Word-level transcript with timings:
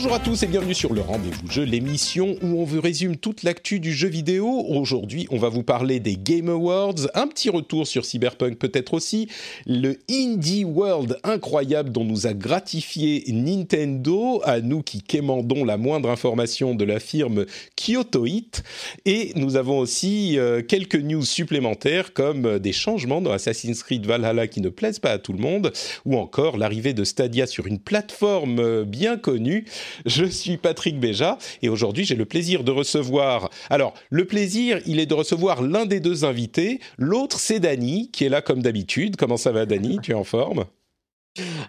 Bonjour 0.00 0.14
à 0.14 0.20
tous 0.20 0.44
et 0.44 0.46
bienvenue 0.46 0.74
sur 0.74 0.94
le 0.94 1.00
Rendez-vous 1.00 1.50
Jeu, 1.50 1.64
l'émission 1.64 2.36
où 2.40 2.60
on 2.60 2.64
vous 2.64 2.80
résume 2.80 3.16
toute 3.16 3.42
l'actu 3.42 3.80
du 3.80 3.92
jeu 3.92 4.06
vidéo. 4.06 4.64
Aujourd'hui, 4.68 5.26
on 5.32 5.38
va 5.38 5.48
vous 5.48 5.64
parler 5.64 5.98
des 5.98 6.16
Game 6.16 6.48
Awards, 6.48 7.08
un 7.14 7.26
petit 7.26 7.50
retour 7.50 7.84
sur 7.84 8.04
Cyberpunk 8.04 8.58
peut-être 8.58 8.94
aussi, 8.94 9.26
le 9.66 9.96
Indie 10.08 10.64
World 10.64 11.18
incroyable 11.24 11.90
dont 11.90 12.04
nous 12.04 12.28
a 12.28 12.32
gratifié 12.32 13.24
Nintendo, 13.26 14.40
à 14.44 14.60
nous 14.60 14.82
qui 14.82 15.02
quémandons 15.02 15.64
la 15.64 15.76
moindre 15.76 16.10
information 16.10 16.76
de 16.76 16.84
la 16.84 17.00
firme 17.00 17.44
Kyoto 17.74 18.24
Hit. 18.24 18.62
Et 19.04 19.32
nous 19.34 19.56
avons 19.56 19.80
aussi 19.80 20.38
euh, 20.38 20.62
quelques 20.62 20.94
news 20.94 21.24
supplémentaires 21.24 22.12
comme 22.12 22.46
euh, 22.46 22.58
des 22.60 22.72
changements 22.72 23.20
dans 23.20 23.32
Assassin's 23.32 23.82
Creed 23.82 24.06
Valhalla 24.06 24.46
qui 24.46 24.60
ne 24.60 24.68
plaisent 24.68 25.00
pas 25.00 25.10
à 25.10 25.18
tout 25.18 25.32
le 25.32 25.40
monde, 25.40 25.72
ou 26.04 26.16
encore 26.16 26.56
l'arrivée 26.56 26.92
de 26.92 27.02
Stadia 27.02 27.48
sur 27.48 27.66
une 27.66 27.80
plateforme 27.80 28.60
euh, 28.60 28.84
bien 28.84 29.16
connue. 29.16 29.64
Je 30.06 30.24
suis 30.24 30.56
Patrick 30.56 30.98
Béja 30.98 31.38
et 31.62 31.68
aujourd'hui 31.68 32.04
j'ai 32.04 32.14
le 32.14 32.24
plaisir 32.24 32.64
de 32.64 32.70
recevoir. 32.70 33.50
Alors 33.70 33.94
le 34.10 34.26
plaisir, 34.26 34.80
il 34.86 35.00
est 35.00 35.06
de 35.06 35.14
recevoir 35.14 35.62
l'un 35.62 35.86
des 35.86 36.00
deux 36.00 36.24
invités. 36.24 36.80
L'autre 36.98 37.38
c'est 37.38 37.60
Dany 37.60 38.10
qui 38.10 38.24
est 38.24 38.28
là 38.28 38.42
comme 38.42 38.62
d'habitude. 38.62 39.16
Comment 39.16 39.36
ça 39.36 39.52
va 39.52 39.66
Dany? 39.66 39.98
Tu 40.02 40.12
es 40.12 40.14
en 40.14 40.24
forme? 40.24 40.64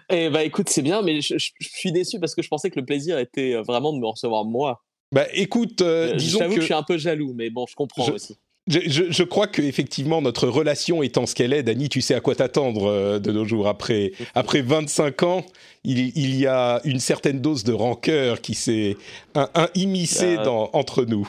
Eh 0.08 0.30
bah 0.30 0.42
écoute 0.44 0.68
c'est 0.68 0.82
bien, 0.82 1.02
mais 1.02 1.20
je, 1.20 1.38
je, 1.38 1.50
suis 1.60 1.92
déçu 1.92 2.18
parce 2.18 2.34
que 2.34 2.42
je 2.42 2.48
pensais 2.48 2.70
que 2.70 2.80
le 2.80 2.84
plaisir 2.84 3.18
était 3.18 3.54
vraiment 3.62 3.92
de 3.92 3.98
me 3.98 4.06
recevoir 4.06 4.44
moi. 4.44 4.82
Bah 5.12 5.26
écoute, 5.32 5.82
euh, 5.82 6.14
disons 6.14 6.40
J'avoue 6.40 6.50
que... 6.50 6.56
que 6.56 6.60
je 6.62 6.66
suis 6.66 6.74
un 6.74 6.82
peu 6.82 6.98
jaloux, 6.98 7.32
mais 7.34 7.50
bon 7.50 7.66
je 7.68 7.74
comprends 7.74 8.04
Je- 8.04 8.12
aussi. 8.12 8.36
Je, 8.66 8.78
je- 8.86 9.10
je 9.10 9.22
crois 9.22 9.46
que 9.46 9.62
effectivement 9.62 10.22
notre 10.22 10.46
relation 10.46 11.02
étant 11.02 11.26
ce 11.26 11.34
qu'elle 11.34 11.52
est, 11.52 11.62
Dany, 11.62 11.88
tu 11.88 12.00
sais 12.02 12.14
à 12.14 12.20
quoi 12.20 12.34
t'attendre 12.34 12.86
euh, 12.88 13.18
de 13.18 13.32
nos 13.32 13.44
jours. 13.44 13.66
Après, 13.68 14.12
après 14.34 14.60
25 14.62 15.22
ans, 15.24 15.44
il, 15.82 16.16
il 16.16 16.36
y 16.36 16.46
a 16.46 16.80
une 16.84 17.00
certaine 17.00 17.40
dose 17.40 17.64
de 17.64 17.72
rancœur 17.72 18.40
qui 18.40 18.54
s'est 18.54 18.96
un, 19.34 19.48
un 19.54 19.68
immiscée 19.74 20.36
Bah, 20.36 20.44
dans- 20.44 20.70
entre 20.74 21.04
nous. 21.04 21.28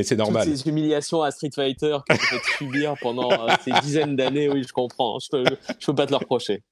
Mais 0.00 0.04
c'est 0.04 0.16
normal. 0.16 0.46
Toutes 0.46 0.56
ces 0.56 0.66
humiliations 0.70 1.20
à 1.20 1.30
Street 1.30 1.50
Fighter 1.54 1.98
que 2.08 2.14
tu 2.14 2.24
fait 2.24 2.56
subir 2.56 2.94
pendant 3.02 3.30
euh, 3.30 3.48
ces 3.62 3.70
dizaines 3.82 4.16
d'années, 4.16 4.48
oui 4.48 4.64
je 4.66 4.72
comprends. 4.72 5.18
Je 5.18 5.28
peux, 5.28 5.44
je 5.78 5.86
peux 5.86 5.94
pas 5.94 6.06
te 6.06 6.12
le 6.12 6.16
reprocher. 6.16 6.62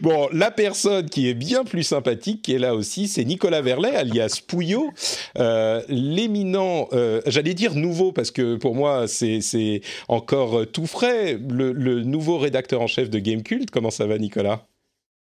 Bon, 0.00 0.26
la 0.32 0.50
personne 0.50 1.10
qui 1.10 1.28
est 1.28 1.34
bien 1.34 1.64
plus 1.64 1.82
sympathique, 1.82 2.40
qui 2.40 2.54
est 2.54 2.58
là 2.58 2.74
aussi, 2.74 3.06
c'est 3.08 3.26
Nicolas 3.26 3.60
Verlet, 3.60 3.94
alias 3.94 4.40
Pouillot, 4.48 4.90
euh, 5.36 5.82
l'éminent, 5.88 6.88
euh, 6.94 7.20
j'allais 7.26 7.52
dire 7.52 7.74
nouveau, 7.74 8.10
parce 8.10 8.30
que 8.30 8.56
pour 8.56 8.74
moi, 8.74 9.06
c'est 9.06 9.82
encore 10.08 10.60
euh, 10.60 10.64
tout 10.64 10.86
frais, 10.86 11.34
le, 11.34 11.72
le 11.72 12.04
nouveau 12.04 12.38
rédacteur 12.38 12.80
en 12.80 12.86
chef 12.86 13.10
de 13.10 13.18
Gamecult. 13.18 13.70
Comment 13.70 13.90
ça 13.90 14.06
va, 14.06 14.16
Nicolas? 14.16 14.66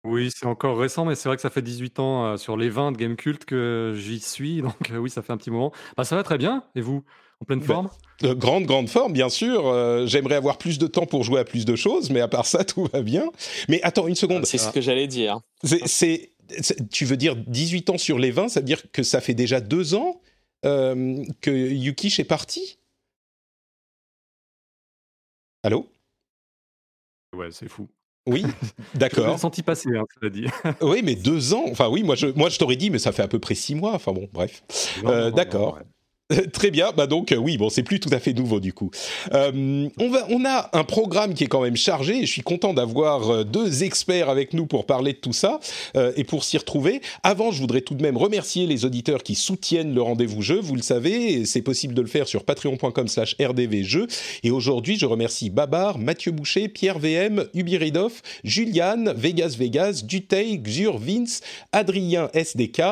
Oui, 0.04 0.30
c'est 0.34 0.46
encore 0.46 0.78
récent, 0.78 1.04
mais 1.04 1.14
c'est 1.14 1.28
vrai 1.28 1.36
que 1.36 1.42
ça 1.42 1.50
fait 1.50 1.62
18 1.62 2.00
ans 2.00 2.26
euh, 2.26 2.36
sur 2.36 2.56
les 2.56 2.68
20 2.68 2.92
de 2.92 2.96
Gamecult 2.96 3.44
que 3.44 3.94
j'y 3.96 4.18
suis, 4.18 4.60
donc 4.62 4.90
euh, 4.90 4.96
oui, 4.96 5.10
ça 5.10 5.22
fait 5.22 5.32
un 5.32 5.36
petit 5.36 5.50
moment. 5.50 5.72
Bah, 5.96 6.04
ça 6.04 6.16
va 6.16 6.24
très 6.24 6.38
bien, 6.38 6.64
et 6.74 6.80
vous? 6.80 7.04
En 7.42 7.44
pleine 7.44 7.58
Bah, 7.60 7.66
forme 7.66 7.90
Euh, 8.22 8.34
Grande, 8.36 8.64
grande 8.66 8.88
forme, 8.88 9.12
bien 9.12 9.28
sûr. 9.28 9.66
Euh, 9.66 10.06
J'aimerais 10.06 10.36
avoir 10.36 10.56
plus 10.56 10.78
de 10.78 10.86
temps 10.86 11.06
pour 11.06 11.24
jouer 11.24 11.40
à 11.40 11.44
plus 11.44 11.64
de 11.64 11.74
choses, 11.74 12.08
mais 12.10 12.20
à 12.20 12.28
part 12.28 12.46
ça, 12.46 12.64
tout 12.64 12.88
va 12.92 13.02
bien. 13.02 13.24
Mais 13.68 13.82
attends 13.82 14.06
une 14.06 14.14
seconde. 14.14 14.46
C'est 14.46 14.58
ce 14.58 14.70
que 14.70 14.80
j'allais 14.80 15.08
dire. 15.08 15.40
C'est- 15.64 16.30
tu 16.90 17.04
veux 17.04 17.16
dire 17.16 17.34
18 17.34 17.88
ans 17.90 17.98
sur 17.98 18.18
les 18.18 18.30
20, 18.30 18.48
ça 18.48 18.60
veut 18.60 18.66
dire 18.66 18.82
que 18.92 19.02
ça 19.02 19.20
fait 19.20 19.32
déjà 19.34 19.60
deux 19.60 19.94
ans 19.94 20.20
euh, 20.66 21.24
que 21.40 21.50
Yukish 21.50 22.20
est 22.20 22.24
parti? 22.24 22.78
Allô? 25.62 25.88
Ouais, 27.34 27.48
c'est 27.50 27.68
fou. 27.68 27.88
Oui, 28.28 28.44
Je 28.94 28.98
d'accord. 28.98 29.32
l'ai 29.32 29.38
senti 29.38 29.62
passer, 29.62 29.88
hein, 29.96 30.04
cela 30.20 30.30
dit. 30.30 30.46
Oui, 30.80 31.00
mais 31.02 31.14
deux 31.16 31.54
ans. 31.54 31.64
Enfin, 31.70 31.88
oui, 31.88 32.02
moi 32.02 32.14
je, 32.14 32.26
moi, 32.28 32.50
je 32.50 32.58
t'aurais 32.58 32.76
dit, 32.76 32.90
mais 32.90 32.98
ça 32.98 33.10
fait 33.12 33.22
à 33.22 33.28
peu 33.28 33.38
près 33.38 33.54
six 33.54 33.74
mois. 33.74 33.94
Enfin 33.94 34.12
bon, 34.12 34.28
bref. 34.32 34.62
D'accord. 35.34 35.74
ouais. 35.76 35.82
Très 36.52 36.70
bien, 36.70 36.92
bah 36.96 37.06
donc 37.06 37.32
euh, 37.32 37.36
oui, 37.36 37.56
bon, 37.56 37.68
c'est 37.68 37.82
plus 37.82 38.00
tout 38.00 38.10
à 38.12 38.18
fait 38.18 38.32
nouveau 38.32 38.60
du 38.60 38.72
coup. 38.72 38.90
Euh, 39.32 39.88
on 39.98 40.10
va, 40.10 40.26
on 40.30 40.44
a 40.44 40.70
un 40.72 40.84
programme 40.84 41.34
qui 41.34 41.44
est 41.44 41.48
quand 41.48 41.62
même 41.62 41.76
chargé. 41.76 42.20
Je 42.22 42.30
suis 42.30 42.42
content 42.42 42.74
d'avoir 42.74 43.30
euh, 43.30 43.44
deux 43.44 43.82
experts 43.82 44.28
avec 44.28 44.54
nous 44.54 44.66
pour 44.66 44.86
parler 44.86 45.12
de 45.12 45.18
tout 45.18 45.32
ça 45.32 45.60
euh, 45.96 46.12
et 46.16 46.24
pour 46.24 46.44
s'y 46.44 46.58
retrouver. 46.58 47.00
Avant, 47.22 47.50
je 47.50 47.60
voudrais 47.60 47.80
tout 47.80 47.94
de 47.94 48.02
même 48.02 48.16
remercier 48.16 48.66
les 48.66 48.84
auditeurs 48.84 49.22
qui 49.22 49.34
soutiennent 49.34 49.94
le 49.94 50.02
rendez-vous 50.02 50.42
jeu. 50.42 50.60
Vous 50.60 50.76
le 50.76 50.82
savez, 50.82 51.44
c'est 51.44 51.62
possible 51.62 51.94
de 51.94 52.02
le 52.02 52.08
faire 52.08 52.26
sur 52.28 52.44
patreon.com/slash 52.44 53.36
rdvjeux. 53.40 54.06
Et 54.42 54.50
aujourd'hui, 54.50 54.98
je 54.98 55.06
remercie 55.06 55.50
Babar, 55.50 55.98
Mathieu 55.98 56.32
Boucher, 56.32 56.68
Pierre 56.68 56.98
VM, 56.98 57.44
Ubiridoff, 57.54 58.22
Juliane, 58.44 59.12
Vegas 59.16 59.56
Vegas, 59.58 60.02
Dutey, 60.04 60.58
Xur, 60.58 60.98
Vince, 60.98 61.40
Adrien 61.72 62.28
SDK. 62.34 62.82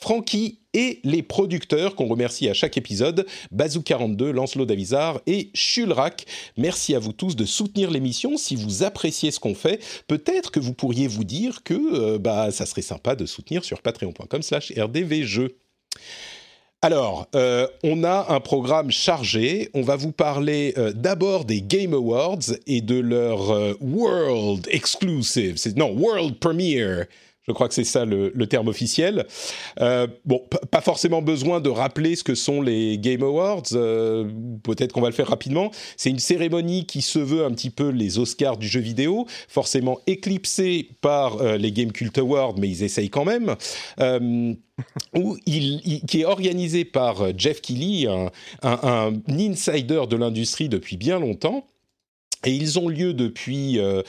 Francky 0.00 0.60
et 0.72 1.00
les 1.04 1.22
producteurs 1.22 1.94
qu'on 1.94 2.06
remercie 2.06 2.48
à 2.48 2.54
chaque 2.54 2.76
épisode, 2.76 3.26
Bazou42, 3.54 4.30
Lancelot 4.30 4.64
Davizard 4.64 5.20
et 5.26 5.50
Chulrac. 5.54 6.26
Merci 6.56 6.94
à 6.94 6.98
vous 6.98 7.12
tous 7.12 7.36
de 7.36 7.44
soutenir 7.44 7.90
l'émission. 7.90 8.36
Si 8.36 8.56
vous 8.56 8.82
appréciez 8.82 9.30
ce 9.30 9.40
qu'on 9.40 9.54
fait, 9.54 9.82
peut-être 10.06 10.50
que 10.50 10.60
vous 10.60 10.72
pourriez 10.72 11.06
vous 11.06 11.24
dire 11.24 11.62
que 11.64 11.74
euh, 11.74 12.18
bah, 12.18 12.50
ça 12.50 12.66
serait 12.66 12.82
sympa 12.82 13.14
de 13.14 13.26
soutenir 13.26 13.64
sur 13.64 13.82
patreon.com 13.82 14.42
slash 14.42 14.72
rdvjeux. 14.76 15.56
Alors, 16.82 17.28
euh, 17.34 17.66
on 17.84 18.04
a 18.04 18.32
un 18.32 18.40
programme 18.40 18.90
chargé. 18.90 19.68
On 19.74 19.82
va 19.82 19.96
vous 19.96 20.12
parler 20.12 20.72
euh, 20.78 20.92
d'abord 20.92 21.44
des 21.44 21.60
Game 21.60 21.92
Awards 21.92 22.54
et 22.66 22.80
de 22.80 22.98
leur 22.98 23.76
World 23.82 24.66
Exclusive. 24.70 25.58
Non, 25.76 25.90
World 25.90 26.38
Premiere. 26.38 27.06
Je 27.50 27.52
crois 27.52 27.66
que 27.66 27.74
c'est 27.74 27.82
ça 27.82 28.04
le, 28.04 28.46
terme 28.46 28.68
officiel. 28.68 29.26
Euh, 29.80 30.06
bon, 30.24 30.40
pas 30.70 30.80
forcément 30.80 31.20
besoin 31.20 31.60
de 31.60 31.68
rappeler 31.68 32.14
ce 32.14 32.22
que 32.22 32.36
sont 32.36 32.62
les 32.62 32.96
Game 32.96 33.24
Awards. 33.24 33.64
euh, 33.72 34.30
Peut-être 34.62 34.92
qu'on 34.92 35.00
va 35.00 35.08
le 35.08 35.14
faire 35.14 35.26
rapidement. 35.26 35.72
C'est 35.96 36.10
une 36.10 36.20
cérémonie 36.20 36.86
qui 36.86 37.02
se 37.02 37.18
veut 37.18 37.44
un 37.44 37.50
petit 37.50 37.70
peu 37.70 37.88
les 37.88 38.20
Oscars 38.20 38.56
du 38.56 38.68
jeu 38.68 38.78
vidéo, 38.78 39.26
forcément 39.48 39.98
éclipsée 40.06 40.90
par 41.00 41.38
euh, 41.38 41.56
les 41.56 41.72
Game 41.72 41.90
Cult 41.90 42.16
Awards, 42.18 42.54
mais 42.56 42.68
ils 42.68 42.84
essayent 42.84 43.10
quand 43.10 43.24
même. 43.24 43.56
Qui 45.16 46.20
est 46.20 46.24
organisé 46.24 46.84
par 46.84 47.36
Jeff 47.36 47.60
Keighley, 47.60 48.06
un 48.62 49.12
insider 49.28 50.02
de 50.08 50.16
l'industrie 50.16 50.68
depuis 50.68 50.96
bien 50.96 51.18
longtemps. 51.18 51.66
Et 52.46 52.52
ils 52.52 52.78
ont 52.78 52.88
lieu 52.88 53.12
depuis, 53.12 53.78
euh, 53.78 54.02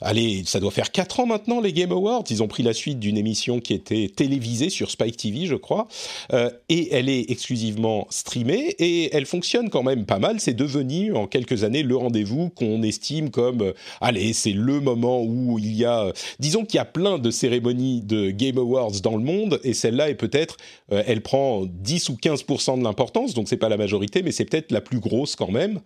allez, 0.00 0.44
ça 0.46 0.60
doit 0.60 0.70
faire 0.70 0.92
4 0.92 1.20
ans 1.20 1.26
maintenant, 1.26 1.60
les 1.60 1.72
Game 1.72 1.90
Awards. 1.90 2.22
Ils 2.30 2.40
ont 2.40 2.46
pris 2.46 2.62
la 2.62 2.74
suite 2.74 3.00
d'une 3.00 3.16
émission 3.16 3.58
qui 3.58 3.74
était 3.74 4.08
télévisée 4.14 4.70
sur 4.70 4.88
Spike 4.88 5.16
TV, 5.16 5.46
je 5.46 5.56
crois. 5.56 5.88
Euh, 6.32 6.48
et 6.68 6.94
elle 6.94 7.08
est 7.08 7.28
exclusivement 7.28 8.06
streamée 8.08 8.76
et 8.78 9.14
elle 9.14 9.26
fonctionne 9.26 9.68
quand 9.68 9.82
même 9.82 10.06
pas 10.06 10.20
mal. 10.20 10.38
C'est 10.38 10.54
devenu 10.54 11.12
en 11.16 11.26
quelques 11.26 11.64
années 11.64 11.82
le 11.82 11.96
rendez-vous 11.96 12.50
qu'on 12.50 12.84
estime 12.84 13.30
comme, 13.30 13.62
euh, 13.62 13.72
allez, 14.00 14.32
c'est 14.32 14.52
le 14.52 14.78
moment 14.78 15.20
où 15.20 15.58
il 15.58 15.74
y 15.74 15.84
a, 15.84 16.12
disons 16.38 16.64
qu'il 16.64 16.76
y 16.76 16.80
a 16.80 16.84
plein 16.84 17.18
de 17.18 17.32
cérémonies 17.32 18.02
de 18.02 18.30
Game 18.30 18.58
Awards 18.58 19.00
dans 19.02 19.16
le 19.16 19.24
monde 19.24 19.58
et 19.64 19.74
celle-là 19.74 20.08
est 20.08 20.14
peut-être, 20.14 20.56
elle 20.90 21.20
prend 21.20 21.64
10 21.66 22.10
ou 22.10 22.14
15% 22.14 22.78
de 22.78 22.84
l'importance, 22.84 23.34
donc 23.34 23.48
c'est 23.48 23.56
pas 23.56 23.68
la 23.68 23.76
majorité, 23.76 24.22
mais 24.22 24.30
c'est 24.30 24.44
peut-être 24.44 24.70
la 24.70 24.80
plus 24.80 25.00
grosse 25.00 25.36
quand 25.36 25.50
même. 25.50 25.80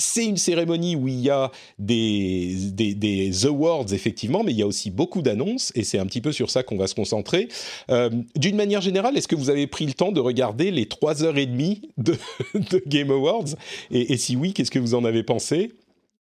Euh, 0.00 0.10
c'est 0.10 0.26
une 0.26 0.36
cérémonie 0.36 0.96
où 0.96 1.08
il 1.08 1.20
y 1.20 1.30
a 1.30 1.50
des, 1.78 2.56
des, 2.72 2.94
des 2.94 3.46
awards, 3.46 3.92
effectivement, 3.92 4.42
mais 4.42 4.52
il 4.52 4.58
y 4.58 4.62
a 4.62 4.66
aussi 4.66 4.90
beaucoup 4.90 5.22
d'annonces, 5.22 5.72
et 5.74 5.84
c'est 5.84 5.98
un 5.98 6.06
petit 6.06 6.20
peu 6.20 6.32
sur 6.32 6.50
ça 6.50 6.62
qu'on 6.62 6.76
va 6.76 6.86
se 6.86 6.94
concentrer. 6.94 7.48
Euh, 7.90 8.10
D'une 8.36 8.56
manière 8.56 8.80
générale, 8.80 9.16
est-ce 9.16 9.28
que 9.28 9.36
vous 9.36 9.50
avez 9.50 9.66
pris 9.66 9.86
le 9.86 9.92
temps 9.92 10.12
de 10.12 10.20
regarder 10.20 10.70
les 10.70 10.86
trois 10.86 11.22
heures 11.22 11.38
et 11.38 11.46
demie 11.46 11.82
de, 11.98 12.16
de 12.54 12.82
Game 12.86 13.10
Awards? 13.10 13.56
Et, 13.90 14.12
et 14.12 14.16
si 14.16 14.36
oui, 14.36 14.52
qu'est-ce 14.52 14.70
que 14.70 14.78
vous 14.78 14.94
en 14.94 15.04
avez 15.04 15.22
pensé, 15.22 15.72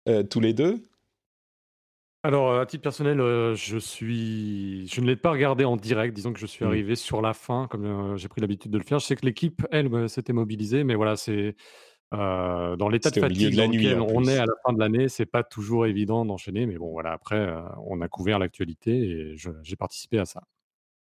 euh, 0.08 0.22
tous 0.22 0.40
les 0.40 0.52
deux? 0.52 0.82
Alors, 2.22 2.58
à 2.58 2.66
titre 2.66 2.82
personnel, 2.82 3.18
je 3.54 3.78
suis 3.78 4.88
je 4.88 5.00
ne 5.00 5.06
l'ai 5.06 5.14
pas 5.14 5.30
regardé 5.30 5.64
en 5.64 5.76
direct. 5.76 6.12
Disons 6.12 6.32
que 6.32 6.40
je 6.40 6.46
suis 6.46 6.64
Mmh. 6.64 6.68
arrivé 6.68 6.96
sur 6.96 7.22
la 7.22 7.34
fin, 7.34 7.68
comme, 7.70 8.16
j'ai 8.16 8.26
pris 8.26 8.40
l'habitude 8.40 8.72
de 8.72 8.78
le 8.78 8.84
faire. 8.84 8.98
Je 8.98 9.06
sais 9.06 9.14
que 9.14 9.24
l'équipe, 9.24 9.64
elle, 9.70 10.08
s'était 10.08 10.32
mobilisée, 10.32 10.82
mais 10.82 10.96
voilà, 10.96 11.16
c'est, 11.16 11.54
dans 12.12 12.88
l'état 12.88 13.10
de 13.10 13.20
fatigue 13.20 13.52
de 13.52 13.56
la 13.56 13.66
dans 13.66 13.72
nuit, 13.72 13.82
lequel 13.84 14.00
on 14.00 14.24
est 14.24 14.38
à 14.38 14.46
la 14.46 14.52
fin 14.64 14.72
de 14.72 14.78
l'année, 14.78 15.08
c'est 15.08 15.26
pas 15.26 15.42
toujours 15.42 15.86
évident 15.86 16.24
d'enchaîner. 16.24 16.66
Mais 16.66 16.76
bon, 16.78 16.90
voilà, 16.90 17.12
après, 17.12 17.46
on 17.86 18.00
a 18.00 18.08
couvert 18.08 18.38
l'actualité 18.38 18.92
et 18.92 19.34
j'ai 19.62 19.76
participé 19.76 20.18
à 20.18 20.24
ça. 20.24 20.42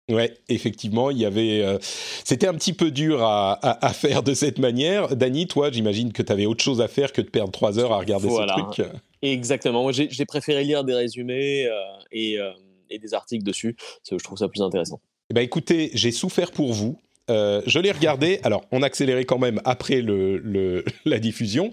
Ouais, 0.09 0.33
effectivement, 0.49 1.09
il 1.11 1.19
y 1.19 1.25
avait. 1.25 1.63
euh, 1.63 1.77
c'était 1.81 2.47
un 2.47 2.53
petit 2.55 2.73
peu 2.73 2.91
dur 2.91 3.21
à, 3.23 3.53
à- 3.53 3.85
à 3.85 3.93
faire 3.93 4.23
de 4.23 4.33
cette 4.33 4.57
manière. 4.59 5.15
Dany, 5.15 5.47
toi, 5.47 5.71
j'imagine 5.71 6.11
que 6.11 6.21
tu 6.21 6.31
avais 6.31 6.45
autre 6.47 6.63
chose 6.63 6.81
à 6.81 6.87
faire 6.89 7.13
que 7.13 7.21
de 7.21 7.29
perdre 7.29 7.51
trois 7.51 7.79
heures 7.79 7.93
à 7.93 7.99
regarder 7.99 8.27
Voilà. 8.27 8.55
ce 8.75 8.81
truc. 8.81 8.87
Exactement. 9.21 9.83
Moi, 9.83 9.91
j'ai 9.93 10.25
préféré 10.25 10.63
lire 10.63 10.83
des 10.83 10.95
résumés 10.95 11.67
euh, 11.67 11.71
et, 12.11 12.39
euh, 12.39 12.51
et 12.89 12.99
des 12.99 13.13
articles 13.13 13.43
dessus. 13.45 13.75
parce 13.75 14.09
que 14.09 14.17
Je 14.17 14.23
trouve 14.23 14.37
ça 14.39 14.49
plus 14.49 14.61
intéressant. 14.61 14.99
Eh 15.29 15.33
ben, 15.33 15.41
écoutez, 15.41 15.91
j'ai 15.93 16.11
souffert 16.11 16.51
pour 16.51 16.73
vous. 16.73 16.99
Euh, 17.29 17.61
je 17.65 17.79
l'ai 17.79 17.91
regardé. 17.91 18.39
Alors, 18.43 18.65
on 18.71 18.81
accélérait 18.81 19.25
quand 19.25 19.37
même 19.37 19.61
après 19.63 20.01
le, 20.01 20.37
le- 20.37 20.83
la 21.05 21.19
diffusion. 21.19 21.71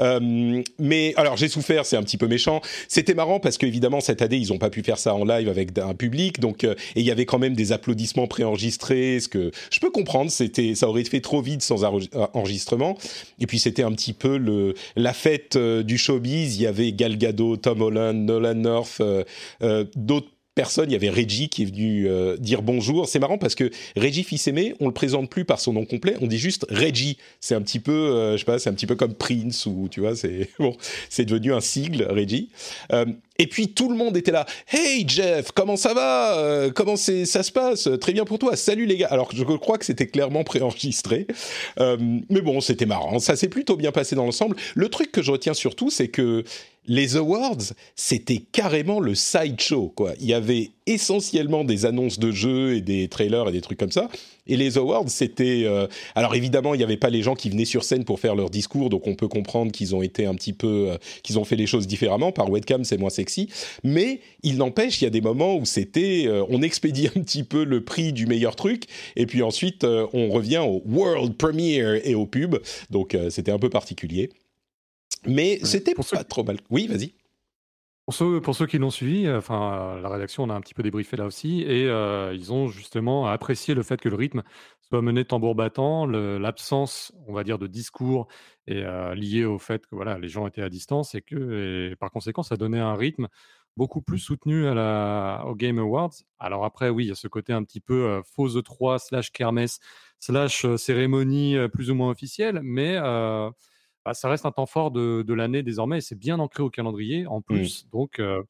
Euh, 0.00 0.62
mais 0.78 1.14
alors, 1.16 1.36
j'ai 1.36 1.48
souffert. 1.48 1.86
C'est 1.86 1.96
un 1.96 2.02
petit 2.02 2.18
peu 2.18 2.28
méchant. 2.28 2.60
C'était 2.88 3.14
marrant 3.14 3.40
parce 3.40 3.58
qu'évidemment 3.58 4.00
cette 4.00 4.22
année, 4.22 4.36
ils 4.36 4.48
n'ont 4.50 4.58
pas 4.58 4.70
pu 4.70 4.82
faire 4.82 4.98
ça 4.98 5.14
en 5.14 5.24
live 5.24 5.48
avec 5.48 5.76
un 5.78 5.94
public. 5.94 6.38
Donc, 6.40 6.64
euh, 6.64 6.74
et 6.94 7.00
il 7.00 7.06
y 7.06 7.10
avait 7.10 7.24
quand 7.26 7.38
même 7.38 7.54
des 7.54 7.72
applaudissements 7.72 8.26
préenregistrés. 8.26 9.18
Ce 9.20 9.28
que 9.28 9.50
je 9.70 9.80
peux 9.80 9.90
comprendre. 9.90 10.30
C'était, 10.30 10.74
ça 10.74 10.88
aurait 10.88 11.04
fait 11.04 11.20
trop 11.20 11.40
vite 11.42 11.62
sans 11.62 11.82
enre- 11.82 12.08
enregistrement. 12.34 12.96
Et 13.38 13.46
puis, 13.46 13.58
c'était 13.58 13.82
un 13.82 13.92
petit 13.92 14.12
peu 14.12 14.36
le 14.36 14.74
la 14.96 15.12
fête 15.12 15.56
euh, 15.56 15.82
du 15.82 15.98
showbiz. 15.98 16.56
Il 16.56 16.62
y 16.62 16.66
avait 16.66 16.92
Gal 16.92 17.16
Gadot, 17.16 17.56
Tom 17.56 17.80
Holland, 17.80 18.14
Nolan 18.24 18.54
North, 18.54 19.00
euh, 19.00 19.84
d'autres 19.96 20.28
personne, 20.54 20.90
il 20.90 20.92
y 20.92 20.96
avait 20.96 21.10
Reggie 21.10 21.48
qui 21.48 21.62
est 21.62 21.66
venu 21.66 22.08
euh, 22.08 22.36
dire 22.36 22.62
bonjour. 22.62 23.08
C'est 23.08 23.18
marrant 23.18 23.38
parce 23.38 23.54
que 23.54 23.70
Reggie 23.96 24.24
Fils-Aimé, 24.24 24.74
on 24.80 24.86
le 24.86 24.92
présente 24.92 25.30
plus 25.30 25.44
par 25.44 25.60
son 25.60 25.72
nom 25.72 25.84
complet, 25.84 26.16
on 26.20 26.26
dit 26.26 26.38
juste 26.38 26.66
Reggie. 26.70 27.18
C'est 27.40 27.54
un 27.54 27.62
petit 27.62 27.80
peu, 27.80 27.92
euh, 27.92 28.32
je 28.32 28.38
sais 28.38 28.44
pas, 28.44 28.58
c'est 28.58 28.68
un 28.68 28.74
petit 28.74 28.86
peu 28.86 28.96
comme 28.96 29.14
Prince 29.14 29.66
ou 29.66 29.88
tu 29.90 30.00
vois, 30.00 30.16
c'est 30.16 30.48
bon, 30.58 30.76
c'est 31.08 31.24
devenu 31.24 31.52
un 31.52 31.60
sigle 31.60 32.06
Reggie. 32.10 32.50
Euh, 32.92 33.06
et 33.38 33.46
puis 33.46 33.68
tout 33.68 33.88
le 33.88 33.96
monde 33.96 34.16
était 34.16 34.32
là. 34.32 34.44
Hey 34.70 35.04
Jeff, 35.08 35.52
comment 35.52 35.76
ça 35.76 35.94
va? 35.94 36.68
Comment 36.74 36.96
ça 36.96 37.24
se 37.24 37.50
passe? 37.50 37.88
Très 37.98 38.12
bien 38.12 38.26
pour 38.26 38.38
toi? 38.38 38.54
Salut 38.54 38.84
les 38.84 38.98
gars. 38.98 39.08
Alors 39.10 39.30
je 39.34 39.42
crois 39.44 39.78
que 39.78 39.86
c'était 39.86 40.08
clairement 40.08 40.44
préenregistré, 40.44 41.26
mais 41.78 42.42
bon, 42.42 42.60
c'était 42.60 42.84
marrant. 42.84 43.18
Ça 43.18 43.36
s'est 43.36 43.48
plutôt 43.48 43.76
bien 43.76 43.92
passé 43.92 44.14
dans 44.14 44.26
l'ensemble. 44.26 44.56
Le 44.74 44.90
truc 44.90 45.10
que 45.10 45.22
je 45.22 45.30
retiens 45.30 45.54
surtout, 45.54 45.88
c'est 45.88 46.08
que 46.08 46.44
les 46.90 47.16
awards, 47.16 47.72
c'était 47.94 48.42
carrément 48.50 48.98
le 48.98 49.14
sideshow, 49.14 49.92
quoi. 49.94 50.12
Il 50.18 50.26
y 50.26 50.34
avait 50.34 50.70
essentiellement 50.88 51.62
des 51.62 51.86
annonces 51.86 52.18
de 52.18 52.32
jeux 52.32 52.74
et 52.74 52.80
des 52.80 53.06
trailers 53.06 53.46
et 53.48 53.52
des 53.52 53.60
trucs 53.60 53.78
comme 53.78 53.92
ça. 53.92 54.08
Et 54.48 54.56
les 54.56 54.76
awards, 54.76 55.08
c'était... 55.08 55.62
euh, 55.66 55.86
Alors 56.16 56.34
évidemment, 56.34 56.74
il 56.74 56.78
n'y 56.78 56.82
avait 56.82 56.96
pas 56.96 57.10
les 57.10 57.22
gens 57.22 57.36
qui 57.36 57.48
venaient 57.48 57.64
sur 57.64 57.84
scène 57.84 58.04
pour 58.04 58.18
faire 58.18 58.34
leur 58.34 58.50
discours, 58.50 58.90
donc 58.90 59.06
on 59.06 59.14
peut 59.14 59.28
comprendre 59.28 59.70
qu'ils 59.70 59.94
ont 59.94 60.02
été 60.02 60.26
un 60.26 60.34
petit 60.34 60.52
peu... 60.52 60.90
euh, 60.90 60.98
qu'ils 61.22 61.38
ont 61.38 61.44
fait 61.44 61.54
les 61.54 61.68
choses 61.68 61.86
différemment. 61.86 62.32
Par 62.32 62.50
webcam, 62.50 62.82
c'est 62.82 62.98
moins 62.98 63.08
sexy. 63.08 63.48
Mais 63.84 64.18
il 64.42 64.56
n'empêche, 64.56 65.00
il 65.00 65.04
y 65.04 65.06
a 65.06 65.10
des 65.10 65.20
moments 65.20 65.54
où 65.54 65.64
c'était... 65.66 66.24
euh, 66.26 66.44
on 66.48 66.60
expédie 66.60 67.06
un 67.14 67.20
petit 67.20 67.44
peu 67.44 67.62
le 67.62 67.84
prix 67.84 68.12
du 68.12 68.26
meilleur 68.26 68.56
truc, 68.56 68.86
et 69.14 69.26
puis 69.26 69.44
ensuite, 69.44 69.84
on 69.84 70.28
revient 70.30 70.64
au 70.66 70.82
world 70.86 71.34
premiere 71.36 72.04
et 72.04 72.16
au 72.16 72.26
pub. 72.26 72.56
Donc 72.90 73.16
c'était 73.28 73.52
un 73.52 73.60
peu 73.60 73.70
particulier. 73.70 74.30
Mais 75.26 75.60
c'était 75.64 75.94
Pour 75.94 76.04
ceux 76.04 76.16
pas 76.16 76.24
trop 76.24 76.44
mal. 76.44 76.58
Oui, 76.70 76.86
vas-y. 76.86 77.14
Pour 78.06 78.14
ceux, 78.14 78.40
pour 78.40 78.56
ceux 78.56 78.66
qui 78.66 78.78
l'ont 78.78 78.90
suivi, 78.90 79.30
enfin, 79.30 79.72
euh, 79.72 80.00
la 80.00 80.08
rédaction, 80.08 80.42
on 80.42 80.50
a 80.50 80.54
un 80.54 80.60
petit 80.60 80.74
peu 80.74 80.82
débriefé 80.82 81.16
là 81.16 81.26
aussi, 81.26 81.62
et 81.62 81.86
euh, 81.86 82.34
ils 82.34 82.52
ont 82.52 82.66
justement 82.66 83.28
apprécié 83.28 83.74
le 83.74 83.82
fait 83.82 84.00
que 84.00 84.08
le 84.08 84.16
rythme 84.16 84.42
soit 84.90 85.02
mené 85.02 85.24
tambour 85.24 85.54
battant, 85.54 86.06
l'absence, 86.06 87.12
on 87.28 87.32
va 87.32 87.44
dire, 87.44 87.58
de 87.58 87.66
discours 87.66 88.26
est 88.66 88.82
euh, 88.82 89.14
liée 89.14 89.44
au 89.44 89.58
fait 89.58 89.86
que 89.86 89.94
voilà, 89.94 90.18
les 90.18 90.28
gens 90.28 90.46
étaient 90.46 90.62
à 90.62 90.68
distance 90.68 91.14
et 91.14 91.22
que, 91.22 91.92
et 91.92 91.96
par 91.96 92.10
conséquent, 92.10 92.42
ça 92.42 92.56
donnait 92.56 92.80
un 92.80 92.94
rythme 92.94 93.28
beaucoup 93.76 94.02
plus 94.02 94.18
soutenu 94.18 94.66
à 94.66 94.74
la, 94.74 95.44
au 95.46 95.54
Game 95.54 95.78
Awards. 95.78 96.12
Alors 96.40 96.64
après, 96.64 96.90
oui, 96.90 97.04
il 97.04 97.08
y 97.08 97.12
a 97.12 97.14
ce 97.14 97.28
côté 97.28 97.52
un 97.52 97.62
petit 97.62 97.80
peu 97.80 98.04
euh, 98.04 98.22
faux 98.24 98.48
E3 98.48 98.98
slash 98.98 99.30
kermesse 99.30 99.78
slash 100.18 100.64
euh, 100.64 100.76
cérémonie 100.76 101.56
plus 101.72 101.90
ou 101.90 101.94
moins 101.94 102.10
officielle, 102.10 102.60
mais 102.64 102.98
bah, 104.04 104.14
ça 104.14 104.28
reste 104.28 104.46
un 104.46 104.52
temps 104.52 104.66
fort 104.66 104.90
de, 104.90 105.22
de 105.22 105.34
l'année 105.34 105.62
désormais 105.62 105.98
et 105.98 106.00
c'est 106.00 106.18
bien 106.18 106.38
ancré 106.38 106.62
au 106.62 106.70
calendrier 106.70 107.26
en 107.26 107.40
plus. 107.42 107.86
Donc, 107.92 108.18
euh, 108.18 108.42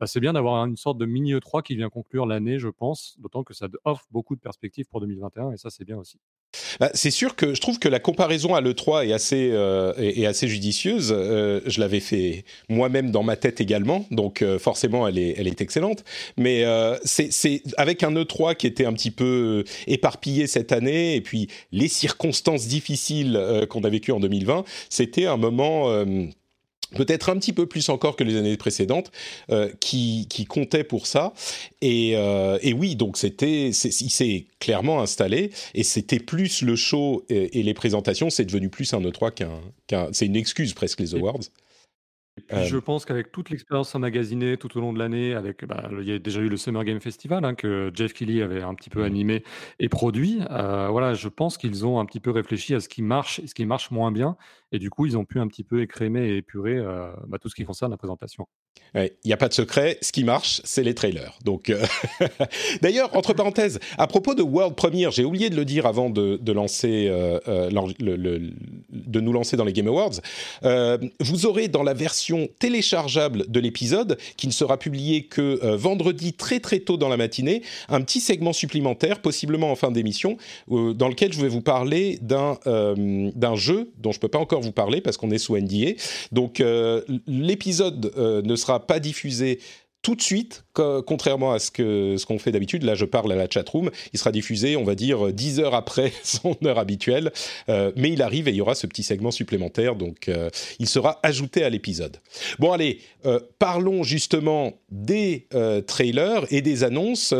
bah, 0.00 0.06
c'est 0.06 0.20
bien 0.20 0.32
d'avoir 0.32 0.64
une 0.66 0.76
sorte 0.76 0.98
de 0.98 1.06
mini 1.06 1.34
E3 1.34 1.62
qui 1.62 1.76
vient 1.76 1.88
conclure 1.88 2.26
l'année, 2.26 2.58
je 2.58 2.68
pense, 2.68 3.16
d'autant 3.18 3.44
que 3.44 3.54
ça 3.54 3.68
offre 3.84 4.04
beaucoup 4.10 4.36
de 4.36 4.40
perspectives 4.40 4.86
pour 4.86 5.00
2021 5.00 5.52
et 5.52 5.56
ça, 5.56 5.70
c'est 5.70 5.84
bien 5.84 5.96
aussi. 5.96 6.18
Bah, 6.80 6.90
c'est 6.94 7.10
sûr 7.10 7.36
que 7.36 7.54
je 7.54 7.60
trouve 7.60 7.78
que 7.78 7.88
la 7.88 7.98
comparaison 7.98 8.54
à 8.54 8.60
l'E3 8.60 9.06
est 9.06 9.12
assez, 9.12 9.50
euh, 9.52 9.92
est, 9.96 10.26
assez 10.26 10.48
judicieuse. 10.48 11.14
Euh, 11.16 11.60
je 11.66 11.80
l'avais 11.80 12.00
fait 12.00 12.44
moi-même 12.68 13.10
dans 13.10 13.22
ma 13.22 13.36
tête 13.36 13.60
également, 13.60 14.06
donc 14.10 14.42
euh, 14.42 14.58
forcément 14.58 15.06
elle 15.08 15.18
est, 15.18 15.34
elle 15.38 15.48
est 15.48 15.60
excellente. 15.60 16.04
Mais 16.36 16.64
euh, 16.64 16.96
c'est 17.04 17.62
avec 17.76 18.02
un 18.02 18.12
E3 18.12 18.56
qui 18.56 18.66
était 18.66 18.86
un 18.86 18.92
petit 18.92 19.10
peu 19.10 19.64
éparpillé 19.86 20.46
cette 20.46 20.72
année, 20.72 21.16
et 21.16 21.20
puis 21.20 21.48
les 21.72 21.88
circonstances 21.88 22.66
difficiles 22.66 23.36
euh, 23.36 23.66
qu'on 23.66 23.84
a 23.84 23.88
vécues 23.88 24.12
en 24.12 24.20
2020, 24.20 24.64
c'était 24.90 25.26
un 25.26 25.36
moment... 25.36 25.90
euh, 26.94 26.96
peut-être 26.96 27.28
un 27.30 27.36
petit 27.38 27.52
peu 27.52 27.66
plus 27.66 27.88
encore 27.88 28.16
que 28.16 28.24
les 28.24 28.36
années 28.36 28.56
précédentes, 28.56 29.10
euh, 29.50 29.70
qui, 29.80 30.26
qui 30.28 30.44
comptait 30.46 30.84
pour 30.84 31.06
ça. 31.06 31.32
Et, 31.80 32.12
euh, 32.16 32.58
et 32.62 32.72
oui, 32.72 32.96
donc 32.96 33.16
c'était, 33.16 33.72
c'est- 33.72 34.00
il 34.00 34.10
s'est 34.10 34.46
clairement 34.60 35.00
installé, 35.00 35.50
et 35.74 35.82
c'était 35.82 36.20
plus 36.20 36.62
le 36.62 36.76
show 36.76 37.24
et, 37.28 37.58
et 37.60 37.62
les 37.62 37.74
présentations, 37.74 38.30
c'est 38.30 38.44
devenu 38.44 38.68
plus 38.70 38.92
un 38.94 39.00
E3 39.00 39.30
qu'un, 39.32 39.60
qu'un 39.86 40.08
c'est 40.12 40.26
une 40.26 40.36
excuse 40.36 40.74
presque 40.74 41.00
les 41.00 41.14
awards. 41.14 41.40
Et 42.38 42.42
puis, 42.42 42.56
Euh, 42.58 42.64
je 42.64 42.76
pense 42.76 43.06
qu'avec 43.06 43.32
toute 43.32 43.48
l'expérience 43.48 43.94
emmagasinée 43.94 44.58
tout 44.58 44.76
au 44.76 44.80
long 44.82 44.92
de 44.92 44.98
l'année, 44.98 45.32
avec, 45.32 45.64
bah, 45.64 45.88
il 45.98 46.06
y 46.06 46.12
a 46.12 46.18
déjà 46.18 46.40
eu 46.42 46.50
le 46.50 46.58
Summer 46.58 46.84
Game 46.84 47.00
Festival 47.00 47.42
hein, 47.46 47.54
que 47.54 47.90
Jeff 47.94 48.12
Keighley 48.12 48.42
avait 48.42 48.60
un 48.60 48.74
petit 48.74 48.90
peu 48.90 49.00
Mhm. 49.00 49.06
animé 49.06 49.42
et 49.80 49.88
produit. 49.88 50.40
euh, 50.50 50.88
voilà, 50.90 51.14
je 51.14 51.28
pense 51.28 51.56
qu'ils 51.56 51.86
ont 51.86 51.98
un 51.98 52.04
petit 52.04 52.20
peu 52.20 52.30
réfléchi 52.30 52.74
à 52.74 52.80
ce 52.80 52.90
qui 52.90 53.00
marche 53.00 53.38
et 53.38 53.46
ce 53.46 53.54
qui 53.54 53.64
marche 53.64 53.90
moins 53.90 54.12
bien, 54.12 54.36
et 54.76 54.78
du 54.78 54.90
coup, 54.90 55.06
ils 55.06 55.16
ont 55.16 55.24
pu 55.24 55.40
un 55.40 55.48
petit 55.48 55.64
peu 55.64 55.80
écrémer 55.80 56.28
et 56.28 56.36
épurer 56.36 56.76
euh, 56.76 57.08
bah, 57.26 57.38
tout 57.38 57.48
ce 57.48 57.54
qui 57.54 57.64
concerne 57.64 57.90
la 57.90 57.96
présentation. 57.96 58.46
Il 58.94 59.10
n'y 59.24 59.32
a 59.32 59.36
pas 59.36 59.48
de 59.48 59.54
secret, 59.54 59.98
ce 60.00 60.12
qui 60.12 60.22
marche, 60.22 60.60
c'est 60.64 60.82
les 60.82 60.94
trailers. 60.94 61.38
Donc, 61.44 61.70
euh, 61.70 61.84
d'ailleurs, 62.82 63.14
entre 63.16 63.32
parenthèses, 63.32 63.78
à 63.98 64.06
propos 64.06 64.34
de 64.34 64.42
World 64.42 64.74
Premiere, 64.74 65.10
j'ai 65.10 65.24
oublié 65.24 65.50
de 65.50 65.56
le 65.56 65.64
dire 65.64 65.86
avant 65.86 66.08
de, 66.10 66.52
lancer, 66.52 67.06
euh, 67.08 67.38
de 67.98 69.20
nous 69.20 69.32
lancer 69.32 69.56
dans 69.56 69.64
les 69.64 69.72
Game 69.72 69.88
Awards. 69.88 70.20
Vous 71.20 71.46
aurez 71.46 71.68
dans 71.68 71.82
la 71.82 71.94
version 71.94 72.48
téléchargeable 72.58 73.50
de 73.50 73.60
l'épisode, 73.60 74.18
qui 74.36 74.46
ne 74.46 74.52
sera 74.52 74.78
publié 74.78 75.24
que 75.24 75.74
vendredi 75.74 76.34
très 76.34 76.60
très 76.60 76.80
tôt 76.80 76.96
dans 76.96 77.08
la 77.08 77.16
matinée, 77.16 77.62
un 77.88 78.02
petit 78.02 78.20
segment 78.20 78.52
supplémentaire, 78.52 79.20
possiblement 79.20 79.70
en 79.70 79.76
fin 79.76 79.90
d'émission, 79.90 80.36
dans 80.68 81.08
lequel 81.08 81.32
je 81.32 81.40
vais 81.40 81.48
vous 81.48 81.62
parler 81.62 82.18
d'un 82.20 83.56
jeu 83.56 83.90
dont 83.98 84.12
je 84.12 84.20
peux 84.20 84.28
pas 84.28 84.38
encore 84.38 84.60
vous 84.60 84.65
parler 84.72 85.00
parce 85.00 85.16
qu'on 85.16 85.30
est 85.30 85.38
sous 85.38 85.56
NDA. 85.56 85.92
Donc 86.32 86.60
euh, 86.60 87.02
l'épisode 87.26 88.12
euh, 88.16 88.42
ne 88.42 88.56
sera 88.56 88.86
pas 88.86 89.00
diffusé 89.00 89.60
tout 90.02 90.14
de 90.14 90.22
suite, 90.22 90.64
contrairement 91.06 91.52
à 91.52 91.58
ce 91.58 92.24
qu'on 92.24 92.38
fait 92.38 92.52
d'habitude. 92.52 92.82
Là, 92.82 92.94
je 92.94 93.04
parle 93.04 93.32
à 93.32 93.36
la 93.36 93.48
chatroom. 93.48 93.90
Il 94.12 94.18
sera 94.18 94.32
diffusé, 94.32 94.76
on 94.76 94.84
va 94.84 94.94
dire, 94.94 95.32
10 95.32 95.60
heures 95.60 95.74
après 95.74 96.12
son 96.22 96.56
heure 96.64 96.78
habituelle. 96.78 97.32
Euh, 97.68 97.92
mais 97.96 98.10
il 98.10 98.22
arrive 98.22 98.48
et 98.48 98.50
il 98.50 98.56
y 98.56 98.60
aura 98.60 98.74
ce 98.74 98.86
petit 98.86 99.02
segment 99.02 99.30
supplémentaire. 99.30 99.96
Donc, 99.96 100.28
euh, 100.28 100.50
il 100.78 100.88
sera 100.88 101.18
ajouté 101.22 101.62
à 101.64 101.70
l'épisode. 101.70 102.18
Bon, 102.58 102.72
allez, 102.72 103.00
euh, 103.24 103.40
parlons 103.58 104.02
justement 104.02 104.74
des 104.90 105.46
trailers 105.86 106.46
et 106.50 106.62
des 106.62 106.84
annonces. 106.84 107.34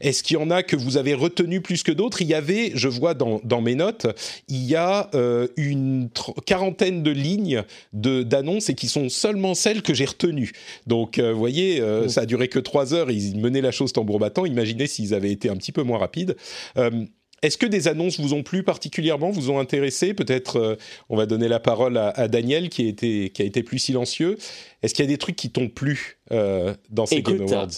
Est-ce 0.00 0.22
qu'il 0.22 0.36
y 0.36 0.40
en 0.40 0.50
a 0.50 0.62
que 0.62 0.76
vous 0.76 0.96
avez 0.96 1.14
retenu 1.14 1.60
plus 1.60 1.82
que 1.82 1.92
d'autres? 1.92 2.22
Il 2.22 2.28
y 2.28 2.34
avait, 2.34 2.72
je 2.74 2.88
vois 2.88 3.14
dans, 3.14 3.40
dans 3.44 3.60
mes 3.60 3.74
notes, 3.74 4.06
il 4.48 4.64
y 4.64 4.76
a 4.76 5.10
une 5.56 6.08
quarantaine 6.46 7.02
de 7.02 7.10
lignes 7.10 7.62
de- 7.92 8.22
d'annonces 8.22 8.68
et 8.68 8.74
qui 8.74 8.88
sont 8.88 9.08
seulement 9.08 9.54
celles 9.54 9.82
que 9.82 9.94
j'ai 9.94 10.04
retenues. 10.04 10.52
Donc, 10.86 11.18
vous 11.18 11.38
voyez, 11.38 11.82
ça 12.08 12.22
a 12.22 12.26
duré 12.26 12.48
que 12.48 12.58
trois 12.58 12.73
heures, 12.92 13.10
ils 13.10 13.38
menaient 13.38 13.60
la 13.60 13.70
chose 13.70 13.92
tambour 13.92 14.18
battant. 14.18 14.44
Imaginez 14.46 14.86
s'ils 14.86 15.14
avaient 15.14 15.32
été 15.32 15.48
un 15.48 15.56
petit 15.56 15.72
peu 15.72 15.82
moins 15.82 15.98
rapides. 15.98 16.36
Euh, 16.76 17.06
est-ce 17.44 17.58
que 17.58 17.66
des 17.66 17.88
annonces 17.88 18.18
vous 18.18 18.32
ont 18.32 18.42
plu 18.42 18.62
particulièrement, 18.62 19.30
vous 19.30 19.50
ont 19.50 19.58
intéressé? 19.58 20.14
Peut-être, 20.14 20.56
euh, 20.56 20.76
on 21.10 21.16
va 21.16 21.26
donner 21.26 21.46
la 21.46 21.60
parole 21.60 21.98
à, 21.98 22.08
à 22.08 22.26
Daniel 22.26 22.70
qui 22.70 22.86
a, 22.86 22.88
été, 22.88 23.28
qui 23.28 23.42
a 23.42 23.44
été 23.44 23.62
plus 23.62 23.78
silencieux. 23.78 24.38
Est-ce 24.82 24.94
qu'il 24.94 25.04
y 25.04 25.08
a 25.08 25.10
des 25.10 25.18
trucs 25.18 25.36
qui 25.36 25.50
t'ont 25.50 25.68
plu 25.68 26.20
euh, 26.32 26.74
dans 26.88 27.04
ces 27.04 27.20
Game 27.20 27.36
Écoute, 27.36 27.52
Awards? 27.52 27.68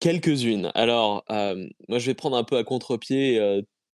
Quelques-unes. 0.00 0.70
Alors, 0.74 1.22
euh, 1.30 1.66
moi, 1.88 1.98
je 1.98 2.06
vais 2.06 2.14
prendre 2.14 2.36
un 2.38 2.44
peu 2.44 2.56
à 2.56 2.64
contre-pied 2.64 3.38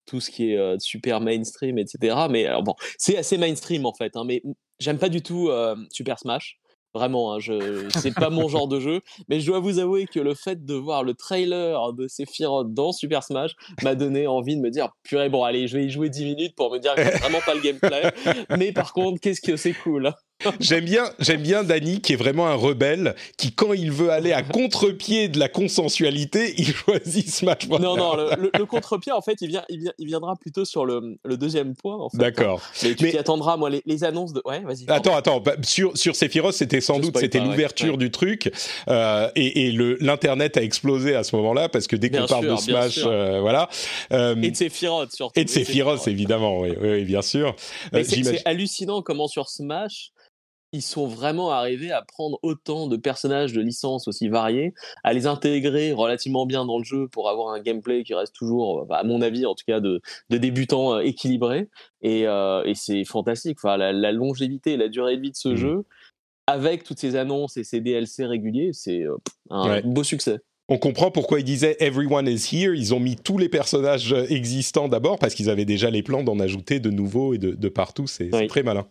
tout 0.05 0.19
ce 0.19 0.29
qui 0.29 0.51
est 0.51 0.79
super 0.79 1.21
mainstream, 1.21 1.79
etc. 1.79 2.15
Mais 2.29 2.45
alors 2.45 2.63
bon, 2.63 2.75
c'est 2.97 3.17
assez 3.17 3.37
mainstream 3.37 3.85
en 3.87 3.93
fait. 3.93 4.15
hein, 4.15 4.23
mais 4.25 4.43
j'aime 4.79 4.97
pas 4.99 5.09
du 5.09 5.21
tout 5.23 5.49
Super 5.91 6.19
Smash. 6.19 6.59
Vraiment, 6.93 7.33
hein, 7.33 7.39
je 7.39 7.87
c'est 7.89 8.13
pas 8.13 8.29
mon 8.29 8.49
genre 8.49 8.67
de 8.67 8.79
jeu, 8.79 8.99
mais 9.29 9.39
je 9.39 9.45
dois 9.45 9.59
vous 9.59 9.79
avouer 9.79 10.07
que 10.07 10.19
le 10.19 10.33
fait 10.33 10.65
de 10.65 10.73
voir 10.73 11.03
le 11.03 11.13
trailer 11.13 11.93
de 11.93 12.07
Sephiroth 12.07 12.73
dans 12.73 12.91
Super 12.91 13.23
Smash 13.23 13.55
m'a 13.81 13.95
donné 13.95 14.27
envie 14.27 14.57
de 14.57 14.61
me 14.61 14.69
dire 14.69 14.89
purée 15.03 15.29
bon 15.29 15.43
allez 15.43 15.67
je 15.67 15.77
vais 15.77 15.85
y 15.85 15.89
jouer 15.89 16.09
10 16.09 16.25
minutes 16.25 16.55
pour 16.55 16.71
me 16.71 16.79
dire 16.79 16.93
que 16.95 17.03
c'est 17.03 17.19
vraiment 17.19 17.39
pas 17.45 17.53
le 17.53 17.61
gameplay, 17.61 18.11
mais 18.57 18.73
par 18.73 18.91
contre 18.91 19.21
qu'est-ce 19.21 19.41
que 19.41 19.55
c'est 19.55 19.73
cool. 19.73 20.11
J'aime 20.59 20.85
bien, 20.85 21.03
j'aime 21.19 21.41
bien 21.41 21.63
Danny 21.63 22.01
qui 22.01 22.13
est 22.13 22.17
vraiment 22.17 22.47
un 22.47 22.55
rebelle, 22.55 23.15
qui 23.37 23.51
quand 23.51 23.73
il 23.73 23.91
veut 23.91 24.11
aller 24.11 24.33
à 24.33 24.43
contre-pied 24.43 25.27
de 25.27 25.39
la 25.39 25.49
consensualité, 25.49 26.53
il 26.57 26.73
choisit 26.73 27.29
Smash 27.29 27.67
Bros. 27.67 27.79
Non, 27.79 27.95
non, 27.95 28.15
le, 28.15 28.65
contre-pied, 28.65 29.11
en 29.11 29.21
fait, 29.21 29.37
il, 29.41 29.47
vient, 29.47 29.63
il, 29.69 29.91
viendra 29.99 30.35
plutôt 30.35 30.65
sur 30.65 30.85
le, 30.85 31.17
deuxième 31.25 31.75
point. 31.75 31.95
En 31.95 32.09
fait. 32.09 32.17
D'accord. 32.17 32.61
Mais 32.83 32.95
tu 32.95 33.17
attendras, 33.17 33.57
moi, 33.57 33.69
les, 33.69 34.03
annonces 34.03 34.33
de. 34.33 34.41
Ouais, 34.45 34.59
vas-y. 34.61 34.85
Attends, 34.87 35.15
attends. 35.15 35.39
Bah, 35.39 35.55
sur, 35.63 35.97
sur 35.97 36.15
Sephiroth, 36.15 36.53
c'était 36.53 36.81
sans 36.81 36.99
doute 36.99 37.17
c'était 37.17 37.39
l'ouverture 37.39 37.97
du 37.97 38.11
truc. 38.11 38.51
Euh, 38.87 39.29
et, 39.35 39.67
et 39.67 39.71
l'Internet 39.71 40.57
a 40.57 40.63
explosé 40.63 41.15
à 41.15 41.23
ce 41.23 41.35
moment-là, 41.35 41.69
parce 41.69 41.87
que 41.87 41.95
dès 41.95 42.09
qu'on 42.09 42.25
parle 42.25 42.47
de 42.47 42.55
Smash, 42.55 43.01
euh, 43.05 43.39
voilà. 43.41 43.69
Euh, 44.11 44.35
et 44.41 44.51
de 44.51 44.55
Sephiroth, 44.55 45.13
surtout. 45.13 45.39
Et 45.39 45.45
de 45.45 45.49
Sephiroth, 45.49 46.07
évidemment, 46.07 46.59
oui, 46.59 46.71
oui, 46.79 47.03
bien 47.03 47.21
sûr. 47.21 47.55
c'est 48.03 48.41
hallucinant 48.45 49.01
comment 49.01 49.27
sur 49.27 49.49
Smash, 49.49 50.11
ils 50.73 50.81
sont 50.81 51.07
vraiment 51.07 51.51
arrivés 51.51 51.91
à 51.91 52.01
prendre 52.01 52.39
autant 52.43 52.87
de 52.87 52.97
personnages 52.97 53.53
de 53.53 53.61
licences 53.61 54.07
aussi 54.07 54.29
variés, 54.29 54.73
à 55.03 55.13
les 55.13 55.27
intégrer 55.27 55.91
relativement 55.91 56.45
bien 56.45 56.65
dans 56.65 56.77
le 56.77 56.83
jeu 56.83 57.07
pour 57.07 57.29
avoir 57.29 57.53
un 57.53 57.59
gameplay 57.59 58.03
qui 58.03 58.13
reste 58.13 58.33
toujours, 58.35 58.85
bah, 58.85 58.97
à 58.97 59.03
mon 59.03 59.21
avis 59.21 59.45
en 59.45 59.55
tout 59.55 59.65
cas, 59.67 59.79
de, 59.79 60.01
de 60.29 60.37
débutants 60.37 60.95
euh, 60.95 60.99
équilibré. 60.99 61.69
Et, 62.01 62.27
euh, 62.27 62.63
et 62.63 62.75
c'est 62.75 63.03
fantastique. 63.03 63.57
Enfin, 63.61 63.77
la, 63.77 64.11
longévité 64.11 64.73
et 64.73 64.77
la 64.77 64.87
durée 64.87 65.17
de 65.17 65.21
vie 65.21 65.31
de 65.31 65.35
ce 65.35 65.49
mmh. 65.49 65.55
jeu, 65.55 65.85
avec 66.47 66.83
toutes 66.83 66.99
ces 66.99 67.15
annonces 67.15 67.57
et 67.57 67.63
ces 67.63 67.81
DLC 67.81 68.25
réguliers, 68.25 68.71
c'est 68.73 69.03
euh, 69.03 69.17
un 69.49 69.81
beau 69.81 70.03
succès. 70.03 70.39
On 70.71 70.77
comprend 70.77 71.11
pourquoi 71.11 71.41
ils 71.41 71.43
disaient 71.43 71.75
Everyone 71.81 72.29
is 72.29 72.47
here. 72.49 72.73
Ils 72.73 72.93
ont 72.93 73.01
mis 73.01 73.17
tous 73.17 73.37
les 73.37 73.49
personnages 73.49 74.13
existants 74.29 74.87
d'abord 74.87 75.19
parce 75.19 75.33
qu'ils 75.33 75.49
avaient 75.49 75.65
déjà 75.65 75.89
les 75.89 76.01
plans 76.01 76.23
d'en 76.23 76.39
ajouter 76.39 76.79
de 76.79 76.89
nouveaux 76.89 77.33
et 77.33 77.37
de, 77.37 77.67
partout. 77.67 78.07
C'est 78.07 78.29
très 78.47 78.63
malin. 78.63 78.87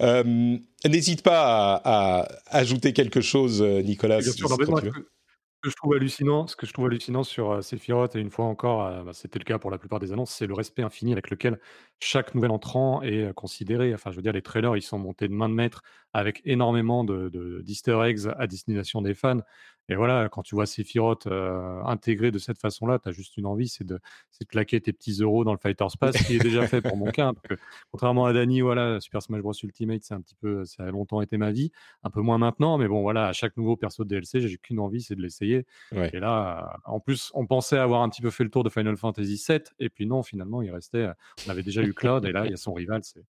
Euh, 0.00 0.56
n'hésite 0.86 1.20
pas 1.20 1.82
à, 1.84 2.28
ajouter 2.46 2.94
quelque 2.94 3.20
chose, 3.20 3.60
euh, 3.60 3.82
Nicolas. 3.82 4.20
Bien 4.20 4.32
sûr, 4.32 4.48
ce 4.48 4.56
que 4.56 5.70
je 5.70 5.76
trouve 5.76 5.94
hallucinant, 5.94 6.46
ce 6.46 6.56
que 6.56 6.66
je 6.66 6.72
trouve 6.72 6.86
hallucinant 6.86 7.24
sur 7.24 7.52
euh, 7.52 7.60
Sephiroth, 7.60 8.16
et 8.16 8.18
une 8.18 8.30
fois 8.30 8.46
encore, 8.46 9.04
bah, 9.04 9.12
c'était 9.12 9.38
le 9.38 9.44
cas 9.44 9.58
pour 9.58 9.70
la 9.70 9.76
plupart 9.76 9.98
des 9.98 10.12
annonces, 10.14 10.30
c'est 10.30 10.46
le 10.46 10.54
respect 10.54 10.82
infini 10.82 11.12
avec 11.12 11.28
lequel 11.28 11.60
chaque 12.00 12.34
nouvel 12.34 12.50
entrant 12.50 13.02
est 13.02 13.34
considéré. 13.34 13.92
Enfin, 13.92 14.12
je 14.12 14.16
veux 14.16 14.22
dire, 14.22 14.32
les 14.32 14.40
trailers, 14.40 14.78
ils 14.78 14.82
sont 14.82 14.98
montés 14.98 15.28
de 15.28 15.34
main 15.34 15.50
de 15.50 15.54
maître 15.54 15.82
avec 16.12 16.42
énormément 16.44 17.04
de, 17.04 17.62
d'easter 17.64 17.98
eggs 18.04 18.28
à 18.38 18.46
destination 18.46 19.02
des 19.02 19.14
fans. 19.14 19.40
Et 19.88 19.96
voilà, 19.96 20.28
quand 20.28 20.42
tu 20.42 20.54
vois 20.54 20.64
Sephiroth 20.64 21.26
euh, 21.26 21.82
intégré 21.84 22.30
de 22.30 22.38
cette 22.38 22.58
façon-là, 22.58 23.00
tu 23.00 23.08
as 23.08 23.12
juste 23.12 23.36
une 23.36 23.46
envie, 23.46 23.68
c'est 23.68 23.84
de, 23.84 23.94
de 23.94 24.46
claquer 24.46 24.80
tes 24.80 24.92
petits 24.92 25.18
euros 25.20 25.42
dans 25.44 25.52
le 25.52 25.58
Fighter 25.58 25.84
Pass, 26.00 26.16
qui 26.16 26.36
est 26.36 26.38
déjà 26.38 26.66
fait 26.68 26.80
pour 26.80 26.96
mon 26.96 27.10
cas. 27.10 27.32
Parce 27.32 27.48
que, 27.48 27.54
contrairement 27.90 28.24
à 28.26 28.32
Dany, 28.32 28.60
voilà, 28.60 29.00
Super 29.00 29.22
Smash 29.22 29.40
Bros 29.40 29.52
Ultimate, 29.60 30.02
c'est 30.04 30.14
un 30.14 30.20
petit 30.20 30.36
peu, 30.36 30.64
ça 30.64 30.84
a 30.84 30.90
longtemps 30.90 31.20
été 31.20 31.36
ma 31.36 31.50
vie, 31.50 31.72
un 32.04 32.10
peu 32.10 32.20
moins 32.20 32.38
maintenant, 32.38 32.78
mais 32.78 32.86
bon, 32.86 33.02
voilà, 33.02 33.26
à 33.26 33.32
chaque 33.32 33.56
nouveau 33.56 33.76
perso 33.76 34.04
de 34.04 34.08
DLC, 34.08 34.40
j'ai 34.40 34.56
qu'une 34.56 34.78
envie, 34.78 35.02
c'est 35.02 35.16
de 35.16 35.22
l'essayer. 35.22 35.66
Et 35.92 36.20
là, 36.20 36.78
en 36.84 37.00
plus, 37.00 37.32
on 37.34 37.46
pensait 37.46 37.78
avoir 37.78 38.02
un 38.02 38.08
petit 38.08 38.22
peu 38.22 38.30
fait 38.30 38.44
le 38.44 38.50
tour 38.50 38.62
de 38.62 38.70
Final 38.70 38.96
Fantasy 38.96 39.42
VII, 39.48 39.60
et 39.80 39.88
puis 39.88 40.06
non, 40.06 40.22
finalement, 40.22 40.62
il 40.62 40.70
restait, 40.70 41.08
on 41.46 41.50
avait 41.50 41.64
déjà 41.64 41.82
eu 41.82 41.92
Cloud, 41.92 42.24
et 42.24 42.32
là, 42.32 42.46
il 42.46 42.50
y 42.50 42.54
a 42.54 42.56
son 42.56 42.72
rival, 42.72 43.02
c'est 43.02 43.24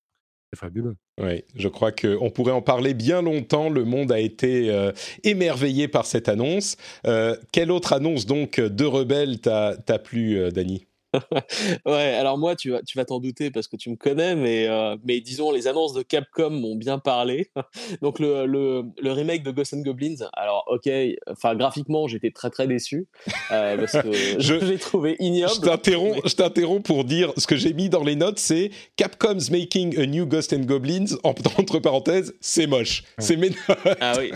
fabuleux. 0.56 0.96
Oui, 1.22 1.44
je 1.56 1.68
crois 1.68 1.92
qu'on 1.92 2.30
pourrait 2.30 2.52
en 2.52 2.62
parler 2.62 2.94
bien 2.94 3.22
longtemps. 3.22 3.70
Le 3.70 3.84
monde 3.84 4.12
a 4.12 4.20
été 4.20 4.70
euh, 4.70 4.92
émerveillé 5.24 5.88
par 5.88 6.06
cette 6.06 6.30
annonce. 6.30 6.78
Euh, 7.06 7.36
quelle 7.52 7.72
autre 7.72 7.94
annonce 7.94 8.26
donc 8.26 8.60
de 8.60 8.86
Rebelle 8.86 9.40
t'a 9.40 10.00
plu, 10.04 10.38
euh, 10.38 10.52
Dany? 10.52 10.86
ouais, 11.86 12.14
alors 12.16 12.38
moi, 12.38 12.56
tu 12.56 12.72
vas, 12.72 12.82
tu 12.82 12.98
vas 12.98 13.06
t'en 13.06 13.20
douter 13.20 13.52
parce 13.52 13.68
que 13.68 13.76
tu 13.76 13.90
me 13.90 13.96
connais, 13.96 14.36
mais, 14.36 14.68
euh, 14.68 14.98
mais 15.04 15.22
disons, 15.22 15.52
les 15.52 15.68
annonces 15.68 15.94
de 15.94 16.02
Capcom 16.02 16.50
m'ont 16.50 16.76
bien 16.76 17.00
parlé. 17.00 17.52
Donc, 18.02 18.20
le, 18.20 18.46
le, 18.46 18.84
le, 19.02 19.12
remake 19.12 19.44
de 19.44 19.52
Ghosts 19.52 19.74
and 19.74 19.82
Goblins, 19.82 20.28
alors, 20.34 20.66
ok, 20.68 20.90
enfin, 21.30 21.56
graphiquement, 21.56 22.08
j'étais 22.08 22.32
très 22.32 22.50
très 22.50 22.68
déçu 22.68 23.08
euh, 23.52 23.78
parce 23.78 23.92
que 23.94 24.40
j'ai 24.40 24.78
trouvé 24.78 25.16
ignoble. 25.20 25.54
Je 25.54 26.36
t'interromps 26.36 26.84
pour 26.84 27.04
dire 27.04 27.32
ce 27.38 27.48
que 27.48 27.56
j'ai 27.56 27.74
mis 27.74 27.90
dans 27.90 28.04
les 28.04 28.16
notes 28.16 28.40
c'est 28.40 28.72
Capcom's 28.96 29.50
making 29.50 29.98
a 30.00 30.06
new 30.06 30.26
Ghosts 30.26 30.54
and 30.54 30.66
Goblins, 30.66 31.18
entre 31.24 31.80
parenthèses, 31.80 32.34
c'est 32.42 32.68
moche. 32.68 33.04
C'est 33.20 33.38
Ah 34.00 34.14
oui, 34.18 34.32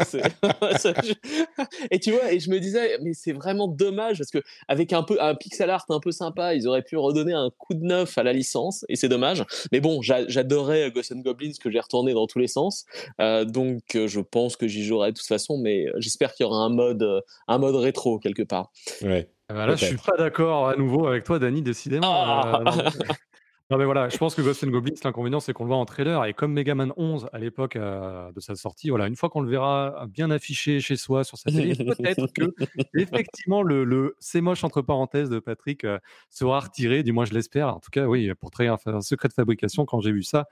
et 1.91 1.99
tu 1.99 2.11
vois, 2.11 2.31
et 2.31 2.39
je 2.39 2.49
me 2.49 2.59
disais, 2.59 2.97
mais 3.01 3.13
c'est 3.13 3.33
vraiment 3.33 3.67
dommage 3.67 4.17
parce 4.17 4.31
que 4.31 4.43
avec 4.67 4.93
un 4.93 5.03
peu 5.03 5.21
un 5.21 5.35
pixel 5.35 5.69
art 5.69 5.85
un 5.89 5.99
peu 5.99 6.11
sympa, 6.11 6.53
ils 6.55 6.66
aurait 6.67 6.81
pu 6.81 6.97
redonner 6.97 7.33
un 7.33 7.49
coup 7.57 7.73
de 7.73 7.83
neuf 7.83 8.17
à 8.17 8.23
la 8.23 8.33
licence, 8.33 8.85
et 8.89 8.95
c'est 8.95 9.09
dommage. 9.09 9.43
Mais 9.71 9.79
bon, 9.79 10.01
j'adorais 10.01 10.91
Ghosts 10.91 11.13
and 11.13 11.19
Goblins 11.19 11.53
que 11.61 11.71
j'ai 11.71 11.79
retourné 11.79 12.13
dans 12.13 12.27
tous 12.27 12.39
les 12.39 12.47
sens, 12.47 12.85
euh, 13.21 13.45
donc 13.45 13.95
euh, 13.95 14.07
je 14.07 14.19
pense 14.19 14.55
que 14.55 14.67
j'y 14.67 14.83
jouerai 14.83 15.11
de 15.11 15.17
toute 15.17 15.27
façon, 15.27 15.57
mais 15.57 15.87
j'espère 15.97 16.33
qu'il 16.33 16.45
y 16.45 16.47
aura 16.47 16.63
un 16.63 16.69
mode, 16.69 17.03
euh, 17.03 17.21
un 17.47 17.57
mode 17.57 17.75
rétro 17.75 18.19
quelque 18.19 18.43
part. 18.43 18.71
Ouais. 19.01 19.29
Ah 19.49 19.53
bah 19.53 19.65
là, 19.65 19.75
je 19.75 19.85
suis 19.85 19.97
pas 19.97 20.17
d'accord 20.17 20.67
à 20.67 20.75
nouveau 20.75 21.07
avec 21.07 21.23
toi, 21.23 21.39
Dany, 21.39 21.61
décidément. 21.61 22.11
Ah 22.11 22.63
Non, 23.69 23.77
mais 23.77 23.83
voilà, 23.83 24.07
je 24.07 24.17
pense 24.17 24.33
que 24.33 24.41
Ghost 24.41 24.63
and 24.63 24.69
Goblins, 24.69 24.93
l'inconvénient, 25.03 25.41
c'est 25.41 25.51
qu'on 25.51 25.65
le 25.65 25.67
voit 25.67 25.77
en 25.77 25.85
trailer. 25.85 26.23
Et 26.23 26.33
comme 26.33 26.53
Mega 26.53 26.73
Man 26.73 26.93
11 26.95 27.27
à 27.33 27.37
l'époque 27.37 27.75
euh, 27.75 28.31
de 28.31 28.39
sa 28.39 28.55
sortie, 28.55 28.89
voilà, 28.89 29.07
une 29.07 29.17
fois 29.17 29.29
qu'on 29.29 29.41
le 29.41 29.49
verra 29.49 30.05
bien 30.07 30.31
affiché 30.31 30.79
chez 30.79 30.95
soi 30.95 31.25
sur 31.25 31.37
sa 31.37 31.51
télé, 31.51 31.75
peut-être 31.75 32.27
que 32.33 32.53
effectivement 32.95 33.61
le, 33.63 33.83
le 33.83 34.15
c'est 34.19 34.39
moche 34.39 34.63
entre 34.63 34.81
parenthèses 34.81 35.29
de 35.29 35.39
Patrick 35.39 35.83
euh, 35.83 35.99
sera 36.29 36.61
retiré. 36.61 37.03
Du 37.03 37.11
moins, 37.11 37.25
je 37.25 37.33
l'espère. 37.33 37.67
En 37.67 37.81
tout 37.81 37.89
cas, 37.91 38.05
oui, 38.05 38.31
pour 38.39 38.51
créer 38.51 38.69
un, 38.69 38.77
secret 39.01 39.27
de 39.27 39.33
fabrication, 39.33 39.85
quand 39.85 39.99
j'ai 39.99 40.13
vu 40.13 40.23
ça, 40.23 40.45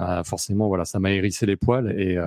euh, 0.00 0.24
forcément, 0.24 0.66
voilà, 0.66 0.84
ça 0.84 0.98
m'a 0.98 1.12
hérissé 1.12 1.46
les 1.46 1.56
poils. 1.56 1.92
Et 1.96 2.18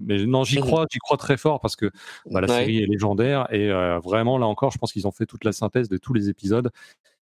mais 0.00 0.26
non, 0.26 0.44
j'y 0.44 0.56
crois, 0.56 0.84
j'y 0.90 0.98
crois 0.98 1.16
très 1.16 1.38
fort 1.38 1.58
parce 1.60 1.74
que 1.74 1.90
bah, 2.30 2.42
la 2.42 2.48
série 2.48 2.82
est 2.82 2.86
légendaire 2.86 3.50
et 3.50 3.70
vraiment 4.04 4.36
là 4.36 4.46
encore, 4.46 4.72
je 4.72 4.78
pense 4.78 4.92
qu'ils 4.92 5.06
ont 5.06 5.12
fait 5.12 5.24
toute 5.24 5.44
la 5.44 5.52
synthèse 5.52 5.88
de 5.88 5.96
tous 5.96 6.12
les 6.12 6.28
épisodes 6.28 6.70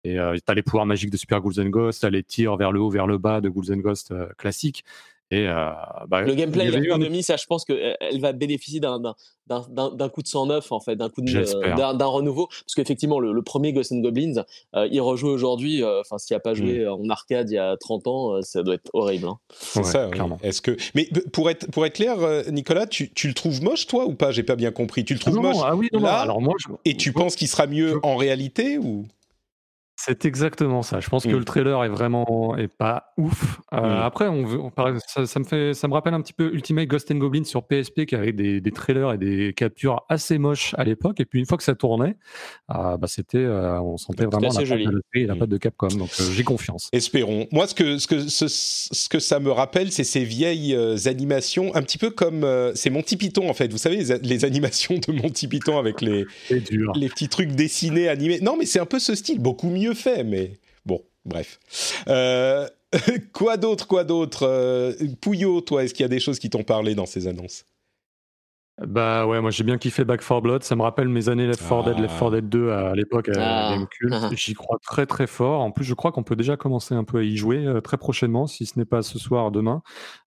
et 0.06 0.18
euh, 0.18 0.36
tu 0.36 0.42
as 0.46 0.54
les 0.54 0.62
pouvoirs 0.62 0.86
magiques 0.86 1.10
de 1.10 1.16
Super 1.16 1.40
Ghouls 1.40 1.60
and 1.60 1.70
Ghosts, 1.70 2.00
tu 2.00 2.06
as 2.06 2.10
les 2.10 2.22
tirs 2.22 2.56
vers 2.56 2.70
le 2.70 2.80
haut, 2.80 2.90
vers 2.90 3.08
le 3.08 3.18
bas 3.18 3.40
de 3.40 3.48
Ghouls 3.48 3.72
and 3.72 3.78
Ghosts 3.78 4.12
euh, 4.12 4.28
classiques. 4.38 4.84
Et 5.32 5.48
euh, 5.48 5.72
bah, 6.06 6.22
le 6.22 6.36
gameplay, 6.36 6.70
l'économie, 6.70 7.24
ça, 7.24 7.36
je 7.36 7.46
pense 7.46 7.64
qu'elle 7.64 8.20
va 8.20 8.30
bénéficier 8.30 8.78
d'un 8.78 9.00
coup 9.48 10.22
de 10.22 10.28
109, 10.28 10.70
en 10.70 10.78
fait, 10.78 10.94
d'un 10.94 11.08
coup 11.08 11.20
d'un 11.20 12.06
renouveau. 12.06 12.46
Parce 12.46 12.76
qu'effectivement, 12.76 13.18
le, 13.18 13.42
premier 13.42 13.72
Ghosts 13.72 13.90
and 13.90 14.02
Goblins, 14.02 14.44
il 14.72 15.00
rejoue 15.00 15.26
aujourd'hui. 15.26 15.82
Enfin, 15.82 16.18
s'il 16.18 16.32
n'y 16.32 16.36
a 16.36 16.40
pas 16.40 16.54
joué 16.54 16.84
mm. 16.84 16.90
en 16.90 17.08
arcade 17.10 17.50
il 17.50 17.54
y 17.54 17.58
a 17.58 17.76
30 17.76 18.06
ans, 18.06 18.42
ça 18.42 18.62
doit 18.62 18.76
être 18.76 18.88
horrible. 18.92 19.26
Hein. 19.26 19.38
C'est 19.50 19.82
ça, 19.82 20.06
clairement. 20.06 20.38
Est-ce 20.44 20.60
que, 20.60 20.76
mais 20.94 21.08
pour 21.32 21.50
être 21.50 21.72
pour 21.72 21.84
être 21.84 21.94
clair, 21.94 22.18
Nicolas, 22.52 22.86
tu, 22.86 23.10
tu, 23.12 23.26
le 23.26 23.34
trouves 23.34 23.64
moche, 23.64 23.88
toi, 23.88 24.06
ou 24.06 24.14
pas? 24.14 24.30
J'ai 24.30 24.44
pas 24.44 24.54
bien 24.54 24.70
compris. 24.70 25.04
Tu 25.04 25.14
le 25.14 25.18
trouves 25.18 25.38
ah 25.38 25.42
moche 25.42 25.56
ah 25.60 25.74
oui, 25.74 25.88
non, 25.92 26.02
là, 26.02 26.20
alors 26.20 26.40
moi, 26.40 26.54
et 26.84 26.96
tu 26.96 27.12
penses 27.12 27.34
qu'il 27.34 27.48
sera 27.48 27.66
mieux 27.66 27.98
en 28.04 28.14
réalité 28.14 28.78
ou? 28.78 29.06
C'est 29.98 30.26
exactement 30.26 30.82
ça. 30.82 31.00
Je 31.00 31.08
pense 31.08 31.24
que 31.24 31.30
mmh. 31.30 31.38
le 31.38 31.44
trailer 31.44 31.84
est 31.84 31.88
vraiment 31.88 32.54
est 32.58 32.68
pas 32.68 33.14
ouf. 33.16 33.60
Euh, 33.72 33.80
mmh. 33.80 34.02
Après, 34.02 34.28
on, 34.28 34.70
ça, 35.06 35.38
me 35.40 35.44
fait, 35.44 35.72
ça 35.72 35.88
me 35.88 35.94
rappelle 35.94 36.12
un 36.12 36.20
petit 36.20 36.34
peu 36.34 36.52
Ultimate 36.52 36.86
Ghost 36.86 37.10
and 37.10 37.16
Goblin 37.16 37.44
sur 37.44 37.66
PSP 37.66 38.04
qui 38.04 38.14
avait 38.14 38.32
des, 38.32 38.60
des 38.60 38.70
trailers 38.72 39.14
et 39.14 39.18
des 39.18 39.54
captures 39.54 40.04
assez 40.10 40.36
moches 40.36 40.74
à 40.76 40.84
l'époque. 40.84 41.18
Et 41.20 41.24
puis 41.24 41.38
une 41.38 41.46
fois 41.46 41.56
que 41.56 41.64
ça 41.64 41.74
tournait, 41.74 42.16
euh, 42.74 42.98
bah 42.98 43.06
c'était, 43.06 43.38
euh, 43.38 43.80
on 43.80 43.96
sentait 43.96 44.26
vraiment 44.26 44.48
la 44.48 44.54
patte, 44.54 44.68
de, 44.68 45.26
la 45.26 45.34
mmh. 45.34 45.46
de 45.46 45.56
Capcom. 45.56 45.88
Donc 45.88 46.10
j'ai 46.30 46.44
confiance. 46.44 46.90
Espérons. 46.92 47.46
Moi, 47.50 47.66
ce 47.66 47.74
que 47.74 47.96
ce 47.96 48.06
que 48.06 48.28
ce, 48.28 49.08
que 49.08 49.18
ça 49.18 49.40
me 49.40 49.50
rappelle, 49.50 49.90
c'est 49.92 50.04
ces 50.04 50.24
vieilles 50.24 50.76
animations, 51.06 51.74
un 51.74 51.82
petit 51.82 51.98
peu 51.98 52.10
comme 52.10 52.46
c'est 52.74 52.90
Monty 52.90 53.16
Python 53.16 53.48
en 53.48 53.54
fait. 53.54 53.72
Vous 53.72 53.78
savez 53.78 53.96
les, 53.96 54.18
les 54.18 54.44
animations 54.44 54.96
de 54.96 55.12
Monty 55.12 55.48
Python 55.48 55.78
avec 55.78 56.02
les 56.02 56.26
les 56.50 57.08
petits 57.08 57.30
trucs 57.30 57.52
dessinés 57.52 58.08
animés. 58.08 58.40
Non, 58.42 58.56
mais 58.58 58.66
c'est 58.66 58.78
un 58.78 58.86
peu 58.86 58.98
ce 58.98 59.14
style, 59.14 59.40
beaucoup 59.40 59.70
mieux 59.70 59.85
fait, 59.94 60.24
mais 60.24 60.58
bon, 60.84 61.02
bref. 61.24 61.58
Euh, 62.08 62.68
quoi 63.32 63.56
d'autre, 63.56 63.86
quoi 63.86 64.04
d'autre 64.04 64.46
euh, 64.46 64.92
Pouillot, 65.20 65.60
toi, 65.60 65.84
est-ce 65.84 65.94
qu'il 65.94 66.04
y 66.04 66.06
a 66.06 66.08
des 66.08 66.20
choses 66.20 66.38
qui 66.38 66.50
t'ont 66.50 66.62
parlé 66.62 66.94
dans 66.94 67.06
ces 67.06 67.26
annonces? 67.26 67.66
Bah 68.86 69.26
ouais, 69.26 69.40
moi 69.40 69.50
j'ai 69.50 69.64
bien 69.64 69.78
kiffé 69.78 70.04
Back 70.04 70.20
4 70.20 70.42
Blood, 70.42 70.62
ça 70.62 70.76
me 70.76 70.82
rappelle 70.82 71.08
mes 71.08 71.30
années 71.30 71.46
Left 71.46 71.66
4 71.66 71.84
Dead, 71.84 71.98
Left 71.98 72.18
4 72.18 72.30
Dead 72.30 72.48
2 72.50 72.70
à, 72.70 72.94
l'époque 72.94 73.30
à 73.30 73.32
ah. 73.38 73.70
Gamecube. 73.70 74.12
J'y 74.36 74.52
crois 74.52 74.76
très 74.82 75.06
très 75.06 75.26
fort. 75.26 75.62
En 75.62 75.70
plus, 75.70 75.84
je 75.84 75.94
crois 75.94 76.12
qu'on 76.12 76.22
peut 76.22 76.36
déjà 76.36 76.58
commencer 76.58 76.94
un 76.94 77.02
peu 77.02 77.20
à 77.20 77.22
y 77.22 77.38
jouer 77.38 77.64
euh, 77.64 77.80
très 77.80 77.96
prochainement, 77.96 78.46
si 78.46 78.66
ce 78.66 78.78
n'est 78.78 78.84
pas 78.84 79.00
ce 79.00 79.18
soir, 79.18 79.50
demain. 79.50 79.80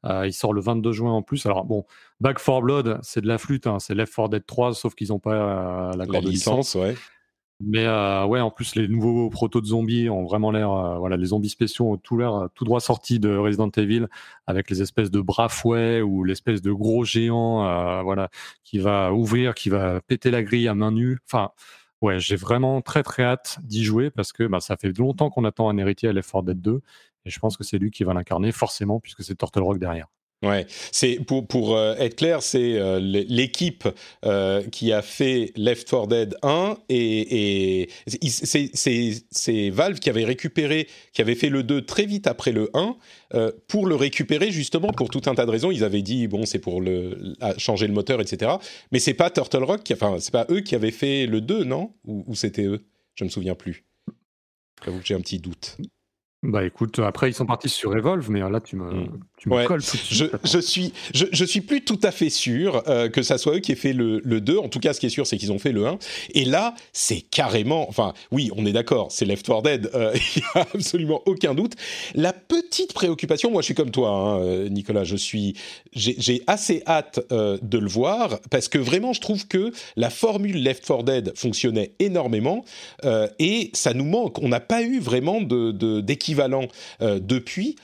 il 0.03 0.33
sort 0.33 0.53
le 0.53 0.61
22 0.61 0.91
juin 0.93 1.11
en 1.11 1.21
plus. 1.21 1.45
Alors 1.45 1.63
bon, 1.63 1.85
Back 2.21 2.43
4 2.43 2.61
Blood, 2.61 2.99
c'est 3.03 3.21
de 3.21 3.27
la 3.27 3.37
flûte, 3.37 3.67
hein, 3.67 3.77
c'est 3.77 3.93
Left 3.93 4.15
4 4.15 4.29
Dead 4.29 4.45
3, 4.47 4.73
sauf 4.73 4.95
qu'ils 4.95 5.09
n'ont 5.09 5.19
pas 5.19 5.93
la, 5.95 6.05
la 6.07 6.19
licence. 6.19 6.73
Ouais. 6.73 6.95
Mais 7.61 7.85
euh, 7.85 8.25
ouais, 8.25 8.39
en 8.39 8.51
plus, 8.51 8.75
les 8.75 8.87
nouveaux 8.87 9.29
protos 9.29 9.59
de 9.59 9.65
zombies 9.65 10.09
ont 10.09 10.23
vraiment 10.23 10.49
l'air. 10.51 10.71
euh, 10.71 10.97
voilà, 10.97 11.17
les 11.17 11.25
zombies 11.27 11.49
spéciaux 11.49 11.91
ont 11.91 11.97
tout 11.97 12.17
l'air 12.17 12.33
euh, 12.33 12.47
tout 12.55 12.63
droit 12.63 12.79
sortis 12.79 13.19
de 13.19 13.35
Resident 13.35 13.69
Evil, 13.75 14.07
avec 14.47 14.69
les 14.69 14.81
espèces 14.81 15.11
de 15.11 15.19
bras 15.19 15.49
fouets 15.49 16.01
ou 16.01 16.23
l'espèce 16.23 16.61
de 16.61 16.71
gros 16.71 17.03
géant, 17.03 17.65
euh, 17.67 18.01
voilà, 18.01 18.29
qui 18.63 18.79
va 18.79 19.11
ouvrir, 19.13 19.55
qui 19.55 19.69
va 19.69 19.99
péter 20.01 20.31
la 20.31 20.41
grille 20.41 20.69
à 20.69 20.73
main 20.75 20.91
nue. 20.91 21.19
Enfin, 21.27 21.51
ouais, 22.01 22.17
j'ai 22.19 22.37
vraiment 22.37 22.81
très 22.81 23.03
très 23.03 23.23
hâte 23.23 23.59
d'y 23.63 23.83
jouer 23.83 24.09
parce 24.09 24.31
que 24.31 24.43
bah, 24.47 24.61
ça 24.61 24.77
fait 24.77 24.97
longtemps 24.97 25.29
qu'on 25.29 25.43
attend 25.43 25.67
un 25.69 25.77
héritier 25.77 26.07
à 26.09 26.13
Left 26.13 26.31
4 26.31 26.43
Dead 26.45 26.61
2, 26.61 26.81
et 27.25 27.29
je 27.29 27.39
pense 27.39 27.57
que 27.57 27.65
c'est 27.65 27.77
lui 27.77 27.91
qui 27.91 28.05
va 28.05 28.13
l'incarner 28.13 28.53
forcément, 28.53 29.01
puisque 29.01 29.21
c'est 29.23 29.35
Turtle 29.37 29.63
Rock 29.63 29.79
derrière. 29.79 30.07
Ouais, 30.41 30.65
c'est 30.93 31.19
pour 31.25 31.45
pour 31.45 31.75
euh, 31.75 31.95
être 31.95 32.15
clair, 32.15 32.41
c'est 32.41 32.77
euh, 32.77 33.01
l'équipe 33.01 33.85
euh, 34.23 34.63
qui 34.71 34.93
a 34.93 35.01
fait 35.01 35.51
Left 35.57 35.89
4 35.89 36.07
Dead 36.07 36.37
1 36.41 36.77
et, 36.87 37.81
et 37.81 37.89
c'est 38.23 39.69
Valve 39.69 39.99
qui 39.99 40.09
avait 40.09 40.23
récupéré, 40.23 40.87
qui 41.11 41.21
avait 41.21 41.35
fait 41.35 41.49
le 41.49 41.63
2 41.63 41.85
très 41.85 42.05
vite 42.05 42.25
après 42.25 42.53
le 42.53 42.69
1 42.73 42.95
euh, 43.33 43.51
pour 43.67 43.85
le 43.85 43.95
récupérer 43.95 44.49
justement 44.49 44.93
pour 44.93 45.09
tout 45.09 45.23
un 45.25 45.35
tas 45.35 45.45
de 45.45 45.51
raisons. 45.51 45.71
Ils 45.71 45.83
avaient 45.83 46.01
dit 46.01 46.29
bon 46.29 46.45
c'est 46.45 46.59
pour 46.59 46.79
le 46.79 47.35
changer 47.57 47.87
le 47.87 47.93
moteur 47.93 48.21
etc. 48.21 48.53
Mais 48.93 48.99
c'est 48.99 49.13
pas 49.13 49.29
Turtle 49.29 49.65
Rock, 49.65 49.83
qui, 49.83 49.93
enfin 49.93 50.19
c'est 50.21 50.31
pas 50.31 50.47
eux 50.49 50.61
qui 50.61 50.73
avaient 50.73 50.91
fait 50.91 51.25
le 51.25 51.41
2 51.41 51.65
non? 51.65 51.91
Ou, 52.05 52.33
c'était 52.33 52.63
eux? 52.63 52.85
Je 53.15 53.25
me 53.25 53.29
souviens 53.29 53.55
plus. 53.55 53.83
J'avoue 54.85 54.99
que 54.99 55.05
j'ai 55.05 55.15
un 55.15 55.21
petit 55.21 55.39
doute. 55.39 55.75
Bah 56.41 56.63
écoute, 56.63 56.99
après 56.99 57.29
ils 57.29 57.33
sont 57.33 57.45
partis 57.45 57.67
sur 57.67 57.93
Evolve, 57.97 58.31
mais 58.31 58.39
là 58.39 58.61
tu 58.61 58.77
me, 58.77 58.89
Mm. 58.89 59.19
tu 59.35 59.49
me 59.49 59.55
Ouais, 59.55 59.65
colles 59.65 59.83
tout 59.83 59.97
de 59.97 60.01
Je, 60.09 60.15
suite. 60.25 60.31
je 60.45 60.59
suis, 60.59 60.93
je, 61.13 61.25
je 61.33 61.43
suis 61.43 61.59
plus 61.59 61.81
tout 61.83 61.99
à 62.01 62.11
fait 62.11 62.29
sûr 62.29 62.81
euh, 62.87 63.09
que 63.09 63.21
ça 63.23 63.37
soit 63.37 63.55
eux 63.57 63.59
qui 63.59 63.73
aient 63.73 63.75
fait 63.75 63.91
le, 63.91 64.21
le 64.23 64.39
2. 64.39 64.57
En 64.57 64.69
tout 64.69 64.79
cas, 64.79 64.93
ce 64.93 65.01
qui 65.01 65.05
est 65.07 65.09
sûr, 65.09 65.27
c'est 65.27 65.35
qu'ils 65.37 65.51
ont 65.51 65.59
fait 65.59 65.73
le 65.73 65.85
1. 65.85 65.99
Et 66.35 66.45
là, 66.45 66.75
c'est 66.93 67.19
carrément. 67.19 67.89
Enfin, 67.89 68.13
oui, 68.31 68.51
on 68.55 68.65
est 68.65 68.71
d'accord, 68.71 69.11
c'est 69.11 69.25
Left 69.25 69.45
4 69.45 69.61
Dead. 69.63 69.89
euh, 69.93 70.13
Il 70.37 70.39
n'y 70.41 70.61
a 70.61 70.67
absolument 70.73 71.21
aucun 71.25 71.53
doute. 71.53 71.73
La 72.15 72.31
petite 72.31 72.93
préoccupation, 72.93 73.51
moi, 73.51 73.61
je 73.61 73.65
suis 73.65 73.75
comme 73.75 73.91
toi, 73.91 74.09
hein, 74.09 74.39
euh, 74.39 74.69
Nicolas. 74.69 75.03
Je 75.03 75.17
suis, 75.17 75.55
j'ai 75.91 76.41
assez 76.47 76.83
hâte 76.87 77.19
euh, 77.33 77.57
de 77.61 77.79
le 77.79 77.89
voir 77.89 78.39
parce 78.49 78.69
que 78.69 78.77
vraiment, 78.77 79.11
je 79.11 79.19
trouve 79.19 79.45
que 79.47 79.73
la 79.97 80.09
formule 80.09 80.63
Left 80.63 80.85
4 80.85 81.03
Dead 81.03 81.33
fonctionnait 81.35 81.91
énormément 81.99 82.63
euh, 83.03 83.27
et 83.39 83.71
ça 83.73 83.93
nous 83.93 84.05
manque. 84.05 84.39
On 84.41 84.47
n'a 84.47 84.61
pas 84.61 84.83
eu 84.83 85.01
vraiment 85.01 85.41
de 85.41 85.71
de- 85.71 85.99
d'équivalent 86.29 86.67
euh, 87.01 87.19
depuis. 87.19 87.75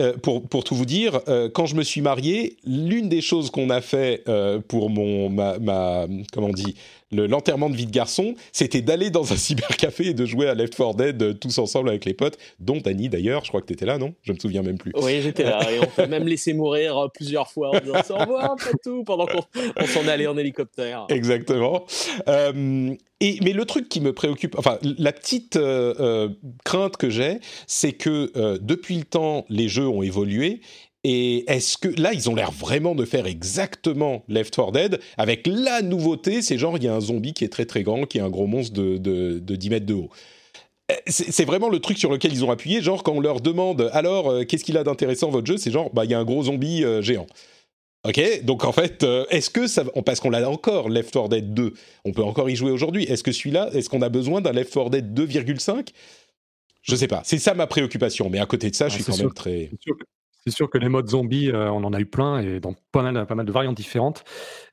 Euh, 0.00 0.14
pour, 0.16 0.64
tout 0.64 0.74
vous 0.74 0.86
dire, 0.86 1.20
euh, 1.28 1.48
quand 1.48 1.66
je 1.66 1.76
me 1.76 1.84
suis 1.84 2.00
marié, 2.00 2.56
l'une 2.64 3.08
des 3.08 3.20
choses 3.20 3.50
qu'on 3.50 3.70
a 3.70 3.80
fait 3.80 4.24
pour 4.66 4.90
mon 4.90 5.30
ma 5.30 6.06
comment 6.32 6.48
on 6.48 6.52
dit 6.52 6.74
le- 7.14 7.26
l'enterrement 7.26 7.70
de 7.70 7.76
vie 7.76 7.86
de 7.86 7.90
garçon, 7.92 8.34
c'était 8.52 8.82
d'aller 8.82 9.10
dans 9.10 9.32
un 9.32 9.36
cybercafé 9.36 10.08
et 10.08 10.14
de 10.14 10.24
jouer 10.26 10.48
à 10.48 10.54
Left 10.54 10.74
4 10.76 10.94
Dead 10.96 11.22
euh, 11.22 11.32
tous 11.34 11.58
ensemble 11.58 11.88
avec 11.88 12.04
les 12.04 12.14
potes, 12.14 12.38
dont 12.60 12.78
Dany 12.78 13.08
d'ailleurs. 13.08 13.44
Je 13.44 13.48
crois 13.48 13.60
que 13.60 13.66
tu 13.66 13.72
étais 13.72 13.86
là, 13.86 13.98
non? 13.98 14.14
Je 14.22 14.32
me 14.32 14.38
souviens 14.38 14.62
même 14.62 14.78
plus. 14.78 14.92
Oui, 14.96 15.20
j'étais 15.22 15.44
là 15.44 15.60
et 15.72 15.78
on 15.80 15.86
t'a 15.96 16.06
même 16.06 16.26
laissé 16.26 16.52
mourir 16.52 16.98
euh, 16.98 17.08
plusieurs 17.12 17.50
fois 17.50 17.70
en 17.70 17.80
disant 17.80 18.02
au 18.10 18.18
revoir, 18.18 18.56
pas 18.56 18.70
tout, 18.82 19.04
pendant 19.04 19.26
qu'on 19.26 19.42
on 19.76 19.86
s'en 19.86 20.06
allait 20.08 20.26
en 20.26 20.36
hélicoptère. 20.36 21.06
Exactement. 21.08 21.84
Euh, 22.28 22.94
et, 23.20 23.38
mais 23.42 23.52
le 23.52 23.64
truc 23.64 23.88
qui 23.88 24.00
me 24.00 24.12
préoccupe, 24.12 24.56
enfin, 24.58 24.78
la 24.82 25.12
petite 25.12 25.56
euh, 25.56 25.94
euh, 26.00 26.28
crainte 26.64 26.96
que 26.96 27.08
j'ai, 27.10 27.38
c'est 27.66 27.92
que 27.92 28.58
depuis 28.58 28.96
le 28.98 29.04
temps, 29.04 29.44
les 29.48 29.68
jeux 29.68 29.86
ont 29.88 30.02
évolué. 30.02 30.60
Et 31.04 31.44
est-ce 31.52 31.76
que 31.76 31.88
là, 32.00 32.12
ils 32.14 32.30
ont 32.30 32.34
l'air 32.34 32.50
vraiment 32.50 32.94
de 32.94 33.04
faire 33.04 33.26
exactement 33.26 34.24
Left 34.28 34.54
4 34.56 34.72
Dead 34.72 35.00
avec 35.18 35.46
la 35.46 35.82
nouveauté, 35.82 36.40
c'est 36.42 36.56
genre 36.58 36.76
il 36.78 36.84
y 36.84 36.88
a 36.88 36.94
un 36.94 37.00
zombie 37.00 37.34
qui 37.34 37.44
est 37.44 37.48
très 37.50 37.66
très 37.66 37.82
grand, 37.82 38.06
qui 38.06 38.18
est 38.18 38.22
un 38.22 38.30
gros 38.30 38.46
monstre 38.46 38.72
de, 38.74 38.96
de, 38.96 39.38
de 39.38 39.56
10 39.56 39.70
mètres 39.70 39.86
de 39.86 39.94
haut. 39.94 40.08
Euh, 40.90 40.94
C'est 41.06 41.44
vraiment 41.44 41.68
le 41.68 41.78
truc 41.78 41.98
sur 41.98 42.10
lequel 42.10 42.32
ils 42.32 42.44
ont 42.44 42.50
appuyé, 42.50 42.80
genre 42.80 43.02
quand 43.02 43.12
on 43.12 43.20
leur 43.20 43.40
demande 43.42 43.90
alors 43.92 44.30
euh, 44.30 44.44
qu'est-ce 44.44 44.64
qu'il 44.64 44.76
a 44.78 44.84
d'intéressant 44.84 45.30
votre 45.30 45.46
jeu, 45.46 45.56
c'est 45.58 45.70
genre 45.70 45.90
bah 45.92 46.04
il 46.06 46.10
y 46.10 46.14
a 46.14 46.18
un 46.18 46.24
gros 46.24 46.42
zombie 46.44 46.84
euh, 46.84 47.02
géant. 47.02 47.26
Ok, 48.06 48.20
donc 48.44 48.64
en 48.64 48.72
fait, 48.72 49.02
euh, 49.02 49.24
est-ce 49.30 49.48
que 49.48 49.66
ça, 49.66 49.82
parce 50.04 50.20
qu'on 50.20 50.28
l'a 50.28 50.48
encore, 50.50 50.90
Left 50.90 51.10
4 51.10 51.28
Dead 51.30 51.54
2, 51.54 51.72
on 52.04 52.12
peut 52.12 52.22
encore 52.22 52.50
y 52.50 52.56
jouer 52.56 52.70
aujourd'hui. 52.70 53.04
Est-ce 53.04 53.22
que 53.22 53.32
celui-là, 53.32 53.70
est-ce 53.72 53.88
qu'on 53.88 54.02
a 54.02 54.10
besoin 54.10 54.42
d'un 54.42 54.52
Left 54.52 54.72
4 54.74 54.90
Dead 54.90 55.18
2,5 55.18 55.88
Je 56.82 56.96
sais 56.96 57.08
pas. 57.08 57.22
C'est 57.24 57.38
ça 57.38 57.54
ma 57.54 57.66
préoccupation. 57.66 58.28
Mais 58.28 58.38
à 58.40 58.44
côté 58.46 58.70
de 58.70 58.74
ça, 58.76 58.88
je 58.88 58.94
Ah, 58.94 58.96
suis 58.96 59.04
quand 59.04 59.12
sûr. 59.14 59.24
même 59.24 59.32
très. 59.32 59.68
C'est 59.70 59.80
sûr, 59.80 59.96
que, 59.96 60.04
c'est 60.46 60.52
sûr 60.54 60.68
que 60.68 60.76
les 60.78 60.88
modes 60.88 61.08
zombies, 61.08 61.50
euh, 61.50 61.70
on 61.70 61.82
en 61.84 61.92
a 61.92 62.00
eu 62.00 62.06
plein 62.06 62.40
et 62.40 62.60
dans 62.60 62.74
pas 62.92 63.02
mal, 63.02 63.26
pas 63.26 63.34
mal 63.34 63.46
de 63.46 63.52
variantes 63.52 63.76
différentes. 63.76 64.24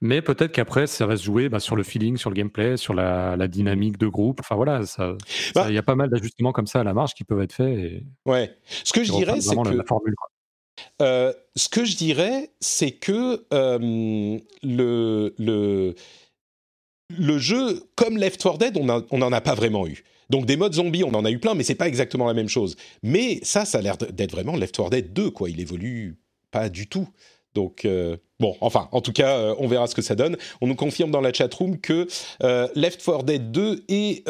Mais 0.02 0.22
peut-être 0.22 0.52
qu'après, 0.52 0.86
ça 0.88 1.06
va 1.06 1.16
se 1.18 1.24
jouer 1.24 1.48
bah, 1.50 1.60
sur 1.60 1.76
le 1.76 1.84
feeling, 1.84 2.18
sur 2.18 2.30
le 2.30 2.36
gameplay, 2.36 2.76
sur 2.78 2.94
la, 2.94 3.36
la 3.38 3.48
dynamique 3.48 3.98
de 3.98 4.08
groupe. 4.08 4.40
Enfin 4.42 4.56
voilà, 4.56 4.82
Bah- 5.56 5.68
il 5.70 5.74
y 5.74 5.78
a 5.78 5.84
pas 5.84 5.96
mal 5.96 6.10
d'ajustements 6.10 6.52
comme 6.52 6.68
ça 6.68 6.82
à 6.82 6.84
la 6.84 6.94
marge 6.94 7.14
qui 7.14 7.24
peuvent 7.24 7.42
être 7.42 7.54
faits 7.54 7.78
et 7.78 8.04
Ouais. 8.26 8.54
Ce 8.66 8.92
que 8.94 9.04
je 9.04 9.12
dirais, 9.14 9.40
c'est 9.42 9.56
la, 9.56 9.64
que 9.64 9.70
la 9.78 9.84
formule. 9.86 10.16
quoi. 10.16 10.28
Euh, 11.02 11.32
ce 11.56 11.70
que 11.70 11.86
je 11.86 11.96
dirais, 11.96 12.52
c'est 12.60 12.92
que 12.92 13.46
euh, 13.54 13.78
le, 14.64 15.34
le, 15.38 15.96
le 17.18 17.38
jeu, 17.38 17.84
comme 17.96 18.18
Left 18.18 18.42
4 18.42 18.58
Dead, 18.58 18.78
on 18.78 19.18
n'en 19.18 19.32
a 19.32 19.42
pas 19.42 19.54
vraiment 19.56 19.88
eu. 19.88 20.04
Donc 20.32 20.46
des 20.46 20.56
modes 20.56 20.74
zombies, 20.74 21.04
on 21.04 21.14
en 21.14 21.26
a 21.26 21.30
eu 21.30 21.40
plein, 21.40 21.56
mais 21.56 21.64
c'est 21.64 21.76
pas 21.76 21.90
exactement 21.90 22.26
la 22.26 22.34
même 22.34 22.48
chose. 22.48 22.78
Mais 23.04 23.40
ça, 23.44 23.66
ça 23.66 23.80
a 23.80 23.82
l'air 23.82 23.98
d'être 23.98 24.32
vraiment 24.32 24.56
Left 24.56 24.76
4 24.76 24.90
Dead 24.90 25.14
2, 25.14 25.30
quoi. 25.30 25.50
Il 25.50 25.60
évolue 25.60 26.18
pas 26.52 26.70
du 26.70 26.88
tout. 26.88 27.08
Donc, 27.54 27.84
euh, 27.84 28.16
bon, 28.40 28.56
enfin, 28.62 28.88
en 28.94 29.02
tout 29.02 29.12
cas, 29.12 29.38
euh, 29.38 29.56
on 29.60 29.68
verra 29.68 29.88
ce 29.88 29.94
que 29.94 30.02
ça 30.02 30.16
donne. 30.16 30.38
On 30.62 30.68
nous 30.68 30.76
confirme 30.76 31.12
dans 31.12 31.20
la 31.20 31.34
chatroom 31.34 31.82
que 31.82 32.08
euh, 32.44 32.70
Left 32.76 33.04
4 33.04 33.24
Dead 33.24 33.52
2 33.52 33.84
est 33.90 34.26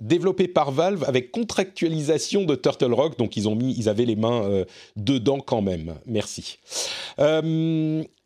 développé 0.00 0.48
par 0.48 0.72
Valve 0.72 1.04
avec 1.06 1.30
contractualisation 1.30 2.44
de 2.44 2.54
Turtle 2.54 2.94
Rock. 2.94 3.18
Donc, 3.18 3.36
ils, 3.36 3.50
ont 3.50 3.56
mis, 3.56 3.74
ils 3.76 3.90
avaient 3.90 4.06
les 4.06 4.16
mains 4.16 4.64
dedans 4.96 5.40
quand 5.40 5.60
même. 5.60 5.96
Merci. 6.06 6.58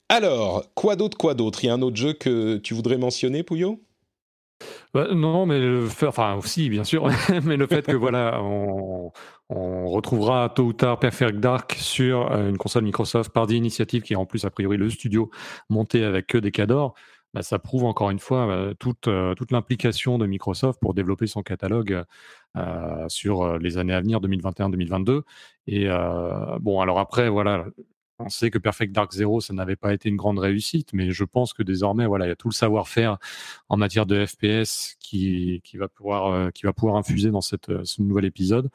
Alors, 0.09 0.65
quoi 0.75 0.95
d'autre, 0.95 1.19
quoi 1.19 1.35
d'autre? 1.35 1.65
Il 1.65 1.67
y 1.67 1.71
a 1.71 1.75
un 1.75 1.83
autre 1.83 1.97
jeu 1.97 2.13
que 2.13 2.59
tu 2.59 2.75
voudrais 2.75 2.97
mentionner, 2.97 3.43
Pouillot? 3.43 3.81
Bah, 4.95 5.09
non, 5.15 5.47
mais 5.47 5.61
le 5.61 5.87
fait, 5.87 6.07
enfin 6.07 6.35
aussi 6.35 6.71
bien 6.71 6.85
sûr, 6.85 7.09
mais 7.45 7.57
le 7.57 7.67
fait 7.67 7.87
que 7.87 7.97
voilà, 7.97 8.43
on, 8.43 9.13
retrouvera 9.51 10.49
tôt 10.51 10.65
ou 10.65 10.73
tard 10.73 10.99
Perfect 10.99 11.41
Dark 11.41 11.75
sur 11.79 12.33
euh, 12.33 12.51
une 12.51 12.59
console 12.59 12.85
Microsoft 12.85 13.33
par 13.33 13.47
des 13.47 13.55
initiatives 13.55 14.03
qui 14.03 14.13
est 14.13 14.17
en 14.17 14.27
plus 14.27 14.45
a 14.45 14.51
priori 14.51 14.77
le 14.77 14.91
studio 14.91 15.31
monté 15.71 16.05
avec 16.05 16.27
que 16.27 16.39
des 16.39 16.51
cadors, 16.51 16.95
bah, 17.35 17.43
ça 17.43 17.59
prouve 17.59 17.85
encore 17.85 18.11
une 18.11 18.19
fois 18.19 18.49
euh, 18.49 18.75
toute, 18.75 19.09
euh, 19.09 19.35
toute 19.35 19.53
l'implication 19.53 20.19
de 20.19 20.27
Microsoft 20.27 20.81
pour 20.81 20.95
développer 20.95 21.27
son 21.27 21.43
catalogue 21.43 22.05
sur 23.07 23.59
les 23.59 23.79
années 23.79 23.95
à 23.95 24.01
venir 24.01 24.21
2021-2022. 24.21 25.23
Et 25.69 25.87
bon, 26.61 26.81
alors 26.81 26.99
après 26.99 27.29
voilà. 27.29 27.67
On 28.21 28.29
sait 28.29 28.51
que 28.51 28.59
Perfect 28.59 28.93
Dark 28.93 29.13
Zero, 29.13 29.41
ça 29.41 29.55
n'avait 29.55 29.77
pas 29.77 29.95
été 29.95 30.09
une 30.09 30.17
grande 30.17 30.41
réussite, 30.41 30.93
mais 30.93 31.13
je 31.13 31.25
pense 31.25 31.53
que 31.53 31.63
désormais, 31.63 32.07
voilà, 32.07 32.27
il 32.27 32.29
y 32.29 32.33
a 32.33 32.37
tout 32.37 32.49
le 32.49 32.55
savoir-faire 32.55 33.19
en 33.69 33.77
matière 33.77 34.07
de 34.07 34.27
FPS 34.27 34.97
qui, 34.99 35.61
qui, 35.63 35.77
va, 35.77 35.89
pouvoir, 35.89 36.33
euh, 36.33 36.51
qui 36.51 36.65
va 36.65 36.73
pouvoir 36.73 36.97
infuser 36.97 37.31
dans 37.31 37.41
cette, 37.41 37.69
euh, 37.69 37.85
ce 37.85 38.03
nouvel 38.03 38.25
épisode. 38.25 38.71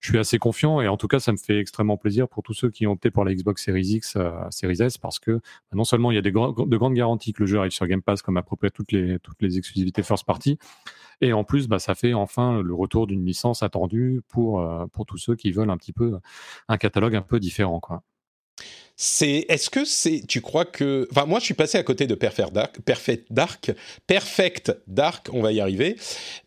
Je 0.00 0.10
suis 0.10 0.18
assez 0.18 0.38
confiant 0.38 0.80
et 0.80 0.88
en 0.88 0.96
tout 0.96 1.08
cas, 1.08 1.18
ça 1.18 1.32
me 1.32 1.36
fait 1.36 1.58
extrêmement 1.58 1.96
plaisir 1.96 2.28
pour 2.28 2.42
tous 2.42 2.54
ceux 2.54 2.70
qui 2.70 2.86
ont 2.86 2.92
opté 2.92 3.10
pour 3.10 3.24
la 3.24 3.34
Xbox 3.34 3.64
Series 3.64 3.86
X, 3.86 4.16
euh, 4.16 4.30
Series 4.50 4.82
S, 4.82 4.98
parce 4.98 5.18
que 5.18 5.32
bah, 5.32 5.40
non 5.74 5.84
seulement 5.84 6.10
il 6.10 6.14
y 6.14 6.18
a 6.18 6.22
de 6.22 6.30
grandes 6.30 6.94
garanties 6.94 7.32
que 7.32 7.42
le 7.42 7.46
jeu 7.46 7.58
arrive 7.58 7.72
sur 7.72 7.86
Game 7.86 8.02
Pass 8.02 8.22
comme 8.22 8.36
à 8.36 8.42
peu 8.42 8.56
près 8.56 8.70
toutes 8.70 8.92
les, 8.92 9.18
toutes 9.20 9.40
les 9.42 9.58
exclusivités 9.58 10.02
first 10.02 10.24
party, 10.24 10.58
et 11.20 11.32
en 11.32 11.44
plus, 11.44 11.68
bah, 11.68 11.78
ça 11.78 11.94
fait 11.94 12.14
enfin 12.14 12.62
le 12.62 12.74
retour 12.74 13.06
d'une 13.06 13.24
licence 13.24 13.62
attendue 13.62 14.22
pour, 14.28 14.60
euh, 14.60 14.86
pour 14.86 15.04
tous 15.06 15.18
ceux 15.18 15.34
qui 15.34 15.50
veulent 15.50 15.70
un 15.70 15.76
petit 15.76 15.92
peu 15.92 16.18
un 16.68 16.76
catalogue 16.76 17.16
un 17.16 17.22
peu 17.22 17.40
différent. 17.40 17.80
Quoi. 17.80 18.02
C'est, 19.00 19.46
est-ce 19.48 19.70
que 19.70 19.84
c'est, 19.84 20.24
tu 20.26 20.40
crois 20.40 20.64
que, 20.64 21.06
enfin, 21.12 21.24
moi, 21.24 21.38
je 21.38 21.44
suis 21.44 21.54
passé 21.54 21.78
à 21.78 21.84
côté 21.84 22.08
de 22.08 22.16
Perfect 22.16 22.52
Dark, 22.52 22.80
Perfect 22.80 23.26
Dark, 23.30 23.70
Perfect 24.08 24.76
Dark, 24.88 25.28
on 25.32 25.40
va 25.40 25.52
y 25.52 25.60
arriver, 25.60 25.94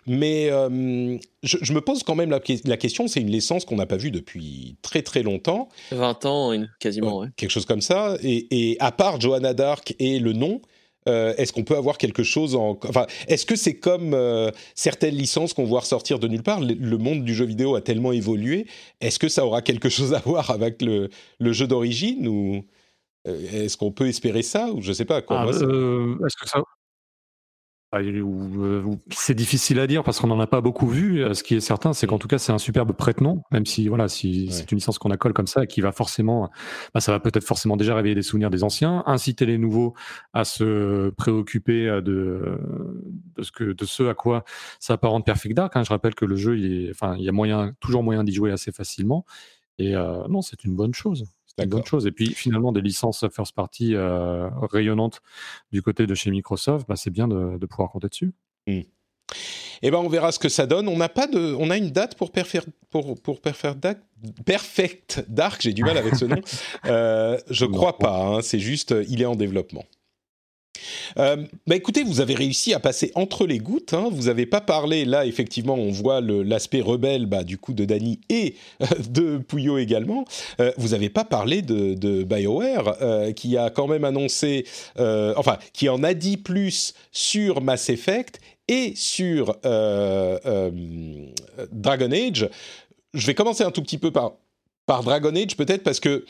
mais 0.05 0.49
euh, 0.51 1.17
je, 1.43 1.57
je 1.61 1.71
me 1.71 1.79
pose 1.79 2.03
quand 2.03 2.15
même 2.15 2.29
la, 2.29 2.41
la 2.65 2.75
question. 2.75 3.07
C'est 3.07 3.21
une 3.21 3.31
licence 3.31 3.63
qu'on 3.63 3.77
n'a 3.77 3.85
pas 3.85 3.95
vue 3.95 4.11
depuis 4.11 4.75
très 4.81 5.01
très 5.01 5.23
longtemps, 5.23 5.69
20 5.91 6.25
ans, 6.25 6.51
quasiment, 6.81 7.19
ouais. 7.19 7.29
quelque 7.37 7.51
chose 7.51 7.65
comme 7.65 7.79
ça. 7.79 8.17
Et, 8.21 8.47
et 8.51 8.77
à 8.81 8.91
part 8.91 9.21
Johanna 9.21 9.53
Dark 9.53 9.95
et 9.99 10.19
le 10.19 10.33
nom, 10.33 10.59
euh, 11.09 11.33
est-ce 11.37 11.51
qu'on 11.51 11.63
peut 11.63 11.75
avoir 11.75 11.97
quelque 11.97 12.23
chose 12.23 12.55
en, 12.55 12.77
enfin, 12.87 13.07
est-ce 13.27 13.45
que 13.45 13.55
c'est 13.55 13.75
comme 13.75 14.13
euh, 14.13 14.51
certaines 14.75 15.15
licences 15.15 15.53
qu'on 15.53 15.65
voit 15.65 15.79
ressortir 15.79 16.19
de 16.19 16.27
nulle 16.27 16.43
part? 16.43 16.61
Le, 16.61 16.97
monde 16.97 17.23
du 17.23 17.33
jeu 17.33 17.45
vidéo 17.45 17.75
a 17.75 17.81
tellement 17.81 18.11
évolué. 18.11 18.67
Est-ce 18.99 19.17
que 19.17 19.27
ça 19.27 19.45
aura 19.45 19.61
quelque 19.61 19.89
chose 19.89 20.13
à 20.13 20.19
voir 20.19 20.51
avec 20.51 20.81
le, 20.81 21.09
le 21.39 21.53
jeu 21.53 21.65
d'origine 21.65 22.27
ou 22.27 22.65
euh, 23.27 23.63
est-ce 23.65 23.77
qu'on 23.77 23.91
peut 23.91 24.07
espérer 24.07 24.43
ça 24.43 24.69
ou 24.71 24.81
je 24.81 24.93
sais 24.93 25.05
pas 25.05 25.21
quoi? 25.21 25.41
Ah, 25.41 25.49
Est-ce 25.49 25.59
que 25.59 26.47
ça 26.49 26.61
c'est 29.09 29.33
difficile 29.33 29.77
à 29.79 29.85
dire 29.87 30.03
parce 30.03 30.19
qu'on 30.21 30.27
n'en 30.27 30.39
a 30.39 30.47
pas 30.47 30.61
beaucoup 30.61 30.87
vu. 30.87 31.21
Euh, 31.23 31.33
ce 31.33 31.43
qui 31.43 31.55
est 31.55 31.59
certain, 31.59 31.91
c'est 31.91 32.07
qu'en 32.07 32.17
tout 32.17 32.29
cas, 32.29 32.37
c'est 32.37 32.53
un 32.53 32.57
superbe 32.57 32.93
prête-nom, 32.93 33.43
même 33.51 33.65
si 33.65 33.89
voilà, 33.89 34.07
si 34.07 34.49
c'est 34.51 34.71
une 34.71 34.77
licence 34.77 34.97
qu'on 34.97 35.11
accole 35.11 35.33
comme 35.33 35.47
ça, 35.47 35.65
et 35.65 35.67
qui 35.67 35.81
va 35.81 35.91
forcément, 35.91 36.49
bah, 36.93 37.01
ça 37.01 37.11
va 37.11 37.19
peut-être 37.19 37.43
forcément 37.43 37.75
déjà 37.75 37.93
réveiller 37.93 38.15
des 38.15 38.21
souvenirs 38.21 38.49
des 38.49 38.63
anciens, 38.63 39.03
inciter 39.07 39.45
les 39.45 39.57
nouveaux 39.57 39.93
à 40.33 40.45
se 40.45 41.09
préoccuper 41.11 41.89
euh, 41.89 42.01
de, 42.01 42.57
de 43.35 43.43
ce 43.43 43.51
que, 43.51 43.73
de 43.73 43.85
ce 43.85 44.03
à 44.03 44.13
quoi 44.13 44.45
ça 44.79 44.93
apparente 44.93 45.25
Perfect 45.25 45.55
Dark. 45.55 45.75
Hein. 45.75 45.83
Je 45.83 45.89
rappelle 45.89 46.15
que 46.15 46.25
le 46.25 46.37
jeu, 46.37 46.57
il 46.57 46.85
est, 46.85 46.91
enfin, 46.91 47.15
il 47.17 47.25
y 47.25 47.29
a 47.29 47.33
moyen, 47.33 47.73
toujours 47.81 48.03
moyen 48.03 48.23
d'y 48.23 48.33
jouer 48.33 48.51
assez 48.51 48.71
facilement. 48.71 49.25
Et 49.79 49.93
non, 50.29 50.41
c'est 50.41 50.63
une 50.63 50.75
bonne 50.75 50.93
chose. 50.93 51.25
C'est 51.57 51.63
une 51.63 51.69
bonne 51.69 51.85
chose. 51.85 52.07
Et 52.07 52.11
puis 52.11 52.33
finalement, 52.33 52.71
des 52.71 52.81
licences 52.81 53.25
first 53.29 53.53
party 53.53 53.95
euh, 53.95 54.49
rayonnantes 54.71 55.21
du 55.71 55.81
côté 55.81 56.07
de 56.07 56.15
chez 56.15 56.31
Microsoft, 56.31 56.87
bah, 56.87 56.95
c'est 56.95 57.09
bien 57.09 57.27
de, 57.27 57.65
pouvoir 57.65 57.91
compter 57.91 58.07
dessus. 58.07 58.33
Hmm. 58.67 58.81
Eh 59.81 59.89
ben, 59.89 59.97
on 59.97 60.09
verra 60.09 60.31
ce 60.31 60.39
que 60.39 60.49
ça 60.49 60.67
donne. 60.67 60.87
On 60.87 60.97
n'a 60.97 61.09
pas 61.09 61.27
de, 61.27 61.55
on 61.57 61.69
a 61.69 61.77
une 61.77 61.89
date 61.89 62.15
pour 62.15 62.31
Perfect, 62.31 62.67
pour, 62.89 63.19
pour 63.21 63.41
Perfect 63.41 63.79
Dark. 63.79 63.99
Perfect 64.45 65.25
Dark, 65.27 65.61
j'ai 65.61 65.73
du 65.73 65.83
mal 65.83 65.97
avec 65.97 66.15
ce 66.15 66.25
nom. 66.25 66.41
Euh, 66.85 67.37
je 67.49 67.65
crois 67.65 67.97
pas. 67.97 68.17
Hein. 68.17 68.41
c'est 68.41 68.59
juste, 68.59 68.93
il 69.07 69.21
est 69.21 69.25
en 69.25 69.35
développement. 69.35 69.83
Euh, 71.17 71.37
bah 71.67 71.75
écoutez, 71.75 72.03
vous 72.03 72.21
avez 72.21 72.35
réussi 72.35 72.73
à 72.73 72.79
passer 72.79 73.11
entre 73.15 73.45
les 73.45 73.57
gouttes. 73.57 73.93
Hein. 73.93 74.09
Vous 74.11 74.23
n'avez 74.23 74.45
pas 74.45 74.61
parlé. 74.61 75.05
Là, 75.05 75.25
effectivement, 75.25 75.75
on 75.75 75.91
voit 75.91 76.21
l'aspect 76.21 76.81
rebelle 76.81 77.25
bah, 77.25 77.43
du 77.43 77.57
coup 77.57 77.73
de 77.73 77.85
Dany 77.85 78.19
et 78.29 78.55
de 79.09 79.37
Puyo 79.37 79.77
également. 79.77 80.25
Euh, 80.59 80.71
vous 80.77 80.89
n'avez 80.89 81.09
pas 81.09 81.23
parlé 81.23 81.61
de, 81.61 82.23
BioWare, 82.23 82.97
euh, 83.01 83.31
qui 83.31 83.57
a 83.57 83.69
quand 83.69 83.87
même 83.87 84.03
annoncé, 84.03 84.65
euh, 84.99 85.33
enfin, 85.37 85.57
qui 85.73 85.89
en 85.89 86.03
a 86.03 86.13
dit 86.13 86.37
plus 86.37 86.93
sur 87.11 87.61
Mass 87.61 87.89
Effect 87.89 88.39
et 88.67 88.93
sur 88.95 89.57
Dragon 91.71 92.11
Age. 92.11 92.49
Je 93.13 93.27
vais 93.27 93.33
commencer 93.33 93.63
un 93.63 93.71
tout 93.71 93.81
petit 93.81 93.97
peu 93.97 94.11
par 94.11 94.33
Dragon 95.03 95.35
Age, 95.35 95.57
peut-être 95.57 95.83
parce 95.83 95.99
que, 95.99 96.25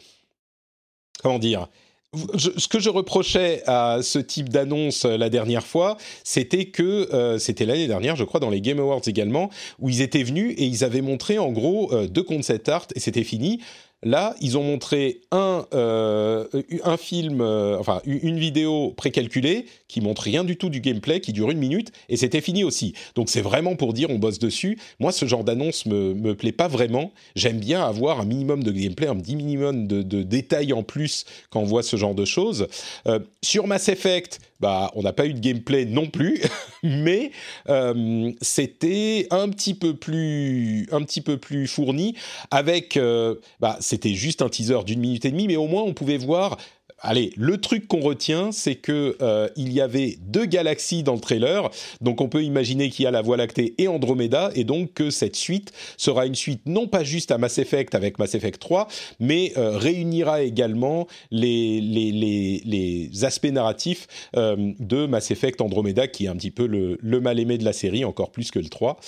comment 1.21 1.39
dire, 1.39 1.67
ce 2.13 2.67
que 2.67 2.79
je 2.79 2.89
reprochais 2.89 3.63
à 3.67 3.99
ce 4.01 4.19
type 4.19 4.49
d'annonce 4.49 5.05
euh, 5.05 5.15
la 5.15 5.29
dernière 5.29 5.65
fois, 5.65 5.95
c'était 6.25 6.65
que 6.65 7.13
euh, 7.13 7.39
c'était 7.39 7.65
l'année 7.65 7.87
dernière, 7.87 8.17
je 8.17 8.25
crois, 8.25 8.41
dans 8.41 8.49
les 8.49 8.59
Game 8.59 8.79
Awards 8.79 9.01
également, 9.05 9.49
où 9.79 9.89
ils 9.89 10.01
étaient 10.01 10.23
venus 10.23 10.53
et 10.57 10.65
ils 10.65 10.83
avaient 10.83 11.01
montré 11.01 11.39
en 11.39 11.51
gros 11.51 11.93
euh, 11.93 12.07
deux 12.07 12.23
concept 12.23 12.67
art 12.67 12.87
et 12.95 12.99
c'était 12.99 13.23
fini. 13.23 13.61
Là, 14.03 14.35
ils 14.41 14.57
ont 14.57 14.63
montré 14.63 15.21
un, 15.31 15.65
euh, 15.73 16.45
un 16.83 16.97
film, 16.97 17.39
euh, 17.41 17.77
enfin 17.79 18.01
une 18.05 18.39
vidéo 18.39 18.93
précalculée 18.97 19.65
qui 19.87 20.01
montre 20.01 20.23
rien 20.23 20.43
du 20.43 20.57
tout 20.57 20.69
du 20.69 20.81
gameplay, 20.81 21.21
qui 21.21 21.33
dure 21.33 21.51
une 21.51 21.59
minute, 21.59 21.91
et 22.09 22.17
c'était 22.17 22.41
fini 22.41 22.63
aussi. 22.63 22.93
Donc 23.13 23.29
c'est 23.29 23.41
vraiment 23.41 23.75
pour 23.75 23.93
dire 23.93 24.09
on 24.09 24.17
bosse 24.17 24.39
dessus. 24.39 24.79
Moi, 24.99 25.11
ce 25.11 25.25
genre 25.25 25.43
d'annonce 25.43 25.85
me, 25.85 26.15
me 26.15 26.33
plaît 26.33 26.51
pas 26.51 26.67
vraiment. 26.67 27.11
J'aime 27.35 27.59
bien 27.59 27.83
avoir 27.83 28.21
un 28.21 28.25
minimum 28.25 28.63
de 28.63 28.71
gameplay, 28.71 29.07
un 29.07 29.17
petit 29.17 29.35
minimum 29.35 29.85
de, 29.85 30.01
de 30.01 30.23
détails 30.23 30.73
en 30.73 30.81
plus 30.81 31.25
quand 31.51 31.61
on 31.61 31.65
voit 31.65 31.83
ce 31.83 31.95
genre 31.95 32.15
de 32.15 32.25
choses. 32.25 32.67
Euh, 33.07 33.19
sur 33.43 33.67
Mass 33.67 33.87
Effect, 33.87 34.39
bah, 34.61 34.91
on 34.95 35.01
n'a 35.01 35.11
pas 35.11 35.25
eu 35.25 35.33
de 35.33 35.39
gameplay 35.39 35.85
non 35.85 36.07
plus, 36.07 36.41
mais 36.83 37.31
euh, 37.67 38.31
c'était 38.41 39.27
un 39.31 39.49
petit 39.49 39.73
peu 39.73 39.95
plus, 39.95 40.87
un 40.91 41.01
petit 41.01 41.21
peu 41.21 41.37
plus 41.37 41.67
fourni. 41.67 42.15
Avec, 42.51 42.95
euh, 42.95 43.35
bah, 43.59 43.77
c'était 43.79 44.13
juste 44.13 44.41
un 44.41 44.49
teaser 44.49 44.83
d'une 44.85 44.99
minute 44.99 45.25
et 45.25 45.31
demie, 45.31 45.47
mais 45.47 45.57
au 45.57 45.67
moins 45.67 45.81
on 45.81 45.93
pouvait 45.93 46.17
voir 46.17 46.57
allez, 47.01 47.33
le 47.35 47.59
truc 47.59 47.87
qu'on 47.87 47.99
retient, 47.99 48.51
c'est 48.51 48.75
que 48.75 49.17
euh, 49.21 49.49
il 49.55 49.73
y 49.73 49.81
avait 49.81 50.17
deux 50.21 50.45
galaxies 50.45 51.03
dans 51.03 51.15
le 51.15 51.19
trailer, 51.19 51.69
donc 51.99 52.21
on 52.21 52.29
peut 52.29 52.43
imaginer 52.43 52.89
qu'il 52.89 53.03
y 53.03 53.07
a 53.07 53.11
la 53.11 53.21
Voie 53.21 53.37
lactée 53.37 53.73
et 53.77 53.87
Andromeda, 53.87 54.51
et 54.55 54.63
donc 54.63 54.93
que 54.93 55.09
cette 55.09 55.35
suite 55.35 55.71
sera 55.97 56.25
une 56.25 56.35
suite 56.35 56.61
non 56.65 56.87
pas 56.87 57.03
juste 57.03 57.31
à 57.31 57.37
Mass 57.37 57.57
Effect 57.57 57.95
avec 57.95 58.19
Mass 58.19 58.35
Effect 58.35 58.59
3, 58.59 58.87
mais 59.19 59.53
euh, 59.57 59.77
réunira 59.77 60.43
également 60.43 61.07
les, 61.31 63.09
aspects 63.23 63.45
narratifs 63.45 64.07
euh, 64.35 64.73
de 64.79 65.05
Mass 65.05 65.31
Effect 65.31 65.61
Andromeda, 65.61 66.07
qui 66.07 66.25
est 66.25 66.29
un 66.29 66.35
petit 66.35 66.51
peu 66.51 66.67
le, 66.67 66.97
le 67.01 67.19
mal-aimé 67.19 67.57
de 67.57 67.65
la 67.65 67.73
série, 67.73 68.05
encore 68.05 68.31
plus 68.31 68.51
que 68.51 68.59
le 68.59 68.69
3. 68.69 68.99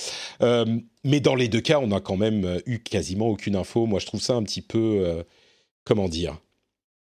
mais 1.03 1.19
dans 1.19 1.35
les 1.35 1.47
deux 1.47 1.61
cas, 1.61 1.79
on 1.79 1.87
n'a 1.87 1.99
quand 1.99 2.17
même 2.17 2.61
eu 2.65 2.79
quasiment 2.79 3.27
aucune 3.27 3.55
info. 3.55 3.85
Moi, 3.85 3.99
je 3.99 4.05
trouve 4.05 4.21
ça 4.21 4.33
un 4.33 4.43
petit 4.43 4.61
peu... 4.61 5.23
comment 5.85 6.09
dire? 6.09 6.37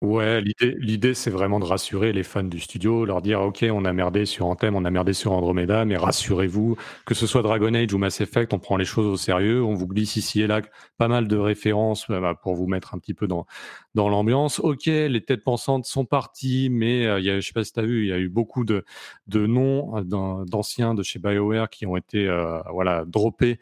Ouais, 0.01 0.41
l'idée, 0.41 0.75
l'idée, 0.79 1.13
c'est 1.13 1.29
vraiment 1.29 1.59
de 1.59 1.65
rassurer 1.65 2.11
les 2.11 2.23
fans 2.23 2.41
du 2.43 2.59
studio, 2.59 3.05
leur 3.05 3.21
dire, 3.21 3.39
OK, 3.41 3.63
on 3.71 3.85
a 3.85 3.93
merdé 3.93 4.25
sur 4.25 4.47
Anthem, 4.47 4.75
on 4.75 4.83
a 4.83 4.89
merdé 4.89 5.13
sur 5.13 5.31
Andromeda, 5.31 5.85
mais 5.85 5.95
rassurez-vous, 5.95 6.75
que 7.05 7.13
ce 7.13 7.27
soit 7.27 7.43
Dragon 7.43 7.71
Age 7.75 7.93
ou 7.93 7.99
Mass 7.99 8.19
Effect, 8.19 8.51
on 8.51 8.57
prend 8.57 8.77
les 8.77 8.85
choses 8.85 9.05
au 9.05 9.15
sérieux, 9.15 9.63
on 9.63 9.75
vous 9.75 9.85
glisse 9.85 10.15
ici 10.15 10.41
et 10.41 10.47
là 10.47 10.61
pas 10.97 11.07
mal 11.07 11.27
de 11.27 11.37
références 11.37 12.09
euh, 12.09 12.19
bah, 12.19 12.33
pour 12.41 12.55
vous 12.55 12.65
mettre 12.65 12.95
un 12.95 12.97
petit 12.99 13.13
peu 13.13 13.27
dans, 13.27 13.45
dans 13.93 14.09
l'ambiance. 14.09 14.59
OK, 14.59 14.87
les 14.87 15.21
têtes 15.23 15.43
pensantes 15.43 15.85
sont 15.85 16.05
parties, 16.05 16.69
mais 16.71 17.05
euh, 17.05 17.19
il 17.19 17.25
y 17.25 17.29
a, 17.29 17.39
je 17.39 17.45
sais 17.45 17.53
pas 17.53 17.63
si 17.63 17.71
tu 17.71 17.81
vu, 17.85 18.01
il 18.05 18.09
y 18.09 18.13
a 18.13 18.17
eu 18.17 18.29
beaucoup 18.29 18.65
de, 18.65 18.83
de 19.27 19.45
noms 19.45 19.97
euh, 19.97 20.45
d'anciens 20.45 20.95
de 20.95 21.03
chez 21.03 21.19
BioWare 21.19 21.69
qui 21.69 21.85
ont 21.85 21.95
été, 21.95 22.27
voilà, 22.73 23.05
droppés 23.05 23.59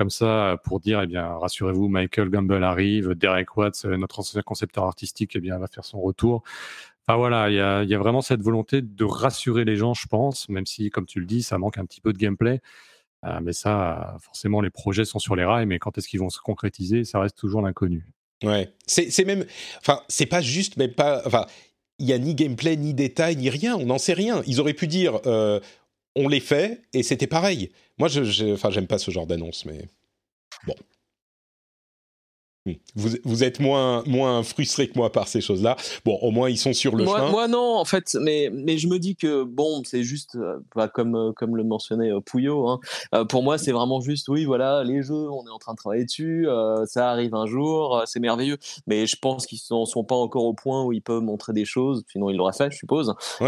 comme 0.00 0.08
ça 0.08 0.58
pour 0.64 0.80
dire, 0.80 1.02
eh 1.02 1.06
bien, 1.06 1.26
rassurez-vous, 1.26 1.88
Michael 1.88 2.30
Gamble 2.30 2.64
arrive, 2.64 3.10
Derek 3.10 3.54
Watts, 3.58 3.84
euh, 3.84 3.98
notre 3.98 4.20
ancien 4.20 4.40
concepteur 4.40 4.84
artistique, 4.84 5.32
eh 5.34 5.40
bien, 5.40 5.58
va 5.58 5.66
faire 5.66 5.84
son 5.84 6.00
retour. 6.00 6.42
Enfin 7.06 7.18
voilà, 7.18 7.50
il 7.50 7.56
y 7.90 7.94
a, 7.94 7.98
vraiment 7.98 8.22
cette 8.22 8.40
volonté 8.40 8.80
de 8.80 9.04
rassurer 9.04 9.66
les 9.66 9.76
gens, 9.76 9.92
je 9.92 10.06
pense, 10.06 10.48
même 10.48 10.64
si, 10.64 10.88
comme 10.88 11.04
tu 11.04 11.20
le 11.20 11.26
dis, 11.26 11.42
ça 11.42 11.58
manque 11.58 11.76
un 11.76 11.84
petit 11.84 12.00
peu 12.00 12.14
de 12.14 12.18
gameplay. 12.18 12.62
Euh, 13.26 13.40
mais 13.42 13.52
ça, 13.52 14.16
forcément, 14.22 14.62
les 14.62 14.70
projets 14.70 15.04
sont 15.04 15.18
sur 15.18 15.36
les 15.36 15.44
rails, 15.44 15.66
mais 15.66 15.78
quand 15.78 15.98
est-ce 15.98 16.08
qu'ils 16.08 16.20
vont 16.20 16.30
se 16.30 16.40
concrétiser, 16.40 17.04
ça 17.04 17.20
reste 17.20 17.36
toujours 17.36 17.60
l'inconnu. 17.60 18.06
Ouais, 18.42 18.72
c'est 18.86 19.26
même, 19.26 19.44
enfin, 19.80 20.00
c'est 20.08 20.24
pas 20.24 20.40
juste, 20.40 20.78
mais 20.78 20.88
pas, 20.88 21.20
enfin, 21.26 21.44
il 21.98 22.06
y 22.06 22.14
a 22.14 22.18
ni 22.18 22.34
gameplay, 22.34 22.76
ni 22.76 22.94
détail, 22.94 23.36
ni 23.36 23.50
rien, 23.50 23.76
on 23.76 23.84
n'en 23.84 23.98
sait 23.98 24.14
rien. 24.14 24.42
Ils 24.46 24.60
auraient 24.60 24.72
pu 24.72 24.86
dire, 24.86 25.20
euh, 25.26 25.60
on 26.16 26.28
les 26.28 26.40
fait 26.40 26.82
et 26.92 27.02
c'était 27.02 27.26
pareil. 27.26 27.70
Moi, 27.98 28.08
je, 28.08 28.52
enfin, 28.52 28.70
j'aime 28.70 28.86
pas 28.86 28.98
ce 28.98 29.10
genre 29.10 29.26
d'annonce, 29.26 29.64
mais 29.64 29.86
bon. 30.66 30.74
Hmm. 32.66 32.72
Vous, 32.94 33.08
vous, 33.24 33.42
êtes 33.42 33.58
moins, 33.58 34.02
moins 34.06 34.42
frustré 34.42 34.86
que 34.86 34.92
moi 34.94 35.10
par 35.10 35.28
ces 35.28 35.40
choses-là. 35.40 35.76
Bon, 36.04 36.18
au 36.20 36.30
moins 36.30 36.50
ils 36.50 36.58
sont 36.58 36.74
sur 36.74 36.94
le 36.94 37.06
chemin. 37.06 37.30
Moi 37.30 37.48
non, 37.48 37.76
en 37.76 37.86
fait, 37.86 38.14
mais, 38.20 38.50
mais 38.52 38.76
je 38.76 38.86
me 38.86 38.98
dis 38.98 39.16
que 39.16 39.44
bon, 39.44 39.82
c'est 39.84 40.02
juste, 40.02 40.36
euh, 40.36 40.86
comme, 40.92 41.16
euh, 41.16 41.32
comme 41.32 41.56
le 41.56 41.64
mentionnait 41.64 42.12
euh, 42.12 42.20
Pouillot, 42.20 42.68
hein, 42.68 43.24
pour 43.30 43.42
moi 43.42 43.56
c'est 43.56 43.72
vraiment 43.72 44.02
juste, 44.02 44.28
oui, 44.28 44.44
voilà, 44.44 44.84
les 44.84 45.02
jeux, 45.02 45.30
on 45.30 45.46
est 45.46 45.50
en 45.50 45.58
train 45.58 45.72
de 45.72 45.78
travailler 45.78 46.04
dessus, 46.04 46.46
ça 46.84 47.10
arrive 47.10 47.34
un 47.34 47.46
jour, 47.46 48.02
c'est 48.04 48.20
merveilleux. 48.20 48.58
Mais 48.86 49.06
je 49.06 49.16
pense 49.16 49.46
qu'ils 49.46 49.60
ne 49.70 49.84
sont, 49.86 50.04
pas 50.04 50.14
encore 50.14 50.44
au 50.44 50.54
point 50.54 50.84
où 50.84 50.92
ils 50.92 51.00
peuvent 51.02 51.22
montrer 51.22 51.54
des 51.54 51.64
choses, 51.64 52.04
sinon 52.12 52.28
ils 52.28 52.36
l'auraient 52.36 52.52
fait, 52.52 52.70
je 52.70 52.76
suppose. 52.76 53.14
et, 53.40 53.46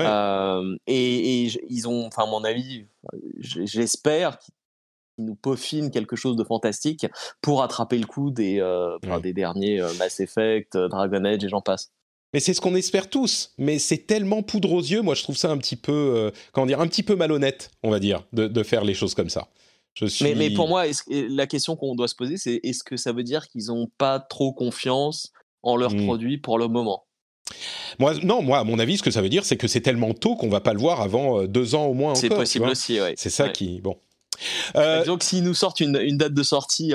et, 0.86 1.50
ils 1.68 1.86
ont, 1.86 2.06
enfin, 2.06 2.22
à 2.22 2.26
mon 2.26 2.44
avis, 2.44 2.86
j'espère 3.38 4.38
qu'ils 4.38 4.54
nous 5.18 5.34
peaufine 5.34 5.90
quelque 5.90 6.16
chose 6.16 6.36
de 6.36 6.44
fantastique 6.44 7.06
pour 7.40 7.62
attraper 7.62 7.98
le 7.98 8.06
coup 8.06 8.30
des, 8.30 8.60
euh, 8.60 8.98
des 9.22 9.32
derniers 9.32 9.80
euh, 9.80 9.92
Mass 9.98 10.20
Effect, 10.20 10.76
euh, 10.76 10.88
Dragon 10.88 11.24
Age 11.24 11.44
et 11.44 11.48
j'en 11.48 11.60
passe. 11.60 11.90
Mais 12.32 12.40
c'est 12.40 12.54
ce 12.54 12.60
qu'on 12.60 12.74
espère 12.74 13.10
tous. 13.10 13.52
Mais 13.58 13.78
c'est 13.78 14.06
tellement 14.06 14.42
poudre 14.42 14.72
aux 14.72 14.80
yeux. 14.80 15.02
Moi, 15.02 15.14
je 15.14 15.22
trouve 15.22 15.36
ça 15.36 15.50
un 15.50 15.58
petit 15.58 15.76
peu, 15.76 16.32
comment 16.52 16.66
dire, 16.66 16.80
un 16.80 16.86
petit 16.86 17.02
peu 17.02 17.14
malhonnête, 17.14 17.70
on 17.82 17.90
va 17.90 18.00
dire, 18.00 18.24
de, 18.32 18.62
faire 18.62 18.84
les 18.84 18.94
choses 18.94 19.14
comme 19.14 19.28
ça. 19.28 19.48
Je 19.92 20.06
suis... 20.06 20.24
mais, 20.24 20.34
mais, 20.34 20.50
pour 20.50 20.66
moi, 20.66 20.84
la 21.10 21.46
question 21.46 21.76
qu'on 21.76 21.94
doit 21.94 22.08
se 22.08 22.14
poser, 22.14 22.38
c'est 22.38 22.58
est-ce 22.62 22.84
que 22.84 22.96
ça 22.96 23.12
veut 23.12 23.22
dire 23.22 23.48
qu'ils 23.48 23.66
n'ont 23.66 23.86
pas 23.98 24.18
trop 24.18 24.54
confiance 24.54 25.30
en 25.62 25.76
leurs 25.76 25.92
hmm. 25.92 26.06
produits 26.06 26.38
pour 26.38 26.58
le 26.58 26.68
moment? 26.68 27.04
Moi, 27.98 28.14
non, 28.22 28.40
moi, 28.40 28.60
à 28.60 28.64
mon 28.64 28.78
avis, 28.78 28.96
ce 28.96 29.02
que 29.02 29.10
ça 29.10 29.20
veut 29.20 29.28
dire, 29.28 29.44
c'est 29.44 29.58
que 29.58 29.68
c'est 29.68 29.82
tellement 29.82 30.14
tôt 30.14 30.34
qu'on 30.34 30.48
va 30.48 30.62
pas 30.62 30.72
le 30.72 30.80
voir 30.80 31.02
avant 31.02 31.44
deux 31.44 31.74
ans 31.74 31.84
au 31.84 31.92
moins. 31.92 32.14
C'est 32.14 32.30
possible 32.30 32.70
aussi, 32.70 32.98
oui. 32.98 33.12
C'est 33.16 33.28
ça 33.28 33.50
qui, 33.50 33.82
bon. 33.82 33.98
Euh, 34.76 35.04
Donc, 35.04 35.22
s'ils 35.22 35.44
nous 35.44 35.54
sortent 35.54 35.80
une, 35.80 36.16
date 36.16 36.34
de 36.34 36.42
sortie 36.42 36.92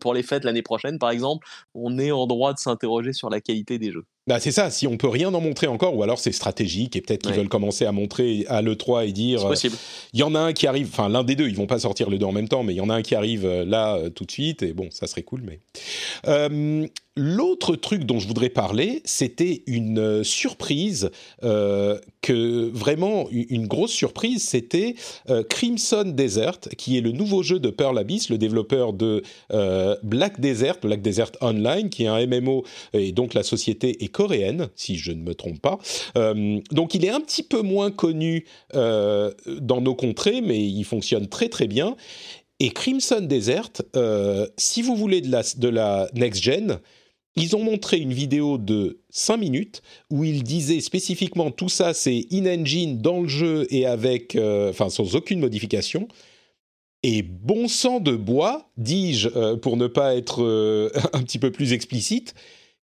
pour 0.00 0.14
les 0.14 0.22
fêtes 0.22 0.44
l'année 0.44 0.62
prochaine, 0.62 0.98
par 0.98 1.10
exemple, 1.10 1.46
on 1.74 1.98
est 1.98 2.10
en 2.10 2.26
droit 2.26 2.52
de 2.52 2.58
s'interroger 2.58 3.12
sur 3.12 3.30
la 3.30 3.40
qualité 3.40 3.78
des 3.78 3.92
jeux. 3.92 4.04
Bah 4.26 4.40
c'est 4.40 4.50
ça, 4.50 4.70
si 4.70 4.88
on 4.88 4.96
peut 4.96 5.08
rien 5.08 5.32
en 5.32 5.40
montrer 5.40 5.68
encore, 5.68 5.96
ou 5.96 6.02
alors 6.02 6.18
c'est 6.18 6.32
stratégique, 6.32 6.96
et 6.96 7.00
peut-être 7.00 7.22
qu'ils 7.22 7.36
veulent 7.36 7.48
commencer 7.48 7.84
à 7.84 7.92
montrer 7.92 8.44
à 8.48 8.60
l'E3 8.60 9.06
et 9.06 9.12
dire... 9.12 9.46
Possible. 9.46 9.76
Il 10.14 10.18
y 10.18 10.24
en 10.24 10.34
a 10.34 10.40
un 10.40 10.52
qui 10.52 10.66
arrive, 10.66 10.88
enfin 10.90 11.08
l'un 11.08 11.22
des 11.22 11.36
deux, 11.36 11.48
ils 11.48 11.54
vont 11.54 11.68
pas 11.68 11.78
sortir 11.78 12.10
les 12.10 12.18
deux 12.18 12.26
en 12.26 12.32
même 12.32 12.48
temps, 12.48 12.64
mais 12.64 12.74
il 12.74 12.76
y 12.76 12.80
en 12.80 12.90
a 12.90 12.94
un 12.94 13.02
qui 13.02 13.14
arrive 13.14 13.46
euh, 13.46 13.64
là 13.64 13.96
euh, 13.96 14.10
tout 14.10 14.24
de 14.24 14.30
suite, 14.32 14.64
et 14.64 14.72
bon, 14.72 14.88
ça 14.90 15.06
serait 15.06 15.22
cool, 15.22 15.42
mais... 15.44 15.60
Euh, 16.26 16.88
L'autre 17.18 17.76
truc 17.76 18.04
dont 18.04 18.18
je 18.18 18.28
voudrais 18.28 18.50
parler, 18.50 19.00
c'était 19.06 19.62
une 19.66 19.98
euh, 19.98 20.22
surprise, 20.22 21.10
euh, 21.44 21.98
que 22.20 22.68
vraiment 22.68 23.28
une 23.30 23.66
grosse 23.66 23.92
surprise, 23.92 24.42
c'était 24.46 24.96
euh, 25.30 25.42
Crimson 25.42 26.04
Desert, 26.04 26.58
qui 26.76 26.98
est 26.98 27.00
le 27.00 27.12
nouveau 27.12 27.42
jeu 27.42 27.58
de 27.58 27.70
Pearl 27.70 27.96
Abyss, 27.96 28.28
le 28.28 28.36
développeur 28.36 28.92
de 28.92 29.22
Black 30.02 30.40
Desert, 30.40 30.78
Black 30.82 31.00
Desert 31.00 31.30
Online, 31.40 31.88
qui 31.88 32.02
est 32.02 32.08
un 32.08 32.26
MMO, 32.26 32.64
et 32.92 33.12
donc 33.12 33.32
la 33.32 33.44
société 33.44 34.02
est 34.04 34.08
coréenne, 34.16 34.68
si 34.74 34.96
je 34.96 35.12
ne 35.12 35.22
me 35.22 35.34
trompe 35.34 35.60
pas. 35.60 35.78
donc 36.70 36.94
il 36.94 37.04
est 37.04 37.10
un 37.10 37.20
petit 37.20 37.42
peu 37.42 37.60
moins 37.60 37.90
connu 37.90 38.46
dans 38.72 39.80
nos 39.80 39.94
contrées, 39.94 40.40
mais 40.40 40.64
il 40.64 40.84
fonctionne 40.84 41.28
très 41.28 41.50
très 41.50 41.66
bien. 41.66 41.96
Et 42.58 42.70
Crimson 42.70 43.20
Desert, 43.20 43.70
si 44.56 44.80
vous 44.80 44.96
voulez 44.96 45.20
de 45.20 45.30
la, 45.30 45.42
de 45.58 45.68
la 45.68 46.08
next-gen, 46.14 46.78
ils 47.36 47.54
ont 47.54 47.62
montré 47.62 47.98
une 47.98 48.14
vidéo 48.14 48.56
de 48.56 49.02
5 49.10 49.36
minutes 49.36 49.82
où 50.10 50.24
ils 50.24 50.42
disaient 50.42 50.80
spécifiquement 50.80 51.50
tout 51.50 51.68
ça 51.68 51.92
c'est 51.92 52.24
in-engine 52.32 53.02
dans 53.02 53.20
le 53.20 53.28
jeu 53.28 53.66
et 53.68 53.84
avec, 53.84 54.38
enfin 54.70 54.88
sans 54.88 55.14
aucune 55.14 55.40
modification. 55.40 56.08
Et 57.08 57.22
bon 57.22 57.68
sang 57.68 58.00
de 58.00 58.16
bois, 58.16 58.68
dis-je, 58.78 59.28
euh, 59.36 59.56
pour 59.56 59.76
ne 59.76 59.86
pas 59.86 60.16
être 60.16 60.42
euh, 60.42 60.90
un 61.12 61.22
petit 61.22 61.38
peu 61.38 61.52
plus 61.52 61.72
explicite, 61.72 62.34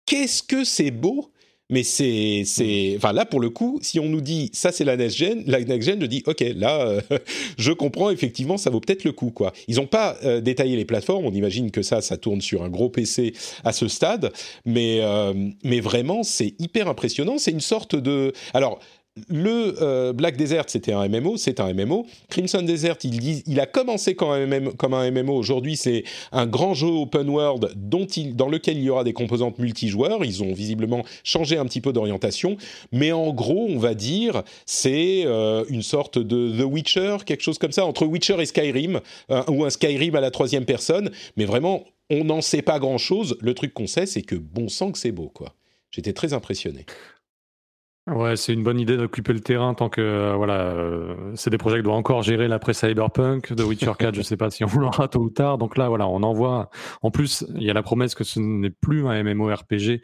qu'est-ce 0.06 0.44
que 0.44 0.64
c'est 0.64 0.92
beau 0.92 1.32
mais 1.72 1.84
c'est, 1.84 2.44
c'est, 2.46 2.96
enfin 2.98 3.14
là 3.14 3.24
pour 3.24 3.40
le 3.40 3.50
coup, 3.50 3.80
si 3.82 3.98
on 3.98 4.10
nous 4.10 4.20
dit 4.20 4.50
ça 4.52 4.74
c'est 4.74 4.84
la 4.84 4.98
next 4.98 5.16
gen, 5.16 5.42
la 5.48 5.62
next 5.62 5.88
gen, 5.88 6.02
je 6.02 6.06
dis 6.06 6.22
ok 6.28 6.44
là, 6.58 6.82
euh, 6.82 7.02
je 7.58 7.72
comprends 7.72 8.10
effectivement, 8.10 8.58
ça 8.58 8.70
vaut 8.70 8.82
peut-être 8.82 9.06
le 9.06 9.14
coup 9.14 9.32
quoi. 9.32 9.54
Ils 9.70 9.78
n'ont 9.78 9.88
pas 9.88 10.18
détaillé 10.42 10.76
les 10.76 10.84
plateformes, 10.84 11.26
on 11.26 11.32
imagine 11.32 11.72
que 11.72 11.82
ça, 11.82 12.02
ça 12.02 12.18
tourne 12.18 12.42
sur 12.42 12.62
un 12.64 12.70
gros 12.70 12.90
PC 12.90 13.34
à 13.64 13.72
ce 13.72 13.88
stade, 13.88 14.34
mais 14.66 15.00
mais 15.64 15.80
vraiment 15.80 16.24
c'est 16.24 16.56
hyper 16.60 16.90
impressionnant. 16.90 17.38
C'est 17.38 17.52
une 17.52 17.62
sorte 17.62 17.96
de, 17.96 18.34
alors 18.54 18.80
le 19.28 19.76
euh, 19.82 20.14
Black 20.14 20.38
Desert, 20.38 20.66
c'était 20.68 20.94
un 20.94 21.08
MMO, 21.10 21.36
c'est 21.36 21.60
un 21.60 21.74
MMO. 21.74 22.06
Crimson 22.30 22.62
Desert, 22.62 22.96
il, 23.04 23.60
a 23.60 23.66
commencé 23.66 24.16
comme 24.16 24.32
un, 24.32 25.12
MMO. 25.12 25.34
Aujourd'hui, 25.34 25.76
c'est 25.76 26.06
un 26.32 26.46
grand 26.46 26.74
jeu 26.74 26.88
open 26.88 27.28
world 27.30 27.74
dont 27.76 28.06
il, 28.06 28.38
dans 28.38 28.48
lequel 28.48 28.78
il 28.78 28.84
y 28.84 28.90
aura 28.90 29.04
des 29.04 29.12
composantes 29.12 29.60
multijoueurs. 29.60 30.24
Ils 30.24 30.44
ont 30.44 30.54
visiblement 30.54 31.04
changé 31.26 31.58
un 31.58 31.66
petit 31.66 31.82
peu 31.82 31.92
d'orientation, 31.92 32.56
mais 32.94 33.12
en 33.12 33.34
gros, 33.34 33.68
on 33.70 33.80
va 33.80 33.96
dire, 33.96 34.44
c'est 34.66 35.24
euh, 35.26 35.66
une 35.68 35.84
sorte 35.84 36.18
de 36.18 36.62
The 36.62 36.66
Witcher, 36.66 37.18
quelque 37.26 37.44
chose 37.44 37.58
comme 37.58 37.74
ça, 37.74 37.86
entre 37.86 38.06
Witcher 38.06 38.38
et 38.40 38.46
Skyrim, 38.46 39.02
ou 39.50 39.66
un 39.66 39.70
Skyrim 39.70 40.16
à 40.16 40.22
la 40.22 40.32
troisième 40.32 40.64
personne. 40.64 41.12
Mais 41.36 41.44
vraiment, 41.44 41.84
on 42.10 42.24
n'en 42.24 42.40
sait 42.42 42.62
pas 42.62 42.80
grand-chose. 42.80 43.38
Le 43.42 43.54
truc 43.54 43.74
qu'on 43.74 43.88
sait, 43.88 44.06
c'est 44.06 44.22
que 44.22 44.36
bon 44.36 44.70
sang 44.70 44.94
que 44.94 45.00
c'est 45.00 45.12
beau, 45.12 45.28
quoi. 45.28 45.54
J'étais 45.92 46.14
très 46.14 46.32
impressionné. 46.32 46.86
Ouais, 48.08 48.36
c'est 48.36 48.54
une 48.54 48.64
bonne 48.64 48.80
idée 48.80 48.98
d'occuper 48.98 49.32
le 49.32 49.42
terrain 49.42 49.76
tant 49.76 49.88
que 49.88 50.02
euh, 50.02 50.34
voilà, 50.36 50.72
euh, 50.72 51.34
c'est 51.36 51.52
des 51.52 51.60
projets 51.60 51.78
qui 51.78 51.84
doivent 51.84 51.98
encore 51.98 52.24
gérer 52.24 52.48
l'après 52.48 52.74
Cyberpunk, 52.74 53.56
The 53.56 53.62
Witcher 53.62 53.92
4, 53.98 54.16
je 54.16 54.24
sais 54.24 54.38
pas 54.38 54.50
si 54.50 54.64
on 54.64 54.80
l'aura 54.80 55.08
tôt 55.08 55.20
ou 55.20 55.30
tard. 55.30 55.60
Donc 55.60 55.78
là, 55.78 55.88
voilà, 55.88 56.08
on 56.08 56.24
envoie. 56.24 56.72
En 57.04 57.12
plus, 57.12 57.46
il 57.56 57.62
y 57.62 57.70
a 57.70 57.74
la 57.74 57.84
promesse 57.84 58.16
que 58.16 58.24
ce 58.24 58.40
n'est 58.40 58.72
plus 58.72 59.08
un 59.08 59.24
MMORPG, 59.24 60.02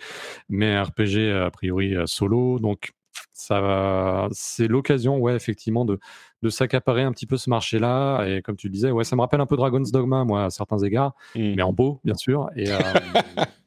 mais 0.49 0.75
un 0.75 0.83
RPG 0.83 1.31
a 1.43 1.49
priori 1.49 1.95
euh, 1.95 2.05
solo. 2.05 2.59
Donc 2.59 2.91
ça, 3.33 4.27
c'est 4.31 4.67
l'occasion, 4.67 5.17
ouais, 5.17 5.35
effectivement, 5.35 5.83
de 5.83 5.99
de 6.43 6.49
s'accaparer 6.49 7.01
un 7.01 7.11
petit 7.11 7.25
peu 7.25 7.37
ce 7.37 7.49
marché-là. 7.49 8.25
Et 8.27 8.43
comme 8.43 8.57
tu 8.57 8.67
le 8.67 8.73
disais, 8.73 8.91
ouais, 8.91 9.05
ça 9.05 9.15
me 9.15 9.21
rappelle 9.21 9.41
un 9.41 9.47
peu 9.47 9.57
Dragon's 9.57 9.91
Dogma, 9.91 10.23
moi, 10.23 10.45
à 10.45 10.49
certains 10.51 10.77
égards, 10.77 11.13
mmh. 11.35 11.55
mais 11.55 11.63
en 11.63 11.73
beau, 11.73 11.99
bien 12.03 12.13
sûr. 12.13 12.47
Et 12.55 12.65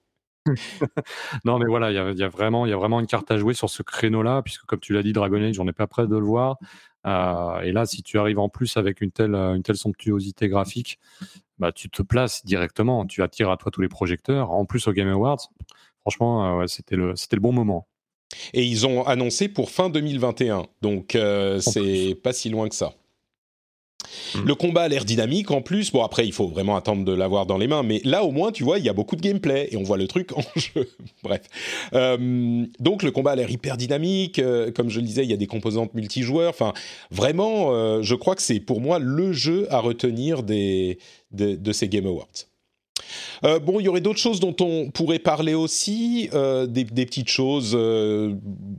non, 1.45 1.59
mais 1.59 1.67
voilà, 1.67 1.91
il 1.91 2.19
y 2.19 2.23
a, 2.23 2.29
vraiment, 2.29 2.67
y 2.67 2.73
a 2.73 2.77
vraiment 2.77 3.01
une 3.01 3.07
carte 3.07 3.31
à 3.31 3.37
jouer 3.37 3.55
sur 3.55 3.69
ce 3.69 3.83
créneau-là, 3.83 4.43
puisque 4.43 4.65
comme 4.65 4.81
tu 4.81 4.93
l'as 4.93 5.03
dit, 5.03 5.13
Dragon 5.13 5.43
Age, 5.43 5.59
on 5.61 5.65
n'est 5.65 5.73
pas 5.73 5.87
prêt 5.87 6.07
de 6.07 6.17
le 6.17 6.25
voir. 6.25 6.59
Euh, 7.07 7.61
et 7.61 7.73
là, 7.73 7.87
si 7.87 8.03
tu 8.03 8.19
arrives 8.19 8.39
en 8.39 8.49
plus 8.49 8.77
avec 8.77 9.01
une 9.01 9.11
telle, 9.11 9.35
une 9.35 9.63
telle 9.63 9.77
somptuosité 9.77 10.49
graphique, 10.49 10.99
bah, 11.59 11.73
tu 11.73 11.91
te 11.91 12.03
places 12.03 12.45
directement, 12.45 13.07
tu 13.07 13.23
attires 13.23 13.51
à 13.51 13.57
toi 13.57 13.71
tous 13.71 13.83
les 13.83 13.89
projecteurs. 13.89 14.51
En 14.51 14.65
plus, 14.65 14.89
au 14.89 14.93
Game 14.93 15.09
Awards, 15.09 15.51
franchement, 16.01 16.61
euh, 16.61 16.67
c'était 16.67 16.97
le, 16.97 17.15
c'était 17.17 17.37
le 17.37 17.43
bon 17.43 17.53
moment. 17.53 17.87
Et 18.55 18.65
ils 18.65 18.87
ont 18.87 19.05
annoncé 19.05 19.49
pour 19.49 19.71
fin 19.71 19.91
2021, 19.91 20.67
donc 20.83 21.17
euh, 21.17 21.59
c'est 21.59 22.15
pas 22.23 22.33
si 22.33 22.49
loin 22.49 22.69
que 22.69 22.75
ça. 22.75 22.93
Mm. 24.35 24.45
Le 24.47 24.55
combat 24.55 24.83
a 24.83 24.89
l'air 24.89 25.05
dynamique 25.05 25.51
en 25.51 25.63
plus. 25.63 25.93
Bon, 25.93 26.03
après, 26.03 26.27
il 26.27 26.33
faut 26.33 26.49
vraiment 26.49 26.77
attendre 26.77 27.05
de 27.05 27.13
l'avoir 27.13 27.47
dans 27.47 27.59
les 27.59 27.67
mains. 27.67 27.83
Mais 27.83 28.01
là, 28.05 28.25
au 28.25 28.31
moins, 28.31 28.53
tu 28.53 28.65
vois, 28.65 28.79
il 28.79 28.85
y 28.85 28.89
a 28.89 28.93
beaucoup 28.93 29.17
de 29.17 29.21
gameplay 29.21 29.69
et 29.71 29.77
on 29.77 29.83
voit 29.83 29.97
le 29.97 30.07
truc 30.07 30.33
en 30.37 30.43
jeu. 30.57 30.89
Bref. 31.23 31.43
Euh, 31.95 32.67
donc, 32.79 33.03
le 33.03 33.11
combat 33.11 33.33
a 33.33 33.37
l'air 33.37 33.51
hyper 33.51 33.77
dynamique. 33.77 34.39
Euh, 34.39 34.71
comme 34.71 34.91
je 34.91 35.01
le 35.01 35.07
disais, 35.07 35.25
il 35.25 35.31
y 35.31 35.35
a 35.35 35.39
des 35.39 35.47
composantes 35.47 35.95
multijoueurs. 35.95 36.51
Enfin, 36.51 36.73
vraiment, 37.11 37.73
euh, 37.73 38.03
je 38.03 38.15
crois 38.15 38.35
que 38.35 38.43
c'est 38.43 38.61
pour 38.61 38.81
moi 38.81 38.99
le 38.99 39.33
jeu 39.33 39.67
à 39.71 39.81
retenir 39.81 40.43
de 40.43 40.97
ces 41.73 41.89
Game 41.89 42.07
Awards. 42.07 42.50
Euh, 43.45 43.59
bon, 43.59 43.81
il 43.81 43.85
y 43.85 43.89
aurait 43.89 44.01
d'autres 44.01 44.19
choses 44.19 44.41
dont 44.41 44.55
on 44.61 44.91
pourrait 44.91 45.19
parler 45.19 45.55
aussi, 45.55 46.29
euh, 46.35 46.67
des, 46.67 46.85
petites 46.85 47.29
choses 47.29 47.73
euh, 47.75 48.35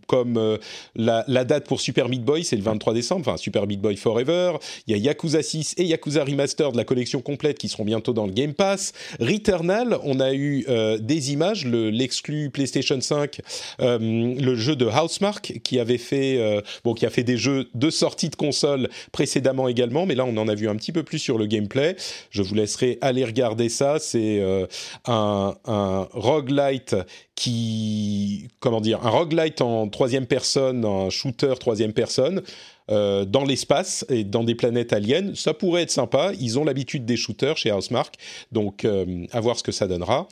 comme 0.07 0.57
la, 0.95 1.23
date 1.45 1.67
pour 1.67 1.81
Super 1.81 2.09
Meat 2.09 2.23
Boy, 2.23 2.43
c'est 2.43 2.55
le 2.55 2.61
23 2.61 2.93
décembre, 2.93 3.21
enfin 3.27 3.37
Super 3.37 3.67
Meat 3.67 3.81
Boy 3.81 3.95
Forever. 3.95 4.53
Il 4.87 4.91
y 4.91 4.95
a 4.95 4.97
Yakuza 4.97 5.41
6 5.41 5.75
et 5.77 5.85
Yakuza 5.85 6.23
Remaster 6.23 6.71
de 6.71 6.77
la 6.77 6.83
collection 6.83 7.21
complète 7.21 7.57
qui 7.57 7.67
seront 7.67 7.85
bientôt 7.85 8.13
dans 8.13 8.25
le 8.25 8.31
Game 8.31 8.53
Pass. 8.53 8.93
Returnal, 9.19 9.97
on 10.03 10.19
a 10.19 10.33
eu 10.33 10.65
des 10.99 11.33
images, 11.33 11.65
l'exclu 11.65 12.49
PlayStation 12.49 12.99
5, 12.99 13.41
le 13.79 14.55
jeu 14.55 14.75
de 14.75 14.85
Housemark 14.85 15.59
qui 15.63 15.79
avait 15.79 15.97
fait, 15.97 16.61
bon, 16.83 16.93
qui 16.93 17.05
a 17.05 17.09
fait 17.09 17.23
des 17.23 17.37
jeux 17.37 17.69
de 17.73 17.89
sortie 17.89 18.29
de 18.29 18.35
console 18.35 18.89
précédemment 19.11 19.67
également, 19.67 20.05
mais 20.05 20.15
là 20.15 20.25
on 20.25 20.37
en 20.37 20.47
a 20.47 20.55
vu 20.55 20.69
un 20.69 20.75
petit 20.75 20.91
peu 20.91 21.03
plus 21.03 21.19
sur 21.19 21.37
le 21.37 21.45
gameplay. 21.45 21.95
Je 22.29 22.41
vous 22.41 22.55
laisserai 22.55 22.97
aller 23.01 23.25
regarder 23.25 23.69
ça. 23.69 23.97
Euh, 24.41 24.67
un, 25.07 25.55
un 25.65 26.07
roguelite 26.11 26.95
qui, 27.35 28.47
comment 28.59 28.81
dire, 28.81 29.05
un 29.05 29.09
roguelite 29.09 29.61
en 29.61 29.87
troisième 29.89 30.27
personne, 30.27 30.85
un 30.85 31.09
shooter 31.09 31.53
troisième 31.59 31.93
personne. 31.93 32.41
Euh, 32.89 33.25
dans 33.25 33.45
l'espace 33.45 34.05
et 34.09 34.23
dans 34.23 34.43
des 34.43 34.55
planètes 34.55 34.91
aliens, 34.91 35.33
ça 35.33 35.53
pourrait 35.53 35.83
être 35.83 35.91
sympa. 35.91 36.33
Ils 36.39 36.59
ont 36.59 36.65
l'habitude 36.65 37.05
des 37.05 37.15
shooters 37.15 37.55
chez 37.55 37.71
Housemark, 37.71 38.15
donc 38.51 38.83
euh, 38.83 39.25
à 39.31 39.39
voir 39.39 39.57
ce 39.57 39.63
que 39.63 39.71
ça 39.71 39.87
donnera. 39.87 40.27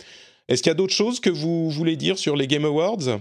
Est-ce 0.48 0.62
qu'il 0.62 0.70
y 0.70 0.74
a 0.74 0.76
d'autres 0.76 0.94
choses 0.94 1.20
que 1.20 1.30
vous 1.30 1.70
voulez 1.70 1.96
dire 1.96 2.18
sur 2.18 2.36
les 2.36 2.48
Game 2.48 2.66
Awards? 2.66 3.20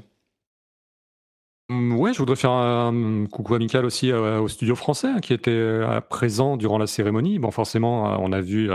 Hum, 1.70 1.98
Ouais, 1.98 2.12
je 2.12 2.18
voudrais 2.18 2.36
faire 2.36 2.50
un 2.50 3.26
coucou 3.30 3.54
amical 3.54 3.84
aussi 3.84 4.12
au 4.12 4.48
studio 4.48 4.74
français 4.74 5.08
hein, 5.08 5.20
qui 5.20 5.34
était 5.34 5.80
présent 6.08 6.56
durant 6.56 6.78
la 6.78 6.86
cérémonie. 6.86 7.38
Bon, 7.38 7.50
forcément, 7.50 8.18
on 8.20 8.32
a 8.32 8.40
vu 8.40 8.70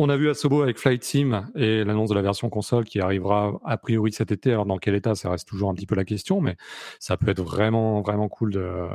on 0.00 0.08
a 0.08 0.16
vu 0.16 0.30
Asobo 0.30 0.62
avec 0.62 0.78
Flight 0.78 1.02
Sim 1.02 1.50
et 1.56 1.82
l'annonce 1.82 2.08
de 2.08 2.14
la 2.14 2.22
version 2.22 2.48
console 2.48 2.84
qui 2.84 3.00
arrivera 3.00 3.60
a 3.64 3.76
priori 3.76 4.12
cet 4.12 4.30
été. 4.30 4.52
Alors 4.52 4.64
dans 4.64 4.78
quel 4.78 4.94
état, 4.94 5.16
ça 5.16 5.28
reste 5.28 5.48
toujours 5.48 5.70
un 5.70 5.74
petit 5.74 5.86
peu 5.86 5.96
la 5.96 6.04
question, 6.04 6.40
mais 6.40 6.56
ça 7.00 7.16
peut 7.16 7.28
être 7.28 7.42
vraiment 7.42 8.00
vraiment 8.00 8.28
cool 8.28 8.52
de, 8.52 8.88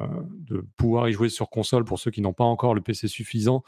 pouvoir 0.77 1.09
y 1.09 1.11
jouer 1.11 1.27
sur 1.27 1.49
console 1.49 1.83
pour 1.83 1.99
ceux 1.99 2.09
qui 2.09 2.21
n'ont 2.21 2.33
pas 2.33 2.45
encore 2.45 2.73
le 2.73 2.79
PC 2.79 3.09
suffisant. 3.09 3.63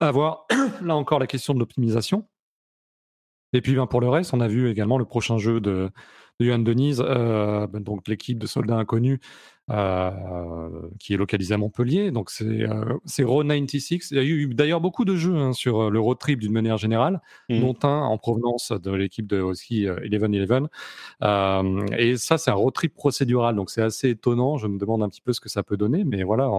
Avoir 0.00 0.46
là 0.82 0.96
encore 0.96 1.18
la 1.18 1.26
question 1.26 1.52
de 1.52 1.58
l'optimisation. 1.58 2.26
Et 3.52 3.60
puis 3.60 3.74
ben, 3.74 3.86
pour 3.86 4.00
le 4.00 4.08
reste, 4.08 4.32
on 4.32 4.40
a 4.40 4.48
vu 4.48 4.70
également 4.70 4.96
le 4.96 5.04
prochain 5.04 5.36
jeu 5.36 5.60
de, 5.60 5.90
de 6.38 6.56
Denise, 6.56 7.02
euh, 7.04 7.66
donc 7.66 8.08
l'équipe 8.08 8.38
de 8.38 8.46
soldats 8.46 8.76
inconnus 8.76 9.18
qui 10.98 11.14
est 11.14 11.16
localisé 11.16 11.54
à 11.54 11.58
Montpellier. 11.58 12.10
Donc 12.10 12.30
c'est 12.30 12.44
euh, 12.44 12.98
Road 13.24 13.46
96. 13.46 14.08
Il 14.10 14.16
y 14.16 14.20
a 14.20 14.24
eu 14.24 14.46
d'ailleurs 14.54 14.80
beaucoup 14.80 15.04
de 15.04 15.14
jeux 15.14 15.36
hein, 15.36 15.52
sur 15.52 15.82
euh, 15.82 15.90
le 15.90 16.00
road 16.00 16.18
trip 16.18 16.40
d'une 16.40 16.52
manière 16.52 16.76
générale, 16.76 17.20
mmh. 17.48 17.60
dont 17.60 17.76
un 17.84 18.02
en 18.02 18.18
provenance 18.18 18.72
de 18.72 18.90
l'équipe 18.90 19.26
de 19.26 19.40
aussi 19.40 19.84
Eleven 19.84 20.34
Eleven. 20.34 20.68
et 21.96 22.16
ça, 22.16 22.38
c'est 22.38 22.50
un 22.50 22.54
road 22.54 22.74
trip 22.74 22.94
procédural, 22.94 23.54
donc 23.54 23.70
c'est 23.70 23.82
assez 23.82 24.10
étonnant. 24.10 24.56
Je 24.58 24.66
me 24.66 24.78
demande 24.78 25.02
un 25.02 25.08
petit 25.08 25.20
peu 25.20 25.32
ce 25.32 25.40
que 25.40 25.48
ça 25.48 25.62
peut 25.62 25.76
donner, 25.76 26.04
mais 26.04 26.22
voilà, 26.22 26.50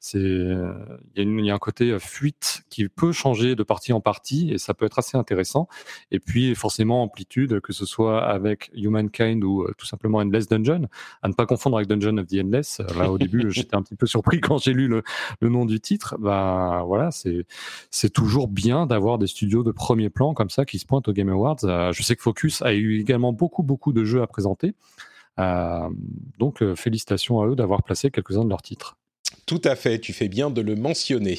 c'est 0.00 0.18
il 0.18 1.44
y, 1.44 1.50
a 1.50 1.54
un 1.54 1.58
côté 1.58 1.98
fuite 1.98 2.62
qui 2.70 2.88
peut 2.88 3.12
changer 3.12 3.56
de 3.56 3.62
partie 3.62 3.92
en 3.92 4.00
partie 4.00 4.52
et 4.52 4.58
ça 4.58 4.74
peut 4.74 4.86
être 4.86 4.98
assez 4.98 5.16
intéressant. 5.16 5.68
Et 6.10 6.20
puis 6.20 6.54
forcément 6.54 7.02
amplitude, 7.02 7.60
que 7.60 7.72
ce 7.72 7.86
soit 7.86 8.24
avec 8.24 8.70
Humankind 8.74 9.42
ou 9.44 9.66
tout 9.76 9.86
simplement 9.86 10.18
Endless 10.18 10.48
Dungeon, 10.48 10.88
à 11.22 11.28
ne 11.28 11.34
pas 11.34 11.46
confondre 11.46 11.76
avec 11.76 11.88
Dungeon 11.88 12.18
of 12.18 12.26
the 12.26 12.43
Là, 12.50 13.10
au 13.10 13.18
début, 13.18 13.46
j'étais 13.50 13.74
un 13.74 13.82
petit 13.82 13.96
peu 13.96 14.06
surpris 14.06 14.40
quand 14.40 14.58
j'ai 14.58 14.72
lu 14.72 14.88
le, 14.88 15.02
nom 15.48 15.64
du 15.64 15.80
titre. 15.80 16.16
Bah 16.18 16.82
voilà, 16.86 17.10
c'est 17.10 17.46
c'est 17.90 18.10
toujours 18.10 18.48
bien 18.48 18.86
d'avoir 18.86 19.18
des 19.18 19.26
studios 19.26 19.62
de 19.62 19.72
premier 19.72 20.10
plan 20.10 20.34
comme 20.34 20.50
ça 20.50 20.64
qui 20.64 20.78
se 20.78 20.86
pointent 20.86 21.08
aux 21.08 21.12
Game 21.12 21.28
Awards. 21.28 21.64
Euh, 21.64 21.92
je 21.92 22.02
sais 22.02 22.16
que 22.16 22.22
Focus 22.22 22.62
a 22.62 22.74
eu 22.74 23.00
également 23.00 23.32
beaucoup 23.32 23.62
beaucoup 23.62 23.92
de 23.92 24.04
jeux 24.04 24.22
à 24.22 24.26
présenter. 24.26 24.74
Euh, 25.38 25.88
donc 26.38 26.62
euh, 26.62 26.76
félicitations 26.76 27.40
à 27.40 27.46
eux 27.46 27.56
d'avoir 27.56 27.82
placé 27.82 28.10
quelques-uns 28.10 28.44
de 28.44 28.50
leurs 28.50 28.62
titres. 28.62 28.96
Tout 29.46 29.60
à 29.64 29.74
fait, 29.74 29.98
tu 29.98 30.12
fais 30.12 30.28
bien 30.28 30.50
de 30.50 30.60
le 30.60 30.76
mentionner. 30.76 31.38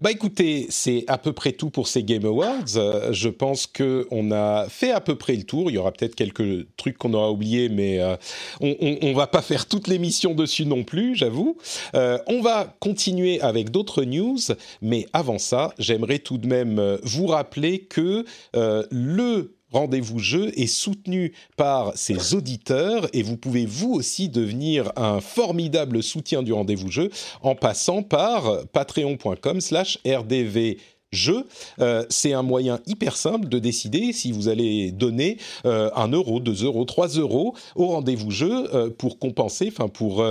Bah 0.00 0.10
écoutez, 0.10 0.66
c'est 0.70 1.04
à 1.06 1.18
peu 1.18 1.32
près 1.32 1.52
tout 1.52 1.70
pour 1.70 1.86
ces 1.86 2.02
Game 2.02 2.24
Awards. 2.24 2.76
Euh, 2.76 3.12
je 3.12 3.28
pense 3.28 3.68
que 3.68 4.08
on 4.10 4.32
a 4.32 4.66
fait 4.68 4.90
à 4.90 5.00
peu 5.00 5.14
près 5.14 5.36
le 5.36 5.44
tour. 5.44 5.70
Il 5.70 5.74
y 5.74 5.78
aura 5.78 5.92
peut-être 5.92 6.16
quelques 6.16 6.66
trucs 6.76 6.98
qu'on 6.98 7.14
aura 7.14 7.30
oubliés, 7.30 7.68
mais 7.68 8.00
euh, 8.00 8.16
on, 8.60 8.98
on, 9.02 9.14
va 9.14 9.28
pas 9.28 9.40
faire 9.40 9.66
toute 9.66 9.86
l'émission 9.86 10.34
dessus 10.34 10.66
non 10.66 10.82
plus, 10.82 11.14
j'avoue. 11.14 11.58
Euh, 11.94 12.18
on 12.26 12.40
va 12.40 12.74
continuer 12.80 13.40
avec 13.40 13.70
d'autres 13.70 14.02
news, 14.02 14.38
mais 14.82 15.06
avant 15.12 15.38
ça, 15.38 15.72
j'aimerais 15.78 16.18
tout 16.18 16.38
de 16.38 16.48
même 16.48 16.98
vous 17.04 17.28
rappeler 17.28 17.84
que 17.84 18.24
le 18.52 19.54
Rendez-vous 19.74 20.20
Jeu 20.20 20.52
est 20.56 20.68
soutenu 20.68 21.32
par 21.56 21.96
ses 21.96 22.34
auditeurs 22.34 23.08
et 23.12 23.24
vous 23.24 23.36
pouvez 23.36 23.66
vous 23.66 23.92
aussi 23.92 24.28
devenir 24.28 24.92
un 24.94 25.20
formidable 25.20 26.00
soutien 26.00 26.44
du 26.44 26.52
Rendez-vous 26.52 26.92
Jeu 26.92 27.10
en 27.42 27.56
passant 27.56 28.04
par 28.04 28.66
patreon.com 28.72 29.60
slash 29.60 29.98
rdv 30.06 30.76
jeu, 31.14 31.46
euh, 31.80 32.04
c'est 32.08 32.32
un 32.32 32.42
moyen 32.42 32.80
hyper 32.86 33.16
simple 33.16 33.48
de 33.48 33.58
décider 33.58 34.12
si 34.12 34.32
vous 34.32 34.48
allez 34.48 34.92
donner 34.92 35.38
euh, 35.64 35.90
un 35.94 36.08
euro, 36.08 36.40
deux 36.40 36.64
euros, 36.64 36.84
trois 36.84 37.08
euros 37.08 37.54
au 37.76 37.86
rendez-vous 37.88 38.30
jeu 38.30 38.68
euh, 38.74 38.90
pour 38.90 39.18
compenser, 39.18 39.68
enfin 39.68 39.88
pour 39.88 40.24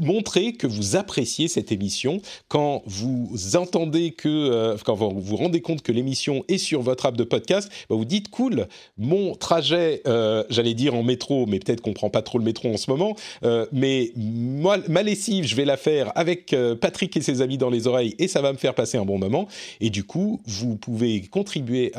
montrer 0.00 0.52
que 0.52 0.66
vous 0.66 0.96
appréciez 0.96 1.48
cette 1.48 1.72
émission. 1.72 2.20
Quand 2.48 2.82
vous 2.86 3.30
entendez 3.54 4.12
que, 4.12 4.76
quand 4.84 4.94
vous 4.94 5.20
vous 5.20 5.36
rendez 5.36 5.60
compte 5.60 5.82
que 5.82 5.92
l'émission 5.92 6.44
est 6.48 6.58
sur 6.58 6.82
votre 6.82 7.06
app 7.06 7.16
de 7.16 7.24
podcast, 7.24 7.70
bah, 7.88 7.96
vous 7.96 8.04
dites 8.04 8.30
cool, 8.30 8.66
mon 8.98 9.34
trajet, 9.34 10.02
j'allais 10.48 10.74
dire 10.74 10.94
en 10.94 11.02
métro, 11.02 11.46
mais 11.46 11.58
peut-être 11.58 11.80
qu'on 11.80 11.92
prend 11.92 12.10
pas 12.10 12.22
trop 12.22 12.38
le 12.38 12.44
métro 12.44 12.72
en 12.72 12.76
ce 12.76 12.90
moment, 12.90 13.16
mais 13.72 14.12
ma 14.16 15.02
lessive, 15.02 15.46
je 15.46 15.56
vais 15.56 15.64
la 15.64 15.76
faire 15.76 16.12
avec 16.14 16.54
Patrick 16.80 17.16
et 17.16 17.20
ses 17.20 17.42
amis 17.42 17.58
dans 17.58 17.70
les 17.70 17.86
oreilles 17.86 18.14
et 18.18 18.28
ça 18.28 18.42
va 18.42 18.52
me 18.52 18.58
faire 18.58 18.74
passer 18.74 18.98
un 18.98 19.04
bon 19.04 19.18
moment. 19.18 19.48
Et 19.80 19.90
du 19.90 20.04
coup 20.04 20.19
vous 20.46 20.76
pouvez 20.76 21.22
contribuer 21.22 21.92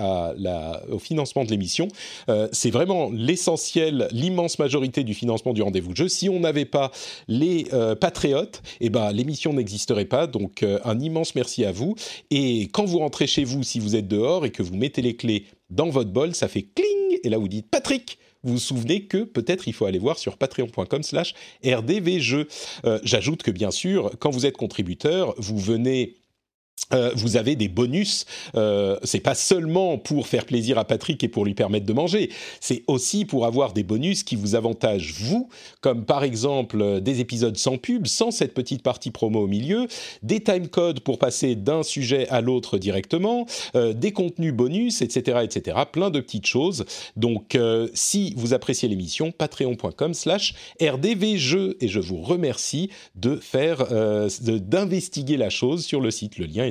au 0.89 0.99
financement 0.99 1.43
de 1.43 1.49
l'émission. 1.49 1.87
Euh, 2.29 2.47
c'est 2.51 2.71
vraiment 2.71 3.09
l'essentiel, 3.11 4.07
l'immense 4.11 4.59
majorité 4.59 5.03
du 5.03 5.13
financement 5.13 5.53
du 5.53 5.61
rendez-vous 5.61 5.91
de 5.91 5.97
jeu. 5.97 6.07
Si 6.07 6.29
on 6.29 6.39
n'avait 6.39 6.65
pas 6.65 6.91
les 7.27 7.67
euh, 7.73 7.95
patriotes, 7.95 8.61
eh 8.79 8.89
ben, 8.89 9.11
l'émission 9.11 9.53
n'existerait 9.53 10.05
pas. 10.05 10.27
Donc, 10.27 10.63
euh, 10.63 10.79
un 10.83 10.99
immense 10.99 11.35
merci 11.35 11.65
à 11.65 11.71
vous. 11.71 11.95
Et 12.29 12.69
quand 12.71 12.85
vous 12.85 12.99
rentrez 12.99 13.27
chez 13.27 13.43
vous, 13.43 13.63
si 13.63 13.79
vous 13.79 13.95
êtes 13.95 14.07
dehors 14.07 14.45
et 14.45 14.51
que 14.51 14.63
vous 14.63 14.75
mettez 14.75 15.01
les 15.01 15.15
clés 15.15 15.45
dans 15.69 15.89
votre 15.89 16.11
bol, 16.11 16.35
ça 16.35 16.47
fait 16.47 16.63
cling. 16.63 17.19
Et 17.23 17.29
là, 17.29 17.37
vous 17.37 17.47
dites 17.47 17.69
Patrick, 17.69 18.17
vous 18.43 18.53
vous 18.53 18.59
souvenez 18.59 19.03
que 19.03 19.23
peut-être 19.23 19.67
il 19.67 19.73
faut 19.73 19.85
aller 19.85 19.99
voir 19.99 20.17
sur 20.17 20.37
patreon.com 20.37 21.03
slash 21.03 21.35
rdvjeux. 21.63 22.47
J'ajoute 23.03 23.43
que 23.43 23.51
bien 23.51 23.69
sûr, 23.69 24.11
quand 24.19 24.31
vous 24.31 24.47
êtes 24.47 24.57
contributeur, 24.57 25.35
vous 25.37 25.59
venez 25.59 26.15
euh, 26.93 27.11
vous 27.15 27.37
avez 27.37 27.55
des 27.55 27.67
bonus. 27.67 28.25
Euh, 28.55 28.97
c'est 29.03 29.19
pas 29.19 29.35
seulement 29.35 29.97
pour 29.97 30.27
faire 30.27 30.45
plaisir 30.45 30.77
à 30.77 30.85
Patrick 30.85 31.23
et 31.23 31.27
pour 31.27 31.45
lui 31.45 31.53
permettre 31.53 31.85
de 31.85 31.93
manger. 31.93 32.29
C'est 32.59 32.83
aussi 32.87 33.25
pour 33.25 33.45
avoir 33.45 33.73
des 33.73 33.83
bonus 33.83 34.23
qui 34.23 34.35
vous 34.35 34.55
avantagent 34.55 35.13
vous, 35.13 35.49
comme 35.79 36.05
par 36.05 36.23
exemple 36.23 36.81
euh, 36.81 36.99
des 36.99 37.19
épisodes 37.19 37.57
sans 37.57 37.77
pub, 37.77 38.07
sans 38.07 38.31
cette 38.31 38.53
petite 38.53 38.83
partie 38.83 39.11
promo 39.11 39.41
au 39.41 39.47
milieu, 39.47 39.87
des 40.23 40.41
time 40.41 40.67
codes 40.67 40.99
pour 40.99 41.17
passer 41.17 41.55
d'un 41.55 41.83
sujet 41.83 42.27
à 42.29 42.41
l'autre 42.41 42.77
directement, 42.77 43.45
des 43.73 44.11
contenus 44.11 44.53
bonus, 44.53 45.01
etc., 45.01 45.39
etc. 45.43 45.77
Plein 45.91 46.09
de 46.09 46.19
petites 46.19 46.45
choses. 46.45 46.85
Donc, 47.15 47.57
si 47.93 48.33
vous 48.37 48.53
appréciez 48.53 48.87
l'émission, 48.87 49.31
patreon.com/slash 49.31 50.53
rdvjeux 50.81 51.77
et 51.79 51.87
je 51.87 51.99
vous 51.99 52.21
remercie 52.21 52.89
de 53.15 53.35
faire, 53.35 53.87
d'investiguer 54.41 55.37
la 55.37 55.49
chose 55.49 55.85
sur 55.85 56.01
le 56.01 56.11
site. 56.11 56.37
Le 56.37 56.45
lien 56.45 56.65
est 56.65 56.70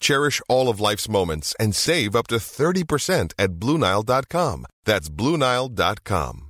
Cherish 0.00 0.40
all 0.48 0.68
of 0.68 0.80
life's 0.80 1.08
moments 1.08 1.54
and 1.60 1.74
save 1.74 2.16
up 2.16 2.26
to 2.28 2.36
30% 2.36 3.32
at 3.38 3.50
Bluenile.com. 3.52 4.66
That's 4.84 5.08
Bluenile.com. 5.08 6.49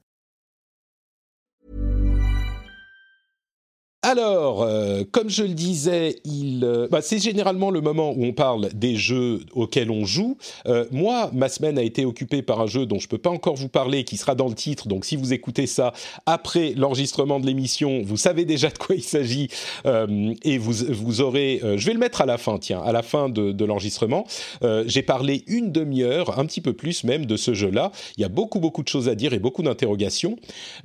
Alors, 4.03 4.63
euh, 4.63 5.03
comme 5.11 5.29
je 5.29 5.43
le 5.43 5.53
disais, 5.53 6.15
euh, 6.27 6.87
bah, 6.89 7.03
c'est 7.03 7.19
généralement 7.19 7.69
le 7.69 7.81
moment 7.81 8.13
où 8.17 8.25
on 8.25 8.33
parle 8.33 8.69
des 8.73 8.95
jeux 8.95 9.41
auxquels 9.53 9.91
on 9.91 10.05
joue. 10.05 10.39
Euh, 10.65 10.85
moi, 10.89 11.29
ma 11.33 11.49
semaine 11.49 11.77
a 11.77 11.83
été 11.83 12.03
occupée 12.03 12.41
par 12.41 12.61
un 12.61 12.65
jeu 12.65 12.87
dont 12.87 12.97
je 12.97 13.07
peux 13.07 13.19
pas 13.19 13.29
encore 13.29 13.55
vous 13.55 13.69
parler, 13.69 14.03
qui 14.03 14.17
sera 14.17 14.33
dans 14.33 14.47
le 14.47 14.55
titre. 14.55 14.87
Donc, 14.87 15.05
si 15.05 15.15
vous 15.15 15.33
écoutez 15.33 15.67
ça 15.67 15.93
après 16.25 16.73
l'enregistrement 16.75 17.39
de 17.39 17.45
l'émission, 17.45 18.01
vous 18.03 18.17
savez 18.17 18.43
déjà 18.43 18.69
de 18.69 18.77
quoi 18.79 18.95
il 18.95 19.03
s'agit 19.03 19.49
et 19.85 20.57
vous, 20.57 20.73
vous 20.89 21.21
aurez. 21.21 21.59
je 21.61 21.85
vais 21.85 21.93
le 21.93 21.99
mettre 21.99 22.21
à 22.21 22.25
la 22.25 22.39
fin, 22.39 22.57
tiens, 22.57 22.81
à 22.81 22.91
la 22.91 23.03
fin 23.03 23.29
de, 23.29 23.51
de 23.51 23.65
l'enregistrement. 23.65 24.25
J'ai 24.85 25.03
parlé 25.03 25.43
une 25.45 25.71
demi-heure, 25.71 26.39
un 26.39 26.45
petit 26.47 26.61
peu 26.61 26.73
plus 26.73 27.03
même, 27.03 27.27
de 27.27 27.37
ce 27.37 27.53
jeu-là. 27.53 27.91
Il 28.17 28.21
y 28.21 28.23
a 28.23 28.29
beaucoup, 28.29 28.59
beaucoup 28.59 28.81
de 28.81 28.87
choses 28.87 29.09
à 29.09 29.15
dire 29.15 29.33
et 29.33 29.39
beaucoup 29.39 29.61
d'interrogations. 29.61 30.37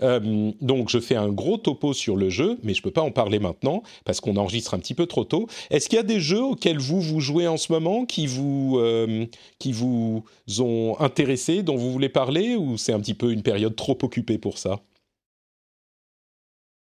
donc, 0.02 0.90
je 0.90 0.98
fais 0.98 1.16
un 1.16 1.28
gros 1.28 1.56
topo 1.56 1.94
sur 1.94 2.16
le 2.16 2.28
jeu, 2.28 2.58
mais 2.62 2.74
je 2.74 2.82
peux 2.82 2.90
pas 2.90 3.05
parler 3.10 3.38
maintenant 3.38 3.82
parce 4.04 4.20
qu'on 4.20 4.36
enregistre 4.36 4.74
un 4.74 4.78
petit 4.78 4.94
peu 4.94 5.06
trop 5.06 5.24
tôt. 5.24 5.46
Est-ce 5.70 5.88
qu'il 5.88 5.96
y 5.96 6.00
a 6.00 6.04
des 6.04 6.20
jeux 6.20 6.42
auxquels 6.42 6.78
vous 6.78 7.00
vous 7.00 7.20
jouez 7.20 7.46
en 7.46 7.56
ce 7.56 7.72
moment 7.72 8.04
qui 8.04 8.26
vous 8.26 8.78
euh, 8.78 9.26
qui 9.58 9.72
vous 9.72 10.24
ont 10.58 10.96
intéressé, 11.00 11.62
dont 11.62 11.76
vous 11.76 11.92
voulez 11.92 12.08
parler, 12.08 12.56
ou 12.56 12.76
c'est 12.76 12.92
un 12.92 13.00
petit 13.00 13.14
peu 13.14 13.32
une 13.32 13.42
période 13.42 13.76
trop 13.76 13.98
occupée 14.02 14.38
pour 14.38 14.58
ça? 14.58 14.80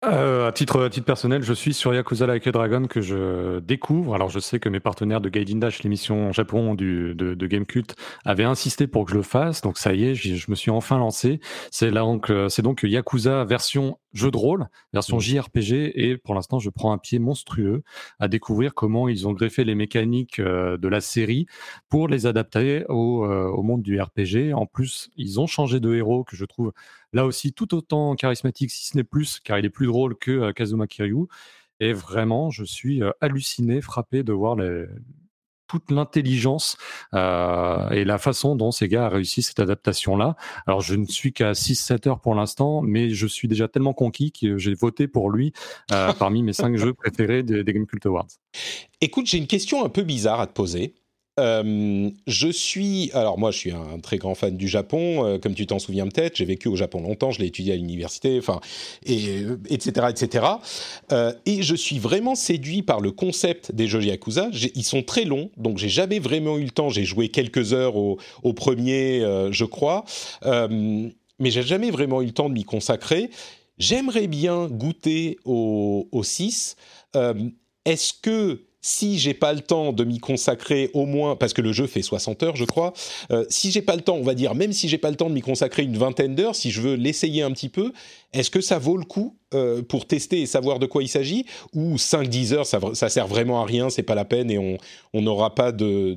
Euh, 0.06 0.48
à, 0.48 0.52
titre, 0.52 0.84
à 0.84 0.90
titre 0.90 1.06
personnel, 1.06 1.42
je 1.42 1.52
suis 1.52 1.74
sur 1.74 1.92
Yakuza 1.94 2.26
Like 2.26 2.46
a 2.46 2.52
Dragon 2.52 2.86
que 2.86 3.00
je 3.00 3.58
découvre. 3.60 4.14
Alors, 4.14 4.28
je 4.28 4.38
sais 4.38 4.60
que 4.60 4.68
mes 4.68 4.80
partenaires 4.80 5.20
de 5.20 5.28
Gaiden 5.28 5.58
Dash, 5.58 5.82
l'émission 5.82 6.32
Japon 6.32 6.74
du, 6.74 7.14
de, 7.14 7.34
de 7.34 7.46
Gamecult, 7.46 7.96
avaient 8.24 8.44
insisté 8.44 8.86
pour 8.86 9.04
que 9.04 9.10
je 9.10 9.16
le 9.16 9.22
fasse. 9.22 9.62
Donc, 9.62 9.78
ça 9.78 9.94
y 9.94 10.04
est, 10.04 10.14
je 10.14 10.50
me 10.50 10.54
suis 10.54 10.70
enfin 10.70 10.98
lancé. 10.98 11.40
C'est 11.70 11.90
donc, 11.90 12.30
euh, 12.30 12.48
c'est 12.48 12.62
donc 12.62 12.82
Yakuza 12.82 13.44
version 13.44 13.98
jeu 14.16 14.30
de 14.30 14.36
rôle, 14.36 14.66
version 14.92 15.18
mmh. 15.18 15.20
JRPG. 15.20 15.92
Et 15.94 16.16
pour 16.16 16.34
l'instant, 16.34 16.58
je 16.58 16.70
prends 16.70 16.92
un 16.92 16.98
pied 16.98 17.18
monstrueux 17.18 17.82
à 18.18 18.28
découvrir 18.28 18.74
comment 18.74 19.08
ils 19.08 19.28
ont 19.28 19.32
greffé 19.32 19.64
les 19.64 19.74
mécaniques 19.74 20.38
euh, 20.38 20.76
de 20.76 20.88
la 20.88 21.00
série 21.00 21.46
pour 21.88 22.08
les 22.08 22.26
adapter 22.26 22.84
au, 22.88 23.24
euh, 23.24 23.48
au 23.48 23.62
monde 23.62 23.82
du 23.82 24.00
RPG. 24.00 24.52
En 24.54 24.66
plus, 24.66 25.10
ils 25.16 25.38
ont 25.40 25.46
changé 25.46 25.80
de 25.80 25.94
héros 25.94 26.24
que 26.24 26.36
je 26.36 26.44
trouve 26.44 26.72
là 27.16 27.26
aussi 27.26 27.52
tout 27.52 27.74
autant 27.74 28.14
charismatique, 28.14 28.70
si 28.70 28.86
ce 28.86 28.96
n'est 28.96 29.04
plus, 29.04 29.40
car 29.40 29.58
il 29.58 29.64
est 29.64 29.70
plus 29.70 29.86
drôle 29.86 30.16
que 30.16 30.30
euh, 30.30 30.52
Kazuma 30.52 30.86
Kiryu. 30.86 31.26
Et 31.80 31.92
vraiment, 31.92 32.50
je 32.50 32.62
suis 32.62 33.02
euh, 33.02 33.10
halluciné, 33.20 33.80
frappé 33.80 34.22
de 34.22 34.32
voir 34.32 34.56
toute 35.66 35.90
l'intelligence 35.90 36.76
euh, 37.12 37.88
et 37.90 38.04
la 38.04 38.18
façon 38.18 38.54
dont 38.54 38.70
ces 38.70 38.88
gars 38.88 39.06
ont 39.06 39.14
réussi 39.14 39.42
cette 39.42 39.60
adaptation-là. 39.60 40.36
Alors, 40.66 40.80
je 40.80 40.94
ne 40.94 41.06
suis 41.06 41.32
qu'à 41.32 41.52
6-7 41.52 42.08
heures 42.08 42.20
pour 42.20 42.34
l'instant, 42.34 42.82
mais 42.82 43.10
je 43.10 43.26
suis 43.26 43.48
déjà 43.48 43.66
tellement 43.66 43.92
conquis 43.94 44.30
que 44.30 44.58
j'ai 44.58 44.74
voté 44.74 45.08
pour 45.08 45.30
lui 45.30 45.52
parmi 46.18 46.42
mes 46.42 46.52
5 46.52 46.76
jeux 46.76 46.94
préférés 46.94 47.42
des, 47.42 47.64
des 47.64 47.72
Game 47.72 47.86
Cult 47.86 48.06
Awards. 48.06 48.28
Écoute, 49.00 49.26
j'ai 49.26 49.38
une 49.38 49.48
question 49.48 49.84
un 49.84 49.88
peu 49.88 50.02
bizarre 50.02 50.40
à 50.40 50.46
te 50.46 50.52
poser. 50.52 50.94
Euh, 51.38 52.10
je 52.26 52.48
suis, 52.48 53.10
alors 53.12 53.38
moi 53.38 53.50
je 53.50 53.58
suis 53.58 53.70
un 53.70 53.98
très 54.00 54.16
grand 54.16 54.34
fan 54.34 54.56
du 54.56 54.68
Japon, 54.68 55.26
euh, 55.26 55.38
comme 55.38 55.54
tu 55.54 55.66
t'en 55.66 55.78
souviens 55.78 56.06
peut-être, 56.06 56.36
j'ai 56.36 56.46
vécu 56.46 56.68
au 56.68 56.76
Japon 56.76 57.02
longtemps, 57.02 57.30
je 57.30 57.40
l'ai 57.40 57.46
étudié 57.46 57.74
à 57.74 57.76
l'université, 57.76 58.38
enfin, 58.38 58.60
et, 59.04 59.42
etc., 59.68 59.92
euh, 59.98 60.08
etc. 60.08 60.46
et 61.44 61.62
je 61.62 61.74
suis 61.74 61.98
vraiment 61.98 62.34
séduit 62.34 62.82
par 62.82 63.00
le 63.00 63.10
concept 63.10 63.72
des 63.72 63.86
jeux 63.86 64.02
Yakuza. 64.02 64.48
Ils 64.74 64.84
sont 64.84 65.02
très 65.02 65.24
longs, 65.24 65.50
donc 65.58 65.76
j'ai 65.76 65.90
jamais 65.90 66.18
vraiment 66.18 66.56
eu 66.56 66.64
le 66.64 66.70
temps, 66.70 66.88
j'ai 66.88 67.04
joué 67.04 67.28
quelques 67.28 67.74
heures 67.74 67.96
au, 67.96 68.18
premier, 68.54 69.20
je 69.50 69.64
crois, 69.64 70.04
mais 70.44 71.50
j'ai 71.50 71.62
jamais 71.62 71.90
vraiment 71.90 72.22
eu 72.22 72.26
le 72.26 72.32
temps 72.32 72.48
de 72.48 72.54
m'y 72.54 72.64
consacrer. 72.64 73.30
J'aimerais 73.78 74.26
bien 74.26 74.68
goûter 74.68 75.38
au 75.44 76.22
6 76.22 76.76
est-ce 77.86 78.12
que 78.20 78.65
si 78.86 79.18
j'ai 79.18 79.34
pas 79.34 79.52
le 79.52 79.60
temps 79.60 79.92
de 79.92 80.04
m'y 80.04 80.18
consacrer 80.18 80.90
au 80.94 81.06
moins, 81.06 81.34
parce 81.34 81.52
que 81.52 81.60
le 81.60 81.72
jeu 81.72 81.88
fait 81.88 82.02
60 82.02 82.44
heures, 82.44 82.54
je 82.54 82.64
crois, 82.64 82.92
euh, 83.32 83.44
si 83.48 83.72
j'ai 83.72 83.82
pas 83.82 83.96
le 83.96 84.00
temps, 84.00 84.14
on 84.14 84.22
va 84.22 84.34
dire, 84.34 84.54
même 84.54 84.72
si 84.72 84.88
j'ai 84.88 84.96
pas 84.96 85.10
le 85.10 85.16
temps 85.16 85.28
de 85.28 85.34
m'y 85.34 85.40
consacrer 85.40 85.82
une 85.82 85.96
vingtaine 85.96 86.36
d'heures, 86.36 86.54
si 86.54 86.70
je 86.70 86.80
veux 86.80 86.94
l'essayer 86.94 87.42
un 87.42 87.50
petit 87.50 87.68
peu, 87.68 87.92
est-ce 88.32 88.48
que 88.48 88.60
ça 88.60 88.78
vaut 88.78 88.96
le 88.96 89.04
coup 89.04 89.36
euh, 89.54 89.82
pour 89.82 90.06
tester 90.06 90.40
et 90.40 90.46
savoir 90.46 90.78
de 90.78 90.86
quoi 90.86 91.02
il 91.02 91.08
s'agit? 91.08 91.46
Ou 91.74 91.96
5-10 91.96 92.52
heures, 92.54 92.66
ça, 92.66 92.78
ça 92.94 93.08
sert 93.08 93.26
vraiment 93.26 93.60
à 93.60 93.66
rien, 93.66 93.90
c'est 93.90 94.04
pas 94.04 94.14
la 94.14 94.24
peine 94.24 94.52
et 94.52 94.78
on 95.12 95.20
n'aura 95.20 95.56
pas 95.56 95.72
de, 95.72 96.16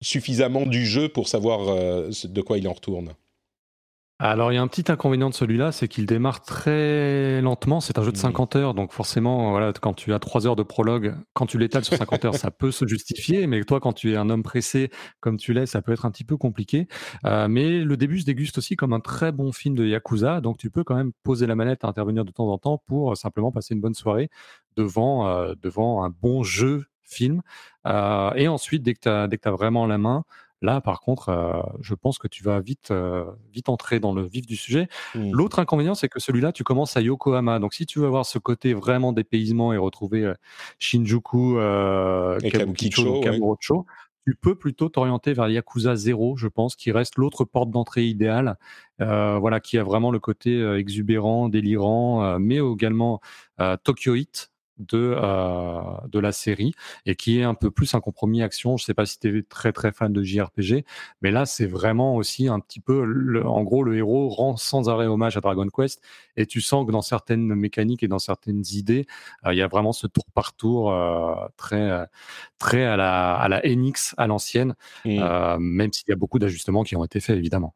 suffisamment 0.00 0.64
du 0.64 0.86
jeu 0.86 1.10
pour 1.10 1.28
savoir 1.28 1.68
euh, 1.68 2.10
de 2.24 2.40
quoi 2.40 2.56
il 2.56 2.66
en 2.66 2.72
retourne? 2.72 3.12
Alors, 4.18 4.50
il 4.50 4.54
y 4.54 4.58
a 4.58 4.62
un 4.62 4.66
petit 4.66 4.90
inconvénient 4.90 5.28
de 5.28 5.34
celui-là, 5.34 5.72
c'est 5.72 5.88
qu'il 5.88 6.06
démarre 6.06 6.40
très 6.40 7.42
lentement. 7.42 7.82
C'est 7.82 7.98
un 7.98 8.02
jeu 8.02 8.12
de 8.12 8.16
50 8.16 8.56
heures, 8.56 8.72
donc 8.72 8.92
forcément, 8.92 9.50
voilà, 9.50 9.74
quand 9.74 9.92
tu 9.92 10.14
as 10.14 10.18
3 10.18 10.46
heures 10.46 10.56
de 10.56 10.62
prologue, 10.62 11.14
quand 11.34 11.44
tu 11.44 11.58
l'étales 11.58 11.84
sur 11.84 11.96
50 11.98 12.24
heures, 12.24 12.34
ça 12.34 12.50
peut 12.50 12.70
se 12.70 12.86
justifier. 12.86 13.46
Mais 13.46 13.62
toi, 13.64 13.78
quand 13.78 13.92
tu 13.92 14.14
es 14.14 14.16
un 14.16 14.30
homme 14.30 14.42
pressé, 14.42 14.90
comme 15.20 15.36
tu 15.36 15.52
l'es, 15.52 15.66
ça 15.66 15.82
peut 15.82 15.92
être 15.92 16.06
un 16.06 16.10
petit 16.10 16.24
peu 16.24 16.38
compliqué. 16.38 16.88
Euh, 17.26 17.46
mais 17.46 17.84
le 17.84 17.96
début 17.98 18.18
se 18.18 18.24
déguste 18.24 18.56
aussi 18.56 18.74
comme 18.74 18.94
un 18.94 19.00
très 19.00 19.32
bon 19.32 19.52
film 19.52 19.74
de 19.74 19.84
Yakuza, 19.84 20.40
donc 20.40 20.56
tu 20.56 20.70
peux 20.70 20.82
quand 20.82 20.96
même 20.96 21.12
poser 21.22 21.46
la 21.46 21.54
manette 21.54 21.84
à 21.84 21.88
intervenir 21.88 22.24
de 22.24 22.30
temps 22.30 22.48
en 22.48 22.56
temps 22.56 22.82
pour 22.86 23.12
euh, 23.12 23.14
simplement 23.16 23.52
passer 23.52 23.74
une 23.74 23.82
bonne 23.82 23.94
soirée 23.94 24.30
devant, 24.76 25.28
euh, 25.28 25.52
devant 25.60 26.04
un 26.04 26.10
bon 26.10 26.42
jeu 26.42 26.86
film. 27.02 27.42
et 27.84 28.48
ensuite, 28.48 28.82
dès 28.82 28.94
que 28.94 29.00
tu 29.00 29.08
as, 29.08 29.28
as, 29.44 29.50
vraiment 29.50 29.86
la 29.86 29.98
main, 29.98 30.24
Là, 30.66 30.80
par 30.80 31.00
contre, 31.00 31.28
euh, 31.28 31.62
je 31.80 31.94
pense 31.94 32.18
que 32.18 32.26
tu 32.26 32.42
vas 32.42 32.58
vite, 32.58 32.90
euh, 32.90 33.24
vite 33.52 33.68
entrer 33.68 34.00
dans 34.00 34.12
le 34.12 34.26
vif 34.26 34.48
du 34.48 34.56
sujet. 34.56 34.88
Mmh. 35.14 35.30
L'autre 35.30 35.60
inconvénient, 35.60 35.94
c'est 35.94 36.08
que 36.08 36.18
celui-là, 36.18 36.50
tu 36.50 36.64
commences 36.64 36.96
à 36.96 37.00
Yokohama. 37.02 37.60
Donc, 37.60 37.72
si 37.72 37.86
tu 37.86 38.00
veux 38.00 38.06
avoir 38.06 38.26
ce 38.26 38.40
côté 38.40 38.74
vraiment 38.74 39.12
dépaysement 39.12 39.72
et 39.72 39.76
retrouver 39.76 40.24
euh, 40.24 40.34
Shinjuku, 40.80 41.54
Kabukicho, 42.50 43.20
Kamurocho, 43.20 43.86
tu 44.26 44.34
peux 44.34 44.56
plutôt 44.56 44.88
t'orienter 44.88 45.34
vers 45.34 45.48
Yakuza 45.48 45.94
0, 45.94 46.36
je 46.36 46.48
pense, 46.48 46.74
qui 46.74 46.90
reste 46.90 47.14
l'autre 47.16 47.44
porte 47.44 47.70
d'entrée 47.70 48.06
idéale, 48.06 48.56
voilà, 48.98 49.60
qui 49.60 49.78
a 49.78 49.84
vraiment 49.84 50.10
le 50.10 50.18
côté 50.18 50.60
exubérant, 50.76 51.48
délirant, 51.48 52.36
mais 52.40 52.56
également 52.56 53.20
Tokyo 53.84 54.16
Hit, 54.16 54.50
de, 54.78 55.14
euh, 55.16 55.80
de 56.08 56.18
la 56.18 56.32
série 56.32 56.72
et 57.04 57.14
qui 57.14 57.38
est 57.40 57.42
un 57.42 57.54
peu 57.54 57.70
plus 57.70 57.94
un 57.94 58.00
compromis 58.00 58.42
action. 58.42 58.76
Je 58.76 58.84
sais 58.84 58.94
pas 58.94 59.06
si 59.06 59.18
tu 59.18 59.38
es 59.38 59.42
très 59.42 59.72
très 59.72 59.92
fan 59.92 60.12
de 60.12 60.22
JRPG, 60.22 60.84
mais 61.22 61.30
là 61.30 61.46
c'est 61.46 61.66
vraiment 61.66 62.16
aussi 62.16 62.48
un 62.48 62.60
petit 62.60 62.80
peu, 62.80 63.42
en 63.44 63.62
gros, 63.62 63.82
le 63.82 63.96
héros 63.96 64.28
rend 64.28 64.56
sans 64.56 64.88
arrêt 64.88 65.06
hommage 65.06 65.36
à 65.36 65.40
Dragon 65.40 65.66
Quest 65.68 66.02
et 66.36 66.46
tu 66.46 66.60
sens 66.60 66.86
que 66.86 66.92
dans 66.92 67.02
certaines 67.02 67.54
mécaniques 67.54 68.02
et 68.02 68.08
dans 68.08 68.18
certaines 68.18 68.62
idées, 68.72 69.06
euh, 69.46 69.54
il 69.54 69.58
y 69.58 69.62
a 69.62 69.68
vraiment 69.68 69.92
ce 69.92 70.06
tour 70.06 70.24
par 70.34 70.54
tour 70.54 70.92
euh, 70.92 71.34
très 71.56 72.06
très 72.58 72.84
à 72.84 72.96
la 72.96 73.34
à 73.34 73.48
la 73.48 73.64
Enix 73.64 74.14
à 74.16 74.26
l'ancienne, 74.26 74.74
mmh. 75.04 75.56
même 75.58 75.92
s'il 75.92 76.08
y 76.08 76.12
a 76.12 76.16
beaucoup 76.16 76.38
d'ajustements 76.38 76.84
qui 76.84 76.96
ont 76.96 77.04
été 77.04 77.20
faits 77.20 77.36
évidemment. 77.36 77.74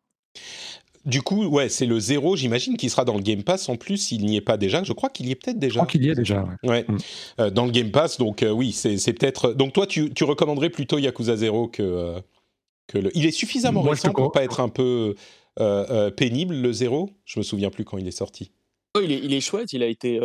Du 1.07 1.23
coup, 1.23 1.47
ouais, 1.47 1.71
c'est 1.71 1.87
le 1.87 1.99
zéro, 1.99 2.37
j'imagine, 2.37 2.77
qui 2.77 2.91
sera 2.91 3.07
dans 3.07 3.15
le 3.15 3.23
Game 3.23 3.43
Pass. 3.43 3.71
En 3.71 3.77
plus, 3.77 3.97
s'il 3.97 4.27
n'y 4.27 4.37
est 4.37 4.43
pas 4.43 4.59
déjà, 4.59 4.83
je 4.83 4.93
crois 4.93 5.09
qu'il 5.09 5.29
y 5.29 5.31
est 5.31 5.35
peut-être 5.35 5.59
déjà. 5.59 5.73
Je 5.73 5.79
crois 5.79 5.87
qu'il 5.87 6.05
y 6.05 6.11
est 6.11 6.15
déjà. 6.15 6.47
Ouais. 6.63 6.85
Mm. 6.87 6.99
Euh, 7.41 7.51
dans 7.51 7.65
le 7.65 7.71
Game 7.71 7.91
Pass, 7.91 8.19
donc 8.19 8.43
euh, 8.43 8.51
oui, 8.51 8.73
c'est 8.73 9.13
peut-être. 9.15 9.53
Donc 9.53 9.73
toi, 9.73 9.87
tu, 9.87 10.13
tu, 10.13 10.25
recommanderais 10.25 10.69
plutôt 10.69 10.99
Yakuza 10.99 11.37
0 11.37 11.69
que, 11.69 11.83
euh, 11.83 12.21
que 12.87 12.99
le. 12.99 13.17
Il 13.17 13.25
est 13.25 13.31
suffisamment 13.31 13.81
récent 13.81 14.13
pour 14.13 14.31
pas 14.31 14.45
être 14.45 14.61
un 14.61 14.69
peu 14.69 15.15
pénible 16.17 16.55
le 16.55 16.73
zéro. 16.73 17.11
Je 17.25 17.41
me 17.41 17.45
souviens 17.45 17.71
plus 17.71 17.85
quand 17.85 17.97
il 17.97 18.07
est 18.07 18.13
sorti. 18.13 18.51
Oh, 18.95 19.01
il, 19.03 19.13
est, 19.13 19.21
il 19.23 19.33
est 19.33 19.41
chouette. 19.41 19.73
Il 19.73 19.83
a 19.83 19.87
été. 19.87 20.21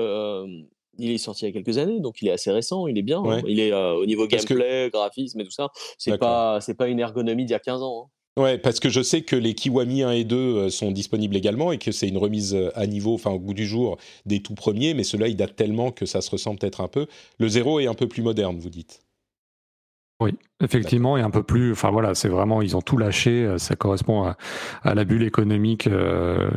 Il 0.97 1.11
est 1.11 1.17
sorti 1.17 1.43
il 1.43 1.47
y 1.47 1.49
a 1.49 1.53
quelques 1.53 1.78
années, 1.78 1.99
donc 1.99 2.21
il 2.21 2.30
est 2.30 2.32
assez 2.32 2.51
récent, 2.51 2.88
il 2.88 2.97
est 2.97 3.01
bien. 3.01 3.21
Hein. 3.21 3.41
Il 3.47 3.59
est 3.59 3.73
au 3.73 4.05
niveau 4.05 4.28
gameplay, 4.28 4.89
graphisme 4.91 5.39
et 5.39 5.45
tout 5.45 5.51
ça. 5.51 5.69
C'est 5.97 6.17
pas, 6.17 6.59
c'est 6.59 6.73
pas 6.73 6.88
une 6.89 6.99
ergonomie 6.99 7.45
d'il 7.45 7.51
y 7.51 7.55
a 7.55 7.59
15 7.59 7.82
ans. 7.82 8.05
Hein. 8.05 8.11
Ouais, 8.38 8.58
parce 8.58 8.82
que 8.82 8.90
je 8.90 9.02
sais 9.02 9.22
que 9.22 9.38
les 9.38 9.54
Kiwami 9.54 10.04
1 10.04 10.12
et 10.12 10.24
2 10.26 10.36
euh, 10.36 10.70
sont 10.70 10.92
disponibles 10.92 11.38
également 11.38 11.72
et 11.72 11.78
que 11.78 11.94
c'est 11.94 12.10
une 12.10 12.18
remise 12.18 12.54
euh, 12.54 12.70
à 12.76 12.86
niveau, 12.86 13.14
enfin 13.14 13.32
au 13.32 13.40
goût 13.40 13.54
du 13.54 13.66
jour, 13.66 13.98
des 14.26 14.42
tout 14.42 14.56
premiers, 14.56 14.94
mais 14.94 15.06
ceux-là, 15.06 15.30
ils 15.30 15.38
datent 15.38 15.56
tellement 15.56 15.92
que 15.92 16.06
ça 16.06 16.20
se 16.20 16.30
ressemble 16.32 16.60
peut-être 16.60 16.82
un 16.82 16.90
peu. 16.90 17.08
Le 17.40 17.48
0 17.48 17.80
est 17.80 17.88
un 17.88 17.94
peu 17.94 18.08
plus 18.08 18.22
moderne, 18.22 18.58
vous 18.60 18.70
dites 18.70 19.02
oui, 20.22 20.32
effectivement, 20.64 21.18
et 21.18 21.22
un 21.22 21.30
peu 21.30 21.44
plus. 21.44 21.74
Enfin 21.74 21.92
voilà, 21.92 22.16
c'est 22.16 22.30
vraiment, 22.30 22.62
ils 22.62 22.78
ont 22.78 22.82
tout 22.82 22.96
lâché. 22.96 23.32
Euh, 23.32 23.58
ça 23.58 23.76
correspond 23.76 24.34
à, 24.84 24.96
la 24.96 25.04
bulle 25.04 25.24
économique 25.24 25.90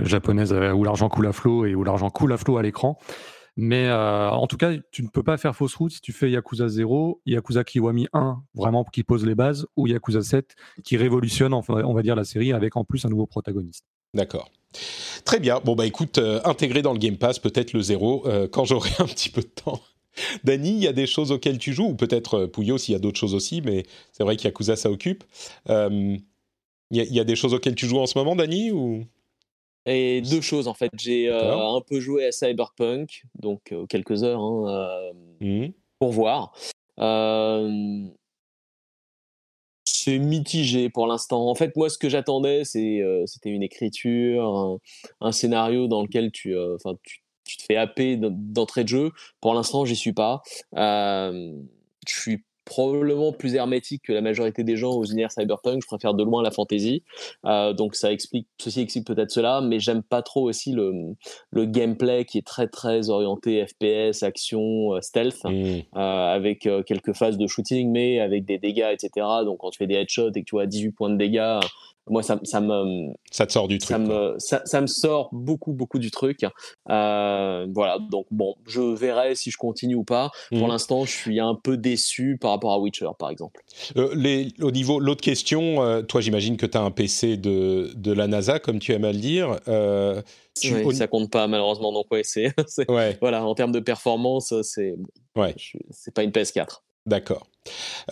japonaise 0.04 0.52
où 0.52 0.84
l'argent 0.84 1.08
coule 1.08 1.26
à 1.26 1.32
flot 1.32 1.66
et 1.66 1.74
où 1.74 1.82
l'argent 1.82 2.08
coule 2.08 2.32
à 2.32 2.36
flot 2.36 2.56
à 2.56 2.62
l'écran. 2.62 3.00
Mais 3.60 3.88
euh, 3.88 4.30
en 4.30 4.46
tout 4.46 4.56
cas, 4.56 4.70
tu 4.92 5.02
ne 5.02 5.08
peux 5.08 5.24
pas 5.24 5.36
faire 5.36 5.56
fausse 5.56 5.74
route 5.74 5.90
si 5.90 6.00
tu 6.00 6.12
fais 6.12 6.30
Yakuza 6.30 6.68
0, 6.68 7.20
Yakuza 7.26 7.64
Kiwami 7.64 8.06
1, 8.12 8.40
vraiment 8.54 8.84
qui 8.84 9.02
pose 9.02 9.26
les 9.26 9.34
bases, 9.34 9.66
ou 9.76 9.88
Yakuza 9.88 10.22
7, 10.22 10.54
qui 10.84 10.96
révolutionne, 10.96 11.52
on 11.52 11.92
va 11.92 12.02
dire, 12.02 12.14
la 12.14 12.22
série 12.22 12.52
avec 12.52 12.76
en 12.76 12.84
plus 12.84 13.04
un 13.04 13.08
nouveau 13.08 13.26
protagoniste. 13.26 13.84
D'accord. 14.14 14.48
Très 15.24 15.40
bien. 15.40 15.60
Bon, 15.64 15.74
bah 15.74 15.86
écoute, 15.86 16.18
euh, 16.18 16.40
dans 16.82 16.92
le 16.92 17.00
Game 17.00 17.16
Pass, 17.16 17.40
peut-être 17.40 17.72
le 17.72 17.80
0, 17.80 18.28
euh, 18.28 18.46
quand 18.46 18.64
j'aurai 18.64 18.90
un 19.00 19.06
petit 19.06 19.28
peu 19.28 19.40
de 19.40 19.48
temps. 19.48 19.80
Dany, 20.44 20.70
il 20.70 20.82
y 20.84 20.86
a 20.86 20.92
des 20.92 21.08
choses 21.08 21.32
auxquelles 21.32 21.58
tu 21.58 21.72
joues, 21.72 21.88
ou 21.88 21.94
peut-être 21.96 22.46
Pouillot 22.46 22.78
s'il 22.78 22.92
y 22.92 22.96
a 22.96 23.00
d'autres 23.00 23.18
choses 23.18 23.34
aussi, 23.34 23.60
mais 23.60 23.86
c'est 24.12 24.22
vrai 24.22 24.36
qu'Yakuza, 24.36 24.76
ça 24.76 24.88
occupe. 24.88 25.24
Il 25.68 26.22
y, 26.92 27.00
y, 27.00 27.20
a 27.20 27.24
des 27.24 27.36
choses 27.36 27.54
auxquelles 27.54 27.74
tu 27.74 27.86
joues 27.86 27.98
en 27.98 28.06
ce 28.06 28.16
moment, 28.16 28.36
Dany 28.36 28.70
ou... 28.70 29.04
Et 29.88 30.20
deux 30.20 30.42
choses 30.42 30.68
en 30.68 30.74
fait. 30.74 30.90
J'ai 30.98 31.28
euh, 31.28 31.56
un 31.56 31.80
peu 31.80 31.98
joué 31.98 32.26
à 32.26 32.32
Cyberpunk, 32.32 33.24
donc 33.40 33.72
euh, 33.72 33.86
quelques 33.86 34.22
heures 34.22 34.40
hein, 34.40 35.12
euh, 35.40 35.66
mmh. 35.66 35.72
pour 35.98 36.12
voir. 36.12 36.52
c'est 39.84 40.18
mitigé 40.18 40.90
pour 40.90 41.06
l'instant. 41.06 41.48
En 41.48 41.54
fait, 41.54 41.74
moi, 41.74 41.88
ce 41.88 41.96
que 41.96 42.10
j'attendais, 42.10 42.64
c'était 42.64 43.50
une 43.50 43.62
écriture, 43.62 44.78
un, 45.20 45.32
scénario 45.32 45.88
dans 45.88 46.02
lequel 46.02 46.32
tu, 46.32 46.54
tu, 47.04 47.20
tu, 47.44 47.56
te 47.56 47.62
fais 47.62 47.76
happer 47.76 48.18
d'entrée 48.18 48.84
de 48.84 48.88
jeu. 48.88 49.10
Pour 49.40 49.54
l'instant, 49.54 49.86
j'y 49.86 49.96
suis 49.96 50.12
pas. 50.12 50.42
je 50.74 51.54
suis 52.06 52.44
probablement 52.68 53.32
plus 53.32 53.54
hermétique 53.54 54.02
que 54.04 54.12
la 54.12 54.20
majorité 54.20 54.62
des 54.62 54.76
gens 54.76 54.92
aux 54.92 55.04
univers 55.04 55.32
cyberpunk. 55.32 55.80
Je 55.82 55.86
préfère 55.86 56.12
de 56.12 56.22
loin 56.22 56.42
la 56.42 56.50
fantasy. 56.50 57.02
Euh, 57.46 57.72
donc 57.72 57.94
ça 57.94 58.12
explique, 58.12 58.46
ceci 58.58 58.82
explique 58.82 59.06
peut-être 59.06 59.30
cela, 59.30 59.62
mais 59.62 59.80
j'aime 59.80 60.02
pas 60.02 60.20
trop 60.20 60.48
aussi 60.48 60.72
le, 60.72 60.92
le 61.50 61.64
gameplay 61.64 62.26
qui 62.26 62.36
est 62.36 62.46
très 62.46 62.68
très 62.68 63.08
orienté 63.08 63.66
FPS, 63.66 64.22
action, 64.22 64.94
euh, 64.94 65.00
stealth, 65.00 65.42
mmh. 65.44 65.48
euh, 65.48 65.80
avec 65.94 66.68
quelques 66.86 67.14
phases 67.14 67.38
de 67.38 67.46
shooting, 67.46 67.90
mais 67.90 68.20
avec 68.20 68.44
des 68.44 68.58
dégâts, 68.58 68.92
etc. 68.92 69.26
Donc 69.44 69.58
quand 69.60 69.70
tu 69.70 69.78
fais 69.78 69.86
des 69.86 69.94
headshots 69.94 70.32
et 70.34 70.42
que 70.42 70.46
tu 70.46 70.60
as 70.60 70.66
18 70.66 70.90
points 70.90 71.10
de 71.10 71.16
dégâts, 71.16 71.60
moi 72.10 72.22
ça, 72.22 72.38
ça 72.44 72.60
me 72.60 73.12
ça 73.30 73.46
te 73.46 73.52
sort 73.52 73.68
du 73.68 73.78
truc 73.78 73.90
ça 73.90 73.98
me, 73.98 74.36
ça, 74.38 74.80
me 74.80 74.86
sort 74.86 75.28
beaucoup 75.32 75.72
beaucoup 75.72 75.98
du 75.98 76.10
truc 76.10 76.44
euh, 76.90 77.66
voilà 77.72 77.98
donc 78.10 78.26
bon 78.30 78.54
je 78.66 78.80
verrai 78.80 79.34
si 79.34 79.50
je 79.50 79.56
continue 79.56 79.94
ou 79.94 80.04
pas 80.04 80.30
pour 80.50 80.62
mhm. 80.62 80.68
l'instant 80.68 81.04
je 81.04 81.12
suis 81.12 81.40
un 81.40 81.54
peu 81.54 81.76
déçu 81.76 82.38
par 82.40 82.52
rapport 82.52 82.72
à 82.72 82.78
Witcher 82.78 83.08
par 83.18 83.30
exemple 83.30 83.62
euh, 83.96 84.10
les, 84.14 84.48
au 84.60 84.70
niveau 84.70 85.00
l'autre 85.00 85.22
question 85.22 85.82
euh, 85.82 86.02
toi 86.02 86.20
j'imagine 86.20 86.56
que 86.56 86.66
tu 86.66 86.76
as 86.76 86.82
un 86.82 86.90
PC 86.90 87.36
de, 87.36 87.92
de 87.94 88.12
la 88.12 88.26
NASA 88.26 88.58
comme 88.58 88.78
tu 88.78 88.92
aimes 88.92 89.04
à 89.04 89.12
le 89.12 89.18
dire 89.18 89.58
tu, 90.60 90.74
oui, 90.74 90.94
ça 90.94 91.06
compte 91.06 91.30
pas 91.30 91.46
malheureusement 91.46 91.92
donc 91.92 92.06
ouais 92.10 92.22
c'est 92.24 92.52
ouais. 92.88 93.16
voilà 93.20 93.44
en 93.44 93.54
termes 93.54 93.72
de 93.72 93.80
performance 93.80 94.54
c'est 94.62 94.94
ouais. 95.36 95.54
c'est 95.90 96.14
pas 96.14 96.22
une 96.22 96.30
PS4 96.30 96.80
D'accord. 97.08 97.46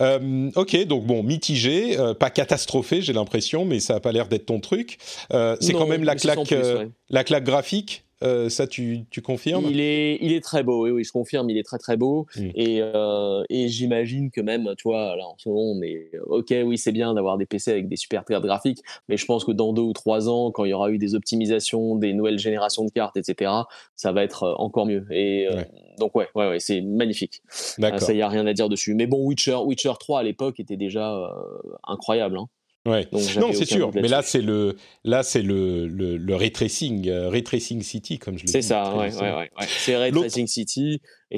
Euh, 0.01 0.49
ok, 0.55 0.85
donc 0.85 1.05
bon, 1.05 1.23
mitigé, 1.23 1.99
euh, 1.99 2.13
pas 2.13 2.29
catastrophé, 2.29 3.01
j'ai 3.01 3.13
l'impression, 3.13 3.65
mais 3.65 3.79
ça 3.79 3.95
n'a 3.95 3.99
pas 3.99 4.11
l'air 4.11 4.27
d'être 4.27 4.45
ton 4.45 4.59
truc. 4.59 4.97
Euh, 5.33 5.55
c'est 5.59 5.73
quand 5.73 5.87
même 5.87 6.03
la 6.03 6.15
claque, 6.15 6.53
la 7.09 7.23
claque 7.23 7.43
graphique 7.43 8.03
euh, 8.23 8.49
ça, 8.49 8.65
tu, 8.65 9.05
tu, 9.11 9.21
confirmes? 9.21 9.65
Il 9.69 9.79
est, 9.79 10.17
il 10.21 10.33
est 10.33 10.41
très 10.41 10.63
beau, 10.63 10.85
oui, 10.85 10.91
oui, 10.91 11.03
je 11.03 11.11
confirme, 11.11 11.49
il 11.49 11.57
est 11.57 11.63
très 11.63 11.77
très 11.77 11.97
beau. 11.97 12.25
Hmm. 12.35 12.49
Et, 12.55 12.79
euh, 12.81 13.43
et 13.49 13.67
j'imagine 13.67 14.31
que 14.31 14.41
même, 14.41 14.73
tu 14.77 14.87
vois, 14.87 15.15
là 15.15 15.27
en 15.27 15.35
ce 15.37 15.49
moment, 15.49 15.61
on 15.61 15.81
est 15.81 16.11
ok, 16.25 16.53
oui, 16.65 16.77
c'est 16.77 16.91
bien 16.91 17.13
d'avoir 17.13 17.37
des 17.37 17.45
PC 17.45 17.71
avec 17.71 17.87
des 17.87 17.95
super 17.95 18.25
cartes 18.25 18.43
graphiques, 18.43 18.81
mais 19.07 19.17
je 19.17 19.25
pense 19.25 19.45
que 19.45 19.51
dans 19.51 19.71
deux 19.71 19.83
ou 19.83 19.93
trois 19.93 20.29
ans, 20.29 20.51
quand 20.51 20.65
il 20.65 20.71
y 20.71 20.73
aura 20.73 20.89
eu 20.89 20.97
des 20.97 21.13
optimisations, 21.13 21.95
des 21.95 22.13
nouvelles 22.13 22.39
générations 22.39 22.85
de 22.85 22.91
cartes, 22.91 23.17
etc., 23.17 23.51
ça 23.95 24.11
va 24.11 24.23
être 24.23 24.43
euh, 24.43 24.53
encore 24.57 24.87
mieux. 24.87 25.05
Et 25.11 25.47
donc, 25.99 26.15
ouais, 26.15 26.27
ouais, 26.35 26.49
ouais 26.49 26.59
c'est 26.59 26.81
magnifique. 26.81 27.41
ça, 27.49 28.13
il 28.13 28.15
n'y 28.15 28.21
a 28.21 28.29
rien 28.29 28.47
à 28.47 28.53
dire 28.53 28.69
dessus. 28.69 28.95
Mais 28.95 29.05
bon, 29.05 29.23
Witcher, 29.25 29.57
Witcher 29.63 29.93
3 29.99 30.21
à 30.21 30.23
l'époque 30.23 30.59
était 30.59 30.77
déjà 30.77 31.31
incroyable. 31.83 32.37
Hein. 32.37 32.47
Ouais. 32.87 33.07
non, 33.11 33.51
c'est 33.53 33.65
sûr. 33.65 33.91
Mais 33.93 34.07
là, 34.07 34.21
c'est 34.21 34.41
le, 34.41 34.75
là, 35.03 35.21
c'est 35.23 35.41
le, 35.41 35.87
le, 35.87 36.17
le 36.17 36.35
ray 36.35 36.51
tracing, 36.51 37.07
euh, 37.09 37.29
ray 37.29 37.43
tracing 37.43 37.81
city, 37.81 38.17
comme 38.17 38.37
je 38.37 38.43
l'ai 38.43 38.47
dit. 38.47 38.51
C'est 38.53 38.61
ça, 38.61 38.95
ouais, 38.95 39.13
ouais, 39.13 39.33
ouais, 39.33 39.49
C'est 39.67 39.97
ray 39.97 40.11
tracing 40.11 40.47
city. 40.47 41.01
Et, 41.31 41.37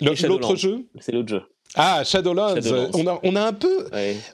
L'autre 0.00 0.56
jeu? 0.56 0.86
C'est 1.00 1.12
l'autre 1.12 1.28
jeu. 1.28 1.42
Ah, 1.74 2.02
Shadowlands. 2.02 2.56
On 2.94 3.06
a, 3.06 3.20
on 3.22 3.36
a 3.36 3.42
un 3.42 3.52
peu, 3.52 3.86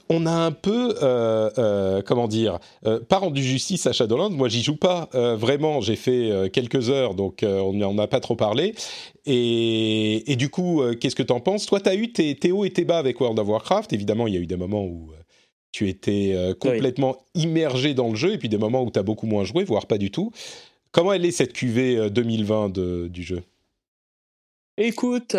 on 0.08 0.24
a 0.24 0.30
un 0.30 0.52
peu, 0.52 0.94
euh, 1.02 1.50
euh, 1.58 2.02
comment 2.02 2.28
dire, 2.28 2.58
euh, 2.86 3.00
pas 3.00 3.18
rendu 3.18 3.42
justice 3.42 3.86
à 3.86 3.92
Shadowlands. 3.92 4.30
Moi, 4.30 4.48
j'y 4.48 4.62
joue 4.62 4.76
pas 4.76 5.08
vraiment. 5.12 5.80
J'ai 5.80 5.96
fait 5.96 6.50
quelques 6.52 6.90
heures, 6.90 7.14
donc 7.14 7.40
on 7.42 7.72
n'en 7.72 7.98
a 7.98 8.06
pas 8.06 8.20
trop 8.20 8.36
parlé. 8.36 8.74
Et, 9.26 10.30
et 10.30 10.36
du 10.36 10.48
coup, 10.48 10.82
qu'est-ce 11.00 11.16
que 11.16 11.22
t'en 11.22 11.40
penses? 11.40 11.66
Toi, 11.66 11.80
t'as 11.80 11.94
eu 11.94 12.12
tes, 12.12 12.34
tes 12.36 12.52
hauts 12.52 12.64
et 12.64 12.70
tes 12.70 12.84
bas 12.84 12.98
avec 12.98 13.20
World 13.20 13.38
of 13.38 13.48
Warcraft. 13.48 13.92
Évidemment, 13.92 14.26
il 14.26 14.34
y 14.34 14.36
a 14.36 14.40
eu 14.40 14.46
des 14.46 14.56
moments 14.56 14.84
où 14.84 15.10
tu 15.74 15.88
étais 15.88 16.36
complètement 16.60 17.24
immergé 17.34 17.94
dans 17.94 18.08
le 18.08 18.14
jeu, 18.14 18.32
et 18.32 18.38
puis 18.38 18.48
des 18.48 18.58
moments 18.58 18.82
où 18.82 18.90
tu 18.90 18.98
as 18.98 19.02
beaucoup 19.02 19.26
moins 19.26 19.44
joué, 19.44 19.64
voire 19.64 19.86
pas 19.86 19.98
du 19.98 20.10
tout. 20.10 20.30
Comment 20.92 21.12
elle 21.12 21.24
est 21.24 21.32
cette 21.32 21.52
QV 21.52 22.10
2020 22.10 22.68
de, 22.68 23.08
du 23.08 23.24
jeu? 23.24 23.42
Écoute, 24.76 25.34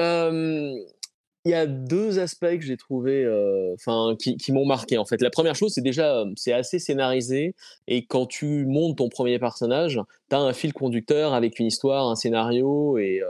il 1.46 1.52
y 1.52 1.54
a 1.54 1.68
deux 1.68 2.18
aspects 2.18 2.58
que 2.58 2.62
j'ai 2.62 2.76
trouvé, 2.76 3.24
euh, 3.24 3.76
enfin, 3.76 4.16
qui, 4.20 4.36
qui 4.36 4.52
m'ont 4.52 4.66
marqué 4.66 4.98
en 4.98 5.06
fait. 5.06 5.22
La 5.22 5.30
première 5.30 5.56
chose, 5.56 5.74
c'est 5.74 5.82
déjà, 5.82 6.18
euh, 6.18 6.26
c'est 6.36 6.54
assez 6.54 6.80
scénarisé 6.80 7.54
et 7.88 8.06
quand 8.06 8.26
tu 8.26 8.66
montes 8.66 8.98
ton 8.98 9.10
premier 9.10 9.38
personnage, 9.38 10.02
tu 10.30 10.36
as 10.36 10.40
un 10.40 10.54
fil 10.54 10.74
conducteur 10.74 11.36
avec 11.36 11.60
une 11.60 11.68
histoire, 11.68 12.10
un 12.10 12.16
scénario 12.16 12.98
et 12.98 13.22
euh, 13.22 13.28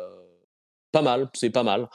pas 0.94 1.02
mal, 1.02 1.30
c'est 1.34 1.50
pas 1.50 1.64
mal. 1.64 1.90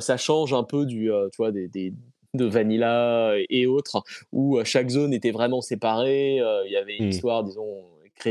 ça 0.00 0.16
change 0.16 0.52
un 0.52 0.64
peu 0.64 0.84
du, 0.84 1.08
tu 1.32 1.36
vois, 1.38 1.52
des, 1.52 1.68
des 1.68 1.94
de 2.34 2.44
Vanilla 2.44 3.34
et 3.48 3.66
autres, 3.66 4.02
où 4.32 4.58
chaque 4.64 4.88
zone 4.88 5.12
était 5.12 5.32
vraiment 5.32 5.60
séparée. 5.60 6.36
Il 6.36 6.72
y 6.72 6.76
avait 6.76 6.96
une 6.96 7.06
mmh. 7.06 7.10
histoire, 7.10 7.44
disons, 7.44 7.84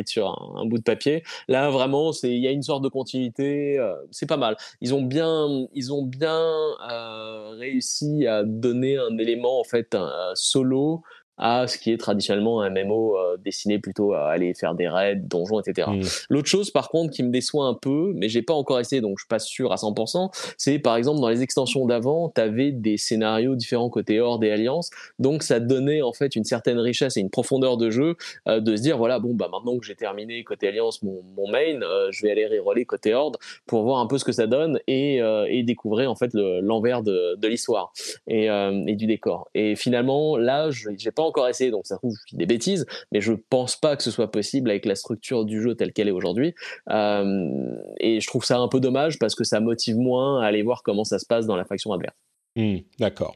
sur 0.05 0.57
un, 0.57 0.65
bout 0.65 0.77
de 0.77 0.83
papier. 0.83 1.23
Là, 1.47 1.69
vraiment, 1.69 2.11
c'est 2.11 2.29
il 2.29 2.39
y 2.39 2.47
a 2.47 2.51
une 2.51 2.63
sorte 2.63 2.83
de 2.83 2.89
continuité. 2.89 3.77
Euh, 3.77 3.95
c'est 4.11 4.27
pas 4.27 4.37
mal. 4.37 4.55
Ils 4.81 4.93
ont 4.93 5.01
bien, 5.01 5.67
ils 5.73 5.93
ont 5.93 6.03
bien 6.03 6.41
euh, 6.89 7.49
réussi 7.57 8.27
à 8.27 8.43
donner 8.43 8.97
un 8.97 9.17
élément 9.17 9.59
en 9.59 9.63
fait 9.63 9.95
un 9.95 10.31
solo 10.35 11.01
à 11.39 11.67
ce 11.67 11.77
qui 11.77 11.91
est 11.91 11.97
traditionnellement 11.97 12.61
un 12.61 12.69
MMO 12.69 13.17
euh, 13.17 13.37
destiné 13.37 13.79
plutôt 13.79 14.13
à 14.13 14.29
aller 14.29 14.53
faire 14.53 14.75
des 14.75 14.87
raids, 14.87 15.15
donjons, 15.15 15.59
etc. 15.59 15.87
Mmh. 15.89 16.01
L'autre 16.29 16.49
chose, 16.49 16.69
par 16.69 16.89
contre, 16.89 17.13
qui 17.13 17.23
me 17.23 17.31
déçoit 17.31 17.65
un 17.65 17.73
peu, 17.73 18.11
mais 18.15 18.27
j'ai 18.27 18.41
pas 18.41 18.53
encore 18.53 18.79
essayé, 18.79 19.01
donc 19.01 19.17
je 19.17 19.23
suis 19.23 19.29
pas 19.29 19.39
sûr 19.39 19.71
à 19.71 19.75
100%, 19.75 20.29
c'est 20.57 20.79
par 20.79 20.97
exemple 20.97 21.21
dans 21.21 21.29
les 21.29 21.41
extensions 21.41 21.85
d'avant, 21.85 22.29
tu 22.29 22.41
avais 22.41 22.71
des 22.71 22.97
scénarios 22.97 23.55
différents 23.55 23.89
côté 23.89 24.19
Horde 24.19 24.43
et 24.43 24.51
Alliance, 24.51 24.89
donc 25.17 25.43
ça 25.43 25.59
donnait 25.59 26.01
en 26.01 26.11
fait 26.11 26.35
une 26.35 26.43
certaine 26.43 26.77
richesse 26.77 27.15
et 27.15 27.21
une 27.21 27.29
profondeur 27.29 27.77
de 27.77 27.89
jeu 27.89 28.15
euh, 28.47 28.59
de 28.59 28.75
se 28.75 28.81
dire 28.81 28.97
voilà 28.97 29.19
bon 29.19 29.33
bah 29.33 29.47
maintenant 29.51 29.77
que 29.77 29.85
j'ai 29.85 29.95
terminé 29.95 30.43
côté 30.43 30.67
Alliance 30.67 31.01
mon, 31.03 31.21
mon 31.37 31.49
main, 31.49 31.81
euh, 31.81 32.09
je 32.11 32.25
vais 32.25 32.31
aller 32.31 32.47
reroller 32.47 32.83
côté 32.85 33.13
Horde 33.13 33.37
pour 33.65 33.83
voir 33.83 33.99
un 33.99 34.07
peu 34.07 34.17
ce 34.17 34.25
que 34.25 34.31
ça 34.33 34.47
donne 34.47 34.79
et, 34.87 35.21
et 35.47 35.63
découvrir 35.63 36.11
en 36.11 36.15
fait 36.15 36.31
l'envers 36.33 37.01
de, 37.01 37.35
de 37.35 37.47
l'histoire 37.47 37.93
et, 38.27 38.45
et 38.45 38.95
du 38.95 39.05
décor. 39.05 39.49
Et 39.53 39.75
finalement 39.75 40.37
là, 40.37 40.69
j'ai 40.69 41.11
pas 41.11 41.23
encore 41.29 41.47
essayé, 41.47 41.71
donc 41.71 41.87
ça 41.87 41.97
trouve 41.97 42.15
des 42.33 42.45
bêtises, 42.45 42.85
mais 43.11 43.21
je 43.21 43.33
pense 43.33 43.75
pas 43.75 43.95
que 43.95 44.03
ce 44.03 44.11
soit 44.11 44.31
possible 44.31 44.69
avec 44.69 44.85
la 44.85 44.95
structure 44.95 45.45
du 45.45 45.61
jeu 45.61 45.75
telle 45.75 45.93
qu'elle 45.93 46.07
est 46.07 46.11
aujourd'hui. 46.11 46.53
Euh, 46.89 47.75
et 47.99 48.19
je 48.19 48.27
trouve 48.27 48.43
ça 48.43 48.59
un 48.59 48.67
peu 48.67 48.79
dommage 48.79 49.19
parce 49.19 49.35
que 49.35 49.43
ça 49.43 49.59
motive 49.59 49.97
moins 49.97 50.41
à 50.41 50.45
aller 50.45 50.61
voir 50.61 50.83
comment 50.83 51.03
ça 51.03 51.19
se 51.19 51.25
passe 51.25 51.45
dans 51.45 51.55
la 51.55 51.65
faction 51.65 51.93
adverse. 51.93 52.15
Hmm, 52.55 52.77
d'accord. 52.99 53.35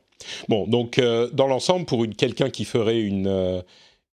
Bon, 0.50 0.68
donc 0.68 1.00
euh, 1.00 1.30
dans 1.32 1.48
l'ensemble, 1.48 1.86
pour 1.86 2.06
quelqu'un 2.18 2.50
qui 2.50 2.66
ferait 2.66 3.00
une, 3.00 3.28
euh, 3.28 3.62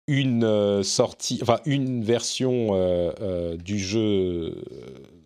une 0.06 0.82
sortie, 0.82 1.38
enfin 1.42 1.60
une 1.64 2.02
version 2.02 2.72
du 3.56 3.78
jeu 3.78 4.64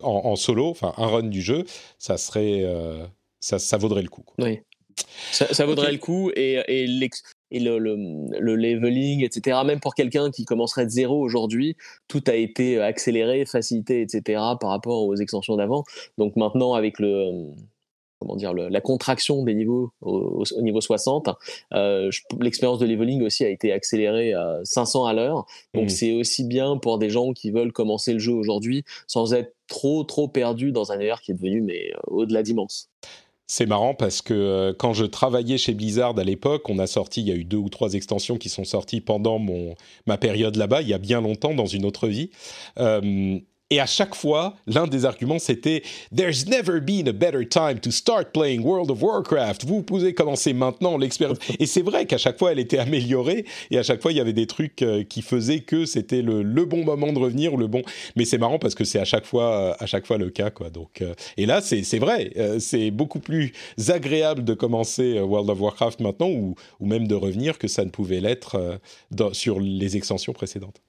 en, 0.01 0.35
solo, 0.35 0.69
enfin 0.69 0.93
un 0.97 1.07
run 1.07 1.23
du 1.23 1.41
jeu, 1.41 1.63
ça 1.97 2.17
serait, 2.17 2.65
ça, 3.39 3.59
ça 3.59 3.77
vaudrait 3.77 4.01
le 4.01 4.09
coup. 4.09 4.25
Oui. 4.39 4.59
Ça, 5.31 5.65
vaudrait 5.65 5.91
le 5.91 5.97
coup 5.97 6.31
et, 6.35 6.61
et 6.67 6.85
et 7.53 7.59
le, 7.59 7.77
le, 7.77 8.55
leveling, 8.55 9.23
etc. 9.23 9.59
Même 9.65 9.79
pour 9.79 9.95
quelqu'un 9.95 10.31
qui 10.31 10.43
commencerait 10.43 10.85
de 10.85 10.91
zéro 10.91 11.21
aujourd'hui, 11.21 11.77
tout 12.07 12.23
a 12.27 12.33
été 12.33 12.79
accéléré, 12.81 13.45
facilité, 13.45 14.01
etc. 14.01 14.41
par 14.59 14.71
rapport 14.71 15.03
aux 15.03 15.15
extensions 15.15 15.55
d'avant. 15.55 15.83
Donc 16.17 16.35
maintenant, 16.35 16.73
avec 16.73 16.99
le 16.99 17.51
comment 18.19 18.35
dire 18.35 18.53
la 18.53 18.81
contraction 18.81 19.43
des 19.43 19.53
niveaux 19.53 19.91
au, 20.01 20.43
niveau 20.61 20.81
60, 20.81 21.29
euh, 21.73 22.09
l'expérience 22.39 22.79
de 22.79 22.85
leveling 22.85 23.21
aussi 23.21 23.43
a 23.43 23.49
été 23.49 23.71
accélérée 23.71 24.33
à 24.33 24.59
500 24.63 25.05
à 25.05 25.13
l'heure. 25.13 25.45
Donc 25.73 25.85
mmh. 25.85 25.89
c'est 25.89 26.13
aussi 26.13 26.45
bien 26.45 26.77
pour 26.77 26.97
des 26.97 27.09
gens 27.09 27.33
qui 27.33 27.51
veulent 27.51 27.73
commencer 27.73 28.13
le 28.13 28.19
jeu 28.19 28.33
aujourd'hui 28.33 28.83
sans 29.07 29.33
être 29.33 29.53
trop 29.67 30.03
trop 30.03 30.27
perdus 30.27 30.71
dans 30.71 30.91
un 30.91 30.95
univers 30.95 31.21
qui 31.21 31.31
est 31.31 31.35
devenu 31.35 31.61
mais 31.61 31.91
euh, 31.93 31.99
au-delà 32.07 32.43
d'immense. 32.43 32.89
C'est 33.45 33.65
marrant 33.65 33.93
parce 33.93 34.21
que 34.21 34.33
euh, 34.33 34.73
quand 34.73 34.93
je 34.93 35.05
travaillais 35.05 35.57
chez 35.57 35.73
Blizzard 35.73 36.17
à 36.17 36.23
l'époque, 36.23 36.69
on 36.69 36.79
a 36.79 36.87
sorti, 36.87 37.21
il 37.21 37.27
y 37.27 37.31
a 37.31 37.35
eu 37.35 37.43
deux 37.43 37.57
ou 37.57 37.69
trois 37.69 37.93
extensions 37.93 38.37
qui 38.37 38.49
sont 38.49 38.63
sorties 38.63 39.01
pendant 39.01 39.37
mon, 39.37 39.75
ma 40.07 40.17
période 40.17 40.55
là-bas, 40.55 40.81
il 40.81 40.87
y 40.87 40.93
a 40.93 40.97
bien 40.97 41.21
longtemps, 41.21 41.53
dans 41.53 41.65
une 41.65 41.85
autre 41.85 42.07
vie. 42.07 42.31
Euh, 42.79 43.39
et 43.73 43.79
à 43.79 43.87
chaque 43.87 44.13
fois, 44.13 44.55
l'un 44.67 44.85
des 44.85 45.03
arguments, 45.03 45.39
c'était 45.39 45.81
There's 46.15 46.47
never 46.47 46.79
been 46.79 47.07
a 47.07 47.11
better 47.11 47.43
time 47.43 47.79
to 47.79 47.89
start 47.89 48.31
playing 48.31 48.61
World 48.61 48.91
of 48.91 49.01
Warcraft. 49.01 49.65
Vous 49.65 49.81
pouvez 49.81 50.13
commencer 50.13 50.53
maintenant 50.53 50.95
l'expérience. 50.95 51.39
Et 51.59 51.65
c'est 51.65 51.81
vrai 51.81 52.05
qu'à 52.05 52.19
chaque 52.19 52.37
fois, 52.37 52.51
elle 52.51 52.59
était 52.59 52.77
améliorée. 52.77 53.45
Et 53.71 53.79
à 53.79 53.83
chaque 53.83 53.99
fois, 54.01 54.11
il 54.11 54.17
y 54.17 54.21
avait 54.21 54.33
des 54.33 54.45
trucs 54.45 54.83
euh, 54.83 55.03
qui 55.03 55.23
faisaient 55.23 55.61
que 55.61 55.85
c'était 55.85 56.21
le, 56.21 56.43
bon 56.65 56.83
moment 56.83 57.11
de 57.11 57.17
revenir 57.17 57.55
ou 57.55 57.57
le 57.57 57.65
bon. 57.65 57.81
Mais 58.15 58.25
c'est 58.25 58.37
marrant 58.37 58.59
parce 58.59 58.75
que 58.75 58.83
c'est 58.83 58.99
à 58.99 59.05
chaque 59.05 59.25
fois, 59.25 59.75
à 59.79 59.87
chaque 59.87 60.05
fois 60.05 60.19
le 60.19 60.29
cas, 60.29 60.51
quoi. 60.51 60.69
Donc, 60.69 61.01
euh, 61.01 61.15
et 61.37 61.47
là, 61.47 61.59
c'est 61.61 61.97
vrai. 61.97 62.31
Euh, 62.37 62.59
c'est 62.59 62.91
beaucoup 62.91 63.19
plus 63.19 63.53
agréable 63.87 64.43
de 64.43 64.53
commencer 64.53 65.19
World 65.19 65.49
of 65.49 65.59
Warcraft 65.59 65.99
maintenant 65.99 66.29
ou, 66.29 66.53
ou 66.79 66.85
même 66.85 67.07
de 67.07 67.15
revenir 67.15 67.57
que 67.57 67.67
ça 67.67 67.83
ne 67.83 67.89
pouvait 67.89 68.19
l'être 68.19 68.79
sur 69.31 69.59
les 69.59 69.97
extensions 69.97 70.33
précédentes. 70.33 70.79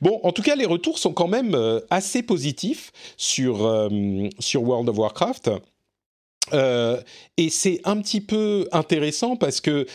Bon, 0.00 0.20
en 0.22 0.32
tout 0.32 0.42
cas, 0.42 0.54
les 0.54 0.66
retours 0.66 0.98
sont 0.98 1.12
quand 1.12 1.28
même 1.28 1.54
euh, 1.54 1.80
assez 1.90 2.22
positifs 2.22 2.92
sur, 3.16 3.66
euh, 3.66 3.88
sur 4.38 4.62
World 4.62 4.88
of 4.88 4.98
Warcraft. 4.98 5.50
Euh, 6.52 7.00
et 7.36 7.50
c'est 7.50 7.80
un 7.84 8.00
petit 8.00 8.20
peu 8.20 8.68
intéressant 8.72 9.36
parce 9.36 9.60
que 9.60 9.86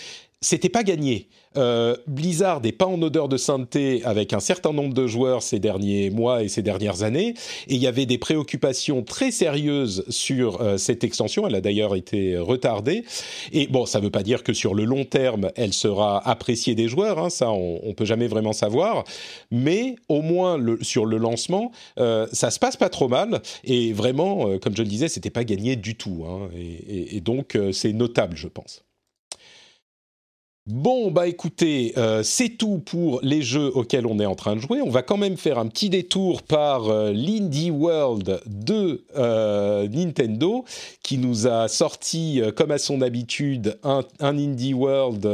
c'était 0.42 0.70
pas 0.70 0.84
gagné. 0.84 1.30
Euh, 1.58 1.96
Blizzard 2.08 2.62
n'est 2.62 2.72
pas 2.72 2.86
en 2.86 3.02
odeur 3.02 3.28
de 3.28 3.38
sainteté 3.38 4.04
avec 4.06 4.34
un 4.34 4.40
certain 4.40 4.74
nombre 4.74 4.94
de 4.94 5.08
joueurs 5.08 5.44
ces 5.44 5.60
derniers 5.60 6.10
mois 6.10 6.44
et 6.44 6.48
ces 6.48 6.62
dernières 6.62 7.04
années, 7.04 7.34
et 7.68 7.76
il 7.76 7.78
y 7.78 7.88
avait 7.88 8.06
des 8.06 8.18
préoccupations 8.18 9.04
très 9.04 9.32
sérieuses 9.32 10.06
sur 10.10 10.62
euh, 10.62 10.78
cette 10.78 11.04
extension. 11.04 11.48
Elle 11.48 11.56
a 11.56 11.62
d'ailleurs 11.62 11.96
été 11.96 12.38
retardée. 12.38 13.04
Et 13.52 13.68
bon, 13.68 13.86
ça 13.86 14.00
ne 14.00 14.06
veut 14.06 14.12
pas 14.12 14.24
dire 14.24 14.44
que 14.44 14.54
sur 14.54 14.74
le 14.74 14.86
long 14.86 15.06
terme, 15.06 15.52
elle 15.56 15.74
sera 15.74 16.28
appréciée 16.28 16.76
des 16.76 16.88
joueurs. 16.88 17.20
Hein, 17.20 17.30
ça, 17.30 17.52
on, 17.52 17.82
ne 17.88 17.94
peut 17.94 18.06
jamais 18.06 18.28
vraiment 18.28 18.54
savoir. 18.54 19.04
Mais 19.52 19.96
au 20.10 20.22
moins 20.22 20.60
sur 20.82 21.06
le 21.06 21.18
lancement, 21.18 21.72
euh, 22.00 22.28
ça 22.32 22.52
se 22.52 22.60
passe 22.60 22.78
pas 22.78 22.90
trop 22.90 23.08
mal. 23.08 23.42
Et 23.64 23.94
vraiment, 23.94 24.58
comme 24.60 24.76
je 24.76 24.84
le 24.84 24.88
disais, 24.88 25.08
c'était 25.08 25.30
pas 25.30 25.44
gagné 25.44 25.76
du 25.76 25.96
tout. 25.96 26.26
Hein. 26.28 26.50
et, 26.56 27.22
donc, 27.22 27.58
c'est 27.72 27.94
notable, 27.94 28.38
je 28.38 28.48
pense. 28.48 28.87
Bon, 30.68 31.12
bah 31.12 31.28
écoutez, 31.28 31.94
euh, 31.96 32.24
c'est 32.24 32.50
tout 32.50 32.80
pour 32.80 33.22
les 33.24 33.42
jeux 33.42 33.72
auxquels 33.74 34.06
on 34.06 34.20
est 34.20 34.26
en 34.26 34.36
train 34.36 34.54
de 34.54 34.60
jouer. 34.60 34.82
On 34.82 34.90
va 34.90 35.02
quand 35.02 35.16
même 35.16 35.38
faire 35.38 35.60
un 35.60 35.68
petit 35.68 35.90
détour 35.90 36.44
par 36.44 36.90
euh, 36.90 37.14
l'Indie 37.14 37.72
World 37.72 38.42
de 38.46 39.06
euh, 39.16 39.88
Nintendo, 39.88 40.66
qui 41.04 41.20
nous 41.20 41.48
a 41.48 41.70
sorti, 41.70 42.42
comme 42.58 42.72
à 42.72 42.80
son 42.80 43.00
habitude, 43.00 43.80
un, 43.84 44.04
un 44.20 44.38
Indie 44.38 44.74
World 44.74 45.26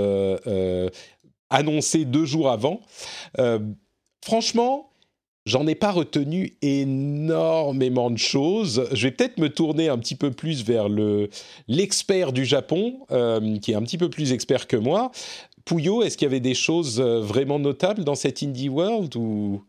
annoncé 1.50 2.06
deux 2.06 2.26
jours 2.26 2.52
avant. 2.52 2.82
franchement, 4.24 4.93
J'en 5.46 5.68
ai 5.68 5.76
pas 5.76 5.92
retenu 5.92 6.54
énormément 6.62 8.10
de 8.10 8.18
choses. 8.18 8.88
Je 8.94 9.08
vais 9.08 9.12
peut-être 9.12 9.38
me 9.38 9.50
tourner 9.50 9.90
un 9.90 9.98
petit 9.98 10.16
peu 10.16 10.32
plus 10.32 10.64
vers 10.64 10.88
le 10.88 11.30
l'expert 11.68 12.32
du 12.32 12.46
Japon, 12.46 13.00
euh, 13.12 13.58
qui 13.60 13.72
est 13.72 13.76
un 13.76 13.84
petit 13.84 13.98
peu 13.98 14.10
plus 14.10 14.32
expert 14.32 14.68
que 14.68 14.78
moi. 14.78 15.12
Pouyo, 15.66 16.02
est-ce 16.02 16.18
qu'il 16.18 16.26
y 16.26 16.32
avait 16.32 16.40
des 16.40 16.54
choses 16.54 17.02
euh, 17.02 17.20
vraiment 17.20 17.60
notables 17.60 18.06
dans 18.06 18.16
cette 18.16 18.42
indie 18.42 18.70
world 18.70 19.16
ou 19.18 19.64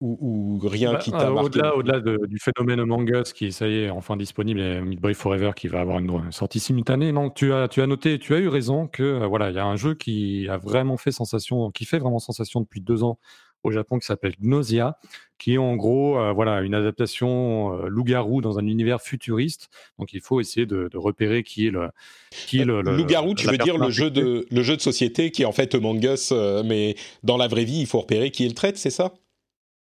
ou, 0.00 0.58
rien 0.62 0.94
bah, 0.94 0.98
qui 0.98 1.10
t'a 1.10 1.30
marqué 1.30 1.60
Au-delà, 1.60 2.00
du 2.00 2.38
phénomène 2.38 2.80
Among 2.80 3.06
Us 3.10 3.34
qui, 3.34 3.52
ça 3.52 3.68
y 3.68 3.80
est, 3.80 3.90
enfin 3.90 4.16
disponible, 4.16 4.60
et 4.60 4.80
Midway 4.80 5.12
Forever 5.12 5.50
qui 5.54 5.68
va 5.68 5.80
avoir 5.80 5.98
une 5.98 6.32
sortie 6.32 6.58
simultanée, 6.58 7.12
non, 7.12 7.28
tu 7.28 7.52
as, 7.52 7.68
tu 7.68 7.82
as 7.82 7.86
noté, 7.86 8.18
tu 8.18 8.34
as 8.34 8.38
eu 8.38 8.48
raison 8.48 8.86
que 8.86 9.02
euh, 9.02 9.26
voilà, 9.26 9.50
il 9.50 9.56
y 9.56 9.58
a 9.58 9.66
un 9.66 9.76
jeu 9.76 9.94
qui 9.94 10.48
a 10.48 10.56
vraiment 10.56 10.96
fait 10.96 11.12
sensation, 11.12 11.70
qui 11.70 11.84
fait 11.84 11.98
vraiment 11.98 12.18
sensation 12.18 12.62
depuis 12.62 12.80
deux 12.80 13.02
ans 13.02 13.18
au 13.62 13.70
Japon 13.70 13.98
qui 13.98 14.06
s'appelle 14.06 14.34
Gnosia, 14.40 14.96
qui 15.38 15.54
est 15.54 15.58
en 15.58 15.76
gros 15.76 16.18
euh, 16.18 16.32
voilà 16.32 16.60
une 16.60 16.74
adaptation 16.74 17.74
euh, 17.74 17.88
loup-garou 17.88 18.40
dans 18.40 18.58
un 18.58 18.66
univers 18.66 19.00
futuriste. 19.00 19.68
Donc 19.98 20.12
il 20.12 20.20
faut 20.20 20.40
essayer 20.40 20.66
de, 20.66 20.88
repérer 20.94 21.42
qui 21.42 21.66
est 21.66 21.70
le 21.70 21.88
qui 22.30 22.60
est 22.60 22.64
le, 22.64 22.82
loup-garou. 22.82 23.34
Tu 23.34 23.46
veux 23.46 23.58
dire 23.58 23.78
le 23.78 23.90
jeu 23.90 24.10
de 24.10 24.46
le 24.50 24.62
jeu 24.62 24.76
de 24.76 24.82
société 24.82 25.30
qui 25.30 25.42
est 25.42 25.46
en 25.46 25.52
fait 25.52 25.74
Among 25.74 26.02
Us, 26.04 26.30
euh, 26.32 26.62
mais 26.64 26.94
dans 27.22 27.36
la 27.36 27.48
vraie 27.48 27.64
vie 27.64 27.80
il 27.80 27.86
faut 27.86 28.00
repérer 28.00 28.30
qui 28.30 28.44
est 28.44 28.48
le 28.48 28.54
traite, 28.54 28.76
c'est 28.76 28.90
ça? 28.90 29.14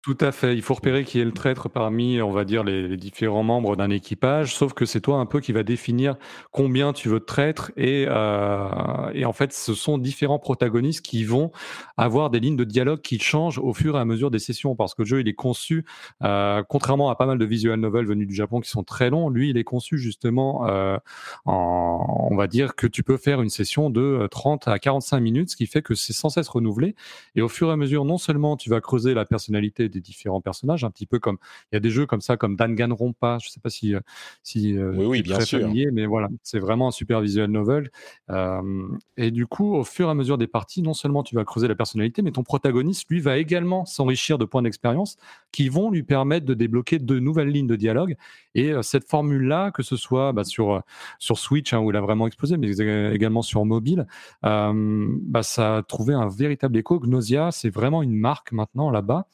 Tout 0.08 0.18
à 0.22 0.32
fait. 0.32 0.56
Il 0.56 0.62
faut 0.62 0.74
repérer 0.74 1.04
qui 1.04 1.20
est 1.20 1.26
le 1.26 1.34
traître 1.34 1.70
parmi, 1.70 2.22
on 2.22 2.32
va 2.32 2.46
dire, 2.46 2.64
les, 2.64 2.96
différents 2.96 3.44
membres 3.44 3.76
d'un 3.76 3.90
équipage. 3.90 4.56
Sauf 4.56 4.72
que 4.72 4.86
c'est 4.86 5.02
toi 5.02 5.18
un 5.18 5.26
peu 5.26 5.42
qui 5.42 5.52
va 5.52 5.64
définir 5.64 6.16
combien 6.54 6.94
tu 6.94 7.10
veux 7.10 7.20
de 7.20 7.26
traître. 7.26 7.74
Et, 7.76 8.06
euh, 8.08 8.70
et 9.14 9.26
en 9.26 9.34
fait, 9.34 9.52
ce 9.52 9.74
sont 9.74 9.98
différents 9.98 10.40
protagonistes 10.40 11.02
qui 11.02 11.26
vont 11.26 11.52
avoir 11.98 12.30
des 12.30 12.40
lignes 12.40 12.56
de 12.56 12.64
dialogue 12.64 13.02
qui 13.02 13.20
changent 13.20 13.60
au 13.60 13.74
fur 13.74 13.98
et 13.98 14.00
à 14.00 14.06
mesure 14.06 14.32
des 14.32 14.40
sessions. 14.40 14.78
Parce 14.78 14.96
que 14.96 15.02
le 15.02 15.08
jeu, 15.10 15.20
il 15.20 15.28
est 15.28 15.34
conçu, 15.34 15.84
euh, 16.24 16.64
contrairement 16.70 17.10
à 17.10 17.16
pas 17.18 17.26
mal 17.26 17.38
de 17.38 17.46
visual 17.46 17.78
novels 17.78 18.06
venus 18.06 18.30
du 18.30 18.34
Japon 18.34 18.62
qui 18.62 18.70
sont 18.70 18.86
très 18.86 19.10
longs, 19.10 19.28
lui, 19.28 19.50
il 19.50 19.58
est 19.58 19.66
conçu 19.66 19.98
justement, 19.98 20.70
euh, 20.70 20.98
en, 21.44 22.30
on 22.32 22.36
va 22.38 22.48
dire 22.48 22.76
que 22.76 22.88
tu 22.88 23.04
peux 23.04 23.18
faire 23.18 23.42
une 23.42 23.50
session 23.50 23.90
de 23.90 24.26
30 24.32 24.70
à 24.70 24.80
45 24.80 25.20
minutes, 25.20 25.50
ce 25.50 25.58
qui 25.58 25.68
fait 25.68 25.82
que 25.82 25.96
c'est 25.96 26.14
sans 26.14 26.30
cesse 26.30 26.48
renouvelé. 26.48 26.96
Et 27.36 27.42
au 27.42 27.50
fur 27.50 27.68
et 27.68 27.74
à 27.74 27.76
mesure, 27.76 28.06
non 28.06 28.18
seulement 28.18 28.56
tu 28.56 28.70
vas 28.70 28.80
creuser 28.80 29.14
la 29.14 29.26
personnalité 29.26 29.90
des 29.90 29.97
différents 30.02 30.42
personnages, 30.42 30.84
un 30.84 30.92
petit 30.92 31.06
peu 31.06 31.20
comme 31.20 31.38
il 31.72 31.76
y 31.76 31.78
a 31.78 31.80
des 31.80 31.90
jeux 31.90 32.06
comme 32.06 32.22
ça, 32.22 32.38
comme 32.38 32.56
Danganronpa. 32.56 33.38
Je 33.42 33.50
sais 33.50 33.60
pas 33.60 33.70
si 33.70 33.96
euh, 33.96 34.00
si 34.44 34.78
euh, 34.78 34.94
oui, 34.96 35.06
oui 35.06 35.22
bien 35.22 35.40
sûr. 35.40 35.62
Familier, 35.62 35.90
mais 35.92 36.06
voilà, 36.06 36.30
c'est 36.44 36.60
vraiment 36.60 36.88
un 36.88 36.92
super 36.92 37.22
visual 37.22 37.50
novel. 37.50 37.92
Euh, 38.30 38.88
et 39.18 39.32
du 39.32 39.46
coup, 39.48 39.76
au 39.76 39.84
fur 39.84 40.08
et 40.08 40.12
à 40.12 40.14
mesure 40.14 40.38
des 40.38 40.48
parties, 40.48 40.82
non 40.82 40.94
seulement 40.94 41.24
tu 41.24 41.36
vas 41.36 41.44
creuser 41.44 41.68
la 41.68 41.76
personnalité, 41.76 42.22
mais 42.22 42.32
ton 42.32 42.44
protagoniste, 42.44 43.10
lui, 43.10 43.20
va 43.20 43.38
également 43.38 43.86
s'enrichir 43.86 44.38
de 44.38 44.46
points 44.46 44.62
d'expérience 44.62 45.18
qui 45.52 45.70
vont 45.70 45.92
lui 45.92 46.04
permettre 46.04 46.46
de 46.46 46.54
débloquer 46.54 47.00
de 47.00 47.20
nouvelles 47.20 47.50
lignes 47.50 47.68
de 47.68 47.76
dialogue. 47.76 48.16
Et 48.56 48.74
cette 48.82 49.08
formule-là, 49.08 49.72
que 49.72 49.84
ce 49.84 49.96
soit 49.96 50.34
bah, 50.34 50.44
sur 50.44 50.82
sur 51.20 51.38
Switch 51.38 51.74
hein, 51.74 51.80
où 51.80 51.92
il 51.92 51.98
a 51.98 52.02
vraiment 52.02 52.28
explosé, 52.28 52.58
mais 52.58 52.72
également 53.14 53.42
sur 53.42 53.64
mobile, 53.66 54.08
bah, 54.42 55.44
ça 55.44 55.78
a 55.78 55.84
trouvé 55.84 56.14
un 56.14 56.28
véritable 56.28 56.78
écho. 56.78 57.00
Gnosia, 57.00 57.52
c'est 57.52 57.70
vraiment 57.70 58.02
une 58.04 58.16
marque 58.16 58.52
maintenant 58.52 58.90
là-bas. 58.90 59.28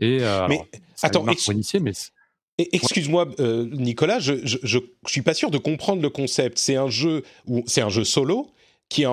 Et 0.00 0.18
euh, 0.22 0.46
mais 0.48 0.60
attends, 1.02 1.22
mais 1.22 1.34
Excuse-moi, 2.72 3.28
euh, 3.38 3.66
Nicolas, 3.72 4.18
je, 4.18 4.34
je, 4.44 4.78
suis 5.06 5.22
pas 5.22 5.32
sûr 5.32 5.50
de 5.50 5.56
comprendre 5.56 6.02
le 6.02 6.10
concept. 6.10 6.58
C'est 6.58 6.76
un 6.76 6.90
jeu 6.90 7.22
où 7.46 7.62
c'est 7.66 7.80
un 7.80 7.88
jeu 7.88 8.04
solo 8.04 8.50
qui 8.90 9.04
est 9.04 9.06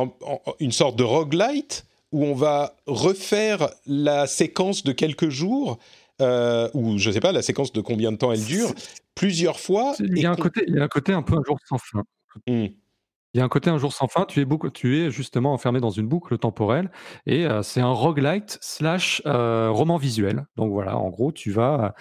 une 0.59 0.71
sorte 0.71 0.97
de 0.97 1.03
roguelite 1.03 1.85
où 2.11 2.25
on 2.25 2.33
va 2.33 2.75
refaire 2.88 3.69
la 3.85 4.27
séquence 4.27 4.83
de 4.83 4.91
quelques 4.91 5.29
jours 5.29 5.77
euh, 6.21 6.69
ou 6.73 6.97
je 6.97 7.11
sais 7.11 7.19
pas 7.19 7.31
la 7.31 7.43
séquence 7.43 7.71
de 7.71 7.81
combien 7.81 8.11
de 8.11 8.17
temps 8.17 8.31
elle 8.31 8.43
dure 8.43 8.73
plusieurs 9.13 9.59
fois. 9.59 9.93
Il 9.99 10.17
y 10.17 10.25
a 10.25 10.31
un 10.31 10.35
côté, 10.35 10.63
il 10.67 10.75
y 10.75 10.79
a 10.79 10.83
un 10.83 10.88
côté 10.88 11.13
un 11.13 11.21
peu 11.21 11.35
un 11.35 11.43
jour 11.45 11.59
sans 11.67 11.77
fin. 11.77 12.03
Mmh. 12.47 12.67
Il 13.34 13.39
y 13.39 13.41
a 13.41 13.43
un 13.43 13.49
côté 13.49 13.69
un 13.69 13.78
jour 13.78 13.93
sans 13.93 14.07
fin, 14.07 14.25
tu 14.25 14.41
es, 14.41 14.45
tu 14.73 14.97
es 14.97 15.11
justement 15.11 15.53
enfermé 15.53 15.80
dans 15.80 15.89
une 15.89 16.07
boucle 16.07 16.38
temporelle 16.38 16.89
et 17.25 17.45
euh, 17.45 17.61
c'est 17.61 17.82
un 17.82 17.91
roguelite 17.91 18.57
slash 18.61 19.21
euh, 19.25 19.69
roman 19.69 19.97
visuel. 19.97 20.45
Donc 20.55 20.71
voilà, 20.71 20.97
en 20.97 21.09
gros, 21.09 21.34
tu 21.34 21.51
vas, 21.51 21.93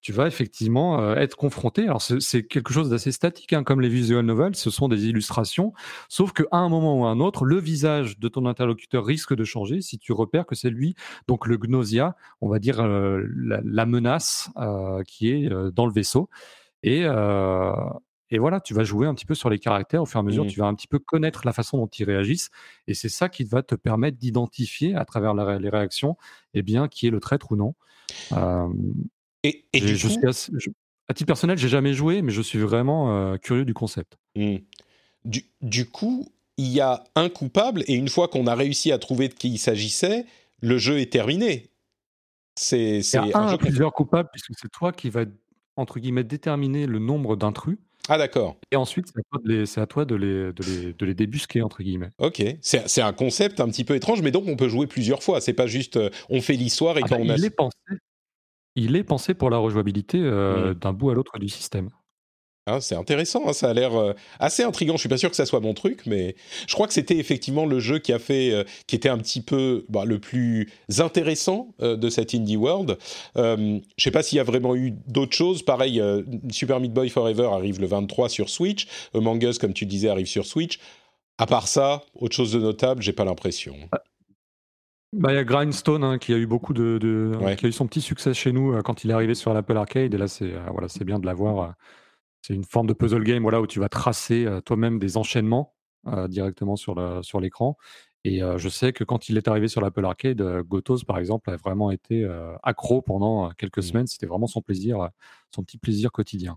tu 0.00 0.12
vas 0.12 0.28
effectivement 0.28 1.00
euh, 1.00 1.16
être 1.16 1.36
confronté. 1.36 1.82
Alors 1.82 2.00
c'est 2.00 2.46
quelque 2.46 2.72
chose 2.72 2.90
d'assez 2.90 3.10
statique, 3.10 3.52
hein, 3.52 3.64
comme 3.64 3.80
les 3.80 3.88
visual 3.88 4.24
novels, 4.24 4.54
ce 4.54 4.70
sont 4.70 4.88
des 4.88 5.06
illustrations, 5.08 5.72
sauf 6.08 6.32
qu'à 6.32 6.44
un 6.52 6.68
moment 6.68 7.00
ou 7.00 7.06
à 7.06 7.10
un 7.10 7.18
autre, 7.18 7.44
le 7.44 7.58
visage 7.58 8.18
de 8.18 8.28
ton 8.28 8.46
interlocuteur 8.46 9.04
risque 9.04 9.34
de 9.34 9.44
changer 9.44 9.82
si 9.82 9.98
tu 9.98 10.12
repères 10.12 10.46
que 10.46 10.54
c'est 10.54 10.70
lui, 10.70 10.94
donc 11.26 11.46
le 11.46 11.58
gnosia, 11.58 12.14
on 12.40 12.48
va 12.48 12.60
dire 12.60 12.86
la, 12.86 13.60
la, 13.64 13.84
menace 13.84 14.50
qui 15.06 15.30
est 15.30 15.50
dans 15.72 15.86
le 15.86 15.92
vaisseau. 15.92 16.30
Et, 16.84 17.04
et 18.30 18.38
voilà, 18.38 18.60
tu 18.60 18.74
vas 18.74 18.84
jouer 18.84 19.06
un 19.06 19.14
petit 19.14 19.26
peu 19.26 19.34
sur 19.34 19.48
les 19.48 19.58
caractères 19.58 20.02
au 20.02 20.06
fur 20.06 20.18
et 20.18 20.20
à 20.20 20.22
mesure, 20.22 20.44
mmh. 20.44 20.48
tu 20.48 20.60
vas 20.60 20.66
un 20.66 20.74
petit 20.74 20.86
peu 20.86 20.98
connaître 20.98 21.42
la 21.46 21.52
façon 21.52 21.78
dont 21.78 21.86
ils 21.86 22.04
réagissent. 22.04 22.50
Et 22.86 22.94
c'est 22.94 23.08
ça 23.08 23.28
qui 23.28 23.44
va 23.44 23.62
te 23.62 23.74
permettre 23.74 24.18
d'identifier 24.18 24.94
à 24.94 25.04
travers 25.04 25.34
les 25.34 25.68
réactions, 25.68 26.16
eh 26.54 26.62
bien, 26.62 26.88
qui 26.88 27.06
est 27.06 27.10
le 27.10 27.20
traître 27.20 27.52
ou 27.52 27.56
non. 27.56 27.74
et, 29.42 29.64
du 29.72 29.96
coup... 29.96 30.26
à 31.08 31.14
titre 31.14 31.26
personnel, 31.26 31.56
j'ai 31.56 31.68
jamais 31.68 31.94
joué, 31.94 32.20
mais 32.22 32.32
je 32.32 32.42
suis 32.42 32.58
vraiment 32.58 33.36
curieux 33.38 33.64
du 33.64 33.74
concept. 33.74 34.18
Mmh. 34.36 34.56
Du, 35.24 35.44
du, 35.62 35.86
coup, 35.86 36.30
il 36.58 36.68
y 36.68 36.80
a 36.80 37.04
un 37.14 37.28
coupable, 37.28 37.82
et 37.86 37.94
une 37.94 38.08
fois 38.08 38.28
qu'on 38.28 38.46
a 38.46 38.54
réussi 38.54 38.92
à 38.92 38.98
trouver 38.98 39.28
de 39.28 39.34
qui 39.34 39.48
il 39.48 39.58
s'agissait, 39.58 40.26
le 40.60 40.76
jeu 40.76 40.98
est 40.98 41.12
terminé. 41.12 41.70
C'est, 42.56 42.98
il 42.98 43.28
y 43.28 43.32
a 43.32 43.38
un, 43.38 43.56
plusieurs 43.56 43.92
coupables, 43.92 44.28
puisque 44.32 44.52
c'est 44.60 44.70
toi 44.70 44.92
qui 44.92 45.10
vas, 45.10 45.24
entre 45.76 46.00
guillemets, 46.00 46.24
déterminer 46.24 46.86
le 46.86 46.98
nombre 46.98 47.36
d'intrus. 47.36 47.78
Ah 48.08 48.16
d'accord. 48.16 48.56
Et 48.72 48.76
ensuite, 48.76 49.12
c'est 49.66 49.80
à 49.80 49.86
toi 49.86 50.04
de 50.04 50.14
les, 50.14 50.52
de 50.52 51.04
les, 51.04 51.14
débusquer, 51.14 51.62
entre 51.62 51.82
guillemets. 51.82 52.10
Ok, 52.18 52.42
c'est 52.62 53.02
un 53.02 53.12
concept 53.12 53.60
un 53.60 53.68
petit 53.68 53.84
peu 53.84 53.94
étrange, 53.94 54.22
mais 54.22 54.30
donc 54.30 54.44
on 54.46 54.56
peut 54.56 54.68
jouer 54.68 54.86
plusieurs 54.86 55.22
fois. 55.22 55.40
C'est 55.40 55.52
pas 55.52 55.66
juste 55.66 55.96
euh, 55.96 56.10
on 56.30 56.40
fait 56.40 56.54
l'histoire 56.54 56.96
et 56.96 57.02
ah 57.04 57.08
quand 57.08 57.16
bah, 57.16 57.34
on 57.34 57.36
il 57.36 57.44
Est 57.44 57.50
pensé, 57.50 57.76
il 58.76 58.96
est 58.96 59.04
pensé 59.04 59.34
pour 59.34 59.50
la 59.50 59.58
rejouabilité 59.58 60.18
euh, 60.20 60.70
mmh. 60.70 60.74
d'un 60.74 60.92
bout 60.92 61.10
à 61.10 61.14
l'autre 61.14 61.38
du 61.38 61.48
système. 61.48 61.90
Ah, 62.70 62.82
c'est 62.82 62.96
intéressant, 62.96 63.44
hein, 63.46 63.54
ça 63.54 63.70
a 63.70 63.72
l'air 63.72 63.98
euh, 63.98 64.12
assez 64.40 64.62
intriguant. 64.62 64.96
Je 64.96 65.00
suis 65.00 65.08
pas 65.08 65.16
sûr 65.16 65.30
que 65.30 65.36
ça 65.36 65.46
soit 65.46 65.60
mon 65.60 65.72
truc, 65.72 66.02
mais 66.04 66.36
je 66.66 66.74
crois 66.74 66.86
que 66.86 66.92
c'était 66.92 67.16
effectivement 67.16 67.64
le 67.64 67.80
jeu 67.80 67.98
qui 67.98 68.12
a 68.12 68.18
fait, 68.18 68.52
euh, 68.52 68.62
qui 68.86 68.94
était 68.94 69.08
un 69.08 69.16
petit 69.16 69.40
peu 69.40 69.86
bah, 69.88 70.04
le 70.04 70.18
plus 70.18 70.70
intéressant 70.98 71.68
euh, 71.80 71.96
de 71.96 72.10
cette 72.10 72.34
indie 72.34 72.58
world. 72.58 72.98
je 73.36 73.80
sais 73.96 74.10
pas 74.10 74.22
s'il 74.22 74.36
y 74.36 74.40
a 74.40 74.44
vraiment 74.44 74.76
eu 74.76 74.90
d'autres 75.06 75.34
choses. 75.34 75.62
Pareil, 75.62 76.02
Super 76.50 76.78
Meat 76.78 76.92
Boy 76.92 77.08
Forever 77.08 77.48
arrive 77.54 77.80
le 77.80 77.86
23 77.86 78.28
sur 78.28 78.50
Switch. 78.50 78.86
Among 79.14 79.42
Us, 79.42 79.58
comme 79.58 79.72
tu 79.72 79.86
disais, 79.86 80.10
arrive 80.10 80.26
sur 80.26 80.44
Switch. 80.44 80.78
À 81.38 81.46
part 81.46 81.68
ça, 81.68 82.02
autre 82.16 82.36
chose 82.36 82.52
de 82.52 82.58
notable, 82.58 83.00
j'ai 83.02 83.14
pas 83.14 83.24
l'impression. 83.24 83.76
Bah, 83.90 84.02
bah, 85.14 85.32
il 85.32 85.36
y 85.36 85.38
a 85.38 85.44
Grindstone 85.44 86.04
hein, 86.04 86.18
qui 86.18 86.34
a 86.34 86.36
eu 86.36 86.46
beaucoup 86.46 86.74
de, 86.74 86.98
qui 87.56 87.64
a 87.64 87.68
eu 87.68 87.72
son 87.72 87.86
petit 87.86 88.02
succès 88.02 88.34
chez 88.34 88.52
nous 88.52 88.82
quand 88.82 89.04
il 89.04 89.10
est 89.10 89.14
arrivé 89.14 89.34
sur 89.34 89.54
l'Apple 89.54 89.76
Arcade. 89.78 90.12
Et 90.12 90.18
là, 90.18 90.28
c'est 90.28 90.52
voilà, 90.70 90.88
c'est 90.88 91.04
bien 91.04 91.18
de 91.18 91.24
l'avoir 91.24 91.74
c'est 92.48 92.54
une 92.54 92.64
forme 92.64 92.86
de 92.86 92.94
puzzle 92.94 93.24
game 93.24 93.42
voilà, 93.42 93.60
où 93.60 93.66
tu 93.66 93.78
vas 93.78 93.90
tracer 93.90 94.46
toi-même 94.64 94.98
des 94.98 95.18
enchaînements 95.18 95.74
directement 96.28 96.76
sur, 96.76 97.22
sur 97.22 97.40
l'écran. 97.40 97.76
Et 98.24 98.40
je 98.56 98.68
sais 98.70 98.94
que 98.94 99.04
quand 99.04 99.28
il 99.28 99.36
est 99.36 99.48
arrivé 99.48 99.68
sur 99.68 99.82
l'Apple 99.82 100.04
Arcade, 100.06 100.42
Gotos, 100.62 101.04
par 101.06 101.18
exemple, 101.18 101.50
a 101.50 101.56
vraiment 101.56 101.90
été 101.90 102.26
accro 102.62 103.02
pendant 103.02 103.50
quelques 103.50 103.78
mmh. 103.78 103.82
semaines. 103.82 104.06
C'était 104.06 104.26
vraiment 104.26 104.46
son 104.46 104.62
plaisir, 104.62 105.10
son 105.54 105.62
petit 105.62 105.76
plaisir 105.76 106.10
quotidien. 106.10 106.56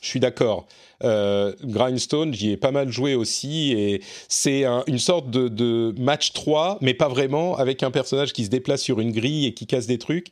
Je 0.00 0.06
suis 0.06 0.20
d'accord. 0.20 0.68
Grindstone, 1.02 2.32
j'y 2.32 2.52
ai 2.52 2.56
pas 2.56 2.70
mal 2.70 2.88
joué 2.88 3.16
aussi, 3.16 3.72
et 3.72 4.02
c'est 4.28 4.64
une 4.86 5.00
sorte 5.00 5.30
de, 5.30 5.48
de, 5.48 5.92
match 5.98 6.32
3, 6.32 6.78
mais 6.80 6.94
pas 6.94 7.08
vraiment, 7.08 7.56
avec 7.56 7.82
un 7.82 7.90
personnage 7.90 8.32
qui 8.32 8.44
se 8.44 8.50
déplace 8.50 8.82
sur 8.82 9.00
une 9.00 9.10
grille 9.10 9.46
et 9.46 9.54
qui 9.54 9.66
casse 9.66 9.88
des 9.88 9.98
trucs. 9.98 10.28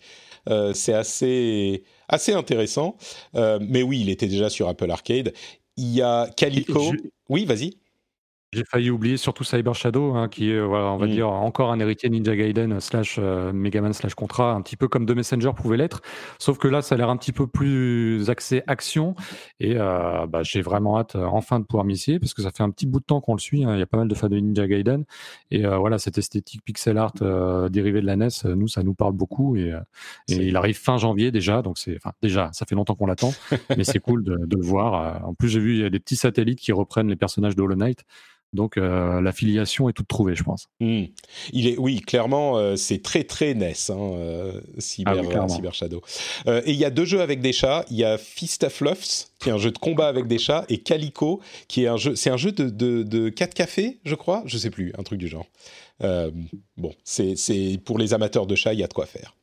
C'est 0.74 0.94
assez 0.94 1.84
assez 2.10 2.32
intéressant. 2.32 2.96
Euh, 3.34 3.58
mais 3.62 3.82
oui, 3.82 4.00
il 4.00 4.10
était 4.10 4.26
déjà 4.26 4.50
sur 4.50 4.68
Apple 4.68 4.90
Arcade. 4.90 5.32
Il 5.76 5.94
y 5.94 6.02
a 6.02 6.28
Calico. 6.36 6.92
Oui, 7.28 7.46
vas-y. 7.46 7.78
J'ai 8.52 8.64
failli 8.64 8.90
oublier 8.90 9.16
surtout 9.16 9.44
Cyber 9.44 9.76
Shadow, 9.76 10.16
hein, 10.16 10.28
qui 10.28 10.50
est, 10.50 10.60
voilà, 10.60 10.86
on 10.86 10.96
va 10.96 11.06
mm. 11.06 11.10
dire, 11.10 11.28
encore 11.28 11.70
un 11.70 11.78
héritier 11.78 12.10
Ninja 12.10 12.34
Gaiden 12.34 12.80
slash 12.80 13.14
euh, 13.20 13.52
Megaman 13.52 13.92
slash 13.92 14.14
Contra, 14.14 14.54
un 14.54 14.60
petit 14.60 14.76
peu 14.76 14.88
comme 14.88 15.06
The 15.06 15.12
Messenger 15.12 15.52
pouvait 15.54 15.76
l'être. 15.76 16.02
Sauf 16.40 16.58
que 16.58 16.66
là, 16.66 16.82
ça 16.82 16.96
a 16.96 16.98
l'air 16.98 17.10
un 17.10 17.16
petit 17.16 17.30
peu 17.30 17.46
plus 17.46 18.28
axé 18.28 18.64
action. 18.66 19.14
Et 19.60 19.76
euh, 19.76 20.26
bah, 20.26 20.42
j'ai 20.42 20.62
vraiment 20.62 20.98
hâte 20.98 21.14
euh, 21.14 21.26
enfin 21.26 21.60
de 21.60 21.64
pouvoir 21.64 21.84
m'y 21.84 21.92
essayer, 21.92 22.18
parce 22.18 22.34
que 22.34 22.42
ça 22.42 22.50
fait 22.50 22.64
un 22.64 22.70
petit 22.70 22.86
bout 22.86 22.98
de 22.98 23.04
temps 23.04 23.20
qu'on 23.20 23.34
le 23.34 23.38
suit. 23.38 23.62
Hein. 23.62 23.76
Il 23.76 23.78
y 23.78 23.82
a 23.82 23.86
pas 23.86 23.98
mal 23.98 24.08
de 24.08 24.14
fans 24.16 24.28
de 24.28 24.36
Ninja 24.36 24.66
Gaiden. 24.66 25.04
Et 25.52 25.64
voilà, 25.64 25.98
cette 25.98 26.18
esthétique 26.18 26.64
pixel 26.64 26.98
art 26.98 27.12
dérivée 27.70 28.00
de 28.00 28.06
la 28.06 28.16
NES, 28.16 28.28
nous, 28.44 28.66
ça 28.66 28.82
nous 28.82 28.94
parle 28.94 29.12
beaucoup. 29.12 29.54
Et, 29.56 29.72
il 30.26 30.56
arrive 30.56 30.76
fin 30.76 30.96
janvier 30.96 31.30
déjà. 31.30 31.62
Donc, 31.62 31.78
c'est, 31.78 31.96
enfin, 31.96 32.12
déjà, 32.20 32.50
ça 32.52 32.66
fait 32.66 32.74
longtemps 32.74 32.96
qu'on 32.96 33.06
l'attend. 33.06 33.32
mais 33.76 33.84
c'est 33.84 34.00
cool 34.00 34.24
de, 34.24 34.36
de, 34.44 34.56
le 34.56 34.62
voir. 34.62 35.24
En 35.24 35.34
plus, 35.34 35.48
j'ai 35.48 35.60
vu, 35.60 35.74
il 35.74 35.82
y 35.82 35.84
a 35.84 35.90
des 35.90 36.00
petits 36.00 36.16
satellites 36.16 36.58
qui 36.58 36.72
reprennent 36.72 37.08
les 37.08 37.16
personnages 37.16 37.54
de 37.54 37.62
Hollow 37.62 37.76
Knight. 37.76 38.04
Donc 38.52 38.76
euh, 38.76 39.20
la 39.20 39.32
filiation 39.32 39.88
est 39.88 39.92
toute 39.92 40.08
trouvée, 40.08 40.34
je 40.34 40.42
pense. 40.42 40.68
Hmm. 40.80 41.04
Il 41.52 41.68
est, 41.68 41.78
oui, 41.78 42.00
clairement, 42.00 42.56
euh, 42.56 42.74
c'est 42.74 43.00
très 43.00 43.22
très 43.22 43.54
NES, 43.54 43.72
hein, 43.90 43.94
euh, 43.96 44.60
Cyber, 44.78 45.22
ah 45.36 45.48
Cyber, 45.48 45.72
Shadow. 45.72 46.02
et 46.46 46.70
il 46.70 46.76
y 46.76 46.84
a 46.84 46.90
deux 46.90 47.04
jeux 47.04 47.20
avec 47.20 47.40
des 47.40 47.52
chats. 47.52 47.84
Il 47.90 47.96
y 47.96 48.04
a 48.04 48.18
Fist 48.18 48.64
of 48.64 48.72
Fluffs, 48.72 49.28
qui 49.38 49.50
est 49.50 49.52
un 49.52 49.58
jeu 49.58 49.70
de 49.70 49.78
combat 49.78 50.08
avec 50.08 50.26
des 50.26 50.38
chats, 50.38 50.64
et 50.68 50.78
Calico, 50.78 51.40
qui 51.68 51.84
est 51.84 51.88
un 51.88 51.96
jeu, 51.96 52.16
c'est 52.16 52.30
un 52.30 52.36
jeu 52.36 52.50
de, 52.50 52.68
de, 52.68 53.04
de 53.04 53.28
4 53.28 53.54
cafés, 53.54 54.00
je 54.04 54.16
crois, 54.16 54.42
je 54.46 54.58
sais 54.58 54.70
plus, 54.70 54.92
un 54.98 55.04
truc 55.04 55.18
du 55.18 55.28
genre. 55.28 55.46
bon, 56.00 56.94
c'est 57.04 57.36
pour 57.84 57.98
les 57.98 58.14
amateurs 58.14 58.46
de 58.46 58.56
chats, 58.56 58.72
il 58.72 58.80
y 58.80 58.84
a 58.84 58.88
de 58.88 58.94
quoi 58.94 59.06
faire. 59.06 59.36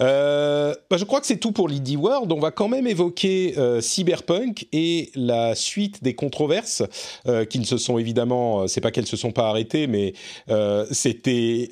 Euh, 0.00 0.72
bah, 0.88 0.96
je 0.96 1.04
crois 1.04 1.20
que 1.20 1.26
c'est 1.26 1.38
tout 1.38 1.52
pour 1.52 1.68
l'Indie 1.68 1.96
World. 1.96 2.30
On 2.30 2.38
va 2.38 2.50
quand 2.50 2.68
même 2.68 2.86
évoquer 2.86 3.54
euh, 3.58 3.80
Cyberpunk 3.80 4.68
et 4.72 5.10
la 5.14 5.54
suite 5.54 6.02
des 6.04 6.14
controverses 6.14 6.82
euh, 7.26 7.44
qui 7.44 7.58
ne 7.58 7.64
se 7.64 7.76
sont 7.76 7.98
évidemment, 7.98 8.68
c'est 8.68 8.80
pas 8.80 8.92
qu'elles 8.92 9.06
se 9.06 9.16
sont 9.16 9.32
pas 9.32 9.48
arrêtées, 9.48 9.86
mais 9.86 10.14
c'était 10.90 11.68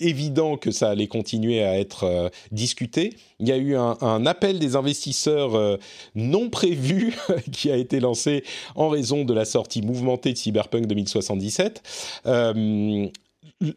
évident 0.00 0.56
que 0.56 0.70
ça 0.70 0.90
allait 0.90 1.06
continuer 1.06 1.62
à 1.62 1.78
être 1.78 2.30
discuté. 2.50 3.14
Il 3.40 3.48
y 3.48 3.52
a 3.52 3.56
eu 3.56 3.76
un, 3.76 3.96
un 4.00 4.26
appel 4.26 4.58
des 4.58 4.76
investisseurs 4.76 5.78
non 6.14 6.50
prévu 6.50 7.14
qui 7.52 7.70
a 7.70 7.76
été 7.76 8.00
lancé 8.00 8.44
en 8.74 8.88
raison 8.88 9.24
de 9.24 9.34
la 9.34 9.44
sortie 9.44 9.82
mouvementée 9.82 10.32
de 10.32 10.38
Cyberpunk 10.38 10.86
2077 10.86 11.82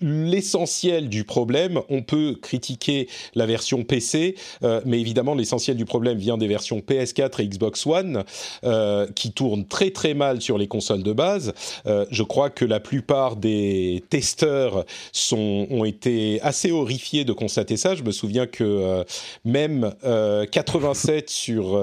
l'essentiel 0.01 1.09
du 1.09 1.23
problème, 1.23 1.81
on 1.89 2.03
peut 2.03 2.37
critiquer 2.39 3.07
la 3.33 3.47
version 3.47 3.83
PC, 3.83 4.35
euh, 4.63 4.81
mais 4.85 4.99
évidemment 4.99 5.33
l'essentiel 5.33 5.75
du 5.75 5.85
problème 5.85 6.19
vient 6.19 6.37
des 6.37 6.47
versions 6.47 6.79
PS4 6.79 7.41
et 7.41 7.47
Xbox 7.47 7.87
One 7.87 8.23
euh, 8.63 9.07
qui 9.15 9.31
tournent 9.31 9.65
très 9.65 9.89
très 9.89 10.13
mal 10.13 10.41
sur 10.41 10.59
les 10.59 10.67
consoles 10.67 11.01
de 11.01 11.13
base. 11.13 11.53
Euh, 11.87 12.05
je 12.11 12.21
crois 12.21 12.51
que 12.51 12.63
la 12.63 12.79
plupart 12.79 13.37
des 13.37 14.03
testeurs 14.09 14.85
sont, 15.11 15.65
ont 15.71 15.83
été 15.83 16.39
assez 16.41 16.71
horrifiés 16.71 17.25
de 17.25 17.33
constater 17.33 17.75
ça. 17.75 17.95
Je 17.95 18.03
me 18.03 18.11
souviens 18.11 18.45
que 18.45 19.03
même 19.45 19.93
87 20.51 21.29
sur 21.29 21.81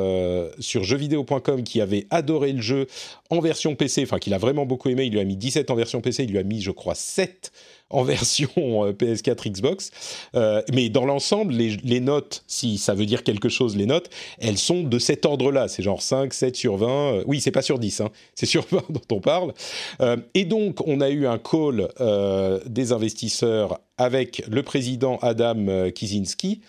sur 0.61 0.85
jeuxvideo.com 0.85 1.65
qui 1.65 1.81
avait 1.81 2.07
adoré 2.11 2.53
le 2.53 2.63
jeu 2.63 2.87
en 3.31 3.41
version 3.41 3.75
PC, 3.75 4.05
enfin 4.05 4.19
qu'il 4.19 4.35
a 4.35 4.39
vraiment 4.39 4.67
beaucoup 4.67 4.89
aimé, 4.89 5.05
il 5.05 5.13
lui 5.13 5.21
a 5.21 5.25
mis 5.25 5.37
17 5.37 5.71
en 5.71 5.75
version 5.75 6.01
PC, 6.01 6.25
il 6.25 6.31
lui 6.31 6.39
a 6.39 6.45
mis 6.45 6.63
je 6.63 6.71
crois 6.71 6.95
7 6.95 7.53
en 7.91 8.03
version 8.05 8.51
euh, 8.57 8.93
PS4 8.93 9.51
Xbox. 9.51 9.91
Euh, 10.35 10.63
mais 10.73 10.89
dans 10.89 11.05
l'ensemble, 11.05 11.55
les, 11.55 12.01
notes, 12.01 12.45
si 12.47 12.79
ça 12.79 12.95
veut 12.95 13.07
dire 13.07 13.23
quelque 13.23 13.49
chose, 13.49 13.77
les 13.77 13.87
notes, 13.87 14.11
elles 14.39 14.59
sont 14.59 14.83
de 14.83 14.99
cet 14.99 15.27
ordre-là. 15.27 15.69
C'est 15.69 15.83
genre 15.83 16.03
5, 16.03 16.33
7 16.33 16.57
sur 16.57 16.77
20. 16.77 16.89
Euh, 16.89 17.25
oui, 17.27 17.41
c'est 17.41 17.51
pas 17.51 17.63
sur 17.63 17.79
10, 17.79 18.01
hein, 18.01 18.11
c'est 18.35 18.47
sur 18.47 18.67
20 18.71 18.85
dont 18.91 19.17
on 19.17 19.21
parle. 19.21 19.53
et 20.35 20.45
donc, 20.45 20.87
on 20.87 21.01
a 21.01 21.11
eu 21.11 21.27
un 21.27 21.39
call 21.39 21.89
des 22.67 22.93
investisseurs 22.93 23.81
avec 23.97 24.43
le 24.49 24.63
président 24.63 25.19
Adam 25.23 25.91
Kizinski. 25.91 26.61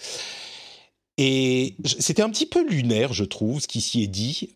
Et 1.17 1.75
c'était 1.83 2.21
un 2.21 2.29
petit 2.29 2.45
peu 2.45 2.65
lunaire, 2.67 3.13
je 3.13 3.25
trouve, 3.25 3.61
ce 3.61 3.67
qui 3.67 3.81
s'y 3.81 4.03
est 4.03 4.07
dit. 4.07 4.55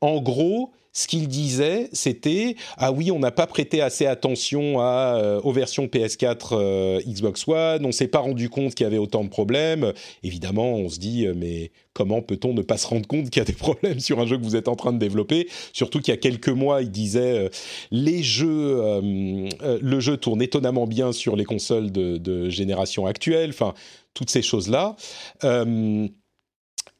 en 0.00 0.20
gros, 0.20 0.72
ce 0.92 1.06
qu'il 1.06 1.26
disait, 1.26 1.88
c'était 1.92 2.56
ah 2.76 2.92
oui, 2.92 3.10
on 3.10 3.18
n'a 3.18 3.30
pas 3.30 3.46
prêté 3.46 3.80
assez 3.80 4.04
attention 4.04 4.80
euh, 4.80 5.40
aux 5.40 5.52
versions 5.52 5.86
PS4, 5.86 6.48
euh, 6.52 7.00
Xbox 7.06 7.48
One, 7.48 7.86
on 7.86 7.92
s'est 7.92 8.08
pas 8.08 8.18
rendu 8.18 8.50
compte 8.50 8.74
qu'il 8.74 8.84
y 8.84 8.86
avait 8.86 8.98
autant 8.98 9.24
de 9.24 9.30
problèmes. 9.30 9.94
Évidemment, 10.22 10.74
on 10.74 10.90
se 10.90 10.98
dit 10.98 11.26
euh, 11.26 11.32
mais 11.34 11.70
comment 11.94 12.20
peut-on 12.20 12.52
ne 12.52 12.60
pas 12.60 12.76
se 12.76 12.86
rendre 12.86 13.06
compte 13.06 13.30
qu'il 13.30 13.40
y 13.40 13.42
a 13.42 13.46
des 13.46 13.52
problèmes 13.54 14.00
sur 14.00 14.20
un 14.20 14.26
jeu 14.26 14.36
que 14.36 14.44
vous 14.44 14.56
êtes 14.56 14.68
en 14.68 14.76
train 14.76 14.92
de 14.92 14.98
développer? 14.98 15.48
Surtout 15.72 16.00
qu'il 16.00 16.12
y 16.12 16.16
a 16.16 16.20
quelques 16.20 16.50
mois, 16.50 16.82
il 16.82 16.90
disait 16.90 17.50
les 17.90 18.22
jeux, 18.22 19.00
le 19.62 20.00
jeu 20.00 20.16
tourne 20.18 20.42
étonnamment 20.42 20.86
bien 20.86 21.12
sur 21.12 21.36
les 21.36 21.44
consoles 21.44 21.90
de, 21.90 22.18
de 22.18 22.50
génération 22.50 23.06
actuelle. 23.06 23.50
Enfin, 23.50 23.72
toutes 24.14 24.30
ces 24.30 24.42
choses 24.42 24.68
là. 24.68 24.96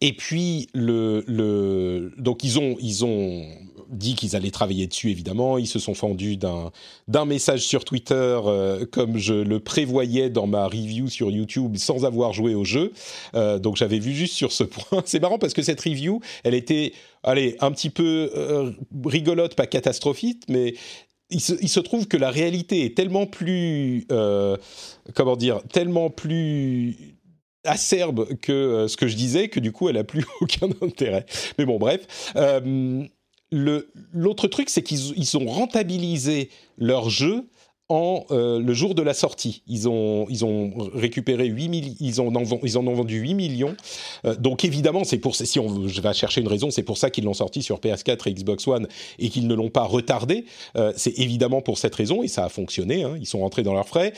Et 0.03 0.13
puis 0.13 0.69
le, 0.75 1.23
le 1.29 2.13
donc 2.19 2.43
ils 2.43 2.59
ont 2.59 3.47
dit 3.93 4.15
qu'ils 4.15 4.35
allaient 4.35 4.51
travailler 4.51 4.87
dessus 4.87 5.11
évidemment. 5.11 5.59
Ils 5.59 5.67
se 5.67 5.79
sont 5.79 5.95
fendus 5.95 6.37
d'un 6.37 7.25
message 7.25 7.61
sur 7.61 7.85
Twitter 7.85 8.15
euh, 8.15 8.87
comme 8.87 9.19
je 9.19 9.35
le 9.35 9.61
prévoyais 9.61 10.31
dans 10.31 10.47
ma 10.47 10.67
review 10.67 11.09
sur 11.09 11.31
YouTube 11.31 11.77
sans 11.77 12.05
avoir 12.05 12.33
joué 12.33 12.55
au 12.55 12.65
jeu. 12.65 12.93
Euh, 13.35 13.59
donc 13.59 13.77
j'avais 13.77 13.99
vu 13.99 14.13
juste 14.13 14.35
sur 14.35 14.53
ce 14.53 14.65
point. 14.65 15.03
C'est 15.05 15.21
marrant 15.21 15.39
parce 15.39 15.53
que 15.53 15.63
cette 15.63 15.81
review, 15.81 16.21
elle 16.43 16.55
était 16.55 16.93
allez 17.23 17.57
un 17.61 17.71
petit 17.71 17.91
peu 17.91 18.31
euh, 18.35 18.73
rigolote, 19.05 19.55
pas 19.55 19.67
catastrophique, 19.67 20.45
mais 20.49 20.75
il 21.31 21.41
se, 21.41 21.53
il 21.61 21.69
se, 21.69 21.81
trouve 21.81 22.09
que 22.09 22.17
la 22.17 22.31
réalité 22.31 22.85
est 22.85 22.95
tellement 22.95 23.27
plus, 23.27 24.07
comment 25.15 25.37
dire, 25.37 25.63
tellement 25.73 26.11
plus 26.11 27.17
acerbe 27.65 28.35
que 28.41 28.87
ce 28.87 28.97
que 28.99 29.07
je 29.07 29.17
disais, 29.17 29.49
que 29.49 29.61
du 29.61 29.73
coup, 29.73 29.89
elle 29.89 29.97
a 29.97 30.05
plus 30.05 30.27
aucun 30.41 30.69
intérêt. 30.83 31.25
Mais 31.59 31.65
bon, 31.65 31.79
bref. 31.79 32.07
L'autre 33.53 34.49
truc, 34.49 34.71
c'est 34.71 34.83
qu'ils 34.83 35.37
ont 35.37 35.47
rentabilisé 35.47 36.51
leur 36.79 37.11
jeu 37.11 37.47
en 37.93 38.25
euh, 38.31 38.59
le 38.59 38.73
jour 38.73 38.95
de 38.95 39.03
la 39.03 39.13
sortie. 39.13 39.63
Ils 39.69 39.87
ont, 39.89 40.27
ils 40.31 40.45
ont 40.47 40.73
récupéré 40.95 41.47
8 41.47 41.97
ils, 42.01 42.21
en 42.21 42.33
ils 42.63 42.79
en 42.79 42.87
ont 42.87 42.95
vendu 42.95 43.19
8 43.19 43.35
millions. 43.35 43.77
Euh, 44.25 44.35
donc 44.35 44.65
évidemment, 44.65 45.05
c'est 45.05 45.19
pour 45.19 45.37
si 45.37 45.61
on 45.61 45.87
je 45.87 46.01
vais 46.01 46.13
chercher 46.15 46.41
une 46.41 46.49
raison, 46.49 46.71
c'est 46.71 46.83
pour 46.83 46.97
ça 46.97 47.11
qu'ils 47.11 47.25
l'ont 47.25 47.35
sorti 47.35 47.63
sur 47.63 47.81
PS4 47.81 48.29
et 48.29 48.33
Xbox 48.33 48.67
One 48.67 48.89
et 49.19 49.29
qu'ils 49.29 49.47
ne 49.47 49.55
l'ont 49.55 49.69
pas 49.69 49.83
retardé. 49.83 50.47
Euh, 50.77 50.93
c'est 50.97 51.19
évidemment 51.19 51.61
pour 51.61 51.77
cette 51.77 51.95
raison 51.95 52.23
et 52.23 52.29
ça 52.29 52.45
a 52.45 52.49
fonctionné. 52.49 53.05
Hein, 53.05 53.17
ils 53.21 53.27
sont 53.27 53.41
rentrés 53.41 53.63
dans 53.63 53.75
leurs 53.75 53.89
frais. 53.89 54.15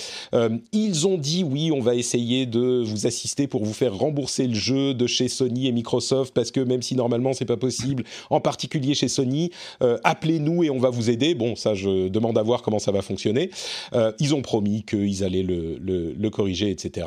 ils 0.73 1.07
ont 1.07 1.19
dit 1.19 1.43
oui, 1.43 1.73
on 1.73 1.81
va 1.81 1.97
essayer 1.97 2.47
de 2.47 2.83
vous 2.85 3.07
assister 3.07 3.49
pour 3.49 3.65
vous 3.65 3.73
faire 3.73 3.97
rembourser 3.97 4.47
le 4.47 4.55
jeu 4.55 4.95
de 4.95 5.07
chez 5.07 5.29
Sony 5.29 5.67
et 5.67 5.73
Microsoft 5.73 6.33
parce 6.33 6.53
que 6.53 6.61
même 6.61 6.83
si 6.83 6.95
normalement 6.95 7.33
c'est 7.33 7.45
pas 7.45 7.57
possible, 7.57 8.05
en 8.31 8.41
particulier 8.41 8.95
chez 8.95 9.09
Sony, 9.09 9.51
appelez-nous 9.81 10.63
et 10.63 10.71
on 10.71 10.79
va 10.79 10.91
vous 10.91 11.11
aider. 11.11 11.35
Bon, 11.35 11.57
ça 11.57 11.75
je 11.75 12.09
demande 12.09 12.39
à 12.39 12.43
voir 12.43 12.63
comment 12.63 12.79
ça 12.79 12.93
va 12.93 13.03
fonctionner. 13.03 13.51
Euh, 13.93 14.13
ils 14.19 14.35
ont 14.35 14.43
promis 14.43 14.85
qu'ils 14.85 15.25
allaient 15.25 15.43
le, 15.43 16.29
corriger, 16.31 16.71
etc. 16.71 17.07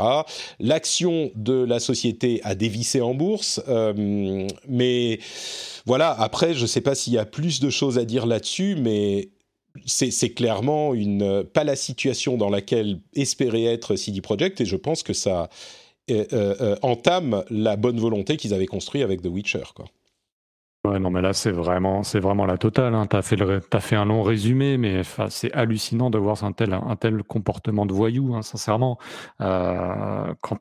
L'action 0.60 1.32
de 1.36 1.54
la 1.54 1.80
société 1.80 2.40
a 2.44 2.56
dévissé 2.56 3.02
en 3.02 3.14
bourse, 3.14 3.62
euh, 3.68 4.48
mais 4.68 5.20
voilà. 5.86 6.12
Après, 6.12 6.54
je 6.54 6.62
ne 6.62 6.68
sais 6.68 6.82
pas 6.82 6.96
s'il 6.96 7.14
y 7.14 7.18
a 7.18 7.26
plus 7.26 7.60
de 7.60 7.70
choses 7.70 7.98
à 7.98 8.06
dire 8.06 8.26
là-dessus, 8.26 8.76
mais 8.80 9.30
c'est 9.86 10.30
clairement 10.30 10.94
une, 10.94 11.44
pas 11.44 11.64
la 11.64 11.76
situation 11.76 12.38
dans 12.38 12.50
laquelle 12.50 13.00
espérait 13.14 13.66
être 13.66 13.96
CD 13.96 14.22
Projekt, 14.22 14.62
et 14.62 14.66
je 14.66 14.76
pense 14.76 15.04
que 15.04 15.14
ça 15.14 15.50
euh, 16.10 16.76
entame 16.82 17.44
la 17.50 17.76
bonne 17.76 18.00
volonté 18.00 18.38
qu'ils 18.38 18.54
avaient 18.54 18.66
construite 18.66 19.04
avec 19.04 19.22
The 19.22 19.28
Witcher. 19.28 19.64
Quoi. 19.76 19.86
Ouais, 20.88 21.00
non, 21.00 21.10
mais 21.10 21.22
là, 21.22 21.34
c'est 21.34 21.52
vraiment, 21.52 22.04
c'est 22.04 22.20
vraiment 22.20 22.46
la 22.46 22.58
totale. 22.58 22.96
Hein. 22.96 23.08
Tu 23.08 23.18
as, 23.18 23.22
fait 23.82 23.96
un 23.96 24.06
long 24.06 24.24
résumé, 24.24 24.78
mais 24.78 25.02
c'est 25.30 25.52
hallucinant 25.54 26.10
de 26.10 26.18
voir 26.18 26.44
un 26.44 26.54
tel, 26.54 26.74
un 26.74 26.96
tel 26.96 27.24
comportement 27.24 27.86
de 27.86 27.94
voyou, 27.94 28.36
hein, 28.36 28.42
sincèrement. 28.42 28.98
Euh, 29.42 30.34
quand 30.42 30.60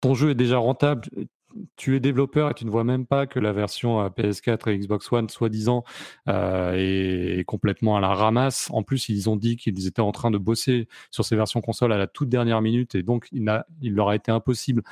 ton 0.00 0.14
jeu 0.14 0.30
est 0.30 0.34
déjà 0.34 0.58
rentable, 0.58 1.08
tu 1.76 1.96
es 1.96 2.00
développeur 2.00 2.50
et 2.50 2.54
tu 2.54 2.64
ne 2.64 2.70
vois 2.70 2.84
même 2.84 3.06
pas 3.06 3.26
que 3.26 3.38
la 3.38 3.52
version 3.52 4.00
euh, 4.00 4.08
PS4 4.08 4.70
et 4.70 4.78
Xbox 4.78 5.10
One, 5.12 5.28
soi-disant, 5.28 5.84
euh, 6.28 6.72
est, 6.76 7.44
complètement 7.44 7.96
à 7.96 8.00
la 8.00 8.14
ramasse. 8.14 8.68
En 8.72 8.82
plus, 8.82 9.08
ils 9.08 9.28
ont 9.28 9.36
dit 9.36 9.56
qu'ils 9.56 9.86
étaient 9.86 10.00
en 10.00 10.12
train 10.12 10.30
de 10.30 10.38
bosser 10.38 10.88
sur 11.10 11.24
ces 11.24 11.36
versions 11.36 11.60
console 11.60 11.92
à 11.92 11.98
la 11.98 12.06
toute 12.06 12.28
dernière 12.28 12.62
minute 12.62 12.94
et 12.94 13.02
donc 13.02 13.28
il, 13.32 13.44
leur 13.94 14.08
a 14.08 14.16
été 14.16 14.30
impossible 14.30 14.82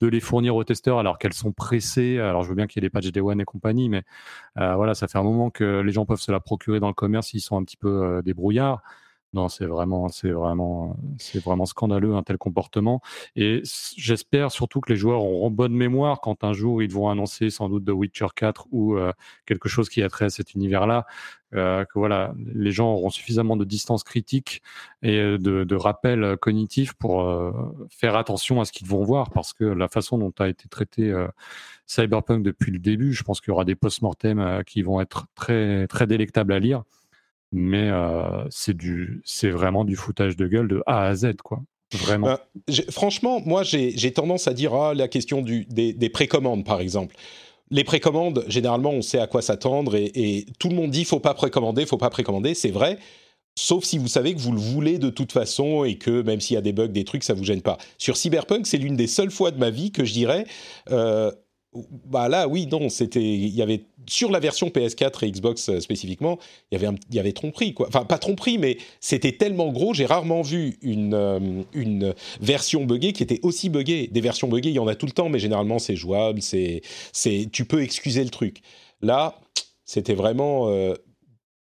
de 0.00 0.06
les 0.06 0.20
fournir 0.20 0.56
aux 0.56 0.64
testeurs 0.64 0.98
alors 0.98 1.18
qu'elles 1.18 1.34
sont 1.34 1.52
pressées. 1.52 2.18
Alors, 2.18 2.42
je 2.42 2.48
veux 2.48 2.54
bien 2.54 2.66
qu'il 2.66 2.82
y 2.82 2.84
ait 2.84 2.88
des 2.88 2.90
patchs 2.90 3.12
Day 3.12 3.20
One 3.20 3.40
et 3.40 3.44
compagnie, 3.44 3.88
mais 3.88 4.02
euh, 4.58 4.74
voilà, 4.74 4.94
ça 4.94 5.08
fait 5.08 5.18
un 5.18 5.22
moment 5.22 5.50
que 5.50 5.80
les 5.80 5.92
gens 5.92 6.06
peuvent 6.06 6.20
se 6.20 6.32
la 6.32 6.40
procurer 6.40 6.80
dans 6.80 6.88
le 6.88 6.94
commerce 6.94 7.28
s'ils 7.28 7.40
sont 7.40 7.56
un 7.56 7.64
petit 7.64 7.76
peu 7.76 8.22
débrouillards. 8.24 8.82
Non, 9.34 9.48
c'est 9.48 9.66
vraiment, 9.66 10.08
c'est 10.08 10.30
vraiment, 10.30 10.96
c'est 11.18 11.42
vraiment 11.42 11.66
scandaleux 11.66 12.14
un 12.14 12.22
tel 12.22 12.38
comportement. 12.38 13.02
Et 13.36 13.60
j'espère 13.96 14.50
surtout 14.50 14.80
que 14.80 14.90
les 14.90 14.96
joueurs 14.96 15.22
auront 15.22 15.50
bonne 15.50 15.74
mémoire 15.74 16.22
quand 16.22 16.44
un 16.44 16.54
jour 16.54 16.82
ils 16.82 16.90
vont 16.90 17.10
annoncer 17.10 17.50
sans 17.50 17.68
doute 17.68 17.84
The 17.84 17.90
Witcher 17.90 18.28
4 18.34 18.68
ou 18.70 18.96
euh, 18.96 19.12
quelque 19.44 19.68
chose 19.68 19.90
qui 19.90 20.02
a 20.02 20.08
trait 20.08 20.26
à 20.26 20.30
cet 20.30 20.54
univers-là. 20.54 21.06
Euh, 21.54 21.84
que 21.84 21.98
voilà, 21.98 22.34
les 22.54 22.70
gens 22.72 22.92
auront 22.92 23.10
suffisamment 23.10 23.56
de 23.56 23.64
distance 23.64 24.02
critique 24.02 24.62
et 25.02 25.18
euh, 25.18 25.38
de, 25.38 25.74
rappel 25.76 26.36
cognitif 26.38 26.94
pour 26.94 27.24
faire 27.90 28.16
attention 28.16 28.60
à 28.62 28.64
ce 28.64 28.72
qu'ils 28.72 28.88
vont 28.88 29.04
voir, 29.04 29.30
parce 29.30 29.52
que 29.52 29.64
la 29.64 29.88
façon 29.88 30.18
dont 30.18 30.32
a 30.38 30.48
été 30.48 30.68
traité 30.68 31.14
Cyberpunk 31.86 32.42
depuis 32.42 32.72
le 32.72 32.78
début, 32.78 33.12
je 33.12 33.22
pense 33.22 33.40
qu'il 33.40 33.50
y 33.50 33.52
aura 33.52 33.64
des 33.64 33.76
post-mortem 33.76 34.62
qui 34.66 34.82
vont 34.82 35.00
être 35.00 35.26
très 35.34 35.86
très 35.86 36.06
délectables 36.06 36.52
à 36.52 36.58
lire 36.58 36.84
mais 37.52 37.90
c'est 38.50 38.76
du, 38.76 39.22
c'est 39.24 39.50
vraiment 39.50 39.84
du 39.84 39.96
foutage 39.96 40.36
de 40.36 40.46
gueule 40.46 40.68
de 40.68 40.82
A 40.86 41.06
à 41.06 41.14
Z, 41.14 41.36
quoi. 41.42 41.62
Vraiment. 41.94 42.36
Franchement, 42.90 43.40
moi, 43.44 43.62
j'ai 43.62 44.12
tendance 44.12 44.46
à 44.46 44.52
dire 44.52 44.74
ah, 44.74 44.94
la 44.94 45.08
question 45.08 45.40
du, 45.40 45.64
des, 45.66 45.92
des 45.92 46.10
précommandes, 46.10 46.64
par 46.64 46.80
exemple. 46.80 47.16
Les 47.70 47.84
précommandes, 47.84 48.44
généralement, 48.48 48.90
on 48.90 49.02
sait 49.02 49.18
à 49.18 49.26
quoi 49.26 49.42
s'attendre 49.42 49.94
et, 49.94 50.10
et, 50.14 50.46
tout 50.58 50.68
le 50.68 50.74
monde 50.74 50.90
dit 50.90 51.04
faut 51.04 51.20
pas 51.20 51.34
précommander, 51.34 51.86
faut 51.86 51.98
pas 51.98 52.10
précommander. 52.10 52.54
C'est 52.54 52.70
vrai, 52.70 52.98
sauf 53.58 53.84
si 53.84 53.98
vous 53.98 54.08
savez 54.08 54.34
que 54.34 54.40
vous 54.40 54.52
le 54.52 54.60
voulez 54.60 54.98
de 54.98 55.10
toute 55.10 55.32
façon 55.32 55.84
et 55.84 55.96
que 55.96 56.22
même 56.22 56.40
s'il 56.40 56.54
y 56.54 56.58
a 56.58 56.62
des 56.62 56.72
bugs, 56.72 56.88
des 56.88 57.04
trucs, 57.04 57.24
ça 57.24 57.34
vous 57.34 57.44
gêne 57.44 57.62
pas. 57.62 57.78
Sur 57.98 58.16
Cyberpunk, 58.16 58.66
c'est 58.66 58.78
l'une 58.78 58.96
des 58.96 59.06
seules 59.06 59.30
fois 59.30 59.50
de 59.50 59.58
ma 59.58 59.70
vie 59.70 59.92
que 59.92 60.04
je 60.04 60.12
dirais 60.12 60.46
euh, 60.90 61.30
bah 62.06 62.28
là, 62.28 62.48
oui, 62.48 62.66
non, 62.66 62.88
c'était, 62.88 63.22
il 63.22 63.54
y 63.54 63.62
avait 63.62 63.84
sur 64.08 64.30
la 64.30 64.40
version 64.40 64.68
PS4 64.68 65.24
et 65.24 65.30
Xbox 65.30 65.68
euh, 65.68 65.80
spécifiquement, 65.80 66.38
il 66.70 66.74
y 66.74 66.78
avait, 66.78 66.86
un, 66.86 66.94
il 67.10 67.16
y 67.16 67.20
avait 67.20 67.32
tromperie 67.32 67.74
quoi. 67.74 67.88
Enfin, 67.88 68.04
pas 68.04 68.18
tromperie, 68.18 68.58
mais 68.58 68.78
c'était 69.00 69.32
tellement 69.32 69.70
gros. 69.70 69.94
J'ai 69.94 70.06
rarement 70.06 70.42
vu 70.42 70.76
une 70.82 71.14
euh, 71.14 71.62
une 71.72 72.14
version 72.40 72.84
buggée 72.84 73.12
qui 73.12 73.22
était 73.22 73.40
aussi 73.42 73.68
buggée. 73.68 74.08
Des 74.08 74.20
versions 74.20 74.48
buggées, 74.48 74.70
il 74.70 74.76
y 74.76 74.78
en 74.78 74.88
a 74.88 74.94
tout 74.94 75.06
le 75.06 75.12
temps, 75.12 75.28
mais 75.28 75.38
généralement 75.38 75.78
c'est 75.78 75.96
jouable, 75.96 76.42
c'est 76.42 76.82
c'est, 77.12 77.48
tu 77.52 77.64
peux 77.64 77.82
excuser 77.82 78.24
le 78.24 78.30
truc. 78.30 78.62
Là, 79.00 79.40
c'était 79.84 80.14
vraiment 80.14 80.68
euh, 80.68 80.94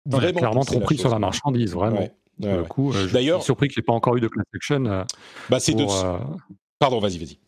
vraiment 0.07 0.39
clairement 0.39 0.64
tromperie 0.64 0.99
sur 0.99 1.11
la 1.11 1.18
marchandise, 1.18 1.72
vraiment. 1.72 2.09
coup, 2.68 2.93
D'ailleurs, 3.12 3.39
je 3.39 3.43
suis 3.43 3.47
surpris 3.47 3.68
qu'il 3.68 3.80
n'y 3.80 3.84
ait 3.84 3.86
pas 3.86 3.93
encore 3.93 4.16
eu 4.16 4.20
de 4.20 4.28
class 4.28 4.47
action. 4.55 5.05
bah, 5.51 5.61
c'est 5.61 5.74
de. 5.74 5.84
Pardon, 6.78 7.01
vas-y, 7.01 7.18
vas-y. 7.18 7.39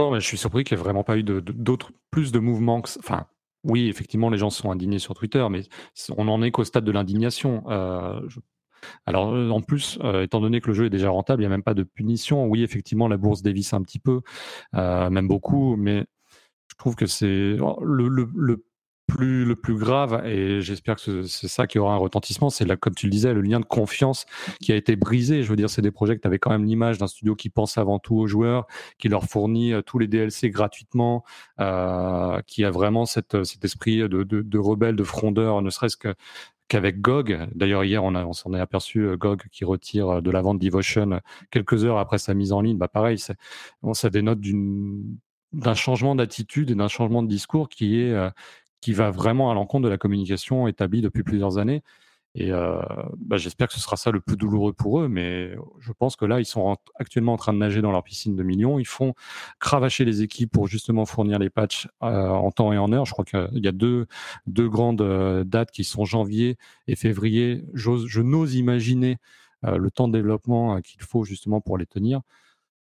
Non, 0.00 0.10
mais 0.10 0.20
je 0.20 0.26
suis 0.26 0.38
surpris 0.38 0.64
qu'il 0.64 0.76
n'y 0.76 0.80
ait 0.80 0.84
vraiment 0.84 1.04
pas 1.04 1.16
eu 1.16 1.22
d'autres, 1.22 1.92
plus 2.10 2.32
de 2.32 2.38
mouvements. 2.38 2.82
enfin, 2.98 3.26
oui, 3.64 3.88
effectivement, 3.88 4.30
les 4.30 4.38
gens 4.38 4.50
sont 4.50 4.70
indignés 4.70 4.98
sur 4.98 5.14
Twitter, 5.14 5.46
mais 5.50 5.62
on 6.16 6.24
n'en 6.24 6.42
est 6.42 6.50
qu'au 6.50 6.64
stade 6.64 6.84
de 6.84 6.92
l'indignation. 6.92 7.64
Euh, 7.68 8.20
Alors 9.06 9.28
en 9.32 9.60
plus, 9.60 9.98
étant 10.22 10.40
donné 10.40 10.60
que 10.60 10.68
le 10.68 10.74
jeu 10.74 10.86
est 10.86 10.90
déjà 10.90 11.10
rentable, 11.10 11.42
il 11.42 11.46
n'y 11.46 11.52
a 11.52 11.56
même 11.56 11.62
pas 11.62 11.74
de 11.74 11.84
punition. 11.84 12.46
Oui, 12.46 12.62
effectivement, 12.62 13.08
la 13.08 13.16
bourse 13.16 13.42
dévisse 13.42 13.72
un 13.74 13.82
petit 13.82 14.00
peu, 14.00 14.22
même 14.72 15.28
beaucoup, 15.28 15.76
mais 15.76 16.04
je 16.68 16.76
trouve 16.76 16.96
que 16.96 17.06
c'est 17.06 17.26
le, 17.26 18.08
le 18.08 18.64
plus, 19.12 19.44
le 19.44 19.56
plus 19.56 19.74
grave, 19.74 20.22
et 20.26 20.62
j'espère 20.62 20.96
que 20.96 21.22
c'est 21.24 21.48
ça 21.48 21.66
qui 21.66 21.78
aura 21.78 21.94
un 21.94 21.98
retentissement, 21.98 22.48
c'est 22.48 22.64
là, 22.64 22.76
comme 22.76 22.94
tu 22.94 23.06
le 23.06 23.10
disais, 23.10 23.34
le 23.34 23.42
lien 23.42 23.60
de 23.60 23.64
confiance 23.64 24.24
qui 24.60 24.72
a 24.72 24.76
été 24.76 24.96
brisé. 24.96 25.42
Je 25.42 25.50
veux 25.50 25.56
dire, 25.56 25.68
c'est 25.68 25.82
des 25.82 25.90
projets 25.90 26.18
que 26.18 26.26
tu 26.26 26.38
quand 26.38 26.50
même 26.50 26.64
l'image 26.64 26.98
d'un 26.98 27.06
studio 27.06 27.34
qui 27.34 27.50
pense 27.50 27.76
avant 27.76 27.98
tout 27.98 28.16
aux 28.16 28.26
joueurs, 28.26 28.66
qui 28.98 29.08
leur 29.08 29.24
fournit 29.24 29.74
euh, 29.74 29.82
tous 29.82 29.98
les 29.98 30.08
DLC 30.08 30.48
gratuitement, 30.48 31.24
euh, 31.60 32.40
qui 32.46 32.64
a 32.64 32.70
vraiment 32.70 33.04
cet 33.04 33.34
esprit 33.62 33.98
de, 33.98 34.58
rebelle, 34.58 34.96
de 34.96 35.04
frondeur, 35.04 35.60
ne 35.60 35.70
serait-ce 35.70 35.96
que 35.96 36.14
qu'avec 36.68 37.02
GOG. 37.02 37.48
D'ailleurs, 37.54 37.84
hier, 37.84 38.02
on, 38.02 38.32
s'en 38.32 38.54
est 38.54 38.60
aperçu, 38.60 39.00
euh, 39.00 39.16
GOG 39.18 39.42
qui 39.50 39.66
retire 39.66 40.22
de 40.22 40.30
la 40.30 40.40
vente 40.40 40.58
Devotion 40.58 41.20
quelques 41.50 41.84
heures 41.84 41.98
après 41.98 42.16
sa 42.16 42.32
mise 42.32 42.52
en 42.52 42.62
ligne. 42.62 42.78
Bah, 42.78 42.88
pareil, 42.88 43.18
ça 43.18 44.10
dénote 44.10 44.40
d'un 45.52 45.74
changement 45.74 46.14
d'attitude 46.14 46.70
et 46.70 46.74
d'un 46.74 46.88
changement 46.88 47.22
de 47.22 47.28
discours 47.28 47.68
qui 47.68 48.00
est, 48.00 48.14
qui 48.82 48.92
va 48.92 49.10
vraiment 49.10 49.50
à 49.50 49.54
l'encontre 49.54 49.84
de 49.84 49.88
la 49.88 49.96
communication 49.96 50.68
établie 50.68 51.00
depuis 51.00 51.22
plusieurs 51.22 51.56
années. 51.56 51.82
Et 52.34 52.50
euh, 52.50 52.80
bah, 53.18 53.36
j'espère 53.36 53.68
que 53.68 53.74
ce 53.74 53.80
sera 53.80 53.96
ça 53.96 54.10
le 54.10 54.20
plus 54.20 54.36
douloureux 54.36 54.72
pour 54.72 55.00
eux, 55.00 55.08
mais 55.08 55.54
je 55.80 55.92
pense 55.92 56.16
que 56.16 56.24
là, 56.24 56.40
ils 56.40 56.46
sont 56.46 56.76
actuellement 56.98 57.34
en 57.34 57.36
train 57.36 57.52
de 57.52 57.58
nager 57.58 57.82
dans 57.82 57.92
leur 57.92 58.02
piscine 58.02 58.36
de 58.36 58.42
millions. 58.42 58.78
Ils 58.78 58.86
font 58.86 59.14
cravacher 59.60 60.06
les 60.06 60.22
équipes 60.22 60.50
pour 60.50 60.66
justement 60.66 61.04
fournir 61.04 61.38
les 61.38 61.50
patchs 61.50 61.88
euh, 62.02 62.28
en 62.28 62.50
temps 62.50 62.72
et 62.72 62.78
en 62.78 62.90
heure. 62.92 63.04
Je 63.04 63.12
crois 63.12 63.26
qu'il 63.26 63.62
y 63.62 63.68
a 63.68 63.72
deux, 63.72 64.06
deux 64.46 64.68
grandes 64.68 65.02
euh, 65.02 65.44
dates 65.44 65.70
qui 65.70 65.84
sont 65.84 66.06
janvier 66.06 66.56
et 66.88 66.96
février. 66.96 67.64
Je 67.74 68.20
n'ose 68.20 68.54
imaginer 68.54 69.18
le 69.64 69.92
temps 69.92 70.08
de 70.08 70.12
développement 70.12 70.80
qu'il 70.80 71.02
faut 71.02 71.22
justement 71.22 71.60
pour 71.60 71.78
les 71.78 71.86
tenir. 71.86 72.22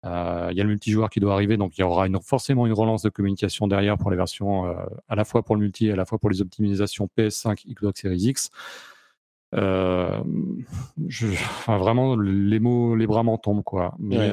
Euh, 0.05 0.49
il 0.51 0.57
y 0.57 0.61
a 0.61 0.65
le 0.65 0.71
multijoueur 0.71 1.11
qui 1.11 1.21
doit 1.21 1.35
arriver, 1.35 1.57
donc 1.57 1.77
il 1.77 1.81
y 1.81 1.85
aura 1.85 2.07
forcément 2.23 2.67
une 2.67 2.73
relance 2.73 3.03
de 3.03 3.09
communication 3.09 3.67
derrière 3.67 3.99
pour 3.99 4.11
les 4.11 4.17
versions 4.17 4.67
euh, 4.67 4.75
à 5.09 5.17
la 5.17 5.25
fois 5.25 5.43
pour 5.43 5.57
le 5.57 5.63
multi 5.63 5.89
et 5.89 5.93
à 5.93 5.97
la 5.97 6.05
fois 6.05 6.19
pour 6.19 6.31
les 6.31 6.41
optimisations 6.41 7.09
PS5, 7.19 7.67
Xbox 7.67 8.01
Series 8.01 8.29
X. 8.29 8.51
Euh, 9.55 10.21
vraiment, 11.67 12.17
les 12.17 12.61
mots, 12.61 12.95
les 12.95 13.07
bras 13.07 13.23
m'en 13.23 13.39
tombent, 13.39 13.65
quoi. 13.65 13.95
Mais 13.99 14.31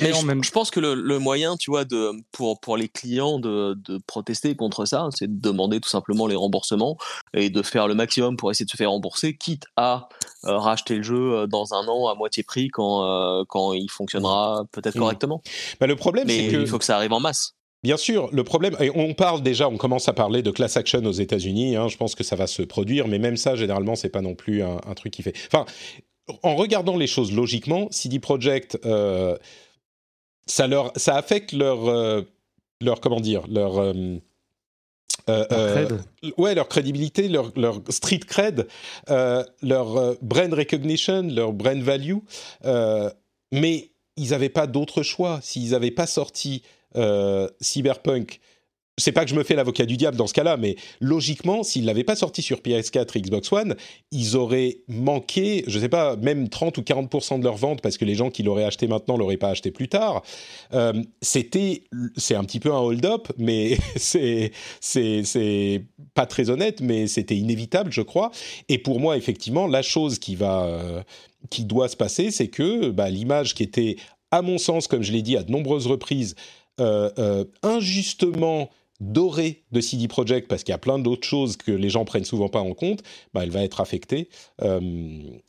mais 0.00 0.12
je, 0.42 0.50
pense 0.50 0.70
que 0.70 0.80
le, 0.80 1.18
moyen, 1.18 1.56
tu 1.56 1.70
vois, 1.70 1.84
de, 1.84 2.10
pour, 2.32 2.60
pour 2.60 2.76
les 2.76 2.88
clients 2.88 3.38
de, 3.38 3.74
de 3.74 3.98
protester 4.06 4.54
contre 4.56 4.84
ça, 4.84 5.08
c'est 5.14 5.28
de 5.28 5.40
demander 5.40 5.80
tout 5.80 5.88
simplement 5.88 6.26
les 6.26 6.34
remboursements 6.34 6.96
et 7.32 7.50
de 7.50 7.62
faire 7.62 7.88
le 7.88 7.94
maximum 7.94 8.36
pour 8.36 8.50
essayer 8.50 8.66
de 8.66 8.70
se 8.70 8.76
faire 8.76 8.90
rembourser, 8.90 9.36
quitte 9.36 9.64
à 9.76 10.08
euh, 10.44 10.58
racheter 10.58 10.96
le 10.96 11.02
jeu 11.02 11.32
euh, 11.32 11.46
dans 11.46 11.74
un 11.74 11.86
an 11.88 12.08
à 12.08 12.14
moitié 12.14 12.42
prix 12.42 12.68
quand, 12.68 13.04
euh, 13.04 13.44
quand 13.48 13.72
il 13.72 13.88
fonctionnera 13.88 14.64
peut-être 14.72 14.96
mmh. 14.96 15.00
correctement. 15.00 15.42
Bah, 15.80 15.86
le 15.86 15.96
problème, 15.96 16.28
c'est 16.28 16.48
que... 16.48 16.56
il 16.56 16.66
faut 16.66 16.78
que 16.78 16.84
ça 16.84 16.96
arrive 16.96 17.12
en 17.12 17.20
masse. 17.20 17.54
Bien 17.82 17.96
sûr, 17.96 18.28
le 18.32 18.42
problème, 18.42 18.74
et 18.80 18.90
on 18.94 19.14
parle 19.14 19.42
déjà, 19.42 19.68
on 19.68 19.76
commence 19.76 20.08
à 20.08 20.12
parler 20.12 20.42
de 20.42 20.50
class 20.50 20.76
action 20.76 21.04
aux 21.04 21.12
États-Unis. 21.12 21.76
Hein, 21.76 21.88
je 21.88 21.96
pense 21.96 22.14
que 22.14 22.24
ça 22.24 22.34
va 22.34 22.46
se 22.46 22.62
produire, 22.62 23.06
mais 23.06 23.18
même 23.18 23.36
ça, 23.36 23.54
généralement, 23.54 23.94
c'est 23.94 24.08
pas 24.08 24.22
non 24.22 24.34
plus 24.34 24.62
un, 24.62 24.78
truc 24.96 25.12
qui 25.12 25.22
fait. 25.22 25.34
Enfin, 25.52 25.66
en 26.42 26.56
regardant 26.56 26.96
les 26.96 27.06
choses 27.06 27.32
logiquement, 27.32 27.86
CD 27.90 28.18
Projekt 28.18 28.78
ça 30.46 30.66
leur 30.66 30.92
ça 30.96 31.16
affecte 31.16 31.52
leur 31.52 31.88
euh, 31.88 32.22
leur 32.80 33.00
comment 33.00 33.20
dire 33.20 33.42
leur 33.48 33.78
euh, 33.78 33.92
euh, 35.28 35.88
ouais, 36.38 36.54
leur 36.54 36.68
crédibilité, 36.68 37.28
leur, 37.28 37.52
leur 37.56 37.80
street 37.90 38.20
cred, 38.26 38.68
leur 39.08 40.16
brand 40.22 40.52
recognition, 40.52 41.22
leur 41.22 41.52
brand 41.52 41.82
value. 41.82 42.18
mais 43.52 43.90
ils 44.16 44.30
n'avaient 44.30 44.48
pas 44.48 44.66
d'autre 44.66 45.02
choix. 45.02 45.40
S'ils 45.42 45.70
n'avaient 45.70 45.90
pas 45.90 46.06
sorti 46.06 46.62
Cyberpunk 47.60 48.40
c'est 48.98 49.12
pas 49.12 49.24
que 49.24 49.30
je 49.30 49.34
me 49.34 49.42
fais 49.42 49.54
l'avocat 49.54 49.84
du 49.84 49.98
diable 49.98 50.16
dans 50.16 50.26
ce 50.26 50.32
cas-là, 50.32 50.56
mais 50.56 50.76
logiquement, 51.00 51.62
s'ils 51.62 51.84
l'avaient 51.84 52.04
pas 52.04 52.16
sorti 52.16 52.40
sur 52.40 52.60
PS4 52.60 53.16
et 53.16 53.20
Xbox 53.20 53.52
One, 53.52 53.76
ils 54.10 54.36
auraient 54.36 54.78
manqué, 54.88 55.64
je 55.66 55.78
sais 55.78 55.90
pas, 55.90 56.16
même 56.16 56.48
30 56.48 56.78
ou 56.78 56.80
40% 56.80 57.38
de 57.38 57.44
leur 57.44 57.56
vente 57.56 57.82
parce 57.82 57.98
que 57.98 58.06
les 58.06 58.14
gens 58.14 58.30
qui 58.30 58.42
l'auraient 58.42 58.64
acheté 58.64 58.86
maintenant 58.86 59.18
l'auraient 59.18 59.36
pas 59.36 59.50
acheté 59.50 59.70
plus 59.70 59.88
tard. 59.88 60.22
Euh, 60.72 60.94
c'était, 61.20 61.84
c'est 62.16 62.36
un 62.36 62.44
petit 62.44 62.58
peu 62.58 62.72
un 62.72 62.78
hold-up, 62.78 63.28
mais 63.36 63.76
c'est, 63.96 64.52
c'est, 64.80 65.24
c'est 65.24 65.84
pas 66.14 66.24
très 66.24 66.48
honnête, 66.48 66.80
mais 66.80 67.06
c'était 67.06 67.36
inévitable, 67.36 67.92
je 67.92 68.02
crois. 68.02 68.30
Et 68.70 68.78
pour 68.78 68.98
moi, 68.98 69.18
effectivement, 69.18 69.66
la 69.66 69.82
chose 69.82 70.18
qui 70.18 70.36
va, 70.36 70.64
euh, 70.64 71.02
qui 71.50 71.64
doit 71.64 71.88
se 71.88 71.96
passer, 71.98 72.30
c'est 72.30 72.48
que 72.48 72.88
bah, 72.88 73.10
l'image 73.10 73.54
qui 73.54 73.62
était, 73.62 73.96
à 74.30 74.40
mon 74.40 74.56
sens, 74.56 74.86
comme 74.86 75.02
je 75.02 75.12
l'ai 75.12 75.22
dit 75.22 75.36
à 75.36 75.42
de 75.42 75.52
nombreuses 75.52 75.86
reprises, 75.86 76.34
euh, 76.80 77.44
injustement 77.62 78.70
dorée 79.00 79.64
de 79.72 79.80
CD 79.80 80.08
Projekt, 80.08 80.48
parce 80.48 80.64
qu'il 80.64 80.72
y 80.72 80.74
a 80.74 80.78
plein 80.78 80.98
d'autres 80.98 81.26
choses 81.26 81.56
que 81.56 81.72
les 81.72 81.90
gens 81.90 82.04
prennent 82.04 82.24
souvent 82.24 82.48
pas 82.48 82.60
en 82.60 82.74
compte, 82.74 83.02
bah, 83.34 83.42
elle 83.42 83.50
va 83.50 83.62
être 83.62 83.80
affectée. 83.80 84.28
Euh, 84.62 84.80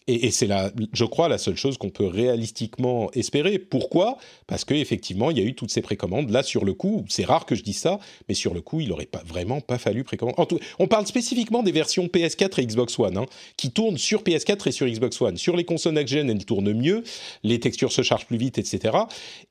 et, 0.07 0.31
c'est 0.31 0.47
la, 0.47 0.71
je 0.93 1.05
crois, 1.05 1.27
la 1.27 1.37
seule 1.37 1.57
chose 1.57 1.77
qu'on 1.77 1.89
peut 1.89 2.05
réalistiquement 2.05 3.11
espérer. 3.11 3.59
Pourquoi? 3.59 4.17
Parce 4.47 4.65
qu'effectivement, 4.65 5.31
il 5.31 5.37
y 5.37 5.41
a 5.41 5.43
eu 5.43 5.53
toutes 5.53 5.71
ces 5.71 5.81
précommandes. 5.81 6.29
Là, 6.29 6.43
sur 6.43 6.65
le 6.65 6.73
coup, 6.73 7.05
c'est 7.09 7.25
rare 7.25 7.45
que 7.45 7.55
je 7.55 7.63
dise 7.63 7.77
ça, 7.77 7.99
mais 8.27 8.35
sur 8.35 8.53
le 8.53 8.61
coup, 8.61 8.79
il 8.79 8.89
n'aurait 8.89 9.05
pas, 9.05 9.23
vraiment 9.25 9.61
pas 9.61 9.77
fallu 9.77 10.03
précommander. 10.03 10.59
on 10.79 10.87
parle 10.87 11.05
spécifiquement 11.07 11.63
des 11.63 11.71
versions 11.71 12.07
PS4 12.07 12.61
et 12.61 12.65
Xbox 12.65 12.97
One, 12.99 13.17
hein, 13.17 13.25
qui 13.57 13.71
tournent 13.71 13.97
sur 13.97 14.23
PS4 14.23 14.67
et 14.67 14.71
sur 14.71 14.87
Xbox 14.87 15.21
One. 15.21 15.37
Sur 15.37 15.55
les 15.55 15.63
consoles 15.63 15.93
next-gen, 15.93 16.29
elles 16.29 16.45
tournent 16.45 16.73
mieux, 16.73 17.03
les 17.43 17.59
textures 17.59 17.91
se 17.91 18.01
chargent 18.01 18.25
plus 18.25 18.37
vite, 18.37 18.57
etc. 18.57 18.97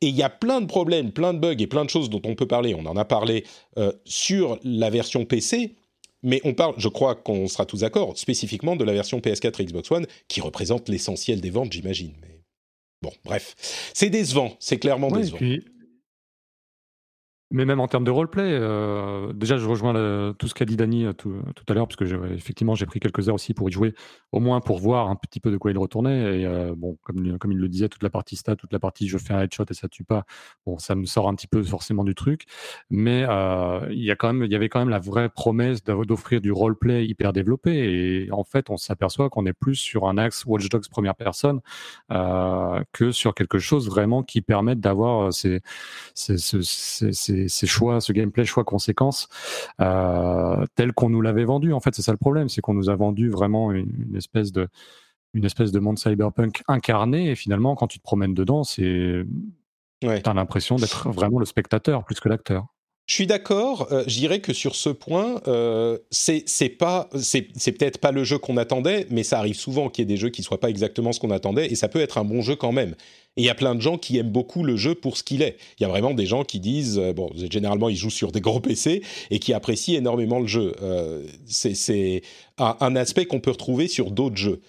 Et 0.01 0.09
il 0.09 0.17
y 0.17 0.23
a 0.23 0.31
plein 0.31 0.61
de 0.61 0.67
problèmes, 0.67 1.13
plein 1.13 1.35
de 1.35 1.39
bugs 1.39 1.57
et 1.59 1.67
plein 1.67 1.85
de 1.85 1.91
choses 1.91 2.11
dont 2.11 2.23
on 2.25 2.35
peut 2.35 2.47
parler. 2.47 2.75
On 2.75 2.87
en 2.87 2.97
a 2.97 3.05
parlé 3.05 3.45
euh, 3.79 3.93
sur 4.05 4.59
la 4.65 4.91
version 4.91 5.25
PC, 5.25 5.75
mais 6.23 6.41
on 6.45 6.55
parle, 6.55 6.75
je 6.79 6.89
crois 6.89 7.15
qu'on 7.15 7.47
sera 7.47 7.67
tous 7.67 7.81
d'accord, 7.81 8.17
spécifiquement 8.19 8.77
de 8.77 8.85
la 8.85 8.93
version 8.93 9.19
PS4 9.21 9.61
et 9.61 9.67
Xbox 9.67 9.91
One, 9.91 10.07
qui 10.29 10.41
représente 10.41 10.89
l'essentiel 10.89 11.41
des 11.41 11.51
ventes, 11.51 11.73
j'imagine. 11.73 12.13
Mais 12.23 12.41
bon, 13.03 13.13
bref, 13.25 13.55
c'est 13.95 14.11
décevant, 14.11 14.57
c'est 14.59 14.79
clairement 14.79 15.11
décevant. 15.11 15.39
Mais 17.53 17.65
même 17.65 17.79
en 17.79 17.87
termes 17.87 18.03
de 18.03 18.11
roleplay, 18.11 18.43
euh, 18.45 19.33
déjà 19.33 19.57
je 19.57 19.67
rejoins 19.69 20.35
tout 20.37 20.49
ce 20.49 20.55
qu'a 20.55 20.65
dit 20.65 20.77
Dany 20.77 21.05
euh, 21.05 21.13
tout, 21.13 21.33
à 21.69 21.75
l'heure, 21.75 21.87
parce 21.87 21.95
que 21.95 22.35
effectivement 22.35 22.75
j'ai 22.75 22.87
pris 22.87 22.99
quelques 22.99 23.29
heures 23.29 23.37
aussi 23.37 23.55
pour 23.55 23.69
y 23.69 23.73
jouer, 23.73 23.95
au 24.33 24.41
moins 24.41 24.61
pour 24.61 24.81
voir 24.81 25.09
un 25.09 25.15
petit 25.15 25.39
peu 25.39 25.53
de 25.53 25.57
quoi 25.57 25.71
il 25.71 25.79
retournait. 25.79 26.41
Et 26.41 26.47
euh, 26.47 26.75
bon, 26.77 26.99
comme, 27.05 27.39
comme 27.39 27.53
il 27.53 27.59
le 27.59 27.69
disait, 27.69 27.89
toute 27.89 28.03
la 28.03 28.11
partie 28.11 28.35
stat, 28.35 28.57
toute 28.57 28.73
la 28.73 28.81
partie 28.81 29.07
je 29.07 29.17
fais 29.17 29.33
un 29.33 29.43
headshot 29.43 29.65
et 29.71 29.75
ça 29.75 29.87
tue 29.89 30.03
pas, 30.03 30.25
bon, 30.67 30.79
ça 30.79 30.97
me 30.97 31.05
sort 31.05 31.29
un 31.29 31.37
petit 31.37 31.47
peu 31.47 31.63
forcément 31.63 32.03
du 32.03 32.17
truc. 32.17 32.47
Mais 32.91 33.21
il 33.91 34.03
y 34.03 34.11
a 34.11 34.17
quand 34.17 34.33
même, 34.33 34.43
il 34.45 34.51
y 34.51 34.57
avait 34.57 34.69
quand 34.69 34.81
même 34.81 34.89
la 34.89 34.99
vraie 34.99 35.29
promesse 35.29 35.85
d'offrir 35.85 36.41
du 36.41 36.51
roleplay 36.51 37.07
hyper 37.07 37.33
développé. 37.33 38.25
Et 38.25 38.33
en 38.33 38.43
fait, 38.43 38.71
on 38.71 38.77
s'aperçoit 38.77 39.31
qu'on 39.31 39.47
est 39.47 39.53
plus 39.53 39.77
sur 39.77 40.09
un 40.09 40.19
axe 40.19 40.45
Watch 40.47 40.69
Dogs 40.69 40.89
première 40.89 41.15
personne 41.15 41.61
que 42.11 43.13
sur 43.13 43.35
quelque 43.35 43.59
chose 43.59 43.89
vraiment 43.89 44.25
qui 44.25 44.43
permette 44.43 44.81
d'avoir 44.81 45.33
ces, 45.33 45.61
choix, 47.67 48.01
ce 48.01 48.13
gameplay 48.13 48.45
choix-conséquences, 48.45 49.29
euh, 49.81 50.65
tel 50.75 50.93
qu'on 50.93 51.09
nous 51.09 51.21
l'avait 51.21 51.45
vendu. 51.45 51.73
En 51.73 51.81
fait, 51.81 51.95
c'est 51.95 52.03
ça 52.03 52.13
le 52.13 52.19
problème, 52.19 52.49
c'est 52.49 52.61
qu'on 52.61 52.75
nous 52.75 52.91
a 52.91 52.97
vendu 52.97 53.29
vraiment 53.29 53.73
une, 53.73 54.15
espèce 54.17 54.53
de 54.53 54.69
une 55.35 55.45
espèce 55.45 55.71
de 55.71 55.79
monde 55.81 55.99
cyberpunk 55.99 56.63
incarné, 56.67 57.31
et 57.31 57.35
finalement, 57.35 57.75
quand 57.75 57.89
tu 57.89 57.99
te 57.99 58.03
promènes 58.03 58.33
dedans, 58.33 58.65
c'est 58.65 59.25
ouais. 60.03 60.27
as 60.27 60.35
l'impression 60.35 60.77
d'être 60.77 61.11
vraiment 61.11 61.39
le 61.39 61.45
spectateur 61.45 62.05
plus 62.05 62.21
que 62.21 62.29
l'acteur. 62.29 62.67
Je 63.07 63.15
suis 63.15 63.27
d'accord. 63.29 63.87
Euh, 63.93 64.03
je 64.09 64.19
dirais 64.19 64.41
que 64.41 64.53
sur 64.53 64.75
ce 64.75 64.89
point, 64.89 65.41
euh, 65.47 65.97
c'est 66.11 66.69
pas, 66.69 67.09
c'est 67.15 67.43
peut-être 67.73 67.99
pas 67.99 68.11
le 68.11 68.25
jeu 68.25 68.39
qu'on 68.39 68.57
attendait, 68.57 69.07
mais 69.11 69.23
ça 69.23 69.39
arrive 69.39 69.55
souvent 69.55 69.89
qu'il 69.89 70.03
y 70.03 70.05
ait 70.05 70.13
des 70.13 70.17
jeux 70.17 70.31
qui 70.31 70.43
soient 70.43 70.59
pas 70.59 70.71
exactement 70.71 71.13
ce 71.13 71.21
qu'on 71.21 71.31
attendait, 71.31 71.67
et 71.67 71.77
ça 71.77 71.89
peut 71.89 72.01
être 72.01 72.19
un 72.19 72.25
bon 72.25 72.43
jeu 72.43 72.57
quand 72.57 72.73
même. 72.73 72.97
Et 73.37 73.43
il 73.43 73.45
y 73.45 73.51
a 73.51 73.55
plein 73.55 73.75
de 73.75 73.81
gens 73.81 73.99
qui 73.99 74.17
aiment 74.19 74.31
beaucoup 74.31 74.65
le 74.65 74.77
jeu 74.77 74.95
pour 74.95 75.17
ce 75.17 75.23
qu'il 75.23 75.43
est. 75.43 75.57
Il 75.79 75.83
y 75.83 75.87
a 75.87 75.89
vraiment 75.89 76.15
des 76.15 76.27
gens 76.27 76.45
qui 76.45 76.59
disent, 76.59 76.99
euh, 76.99 77.13
bon, 77.13 77.31
généralement 77.35 77.89
ils 77.89 77.97
jouent 77.97 78.11
sur 78.11 78.33
des 78.33 78.41
gros 78.41 78.61
PC 78.61 79.03
et 79.31 79.39
qui 79.39 79.53
apprécient 79.53 79.99
énormément 79.99 80.41
le 80.41 80.47
jeu. 80.47 80.75
Euh, 80.83 81.27
c'est 81.47 82.23
un, 82.59 82.97
aspect 82.97 83.27
qu'on 83.27 83.41
peut 83.41 83.51
retrouver 83.51 83.89
sur 83.89 84.11
d'autres 84.11 84.37
jeux. 84.37 84.61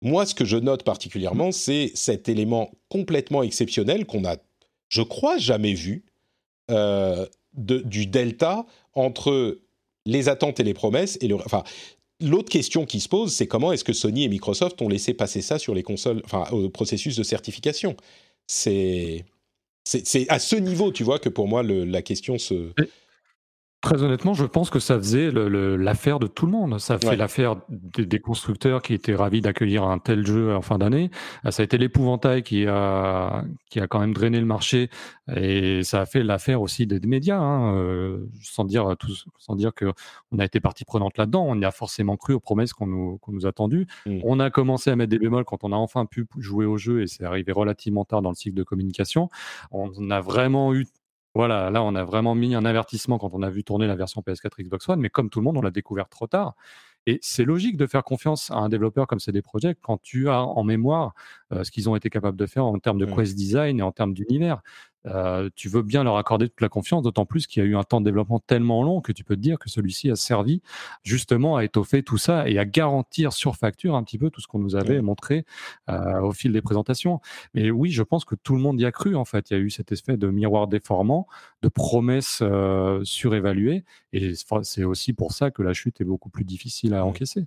Moi, 0.00 0.26
ce 0.26 0.34
que 0.34 0.44
je 0.44 0.56
note 0.56 0.82
particulièrement, 0.84 1.52
c'est 1.52 1.90
cet 1.94 2.28
élément 2.28 2.70
complètement 2.88 3.42
exceptionnel 3.42 4.06
qu'on 4.06 4.24
a, 4.24 4.36
je 4.88 5.02
crois, 5.02 5.38
jamais 5.38 5.74
vu. 5.74 6.04
Euh, 6.70 7.26
du 7.56 8.06
delta 8.06 8.66
entre 8.94 9.60
les 10.06 10.28
attentes 10.28 10.58
et 10.58 10.64
les 10.64 10.74
promesses 10.74 11.18
L'autre 12.24 12.50
question 12.50 12.86
qui 12.86 13.00
se 13.00 13.08
pose, 13.08 13.32
c'est 13.32 13.46
comment 13.46 13.72
est-ce 13.72 13.84
que 13.84 13.92
Sony 13.92 14.24
et 14.24 14.28
Microsoft 14.28 14.80
ont 14.82 14.88
laissé 14.88 15.14
passer 15.14 15.42
ça 15.42 15.58
sur 15.58 15.74
les 15.74 15.82
consoles, 15.82 16.22
enfin, 16.24 16.46
au 16.52 16.68
processus 16.70 17.16
de 17.16 17.22
certification? 17.22 17.96
C'est, 18.46 19.24
à 20.28 20.38
ce 20.38 20.56
niveau, 20.56 20.90
tu 20.90 21.04
vois, 21.04 21.18
que 21.18 21.28
pour 21.28 21.48
moi, 21.48 21.62
la 21.62 22.02
question 22.02 22.38
se. 22.38 22.72
Très 23.84 24.02
honnêtement, 24.02 24.32
je 24.32 24.46
pense 24.46 24.70
que 24.70 24.78
ça 24.78 24.96
faisait 24.96 25.30
l'affaire 25.30 26.18
de 26.18 26.26
tout 26.26 26.46
le 26.46 26.52
monde. 26.52 26.80
Ça 26.80 26.98
fait 26.98 27.16
l'affaire 27.16 27.56
des, 27.68 28.18
constructeurs 28.18 28.80
qui 28.80 28.94
étaient 28.94 29.14
ravis 29.14 29.42
d'accueillir 29.42 29.82
un 29.82 29.98
tel 29.98 30.24
jeu 30.24 30.56
en 30.56 30.62
fin 30.62 30.78
d'année. 30.78 31.10
Euh, 31.44 31.50
ça 31.50 31.60
a 31.60 31.64
été 31.64 31.76
l'épouvantail 31.76 32.42
qui 32.42 32.66
a, 32.66 33.44
qui 33.68 33.80
a 33.80 33.86
quand 33.86 34.00
même 34.00 34.14
drainé 34.14 34.40
le 34.40 34.46
marché 34.46 34.88
et 35.36 35.82
ça 35.82 36.00
a 36.00 36.06
fait 36.06 36.22
l'affaire 36.22 36.62
aussi 36.62 36.86
des, 36.86 36.98
médias, 37.00 37.36
hein, 37.36 37.76
euh, 37.76 38.24
sans 38.42 38.64
dire 38.64 38.96
tout, 38.98 39.12
sans 39.36 39.54
dire 39.54 39.74
que 39.74 39.92
on 40.32 40.38
a 40.38 40.46
été 40.46 40.60
partie 40.60 40.86
prenante 40.86 41.18
là-dedans. 41.18 41.44
On 41.46 41.60
y 41.60 41.66
a 41.66 41.70
forcément 41.70 42.16
cru 42.16 42.32
aux 42.32 42.40
promesses 42.40 42.72
qu'on 42.72 42.86
nous, 42.86 43.18
qu'on 43.18 43.32
nous 43.32 43.44
a 43.44 43.52
tendues. 43.52 43.86
Mmh. 44.06 44.20
On 44.24 44.40
a 44.40 44.48
commencé 44.48 44.88
à 44.88 44.96
mettre 44.96 45.10
des 45.10 45.18
bémols 45.18 45.44
quand 45.44 45.62
on 45.62 45.72
a 45.72 45.76
enfin 45.76 46.06
pu 46.06 46.26
jouer 46.38 46.64
au 46.64 46.78
jeu 46.78 47.02
et 47.02 47.06
c'est 47.06 47.24
arrivé 47.24 47.52
relativement 47.52 48.06
tard 48.06 48.22
dans 48.22 48.30
le 48.30 48.34
cycle 48.34 48.56
de 48.56 48.62
communication. 48.62 49.28
On 49.72 50.10
a 50.10 50.22
vraiment 50.22 50.72
eu 50.72 50.86
voilà, 51.34 51.70
là, 51.70 51.82
on 51.82 51.94
a 51.96 52.04
vraiment 52.04 52.34
mis 52.34 52.54
un 52.54 52.64
avertissement 52.64 53.18
quand 53.18 53.30
on 53.32 53.42
a 53.42 53.50
vu 53.50 53.64
tourner 53.64 53.86
la 53.86 53.96
version 53.96 54.22
PS4 54.22 54.62
Xbox 54.62 54.88
One, 54.88 55.00
mais 55.00 55.10
comme 55.10 55.30
tout 55.30 55.40
le 55.40 55.44
monde, 55.44 55.56
on 55.56 55.62
l'a 55.62 55.72
découvert 55.72 56.08
trop 56.08 56.26
tard. 56.26 56.54
Et 57.06 57.18
c'est 57.22 57.44
logique 57.44 57.76
de 57.76 57.86
faire 57.86 58.02
confiance 58.04 58.50
à 58.50 58.56
un 58.56 58.68
développeur 58.68 59.06
comme 59.06 59.18
CD 59.18 59.42
Projekt 59.42 59.80
quand 59.82 60.00
tu 60.00 60.28
as 60.30 60.42
en 60.42 60.64
mémoire 60.64 61.14
euh, 61.52 61.64
ce 61.64 61.70
qu'ils 61.70 61.88
ont 61.90 61.96
été 61.96 62.08
capables 62.08 62.36
de 62.36 62.46
faire 62.46 62.64
en 62.64 62.78
termes 62.78 62.98
de 62.98 63.04
quest 63.04 63.34
design 63.34 63.78
et 63.78 63.82
en 63.82 63.92
termes 63.92 64.14
d'univers. 64.14 64.62
Euh, 65.06 65.50
tu 65.54 65.68
veux 65.68 65.82
bien 65.82 66.04
leur 66.04 66.16
accorder 66.16 66.48
toute 66.48 66.60
la 66.60 66.68
confiance, 66.68 67.02
d'autant 67.02 67.26
plus 67.26 67.46
qu'il 67.46 67.62
y 67.62 67.66
a 67.66 67.68
eu 67.68 67.76
un 67.76 67.84
temps 67.84 68.00
de 68.00 68.06
développement 68.06 68.40
tellement 68.40 68.82
long 68.82 69.00
que 69.00 69.12
tu 69.12 69.24
peux 69.24 69.36
te 69.36 69.40
dire 69.40 69.58
que 69.58 69.68
celui-ci 69.68 70.10
a 70.10 70.16
servi 70.16 70.62
justement 71.02 71.56
à 71.56 71.64
étoffer 71.64 72.02
tout 72.02 72.18
ça 72.18 72.48
et 72.48 72.58
à 72.58 72.64
garantir 72.64 73.32
sur 73.32 73.56
facture 73.56 73.94
un 73.94 74.02
petit 74.02 74.18
peu 74.18 74.30
tout 74.30 74.40
ce 74.40 74.46
qu'on 74.46 74.58
nous 74.58 74.76
avait 74.76 75.00
montré 75.02 75.44
euh, 75.88 76.20
au 76.20 76.32
fil 76.32 76.52
des 76.52 76.62
présentations. 76.62 77.20
Mais 77.54 77.70
oui, 77.70 77.90
je 77.90 78.02
pense 78.02 78.24
que 78.24 78.34
tout 78.34 78.54
le 78.54 78.62
monde 78.62 78.80
y 78.80 78.84
a 78.84 78.92
cru 78.92 79.14
en 79.14 79.24
fait. 79.24 79.50
Il 79.50 79.54
y 79.54 79.56
a 79.56 79.60
eu 79.60 79.70
cet 79.70 79.92
effet 79.92 80.16
de 80.16 80.28
miroir 80.28 80.68
déformant, 80.68 81.26
de 81.62 81.68
promesses 81.68 82.40
euh, 82.42 83.00
surévaluées, 83.04 83.84
et 84.12 84.32
c'est 84.62 84.84
aussi 84.84 85.12
pour 85.12 85.32
ça 85.32 85.50
que 85.50 85.62
la 85.62 85.72
chute 85.72 86.00
est 86.00 86.04
beaucoup 86.04 86.30
plus 86.30 86.44
difficile 86.44 86.94
à 86.94 87.04
encaisser. 87.04 87.44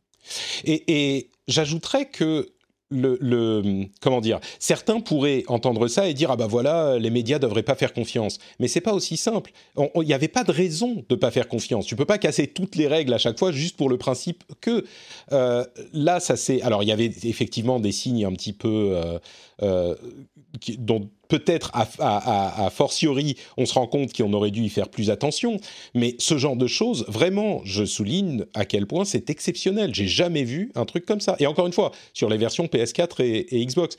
Et, 0.64 1.16
et 1.16 1.32
j'ajouterais 1.48 2.10
que 2.10 2.50
le, 2.90 3.86
comment 4.02 4.22
dire 4.22 4.40
certains 4.60 5.00
pourraient 5.00 5.44
entendre 5.48 5.88
ça 5.88 6.08
et 6.08 6.14
dire 6.14 6.32
ah 6.32 6.36
bah 6.36 6.48
voilà 6.48 6.98
les 6.98 7.10
médias 7.10 7.40
devraient 7.40 7.64
pas 7.64 7.76
faire 7.76 7.94
confiance. 7.94 8.40
Mais 8.60 8.68
c'est 8.68 8.82
pas 8.82 8.94
aussi 8.94 9.18
simple. 9.18 9.52
Il 9.78 10.02
n'y 10.02 10.14
avait 10.14 10.28
pas 10.28 10.44
de 10.44 10.52
raison 10.52 11.04
de 11.10 11.16
pas 11.16 11.32
faire 11.32 11.48
confiance. 11.48 11.86
Tu 11.86 11.96
peux 11.96 12.06
pas 12.06 12.18
casser 12.18 12.48
toutes 12.48 12.76
les 12.76 12.88
règles 12.88 13.14
à 13.14 13.18
chaque 13.18 13.38
fois 13.38 13.52
juste 13.52 13.78
pour 13.78 13.90
le 13.90 13.98
principe 13.98 14.44
que 14.62 14.86
euh, 15.32 15.66
là 15.94 16.20
ça 16.20 16.36
c'est 16.36 16.62
alors 16.62 16.84
il 16.84 16.90
y 16.90 16.92
avait 16.92 17.12
effectivement 17.24 17.80
des 17.80 17.92
signes 17.92 18.26
un 18.26 18.34
petit 18.34 18.54
peu 18.54 18.92
euh, 18.96 19.20
euh, 19.62 19.96
dont 20.78 21.10
peut-être 21.28 21.72
à, 21.74 22.70
fortiori 22.70 23.38
on 23.58 23.66
se 23.66 23.74
rend 23.74 23.88
compte 23.88 24.14
qu'on 24.14 24.32
aurait 24.34 24.52
dû 24.52 24.64
y 24.64 24.70
faire 24.70 24.90
plus 24.90 25.10
attention, 25.10 25.60
mais 25.94 26.16
ce 26.20 26.38
genre 26.38 26.56
de 26.56 26.68
choses, 26.68 27.06
vraiment, 27.08 27.62
je 27.64 27.84
souligne 27.84 28.46
à 28.54 28.66
quel 28.66 28.88
point 28.88 29.06
c'est 29.06 29.30
exceptionnel. 29.30 29.94
J'ai 29.94 30.08
jamais 30.08 30.44
vu 30.44 30.72
un 30.76 30.86
truc 30.86 31.06
comme 31.06 31.22
ça. 31.22 31.36
Et 31.40 31.48
encore 31.48 31.68
une 31.68 31.74
fois, 31.74 31.92
sur 32.14 32.30
les 32.30 32.38
versions 32.38 32.66
PS4 32.66 33.22
et, 33.24 33.66
Xbox, 33.66 33.98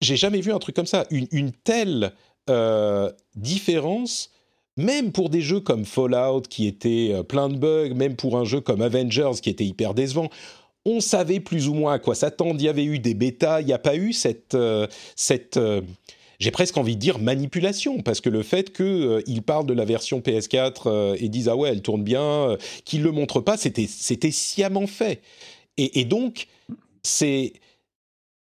j'ai 0.00 0.16
jamais 0.16 0.40
vu 0.40 0.52
un 0.52 0.58
truc 0.58 0.76
comme 0.76 0.86
ça. 0.86 1.06
Une, 1.10 1.52
telle 1.52 2.12
euh, 2.48 3.10
différence 3.34 4.30
même 4.76 5.10
pour 5.12 5.30
des 5.30 5.40
jeux 5.40 5.60
comme 5.60 5.84
Fallout 5.84 6.42
qui 6.42 6.66
étaient 6.66 7.10
euh, 7.12 7.22
plein 7.22 7.48
de 7.48 7.56
bugs, 7.56 7.94
même 7.94 8.14
pour 8.14 8.36
un 8.36 8.44
jeu 8.44 8.60
comme 8.60 8.82
Avengers 8.82 9.40
qui 9.40 9.50
était 9.50 9.64
hyper 9.64 9.94
décevant, 9.94 10.28
on 10.86 11.00
savait 11.00 11.40
plus 11.40 11.68
ou 11.68 11.74
moins 11.74 11.94
à 11.94 11.98
quoi 11.98 12.14
s'attendre. 12.14 12.54
Il 12.58 12.62
y 12.62 12.68
avait 12.68 12.84
eu 12.84 12.98
des 12.98 13.12
bêtas, 13.12 13.60
il 13.60 13.66
n'y 13.66 13.72
a 13.72 13.78
pas 13.78 13.96
eu 13.96 14.12
cette, 14.12 14.54
euh, 14.54 14.86
cette 15.16 15.56
euh, 15.56 15.82
j'ai 16.38 16.52
presque 16.52 16.76
envie 16.76 16.94
de 16.94 17.00
dire 17.00 17.18
manipulation, 17.18 18.00
parce 18.00 18.20
que 18.20 18.30
le 18.30 18.42
fait 18.42 18.72
qu'ils 18.72 18.84
euh, 18.86 19.40
parlent 19.44 19.66
de 19.66 19.74
la 19.74 19.84
version 19.84 20.20
PS4 20.20 21.16
et 21.18 21.28
disent 21.28 21.48
ah 21.48 21.56
ouais 21.56 21.70
elle 21.70 21.82
tourne 21.82 22.04
bien, 22.04 22.56
qu'ils 22.84 23.02
le 23.02 23.10
montrent 23.10 23.40
pas, 23.40 23.56
c'était 23.56 24.30
sciemment 24.30 24.86
fait. 24.86 25.20
Et, 25.76 26.04
donc 26.04 26.46
c'est 27.02 27.52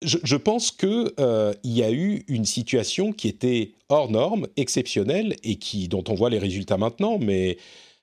je, 0.03 0.36
pense 0.36 0.70
que 0.70 1.12
il 1.64 1.72
y 1.72 1.82
a 1.82 1.90
eu 1.90 2.24
une 2.28 2.45
situation 2.45 3.12
qui 3.12 3.28
était 3.28 3.72
hors 3.88 4.11
norme, 4.11 4.49
exceptionnelle 4.57 5.36
et 5.42 5.57
qui 5.57 5.88
dont 5.88 6.05
on 6.09 6.14
voit 6.14 6.30
les 6.30 6.38
résultats 6.38 6.76
maintenant, 6.76 7.18
mais 7.18 7.57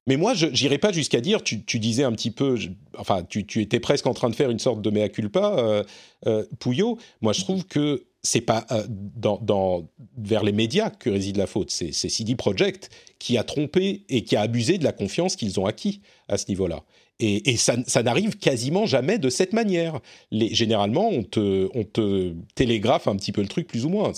mais 0.08 0.18
moi, 0.18 0.34
je 0.34 0.47
n'irai 0.47 0.78
pas 0.78 0.91
jusqu'à 0.91 1.22
dire, 1.22 1.43
tu, 1.43 1.58
disais 1.58 2.04
un 2.04 2.12
petit 2.12 2.32
peu, 2.32 2.58
enfin, 2.97 3.24
tu, 3.24 3.62
étais 3.62 3.80
presque 3.80 4.08
en 4.08 4.14
train 4.14 4.30
de 4.30 4.36
faire 4.36 4.49
une 4.49 4.60
sorte 4.60 4.82
de 4.82 4.89
mea 4.89 5.10
culpa, 5.10 5.56
euh, 5.58 5.84
euh 6.26 6.45
Pouillot. 6.60 6.97
Moi, 7.22 7.34
je 7.34 7.41
trouve 7.41 7.66
que 7.66 8.06
c'est 8.24 8.41
pas 8.41 8.66
euh, 8.72 8.84
dans, 8.89 9.88
vers 10.18 10.43
les 10.43 10.52
médias 10.52 10.89
que 10.89 11.10
réside 11.10 11.38
la 11.38 11.47
faute. 11.47 11.72
C'est 11.72 11.91
CD 11.91 12.36
Projekt 12.36 12.89
qui 13.20 13.38
a 13.38 13.43
trompé 13.43 14.06
et 14.10 14.24
qui 14.24 14.36
a 14.36 14.41
abusé 14.41 14.78
de 14.78 14.84
la 14.84 14.91
confiance 14.91 15.36
qu'ils 15.36 15.60
ont 15.60 15.66
acquis 15.66 16.02
à 16.28 16.38
ce 16.38 16.45
niveau-là. 16.49 16.84
Et, 17.24 17.56
ça, 17.56 17.76
n'arrive 18.02 18.38
quasiment 18.38 18.88
jamais 18.88 19.20
de 19.20 19.30
cette 19.30 19.54
manière. 19.54 19.99
Généralement, 20.32 21.08
on 21.08 21.22
te, 21.22 21.70
on 21.76 21.84
te 21.84 22.34
télégraphe 22.56 23.08
un 23.08 23.16
petit 23.16 23.32
peu 23.32 23.41
le 23.41 23.47
truc, 23.47 23.68
plus 23.68 23.86
ou 23.86 23.89
moins. 23.89 24.12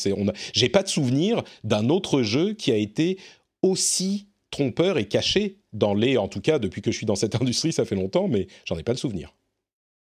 J'ai 0.54 0.70
pas 0.70 0.84
de 0.84 0.88
souvenir 0.88 1.44
d'un 1.66 1.90
autre 1.90 2.22
jeu 2.22 2.54
qui 2.54 2.72
a 2.72 2.78
été 2.78 3.18
aussi 3.62 4.28
trompeur 4.54 4.98
et 4.98 5.08
caché 5.08 5.58
dans 5.74 5.96
les, 5.96 6.18
en 6.18 6.28
tout 6.28 6.40
cas 6.40 6.60
depuis 6.60 6.82
que 6.82 6.92
je 6.92 6.98
suis 6.98 7.06
dans 7.06 7.16
cette 7.16 7.36
industrie, 7.42 7.74
ça 7.74 7.86
fait 7.86 7.96
longtemps, 7.96 8.28
mais 8.28 8.48
j'en 8.66 8.78
ai 8.78 8.84
pas 8.84 8.94
le 8.94 8.98
souvenir. 8.98 9.34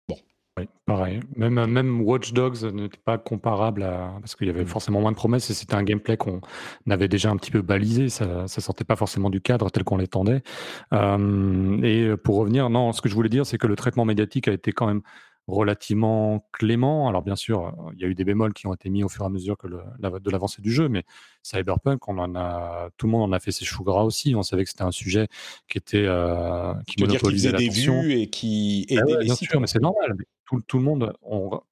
Bon. 0.09 0.17
Oui, 0.59 0.65
pareil. 0.87 1.21
Même, 1.37 1.65
même 1.67 2.01
Watch 2.01 2.33
Dogs 2.33 2.65
n'était 2.73 2.99
pas 3.05 3.19
comparable 3.19 3.83
à. 3.83 4.15
Parce 4.21 4.35
qu'il 4.35 4.47
y 4.47 4.51
avait 4.51 4.65
mm. 4.65 4.69
forcément 4.69 5.01
moins 5.01 5.13
de 5.13 5.17
promesses 5.17 5.51
et 5.51 5.55
c'était 5.55 5.75
un 5.75 5.83
gameplay 5.83 6.17
qu'on 6.17 6.41
avait 6.89 7.09
déjà 7.09 7.31
un 7.31 7.37
petit 7.37 7.51
peu 7.51 7.61
balisé. 7.61 8.09
Ça 8.09 8.43
ne 8.43 8.47
sortait 8.47 8.85
pas 8.85 8.97
forcément 8.97 9.29
du 9.29 9.43
cadre 9.43 9.71
tel 9.71 9.85
qu'on 9.85 9.99
l'attendait. 9.99 10.43
Euh, 10.95 11.83
et 11.83 12.17
pour 12.17 12.37
revenir, 12.37 12.71
non, 12.71 12.93
ce 12.93 13.03
que 13.03 13.09
je 13.09 13.15
voulais 13.15 13.29
dire, 13.29 13.45
c'est 13.45 13.59
que 13.59 13.67
le 13.67 13.77
traitement 13.77 14.07
médiatique 14.07 14.49
a 14.49 14.53
été 14.53 14.73
quand 14.73 14.87
même 14.87 15.03
relativement 15.47 16.47
clément. 16.53 17.09
Alors 17.09 17.23
bien 17.23 17.37
sûr, 17.37 17.75
il 17.95 18.01
y 18.01 18.05
a 18.05 18.09
eu 18.09 18.15
des 18.15 18.25
bémols 18.25 18.53
qui 18.53 18.67
ont 18.67 18.75
été 18.75 18.89
mis 18.91 19.05
au 19.05 19.09
fur 19.09 19.23
et 19.25 19.27
à 19.27 19.29
mesure 19.29 19.57
que 19.57 19.67
de 19.67 20.31
l'avancée 20.31 20.63
du 20.63 20.73
jeu, 20.73 20.89
mais 20.89 21.05
Cyberpunk, 21.43 22.09
on 22.09 22.19
en 22.19 22.35
a, 22.37 22.91
tout 22.97 23.07
le 23.07 23.13
monde 23.13 23.31
en 23.31 23.33
a 23.33 23.41
fait 23.41 23.53
ses 23.53 23.65
choux 23.65 23.85
gras 23.85 24.03
aussi. 24.03 24.35
On 24.35 24.43
savait 24.43 24.65
que 24.65 24.71
c'était 24.71 24.83
un 24.83 24.91
sujet 24.91 25.29
qui 25.69 25.79
était 25.79 26.05
euh, 26.07 26.73
qui 26.87 27.03
monopolisait 27.03 27.53
des 27.53 27.69
vues 27.69 28.13
et 28.21 28.29
qui 28.29 28.87
ah 28.91 28.95
aidait 28.95 29.19
les 29.19 29.25
bien 29.25 29.35
sûr, 29.35 29.61
mais 29.61 29.67
c'est 29.67 29.83
normal. 29.83 30.17
Tout, 30.67 30.79
le 30.79 30.85
monde, 30.85 31.13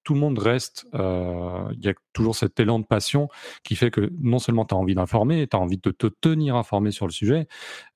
tout 0.04 0.14
le 0.14 0.20
monde 0.20 0.38
reste. 0.38 0.86
Euh, 0.94 1.68
il 1.72 1.84
y 1.84 1.88
a 1.88 1.94
toujours 2.12 2.36
cet 2.36 2.60
élan 2.60 2.78
de 2.78 2.84
passion 2.84 3.28
qui 3.64 3.74
fait 3.74 3.90
que 3.90 4.12
non 4.20 4.38
seulement 4.38 4.64
tu 4.64 4.72
as 4.72 4.78
envie 4.78 4.94
d'informer, 4.94 5.48
tu 5.48 5.56
as 5.56 5.60
envie 5.60 5.78
de 5.78 5.90
te 5.90 6.06
tenir 6.06 6.54
informé 6.54 6.92
sur 6.92 7.04
le 7.04 7.10
sujet. 7.10 7.48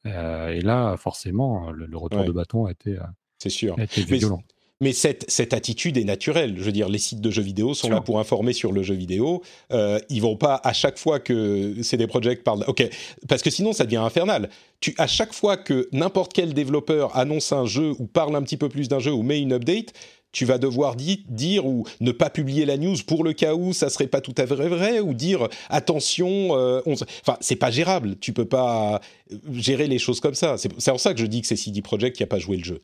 Euh, 0.07 0.49
et 0.49 0.61
là, 0.61 0.97
forcément, 0.97 1.71
le, 1.71 1.97
retour 1.97 2.25
de 2.25 2.33
bâton 2.33 2.67
a 2.67 2.73
été, 2.73 2.99
c'est 3.39 3.49
sûr. 3.49 3.77
A 3.79 3.85
été 3.85 4.03
violent. 4.03 4.43
Mais 4.83 4.93
cette, 4.93 5.25
cette 5.31 5.55
attitude 5.55 5.97
est 5.97 6.03
naturelle. 6.03 6.55
Je 6.59 6.65
veux 6.65 6.73
dire, 6.73 6.89
les 6.89 6.99
sites 6.99 7.21
de 7.21 7.31
jeux 7.31 7.43
vidéo 7.43 7.73
sont 7.73 7.89
là 7.89 8.01
pour 8.01 8.19
informer 8.19 8.53
sur 8.53 8.73
le 8.73 8.83
jeu 8.83 8.97
vidéo. 8.97 9.41
Euh, 9.73 10.01
ils 10.11 10.21
vont 10.21 10.35
pas 10.35 10.61
à 10.65 10.73
chaque 10.73 10.99
fois 10.99 11.21
que 11.21 11.81
CD 11.83 12.09
Projekt 12.09 12.43
parle. 12.43 12.65
Ok, 12.67 12.83
parce 13.29 13.43
que 13.43 13.51
sinon 13.51 13.73
ça 13.73 13.85
devient 13.85 13.99
infernal. 13.99 14.51
Tu 14.81 14.93
à 14.99 15.07
chaque 15.07 15.35
fois 15.35 15.57
que 15.57 15.89
n'importe 15.93 16.33
quel 16.33 16.53
développeur 16.53 17.17
annonce 17.17 17.53
un 17.53 17.65
jeu 17.65 17.93
ou 18.01 18.07
parle 18.07 18.35
un 18.35 18.43
petit 18.43 18.57
peu 18.57 18.69
plus 18.69 18.89
d'un 18.89 18.99
jeu 18.99 19.13
ou 19.13 19.23
met 19.23 19.41
une 19.41 19.53
update, 19.53 19.93
tu 20.33 20.47
vas 20.47 20.59
devoir 20.59 20.97
dire 20.97 21.65
ou 21.65 21.87
ne 22.01 22.11
pas 22.11 22.29
publier 22.29 22.67
la 22.67 22.77
news 22.77 22.97
pour 23.07 23.23
le 23.23 23.35
cas 23.35 23.55
où 23.55 23.73
ça 23.73 23.89
serait 23.89 24.09
pas 24.09 24.21
tout 24.21 24.35
à 24.37 24.49
fait 24.49 24.57
vrai 24.57 24.99
ou 24.99 25.15
dire 25.15 25.47
attention 25.69 26.57
euh, 26.57 26.81
enfin 26.87 27.37
c'est 27.41 27.57
pas 27.57 27.71
gérable 27.71 28.17
tu 28.19 28.33
peux 28.33 28.47
pas 28.47 29.01
gérer 29.53 29.87
les 29.87 29.99
choses 29.99 30.21
comme 30.21 30.35
ça 30.35 30.57
c'est 30.57 30.71
pour 30.71 31.01
ça 31.01 31.13
que 31.13 31.21
je 31.21 31.27
dis 31.27 31.43
que 31.43 31.47
c'est 31.47 31.57
CD 31.57 31.83
Projekt 31.83 32.17
qui 32.17 32.23
a 32.23 32.27
pas 32.27 32.39
joué 32.39 32.57
le 32.57 32.65
jeu 32.65 32.81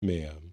mais 0.00 0.24
euh, 0.26 0.51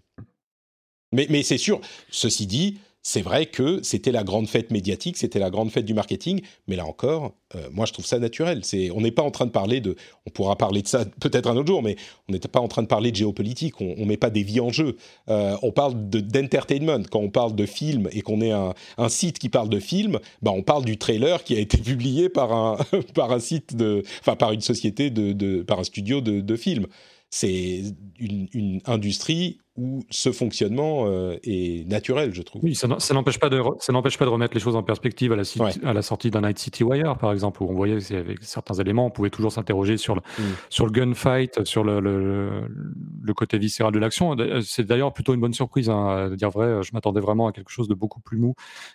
mais, 1.12 1.42
c'est 1.42 1.58
sûr, 1.58 1.80
ceci 2.10 2.46
dit, 2.46 2.78
c'est 3.02 3.22
vrai 3.22 3.46
que 3.46 3.80
c'était 3.82 4.12
la 4.12 4.24
grande 4.24 4.46
fête 4.46 4.70
médiatique, 4.70 5.16
c'était 5.16 5.38
la 5.38 5.48
grande 5.48 5.70
fête 5.70 5.86
du 5.86 5.94
marketing, 5.94 6.42
mais 6.68 6.76
là 6.76 6.84
encore, 6.84 7.32
euh, 7.54 7.68
moi 7.72 7.86
je 7.86 7.94
trouve 7.94 8.04
ça 8.04 8.18
naturel. 8.18 8.60
On 8.94 9.00
n'est 9.00 9.10
pas 9.10 9.22
en 9.22 9.30
train 9.30 9.46
de 9.46 9.50
parler 9.50 9.80
de, 9.80 9.96
on 10.26 10.30
pourra 10.30 10.56
parler 10.56 10.82
de 10.82 10.88
ça 10.88 11.04
peut-être 11.20 11.48
un 11.48 11.56
autre 11.56 11.68
jour, 11.68 11.82
mais 11.82 11.96
on 12.28 12.32
n'était 12.32 12.48
pas 12.48 12.60
en 12.60 12.68
train 12.68 12.82
de 12.82 12.86
parler 12.86 13.10
de 13.10 13.16
géopolitique. 13.16 13.80
On, 13.80 13.96
ne 13.96 14.04
met 14.04 14.18
pas 14.18 14.28
des 14.28 14.42
vies 14.42 14.60
en 14.60 14.70
jeu. 14.70 14.96
Euh, 15.30 15.56
on 15.62 15.72
parle 15.72 16.10
de, 16.10 16.20
d'entertainment. 16.20 17.02
Quand 17.10 17.20
on 17.20 17.30
parle 17.30 17.54
de 17.54 17.64
film 17.64 18.08
et 18.12 18.20
qu'on 18.20 18.42
est 18.42 18.52
un, 18.52 18.74
site 19.08 19.38
qui 19.38 19.48
parle 19.48 19.70
de 19.70 19.80
film, 19.80 20.18
bah 20.42 20.52
on 20.54 20.62
parle 20.62 20.84
du 20.84 20.98
trailer 20.98 21.42
qui 21.42 21.56
a 21.56 21.58
été 21.58 21.78
publié 21.82 22.28
par 22.28 22.52
un 22.52 22.76
par 23.14 23.32
un 23.32 23.40
site 23.40 23.74
de, 23.76 24.02
enfin 24.20 24.36
par 24.36 24.52
une 24.52 24.60
société 24.60 25.10
de 25.10 25.62
par 25.62 25.78
un 25.80 25.84
studio 25.84 26.20
de, 26.20 26.40
de 26.40 26.56
films. 26.56 26.86
C'est 27.30 27.82
une, 28.18 28.48
une 28.52 28.80
industrie 28.86 29.60
où 29.76 30.02
ce 30.10 30.32
fonctionnement 30.32 31.06
euh, 31.06 31.38
est 31.44 31.88
naturel, 31.88 32.34
je 32.34 32.42
trouve. 32.42 32.62
Oui, 32.64 32.74
ça, 32.74 32.88
n'empêche 32.88 33.38
pas 33.38 33.48
de 33.48 33.62
ça 33.78 33.92
n'empêche 33.92 34.18
pas 34.18 34.24
de 34.24 34.30
remettre 34.30 34.52
les 34.52 34.60
choses 34.60 34.76
en 34.76 34.82
perspective 34.82 35.32
à 35.32 35.36
la, 35.36 35.44
à 35.84 35.92
la 35.92 36.02
sortie 36.02 36.30
d'un 36.30 36.42
Night 36.42 36.58
City 36.58 36.84
Wire, 36.84 37.16
par 37.16 37.32
exemple, 37.32 37.62
où 37.62 37.68
on 37.70 37.74
voyait 37.74 38.12
avec 38.12 38.42
certains 38.42 38.74
éléments, 38.74 39.06
on 39.06 39.10
pouvait 39.10 39.30
toujours 39.30 39.52
s'interroger 39.52 39.96
sur 39.96 40.16
le 40.16 40.20
mm. 40.20 40.42
sur 40.68 40.86
le 40.86 40.92
gunfight, 40.92 41.64
sur 41.64 41.84
le, 41.84 42.00
le, 42.00 43.34
côté 43.34 43.58
viscéral 43.58 43.92
de 43.92 43.98
l'action. 43.98 44.36
C'est 44.62 44.84
d'ailleurs 44.84 45.14
plutôt 45.14 45.32
une 45.32 45.40
bonne 45.40 45.54
surprise, 45.54 45.88
hein, 45.88 46.28
à 46.32 46.36
dire 46.36 46.50
vrai. 46.50 46.82
Je 46.82 46.90
m'attendais 46.92 47.20
vraiment 47.20 47.46
à 47.46 47.52
quelque 47.52 47.70
chose 47.70 47.88
de 47.88 47.94
beaucoup 47.94 48.20
plus 48.20 48.38
mou 48.38 48.54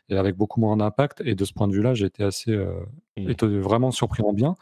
et 0.10 0.18
avec 0.18 0.36
beaucoup 0.36 0.60
moins 0.60 0.78
d'impact. 0.78 1.24
Et 1.26 1.34
de 1.36 1.46
ce 1.46 1.54
point 1.54 1.68
de 1.68 1.74
vue-là, 1.74 1.94
été 1.96 2.24
assez 2.24 2.52
euh, 2.52 2.74
mm. 3.18 3.60
vraiment 3.60 3.92
surpris 3.92 4.22
en 4.24 4.34
bien, 4.34 4.56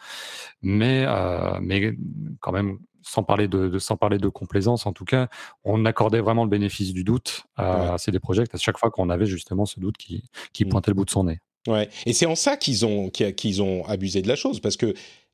mais 0.62 1.04
euh, 1.08 1.58
mais 1.62 1.94
quand 2.40 2.52
même 2.52 2.78
sans 3.04 3.24
parler 3.24 3.48
de, 3.48 3.78
sans 3.80 3.98
parler 3.98 4.18
de 4.18 4.28
complaisance 4.30 4.86
en 4.86 4.94
tout 4.94 5.06
cas, 5.06 5.28
on 5.64 5.86
accordait 5.86 6.22
vraiment 6.22 6.44
le 6.44 6.50
bénéfice 6.50 6.94
du 6.94 7.04
doute 7.04 7.44
à, 7.56 7.98
ces 7.98 8.12
des 8.12 8.20
projets 8.20 8.44
à 8.52 8.58
chaque 8.58 8.78
fois 8.78 8.92
qu'on 8.92 9.10
avait 9.10 9.26
justement 9.26 9.66
ce 9.66 9.80
doute 9.80 9.98
qui, 9.98 10.24
qui 10.54 10.66
mm. 10.66 10.70
pointait 10.70 10.92
le 10.92 10.96
bout 10.96 11.06
de 11.06 11.10
son 11.10 11.26
nez. 11.26 11.40
Ouais, 11.68 11.90
et 12.06 12.14
c'est 12.14 12.26
en 12.26 12.36
ça 12.36 12.58
qu'ils 12.58 12.86
ont, 12.86 13.10
qu'ils 13.10 13.62
ont 13.62 13.86
abusé 13.86 14.22
de 14.22 14.28
la 14.28 14.36
chose, 14.36 14.60
parce 14.60 14.76
que 14.76 14.94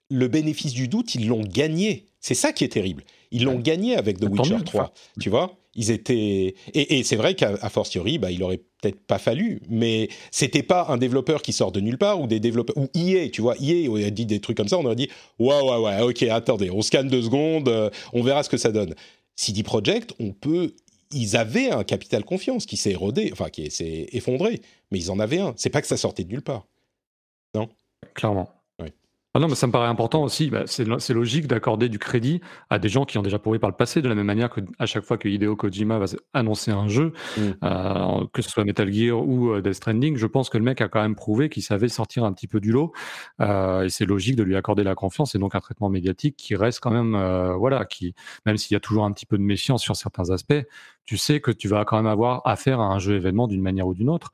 le 0.10 0.28
bénéfice 0.28 0.74
du 0.74 0.88
doute, 0.88 1.16
ils 1.16 1.28
l'ont 1.28 1.42
gagné. 1.42 2.06
C'est 2.20 2.36
ça 2.36 2.52
qui 2.52 2.64
est 2.64 2.70
terrible. 2.70 3.04
Ils 3.32 3.46
l'ont 3.46 3.60
gagné 3.60 3.96
avec 3.96 4.20
The 4.20 4.26
Witcher 4.30 4.58
3, 4.66 4.94
tu 5.20 5.30
vois? 5.30 5.59
Ils 5.76 5.92
étaient 5.92 6.56
et, 6.74 7.04
c'est 7.04 7.16
vrai 7.16 7.36
qu'à 7.36 7.70
fortiori, 7.70 8.18
bah, 8.18 8.32
il 8.32 8.44
aurait 8.44 8.62
peut-être 8.82 9.00
pas 9.06 9.20
fallu, 9.20 9.62
mais 9.70 10.10
c'était 10.32 10.64
pas 10.64 10.88
un 10.90 10.98
développeur 10.98 11.42
qui 11.42 11.54
sort 11.54 11.72
de 11.72 11.80
nulle 11.80 11.98
part 11.98 12.20
ou 12.22 12.28
des 12.28 12.40
développeurs 12.40 12.78
ou 12.78 12.88
EA, 12.96 13.30
tu 13.30 13.42
vois, 13.42 13.56
EA 13.62 14.08
a 14.08 14.10
dit 14.10 14.26
des 14.26 14.40
trucs 14.40 14.58
comme 14.58 14.68
ça, 14.68 14.78
on 14.78 14.86
aurait 14.86 14.96
dit 14.96 15.10
ouais 15.38 15.62
ouais 15.62 15.78
ouais, 15.78 16.02
ok, 16.02 16.24
attendez, 16.24 16.72
on 16.72 16.82
scanne 16.82 17.08
deux 17.08 17.22
secondes, 17.22 17.70
euh, 17.70 17.90
on 18.14 18.24
verra 18.24 18.44
ce 18.44 18.50
que 18.50 18.58
ça 18.58 18.72
donne. 18.72 18.96
CD 19.36 19.64
Projekt, 19.64 20.14
on 20.20 20.32
peut, 20.32 20.74
ils 21.12 21.38
avaient 21.38 21.70
un 21.70 21.84
capital 21.84 22.26
confiance 22.26 22.66
qui 22.66 22.78
s'est 22.78 22.92
érodé, 22.92 23.30
enfin 23.32 23.50
qui 23.50 23.70
s'est 23.72 24.08
effondré, 24.12 24.62
mais 24.92 25.00
ils 25.00 25.12
en 25.12 25.20
avaient 25.20 25.40
un. 25.40 25.54
C'est 25.56 25.70
pas 25.70 25.82
que 25.82 25.88
ça 25.88 25.98
sortait 25.98 26.24
de 26.24 26.30
nulle 26.30 26.42
part, 26.42 26.68
non? 27.56 27.70
Clairement. 28.16 28.50
Ah 29.36 29.40
non, 29.40 29.48
mais 29.48 29.54
ça 29.54 29.68
me 29.68 29.72
paraît 29.72 29.88
important 29.88 30.24
aussi. 30.24 30.50
Bah, 30.50 30.64
c'est 30.66 31.14
logique 31.14 31.46
d'accorder 31.46 31.88
du 31.88 32.00
crédit 32.00 32.42
à 32.72 32.80
des 32.80 32.90
gens 32.90 33.06
qui 33.06 33.20
ont 33.20 33.22
déjà 33.22 33.38
prouvé 33.38 33.60
par 33.60 33.70
le 33.70 33.76
passé, 33.76 34.02
de 34.02 34.10
la 34.10 34.16
même 34.16 34.26
manière 34.26 34.50
qu'à 34.50 34.88
chaque 34.88 35.04
fois 35.04 35.20
que 35.20 35.30
Hideo 35.30 35.56
Kojima 35.56 36.00
va 36.00 36.06
annoncer 36.34 36.72
un 36.72 36.88
jeu, 36.88 37.14
mmh. 37.38 37.42
euh, 37.64 38.26
que 38.34 38.42
ce 38.42 38.50
soit 38.50 38.64
Metal 38.64 38.92
Gear 38.92 39.20
ou 39.20 39.52
euh, 39.52 39.62
Death 39.62 39.76
Stranding, 39.76 40.18
je 40.18 40.26
pense 40.26 40.50
que 40.50 40.58
le 40.58 40.64
mec 40.64 40.82
a 40.82 40.88
quand 40.88 41.02
même 41.02 41.14
prouvé 41.14 41.50
qu'il 41.50 41.62
savait 41.62 41.90
sortir 41.90 42.24
un 42.24 42.34
petit 42.34 42.48
peu 42.48 42.60
du 42.60 42.72
lot. 42.72 42.92
Euh, 43.40 43.84
et 43.84 43.90
c'est 43.90 44.08
logique 44.08 44.36
de 44.36 44.42
lui 44.42 44.56
accorder 44.56 44.84
la 44.84 44.96
confiance 44.96 45.36
et 45.36 45.38
donc 45.38 45.54
un 45.54 45.60
traitement 45.60 45.90
médiatique 45.90 46.36
qui 46.36 46.56
reste 46.56 46.80
quand 46.80 46.92
même, 46.92 47.16
voilà, 47.56 47.86
qui, 47.86 48.16
même 48.48 48.58
s'il 48.58 48.74
y 48.74 48.78
a 48.78 48.80
toujours 48.80 49.06
un 49.06 49.12
petit 49.12 49.28
peu 49.28 49.38
de 49.38 49.44
méfiance 49.44 49.84
sur 49.84 49.96
certains 49.96 50.32
aspects, 50.32 50.66
tu 51.06 51.18
sais 51.18 51.40
que 51.40 51.52
tu 51.52 51.68
vas 51.68 51.86
quand 51.86 51.98
même 51.98 52.08
avoir 52.08 52.42
affaire 52.46 52.80
à 52.80 52.86
un 52.86 52.98
jeu 52.98 53.16
événement 53.16 53.48
d'une 53.48 53.62
manière 53.62 53.86
ou 53.86 53.94
d'une 53.94 54.10
autre. 54.10 54.34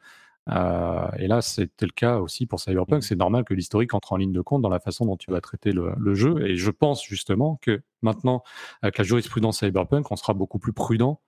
Euh, 0.51 1.07
et 1.17 1.27
là, 1.27 1.41
c'était 1.41 1.85
le 1.85 1.91
cas 1.91 2.17
aussi 2.17 2.45
pour 2.45 2.59
Cyberpunk. 2.59 3.03
C'est 3.03 3.15
normal 3.15 3.43
que 3.43 3.53
l'historique 3.53 3.93
entre 3.93 4.13
en 4.13 4.17
ligne 4.17 4.31
de 4.31 4.41
compte 4.41 4.61
dans 4.61 4.69
la 4.69 4.79
façon 4.79 5.05
dont 5.05 5.17
tu 5.17 5.31
vas 5.31 5.41
traiter 5.41 5.71
le, 5.71 6.13
jeu. 6.13 6.45
Et 6.47 6.55
je 6.55 6.71
pense 6.71 7.03
justement 7.03 7.59
que 7.61 7.81
maintenant, 8.01 8.43
avec 8.81 8.97
la 8.97 9.03
jurisprudence 9.03 9.59
Cyberpunk, 9.59 10.11
on 10.11 10.15
sera 10.15 10.33
beaucoup 10.33 10.59
plus 10.59 10.73
prudent 10.73 11.19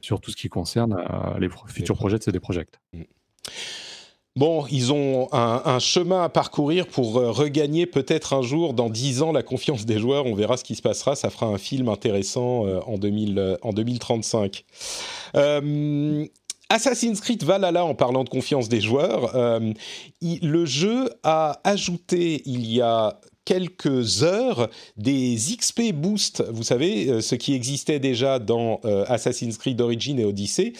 sur 0.00 0.20
tout 0.20 0.30
ce 0.30 0.36
qui 0.36 0.48
concerne 0.48 0.94
euh, 0.94 1.38
les 1.38 1.48
futurs 1.68 1.96
projets 1.96 2.18
de 2.18 2.22
CD 2.22 2.40
Projekt. 2.40 2.80
Mm. 2.92 3.02
Bon, 4.36 4.66
ils 4.70 4.92
ont 4.92 5.28
un, 5.32 5.78
chemin 5.78 6.22
à 6.22 6.28
parcourir 6.28 6.86
pour 6.86 7.16
euh, 7.16 7.30
regagner 7.30 7.86
peut-être 7.86 8.34
un 8.34 8.42
jour, 8.42 8.74
dans 8.74 8.90
10 8.90 9.22
ans, 9.22 9.32
la 9.32 9.42
confiance 9.42 9.86
des 9.86 9.98
joueurs. 9.98 10.26
On 10.26 10.34
verra 10.34 10.58
ce 10.58 10.64
qui 10.64 10.74
se 10.74 10.82
passera. 10.82 11.16
Ça 11.16 11.30
fera 11.30 11.46
un 11.46 11.56
film 11.56 11.88
intéressant 11.88 12.66
en, 12.86 12.98
2000, 12.98 13.56
en 13.62 13.72
2035. 13.72 14.66
Assassin's 16.68 17.20
Creed 17.20 17.44
Valhalla, 17.44 17.84
en 17.84 17.94
parlant 17.94 18.24
de 18.24 18.28
confiance 18.28 18.68
des 18.68 18.80
joueurs, 18.80 19.36
euh, 19.36 19.72
le 20.22 20.66
jeu 20.66 21.08
a 21.22 21.60
ajouté 21.64 22.42
il 22.44 22.66
y 22.66 22.80
a 22.80 23.20
quelques 23.44 24.24
heures 24.24 24.68
des 24.96 25.36
XP 25.36 25.92
Boost, 25.92 26.42
vous 26.50 26.64
savez, 26.64 27.08
euh, 27.08 27.20
ce 27.20 27.36
qui 27.36 27.54
existait 27.54 28.00
déjà 28.00 28.40
dans 28.40 28.80
euh, 28.84 29.04
Assassin's 29.06 29.56
Creed 29.56 29.80
Origin 29.80 30.18
et 30.18 30.24
Odyssey, 30.24 30.72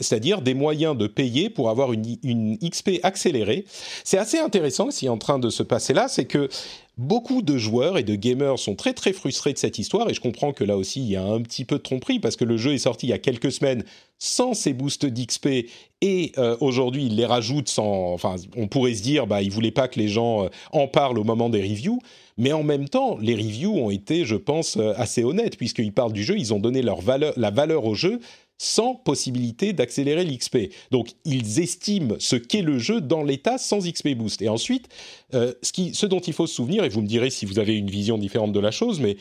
c'est-à-dire 0.00 0.42
des 0.42 0.52
moyens 0.52 0.94
de 0.94 1.06
payer 1.06 1.48
pour 1.48 1.70
avoir 1.70 1.94
une, 1.94 2.18
une 2.22 2.58
XP 2.58 3.00
accélérée. 3.02 3.64
C'est 4.04 4.18
assez 4.18 4.38
intéressant 4.38 4.90
ce 4.90 4.98
qui 4.98 5.06
est 5.06 5.10
en 5.10 5.16
train 5.16 5.38
de 5.38 5.48
se 5.48 5.62
passer 5.62 5.94
là, 5.94 6.08
c'est 6.08 6.26
que 6.26 6.50
Beaucoup 7.00 7.40
de 7.40 7.56
joueurs 7.56 7.96
et 7.96 8.02
de 8.02 8.14
gamers 8.14 8.58
sont 8.58 8.74
très 8.74 8.92
très 8.92 9.14
frustrés 9.14 9.54
de 9.54 9.58
cette 9.58 9.78
histoire 9.78 10.10
et 10.10 10.12
je 10.12 10.20
comprends 10.20 10.52
que 10.52 10.64
là 10.64 10.76
aussi 10.76 11.00
il 11.00 11.08
y 11.08 11.16
a 11.16 11.24
un 11.24 11.40
petit 11.40 11.64
peu 11.64 11.78
de 11.78 11.82
tromperie 11.82 12.20
parce 12.20 12.36
que 12.36 12.44
le 12.44 12.58
jeu 12.58 12.74
est 12.74 12.78
sorti 12.78 13.06
il 13.06 13.08
y 13.08 13.14
a 13.14 13.18
quelques 13.18 13.52
semaines 13.52 13.84
sans 14.18 14.52
ces 14.52 14.74
boosts 14.74 15.06
d'XP 15.06 15.48
et 16.02 16.32
euh, 16.36 16.58
aujourd'hui 16.60 17.06
il 17.06 17.16
les 17.16 17.24
rajoute 17.24 17.70
sans... 17.70 18.12
Enfin 18.12 18.36
on 18.54 18.68
pourrait 18.68 18.92
se 18.92 19.02
dire 19.02 19.26
bah 19.26 19.40
il 19.40 19.50
voulait 19.50 19.70
pas 19.70 19.88
que 19.88 19.98
les 19.98 20.08
gens 20.08 20.44
euh, 20.44 20.48
en 20.72 20.88
parlent 20.88 21.18
au 21.18 21.24
moment 21.24 21.48
des 21.48 21.62
reviews. 21.62 22.00
Mais 22.36 22.52
en 22.52 22.64
même 22.64 22.86
temps 22.86 23.16
les 23.18 23.34
reviews 23.34 23.78
ont 23.78 23.88
été 23.88 24.26
je 24.26 24.36
pense 24.36 24.76
euh, 24.76 24.92
assez 24.98 25.24
honnêtes 25.24 25.56
puisqu'ils 25.56 25.94
parlent 25.94 26.12
du 26.12 26.22
jeu, 26.22 26.36
ils 26.36 26.52
ont 26.52 26.60
donné 26.60 26.82
leur 26.82 27.00
valeur, 27.00 27.32
la 27.38 27.50
valeur 27.50 27.86
au 27.86 27.94
jeu 27.94 28.20
sans 28.62 28.94
possibilité 28.94 29.72
d'accélérer 29.72 30.22
l'XP. 30.22 30.68
Donc 30.90 31.12
ils 31.24 31.60
estiment 31.60 32.16
ce 32.18 32.36
qu'est 32.36 32.60
le 32.60 32.78
jeu 32.78 33.00
dans 33.00 33.22
l'état 33.22 33.56
sans 33.56 33.78
XP 33.78 34.10
boost. 34.10 34.42
Et 34.42 34.50
ensuite, 34.50 34.90
euh, 35.32 35.54
ce, 35.62 35.94
ce 35.94 36.04
dont 36.04 36.20
il 36.20 36.34
faut 36.34 36.46
se 36.46 36.56
souvenir, 36.56 36.84
et 36.84 36.90
vous 36.90 37.00
me 37.00 37.06
direz 37.06 37.30
si 37.30 37.46
vous 37.46 37.58
avez 37.58 37.74
une 37.74 37.88
vision 37.88 38.18
différente 38.18 38.52
de 38.52 38.60
la 38.60 38.70
chose, 38.70 39.00
mais 39.00 39.16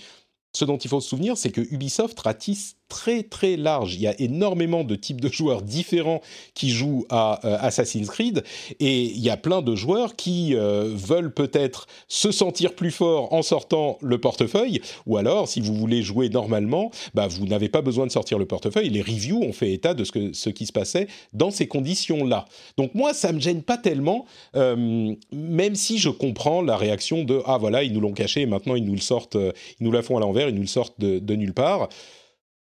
ce 0.53 0.65
dont 0.65 0.75
il 0.75 0.89
faut 0.89 0.99
se 0.99 1.07
souvenir, 1.07 1.37
c'est 1.37 1.51
que 1.51 1.61
Ubisoft 1.61 2.19
ratisse 2.19 2.75
très 2.89 3.23
très 3.23 3.55
large. 3.55 3.95
Il 3.95 4.01
y 4.01 4.07
a 4.07 4.19
énormément 4.19 4.83
de 4.83 4.95
types 4.95 5.21
de 5.21 5.29
joueurs 5.29 5.61
différents 5.61 6.21
qui 6.55 6.71
jouent 6.71 7.05
à 7.09 7.39
euh, 7.45 7.57
Assassin's 7.61 8.09
Creed 8.09 8.43
et 8.79 9.03
il 9.03 9.19
y 9.19 9.29
a 9.29 9.37
plein 9.37 9.61
de 9.61 9.75
joueurs 9.75 10.15
qui 10.15 10.55
euh, 10.55 10.91
veulent 10.93 11.33
peut-être 11.33 11.87
se 12.07 12.31
sentir 12.31 12.73
plus 12.73 12.91
fort 12.91 13.31
en 13.31 13.43
sortant 13.43 13.97
le 14.01 14.19
portefeuille 14.19 14.81
ou 15.05 15.17
alors 15.17 15.47
si 15.47 15.61
vous 15.61 15.75
voulez 15.75 16.01
jouer 16.01 16.29
normalement, 16.29 16.91
bah, 17.13 17.27
vous 17.27 17.45
n'avez 17.45 17.69
pas 17.69 17.81
besoin 17.81 18.07
de 18.07 18.11
sortir 18.11 18.39
le 18.39 18.45
portefeuille. 18.45 18.89
Les 18.89 19.01
reviews 19.01 19.41
ont 19.43 19.53
fait 19.53 19.71
état 19.71 19.93
de 19.93 20.03
ce, 20.03 20.11
que, 20.11 20.33
ce 20.33 20.49
qui 20.49 20.65
se 20.65 20.71
passait 20.73 21.07
dans 21.33 21.51
ces 21.51 21.67
conditions-là. 21.67 22.45
Donc 22.77 22.95
moi, 22.95 23.13
ça 23.13 23.31
me 23.31 23.39
gêne 23.39 23.61
pas 23.61 23.77
tellement, 23.77 24.25
euh, 24.55 25.13
même 25.31 25.75
si 25.75 25.99
je 25.99 26.09
comprends 26.09 26.63
la 26.63 26.75
réaction 26.75 27.23
de 27.23 27.41
ah 27.45 27.57
voilà 27.57 27.83
ils 27.83 27.93
nous 27.93 28.01
l'ont 28.01 28.13
caché 28.13 28.41
et 28.41 28.45
maintenant 28.47 28.75
ils 28.75 28.83
nous 28.83 28.95
le 28.95 28.99
sortent, 28.99 29.37
ils 29.79 29.83
nous 29.83 29.91
la 29.91 30.01
font 30.01 30.17
à 30.17 30.19
l'envers, 30.19 30.49
ils 30.49 30.55
nous 30.55 30.61
le 30.61 30.67
sortent 30.67 30.99
de 30.99 31.35
nulle 31.35 31.53
part. 31.53 31.89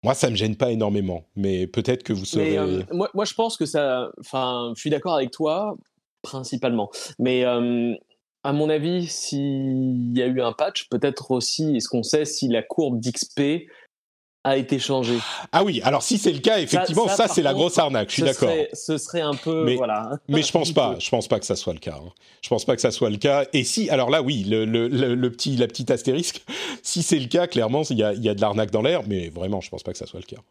Moi, 0.02 0.14
ça 0.14 0.30
me 0.30 0.34
gêne 0.34 0.56
pas 0.56 0.72
énormément, 0.72 1.24
mais 1.36 1.66
peut-être 1.66 2.02
que 2.02 2.12
vous 2.12 2.24
serez. 2.24 2.58
Euh, 2.58 2.82
moi, 2.90 3.08
moi, 3.14 3.24
je 3.24 3.34
pense 3.34 3.56
que 3.56 3.66
ça. 3.66 4.10
Enfin, 4.18 4.72
je 4.74 4.80
suis 4.80 4.90
d'accord 4.90 5.14
avec 5.14 5.30
toi, 5.30 5.76
principalement. 6.22 6.90
Mais 7.20 7.44
euh, 7.44 7.94
à 8.42 8.52
mon 8.52 8.68
avis, 8.68 9.06
s'il 9.06 10.16
y 10.16 10.22
a 10.22 10.26
eu 10.26 10.40
un 10.40 10.52
patch, 10.52 10.88
peut-être 10.88 11.30
aussi, 11.30 11.76
est-ce 11.76 11.88
qu'on 11.88 12.02
sait 12.02 12.24
si 12.24 12.48
la 12.48 12.62
courbe 12.62 12.98
d'XP 13.00 13.68
a 14.44 14.56
été 14.56 14.78
changé. 14.78 15.18
Ah 15.52 15.62
oui, 15.62 15.80
alors 15.84 16.02
si 16.02 16.18
c'est 16.18 16.32
le 16.32 16.40
cas, 16.40 16.58
effectivement, 16.58 17.08
ça, 17.08 17.28
c'est 17.28 17.42
la 17.42 17.52
grosse 17.52 17.78
arnaque. 17.78 18.08
Je 18.08 18.14
suis 18.14 18.22
d'accord. 18.22 18.50
Ce 18.72 18.98
serait 18.98 19.20
un 19.20 19.34
peu, 19.34 19.64
mais, 19.64 19.76
voilà. 19.76 20.18
mais 20.28 20.42
je 20.42 20.50
pense 20.50 20.72
pas. 20.72 20.96
Je 20.98 21.08
pense 21.10 21.28
pas 21.28 21.38
que 21.38 21.46
ça 21.46 21.56
soit 21.56 21.72
le 21.72 21.78
cas. 21.78 21.98
Hein. 22.02 22.10
Je 22.42 22.48
pense 22.48 22.64
pas 22.64 22.74
que 22.74 22.82
ça 22.82 22.90
soit 22.90 23.10
le 23.10 23.18
cas. 23.18 23.44
Et 23.52 23.64
si, 23.64 23.88
alors 23.90 24.10
là, 24.10 24.22
oui, 24.22 24.44
le, 24.44 24.64
le, 24.64 24.88
le, 24.88 25.30
petit, 25.30 25.56
la 25.56 25.66
petite 25.66 25.90
astérisque. 25.90 26.44
Si 26.84 27.02
c'est 27.02 27.18
le 27.18 27.28
cas, 27.28 27.46
clairement, 27.46 27.82
il 27.90 27.98
y 27.98 28.02
a, 28.02 28.12
y 28.12 28.28
a 28.28 28.34
de 28.34 28.40
l'arnaque 28.40 28.72
dans 28.72 28.82
l'air. 28.82 29.02
Mais 29.06 29.28
vraiment, 29.28 29.60
je 29.60 29.70
pense 29.70 29.84
pas 29.84 29.92
que 29.92 29.98
ça 29.98 30.06
soit 30.06 30.18
le 30.18 30.26
cas. 30.26 30.42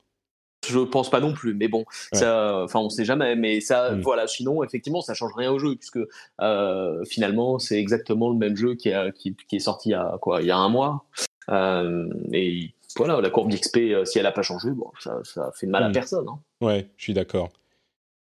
Je 0.68 0.80
pense 0.80 1.10
pas 1.10 1.20
non 1.20 1.34
plus, 1.34 1.56
mais 1.56 1.68
bon, 1.68 1.86
ça, 2.14 2.62
enfin, 2.64 2.80
on 2.80 2.90
sait 2.90 3.04
jamais. 3.04 3.36
Mais 3.36 3.60
ça, 3.60 3.92
mm. 3.92 4.02
voilà. 4.02 4.28
Sinon, 4.28 4.64
effectivement, 4.64 5.02
ça 5.02 5.14
change 5.14 5.34
rien 5.36 5.52
au 5.52 5.60
jeu 5.60 5.76
puisque 5.76 6.00
euh, 6.42 7.04
finalement, 7.06 7.60
c'est 7.60 7.80
exactement 7.80 8.30
le 8.30 8.38
même 8.38 8.56
jeu 8.56 8.76
qui, 8.76 8.94
a, 8.94 9.12
qui, 9.12 9.36
qui, 9.48 9.58
est 9.58 9.60
sorti 9.60 9.90
il 9.90 9.92
y 9.94 9.96
a 9.96 10.18
quoi, 10.22 10.42
il 10.42 10.48
y 10.48 10.52
a 10.52 10.58
un 10.58 10.70
mois. 10.70 11.04
Euh, 11.50 12.08
et 12.32 12.72
voilà, 12.98 13.22
la 13.22 13.30
courbe 13.30 13.50
d'XP, 13.50 13.78
euh, 13.78 14.06
si 14.06 14.18
elle 14.18 14.24
n'a 14.26 14.32
pas 14.32 14.42
changé, 14.42 14.70
bon, 14.72 14.92
ça, 15.00 15.20
ça 15.24 15.52
fait 15.56 15.66
de 15.66 15.72
mal 15.72 15.84
à 15.84 15.90
hmm. 15.90 15.94
personne. 15.94 16.28
Hein. 16.28 16.40
Ouais, 16.62 16.90
je 16.98 17.04
suis 17.04 17.14
d'accord. 17.14 17.50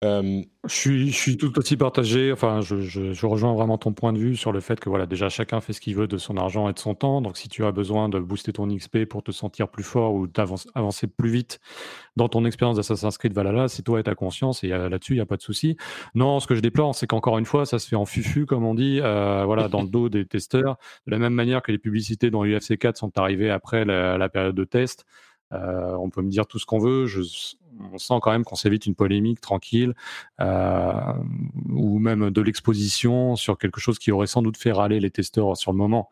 Euh, 0.02 0.42
je, 0.66 1.10
suis, 1.10 1.36
tout 1.36 1.58
aussi 1.58 1.76
partagé. 1.76 2.32
Enfin, 2.32 2.60
je, 2.60 2.80
je, 2.80 3.26
rejoins 3.26 3.54
vraiment 3.54 3.78
ton 3.78 3.92
point 3.92 4.12
de 4.12 4.18
vue 4.18 4.36
sur 4.36 4.52
le 4.52 4.60
fait 4.60 4.80
que 4.80 4.88
voilà, 4.88 5.06
déjà 5.06 5.28
chacun 5.28 5.60
fait 5.60 5.72
ce 5.72 5.80
qu'il 5.80 5.94
veut 5.94 6.06
de 6.06 6.18
son 6.18 6.36
argent 6.36 6.68
et 6.68 6.72
de 6.72 6.78
son 6.78 6.94
temps. 6.94 7.22
Donc, 7.22 7.36
si 7.36 7.48
tu 7.48 7.64
as 7.64 7.72
besoin 7.72 8.08
de 8.08 8.18
booster 8.18 8.52
ton 8.52 8.66
XP 8.66 9.04
pour 9.04 9.22
te 9.22 9.32
sentir 9.32 9.68
plus 9.68 9.82
fort 9.82 10.14
ou 10.14 10.26
d'avancer 10.26 11.06
plus 11.06 11.30
vite 11.30 11.60
dans 12.16 12.28
ton 12.28 12.44
expérience 12.44 12.76
d'Assassin's 12.76 13.16
Creed 13.18 13.32
Valhalla, 13.32 13.68
c'est 13.68 13.82
toi 13.82 14.00
et 14.00 14.02
ta 14.02 14.14
conscience. 14.14 14.62
Et 14.64 14.72
euh, 14.72 14.88
là-dessus, 14.88 15.12
il 15.12 15.16
n'y 15.16 15.22
a 15.22 15.26
pas 15.26 15.36
de 15.36 15.42
souci. 15.42 15.76
Non, 16.14 16.40
ce 16.40 16.46
que 16.46 16.54
je 16.54 16.60
déplore, 16.60 16.94
c'est 16.94 17.06
qu'encore 17.06 17.38
une 17.38 17.46
fois, 17.46 17.66
ça 17.66 17.78
se 17.78 17.88
fait 17.88 17.96
en 17.96 18.04
fufu, 18.04 18.46
comme 18.46 18.64
on 18.64 18.74
dit, 18.74 19.00
euh, 19.02 19.44
voilà, 19.44 19.68
dans 19.68 19.82
le 19.82 19.88
dos 19.88 20.08
des 20.08 20.26
testeurs, 20.26 20.76
de 21.06 21.12
la 21.12 21.18
même 21.18 21.34
manière 21.34 21.62
que 21.62 21.72
les 21.72 21.78
publicités 21.78 22.30
dans 22.30 22.44
UFC 22.44 22.76
4 22.78 22.96
sont 22.96 23.18
arrivées 23.18 23.50
après 23.50 23.84
la, 23.84 24.28
période 24.28 24.54
de 24.54 24.64
test. 24.64 25.06
On 25.54 26.10
peut 26.10 26.22
me 26.22 26.30
dire 26.30 26.46
tout 26.46 26.58
ce 26.58 26.66
qu'on 26.66 26.78
veut. 26.78 27.06
Je, 27.06 27.22
on 27.92 27.98
sent 27.98 28.14
quand 28.22 28.30
même 28.30 28.44
qu'on 28.44 28.56
s'évite 28.56 28.86
une 28.86 28.94
polémique 28.94 29.40
tranquille 29.40 29.94
euh, 30.40 30.92
ou 31.70 31.98
même 31.98 32.30
de 32.30 32.40
l'exposition 32.40 33.36
sur 33.36 33.58
quelque 33.58 33.80
chose 33.80 33.98
qui 33.98 34.12
aurait 34.12 34.26
sans 34.26 34.42
doute 34.42 34.56
fait 34.56 34.72
râler 34.72 35.00
les 35.00 35.10
testeurs 35.10 35.56
sur 35.56 35.72
le 35.72 35.78
moment 35.78 36.10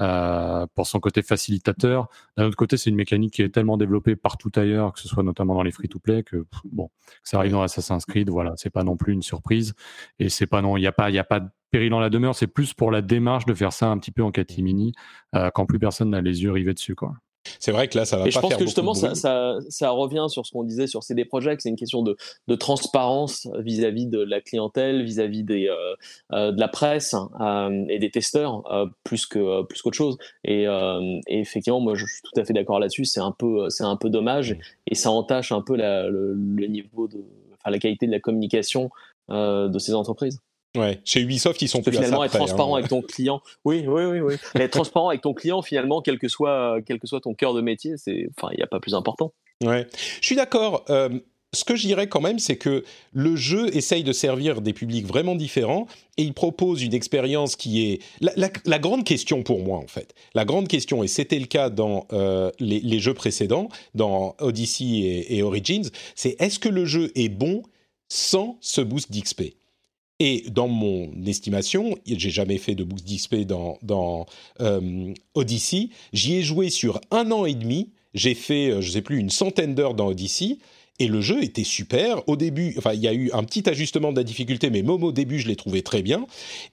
euh, 0.00 0.66
pour 0.74 0.86
son 0.86 1.00
côté 1.00 1.22
facilitateur. 1.22 2.08
D'un 2.36 2.46
autre 2.46 2.56
côté, 2.56 2.76
c'est 2.76 2.90
une 2.90 2.96
mécanique 2.96 3.34
qui 3.34 3.42
est 3.42 3.50
tellement 3.50 3.76
développée 3.76 4.16
partout 4.16 4.50
ailleurs, 4.56 4.92
que 4.92 5.00
ce 5.00 5.08
soit 5.08 5.22
notamment 5.22 5.54
dans 5.54 5.62
les 5.62 5.72
free-to-play, 5.72 6.22
que 6.22 6.46
bon, 6.64 6.90
ça 7.22 7.38
arrive 7.38 7.52
dans 7.52 7.62
Assassin's 7.62 8.04
Creed, 8.04 8.30
voilà, 8.30 8.52
c'est 8.56 8.70
pas 8.70 8.84
non 8.84 8.96
plus 8.96 9.12
une 9.12 9.22
surprise 9.22 9.74
et 10.18 10.28
c'est 10.28 10.46
pas 10.46 10.62
non, 10.62 10.76
il 10.76 10.80
n'y 10.80 10.86
a 10.86 10.92
pas, 10.92 11.10
il 11.10 11.18
a 11.18 11.24
pas 11.24 11.40
de 11.40 11.48
péril 11.70 11.90
dans 11.90 12.00
la 12.00 12.10
demeure. 12.10 12.34
C'est 12.34 12.46
plus 12.46 12.74
pour 12.74 12.90
la 12.90 13.02
démarche 13.02 13.46
de 13.46 13.54
faire 13.54 13.72
ça 13.72 13.88
un 13.88 13.98
petit 13.98 14.12
peu 14.12 14.22
en 14.22 14.30
catimini 14.30 14.92
euh, 15.34 15.50
quand 15.52 15.66
plus 15.66 15.78
personne 15.78 16.10
n'a 16.10 16.20
les 16.20 16.42
yeux 16.42 16.52
rivés 16.52 16.74
dessus, 16.74 16.94
quoi. 16.94 17.14
C'est 17.58 17.72
vrai 17.72 17.88
que 17.88 17.98
là, 17.98 18.04
ça 18.04 18.16
va 18.16 18.22
Et 18.22 18.24
pas 18.26 18.30
je 18.30 18.38
pense 18.40 18.48
faire 18.50 18.58
que 18.58 18.64
justement, 18.64 18.94
ça, 18.94 19.08
bruit. 19.08 19.16
ça, 19.20 19.56
ça 19.68 19.90
revient 19.90 20.26
sur 20.28 20.46
ce 20.46 20.52
qu'on 20.52 20.64
disait 20.64 20.86
sur 20.86 21.02
CD 21.02 21.24
Projekt. 21.24 21.60
C'est 21.62 21.68
une 21.68 21.76
question 21.76 22.02
de, 22.02 22.16
de 22.48 22.54
transparence 22.54 23.48
vis-à- 23.58 23.90
-vis 23.90 24.08
de 24.08 24.18
la 24.20 24.40
clientèle, 24.40 25.02
vis-à-vis 25.02 25.44
des, 25.44 25.68
euh, 25.68 25.74
euh, 26.32 26.52
de 26.52 26.60
la 26.60 26.68
presse 26.68 27.14
euh, 27.40 27.84
et 27.88 27.98
des 27.98 28.10
testeurs, 28.10 28.62
euh, 28.72 28.86
plus 29.04 29.26
que 29.26 29.62
plus 29.64 29.82
qu'autre 29.82 29.96
chose. 29.96 30.16
Et, 30.44 30.64
et 30.64 31.40
effectivement, 31.40 31.80
moi, 31.80 31.94
je 31.94 32.06
suis 32.06 32.22
tout 32.22 32.40
à 32.40 32.44
fait 32.44 32.52
d'accord 32.52 32.78
là-dessus. 32.80 33.04
C'est 33.04 33.20
un 33.20 33.32
peu, 33.32 33.68
c'est 33.70 33.84
un 33.84 33.96
peu 33.96 34.10
dommage 34.10 34.56
et 34.86 34.94
ça 34.94 35.10
entache 35.10 35.52
un 35.52 35.60
peu 35.62 35.76
la, 35.76 36.08
le, 36.08 36.32
le 36.34 36.66
niveau 36.66 37.08
de, 37.08 37.18
enfin, 37.58 37.70
la 37.70 37.78
qualité 37.78 38.06
de 38.06 38.12
la 38.12 38.20
communication 38.20 38.90
de 39.30 39.78
ces 39.78 39.94
entreprises. 39.94 40.40
Ouais. 40.76 41.00
Chez 41.04 41.20
Ubisoft, 41.20 41.62
ils 41.62 41.68
sont 41.68 41.82
plus 41.82 41.92
à 41.92 42.00
ça 42.00 42.04
finalement, 42.04 42.24
être 42.24 42.30
près, 42.30 42.38
hein. 42.38 42.44
transparent 42.46 42.74
avec 42.74 42.88
ton 42.88 43.00
client, 43.02 43.40
oui, 43.64 43.84
oui, 43.86 44.04
oui, 44.04 44.20
oui. 44.20 44.34
être 44.60 44.72
transparent 44.72 45.08
avec 45.10 45.20
ton 45.20 45.32
client, 45.34 45.62
finalement, 45.62 46.00
quel 46.02 46.18
que 46.18 46.28
soit, 46.28 46.78
quel 46.84 46.98
que 46.98 47.06
soit 47.06 47.20
ton 47.20 47.34
cœur 47.34 47.54
de 47.54 47.60
métier, 47.60 47.96
c'est, 47.96 48.28
enfin, 48.36 48.48
il 48.52 48.56
n'y 48.56 48.62
a 48.62 48.66
pas 48.66 48.80
plus 48.80 48.94
important. 48.94 49.32
Ouais, 49.62 49.86
je 50.20 50.26
suis 50.26 50.36
d'accord. 50.36 50.84
Euh, 50.90 51.08
ce 51.54 51.64
que 51.64 51.76
je 51.76 51.86
dirais 51.86 52.08
quand 52.08 52.20
même, 52.20 52.40
c'est 52.40 52.56
que 52.56 52.82
le 53.12 53.36
jeu 53.36 53.68
essaye 53.76 54.02
de 54.02 54.12
servir 54.12 54.60
des 54.60 54.72
publics 54.72 55.06
vraiment 55.06 55.36
différents 55.36 55.86
et 56.16 56.22
il 56.24 56.34
propose 56.34 56.82
une 56.82 56.92
expérience 56.94 57.54
qui 57.54 57.84
est 57.92 58.02
la, 58.20 58.32
la- 58.34 58.50
la 58.64 58.78
grande 58.80 59.04
question 59.04 59.44
pour 59.44 59.60
moi 59.60 59.78
en 59.78 59.86
fait. 59.86 60.12
La 60.34 60.44
grande 60.44 60.66
question 60.66 61.04
et 61.04 61.06
c'était 61.06 61.38
le 61.38 61.46
cas 61.46 61.70
dans 61.70 62.08
euh, 62.12 62.50
les, 62.58 62.80
les 62.80 62.98
jeux 62.98 63.14
précédents, 63.14 63.68
dans 63.94 64.34
Odyssey 64.40 64.84
et, 64.86 65.36
et 65.36 65.42
Origins, 65.44 65.88
c'est 66.16 66.34
est-ce 66.40 66.58
que 66.58 66.68
le 66.68 66.84
jeu 66.86 67.12
est 67.14 67.28
bon 67.28 67.62
sans 68.08 68.58
ce 68.60 68.80
boost 68.80 69.12
d'XP 69.12 69.54
et 70.20 70.44
dans 70.50 70.68
mon 70.68 71.10
estimation, 71.26 71.96
j'ai 72.06 72.30
jamais 72.30 72.58
fait 72.58 72.74
de 72.74 72.84
boost 72.84 73.06
d'XP 73.06 73.46
dans, 73.46 74.26
euh, 74.60 75.12
Odyssey. 75.34 75.88
J'y 76.12 76.36
ai 76.36 76.42
joué 76.42 76.70
sur 76.70 77.00
un 77.10 77.30
an 77.32 77.44
et 77.46 77.54
demi. 77.54 77.90
J'ai 78.14 78.34
fait, 78.34 78.70
euh, 78.70 78.80
je 78.80 78.92
sais 78.92 79.02
plus, 79.02 79.18
une 79.18 79.30
centaine 79.30 79.74
d'heures 79.74 79.94
dans 79.94 80.06
Odyssey. 80.06 80.58
Et 81.00 81.08
le 81.08 81.20
jeu 81.20 81.42
était 81.42 81.64
super. 81.64 82.26
Au 82.28 82.36
début, 82.36 82.74
enfin, 82.78 82.92
il 82.92 83.00
y 83.00 83.08
a 83.08 83.12
eu 83.12 83.30
un 83.32 83.42
petit 83.42 83.68
ajustement 83.68 84.12
de 84.12 84.16
la 84.16 84.22
difficulté, 84.22 84.70
mais 84.70 84.82
même 84.82 85.02
au 85.02 85.10
début, 85.10 85.40
je 85.40 85.48
l'ai 85.48 85.56
trouvé 85.56 85.82
très 85.82 86.02
bien. 86.02 86.24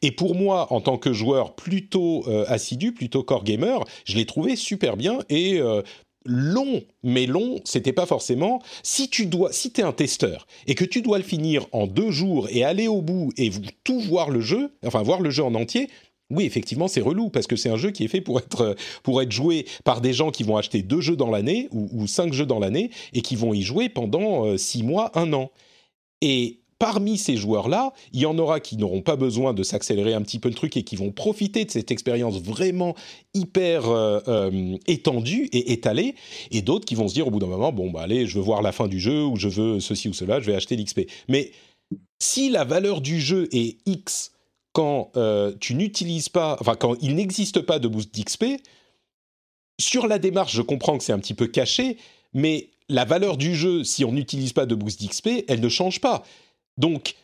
Et 0.04 0.12
pour 0.12 0.36
moi, 0.36 0.72
en 0.72 0.80
tant 0.80 1.00
que 1.00 1.12
joueur 1.12 1.56
plutôt 1.56 2.24
euh, 2.28 2.46
assidu, 2.48 2.92
plutôt 2.92 3.24
core 3.24 3.44
gamer, 3.44 3.84
je 4.06 4.18
l'ai 4.18 4.26
trouvé 4.26 4.56
super 4.56 4.96
bien. 4.96 5.20
Et 5.30 5.60
euh, 5.60 5.82
long, 6.26 6.82
mais 7.04 7.26
long, 7.26 7.60
c'était 7.66 7.94
pas 7.94 8.06
forcément. 8.06 8.62
Si 8.84 9.10
tu 9.10 9.26
dois, 9.26 9.52
si 9.52 9.72
t'es 9.72 9.82
un 9.82 9.92
testeur 9.92 10.48
et 10.68 10.76
que 10.76 10.86
tu 10.86 11.02
dois 11.02 11.18
le 11.18 11.24
finir 11.24 11.68
en 11.72 11.88
deux 11.88 12.12
jours 12.12 12.48
et 12.50 12.64
aller 12.64 12.88
au 12.88 13.02
bout 13.02 13.32
et 13.38 13.52
tout 13.84 14.00
voir 14.00 14.30
le 14.30 14.42
jeu, 14.42 14.72
enfin 14.86 15.02
voir 15.02 15.22
le 15.22 15.30
jeu 15.30 15.44
en 15.44 15.56
entier. 15.56 15.90
Oui, 16.30 16.46
effectivement, 16.46 16.88
c'est 16.88 17.02
relou 17.02 17.30
parce 17.30 17.46
que 17.46 17.58
c'est 17.58 17.70
un 17.70 17.76
jeu 17.76 17.92
qui 17.92 18.06
est 18.06 18.08
fait 18.08 18.22
pour 18.22 18.40
être 18.40 18.78
pour 19.04 19.22
être 19.22 19.32
joué 19.32 19.66
par 19.84 20.00
des 20.00 20.14
gens 20.14 20.32
qui 20.32 20.44
vont 20.44 20.56
acheter 20.56 20.82
deux 20.82 21.02
jeux 21.02 21.18
dans 21.18 21.30
l'année 21.30 21.68
ou, 21.72 21.90
ou 21.92 22.08
cinq 22.08 22.32
jeux 22.32 22.46
dans 22.46 22.60
l'année 22.60 22.90
et 23.12 23.22
qui 23.22 23.36
vont 23.36 23.54
y 23.54 23.62
jouer 23.62 23.90
pendant 23.90 24.46
euh, 24.46 24.58
six 24.58 24.82
mois, 24.84 25.12
un 25.20 25.34
an. 25.34 25.52
Et 26.22 26.61
parmi 26.82 27.20
ces 27.20 27.38
joueurs-là, 27.38 27.94
il 28.12 28.22
y 28.22 28.26
en 28.26 28.40
aura 28.40 28.60
qui 28.60 28.76
n'auront 28.76 29.04
pas 29.04 29.16
besoin 29.16 29.54
de 29.54 29.62
s'accélérer 29.62 30.16
un 30.16 30.24
petit 30.24 30.40
peu 30.40 30.50
le 30.50 30.56
truc 30.56 30.76
et 30.78 30.82
qui 30.82 30.96
vont 30.96 31.12
profiter 31.12 31.64
de 31.64 31.70
cette 31.70 31.92
expérience 31.92 32.42
vraiment 32.42 32.96
hyper 33.36 33.88
euh, 33.88 34.20
euh, 34.28 34.78
étendue 34.88 35.48
et 35.52 35.74
étalée, 35.74 36.16
et 36.50 36.64
d'autres 36.64 36.86
qui 36.86 36.96
vont 36.96 37.08
se 37.08 37.14
dire 37.14 37.28
au 37.28 37.30
bout 37.30 37.38
d'un 37.38 37.46
moment, 37.46 37.72
bon, 37.72 37.92
bah 37.92 38.02
allez, 38.02 38.26
je 38.26 38.40
veux 38.40 38.44
voir 38.44 38.64
la 38.64 38.72
fin 38.72 38.88
du 38.88 39.00
jeu, 39.00 39.24
ou 39.24 39.36
je 39.36 39.48
veux 39.48 39.80
ceci 39.80 40.10
ou 40.10 40.14
cela, 40.14 40.40
je 40.40 40.48
vais 40.48 40.56
acheter 40.56 40.76
l'XP. 40.76 41.02
Mais 41.28 41.52
si 42.20 42.50
la 42.50 42.64
valeur 42.64 43.02
du 43.02 43.22
jeu 43.22 43.48
est 43.52 43.78
X 43.86 44.32
quand 44.74 45.12
euh, 45.18 45.54
tu 45.60 45.76
n'utilises 45.76 46.30
pas, 46.30 46.58
enfin 46.62 46.74
quand 46.74 46.96
il 47.00 47.14
n'existe 47.14 47.62
pas 47.62 47.78
de 47.78 47.88
boost 47.88 48.12
d'XP, 48.12 48.60
sur 49.80 50.08
la 50.08 50.18
démarche, 50.18 50.56
je 50.56 50.64
comprends 50.64 50.98
que 50.98 51.04
c'est 51.04 51.14
un 51.14 51.20
petit 51.20 51.36
peu 51.36 51.46
caché, 51.46 51.98
mais 52.34 52.72
la 52.90 53.06
valeur 53.06 53.38
du 53.38 53.54
jeu, 53.54 53.84
si 53.84 54.04
on 54.04 54.12
n'utilise 54.12 54.54
pas 54.54 54.66
de 54.66 54.74
boost 54.74 55.00
d'XP, 55.00 55.46
elle 55.48 55.60
ne 55.60 55.70
change 55.70 56.02
pas. 56.02 56.24
Donc, 56.78 57.16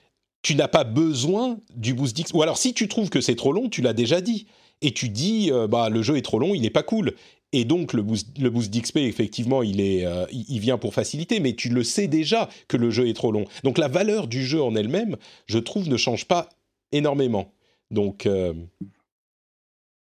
tu 0.41 0.56
n'as 0.56 0.68
pas 0.68 0.84
besoin 0.84 1.60
du 1.76 1.94
boost 1.94 2.15
d'XP. 2.15 2.36
Ou 2.36 2.41
alors, 2.41 2.57
si 2.57 2.74
tu 2.74 2.88
trouves 2.88 3.10
que 3.10 3.22
c'est 3.22 3.36
trop 3.36 3.52
long, 3.52 3.69
tu 3.69 3.82
l'as 3.82 3.94
déjà 3.94 4.22
dit. 4.22 4.48
Et 4.82 4.91
tu 4.91 5.10
dis, 5.10 5.49
euh, 5.52 5.68
bah, 5.68 5.90
le 5.90 6.03
jeu 6.03 6.18
est 6.18 6.22
trop 6.22 6.40
long, 6.40 6.53
il 6.53 6.61
n'est 6.61 6.69
pas 6.69 6.84
cool. 6.84 7.14
Et 7.53 7.65
donc, 7.65 7.94
le 7.94 8.03
boost, 8.03 8.38
le 8.38 8.49
boost 8.49 8.72
d'XP, 8.72 8.98
effectivement, 8.98 9.64
il, 9.64 9.82
est, 9.82 10.06
euh, 10.06 10.26
il 10.32 10.60
vient 10.60 10.78
pour 10.78 10.94
faciliter, 10.94 11.40
mais 11.40 11.53
tu 11.53 11.69
le 11.69 11.84
sais 11.84 12.07
déjà 12.07 12.49
que 12.68 12.78
le 12.78 12.91
jeu 12.91 13.07
est 13.07 13.14
trop 13.14 13.32
long. 13.32 13.45
Donc, 13.64 13.78
la 13.78 13.88
valeur 13.88 14.28
du 14.28 14.45
jeu 14.45 14.61
en 14.61 14.76
elle-même, 14.76 15.18
je 15.48 15.57
trouve, 15.57 15.90
ne 15.90 15.98
change 15.98 16.26
pas 16.26 16.49
énormément. 16.91 17.52
Donc, 17.90 18.26
euh, 18.26 18.53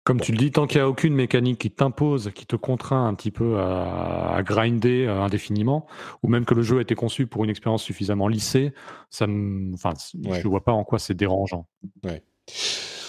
Comme 0.04 0.20
tu 0.20 0.32
le 0.32 0.38
dis, 0.40 0.50
tant 0.52 0.66
qu'il 0.66 0.78
n'y 0.80 0.82
a 0.84 0.90
aucune 0.90 1.14
mécanique 1.14 1.60
qui 1.60 1.70
t'impose, 1.70 2.32
qui 2.34 2.48
te 2.48 2.56
contraint 2.56 3.06
un 3.08 3.14
petit 3.14 3.30
peu 3.30 3.60
à, 3.60 4.34
à 4.36 4.42
grinder 4.44 5.06
euh, 5.06 5.22
indéfiniment, 5.22 5.86
ou 6.24 6.28
même 6.28 6.44
que 6.46 6.56
le 6.56 6.64
jeu 6.64 6.80
a 6.80 6.82
été 6.82 6.96
conçu 6.96 7.28
pour 7.28 7.44
une 7.44 7.52
expérience 7.52 7.84
suffisamment 7.84 8.28
lissée, 8.28 8.74
ça 9.12 9.28
me, 9.28 9.74
enfin, 9.76 9.94
Ouais. 10.26 10.40
je 10.42 10.46
ne 10.46 10.50
vois 10.50 10.64
pas 10.64 10.72
en 10.72 10.84
quoi 10.84 10.98
c'est 10.98 11.14
dérangeant. 11.14 11.68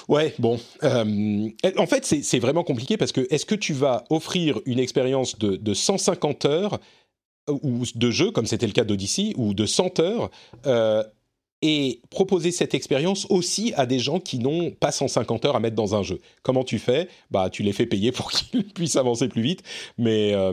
Ouais, 0.08 0.34
bon. 0.38 0.58
euh, 0.82 1.48
en 1.78 1.86
fait, 1.86 2.04
c'est 2.04 2.38
vraiment 2.38 2.64
compliqué 2.64 2.96
parce 2.96 3.12
que 3.12 3.26
est-ce 3.30 3.46
que 3.46 3.54
tu 3.54 3.72
vas 3.72 4.04
offrir 4.10 4.60
une 4.66 4.78
expérience 4.78 5.38
de, 5.38 5.56
de 5.56 5.74
150 5.74 6.44
heures 6.44 6.78
ou 7.48 7.84
de 7.94 8.10
jeu, 8.10 8.30
comme 8.30 8.46
c'était 8.46 8.66
le 8.66 8.72
cas 8.72 8.84
d'Odyssey, 8.84 9.32
ou 9.36 9.54
de 9.54 9.64
100 9.64 10.00
heures, 10.00 10.30
euh, 10.66 11.02
et 11.62 12.00
proposer 12.10 12.50
cette 12.50 12.74
expérience 12.74 13.26
aussi 13.30 13.72
à 13.76 13.86
des 13.86 13.98
gens 13.98 14.20
qui 14.20 14.38
n'ont 14.38 14.70
pas 14.70 14.92
150 14.92 15.44
heures 15.44 15.56
à 15.56 15.60
mettre 15.60 15.76
dans 15.76 15.94
un 15.94 16.02
jeu 16.02 16.20
Comment 16.42 16.64
tu 16.64 16.78
fais? 16.78 17.08
Bah, 17.30 17.50
tu 17.50 17.62
les 17.62 17.72
fais 17.72 17.86
payer 17.86 18.12
pour 18.12 18.30
qu'ils 18.32 18.64
puissent 18.64 18.96
avancer 18.96 19.28
plus 19.28 19.42
vite, 19.42 19.62
mais... 19.98 20.34
euh, 20.34 20.52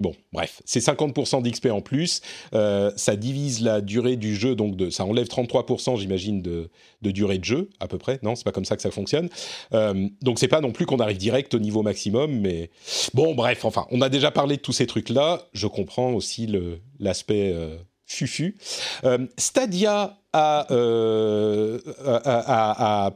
Bon, 0.00 0.14
bref, 0.32 0.62
c'est 0.64 0.78
50% 0.78 1.42
d'XP 1.42 1.66
en 1.72 1.80
plus. 1.80 2.20
Euh, 2.54 2.92
ça 2.94 3.16
divise 3.16 3.62
la 3.62 3.80
durée 3.80 4.14
du 4.14 4.36
jeu, 4.36 4.54
donc 4.54 4.80
ça 4.92 5.04
enlève 5.04 5.26
33%, 5.26 5.98
j'imagine, 5.98 6.40
de, 6.40 6.70
durée 7.02 7.38
de 7.38 7.44
jeu, 7.44 7.68
à 7.80 7.88
peu 7.88 7.98
près. 7.98 8.20
Non, 8.22 8.36
c'est 8.36 8.44
pas 8.44 8.52
comme 8.52 8.64
ça 8.64 8.76
que 8.76 8.82
ça 8.82 8.92
fonctionne. 8.92 9.28
Euh, 9.72 10.08
donc 10.22 10.38
c'est 10.38 10.46
pas 10.46 10.60
non 10.60 10.70
plus 10.70 10.86
qu'on 10.86 11.00
arrive 11.00 11.16
direct 11.16 11.52
au 11.54 11.58
niveau 11.58 11.82
maximum, 11.82 12.30
mais 12.38 12.70
bon, 13.12 13.34
bref, 13.34 13.64
enfin, 13.64 13.88
on 13.90 14.00
a 14.00 14.08
déjà 14.08 14.30
parlé 14.30 14.56
de 14.56 14.62
tous 14.62 14.72
ces 14.72 14.86
trucs-là. 14.86 15.48
Je 15.52 15.66
comprends 15.66 16.12
aussi 16.12 16.48
l'aspect 17.00 17.50
euh, 17.52 17.76
fufu. 18.06 18.56
Stadia 19.36 20.16
a, 20.32 20.66
euh, 20.70 21.78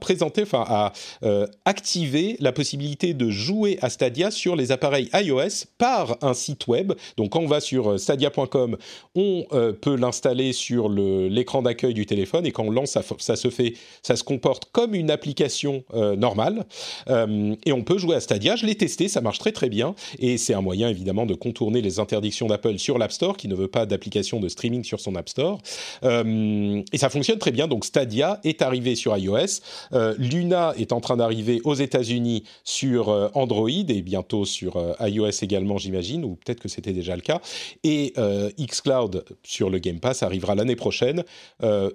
présenté, 0.00 0.42
enfin, 0.42 0.64
a 0.66 0.92
euh, 1.24 1.46
activé 1.64 2.36
la 2.40 2.52
possibilité 2.52 3.12
de 3.12 3.30
jouer 3.30 3.78
à 3.82 3.90
Stadia 3.90 4.30
sur 4.30 4.56
les 4.56 4.72
appareils 4.72 5.10
iOS 5.12 5.66
par 5.76 6.16
un 6.22 6.32
site 6.34 6.66
web. 6.68 6.92
Donc, 7.16 7.30
quand 7.30 7.40
on 7.40 7.46
va 7.46 7.60
sur 7.60 7.92
euh, 7.92 7.98
stadia.com, 7.98 8.76
on 9.14 9.44
peut 9.80 9.96
l'installer 9.96 10.52
sur 10.52 10.88
l'écran 10.88 11.62
d'accueil 11.62 11.94
du 11.94 12.06
téléphone 12.06 12.46
et 12.46 12.52
quand 12.52 12.64
on 12.64 12.70
lance, 12.70 12.96
ça, 13.18 13.36
se 13.36 13.50
fait, 13.50 13.74
ça 14.02 14.16
se 14.16 14.24
comporte 14.24 14.66
comme 14.72 14.94
une 14.94 15.10
application 15.10 15.84
normale 16.16 16.64
et 17.08 17.72
on 17.72 17.82
peut 17.82 17.98
jouer 17.98 18.16
à 18.16 18.20
Stadia. 18.20 18.56
Je 18.56 18.66
l'ai 18.66 18.74
testé, 18.74 19.08
ça 19.08 19.20
marche 19.20 19.38
très 19.38 19.52
très 19.52 19.68
bien 19.68 19.94
et 20.18 20.38
c'est 20.38 20.54
un 20.54 20.60
moyen 20.60 20.88
évidemment 20.88 21.26
de 21.26 21.34
contourner 21.34 21.82
les 21.82 21.98
interdictions 21.98 22.46
d'Apple 22.46 22.78
sur 22.78 22.98
l'App 22.98 23.12
Store 23.12 23.36
qui 23.36 23.48
ne 23.48 23.54
veut 23.54 23.68
pas 23.68 23.86
d'application 23.86 24.40
de 24.40 24.48
streaming 24.48 24.84
sur 24.84 25.00
son 25.00 25.14
App 25.14 25.28
Store. 25.28 25.58
Et 26.02 27.01
ça 27.02 27.10
fonctionne 27.10 27.40
très 27.40 27.50
bien. 27.50 27.66
Donc 27.66 27.84
Stadia 27.84 28.38
est 28.44 28.62
arrivé 28.62 28.94
sur 28.94 29.16
iOS. 29.16 29.60
Euh, 29.92 30.14
Luna 30.18 30.72
est 30.78 30.92
en 30.92 31.00
train 31.00 31.16
d'arriver 31.16 31.60
aux 31.64 31.74
États-Unis 31.74 32.44
sur 32.62 33.08
euh, 33.08 33.28
Android 33.34 33.68
et 33.68 34.02
bientôt 34.02 34.44
sur 34.44 34.76
euh, 34.76 34.94
iOS 35.00 35.42
également, 35.42 35.78
j'imagine, 35.78 36.24
ou 36.24 36.36
peut-être 36.36 36.60
que 36.60 36.68
c'était 36.68 36.92
déjà 36.92 37.16
le 37.16 37.22
cas. 37.22 37.40
Et 37.82 38.14
xCloud 38.56 39.24
sur 39.42 39.68
le 39.68 39.78
Game 39.78 39.98
Pass 39.98 40.22
arrivera 40.22 40.54
l'année 40.54 40.76
prochaine. 40.76 41.24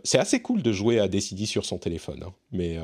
C'est 0.04 0.20
assez 0.20 0.42
cool 0.42 0.62
de 0.62 0.72
jouer 0.72 1.00
à 1.00 1.08
Decidi 1.08 1.48
sur 1.48 1.66
son 1.66 1.78
téléphone, 1.78 2.24
hein. 2.26 2.34
mais 2.52 2.78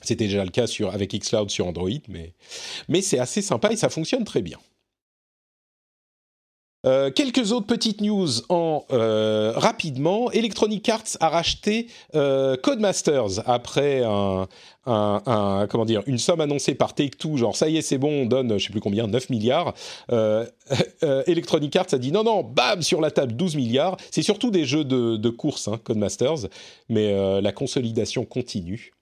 c'était 0.00 0.24
déjà 0.24 0.44
le 0.44 0.50
cas 0.50 0.66
sur, 0.66 0.92
avec 0.92 1.12
xCloud 1.12 1.50
sur 1.50 1.66
Android, 1.66 1.90
mais, 2.08 2.34
mais 2.88 3.02
c'est 3.02 3.18
assez 3.18 3.42
sympa 3.42 3.72
et 3.72 3.76
ça 3.76 3.88
fonctionne 3.88 4.24
très 4.24 4.42
bien. 4.42 4.58
Euh, 6.84 7.10
quelques 7.10 7.52
autres 7.52 7.66
petites 7.66 8.00
news 8.00 8.28
en 8.48 8.84
euh, 8.92 9.52
rapidement. 9.56 10.30
Electronic 10.32 10.88
Arts 10.88 11.16
a 11.20 11.28
racheté 11.28 11.88
euh, 12.14 12.56
Codemasters 12.56 13.42
après 13.46 14.02
comment 14.84 15.86
une 16.06 16.18
somme 16.18 16.40
annoncée 16.40 16.74
par 16.74 16.94
Take 16.94 17.16
Two, 17.16 17.36
genre 17.36 17.56
ça 17.56 17.68
y 17.68 17.78
est 17.78 17.82
c'est 17.82 17.98
bon, 17.98 18.22
on 18.22 18.26
donne 18.26 18.58
je 18.58 18.70
plus 18.70 18.80
combien 18.80 19.06
9 19.06 19.30
milliards. 19.30 19.74
Electronic 21.26 21.74
Arts 21.76 21.92
a 21.92 21.98
dit 21.98 22.12
non 22.12 22.24
non, 22.24 22.42
bam 22.42 22.82
sur 22.82 23.00
la 23.00 23.10
table 23.10 23.34
12 23.34 23.56
milliards. 23.56 23.96
C'est 24.10 24.22
surtout 24.22 24.50
des 24.50 24.64
jeux 24.64 24.84
de, 24.84 25.28
course, 25.30 25.68
hein, 25.68 25.80
Codemasters, 25.82 26.48
mais 26.88 27.40
la 27.40 27.52
consolidation 27.52 28.24
continue. 28.24 28.93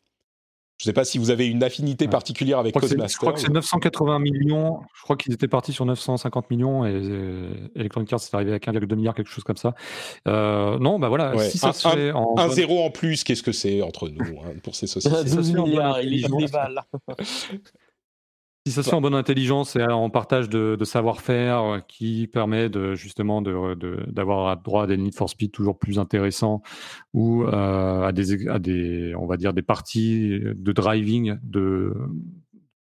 Je 0.82 0.88
ne 0.88 0.90
sais 0.90 0.94
pas 0.94 1.04
si 1.04 1.16
vous 1.18 1.30
avez 1.30 1.46
une 1.46 1.62
affinité 1.62 2.06
Ouais. 2.06 2.10
particulière 2.10 2.58
avec 2.58 2.74
Je 2.74 2.78
crois 2.80 2.88
que 2.88 2.92
c'est- 3.00 3.08
je 3.12 3.16
crois 3.16 3.32
que 3.32 3.38
c'est 3.38 3.52
980 3.52 4.18
millions. 4.18 4.80
Je 4.96 5.02
crois 5.02 5.16
qu'ils 5.16 5.32
étaient 5.32 5.46
partis 5.46 5.72
sur 5.72 5.86
950 5.86 6.50
millions 6.50 6.84
et 6.84 6.90
euh, 6.92 7.50
Electronic 7.76 8.12
Arts 8.12 8.18
est 8.20 8.34
arrivé 8.34 8.50
avec 8.50 8.66
1,2 8.66 8.96
milliard, 8.96 9.14
quelque 9.14 9.30
chose 9.30 9.44
comme 9.44 9.56
ça. 9.56 9.76
Euh, 10.26 10.80
non, 10.80 10.98
bah 10.98 11.08
voilà, 11.08 11.36
Ouais, 11.36 11.48
si 11.48 11.58
ça 11.58 11.68
un- 11.68 11.72
se 11.72 11.86
fait 11.86 12.10
en 12.10 12.34
Un 12.36 12.46
bonne- 12.48 12.54
zéro 12.56 12.82
en 12.84 12.90
plus, 12.90 13.22
qu'est-ce 13.22 13.44
que 13.44 13.52
c'est 13.52 13.80
entre 13.80 14.08
nous 14.08 14.24
hein, 14.40 14.54
pour 14.64 14.74
ces 14.74 14.86
sociétés? 14.88 15.14
Ça 15.16 15.24
se 15.24 15.36
12 15.36 15.52
fait 15.52 15.58
en 15.58 15.62
bonne 15.62 15.70
milliards, 15.70 16.00
il 16.02 16.24
est. 16.24 16.28
Si 18.64 18.72
ça 18.72 18.84
se 18.84 18.90
fait 18.90 18.94
en 18.94 19.00
bonne 19.00 19.14
intelligence 19.14 19.74
et 19.74 19.82
en 19.82 20.08
partage 20.08 20.48
de, 20.48 20.78
savoir-faire 20.84 21.62
euh, 21.62 21.78
qui 21.80 22.28
permet 22.28 22.68
de, 22.68 22.94
justement 22.94 23.42
d'avoir 23.42 23.76
de, 24.56 24.62
droit 24.62 24.84
à 24.84 24.86
des 24.86 24.96
Need 24.96 25.16
for 25.16 25.28
Speed 25.28 25.50
toujours 25.50 25.78
plus 25.78 25.98
intéressants 25.98 26.62
ou 27.12 27.42
euh, 27.42 28.02
à, 28.02 28.12
des, 28.12 28.48
à 28.48 28.60
des, 28.60 29.14
on 29.16 29.26
va 29.26 29.36
dire, 29.36 29.52
des 29.52 29.62
parties 29.62 30.38
de 30.40 30.72
driving, 30.72 31.38
de 31.42 31.92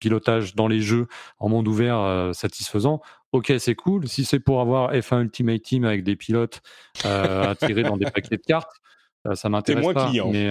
pilotage 0.01 0.55
dans 0.55 0.69
les 0.69 0.81
jeux 0.81 1.07
en 1.39 1.49
monde 1.49 1.69
ouvert 1.69 1.99
euh, 1.99 2.33
satisfaisant, 2.33 3.01
ok, 3.33 3.53
c'est 3.59 3.75
cool. 3.75 4.09
Si 4.09 4.25
c'est 4.25 4.41
pour 4.41 4.61
avoir 4.61 4.93
F1 4.93 5.23
Ultimate 5.23 5.63
Team 5.63 5.85
avec 5.85 6.03
des 6.03 6.17
pilotes 6.17 6.61
euh, 7.05 7.55
tirer 7.55 7.85
dans 7.85 7.97
des 7.97 8.07
paquets 8.11 8.37
de 8.37 8.43
cartes, 8.43 8.73
ça 9.35 9.49
m'intéresse 9.49 9.93
pas. 9.93 10.11
Mais 10.31 10.51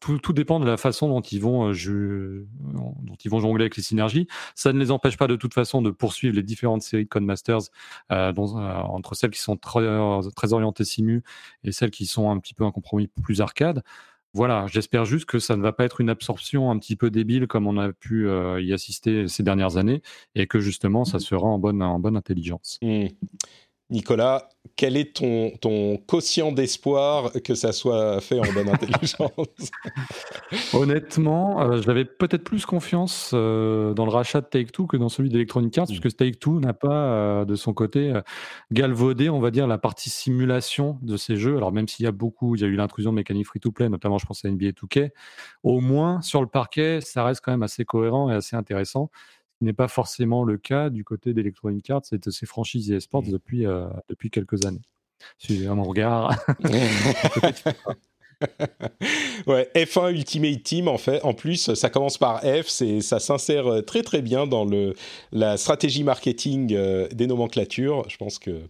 tout, 0.00 0.32
dépend 0.32 0.60
de 0.60 0.66
la 0.66 0.76
façon 0.76 1.08
dont 1.08 1.20
ils, 1.20 1.40
vont, 1.40 1.72
euh, 1.72 2.46
dont 2.60 3.16
ils 3.24 3.30
vont 3.30 3.40
jongler 3.40 3.64
avec 3.64 3.76
les 3.76 3.82
synergies. 3.82 4.26
Ça 4.54 4.72
ne 4.72 4.78
les 4.78 4.90
empêche 4.90 5.16
pas 5.16 5.26
de 5.26 5.36
toute 5.36 5.54
façon 5.54 5.82
de 5.82 5.90
poursuivre 5.90 6.34
les 6.34 6.42
différentes 6.42 6.82
séries 6.82 7.04
de 7.04 7.08
Codemasters 7.08 7.60
euh, 8.12 8.32
dont, 8.32 8.58
euh, 8.58 8.72
entre 8.74 9.14
celles 9.14 9.30
qui 9.30 9.40
sont 9.40 9.56
très, 9.56 9.86
très 10.34 10.52
orientées 10.52 10.84
simu 10.84 11.22
et 11.64 11.72
celles 11.72 11.90
qui 11.90 12.06
sont 12.06 12.30
un 12.30 12.38
petit 12.38 12.54
peu 12.54 12.64
un 12.64 12.72
compromis 12.72 13.08
plus 13.08 13.40
arcade. 13.40 13.82
Voilà, 14.32 14.66
j'espère 14.66 15.06
juste 15.06 15.24
que 15.24 15.38
ça 15.38 15.56
ne 15.56 15.62
va 15.62 15.72
pas 15.72 15.84
être 15.84 16.02
une 16.02 16.10
absorption 16.10 16.70
un 16.70 16.78
petit 16.78 16.94
peu 16.94 17.10
débile 17.10 17.46
comme 17.46 17.66
on 17.66 17.78
a 17.78 17.92
pu 17.92 18.28
y 18.60 18.72
assister 18.74 19.28
ces 19.28 19.42
dernières 19.42 19.78
années 19.78 20.02
et 20.34 20.46
que 20.46 20.60
justement 20.60 21.06
ça 21.06 21.16
mmh. 21.16 21.20
sera 21.20 21.46
en 21.46 21.58
bonne, 21.58 21.82
en 21.82 21.98
bonne 21.98 22.18
intelligence. 22.18 22.78
Mmh. 22.82 23.06
Nicolas, 23.88 24.48
quel 24.74 24.96
est 24.96 25.14
ton, 25.16 25.52
ton 25.60 25.96
quotient 25.96 26.50
d'espoir 26.50 27.30
que 27.44 27.54
ça 27.54 27.70
soit 27.70 28.20
fait 28.20 28.40
en 28.40 28.52
bonne 28.52 28.68
intelligence? 28.68 29.70
Honnêtement, 30.72 31.62
euh, 31.62 31.80
j'avais 31.82 32.04
peut-être 32.04 32.42
plus 32.42 32.66
confiance 32.66 33.30
euh, 33.32 33.94
dans 33.94 34.04
le 34.04 34.10
rachat 34.10 34.40
de 34.40 34.46
Take-Two 34.46 34.86
que 34.86 34.96
dans 34.96 35.08
celui 35.08 35.28
d'Electronic 35.28 35.78
Arts, 35.78 35.86
mm. 35.88 35.98
puisque 35.98 36.16
Take-Two 36.16 36.58
n'a 36.58 36.72
pas, 36.72 36.88
euh, 36.88 37.44
de 37.44 37.54
son 37.54 37.74
côté, 37.74 38.12
galvaudé, 38.72 39.30
on 39.30 39.38
va 39.38 39.52
dire, 39.52 39.68
la 39.68 39.78
partie 39.78 40.10
simulation 40.10 40.98
de 41.02 41.16
ces 41.16 41.36
jeux. 41.36 41.56
Alors 41.56 41.70
même 41.70 41.86
s'il 41.86 42.04
y 42.04 42.08
a 42.08 42.12
beaucoup, 42.12 42.56
il 42.56 42.62
y 42.62 42.64
a 42.64 42.68
eu 42.68 42.76
l'intrusion 42.76 43.12
de 43.12 43.16
mécanique 43.16 43.46
free-to-play, 43.46 43.88
notamment 43.88 44.18
je 44.18 44.26
pense 44.26 44.44
à 44.44 44.50
NBA 44.50 44.70
2K, 44.70 45.10
au 45.62 45.80
moins 45.80 46.20
sur 46.22 46.40
le 46.40 46.48
parquet, 46.48 47.00
ça 47.00 47.24
reste 47.24 47.40
quand 47.44 47.52
même 47.52 47.62
assez 47.62 47.84
cohérent 47.84 48.30
et 48.30 48.34
assez 48.34 48.56
intéressant 48.56 49.10
n'est 49.60 49.72
pas 49.72 49.88
forcément 49.88 50.44
le 50.44 50.58
cas 50.58 50.90
du 50.90 51.04
côté 51.04 51.32
d'Electronic 51.32 51.90
Arts 51.90 52.02
et 52.12 52.18
de 52.18 52.30
ses 52.30 52.46
franchises 52.46 52.92
e-sports 52.92 53.22
mmh. 53.22 53.30
depuis, 53.30 53.66
euh, 53.66 53.86
depuis 54.08 54.30
quelques 54.30 54.64
années. 54.66 54.82
Suivez 55.38 55.68
mon 55.68 55.84
regard. 55.84 56.38
ouais, 59.46 59.70
F1 59.74 60.12
Ultimate 60.12 60.62
Team, 60.62 60.88
en 60.88 60.98
fait, 60.98 61.22
en 61.24 61.32
plus, 61.32 61.72
ça 61.74 61.88
commence 61.90 62.18
par 62.18 62.40
F, 62.40 62.66
c'est, 62.68 63.00
ça 63.00 63.18
s'insère 63.18 63.66
euh, 63.66 63.80
très 63.82 64.02
très 64.02 64.20
bien 64.22 64.46
dans 64.46 64.64
le, 64.64 64.94
la 65.32 65.56
stratégie 65.56 66.04
marketing 66.04 66.74
euh, 66.74 67.08
des 67.08 67.26
nomenclatures. 67.26 68.08
Je 68.08 68.16
pense 68.18 68.38
que 68.38 68.60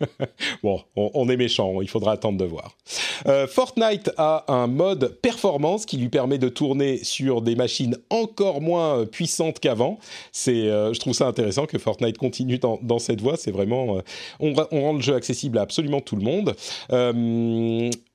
bon, 0.62 0.80
on, 0.96 1.28
est 1.28 1.36
méchant, 1.36 1.80
il 1.80 1.88
faudra 1.88 2.12
attendre 2.12 2.38
de 2.38 2.44
voir. 2.44 2.76
Euh, 3.26 3.46
Fortnite 3.46 4.10
a 4.16 4.44
un 4.48 4.66
mode 4.66 5.18
performance 5.22 5.86
qui 5.86 5.96
lui 5.96 6.08
permet 6.08 6.38
de 6.38 6.48
tourner 6.48 7.02
sur 7.04 7.42
des 7.42 7.54
machines 7.54 7.96
encore 8.10 8.60
moins 8.60 9.06
puissantes 9.06 9.60
qu'avant. 9.60 9.98
C'est, 10.32 10.68
euh, 10.68 10.92
je 10.92 11.00
trouve 11.00 11.12
ça 11.12 11.26
intéressant 11.26 11.66
que 11.66 11.78
Fortnite 11.78 12.18
continue 12.18 12.58
dans, 12.58 12.98
cette 12.98 13.20
voie. 13.20 13.36
C'est 13.36 13.52
vraiment, 13.52 13.96
euh, 13.96 14.00
on, 14.40 14.54
on, 14.70 14.82
rend 14.82 14.92
le 14.94 15.00
jeu 15.00 15.14
accessible 15.14 15.58
à 15.58 15.62
absolument 15.62 16.00
tout 16.00 16.16
le 16.16 16.22
monde 16.22 16.54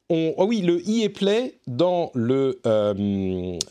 oh 0.10 0.46
oui, 0.48 0.62
le 0.62 0.88
EA 0.88 1.10
Play 1.10 1.56
dans 1.68 2.12
le 2.14 2.60
euh, 2.68 2.94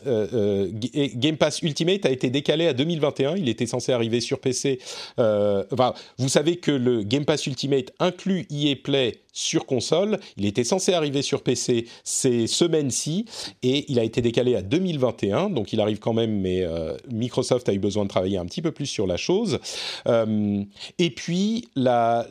euh, 0.05 0.27
euh, 0.33 0.69
Game 0.73 1.37
Pass 1.37 1.61
Ultimate 1.61 2.05
a 2.05 2.11
été 2.11 2.29
décalé 2.29 2.67
à 2.67 2.73
2021. 2.73 3.37
Il 3.37 3.47
était 3.47 3.65
censé 3.65 3.93
arriver 3.93 4.19
sur 4.19 4.39
PC. 4.39 4.79
vous 5.17 6.29
savez 6.29 6.57
que 6.57 6.71
le 6.71 7.03
Game 7.03 7.25
Pass 7.25 7.47
Ultimate 7.47 7.93
inclut 7.99 8.47
EA 8.51 8.75
Play 8.75 9.19
sur 9.31 9.65
console. 9.65 10.19
Il 10.37 10.45
était 10.45 10.63
censé 10.63 10.93
arriver 10.93 11.21
sur 11.21 11.41
PC 11.41 11.87
ces 12.03 12.47
semaines-ci 12.47 13.25
et 13.63 13.85
il 13.89 13.99
a 13.99 14.03
été 14.03 14.21
décalé 14.21 14.55
à 14.55 14.61
2021. 14.61 15.49
Donc 15.49 15.71
il 15.71 15.79
arrive 15.79 15.99
quand 15.99 16.13
même, 16.13 16.41
mais 16.41 16.65
Microsoft 17.11 17.69
a 17.69 17.73
eu 17.73 17.79
besoin 17.79 18.03
de 18.03 18.09
travailler 18.09 18.37
un 18.37 18.45
petit 18.45 18.61
peu 18.61 18.71
plus 18.71 18.87
sur 18.87 19.07
la 19.07 19.17
chose. 19.17 19.59
et 20.05 21.09
puis 21.11 21.69
la 21.75 22.27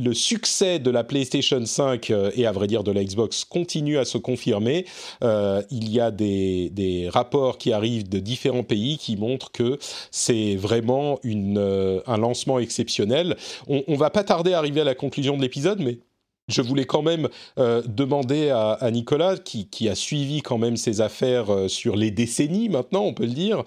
le 0.00 0.14
succès 0.14 0.78
de 0.78 0.90
la 0.90 1.04
PlayStation 1.04 1.64
5 1.64 2.10
euh, 2.10 2.30
et 2.34 2.46
à 2.46 2.52
vrai 2.52 2.66
dire 2.66 2.82
de 2.82 2.90
la 2.90 3.04
Xbox 3.04 3.44
continue 3.44 3.98
à 3.98 4.04
se 4.04 4.18
confirmer. 4.18 4.86
Euh, 5.22 5.62
il 5.70 5.90
y 5.90 6.00
a 6.00 6.10
des, 6.10 7.08
rapports 7.12 7.58
qui 7.58 7.72
arrivent 7.72 8.08
de 8.08 8.18
différents 8.18 8.62
pays 8.62 8.98
qui 8.98 9.16
montrent 9.16 9.52
que 9.52 9.78
c'est 10.10 10.56
vraiment 10.56 11.18
une, 11.22 11.58
euh, 11.58 12.00
un 12.06 12.18
lancement 12.18 12.58
exceptionnel. 12.58 13.36
On, 13.68 13.82
ne 13.86 13.96
va 13.96 14.10
pas 14.10 14.24
tarder 14.24 14.52
à 14.52 14.58
arriver 14.58 14.80
à 14.80 14.84
la 14.84 14.94
conclusion 14.94 15.36
de 15.36 15.42
l'épisode, 15.42 15.80
mais 15.80 15.98
je 16.48 16.62
voulais 16.62 16.84
quand 16.84 17.02
même 17.02 17.28
demander 17.56 18.50
à, 18.50 18.90
Nicolas, 18.90 19.36
qui, 19.36 19.68
qui, 19.68 19.88
a 19.88 19.94
suivi 19.94 20.42
quand 20.42 20.58
même 20.58 20.76
ses 20.76 21.00
affaires 21.00 21.46
sur 21.68 21.94
les 21.94 22.10
décennies 22.10 22.68
maintenant, 22.68 23.02
on 23.02 23.14
peut 23.14 23.26
le 23.26 23.32
dire, 23.32 23.62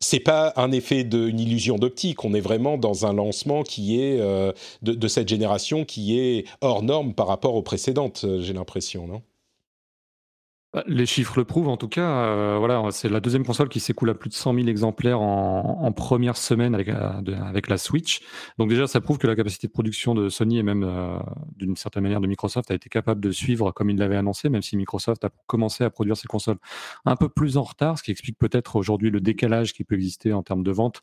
c'est 0.00 0.20
pas 0.20 0.52
un 0.56 0.72
effet 0.72 1.04
d'une 1.04 1.40
illusion 1.40 1.76
d'optique. 1.76 2.24
On 2.24 2.34
est 2.34 2.40
vraiment 2.40 2.76
dans 2.76 3.06
un 3.06 3.12
lancement 3.12 3.62
qui 3.62 4.00
est 4.00 4.20
euh, 4.20 4.52
de, 4.82 5.08
cette 5.08 5.28
génération 5.28 5.84
qui 5.84 6.18
est 6.18 6.44
hors 6.60 6.82
norme 6.82 7.14
par 7.14 7.26
rapport 7.26 7.54
aux 7.54 7.62
précédentes. 7.62 8.22
Euh, 8.24 8.40
j'ai 8.42 8.52
l'impression, 8.52 9.06
non? 9.06 9.22
Les 10.86 11.06
chiffres 11.06 11.38
le 11.38 11.44
prouvent 11.44 11.68
en 11.68 11.76
tout 11.76 11.88
cas. 11.88 12.08
Euh, 12.08 12.56
voilà, 12.58 12.82
c'est 12.90 13.08
la 13.08 13.20
deuxième 13.20 13.44
console 13.44 13.68
qui 13.68 13.80
s'écoule 13.80 14.10
à 14.10 14.14
plus 14.14 14.28
de 14.28 14.34
100 14.34 14.54
000 14.54 14.68
exemplaires 14.68 15.20
en, 15.20 15.92
première 15.92 16.36
semaine 16.36 16.74
avec, 16.74 16.88
euh, 16.88 17.10
avec, 17.44 17.68
la 17.68 17.78
Switch. 17.78 18.20
Donc 18.58 18.68
déjà, 18.68 18.86
ça 18.86 19.00
prouve 19.00 19.18
que 19.18 19.26
la 19.26 19.34
capacité 19.34 19.66
de 19.66 19.72
production 19.72 20.14
de 20.14 20.28
Sony 20.28 20.58
et 20.58 20.62
même 20.62 20.84
euh, 20.84 21.18
d'une 21.56 21.76
certaine 21.76 22.02
manière 22.02 22.20
de 22.20 22.26
Microsoft 22.26 22.70
a 22.70 22.74
été 22.74 22.88
capable 22.88 23.20
de 23.20 23.30
suivre 23.30 23.72
comme 23.72 23.88
il 23.88 23.96
l'avait 23.96 24.16
annoncé, 24.16 24.48
même 24.48 24.62
si 24.62 24.76
Microsoft 24.76 25.24
a 25.24 25.30
commencé 25.46 25.84
à 25.84 25.90
produire 25.90 26.16
ses 26.16 26.28
consoles 26.28 26.58
un 27.04 27.16
peu 27.16 27.28
plus 27.28 27.56
en 27.56 27.62
retard, 27.62 27.98
ce 27.98 28.02
qui 28.02 28.10
explique 28.10 28.38
peut-être 28.38 28.76
aujourd'hui 28.76 29.10
le 29.10 29.20
décalage 29.20 29.72
qui 29.72 29.84
peut 29.84 29.94
exister 29.94 30.32
en 30.32 30.42
termes 30.42 30.62
de 30.62 30.70
vente, 30.70 31.02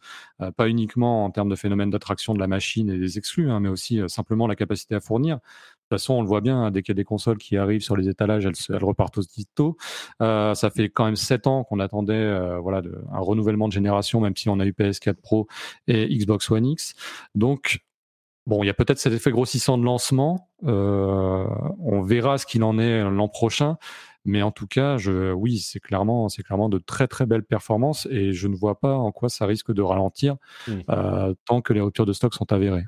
pas 0.55 0.69
uniquement 0.69 1.25
en 1.25 1.31
termes 1.31 1.49
de 1.49 1.55
phénomène 1.55 1.89
d'attraction 1.89 2.33
de 2.33 2.39
la 2.39 2.47
machine 2.47 2.89
et 2.89 2.97
des 2.97 3.17
exclus, 3.17 3.49
hein, 3.49 3.59
mais 3.59 3.69
aussi 3.69 4.01
simplement 4.07 4.47
la 4.47 4.55
capacité 4.55 4.95
à 4.95 4.99
fournir. 4.99 5.39
De 5.94 5.98
toute 5.98 6.06
façon, 6.06 6.15
on 6.15 6.22
le 6.24 6.28
voit 6.28 6.41
bien, 6.41 6.57
hein, 6.57 6.72
dès 6.72 6.82
qu'il 6.82 6.91
y 6.91 6.95
a 6.95 7.02
des 7.02 7.03
consoles 7.03 7.38
qui 7.38 7.56
arrivent 7.56 7.84
sur 7.84 7.95
les 7.95 8.10
étalages, 8.10 8.48
elles, 8.48 8.84
repartent 8.84 9.20
aussitôt. 9.20 9.78
Euh, 10.24 10.56
ça 10.56 10.72
fait 10.72 10.90
quand 10.90 11.06
même 11.06 11.15
7 11.15 11.45
ans 11.45 11.64
qu'on 11.64 11.80
attendait 11.80 12.14
euh, 12.15 12.57
voilà, 12.57 12.82
un 13.11 13.20
renouvellement 13.20 13.68
de 13.68 13.74
génération, 13.74 14.20
même 14.20 14.36
si 14.36 14.49
on 14.49 14.60
a 14.60 14.65
eu 14.65 14.72
PS4 14.72 15.14
Pro 15.22 15.48
et 15.88 16.07
Xbox 16.07 16.49
One 16.49 16.65
X. 16.65 16.95
Donc, 17.36 17.82
bon, 18.48 18.64
il 18.64 18.65
y 18.65 18.72
a 18.72 18.74
peut-être 18.74 18.98
cet 18.98 19.14
effet 19.14 19.30
grossissant 19.30 19.78
de 19.78 19.84
lancement. 19.84 20.49
Euh, 20.64 21.45
on 21.80 22.02
verra 22.02 22.40
ce 22.40 22.48
qu'il 22.48 22.64
en 22.64 22.80
est 22.80 23.03
l'an 23.03 23.28
prochain. 23.28 23.78
Mais 24.26 24.41
en 24.41 24.52
tout 24.52 24.65
cas, 24.68 24.98
je, 24.98 25.32
oui, 25.32 25.60
c'est 25.60 25.80
clairement, 25.80 26.28
c'est 26.28 26.41
clairement 26.41 26.70
de 26.70 26.80
très 26.80 27.07
très 27.07 27.28
belles 27.28 27.44
performances 27.44 28.07
et 28.10 28.34
je 28.34 28.48
ne 28.48 28.56
vois 28.56 28.80
pas 28.80 28.95
en 28.95 29.11
quoi 29.11 29.30
ça 29.30 29.45
risque 29.45 29.72
de 29.72 29.82
ralentir 29.84 30.38
mmh. 30.68 31.34
tant 31.45 31.61
que 31.61 31.74
les 31.74 31.82
ruptures 31.82 32.06
de 32.06 32.14
stock 32.14 32.34
sont 32.34 32.52
avérées 32.53 32.86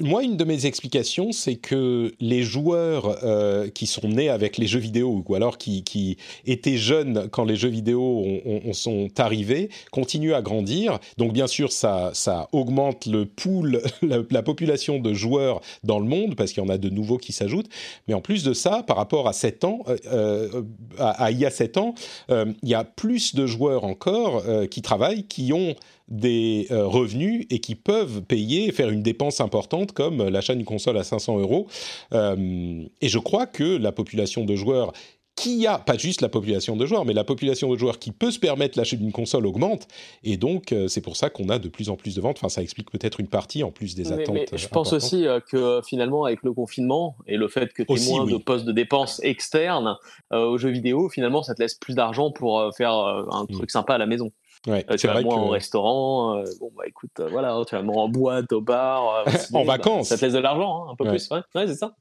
moi, 0.00 0.22
une 0.22 0.36
de 0.36 0.44
mes 0.44 0.66
explications, 0.66 1.32
c'est 1.32 1.56
que 1.56 2.12
les 2.20 2.42
joueurs 2.42 3.18
euh, 3.24 3.68
qui 3.68 3.86
sont 3.86 4.08
nés 4.08 4.28
avec 4.28 4.58
les 4.58 4.66
jeux 4.66 4.78
vidéo 4.78 5.24
ou 5.26 5.34
alors 5.34 5.58
qui, 5.58 6.16
étaient 6.46 6.76
jeunes 6.76 7.28
quand 7.30 7.44
les 7.44 7.56
jeux 7.56 7.68
vidéo 7.68 8.24
ont, 8.44 8.72
sont 8.72 9.08
arrivés 9.18 9.70
continuent 9.90 10.34
à 10.34 10.42
grandir. 10.42 10.98
Donc, 11.16 11.32
bien 11.32 11.46
sûr, 11.46 11.72
ça, 11.72 12.10
ça 12.14 12.48
augmente 12.52 13.06
le 13.06 13.26
pool, 13.26 13.82
la, 14.02 14.42
population 14.42 15.00
de 15.00 15.12
joueurs 15.12 15.60
dans 15.82 15.98
le 15.98 16.06
monde 16.06 16.36
parce 16.36 16.52
qu'il 16.52 16.62
y 16.62 16.66
en 16.66 16.68
a 16.68 16.78
de 16.78 16.88
nouveaux 16.88 17.18
qui 17.18 17.32
s'ajoutent. 17.32 17.68
Mais 18.06 18.14
en 18.14 18.20
plus 18.20 18.44
de 18.44 18.52
ça, 18.52 18.84
par 18.86 18.96
rapport 18.96 19.26
à 19.26 19.32
7 19.32 19.64
ans, 19.64 19.80
euh, 19.88 19.96
euh, 20.12 20.62
à, 20.98 21.32
il 21.32 21.38
y 21.38 21.46
a 21.46 21.50
7 21.50 21.76
ans, 21.78 21.94
il 22.28 22.68
y 22.68 22.74
a 22.74 22.84
plus 22.84 23.34
de 23.34 23.46
joueurs 23.46 23.84
encore 23.84 24.44
qui 24.70 24.82
travaillent, 24.82 25.24
qui 25.24 25.52
ont 25.52 25.74
des 26.08 26.68
euh, 26.70 26.86
revenus 26.86 27.46
et 27.50 27.58
qui 27.58 27.74
peuvent 27.74 28.22
payer, 28.22 28.70
faire 28.72 28.90
une 28.90 29.02
dépense 29.02 29.40
importante 29.40 29.92
comme 29.92 30.28
l'achat 30.28 30.54
d'une 30.54 30.64
console 30.64 30.98
à 30.98 31.04
500 31.04 31.38
euros. 31.38 31.66
Euh, 32.12 32.84
et 33.00 33.08
je 33.08 33.18
crois 33.18 33.46
que 33.46 33.64
la 33.64 33.92
population 33.92 34.44
de 34.44 34.54
joueurs 34.54 34.92
qui 35.34 35.66
a, 35.66 35.78
pas 35.78 35.98
juste 35.98 36.22
la 36.22 36.30
population 36.30 36.76
de 36.76 36.86
joueurs, 36.86 37.04
mais 37.04 37.12
la 37.12 37.22
population 37.22 37.70
de 37.70 37.76
joueurs 37.76 37.98
qui 37.98 38.10
peut 38.10 38.30
se 38.30 38.38
permettre 38.38 38.78
l'achat 38.78 38.96
d'une 38.96 39.12
console 39.12 39.46
augmente. 39.46 39.86
Et 40.24 40.38
donc, 40.38 40.72
euh, 40.72 40.88
c'est 40.88 41.02
pour 41.02 41.14
ça 41.14 41.28
qu'on 41.28 41.50
a 41.50 41.58
de 41.58 41.68
plus 41.68 41.90
en 41.90 41.96
plus 41.96 42.14
de 42.14 42.22
ventes. 42.22 42.38
Enfin, 42.38 42.48
ça 42.48 42.62
explique 42.62 42.90
peut-être 42.90 43.20
une 43.20 43.28
partie 43.28 43.62
en 43.62 43.70
plus 43.70 43.94
des 43.94 44.12
attentes. 44.12 44.34
Mais 44.34 44.46
je 44.58 44.68
pense 44.68 44.94
aussi 44.94 45.26
que 45.50 45.82
finalement, 45.84 46.24
avec 46.24 46.42
le 46.42 46.54
confinement 46.54 47.16
et 47.26 47.36
le 47.36 47.48
fait 47.48 47.70
que 47.74 47.82
tu 47.82 47.92
aies 47.92 48.08
moins 48.08 48.24
de 48.24 48.38
postes 48.38 48.64
de 48.64 48.72
dépenses 48.72 49.20
externes 49.24 49.98
aux 50.30 50.56
jeux 50.56 50.70
vidéo, 50.70 51.10
finalement, 51.10 51.42
ça 51.42 51.54
te 51.54 51.60
laisse 51.60 51.74
plus 51.74 51.94
d'argent 51.94 52.30
pour 52.30 52.72
faire 52.74 52.92
un 52.92 53.44
mm. 53.44 53.52
truc 53.52 53.70
sympa 53.70 53.96
à 53.96 53.98
la 53.98 54.06
maison. 54.06 54.32
Ouais, 54.66 54.84
euh, 54.90 54.96
tu 54.96 55.06
vas 55.06 55.20
moins 55.20 55.42
au 55.42 55.48
restaurant, 55.48 56.38
euh, 56.38 56.44
bon 56.58 56.72
bah 56.76 56.84
écoute, 56.86 57.12
euh, 57.20 57.28
voilà, 57.30 57.56
tu 57.68 57.76
vas 57.76 57.82
moins 57.82 58.04
en 58.04 58.08
boîte, 58.08 58.52
au 58.52 58.60
bar, 58.60 59.24
en 59.54 59.64
vacances. 59.64 60.08
Ça 60.08 60.16
te 60.16 60.24
laisse 60.24 60.34
de 60.34 60.40
l'argent, 60.40 60.86
hein, 60.88 60.92
un 60.92 60.96
peu 60.96 61.04
plus, 61.08 61.28
ouais, 61.30 61.40
ouais 61.54 61.66
c'est 61.68 61.76
ça. 61.76 61.94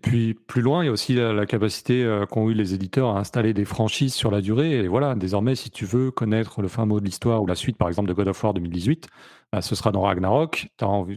puis 0.00 0.32
plus 0.32 0.62
loin, 0.62 0.82
il 0.82 0.86
y 0.86 0.88
a 0.88 0.92
aussi 0.92 1.14
la, 1.14 1.44
capacité 1.44 2.24
qu'ont 2.30 2.48
eu 2.48 2.54
les 2.54 2.72
éditeurs 2.72 3.10
à 3.10 3.18
installer 3.18 3.52
des 3.52 3.66
franchises 3.66 4.14
sur 4.14 4.30
la 4.30 4.40
durée. 4.40 4.78
Et 4.78 4.88
voilà, 4.88 5.14
désormais, 5.14 5.54
si 5.54 5.70
tu 5.70 5.84
veux 5.84 6.10
connaître 6.10 6.62
le 6.62 6.68
fin 6.68 6.86
mot 6.86 6.98
de 6.98 7.04
l'histoire 7.04 7.42
ou 7.42 7.46
la 7.46 7.56
suite, 7.56 7.76
par 7.76 7.88
exemple, 7.88 8.08
de 8.08 8.14
God 8.14 8.28
of 8.28 8.42
War 8.42 8.54
2018, 8.54 9.08
bah, 9.52 9.62
ce 9.62 9.74
sera 9.74 9.90
dans 9.90 10.02
Ragnarok. 10.02 10.68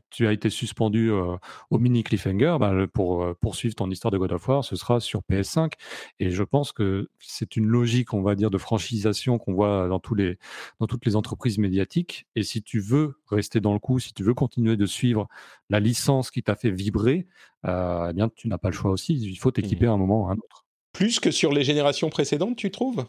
tu 0.09 0.27
as 0.27 0.33
été 0.33 0.49
suspendu 0.49 1.11
au 1.11 1.77
mini 1.77 2.03
cliffhanger. 2.03 2.57
Bah, 2.59 2.73
pour 2.91 3.35
poursuivre 3.37 3.75
ton 3.75 3.89
histoire 3.91 4.11
de 4.11 4.17
God 4.17 4.31
of 4.31 4.47
War, 4.47 4.63
ce 4.63 4.75
sera 4.75 4.99
sur 4.99 5.21
PS5. 5.29 5.73
Et 6.19 6.31
je 6.31 6.43
pense 6.43 6.71
que 6.71 7.09
c'est 7.19 7.55
une 7.55 7.65
logique, 7.65 8.13
on 8.13 8.23
va 8.23 8.33
dire, 8.33 8.49
de 8.49 8.57
franchisation 8.57 9.37
qu'on 9.37 9.53
voit 9.53 9.87
dans, 9.87 9.99
tous 9.99 10.15
les, 10.15 10.39
dans 10.79 10.87
toutes 10.87 11.05
les 11.05 11.15
entreprises 11.15 11.59
médiatiques. 11.59 12.25
Et 12.35 12.41
si 12.41 12.63
tu 12.63 12.79
veux 12.79 13.19
rester 13.27 13.59
dans 13.59 13.73
le 13.73 13.79
coup, 13.79 13.99
si 13.99 14.13
tu 14.13 14.23
veux 14.23 14.33
continuer 14.33 14.77
de 14.77 14.85
suivre 14.87 15.27
la 15.69 15.79
licence 15.79 16.31
qui 16.31 16.41
t'a 16.41 16.55
fait 16.55 16.71
vibrer, 16.71 17.27
eh 17.65 18.13
bien, 18.13 18.29
tu 18.35 18.47
n'as 18.47 18.57
pas 18.57 18.69
le 18.69 18.75
choix 18.75 18.91
aussi. 18.91 19.13
Il 19.13 19.35
faut 19.37 19.51
t'équiper 19.51 19.85
mmh. 19.85 19.89
à 19.89 19.91
un 19.91 19.97
moment 19.97 20.23
ou 20.23 20.27
à 20.27 20.31
un 20.31 20.37
autre. 20.37 20.65
Plus 20.91 21.19
que 21.19 21.29
sur 21.29 21.53
les 21.53 21.63
générations 21.63 22.09
précédentes, 22.09 22.55
tu 22.55 22.71
trouves? 22.71 23.05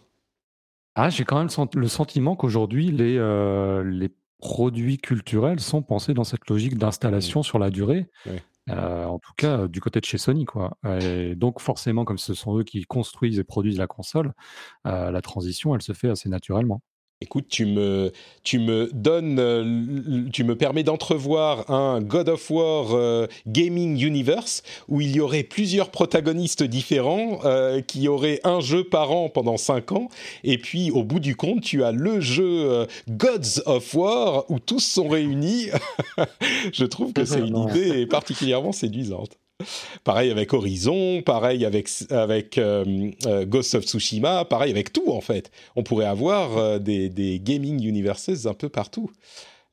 Ah, 0.96 1.09
j'ai 1.09 1.24
quand 1.24 1.38
même 1.38 1.48
le 1.74 1.88
sentiment 1.88 2.36
qu'aujourd'hui, 2.36 2.90
les, 2.90 3.14
les 3.84 4.10
produits 4.39 4.98
culturels 4.98 5.61
sont 5.61 5.82
pensés 5.82 6.15
dans 6.15 6.24
cette 6.24 6.48
logique 6.48 6.77
d'installation 6.77 7.40
mmh. 7.40 7.44
sur 7.44 7.59
la 7.59 7.70
durée. 7.70 8.11
Euh, 8.70 9.05
en 9.05 9.19
tout 9.19 9.32
cas, 9.36 9.69
du 9.69 9.81
côté 9.81 10.01
de 10.01 10.05
chez 10.05 10.19
Sony, 10.19 10.44
quoi. 10.47 10.78
Et 11.01 11.35
donc, 11.35 11.61
forcément, 11.61 12.05
comme 12.05 12.19
ce 12.19 12.35
sont 12.35 12.59
eux 12.59 12.65
qui 12.65 12.82
construisent 12.85 13.39
et 13.39 13.44
produisent 13.44 13.78
la 13.78 13.86
console, 13.86 14.32
euh, 14.86 15.11
la 15.11 15.20
transition, 15.20 15.74
elle 15.74 15.82
se 15.82 15.93
fait 15.93 16.09
assez 16.09 16.28
naturellement. 16.28 16.82
Écoute, 17.20 17.46
tu 17.48 17.64
me, 17.64 18.12
tu 18.42 18.58
me 18.58 18.90
donnes, 18.92 19.38
euh, 19.38 20.28
tu 20.32 20.44
me 20.44 20.56
permets 20.56 20.82
d'entrevoir 20.82 21.70
un 21.70 22.02
God 22.02 22.28
of 22.28 22.50
War 22.50 22.88
euh, 22.92 23.26
Gaming 23.46 23.98
Universe 23.98 24.62
où 24.88 25.00
il 25.00 25.16
y 25.16 25.20
aurait 25.20 25.44
plusieurs 25.44 25.90
protagonistes 25.90 26.64
différents 26.64 27.38
euh, 27.44 27.80
qui 27.80 28.08
auraient 28.08 28.40
un 28.44 28.60
jeu 28.60 28.84
par 28.84 29.12
an 29.12 29.30
pendant 29.30 29.56
5 29.56 29.92
ans. 29.92 30.08
Et 30.42 30.58
puis, 30.58 30.90
au 30.90 31.02
bout 31.02 31.20
du 31.20 31.34
compte, 31.34 31.62
tu 31.62 31.82
as 31.82 31.92
le 31.92 32.20
jeu 32.20 32.86
Gods 33.08 33.62
of 33.64 33.94
War 33.94 34.50
où 34.50 34.58
tous 34.58 34.80
sont 34.80 35.08
réunis. 35.08 35.68
Je 36.72 36.84
trouve 36.84 37.12
que 37.14 37.24
c'est 37.24 37.40
une 37.40 37.68
idée 37.70 38.06
particulièrement 38.06 38.72
séduisante. 38.72 39.38
Pareil 40.02 40.31
avec 40.31 40.52
Horizon, 40.52 41.22
pareil 41.22 41.64
avec, 41.64 41.89
avec 42.10 42.59
euh, 42.59 43.10
euh, 43.26 43.47
Ghost 43.47 43.74
of 43.76 43.85
Tsushima, 43.85 44.44
pareil 44.44 44.72
avec 44.72 44.93
tout 44.93 45.10
en 45.12 45.20
fait. 45.20 45.51
On 45.76 45.82
pourrait 45.82 46.06
avoir 46.06 46.59
euh, 46.59 46.78
des, 46.78 47.09
des, 47.09 47.39
gaming 47.39 47.85
universes 47.85 48.47
un 48.47 48.55
peu 48.55 48.68
partout. 48.68 49.10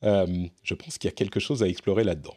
je 0.04 0.74
pense 0.74 0.98
qu'il 0.98 1.10
y 1.10 1.14
a 1.14 1.16
quelque 1.16 1.40
chose 1.40 1.64
à 1.64 1.68
explorer 1.68 2.04
là-dedans. 2.04 2.36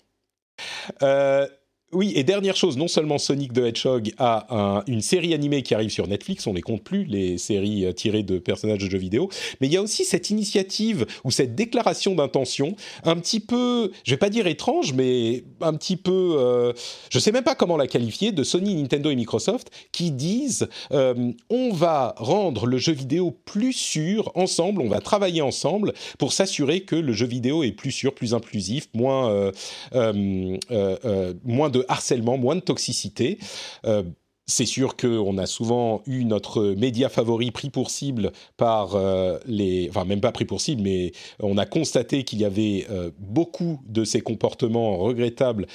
Oui, 1.94 2.12
et 2.16 2.24
dernière 2.24 2.56
chose, 2.56 2.76
non 2.76 2.88
seulement 2.88 3.18
Sonic 3.18 3.52
the 3.52 3.58
Hedgehog 3.58 4.10
a 4.18 4.82
une 4.88 5.00
série 5.00 5.32
animée 5.32 5.62
qui 5.62 5.76
arrive 5.76 5.90
sur 5.90 6.08
Netflix, 6.08 6.44
on 6.48 6.52
les 6.52 6.60
compte 6.60 6.82
plus, 6.82 7.04
les 7.04 7.38
séries 7.38 7.86
euh, 7.86 7.92
tirées 7.92 8.24
de 8.24 8.38
personnages 8.38 8.78
de 8.78 8.90
jeux 8.90 8.98
vidéo, 8.98 9.30
mais 9.60 9.68
il 9.68 9.72
y 9.72 9.76
a 9.76 9.82
aussi 9.82 10.04
cette 10.04 10.28
initiative 10.28 11.06
ou 11.22 11.30
cette 11.30 11.54
déclaration 11.54 12.16
d'intention, 12.16 12.74
un 13.04 13.14
petit 13.14 13.38
peu, 13.38 13.92
je 14.02 14.10
vais 14.10 14.16
pas 14.16 14.28
dire 14.28 14.48
étrange, 14.48 14.92
mais 14.92 15.44
un 15.60 15.72
petit 15.74 15.96
peu, 15.96 16.34
euh, 16.36 16.72
je 17.10 17.18
sais 17.20 17.30
même 17.30 17.44
pas 17.44 17.54
comment 17.54 17.76
la 17.76 17.86
qualifier, 17.86 18.32
de 18.32 18.42
Sony, 18.42 18.74
Nintendo 18.74 19.10
et 19.10 19.16
Microsoft, 19.16 19.70
qui 19.92 20.10
disent 20.10 20.68
euh, 20.90 21.30
on 21.48 21.72
va 21.72 22.16
rendre 22.16 22.66
le 22.66 22.78
jeu 22.78 22.92
vidéo 22.92 23.30
plus 23.44 23.72
sûr 23.72 24.32
ensemble, 24.34 24.82
on 24.82 24.88
va 24.88 24.98
travailler 24.98 25.42
ensemble 25.42 25.92
pour 26.18 26.32
s'assurer 26.32 26.80
que 26.80 26.96
le 26.96 27.12
jeu 27.12 27.26
vidéo 27.26 27.62
est 27.62 27.70
plus 27.70 27.92
sûr, 27.92 28.14
plus 28.14 28.34
inclusif, 28.34 28.88
moins, 28.94 29.52
moins 29.92 31.70
de 31.70 31.83
harcèlement, 31.88 32.38
moins 32.38 32.56
de 32.56 32.60
toxicité. 32.60 33.38
Euh, 33.84 34.02
c'est 34.46 34.66
sûr 34.66 34.96
qu'on 34.96 35.38
a 35.38 35.46
souvent 35.46 36.02
eu 36.06 36.24
notre 36.24 36.74
média 36.74 37.08
favori 37.08 37.50
pris 37.50 37.70
pour 37.70 37.90
cible 37.90 38.30
par 38.58 38.94
euh, 38.94 39.38
les... 39.46 39.88
Enfin, 39.88 40.04
même 40.04 40.20
pas 40.20 40.32
pris 40.32 40.44
pour 40.44 40.60
cible, 40.60 40.82
mais 40.82 41.12
on 41.40 41.56
a 41.56 41.64
constaté 41.64 42.24
qu'il 42.24 42.40
y 42.40 42.44
avait 42.44 42.86
euh, 42.90 43.10
beaucoup 43.18 43.80
de 43.86 44.04
ces 44.04 44.20
comportements 44.20 44.98
regrettables 44.98 45.66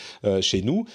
chez 0.42 0.62
nous 0.62 0.86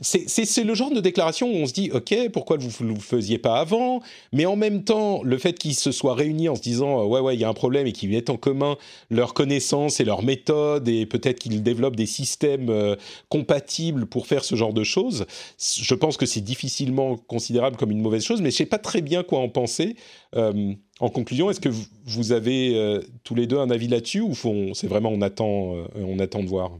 c'est 0.00 0.64
le 0.64 0.74
genre 0.74 0.90
de 0.90 1.00
déclaration 1.00 1.48
où 1.50 1.56
on 1.56 1.66
se 1.66 1.74
dit 1.74 1.90
ok 1.92 2.30
pourquoi 2.32 2.56
vous 2.56 2.70
ne 2.84 2.94
le 2.94 2.98
faisiez 2.98 3.36
pas 3.36 3.58
avant? 3.58 4.00
Mais 4.32 4.46
en 4.46 4.56
même 4.56 4.84
temps 4.84 5.22
le 5.22 5.36
fait 5.36 5.58
qu'ils 5.58 5.74
se 5.74 5.92
soient 5.92 6.14
réunis 6.14 6.48
en 6.48 6.54
se 6.54 6.62
disant 6.62 7.04
ouais 7.04 7.20
ouais 7.20 7.34
il 7.34 7.40
y 7.40 7.44
a 7.44 7.48
un 7.48 7.54
problème 7.54 7.86
et 7.86 7.92
qu'ils 7.92 8.08
mettent 8.08 8.30
en 8.30 8.38
commun 8.38 8.78
leurs 9.10 9.34
connaissances 9.34 10.00
et 10.00 10.04
leurs 10.04 10.22
méthodes 10.22 10.88
et 10.88 11.04
peut-être 11.04 11.38
qu'ils 11.38 11.62
développent 11.62 11.96
des 11.96 12.06
systèmes 12.06 12.70
euh, 12.70 12.96
compatibles 13.28 14.06
pour 14.06 14.26
faire 14.26 14.44
ce 14.44 14.54
genre 14.56 14.72
de 14.72 14.82
choses 14.82 15.26
je 15.58 15.94
pense 15.94 16.16
que 16.16 16.24
c'est 16.24 16.40
difficilement 16.40 17.16
considérable 17.16 17.76
comme 17.76 17.90
une 17.90 18.00
mauvaise 18.00 18.24
chose 18.24 18.40
mais 18.40 18.50
je 18.50 18.56
sais 18.56 18.66
pas 18.66 18.78
très 18.78 19.02
bien 19.02 19.22
quoi 19.24 19.40
en 19.40 19.50
penser. 19.50 19.96
Euh, 20.36 20.72
en 21.00 21.10
conclusion 21.10 21.50
est-ce 21.50 21.60
que 21.60 21.68
vous 22.06 22.32
avez 22.32 22.76
euh, 22.76 23.02
tous 23.24 23.34
les 23.34 23.46
deux 23.46 23.58
un 23.58 23.68
avis 23.68 23.88
là-dessus 23.88 24.20
ou 24.22 24.34
c'est 24.74 24.86
vraiment 24.86 25.10
on 25.10 25.20
attend 25.20 25.74
on 25.96 26.18
attend 26.18 26.42
de 26.42 26.48
voir? 26.48 26.78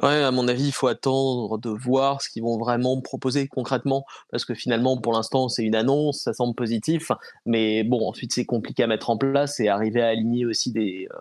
Ouais, 0.00 0.22
à 0.22 0.30
mon 0.30 0.48
avis, 0.48 0.68
il 0.68 0.72
faut 0.72 0.86
attendre 0.86 1.58
de 1.58 1.68
voir 1.68 2.22
ce 2.22 2.30
qu'ils 2.30 2.42
vont 2.42 2.56
vraiment 2.56 2.98
proposer 3.02 3.46
concrètement, 3.46 4.06
parce 4.30 4.46
que 4.46 4.54
finalement, 4.54 4.98
pour 4.98 5.12
l'instant, 5.12 5.48
c'est 5.48 5.64
une 5.64 5.74
annonce, 5.74 6.22
ça 6.22 6.32
semble 6.32 6.54
positif, 6.54 7.12
mais 7.44 7.84
bon, 7.84 8.08
ensuite, 8.08 8.32
c'est 8.32 8.46
compliqué 8.46 8.82
à 8.84 8.86
mettre 8.86 9.10
en 9.10 9.18
place 9.18 9.60
et 9.60 9.68
arriver 9.68 10.00
à 10.00 10.08
aligner 10.08 10.46
aussi 10.46 10.72
des, 10.72 11.08
euh, 11.12 11.18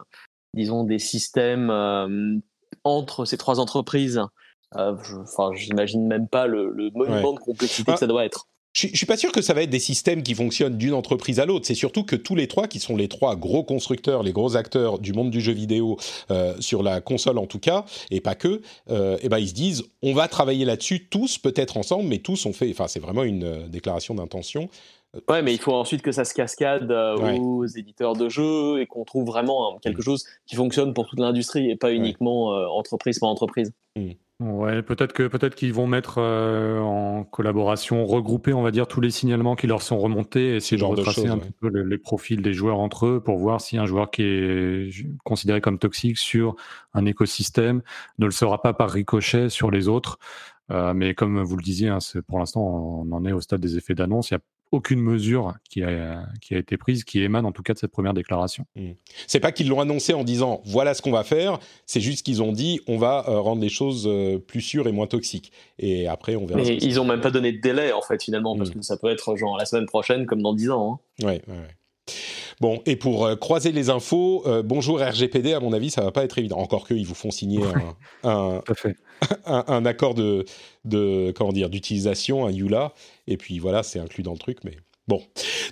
disons, 0.54 0.86
des 0.86 1.00
systèmes 1.00 1.70
euh, 1.70 2.38
entre 2.86 3.26
ces 3.26 3.38
trois 3.38 3.60
entreprises. 3.60 4.22
Euh, 4.78 4.96
enfin, 5.22 5.52
j'imagine 5.54 6.08
même 6.08 6.30
pas 6.30 6.48
le, 6.48 6.92
monument 6.96 7.34
de 7.34 7.40
complexité 7.40 7.92
que 7.92 8.00
ça 8.00 8.08
doit 8.08 8.24
être. 8.24 8.48
Je, 8.74 8.88
ne 8.88 8.96
suis 8.96 9.06
pas 9.06 9.18
sûr 9.18 9.32
que 9.32 9.42
ça 9.42 9.54
va 9.54 9.64
être 9.64 9.70
des 9.70 9.80
systèmes 9.80 10.24
qui 10.24 10.34
fonctionnent 10.34 10.78
d'une 10.78 10.94
entreprise 10.94 11.40
à 11.40 11.46
l'autre. 11.46 11.66
C'est 11.66 11.76
surtout 11.76 12.04
que 12.04 12.16
tous 12.16 12.36
les 12.36 12.48
trois, 12.48 12.68
qui 12.68 12.80
sont 12.80 12.96
les 12.96 13.10
trois 13.10 13.36
gros 13.36 13.64
constructeurs, 13.64 14.24
les 14.24 14.32
gros 14.32 14.56
acteurs 14.56 15.00
du 15.00 15.12
monde 15.12 15.30
du 15.30 15.42
jeu 15.42 15.52
vidéo 15.52 15.98
euh, 16.32 16.54
sur 16.60 16.82
la 16.82 17.02
console 17.02 17.38
en 17.38 17.48
tout 17.48 17.60
cas, 17.60 17.84
et 18.12 18.22
pas 18.22 18.36
que, 18.36 18.62
euh, 18.90 19.18
et 19.22 19.28
ben 19.28 19.40
ils 19.40 19.50
se 19.50 19.54
disent, 19.54 19.84
on 20.02 20.14
va 20.14 20.30
travailler 20.30 20.64
là-dessus 20.64 21.08
tous, 21.10 21.38
peut-être 21.38 21.76
ensemble, 21.76 22.08
mais 22.08 22.20
tous 22.20 22.46
ont 22.46 22.54
fait. 22.54 22.70
Enfin, 22.72 22.88
c'est 22.88 23.02
vraiment 23.02 23.24
une 23.24 23.44
euh, 23.44 23.68
déclaration 23.68 24.16
d'intention. 24.16 24.70
Ouais, 25.28 25.42
mais 25.42 25.54
il 25.54 25.60
faut 25.60 25.74
ensuite 25.74 26.02
que 26.02 26.14
ça 26.14 26.24
se 26.24 26.34
cascade 26.34 26.90
aux 26.90 27.66
éditeurs 27.66 28.16
de 28.16 28.30
jeux 28.30 28.80
et 28.80 28.86
qu'on 28.86 29.04
trouve 29.04 29.26
vraiment 29.26 29.68
hein, 29.68 29.78
quelque 29.82 30.00
mm. 30.00 30.06
chose 30.06 30.26
qui 30.46 30.56
fonctionne 30.56 30.94
pour 30.94 31.06
toute 31.06 31.20
l'industrie 31.20 31.70
et 31.70 31.76
pas 31.76 31.92
uniquement 31.92 32.46
entreprise 32.74 33.20
par 33.20 33.28
entreprise. 33.28 33.74
Mm. 33.98 34.12
Ouais, 34.42 34.82
peut-être 34.82 35.14
que 35.14 35.28
peut-être 35.28 35.54
qu'ils 35.54 35.72
vont 35.72 35.86
mettre 35.86 36.16
euh, 36.18 36.80
en 36.80 37.24
collaboration, 37.24 38.08
regrouper, 38.08 38.54
on 38.54 38.64
va 38.64 38.72
dire, 38.72 38.88
tous 38.88 39.00
les 39.00 39.12
signalements 39.12 39.56
qui 39.56 39.68
leur 39.68 39.84
sont 39.84 40.00
remontés, 40.00 40.54
et 40.54 40.56
essayer 40.56 40.80
de 40.80 40.84
retracer 40.84 41.28
un 41.28 41.38
peu 41.38 41.68
les, 41.68 41.98
profils 42.00 42.42
des 42.42 42.52
joueurs 42.52 42.80
entre 42.80 43.06
eux 43.06 43.22
pour 43.24 43.38
voir 43.38 43.62
si 43.62 43.78
un 43.78 43.86
joueur 43.86 44.10
qui 44.10 44.24
est 44.24 44.90
considéré 45.24 45.62
comme 45.62 45.78
toxique 45.78 46.18
sur 46.18 46.56
un 46.96 47.06
écosystème 47.06 47.84
ne 48.18 48.26
le 48.26 48.32
sera 48.32 48.64
pas 48.64 48.74
par 48.74 48.90
ricochet 48.90 49.50
sur 49.50 49.70
les 49.70 49.88
autres. 49.88 50.18
Euh, 50.72 50.96
mais 50.96 51.14
comme 51.14 51.44
vous 51.44 51.56
le 51.56 51.64
disiez, 51.64 51.90
hein, 51.90 52.00
pour 52.28 52.40
l'instant, 52.40 52.62
on 52.62 53.12
en 53.12 53.24
est 53.26 53.34
au 53.34 53.42
stade 53.42 53.62
des 53.62 53.78
effets 53.78 53.94
d'annonce. 53.94 54.32
Il 54.32 54.34
y 54.34 54.38
a 54.38 54.42
aucune 54.72 55.02
mesure 55.02 55.54
qui 55.70 55.84
a, 55.84 56.24
qui 56.42 56.56
a 56.56 56.58
été 56.58 56.78
prise, 56.78 57.04
qui 57.04 57.22
émane 57.22 57.46
en 57.46 57.52
tout 57.52 57.62
cas 57.62 57.74
de 57.74 57.80
cette 57.80 57.92
première 57.92 58.14
déclaration. 58.14 58.66
Mmh. 58.76 58.92
C'est 59.28 59.40
pas 59.40 59.52
qu'ils 59.52 59.68
l'ont 59.68 59.82
annoncé 59.82 60.14
en 60.14 60.24
disant 60.24 60.62
voilà 60.66 60.94
ce 60.94 61.02
qu'on 61.02 61.12
va 61.12 61.24
faire, 61.24 61.60
c'est 61.86 62.02
juste 62.02 62.26
qu'ils 62.26 62.42
ont 62.42 62.54
dit 62.54 62.80
on 62.88 62.98
va 62.98 63.26
euh, 63.28 63.40
rendre 63.40 63.62
les 63.62 63.70
choses 63.70 64.06
euh, 64.08 64.40
plus 64.40 64.62
sûres 64.62 64.88
et 64.88 64.92
moins 64.92 65.08
toxiques. 65.08 65.52
Et 65.78 66.08
après 66.08 66.36
on 66.36 66.46
verra. 66.46 66.62
Mais 66.62 66.78
ils 66.78 67.00
ont 67.00 67.06
même 67.06 67.22
pas 67.22 67.32
donné 67.32 67.52
de 67.52 67.60
délai 67.60 67.92
en 67.92 68.02
fait 68.02 68.24
finalement, 68.24 68.58
parce 68.58 68.70
mmh. 68.70 68.74
que 68.74 68.82
ça 68.82 68.98
peut 68.98 69.10
être 69.10 69.36
genre 69.36 69.58
la 69.58 69.66
semaine 69.66 69.86
prochaine 69.86 70.26
comme 70.26 70.42
dans 70.42 70.54
10 70.54 70.70
ans. 70.72 71.02
Hein. 71.22 71.26
Ouais, 71.26 71.42
ouais, 71.48 71.54
ouais. 71.54 72.14
Bon, 72.60 72.82
et 72.86 72.96
pour 72.96 73.26
euh, 73.26 73.36
croiser 73.36 73.72
les 73.72 73.90
infos, 73.90 74.44
bonjour 74.64 75.00
RGPD, 75.00 75.54
à 75.54 75.60
mon 75.60 75.74
avis, 75.74 75.90
ça 75.90 76.04
va 76.04 76.12
pas 76.12 76.24
être 76.24 76.38
évident. 76.38 76.58
Encore 76.58 76.88
qu'ils 76.88 77.06
vous 77.06 77.16
font 77.16 77.32
signer 77.32 77.62
un, 78.24 78.62
un, 79.46 79.64
un, 79.68 79.86
accord 79.86 80.14
de, 80.14 80.46
de 80.86 81.32
comment 81.36 81.54
dire 81.54 81.70
d'utilisation, 81.70 82.46
un 82.46 82.52
EULA, 82.52 82.94
et 83.28 83.38
puis 83.38 83.60
voilà, 83.60 83.84
c'est 83.84 84.00
inclus 84.00 84.24
dans 84.24 84.34
le 84.34 84.40
truc, 84.40 84.60
mais 84.64 84.78
Bon, 85.12 85.22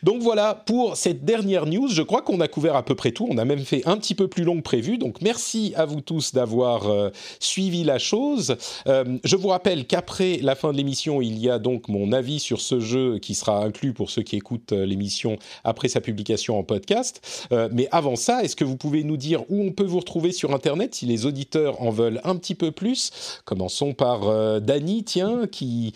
donc 0.03 0.22
voilà 0.22 0.53
pour 0.53 0.98
cette 0.98 1.24
dernière 1.24 1.66
news. 1.66 1.88
Je 1.88 2.02
crois 2.02 2.22
qu'on 2.22 2.41
a 2.41 2.49
couvert 2.49 2.76
à 2.76 2.84
peu 2.84 2.94
près 2.94 3.14
tout. 3.14 3.26
On 3.30 3.38
a 3.38 3.45
même 3.45 3.64
fait 3.64 3.82
un 3.86 3.95
petit 3.95 4.14
peu 4.14 4.28
plus 4.28 4.44
long 4.44 4.57
que 4.57 4.64
prévu. 4.64 4.98
Donc 4.98 5.22
merci 5.22 5.72
à 5.78 5.86
vous 5.86 6.02
tous 6.02 6.34
d'avoir 6.34 6.90
euh, 6.90 7.10
suivi 7.40 7.86
la 7.86 7.99
chose. 7.99 8.57
Euh, 8.88 9.18
je 9.24 9.38
vous 9.38 9.48
rappelle 9.48 9.88
qu'après 9.88 10.40
la 10.41 10.56
fin 10.56 10.74
de 10.74 10.78
l'émission, 10.78 11.22
il 11.22 11.40
y 11.40 11.49
a 11.49 11.57
donc 11.57 11.88
mon 11.88 12.11
avis 12.11 12.41
sur 12.41 12.60
ce 12.60 12.82
jeu 12.82 13.18
qui 13.20 13.34
sera 13.34 13.64
inclus 13.64 13.94
pour 13.94 14.10
ceux 14.10 14.24
qui 14.24 14.36
écoutent 14.36 14.74
euh, 14.74 14.86
l'émission 14.86 15.38
après 15.64 15.88
sa 15.88 16.02
publication 16.02 16.60
en 16.60 16.64
podcast. 16.64 17.48
mais 17.72 17.88
avant 17.91 18.18
ça, 18.18 18.44
est-ce 18.44 18.57
que 18.57 18.66
vous 18.66 18.76
pouvez 18.76 19.06
nous 19.06 19.16
dire 19.16 19.44
où 19.49 19.64
on 19.64 19.72
peut 19.72 19.86
vous 19.86 19.99
retrouver 19.99 20.34
sur 20.34 20.53
Internet 20.53 20.95
si 20.95 21.06
les 21.06 21.26
auditeurs 21.26 21.82
en 21.82 21.91
veulent 21.91 22.20
un 22.26 22.36
petit 22.36 22.56
peu 22.56 22.72
plus? 22.72 23.40
Commençons 23.45 23.94
par 23.94 24.60
Dany, 24.60 25.06
tiens, 25.06 25.48
qui, 25.48 25.94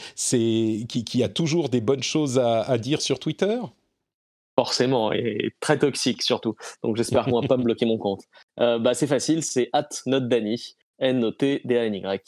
a 1.22 1.28
toujours 1.28 1.68
des 1.68 1.82
bonnes 1.82 2.04
choses 2.04 2.40
à 2.40 2.78
dire 2.78 3.02
sur 3.02 3.20
Twitter 3.20 3.33
Forcément, 4.56 5.12
et 5.12 5.52
très 5.60 5.80
toxique 5.80 6.22
surtout. 6.22 6.56
Donc 6.84 6.96
j'espère 6.96 7.28
moi 7.28 7.42
pas 7.42 7.58
me 7.58 7.64
bloquer 7.64 7.86
mon 7.86 7.98
compte. 7.98 8.22
Euh, 8.60 8.78
bah, 8.78 8.94
c'est 8.94 9.08
facile, 9.08 9.44
c'est 9.44 9.70
at 9.74 9.90
notdany, 10.06 10.76
N-O-T-D-A-N-Y. 11.00 12.22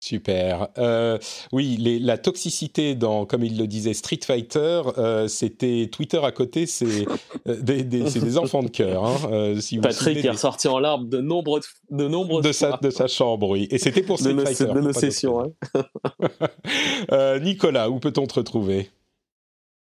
Super. 0.00 0.68
Euh, 0.78 1.18
oui, 1.52 1.76
les, 1.78 1.98
la 1.98 2.18
toxicité 2.18 2.94
dans, 2.94 3.24
comme 3.24 3.44
il 3.44 3.58
le 3.58 3.66
disait, 3.66 3.94
Street 3.94 4.20
Fighter, 4.24 4.82
euh, 4.98 5.26
c'était 5.26 5.88
Twitter 5.90 6.20
à 6.22 6.32
côté, 6.32 6.66
c'est 6.66 7.06
euh, 7.48 7.60
des, 7.60 7.82
des, 7.82 8.02
des, 8.02 8.38
enfants 8.38 8.62
de 8.62 8.68
cœur. 8.68 9.04
Hein, 9.04 9.54
si 9.60 9.78
Patrick 9.78 10.24
est 10.24 10.30
ressorti 10.30 10.68
en 10.68 10.78
larmes 10.78 11.08
de 11.08 11.18
nombreux 11.18 11.60
de 11.90 12.08
nombreuses 12.08 12.44
de 12.44 12.52
sa, 12.52 12.78
de 12.82 12.90
sa 12.90 13.06
chambre, 13.06 13.48
oui. 13.48 13.68
Et 13.70 13.78
c'était 13.78 14.02
pour 14.02 14.18
Street 14.18 14.34
de 14.34 14.44
Fighter. 14.44 14.66
de 14.66 14.80
nos 14.80 14.92
sessions. 14.92 15.42
Hein. 15.42 17.38
Nicolas, 17.42 17.88
où 17.88 17.98
peut-on 17.98 18.26
te 18.26 18.34
retrouver? 18.34 18.90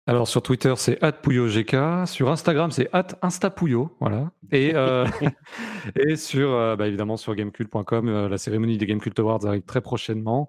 Alors 0.08 0.28
sur 0.28 0.44
Twitter 0.44 0.74
c'est 0.78 1.00
@pouyogk, 1.22 1.76
sur 2.06 2.30
Instagram 2.30 2.70
c'est 2.70 2.90
@instapouyo, 3.22 3.96
voilà. 4.00 4.32
Et 4.52 4.76
euh, 4.76 5.06
et 5.96 6.16
sur 6.16 6.52
euh, 6.52 6.76
bah, 6.76 6.88
évidemment 6.88 7.18
sur 7.18 7.34
gamecult.com, 7.34 8.08
euh, 8.08 8.30
la 8.30 8.38
cérémonie 8.38 8.78
des 8.78 8.86
Gamecult 8.86 9.18
Awards 9.20 9.46
arrive 9.46 9.64
très 9.64 9.82
prochainement. 9.82 10.48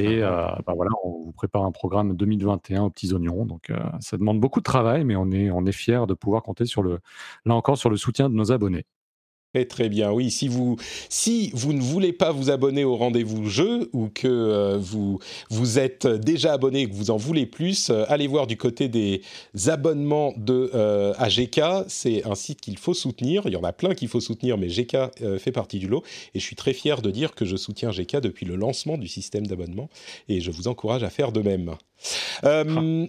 Et 0.00 0.22
ah 0.22 0.58
bah, 0.66 0.72
voilà, 0.74 0.90
on 1.04 1.24
vous 1.24 1.32
prépare 1.32 1.64
un 1.64 1.72
programme 1.72 2.16
2021 2.16 2.84
aux 2.84 2.90
petits 2.90 3.12
oignons. 3.12 3.44
Donc 3.44 3.70
ça 4.00 4.16
demande 4.16 4.40
beaucoup 4.40 4.60
de 4.60 4.64
travail, 4.64 5.04
mais 5.04 5.16
on 5.16 5.30
est 5.30 5.50
on 5.50 5.66
est 5.66 5.72
fier 5.72 6.06
de 6.06 6.14
pouvoir 6.14 6.42
compter 6.42 6.64
sur 6.64 6.82
le 6.82 7.00
là 7.44 7.54
encore 7.54 7.76
sur 7.76 7.90
le 7.90 7.98
soutien 7.98 8.30
de 8.30 8.34
nos 8.34 8.52
abonnés. 8.52 8.86
Très 9.54 9.66
très 9.66 9.88
bien, 9.90 10.10
oui. 10.10 10.30
Si 10.30 10.48
vous, 10.48 10.76
si 11.10 11.50
vous 11.52 11.74
ne 11.74 11.80
voulez 11.82 12.14
pas 12.14 12.32
vous 12.32 12.48
abonner 12.48 12.84
au 12.84 12.96
rendez-vous 12.96 13.50
jeu 13.50 13.90
ou 13.92 14.08
que 14.08 14.26
euh, 14.26 14.78
vous, 14.78 15.18
vous 15.50 15.78
êtes 15.78 16.06
déjà 16.06 16.54
abonné 16.54 16.80
et 16.80 16.88
que 16.88 16.94
vous 16.94 17.10
en 17.10 17.18
voulez 17.18 17.44
plus, 17.44 17.90
euh, 17.90 18.04
allez 18.08 18.26
voir 18.26 18.46
du 18.46 18.56
côté 18.56 18.88
des 18.88 19.20
abonnements 19.66 20.32
de 20.38 20.70
euh, 20.74 21.12
GK. 21.28 21.84
C'est 21.88 22.26
un 22.26 22.34
site 22.34 22.62
qu'il 22.62 22.78
faut 22.78 22.94
soutenir. 22.94 23.42
Il 23.44 23.52
y 23.52 23.56
en 23.56 23.62
a 23.62 23.74
plein 23.74 23.94
qu'il 23.94 24.08
faut 24.08 24.20
soutenir, 24.20 24.56
mais 24.56 24.68
GK 24.68 24.96
euh, 25.20 25.38
fait 25.38 25.52
partie 25.52 25.78
du 25.78 25.86
lot. 25.86 26.02
Et 26.34 26.40
je 26.40 26.44
suis 26.44 26.56
très 26.56 26.72
fier 26.72 27.02
de 27.02 27.10
dire 27.10 27.34
que 27.34 27.44
je 27.44 27.56
soutiens 27.56 27.90
GK 27.90 28.20
depuis 28.20 28.46
le 28.46 28.56
lancement 28.56 28.96
du 28.96 29.06
système 29.06 29.46
d'abonnement 29.46 29.90
et 30.30 30.40
je 30.40 30.50
vous 30.50 30.66
encourage 30.66 31.02
à 31.02 31.10
faire 31.10 31.30
de 31.30 31.42
même. 31.42 31.74
Euh, 32.44 33.06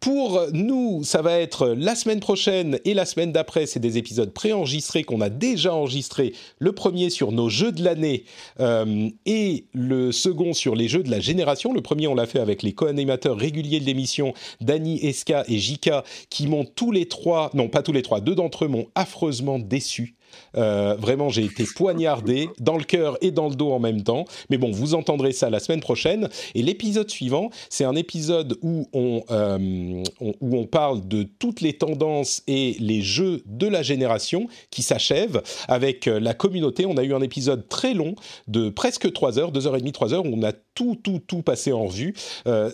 pour 0.00 0.40
nous, 0.52 1.02
ça 1.04 1.22
va 1.22 1.38
être 1.38 1.68
la 1.68 1.94
semaine 1.94 2.20
prochaine 2.20 2.78
et 2.84 2.94
la 2.94 3.04
semaine 3.04 3.32
d'après, 3.32 3.66
c'est 3.66 3.80
des 3.80 3.98
épisodes 3.98 4.32
préenregistrés 4.32 5.04
qu'on 5.04 5.20
a 5.20 5.28
déjà 5.28 5.74
enregistrés. 5.74 6.32
Le 6.58 6.72
premier 6.72 7.10
sur 7.10 7.32
nos 7.32 7.48
jeux 7.48 7.72
de 7.72 7.82
l'année 7.82 8.24
euh, 8.60 9.08
et 9.26 9.66
le 9.72 10.12
second 10.12 10.52
sur 10.52 10.74
les 10.74 10.88
jeux 10.88 11.02
de 11.02 11.10
la 11.10 11.20
génération. 11.20 11.72
Le 11.72 11.82
premier, 11.82 12.06
on 12.06 12.14
l'a 12.14 12.26
fait 12.26 12.40
avec 12.40 12.62
les 12.62 12.72
co-animateurs 12.72 13.36
réguliers 13.36 13.80
de 13.80 13.84
l'émission, 13.84 14.34
Dani, 14.60 15.04
Eska 15.04 15.44
et 15.48 15.58
Jika, 15.58 16.04
qui 16.30 16.46
m'ont 16.46 16.64
tous 16.64 16.92
les 16.92 17.06
trois, 17.06 17.50
non 17.54 17.68
pas 17.68 17.82
tous 17.82 17.92
les 17.92 18.02
trois, 18.02 18.20
deux 18.20 18.34
d'entre 18.34 18.64
eux 18.64 18.68
m'ont 18.68 18.86
affreusement 18.94 19.58
déçu. 19.58 20.14
Euh, 20.56 20.96
vraiment, 20.98 21.28
j'ai 21.28 21.44
été 21.44 21.64
poignardé 21.64 22.48
dans 22.58 22.76
le 22.76 22.84
cœur 22.84 23.18
et 23.20 23.30
dans 23.30 23.48
le 23.48 23.54
dos 23.54 23.72
en 23.72 23.78
même 23.78 24.02
temps. 24.02 24.24
Mais 24.50 24.58
bon, 24.58 24.70
vous 24.70 24.94
entendrez 24.94 25.32
ça 25.32 25.50
la 25.50 25.60
semaine 25.60 25.80
prochaine. 25.80 26.28
Et 26.54 26.62
l'épisode 26.62 27.10
suivant, 27.10 27.50
c'est 27.68 27.84
un 27.84 27.94
épisode 27.94 28.56
où 28.62 28.88
on, 28.92 29.22
euh, 29.30 30.02
où 30.20 30.56
on 30.56 30.66
parle 30.66 31.06
de 31.06 31.22
toutes 31.22 31.60
les 31.60 31.74
tendances 31.74 32.42
et 32.46 32.76
les 32.78 33.02
jeux 33.02 33.42
de 33.46 33.66
la 33.66 33.82
génération 33.82 34.48
qui 34.70 34.82
s'achèvent 34.82 35.42
avec 35.68 36.06
euh, 36.06 36.20
la 36.20 36.34
communauté. 36.34 36.86
On 36.86 36.96
a 36.96 37.02
eu 37.02 37.14
un 37.14 37.22
épisode 37.22 37.68
très 37.68 37.94
long 37.94 38.14
de 38.48 38.68
presque 38.68 39.12
3 39.12 39.38
heures, 39.38 39.52
2h30, 39.52 39.92
3 39.92 40.14
heures, 40.14 40.24
où 40.24 40.30
on 40.32 40.42
a 40.42 40.52
tout, 40.74 40.96
tout, 41.02 41.20
tout 41.26 41.42
passé 41.42 41.72
en 41.72 41.86
revue. 41.86 42.14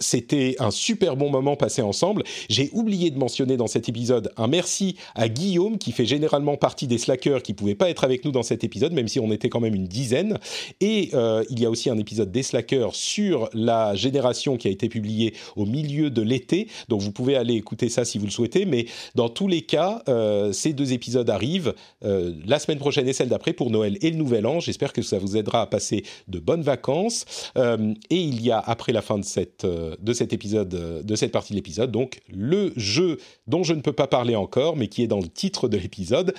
C'était 0.00 0.56
un 0.58 0.70
super 0.70 1.16
bon 1.16 1.30
moment 1.30 1.56
passé 1.56 1.82
ensemble. 1.82 2.22
J'ai 2.48 2.70
oublié 2.72 3.10
de 3.10 3.18
mentionner 3.18 3.56
dans 3.56 3.66
cet 3.66 3.88
épisode 3.88 4.32
un 4.36 4.46
merci 4.46 4.96
à 5.14 5.28
Guillaume 5.28 5.78
qui 5.78 5.92
fait 5.92 6.06
généralement 6.06 6.56
partie 6.56 6.86
des 6.86 6.98
slackers 6.98 7.42
qui 7.42 7.54
pouvaient 7.54 7.69
pas 7.74 7.90
être 7.90 8.04
avec 8.04 8.24
nous 8.24 8.32
dans 8.32 8.42
cet 8.42 8.64
épisode, 8.64 8.92
même 8.92 9.08
si 9.08 9.20
on 9.20 9.32
était 9.32 9.48
quand 9.48 9.60
même 9.60 9.74
une 9.74 9.86
dizaine. 9.86 10.38
Et 10.80 11.10
euh, 11.14 11.44
il 11.50 11.60
y 11.60 11.66
a 11.66 11.70
aussi 11.70 11.90
un 11.90 11.98
épisode 11.98 12.30
des 12.30 12.42
slackers 12.42 12.94
sur 12.94 13.48
la 13.52 13.94
génération 13.94 14.56
qui 14.56 14.68
a 14.68 14.70
été 14.70 14.88
publié 14.88 15.34
au 15.56 15.66
milieu 15.66 16.10
de 16.10 16.22
l'été. 16.22 16.68
Donc 16.88 17.00
vous 17.00 17.12
pouvez 17.12 17.36
aller 17.36 17.54
écouter 17.54 17.88
ça 17.88 18.04
si 18.04 18.18
vous 18.18 18.26
le 18.26 18.30
souhaitez. 18.30 18.64
Mais 18.64 18.86
dans 19.14 19.28
tous 19.28 19.48
les 19.48 19.62
cas, 19.62 20.02
euh, 20.08 20.52
ces 20.52 20.72
deux 20.72 20.92
épisodes 20.92 21.28
arrivent 21.28 21.74
euh, 22.04 22.32
la 22.46 22.58
semaine 22.58 22.78
prochaine 22.78 23.08
et 23.08 23.12
celle 23.12 23.28
d'après 23.28 23.52
pour 23.52 23.70
Noël 23.70 23.98
et 24.00 24.10
le 24.10 24.16
Nouvel 24.16 24.46
An. 24.46 24.60
J'espère 24.60 24.92
que 24.92 25.02
ça 25.02 25.18
vous 25.18 25.36
aidera 25.36 25.62
à 25.62 25.66
passer 25.66 26.04
de 26.28 26.38
bonnes 26.38 26.62
vacances. 26.62 27.24
Et 27.56 28.20
il 28.20 28.42
y 28.42 28.50
a 28.50 28.58
après 28.58 28.92
la 28.92 29.02
fin 29.02 29.18
de, 29.18 29.24
cette, 29.24 29.66
de 29.66 30.12
cet 30.12 30.32
épisode, 30.32 31.04
de 31.04 31.16
cette 31.16 31.32
partie 31.32 31.52
de 31.52 31.56
l'épisode, 31.56 31.90
donc 31.90 32.20
le 32.28 32.72
jeu 32.76 33.18
dont 33.46 33.62
je 33.62 33.74
ne 33.74 33.80
peux 33.80 33.92
pas 33.92 34.06
parler 34.06 34.36
encore, 34.36 34.76
mais 34.76 34.88
qui 34.88 35.02
est 35.02 35.06
dans 35.06 35.20
le 35.20 35.28
titre 35.28 35.68
de 35.68 35.76
l'épisode. 35.76 36.34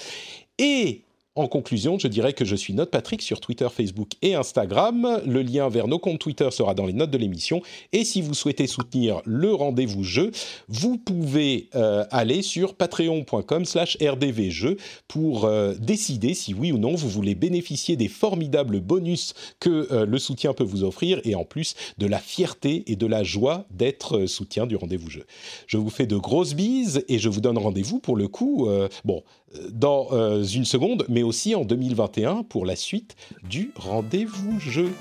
Et 0.58 1.02
en 1.36 1.48
conclusion, 1.48 1.98
je 1.98 2.10
dirais 2.10 2.34
que 2.34 2.44
je 2.44 2.58
suis 2.58 2.74
Note 2.74 2.91
Patrick 2.91 3.22
sur 3.22 3.40
Twitter, 3.40 3.68
Facebook 3.74 4.12
et 4.22 4.36
Instagram. 4.36 5.22
Le 5.26 5.41
lien 5.41 5.70
vers 5.70 5.88
nos 5.88 5.98
comptes 5.98 6.20
Twitter 6.20 6.49
sera 6.52 6.74
dans 6.74 6.86
les 6.86 6.91
notes 6.91 7.10
de 7.10 7.18
l'émission. 7.18 7.62
Et 7.94 8.03
si 8.03 8.22
vous 8.22 8.34
souhaitez 8.34 8.68
soutenir 8.68 9.22
le 9.24 9.53
rendez-vous 9.53 10.03
jeu, 10.03 10.32
vous 10.68 10.98
pouvez 10.98 11.70
euh, 11.74 12.03
aller 12.12 12.41
sur 12.41 12.76
patreon.com/slash 12.76 13.98
rdvjeux 14.02 14.76
pour 15.08 15.45
euh, 15.45 15.74
décider 15.80 16.34
si 16.34 16.53
oui 16.53 16.74
ou 16.74 16.78
non 16.78 16.95
vous 16.95 17.08
voulez 17.08 17.34
bénéficier 17.34 17.95
des 17.95 18.10
formidables 18.10 18.82
bonus 18.82 19.34
que 19.62 19.88
euh, 19.94 20.06
le 20.06 20.20
soutien 20.20 20.53
peut 20.53 20.66
vous 20.66 20.84
offrir 20.84 21.22
et 21.24 21.36
en 21.36 21.45
plus 21.45 21.76
de 21.98 22.08
la 22.08 22.20
fierté 22.20 22.84
et 22.88 22.98
de 22.98 23.08
la 23.08 23.24
joie 23.24 23.66
d'être 23.72 24.26
soutien 24.26 24.68
du 24.68 24.76
rendez-vous 24.76 25.10
jeu. 25.10 25.26
Je 25.68 25.78
vous 25.78 25.90
fais 25.90 26.08
de 26.08 26.18
grosses 26.18 26.56
bises 26.56 27.06
et 27.08 27.20
je 27.20 27.30
vous 27.30 27.40
donne 27.40 27.58
rendez-vous 27.58 27.99
pour 27.99 28.18
le 28.18 28.28
coup. 28.28 28.68
bon 29.06 29.24
dans 29.72 30.07
euh, 30.11 30.44
une 30.44 30.65
seconde, 30.65 31.06
mais 31.10 31.23
aussi 31.23 31.56
en 31.56 31.65
2021 31.65 32.44
pour 32.44 32.65
la 32.65 32.76
suite 32.76 33.15
du 33.44 33.72
rendez-vous 33.76 34.60
jeu. 34.60 34.91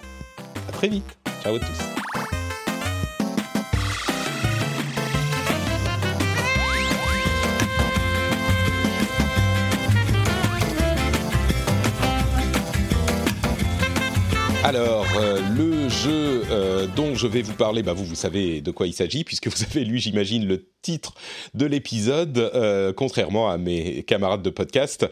À 0.68 0.72
très 0.72 0.89
vite. 0.89 1.18
Ciao 1.43 1.55
à 1.55 1.59
tous. 1.59 2.30
Alors, 14.62 15.07
euh, 15.16 15.41
le 15.57 15.89
jeu 15.89 16.43
euh, 16.51 16.87
dont 16.95 17.15
je 17.15 17.27
vais 17.27 17.41
vous 17.41 17.55
parler, 17.55 17.82
bah 17.82 17.95
vous, 17.95 18.05
vous 18.05 18.15
savez 18.15 18.61
de 18.61 18.70
quoi 18.70 18.87
il 18.87 18.93
s'agit, 18.93 19.24
puisque 19.24 19.49
vous 19.49 19.65
avez 19.65 19.85
lu, 19.87 19.99
j'imagine, 19.99 20.47
le 20.47 20.66
titre 20.82 21.15
de 21.55 21.66
l'épisode, 21.66 22.39
euh, 22.39 22.93
contrairement 22.93 23.51
à 23.51 23.59
mes 23.59 24.03
camarades 24.03 24.43
de 24.43 24.51
podcast. 24.51 25.07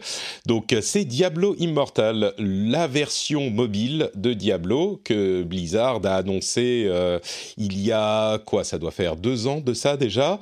Donc, 0.45 0.75
c'est 0.81 1.05
Diablo 1.05 1.55
Immortal, 1.59 2.33
la 2.37 2.87
version 2.87 3.49
mobile 3.49 4.09
de 4.15 4.33
Diablo 4.33 5.01
que 5.03 5.43
Blizzard 5.43 6.01
a 6.05 6.15
annoncé 6.15 6.85
euh, 6.87 7.19
il 7.57 7.79
y 7.79 7.91
a, 7.91 8.39
quoi, 8.39 8.63
ça 8.63 8.77
doit 8.77 8.91
faire 8.91 9.15
deux 9.15 9.47
ans 9.47 9.61
de 9.61 9.73
ça 9.73 9.97
déjà, 9.97 10.39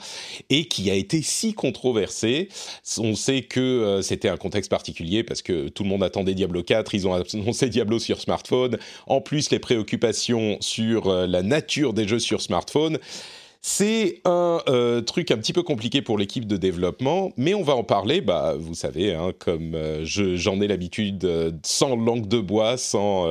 et 0.50 0.66
qui 0.66 0.90
a 0.90 0.96
été 0.96 1.22
si 1.22 1.54
controversé. 1.54 2.50
On 2.98 3.16
sait 3.16 3.42
que 3.42 3.60
euh, 3.60 4.02
c'était 4.02 4.30
un 4.30 4.38
contexte 4.38 4.72
particulier, 4.72 5.24
parce 5.24 5.42
que 5.42 5.68
tout 5.70 5.84
le 5.84 5.90
monde 5.90 6.04
attendait 6.04 6.36
Diablo 6.36 6.64
4, 6.64 6.96
ils 6.96 7.08
ont 7.08 7.14
annoncé 7.14 7.70
Diablo 7.70 8.00
sur 8.00 8.22
smartphone, 8.22 8.78
en 9.06 9.22
plus 9.22 9.52
les 9.52 9.60
préoccupations 9.60 10.58
sur 10.62 11.08
euh, 11.08 11.28
la 11.28 11.44
nature 11.44 11.94
des 11.94 12.08
jeux 12.08 12.20
sur 12.20 12.42
smartphone. 12.42 12.98
C'est 13.62 14.22
un 14.24 14.62
euh, 14.70 15.02
truc 15.02 15.30
un 15.32 15.38
petit 15.38 15.52
peu 15.52 15.62
compliqué 15.64 16.02
pour 16.02 16.18
l'équipe 16.18 16.48
de 16.48 16.56
développement, 16.58 17.32
mais 17.38 17.54
on 17.54 17.64
va 17.64 17.76
en 17.76 17.84
parler, 17.84 18.22
bah, 18.22 18.56
vous 18.58 18.76
savez, 18.76 19.14
hein, 19.14 19.34
comme 19.38 19.76
euh, 19.76 20.06
je- 20.06 20.38
j'en 20.38 20.62
ai 20.62 20.68
l'habitude, 20.68 21.28
sans 21.66 21.96
langue 21.96 22.28
de 22.28 22.40
bois, 22.40 22.78
sans, 22.78 23.28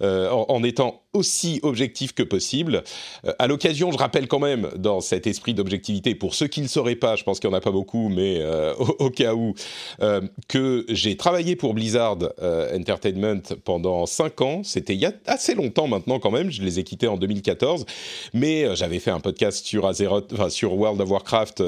en 0.00 0.62
étant 0.62 1.02
aussi 1.14 1.58
objectif 1.62 2.12
que 2.12 2.22
possible. 2.22 2.82
Euh, 3.26 3.32
à 3.38 3.46
l'occasion, 3.46 3.90
je 3.90 3.96
rappelle 3.98 4.28
quand 4.28 4.38
même, 4.38 4.68
dans 4.76 5.00
cet 5.00 5.26
esprit 5.26 5.54
d'objectivité, 5.54 6.14
pour 6.14 6.34
ceux 6.34 6.46
qui 6.48 6.60
ne 6.60 6.66
le 6.66 6.68
sauraient 6.68 6.96
pas, 6.96 7.16
je 7.16 7.24
pense 7.24 7.40
qu'il 7.40 7.48
n'y 7.48 7.54
en 7.54 7.58
a 7.58 7.62
pas 7.62 7.70
beaucoup, 7.70 8.08
mais 8.08 8.38
euh, 8.40 8.74
au, 8.74 9.10
cas 9.10 9.34
où, 9.34 9.54
euh, 10.02 10.20
que 10.48 10.84
j'ai 10.88 11.16
travaillé 11.16 11.56
pour 11.56 11.72
Blizzard 11.74 12.18
euh, 12.42 12.76
Entertainment 12.78 13.40
pendant 13.64 14.04
5 14.06 14.40
ans. 14.42 14.62
C'était 14.64 14.94
il 14.94 15.00
y 15.00 15.06
a 15.06 15.12
assez 15.26 15.54
longtemps 15.54 15.88
maintenant 15.88 16.18
quand 16.18 16.30
même, 16.30 16.50
je 16.50 16.62
les 16.62 16.78
ai 16.78 16.84
quittés 16.84 17.08
en 17.08 17.16
2014, 17.16 17.86
mais 18.34 18.76
j'avais 18.76 18.98
fait 18.98 19.10
un 19.10 19.20
podcast 19.20 19.66
sur 19.66 20.74
World 20.74 21.00
of 21.00 21.10
Warcraft 21.10 21.62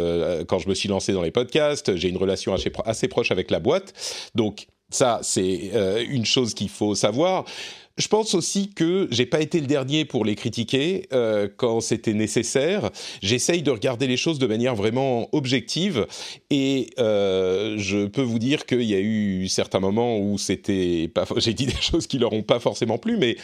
quand 0.47 0.59
je 0.59 0.69
me 0.69 0.75
suis 0.75 0.89
lancé 0.89 1.12
dans 1.12 1.23
les 1.23 1.31
podcasts. 1.31 1.97
J'ai 1.97 2.09
une 2.09 2.17
relation 2.17 2.53
assez, 2.53 2.71
pro- 2.71 2.83
assez 2.87 3.09
proche 3.09 3.31
avec 3.31 3.51
la 3.51 3.59
boîte, 3.59 3.93
donc 4.35 4.67
ça 4.91 5.21
c'est 5.23 5.71
une 6.09 6.27
chose 6.27 6.55
qu'il 6.55 6.69
faut 6.69 6.95
savoir. 6.95 7.45
Je 7.99 8.09
pense 8.09 8.35
aussi 8.35 8.71
que 8.71 9.09
j'ai 9.11 9.27
pas 9.27 9.41
été 9.41 9.61
le 9.61 9.67
dernier 9.67 10.05
pour 10.05 10.25
les 10.25 10.35
critiquer 10.35 11.07
euh, 11.12 11.49
quand 11.55 11.81
c'était 11.81 12.15
nécessaire. 12.15 12.91
J'essaye 13.23 13.62
de 13.62 13.71
regarder 13.71 14.07
les 14.07 14.17
choses 14.17 14.39
de 14.39 14.47
manière 14.47 14.75
vraiment 14.75 15.29
objective 15.33 16.07
et 16.49 16.91
euh, 16.99 17.77
je 17.79 18.07
peux 18.07 18.23
vous 18.23 18.39
dire 18.39 18.65
qu'il 18.65 18.83
y 18.83 18.95
a 18.95 19.01
eu 19.01 19.49
certains 19.49 19.81
moments 19.81 20.19
où 20.19 20.39
c'était 20.39 21.11
pas. 21.12 21.27
J'ai 21.37 21.53
dit 21.53 21.67
des 21.67 21.77
choses 21.81 22.07
qui 22.07 22.19
leur 22.19 22.33
ont 22.33 22.43
pas 22.43 22.61
forcément 22.61 22.97
plu, 22.97 23.17
mais 23.19 23.37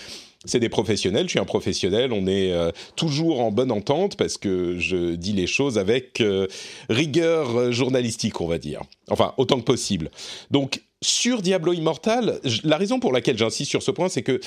c'est 0.47 0.61
des 0.61 0.69
professionnels, 0.69 1.25
je 1.25 1.31
suis 1.31 1.39
un 1.39 1.45
professionnel, 1.45 2.13
on 2.13 2.27
est 2.27 2.53
euh, 2.53 2.71
toujours 2.95 3.41
en 3.41 3.51
bonne 3.51 3.73
entente 3.73 4.17
parce 4.17 4.39
que 4.39 4.79
je 4.79 5.15
dis 5.15 5.33
les 5.33 5.47
choses 5.47 5.79
avec 5.79 6.21
euh, 6.21 6.47
rigueur 6.89 7.57
euh, 7.57 7.73
journalistique, 7.73 8.41
on 8.41 8.47
va 8.47 8.59
dire. 8.59 8.83
Enfin, 9.11 9.35
autant 9.37 9.59
que 9.59 9.65
possible. 9.65 10.11
Donc, 10.51 10.83
sur 11.03 11.43
Diablo 11.43 11.73
Immortal, 11.73 12.41
la 12.65 12.77
raison 12.77 13.01
pour 13.01 13.13
laquelle 13.13 13.37
j'insiste 13.37 13.71
sur 13.71 13.83
ce 13.83 13.91
point, 13.91 14.09
c'est 14.09 14.23
que 14.23 14.41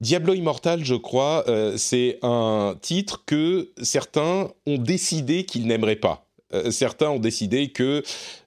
Diablo 0.00 0.34
Immortal, 0.34 0.84
je 0.84 0.96
crois, 0.96 1.44
euh, 1.46 1.74
c'est 1.76 2.18
un 2.22 2.76
titre 2.80 3.22
que 3.24 3.70
certains 3.80 4.50
ont 4.66 4.78
décidé 4.78 5.44
qu'ils 5.44 5.68
n'aimeraient 5.68 5.94
pas. 5.94 6.26
Euh, 6.54 6.72
certains 6.72 7.08
ont 7.08 7.20
décidé 7.20 7.68
que 7.68 8.02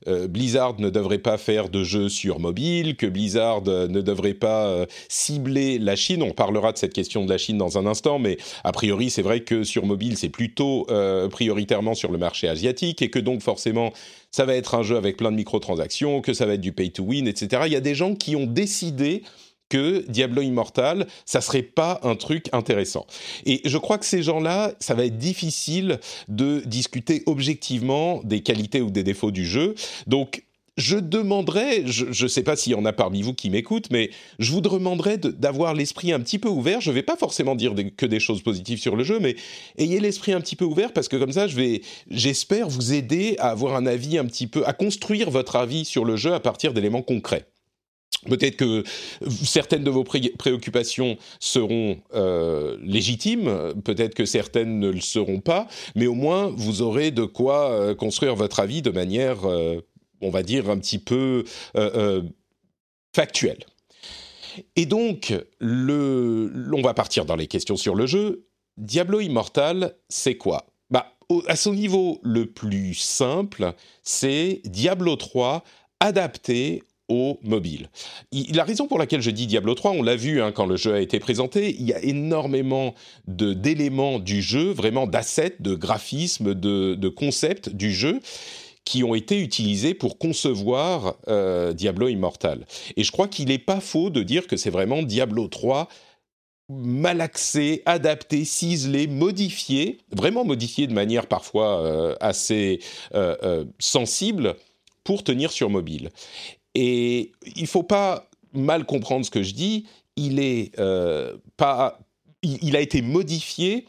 euh, 0.08 0.28
Blizzard 0.28 0.80
ne 0.80 0.90
devrait 0.90 1.18
pas 1.18 1.38
faire 1.38 1.70
de 1.70 1.82
jeux 1.82 2.10
sur 2.10 2.40
mobile, 2.40 2.98
que 2.98 3.06
Blizzard 3.08 3.64
ne 3.64 4.02
devrait 4.02 4.34
pas 4.34 4.86
cibler 5.08 5.80
la 5.80 5.96
Chine. 5.96 6.22
On 6.24 6.34
parlera 6.34 6.74
de 6.74 6.78
cette 6.78 6.94
question 6.94 7.24
de 7.24 7.30
la 7.30 7.38
Chine 7.38 7.58
dans 7.58 7.78
un 7.78 7.86
instant, 7.86 8.20
mais 8.20 8.38
a 8.66 8.74
priori, 8.74 9.10
c'est 9.10 9.22
vrai 9.22 9.40
que 9.40 9.64
sur 9.64 9.86
mobile, 9.86 10.18
c'est 10.18 10.30
plutôt 10.30 10.88
prioritairement 11.32 11.96
sur 11.96 12.12
le 12.12 12.18
marché 12.18 12.50
asiatique 12.50 13.02
et 13.02 13.10
que 13.10 13.20
donc 13.20 13.42
forcément, 13.42 13.94
ça 14.36 14.44
va 14.44 14.54
être 14.56 14.76
un 14.76 14.84
jeu 14.84 14.98
avec 14.98 15.16
plein 15.16 15.32
de 15.32 15.38
microtransactions, 15.38 16.20
que 16.20 16.34
ça 16.34 16.46
va 16.46 16.56
être 16.56 16.62
du 16.62 16.74
pay 16.74 16.92
to 16.92 17.04
win, 17.04 17.26
etc. 17.26 17.64
Il 17.68 17.72
y 17.72 17.78
a 17.78 17.80
des 17.80 17.96
gens 17.96 18.16
qui 18.16 18.36
ont 18.36 18.46
décidé 18.46 19.24
que 19.70 20.04
Diablo 20.10 20.42
Immortal, 20.42 21.08
ça 21.26 21.40
serait 21.40 21.62
pas 21.62 22.02
un 22.04 22.18
truc 22.18 22.50
intéressant. 22.52 23.08
Et 23.46 23.62
je 23.64 23.78
crois 23.78 23.98
que 23.98 24.06
ces 24.06 24.24
gens-là, 24.24 24.74
ça 24.82 24.94
va 24.94 25.06
être 25.06 25.18
difficile 25.18 26.02
de 26.28 26.62
discuter 26.66 27.24
objectivement 27.28 28.20
des 28.26 28.42
qualités 28.42 28.82
ou 28.82 28.90
des 28.92 29.04
défauts 29.04 29.32
du 29.32 29.46
jeu. 29.46 29.74
Donc, 30.06 30.44
je 30.78 30.98
demanderais, 30.98 31.84
je 31.86 32.24
ne 32.24 32.28
sais 32.28 32.44
pas 32.44 32.56
s'il 32.56 32.74
y 32.74 32.76
en 32.76 32.86
a 32.86 32.94
parmi 32.94 33.22
vous 33.22 33.34
qui 33.34 33.50
m'écoutent, 33.50 33.90
mais 33.92 34.10
je 34.40 34.52
vous 34.52 34.62
demanderais 34.62 35.18
d'avoir 35.18 35.74
l'esprit 35.74 36.12
un 36.12 36.20
petit 36.20 36.40
peu 36.40 36.50
ouvert. 36.50 36.82
Je 36.82 36.90
ne 36.90 36.96
vais 36.96 37.04
pas 37.04 37.16
forcément 37.16 37.56
dire 37.56 37.74
que 37.96 38.06
des 38.06 38.20
choses 38.20 38.42
positives 38.42 38.80
sur 38.80 38.96
le 38.96 39.04
jeu, 39.04 39.20
mais 39.20 39.36
ayez 39.78 40.00
l'esprit 40.00 40.34
un 40.34 40.42
petit 40.42 40.56
peu 40.56 40.66
ouvert 40.66 40.92
parce 40.92 41.08
que 41.08 41.16
comme 41.16 41.32
ça, 41.32 41.48
je 41.48 41.80
j'espère 42.10 42.68
vous 42.68 42.94
aider 42.94 43.36
à 43.40 43.50
avoir 43.50 43.76
un 43.76 43.86
avis 43.86 44.18
un 44.18 44.26
petit 44.26 44.48
peu, 44.48 44.66
à 44.68 44.74
construire 44.74 45.30
votre 45.30 45.56
avis 45.56 45.86
sur 45.86 46.04
le 46.04 46.18
jeu 46.18 46.34
à 46.34 46.40
partir 46.40 46.74
d'éléments 46.74 47.02
concrets. 47.02 47.48
Peut-être 48.26 48.56
que 48.56 48.84
certaines 49.30 49.84
de 49.84 49.92
vos 49.92 50.04
préoccupations 50.04 51.18
seront 51.40 51.98
euh, 52.16 52.78
légitimes, 52.82 53.74
peut-être 53.84 54.16
que 54.16 54.26
certaines 54.26 54.80
ne 54.80 54.90
le 54.90 55.02
seront 55.02 55.40
pas, 55.40 55.68
mais 55.96 56.08
au 56.08 56.16
moins 56.16 56.52
vous 56.56 56.82
aurez 56.82 57.12
de 57.12 57.24
quoi 57.24 57.70
euh, 57.70 57.94
construire 57.94 58.36
votre 58.36 58.60
avis 58.60 58.82
de 58.82 58.90
manière, 58.90 59.46
euh, 59.46 59.80
on 60.22 60.30
va 60.30 60.44
dire, 60.44 60.70
un 60.70 60.78
petit 60.78 61.00
peu 61.00 61.44
factuelle. 63.16 63.66
Et 64.76 64.86
donc, 64.86 65.34
on 65.62 66.82
va 66.82 66.94
partir 66.94 67.26
dans 67.26 67.36
les 67.36 67.48
questions 67.48 67.76
sur 67.76 67.96
le 67.96 68.06
jeu. 68.06 68.46
Diablo 68.78 69.22
Immortal, 69.22 69.96
c'est 70.10 70.36
quoi? 70.36 70.68
Bah, 70.90 71.14
À 71.48 71.56
son 71.56 71.74
niveau 71.74 72.20
le 72.24 72.46
plus 72.46 72.94
simple, 72.94 73.74
c'est 74.04 74.62
Diablo 74.66 75.16
3 75.16 75.64
adapté 76.00 76.84
au 77.08 77.40
mobile. 77.44 77.90
la 78.32 78.64
raison 78.64 78.88
pour 78.88 78.98
laquelle 78.98 79.22
je 79.22 79.30
dis 79.30 79.46
Diablo 79.46 79.76
3, 79.76 79.92
on 79.92 80.02
l'a 80.02 80.16
vu 80.16 80.42
hein, 80.42 80.52
quand 80.52 80.66
le 80.66 80.76
jeu 80.76 80.94
a 80.94 81.00
été 81.00 81.20
présenté, 81.20 81.76
il 81.78 81.86
y 81.86 81.94
a 81.94 82.04
énormément 82.04 82.96
d'éléments 83.28 84.18
du 84.18 84.42
jeu, 84.42 84.72
vraiment 84.72 85.06
d'assets, 85.06 85.56
de 85.60 85.76
graphismes, 85.76 86.56
de, 86.56 87.08
concepts 87.10 87.70
du 87.70 87.94
jeu 87.94 88.20
qui 88.86 89.04
ont 89.04 89.16
été 89.16 89.42
utilisés 89.42 89.96
pour 89.96 90.18
concevoir 90.20 91.16
euh, 91.28 91.74
Diablo 91.74 92.08
Immortal. 92.08 92.66
Et 92.96 93.04
je 93.04 93.12
crois 93.12 93.28
qu'il 93.28 93.48
n'est 93.48 93.58
pas 93.58 93.80
faux 93.80 94.12
de 94.12 94.24
dire 94.24 94.48
que 94.48 94.56
c'est 94.56 94.70
vraiment 94.70 95.02
Diablo 95.02 95.48
3 95.48 95.90
malaxé, 96.68 97.84
adapté, 97.86 98.44
ciselé, 98.44 99.06
modifié, 99.06 100.00
vraiment 100.16 100.44
modifié 100.44 100.88
de 100.88 100.94
manière 100.94 101.28
parfois 101.28 101.82
euh, 101.82 102.16
assez 102.22 102.80
euh, 103.14 103.66
sensible 103.78 104.56
pour 105.04 105.24
tenir 105.24 105.52
sur 105.52 105.70
mobile. 105.70 106.10
Et 106.74 107.32
il 107.56 107.68
faut 107.68 107.84
pas 107.84 108.30
mal 108.54 108.86
comprendre 108.86 109.26
ce 109.26 109.32
que 109.32 109.44
je 109.44 109.54
dis. 109.54 109.86
Il 110.16 110.40
est 110.40 110.76
pas, 111.58 112.00
il, 112.42 112.76
a 112.76 112.82
été 112.82 113.02
modifié 113.02 113.86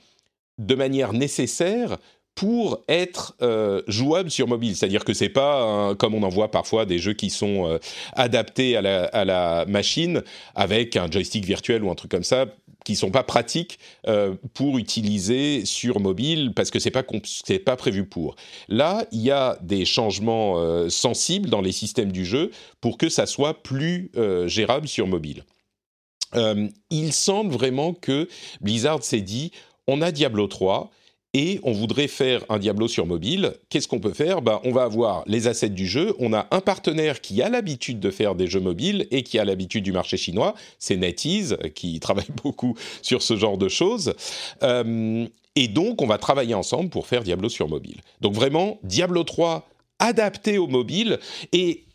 de 0.59 0.74
manière 0.74 1.12
nécessaire 1.12 1.98
pour 2.36 2.84
être 2.86 3.34
euh, 3.40 3.82
jouable 3.88 4.30
sur 4.30 4.46
mobile. 4.46 4.76
C'est-à-dire 4.76 5.04
que 5.04 5.14
c'est 5.14 5.30
pas 5.30 5.94
comme 5.96 6.14
on 6.14 6.22
en 6.22 6.28
voit 6.28 6.50
parfois 6.50 6.84
des 6.84 6.98
jeux 6.98 7.14
qui 7.14 7.30
sont 7.30 7.66
euh, 7.66 7.78
adaptés 8.12 8.76
à 8.76 8.82
la, 8.82 9.64
machine 9.66 10.22
avec 10.54 10.96
un 10.96 11.10
joystick 11.10 11.44
virtuel 11.44 11.82
ou 11.82 11.90
un 11.90 11.94
truc 11.94 12.10
comme 12.10 12.22
ça 12.22 12.46
qui 12.84 12.94
sont 12.94 13.10
pas 13.10 13.24
pratiques 13.24 13.78
euh, 14.06 14.34
pour 14.54 14.78
utiliser 14.78 15.64
sur 15.64 15.98
mobile 15.98 16.52
parce 16.54 16.70
que 16.70 16.78
c'est 16.78 16.90
pas 16.90 17.02
c'est 17.24 17.58
pas 17.58 17.74
prévu 17.74 18.04
pour. 18.04 18.36
Là, 18.68 19.06
il 19.12 19.22
y 19.22 19.30
a 19.30 19.58
des 19.62 19.86
changements 19.86 20.88
sensibles 20.90 21.48
dans 21.48 21.62
les 21.62 21.72
systèmes 21.72 22.12
du 22.12 22.26
jeu 22.26 22.50
pour 22.82 22.98
que 22.98 23.08
ça 23.08 23.24
soit 23.26 23.62
plus 23.62 24.10
gérable 24.46 24.88
sur 24.88 25.06
mobile. 25.06 25.44
il 26.90 27.12
semble 27.12 27.52
vraiment 27.52 27.94
que 27.94 28.28
Blizzard 28.60 29.02
s'est 29.02 29.22
dit 29.22 29.52
on 29.86 30.02
a 30.02 30.12
Diablo 30.12 30.46
3 30.46 30.90
et 31.36 31.60
on 31.64 31.72
voudrait 31.72 32.08
faire 32.08 32.44
un 32.48 32.58
Diablo 32.58 32.88
sur 32.88 33.04
mobile, 33.04 33.52
qu'est-ce 33.68 33.88
qu'on 33.88 34.00
peut 34.00 34.14
faire? 34.14 34.40
Ben, 34.40 34.58
On 34.64 34.72
va 34.72 34.84
avoir 34.84 35.22
les 35.26 35.48
assets 35.48 35.68
du 35.68 35.86
jeu, 35.86 36.14
on 36.18 36.32
a 36.32 36.46
un 36.50 36.62
partenaire 36.62 37.20
qui 37.20 37.42
a 37.42 37.50
l'habitude 37.50 38.00
de 38.00 38.10
faire 38.10 38.34
des 38.34 38.46
jeux 38.46 38.60
mobiles 38.60 39.06
et 39.10 39.22
qui 39.22 39.38
a 39.38 39.44
l'habitude 39.44 39.84
du 39.84 39.92
marché 39.92 40.16
chinois, 40.16 40.54
c'est 40.78 40.96
NetEase, 40.96 41.58
qui 41.74 42.00
travaille 42.00 42.30
beaucoup 42.42 42.74
sur 43.02 43.20
ce 43.20 43.36
genre 43.36 43.58
de 43.58 43.68
choses. 43.68 44.14
Euh, 44.62 45.26
et 45.56 45.68
donc, 45.68 46.00
on 46.00 46.06
va 46.06 46.16
travailler 46.16 46.54
ensemble 46.54 46.88
pour 46.88 47.06
faire 47.06 47.22
Diablo 47.22 47.50
sur 47.50 47.68
mobile. 47.68 48.00
Donc 48.22 48.32
vraiment, 48.32 48.78
Diablo 48.82 49.22
3 49.22 49.68
adapté 49.98 50.56
au 50.56 50.68
mobile. 50.68 51.18
Et 51.52 51.85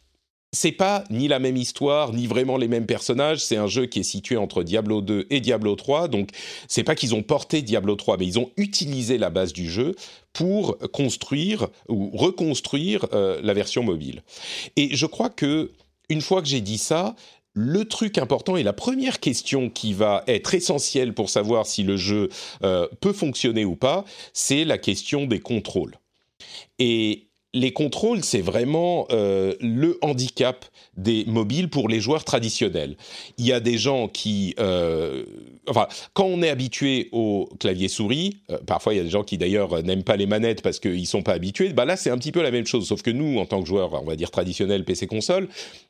c'est 0.53 0.73
pas 0.73 1.05
ni 1.09 1.27
la 1.29 1.39
même 1.39 1.55
histoire, 1.55 2.11
ni 2.11 2.27
vraiment 2.27 2.57
les 2.57 2.67
mêmes 2.67 2.85
personnages. 2.85 3.43
C'est 3.43 3.55
un 3.55 3.67
jeu 3.67 3.85
qui 3.85 3.99
est 3.99 4.03
situé 4.03 4.35
entre 4.35 4.63
Diablo 4.63 5.01
2 5.01 5.27
et 5.29 5.39
Diablo 5.39 5.75
3. 5.75 6.09
Donc, 6.09 6.29
c'est 6.67 6.83
pas 6.83 6.95
qu'ils 6.95 7.15
ont 7.15 7.23
porté 7.23 7.61
Diablo 7.61 7.95
3, 7.95 8.17
mais 8.17 8.27
ils 8.27 8.37
ont 8.37 8.51
utilisé 8.57 9.17
la 9.17 9.29
base 9.29 9.53
du 9.53 9.69
jeu 9.69 9.95
pour 10.33 10.77
construire 10.91 11.69
ou 11.87 12.09
reconstruire 12.13 13.05
euh, 13.13 13.39
la 13.41 13.53
version 13.53 13.83
mobile. 13.83 14.23
Et 14.75 14.95
je 14.95 15.05
crois 15.05 15.29
que, 15.29 15.71
une 16.09 16.21
fois 16.21 16.41
que 16.41 16.47
j'ai 16.49 16.61
dit 16.61 16.77
ça, 16.77 17.15
le 17.53 17.85
truc 17.85 18.17
important 18.17 18.57
et 18.57 18.63
la 18.63 18.73
première 18.73 19.19
question 19.19 19.69
qui 19.69 19.93
va 19.93 20.23
être 20.27 20.53
essentielle 20.53 21.13
pour 21.13 21.29
savoir 21.29 21.65
si 21.65 21.83
le 21.83 21.95
jeu 21.95 22.29
euh, 22.63 22.87
peut 22.99 23.13
fonctionner 23.13 23.63
ou 23.63 23.75
pas, 23.75 24.03
c'est 24.33 24.65
la 24.65 24.77
question 24.77 25.25
des 25.25 25.39
contrôles. 25.39 25.97
Et 26.79 27.30
les 27.53 27.73
contrôles, 27.73 28.23
c'est 28.23 28.41
vraiment 28.41 29.07
euh, 29.11 29.55
le 29.59 29.97
handicap 30.01 30.65
des 30.95 31.25
mobiles 31.25 31.69
pour 31.69 31.89
les 31.89 31.99
joueurs 31.99 32.23
traditionnels. 32.23 32.95
Il 33.37 33.45
y 33.45 33.51
a 33.51 33.59
des 33.59 33.77
gens 33.77 34.07
qui, 34.07 34.55
euh, 34.59 35.25
enfin, 35.67 35.87
quand 36.13 36.25
on 36.25 36.41
est 36.41 36.49
habitué 36.49 37.09
au 37.11 37.49
clavier 37.59 37.89
souris, 37.89 38.37
euh, 38.49 38.57
parfois 38.65 38.93
il 38.93 38.97
y 38.97 38.99
a 38.99 39.03
des 39.03 39.09
gens 39.09 39.23
qui 39.23 39.37
d'ailleurs 39.37 39.83
n'aiment 39.83 40.03
pas 40.03 40.15
les 40.15 40.27
manettes 40.27 40.61
parce 40.61 40.79
qu'ils 40.79 41.07
sont 41.07 41.23
pas 41.23 41.33
habitués. 41.33 41.73
Bah 41.73 41.83
là, 41.83 41.97
c'est 41.97 42.09
un 42.09 42.17
petit 42.17 42.31
peu 42.31 42.41
la 42.41 42.51
même 42.51 42.65
chose, 42.65 42.87
sauf 42.87 43.01
que 43.01 43.11
nous, 43.11 43.37
en 43.37 43.45
tant 43.45 43.61
que 43.61 43.67
joueurs, 43.67 44.01
on 44.01 44.05
va 44.05 44.15
dire 44.15 44.31
traditionnels 44.31 44.85
PC 44.85 45.07
console, 45.07 45.49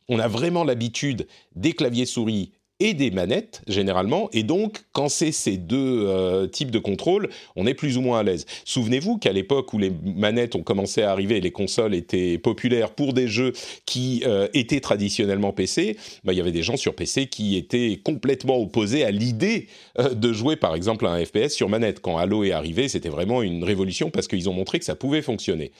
on 0.09 0.17
a 0.17 0.27
vraiment 0.27 0.63
l'habitude 0.63 1.27
des 1.55 1.73
claviers 1.73 2.07
souris 2.07 2.51
et 2.81 2.95
des 2.95 3.11
manettes 3.11 3.61
généralement. 3.67 4.27
Et 4.33 4.43
donc, 4.43 4.81
quand 4.91 5.07
c'est 5.07 5.31
ces 5.31 5.55
deux 5.55 6.05
euh, 6.07 6.47
types 6.47 6.71
de 6.71 6.79
contrôle, 6.79 7.29
on 7.55 7.67
est 7.67 7.75
plus 7.75 7.97
ou 7.97 8.01
moins 8.01 8.19
à 8.19 8.23
l'aise. 8.23 8.45
Souvenez-vous 8.65 9.19
qu'à 9.19 9.31
l'époque 9.31 9.71
où 9.73 9.77
les 9.77 9.91
manettes 10.03 10.55
ont 10.55 10.63
commencé 10.63 11.03
à 11.03 11.11
arriver, 11.11 11.39
les 11.39 11.51
consoles 11.51 11.93
étaient 11.93 12.39
populaires 12.39 12.91
pour 12.91 13.13
des 13.13 13.27
jeux 13.27 13.53
qui 13.85 14.23
euh, 14.25 14.47
étaient 14.55 14.79
traditionnellement 14.79 15.53
PC. 15.53 15.95
Bah, 16.23 16.33
il 16.33 16.37
y 16.37 16.41
avait 16.41 16.51
des 16.51 16.63
gens 16.63 16.75
sur 16.75 16.95
PC 16.95 17.27
qui 17.27 17.55
étaient 17.55 17.99
complètement 18.03 18.57
opposés 18.57 19.03
à 19.03 19.11
l'idée 19.11 19.67
euh, 19.99 20.15
de 20.15 20.33
jouer, 20.33 20.55
par 20.55 20.73
exemple, 20.73 21.05
à 21.05 21.11
un 21.11 21.23
FPS 21.23 21.49
sur 21.49 21.69
manette. 21.69 22.01
Quand 22.01 22.17
Halo 22.17 22.43
est 22.43 22.51
arrivé, 22.51 22.87
c'était 22.87 23.09
vraiment 23.09 23.43
une 23.43 23.63
révolution 23.63 24.09
parce 24.09 24.27
qu'ils 24.27 24.49
ont 24.49 24.53
montré 24.53 24.79
que 24.79 24.85
ça 24.85 24.95
pouvait 24.95 25.21
fonctionner. 25.21 25.71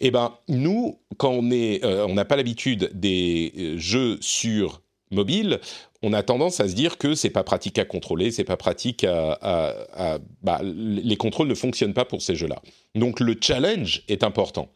Eh 0.00 0.10
ben, 0.10 0.32
nous, 0.48 0.98
quand 1.18 1.30
on 1.30 1.52
est, 1.52 1.84
on 1.84 2.14
n'a 2.14 2.24
pas 2.24 2.34
l'habitude 2.34 2.90
des 2.94 3.76
jeux 3.76 4.18
sur 4.20 4.82
mobile, 5.12 5.60
on 6.02 6.12
a 6.12 6.22
tendance 6.22 6.60
à 6.60 6.68
se 6.68 6.74
dire 6.74 6.98
que 6.98 7.14
c'est 7.14 7.30
pas 7.30 7.44
pratique 7.44 7.78
à 7.78 7.84
contrôler, 7.84 8.30
c'est 8.30 8.44
pas 8.44 8.56
pratique 8.56 9.04
à, 9.04 10.18
bah, 10.42 10.60
les 10.62 11.16
contrôles 11.16 11.48
ne 11.48 11.54
fonctionnent 11.54 11.94
pas 11.94 12.04
pour 12.04 12.22
ces 12.22 12.34
jeux-là. 12.34 12.60
Donc 12.94 13.20
le 13.20 13.36
challenge 13.40 14.02
est 14.08 14.24
important. 14.24 14.68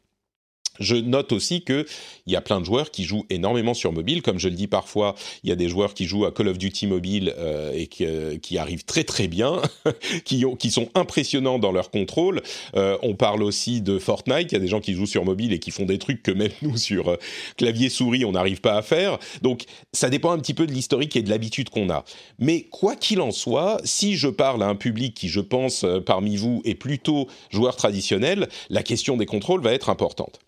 Je 0.80 0.96
note 0.96 1.32
aussi 1.32 1.62
qu'il 1.62 1.84
y 2.26 2.36
a 2.36 2.40
plein 2.40 2.60
de 2.60 2.64
joueurs 2.64 2.90
qui 2.90 3.04
jouent 3.04 3.26
énormément 3.30 3.74
sur 3.74 3.92
mobile. 3.92 4.22
Comme 4.22 4.38
je 4.38 4.48
le 4.48 4.54
dis 4.54 4.66
parfois, 4.66 5.14
il 5.44 5.50
y 5.50 5.52
a 5.52 5.56
des 5.56 5.68
joueurs 5.68 5.94
qui 5.94 6.06
jouent 6.06 6.26
à 6.26 6.32
Call 6.32 6.48
of 6.48 6.58
Duty 6.58 6.86
mobile 6.86 7.34
euh, 7.38 7.72
et 7.72 7.86
qui, 7.86 8.04
euh, 8.04 8.38
qui, 8.38 8.58
arrivent 8.58 8.84
très 8.84 9.04
très 9.04 9.28
bien, 9.28 9.60
qui, 10.24 10.44
ont, 10.44 10.56
qui 10.56 10.70
sont 10.70 10.88
impressionnants 10.94 11.58
dans 11.58 11.72
leur 11.72 11.90
contrôle. 11.90 12.42
Euh, 12.74 12.96
on 13.02 13.14
parle 13.14 13.42
aussi 13.42 13.80
de 13.80 13.98
Fortnite. 13.98 14.52
Il 14.52 14.54
y 14.54 14.56
a 14.56 14.60
des 14.60 14.68
gens 14.68 14.80
qui 14.80 14.94
jouent 14.94 15.06
sur 15.06 15.24
mobile 15.24 15.52
et 15.52 15.58
qui 15.58 15.70
font 15.70 15.84
des 15.84 15.98
trucs 15.98 16.22
que 16.22 16.30
même 16.30 16.52
nous, 16.62 16.76
sur 16.76 17.16
clavier 17.56 17.88
souris, 17.88 18.24
on 18.24 18.32
n'arrive 18.32 18.60
pas 18.60 18.76
à 18.76 18.82
faire. 18.82 19.18
Donc 19.42 19.64
ça 19.92 20.10
dépend 20.10 20.32
un 20.32 20.38
petit 20.38 20.54
peu 20.54 20.66
de 20.66 20.72
l'historique 20.72 21.16
et 21.16 21.22
de 21.22 21.30
l'habitude 21.30 21.70
qu'on 21.70 21.90
a. 21.90 22.04
Mais 22.38 22.62
quoi 22.70 22.96
qu'il 22.96 23.20
en 23.20 23.30
soit, 23.30 23.78
si 23.84 24.16
je 24.16 24.28
parle 24.28 24.62
à 24.62 24.66
un 24.66 24.74
public 24.74 25.14
qui, 25.14 25.28
je 25.28 25.40
pense, 25.40 25.84
parmi 26.04 26.36
vous, 26.36 26.62
est 26.64 26.74
plutôt 26.74 27.28
joueur 27.50 27.76
traditionnel, 27.76 28.48
la 28.70 28.82
question 28.82 29.16
des 29.16 29.26
contrôles 29.26 29.62
va 29.62 29.72
être 29.72 29.90
importante. 29.90 30.40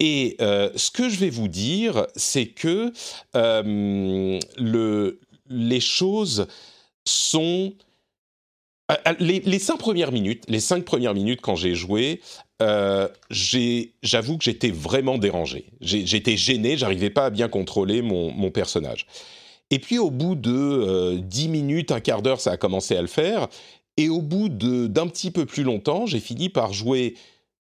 Et 0.00 0.36
euh, 0.40 0.70
ce 0.76 0.90
que 0.90 1.08
je 1.08 1.18
vais 1.18 1.30
vous 1.30 1.48
dire, 1.48 2.06
c'est 2.16 2.46
que 2.46 2.92
euh, 3.36 4.38
le, 4.56 5.20
les 5.48 5.80
choses 5.80 6.46
sont 7.04 7.74
les, 9.20 9.40
les, 9.40 9.58
cinq 9.58 9.78
premières 9.78 10.12
minutes, 10.12 10.44
les 10.48 10.60
cinq 10.60 10.84
premières 10.84 11.14
minutes 11.14 11.40
quand 11.42 11.56
j'ai 11.56 11.74
joué, 11.74 12.20
euh, 12.62 13.08
j'avoue 13.30 14.38
que 14.38 14.44
j'étais 14.44 14.70
vraiment 14.70 15.18
dérangé. 15.18 15.66
J'étais 15.80 16.36
gêné, 16.36 16.76
j'arrivais 16.76 17.10
pas 17.10 17.26
à 17.26 17.30
bien 17.30 17.48
contrôler 17.48 18.02
mon, 18.02 18.32
mon, 18.32 18.50
personnage. 18.50 19.06
Et 19.70 19.78
puis 19.78 19.98
au 19.98 20.10
bout 20.10 20.34
de 20.34 20.52
euh, 20.52 21.18
dix 21.20 21.48
minutes, 21.48 21.92
un 21.92 22.00
quart 22.00 22.22
d'heure, 22.22 22.40
ça 22.40 22.52
a 22.52 22.56
commencé 22.56 22.96
à 22.96 23.02
le 23.02 23.08
faire. 23.08 23.48
Et 23.96 24.08
au 24.08 24.22
bout 24.22 24.48
d'un 24.48 25.06
petit 25.08 25.30
peu 25.30 25.44
plus 25.44 25.64
longtemps, 25.64 26.06
j'ai 26.06 26.20
fini 26.20 26.48
par 26.48 26.72
jouer 26.72 27.14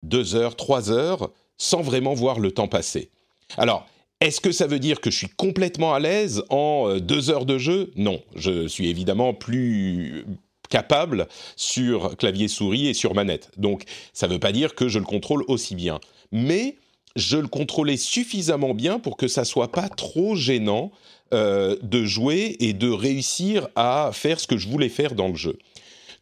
deux 0.02 0.34
heures, 0.34 0.56
trois 0.56 0.90
heures, 0.90 1.30
sans 1.58 1.82
vraiment 1.82 2.14
voir 2.14 2.40
le 2.40 2.52
temps 2.52 2.68
passer. 2.68 3.10
Alors, 3.56 3.86
est-ce 4.20 4.40
que 4.40 4.52
ça 4.52 4.66
veut 4.66 4.78
dire 4.78 5.00
que 5.00 5.10
je 5.10 5.16
suis 5.16 5.28
complètement 5.28 5.94
à 5.94 6.00
l'aise 6.00 6.44
en 6.48 6.88
euh, 6.88 7.00
deux 7.00 7.30
heures 7.30 7.46
de 7.46 7.58
jeu? 7.58 7.90
Non, 7.96 8.22
je 8.36 8.68
suis 8.68 8.88
évidemment 8.88 9.34
plus 9.34 10.24
capable 10.70 11.28
sur 11.56 12.16
clavier 12.16 12.48
souris 12.48 12.88
et 12.88 12.94
sur 12.94 13.14
manette. 13.14 13.50
Donc 13.56 13.82
ça 14.12 14.28
ne 14.28 14.32
veut 14.34 14.38
pas 14.38 14.52
dire 14.52 14.74
que 14.74 14.88
je 14.88 14.98
le 14.98 15.04
contrôle 15.04 15.44
aussi 15.48 15.74
bien. 15.74 16.00
Mais 16.30 16.76
je 17.16 17.36
le 17.36 17.48
contrôlais 17.48 17.96
suffisamment 17.96 18.74
bien 18.74 18.98
pour 18.98 19.16
que 19.16 19.28
ça 19.28 19.44
soit 19.44 19.70
pas 19.70 19.88
trop 19.88 20.34
gênant 20.34 20.90
euh, 21.34 21.76
de 21.82 22.04
jouer 22.04 22.56
et 22.60 22.72
de 22.72 22.88
réussir 22.88 23.68
à 23.74 24.10
faire 24.12 24.40
ce 24.40 24.46
que 24.46 24.56
je 24.56 24.68
voulais 24.68 24.88
faire 24.88 25.14
dans 25.14 25.28
le 25.28 25.34
jeu. 25.34 25.58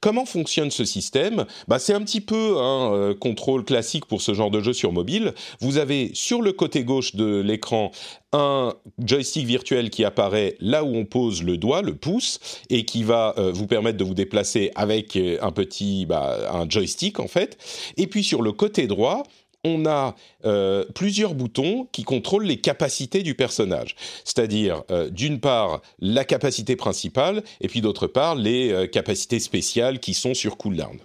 Comment 0.01 0.25
fonctionne 0.25 0.71
ce 0.71 0.87
système 0.87 1.45
bah, 1.69 1.79
C'est 1.79 1.93
un 1.93 2.01
petit 2.01 2.23
peu 2.23 2.57
un 2.59 2.95
euh, 2.95 3.15
contrôle 3.15 3.67
classique 3.67 4.07
pour 4.07 4.23
ce 4.23 4.33
genre 4.33 4.51
de 4.51 4.61
jeu 4.61 4.73
sur 4.73 4.93
mobile. 4.93 5.35
Vous 5.61 5.77
avez 5.77 6.11
sur 6.15 6.41
le 6.41 6.53
côté 6.53 6.85
gauche 6.85 7.15
de 7.15 7.41
l'écran 7.41 7.91
un 8.33 8.75
joystick 8.99 9.47
virtuel 9.47 9.91
qui 9.91 10.05
apparaît 10.05 10.57
là 10.61 10.85
où 10.85 10.97
on 10.97 11.05
pose 11.05 11.43
le 11.43 11.59
doigt, 11.59 11.83
le 11.83 11.95
pouce, 11.95 12.41
et 12.71 12.87
qui 12.87 13.03
va 13.03 13.35
euh, 13.37 13.53
vous 13.53 13.67
permettre 13.67 13.99
de 13.99 14.05
vous 14.05 14.15
déplacer 14.15 14.71
avec 14.75 15.17
euh, 15.17 15.37
un 15.43 15.53
petit 15.53 16.07
bah, 16.07 16.51
un 16.51 16.69
joystick 16.69 17.21
en 17.21 17.29
fait. 17.29 17.59
Et 17.99 18.07
puis 18.07 18.25
sur 18.25 18.41
le 18.41 18.53
côté 18.53 18.87
droit, 18.87 19.25
on 19.65 19.87
a 19.87 20.15
euh, 20.45 20.85
plusieurs 20.95 21.35
boutons 21.35 21.89
qui 21.93 22.05
contrôlent 22.05 22.45
les 22.45 22.61
capacités 22.61 23.23
du 23.23 23.35
personnage. 23.35 23.95
C'est-à-dire, 24.25 24.83
euh, 24.91 25.11
d'une 25.11 25.41
part, 25.41 25.83
la 25.99 26.25
capacité 26.25 26.77
principale, 26.77 27.43
et 27.61 27.69
puis 27.69 27.81
d'autre 27.81 28.07
part, 28.07 28.35
les 28.35 28.73
euh, 28.73 28.87
capacités 28.87 29.41
spéciales 29.41 30.01
qui 30.01 30.15
sont 30.15 30.35
sur 30.35 30.57
cooldown 30.57 30.99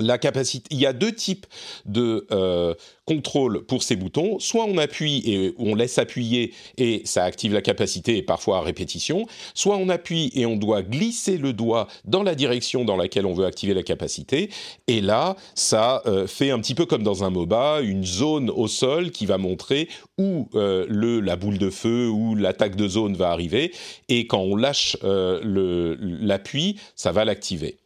la 0.00 0.18
capacité. 0.18 0.66
Il 0.70 0.80
y 0.80 0.86
a 0.86 0.92
deux 0.92 1.12
types 1.12 1.46
de 1.84 2.26
euh, 2.32 2.74
contrôle 3.04 3.64
pour 3.66 3.82
ces 3.82 3.96
boutons. 3.96 4.38
Soit 4.38 4.64
on 4.64 4.78
appuie 4.78 5.22
et 5.26 5.54
on 5.58 5.74
laisse 5.74 5.98
appuyer 5.98 6.54
et 6.78 7.02
ça 7.04 7.24
active 7.24 7.52
la 7.52 7.60
capacité 7.60 8.16
et 8.16 8.22
parfois 8.22 8.58
à 8.58 8.60
répétition. 8.62 9.26
Soit 9.54 9.76
on 9.76 9.88
appuie 9.88 10.30
et 10.34 10.46
on 10.46 10.56
doit 10.56 10.82
glisser 10.82 11.36
le 11.36 11.52
doigt 11.52 11.86
dans 12.04 12.22
la 12.22 12.34
direction 12.34 12.84
dans 12.84 12.96
laquelle 12.96 13.26
on 13.26 13.34
veut 13.34 13.44
activer 13.44 13.74
la 13.74 13.82
capacité. 13.82 14.50
Et 14.86 15.00
là, 15.00 15.36
ça 15.54 16.02
euh, 16.06 16.26
fait 16.26 16.50
un 16.50 16.58
petit 16.60 16.74
peu 16.74 16.86
comme 16.86 17.02
dans 17.02 17.24
un 17.24 17.30
MOBA, 17.30 17.80
une 17.82 18.04
zone 18.04 18.50
au 18.50 18.68
sol 18.68 19.10
qui 19.10 19.26
va 19.26 19.38
montrer 19.38 19.88
où 20.18 20.48
euh, 20.54 20.86
la 21.22 21.36
boule 21.36 21.58
de 21.58 21.70
feu 21.70 22.08
ou 22.08 22.34
l'attaque 22.34 22.76
de 22.76 22.88
zone 22.88 23.14
va 23.14 23.30
arriver. 23.30 23.72
Et 24.08 24.26
quand 24.26 24.40
on 24.40 24.56
lâche 24.56 24.96
l'appui, 25.02 26.78
ça 26.96 27.12
va 27.12 27.24
l'activer. 27.24 27.76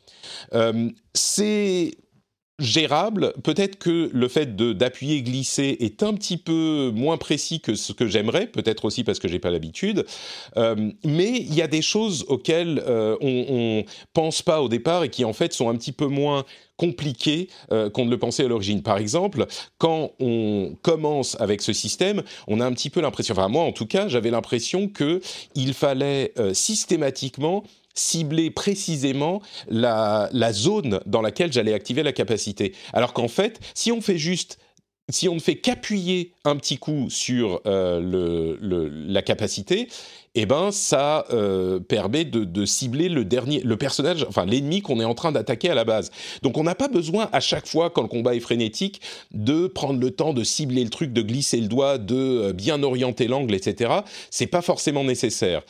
c'est 1.14 1.92
gérable. 2.58 3.32
Peut-être 3.42 3.78
que 3.78 4.10
le 4.12 4.28
fait 4.28 4.54
d'appuyer 4.54 5.22
glisser 5.22 5.76
est 5.80 6.02
un 6.02 6.14
petit 6.14 6.36
peu 6.36 6.92
moins 6.94 7.16
précis 7.16 7.60
que 7.60 7.74
ce 7.74 7.92
que 7.92 8.06
j'aimerais, 8.06 8.46
peut-être 8.46 8.84
aussi 8.84 9.02
parce 9.02 9.18
que 9.18 9.26
j'ai 9.26 9.40
pas 9.40 9.50
l'habitude. 9.50 10.06
Euh, 10.56 10.92
mais 11.04 11.30
il 11.30 11.54
y 11.54 11.62
a 11.62 11.66
des 11.66 11.82
choses 11.82 12.24
auxquelles 12.28 12.82
euh, 12.86 13.16
on, 13.20 13.46
on 13.48 13.84
pense 14.12 14.42
pas 14.42 14.62
au 14.62 14.68
départ 14.68 15.02
et 15.02 15.08
qui 15.08 15.24
en 15.24 15.32
fait 15.32 15.52
sont 15.52 15.68
un 15.68 15.74
petit 15.74 15.92
peu 15.92 16.06
moins 16.06 16.44
compliquées 16.76 17.48
euh, 17.72 17.90
qu'on 17.90 18.04
ne 18.04 18.10
le 18.10 18.18
pensait 18.18 18.44
à 18.44 18.48
l'origine. 18.48 18.82
Par 18.82 18.98
exemple, 18.98 19.46
quand 19.78 20.12
on 20.20 20.76
commence 20.82 21.36
avec 21.40 21.60
ce 21.60 21.72
système, 21.72 22.22
on 22.46 22.60
a 22.60 22.66
un 22.66 22.72
petit 22.72 22.90
peu 22.90 23.00
l'impression, 23.00 23.34
enfin 23.36 23.48
moi 23.48 23.64
en 23.64 23.72
tout 23.72 23.86
cas, 23.86 24.06
j'avais 24.06 24.30
l'impression 24.30 24.88
que 24.88 25.20
il 25.56 25.74
fallait 25.74 26.32
systématiquement 26.52 27.64
cibler 27.94 28.50
précisément 28.50 29.40
la, 29.68 30.28
zone 30.52 31.00
dans 31.06 31.22
laquelle 31.22 31.52
j'allais 31.52 31.74
activer 31.74 32.02
la 32.02 32.12
capacité. 32.12 32.74
Alors 32.92 33.12
qu'en 33.12 33.28
fait, 33.28 33.60
si 33.74 33.92
on 33.92 34.00
fait 34.00 34.18
juste 34.18 34.58
si 35.10 35.28
on 35.28 35.34
ne 35.34 35.40
fait 35.40 35.56
qu'appuyer 35.56 36.32
un 36.44 36.56
petit 36.56 36.78
coup 36.78 37.10
sur 37.10 37.60
euh, 37.66 38.56
la 39.06 39.20
capacité, 39.20 39.88
eh 40.34 40.46
ben 40.46 40.70
ça 40.72 41.26
euh, 41.30 41.78
permet 41.78 42.24
de, 42.24 42.64
cibler 42.64 43.10
le 43.10 43.24
dernier, 43.24 43.60
le 43.60 43.76
personnage, 43.76 44.24
enfin 44.26 44.46
l'ennemi 44.46 44.80
qu'on 44.80 45.00
est 45.00 45.04
en 45.04 45.14
train 45.14 45.30
d'attaquer 45.30 45.68
à 45.68 45.74
la 45.74 45.84
base. 45.84 46.10
Donc 46.42 46.56
on 46.56 46.62
n'a 46.62 46.74
pas 46.74 46.88
besoin 46.88 47.28
à 47.32 47.40
chaque 47.40 47.66
fois 47.66 47.90
quand 47.90 48.00
le 48.00 48.08
combat 48.08 48.34
est 48.34 48.40
frénétique 48.40 49.02
de 49.32 49.66
prendre 49.66 50.00
le 50.00 50.10
temps 50.10 50.32
de 50.32 50.42
cibler 50.42 50.82
le 50.82 50.90
truc, 50.90 51.12
de 51.12 51.22
glisser 51.22 51.60
le 51.60 51.68
doigt, 51.68 51.98
de 51.98 52.16
euh, 52.16 52.52
bien 52.54 52.82
orienter 52.82 53.28
l'angle, 53.28 53.54
etc. 53.54 53.92
C'est 54.30 54.46
pas 54.46 54.62
forcément 54.62 55.04
nécessaire 55.04 55.62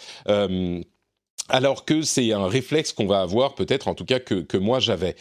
alors 1.49 1.85
que 1.85 2.03
c'est 2.03 2.33
un 2.33 2.47
réflexe 2.47 2.93
qu'on 2.93 3.07
va 3.07 3.21
avoir, 3.21 3.55
peut-être 3.55 3.89
en 3.89 3.95
tout 3.95 4.05
cas 4.05 4.21
que, 4.21 4.57
moi 4.57 4.81
j'avais. 4.81 5.17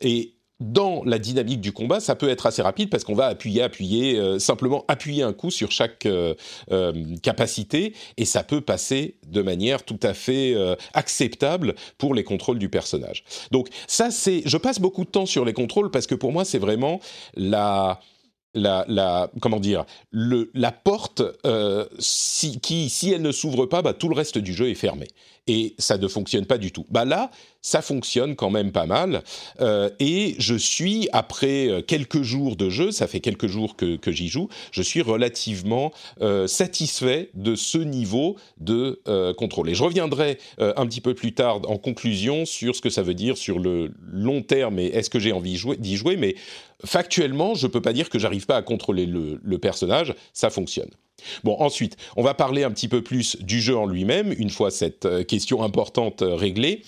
Et 0.00 0.34
dans 0.60 1.04
la 1.04 1.20
dynamique 1.20 1.60
du 1.60 1.70
combat, 1.70 2.00
ça 2.00 2.16
peut 2.16 2.28
être 2.28 2.46
assez 2.46 2.62
rapide 2.62 2.90
parce 2.90 3.04
qu'on 3.04 3.14
va 3.14 3.26
appuyer, 3.26 3.62
appuyer, 3.62 4.18
euh, 4.18 4.40
simplement 4.40 4.84
appuyer 4.88 5.22
un 5.22 5.32
coup 5.32 5.52
sur 5.52 5.70
chaque 5.70 6.04
euh, 6.04 6.34
euh, 6.72 6.92
capacité 7.22 7.94
et 8.16 8.24
ça 8.24 8.42
peut 8.42 8.60
passer 8.60 9.18
de 9.28 9.40
manière 9.40 9.84
tout 9.84 10.00
à 10.02 10.14
fait 10.14 10.56
acceptable 10.94 11.74
pour 11.96 12.14
les 12.14 12.24
contrôles 12.24 12.58
du 12.58 12.68
personnage. 12.68 13.22
Donc 13.52 13.68
ça, 13.86 14.10
c'est, 14.10 14.42
je 14.46 14.56
passe 14.56 14.80
beaucoup 14.80 15.04
de 15.04 15.10
temps 15.10 15.26
sur 15.26 15.44
les 15.44 15.52
contrôles 15.52 15.92
parce 15.92 16.08
que 16.08 16.16
pour 16.16 16.32
moi, 16.32 16.44
c'est 16.44 16.58
vraiment 16.58 17.00
la 17.34 18.00
la, 18.54 19.30
comment 19.40 19.60
dire 19.60 19.84
le, 20.10 20.50
la 20.54 20.72
porte 20.72 21.22
qui 22.62 22.88
si 22.88 23.12
elle 23.12 23.22
ne 23.22 23.30
s'ouvre 23.30 23.66
pas 23.66 23.82
bah, 23.82 23.92
tout 23.92 24.08
le 24.08 24.16
reste 24.16 24.38
du 24.38 24.52
jeu 24.52 24.68
est 24.68 24.74
fermé 24.74 25.06
et 25.48 25.74
ça 25.78 25.98
ne 25.98 26.06
fonctionne 26.06 26.46
pas 26.46 26.58
du 26.58 26.70
tout. 26.70 26.86
Bah 26.90 27.04
là, 27.04 27.30
ça 27.62 27.82
fonctionne 27.82 28.36
quand 28.36 28.50
même 28.50 28.70
pas 28.70 28.86
mal. 28.86 29.22
Euh, 29.60 29.90
et 29.98 30.36
je 30.38 30.54
suis, 30.54 31.08
après 31.12 31.68
euh, 31.68 31.82
quelques 31.82 32.22
jours 32.22 32.54
de 32.54 32.70
jeu, 32.70 32.92
ça 32.92 33.06
fait 33.06 33.20
quelques 33.20 33.46
jours 33.46 33.74
que, 33.76 33.98
j'y 34.12 34.28
joue, 34.28 34.48
je 34.70 34.82
suis 34.82 35.02
relativement 35.02 35.92
euh, 36.20 36.46
satisfait 36.46 37.30
de 37.34 37.54
ce 37.54 37.78
niveau 37.78 38.36
de 38.58 39.00
contrôle. 39.36 39.70
Et 39.70 39.74
je 39.74 39.82
reviendrai 39.82 40.38
un 40.58 40.86
petit 40.86 41.00
peu 41.00 41.14
plus 41.14 41.32
tard 41.32 41.62
en 41.68 41.78
conclusion 41.78 42.44
sur 42.44 42.76
ce 42.76 42.82
que 42.82 42.90
ça 42.90 43.02
veut 43.02 43.14
dire 43.14 43.38
sur 43.38 43.58
le 43.58 43.92
long 44.12 44.42
terme 44.42 44.78
et 44.78 44.86
est-ce 44.86 45.08
que 45.08 45.18
j'ai 45.18 45.32
envie 45.32 45.58
d'y 45.78 45.96
jouer, 45.96 46.16
mais 46.16 46.34
factuellement, 46.84 47.54
je 47.54 47.66
ne 47.66 47.72
peux 47.72 47.80
pas 47.80 47.92
dire 47.92 48.10
que 48.10 48.18
j'arrive 48.18 48.46
pas 48.46 48.56
à 48.56 48.62
contrôler 48.62 49.06
le, 49.06 49.40
le 49.42 49.58
personnage, 49.58 50.14
ça 50.32 50.50
fonctionne. 50.50 50.90
Bon, 51.44 51.56
ensuite, 51.60 51.96
on 52.16 52.22
va 52.22 52.34
parler 52.34 52.64
un 52.64 52.70
petit 52.70 52.88
peu 52.88 53.02
plus 53.02 53.36
du 53.40 53.60
jeu 53.60 53.76
en 53.76 53.86
lui-même, 53.86 54.34
une 54.38 54.50
fois 54.50 54.70
cette 54.70 55.06
euh, 55.06 55.24
question 55.24 55.62
importante 55.62 56.22
euh, 56.22 56.34
réglée. 56.34 56.82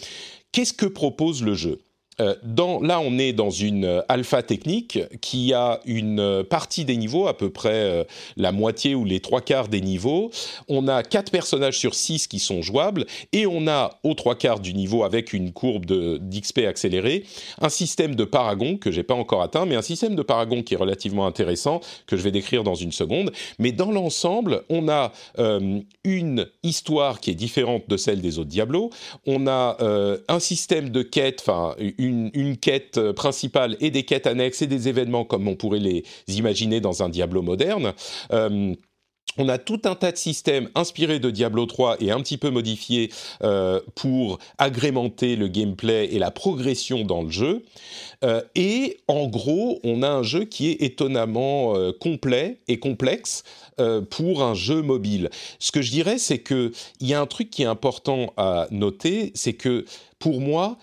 Qu'est-ce 0.52 0.73
que 0.73 0.86
propose 0.86 1.43
le 1.43 1.55
jeu? 1.55 1.81
Euh, 2.20 2.34
là, 2.82 3.01
on 3.01 3.18
est 3.18 3.32
dans 3.32 3.51
une 3.51 3.84
euh, 3.84 4.02
alpha 4.09 4.42
technique 4.42 4.98
qui 5.20 5.55
a 5.55 5.80
une 5.86 6.20
euh, 6.20 6.42
partie 6.44 6.84
des 6.84 6.97
niveaux, 6.97 7.26
à 7.26 7.36
peu 7.36 7.51
près 7.51 8.06
la 8.36 8.52
moitié 8.52 8.94
ou 8.94 9.05
les 9.05 9.20
trois 9.20 9.40
quarts 9.40 9.68
des 9.68 9.80
niveaux. 9.80 10.30
On 10.68 10.88
a 10.88 11.02
quatre 11.02 11.30
personnages 11.30 11.78
sur 11.78 11.94
six 11.94 12.26
qui 12.26 12.38
sont 12.38 12.62
jouables 12.62 13.06
et 13.32 13.47
on 13.47 13.66
a 13.66 13.98
aux 14.02 14.14
trois 14.14 14.34
quarts 14.34 14.60
du 14.60 14.74
niveau 14.74 15.05
avec 15.05 15.32
une 15.32 15.52
courbe 15.52 15.86
d'XP 15.86 16.60
accélérée 16.66 17.24
un 17.60 17.68
système 17.68 18.14
de 18.14 18.24
paragon 18.24 18.76
que 18.76 18.90
j'ai 18.90 19.02
pas 19.02 19.14
encore 19.14 19.42
atteint, 19.42 19.66
mais 19.66 19.76
un 19.76 19.82
système 19.82 20.14
de 20.14 20.22
paragon 20.22 20.62
qui 20.62 20.74
est 20.74 20.76
relativement 20.76 21.26
intéressant 21.26 21.80
que 22.06 22.16
je 22.16 22.22
vais 22.22 22.30
décrire 22.30 22.64
dans 22.64 22.74
une 22.74 22.92
seconde. 22.92 23.32
Mais 23.59 23.72
dans 23.72 23.90
l'ensemble, 23.90 24.62
on 24.68 24.88
a 24.88 25.12
une 26.05 26.47
histoire 26.62 27.20
qui 27.20 27.30
est 27.30 27.34
différente 27.34 27.84
de 27.88 27.97
celle 27.97 28.20
des 28.20 28.38
autres 28.38 28.51
Diablo. 28.51 28.90
On 29.26 29.47
a 29.47 29.76
un 30.28 30.40
système 30.40 30.90
de 30.90 31.02
quête, 31.02 31.40
enfin 31.40 31.74
une 31.98 32.10
une, 32.35 32.57
quête 32.57 32.99
euh, 32.99 33.12
principale 33.12 33.77
et 33.81 33.91
des 33.91 34.05
quêtes 34.05 34.27
annexes 34.27 34.62
et 34.62 34.66
des 34.66 34.89
événements 34.89 35.24
comme 35.24 35.49
on 35.49 35.57
pourrait 35.57 35.78
les 35.78 36.05
imaginer 36.28 36.81
dans 36.81 37.03
un 37.03 37.09
Diablo 37.09 37.43
moderne. 37.43 37.93
Euh, 38.32 38.74
on 39.39 39.49
a 39.49 39.59
tout 39.59 39.81
un 39.85 39.95
tas 39.95 40.11
de 40.11 40.16
systèmes 40.16 40.69
inspirés 40.74 41.20
de 41.20 41.31
Diablo 41.31 41.65
3 41.65 41.99
et 42.01 42.11
un 42.11 42.20
petit 42.20 42.37
peu 42.37 42.51
modifiés 42.51 43.11
euh, 43.45 43.81
pour 43.95 44.41
agrémenter 44.59 45.37
le 45.37 45.47
gameplay 45.47 46.07
et 46.07 46.19
la 46.19 46.32
progression 46.32 47.05
dans 47.05 47.23
le 47.23 47.31
jeu. 47.31 47.62
et 48.57 48.99
en 49.07 49.28
gros, 49.28 49.78
on 49.85 50.03
a 50.03 50.09
un 50.09 50.24
jeu 50.24 50.45
qui 50.45 50.70
est 50.70 50.82
étonnamment 50.82 51.74
complet 52.01 52.59
et 52.66 52.81
complexe 52.81 53.45
pour 54.11 54.43
un 54.43 54.55
jeu 54.55 54.82
mobile. 54.82 55.31
Ce 55.61 55.70
que 55.70 55.81
je 55.81 55.93
dirais, 55.93 56.19
c'est 56.19 56.43
qu'il 56.43 56.73
y 57.01 57.15
a 57.15 57.20
un 57.20 57.27
truc 57.27 57.51
qui 57.51 57.62
est 57.62 57.66
important 57.66 58.32
à 58.37 58.66
noter, 58.73 59.31
c'est 59.35 59.55
que 59.55 59.85
pour 60.20 60.41
moi, 60.41 60.77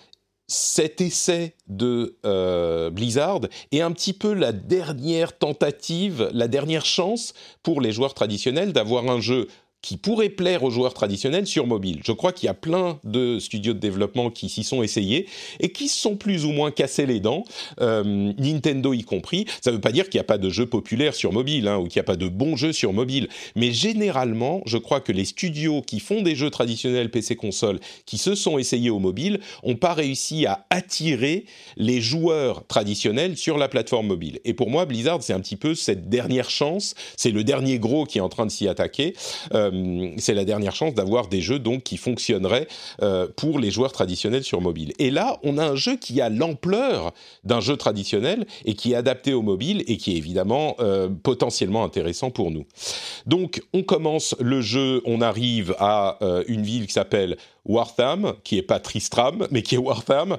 cet 0.48 1.02
essai 1.02 1.56
de 1.68 2.18
euh, 2.26 2.90
Blizzard 2.90 3.42
est 3.72 3.82
un 3.82 3.92
petit 3.92 4.14
peu 4.14 4.34
la 4.34 4.54
dernière 4.54 5.38
tentative, 5.38 6.30
la 6.34 6.48
dernière 6.48 6.86
chance 6.86 7.34
pour 7.64 7.82
les 7.82 7.92
joueurs 7.92 8.14
traditionnels 8.14 8.72
d'avoir 8.72 9.10
un 9.10 9.20
jeu 9.20 9.48
qui 9.88 9.96
pourrait 9.96 10.28
plaire 10.28 10.64
aux 10.64 10.70
joueurs 10.70 10.94
traditionnels 10.94 11.48
sur 11.48 11.66
mobile. 11.66 12.02
Je 12.04 12.12
crois 12.12 12.34
qu'il 12.34 12.48
y 12.48 12.50
a 12.50 12.54
plein 12.54 13.00
de 13.06 13.40
studios 13.40 13.72
de 13.72 13.80
développement 13.80 14.30
qui 14.30 14.50
s'y 14.50 14.66
sont 14.66 14.84
essayés 14.84 15.28
et 15.62 15.70
qui 15.70 15.88
se 15.88 15.98
sont 15.98 16.18
plus 16.18 16.44
ou 16.44 16.52
moins 16.52 16.72
cassés 16.72 17.06
les 17.06 17.22
dents, 17.22 17.46
euh, 17.80 18.34
Nintendo 18.38 18.94
y 18.94 19.04
compris. 19.04 19.46
Ça 19.62 19.72
ne 19.72 19.76
veut 19.76 19.82
pas 19.82 19.94
dire 19.94 20.10
qu'il 20.10 20.18
n'y 20.18 20.24
a 20.24 20.26
pas 20.26 20.38
de 20.38 20.50
jeux 20.50 20.66
populaires 20.66 21.16
sur 21.16 21.32
mobile 21.32 21.70
hein, 21.70 21.78
ou 21.78 21.84
qu'il 21.88 22.00
n'y 22.00 22.02
a 22.02 22.04
pas 22.04 22.18
de 22.18 22.28
bons 22.28 22.58
jeux 22.58 22.74
sur 22.74 22.92
mobile, 22.92 23.30
mais 23.56 23.72
généralement, 23.72 24.62
je 24.66 24.78
crois 24.78 25.00
que 25.00 25.14
les 25.14 25.24
studios 25.24 25.82
qui 25.82 26.02
font 26.02 26.22
des 26.22 26.36
jeux 26.36 26.50
traditionnels 26.50 27.10
PC-console, 27.10 27.80
qui 28.06 28.18
se 28.18 28.36
sont 28.36 28.58
essayés 28.58 28.90
au 28.90 29.00
mobile, 29.00 29.40
n'ont 29.64 29.78
pas 29.78 29.94
réussi 29.94 30.46
à 30.48 30.66
attirer 30.70 31.46
les 31.78 32.02
joueurs 32.02 32.68
traditionnels 32.68 33.38
sur 33.38 33.58
la 33.58 33.70
plateforme 33.70 34.08
mobile. 34.08 34.42
Et 34.44 34.54
pour 34.54 34.70
moi, 34.70 34.86
Blizzard, 34.86 35.24
c'est 35.24 35.32
un 35.32 35.40
petit 35.40 35.56
peu 35.56 35.76
cette 35.76 36.10
dernière 36.10 36.50
chance, 36.50 36.94
c'est 37.16 37.32
le 37.32 37.46
dernier 37.46 37.80
gros 37.80 38.04
qui 38.04 38.18
est 38.18 38.22
en 38.22 38.28
train 38.28 38.46
de 38.46 38.52
s'y 38.52 38.68
attaquer. 38.68 39.14
Euh, 39.54 39.77
euh, 39.78 40.12
c'est 40.18 40.34
la 40.34 40.46
dernière 40.46 40.76
chance 40.76 40.94
d'avoir 40.94 41.28
des 41.28 41.42
jeux 41.42 41.60
donc 41.60 41.84
qui 41.84 41.98
fonctionneraient 41.98 42.68
euh, 43.02 43.28
pour 43.36 43.60
les 43.60 43.72
joueurs 43.72 43.92
traditionnels 43.92 44.44
sur 44.44 44.62
mobile. 44.62 44.94
Et 45.00 45.12
là, 45.12 45.38
on 45.44 45.58
a 45.58 45.66
un 45.66 45.76
jeu 45.76 45.96
qui 45.98 46.22
a 46.22 46.30
l'ampleur 46.30 47.14
d'un 47.44 47.60
jeu 47.60 47.78
traditionnel 47.78 48.46
et 48.66 48.74
qui 48.74 48.94
est 48.94 48.96
adapté 48.96 49.34
au 49.34 49.42
mobile 49.42 49.84
et 49.88 49.98
qui 49.98 50.14
est 50.14 50.18
évidemment 50.18 50.76
euh, 50.80 51.10
potentiellement 51.10 51.84
intéressant 51.84 52.32
pour 52.32 52.52
nous. 52.52 52.66
Donc, 53.26 53.62
on 53.74 53.84
commence 53.84 54.36
le 54.40 54.62
jeu, 54.62 55.02
on 55.06 55.22
arrive 55.22 55.76
à 55.80 56.20
une 56.48 56.64
ville 56.64 56.88
qui 56.88 56.94
s'appelle 56.94 57.38
Wartham, 57.66 58.34
qui 58.44 58.58
est 58.58 58.62
pas 58.64 58.80
Tristram, 58.80 59.48
mais 59.52 59.62
qui 59.62 59.76
est 59.76 59.78
Wartham. 59.78 60.38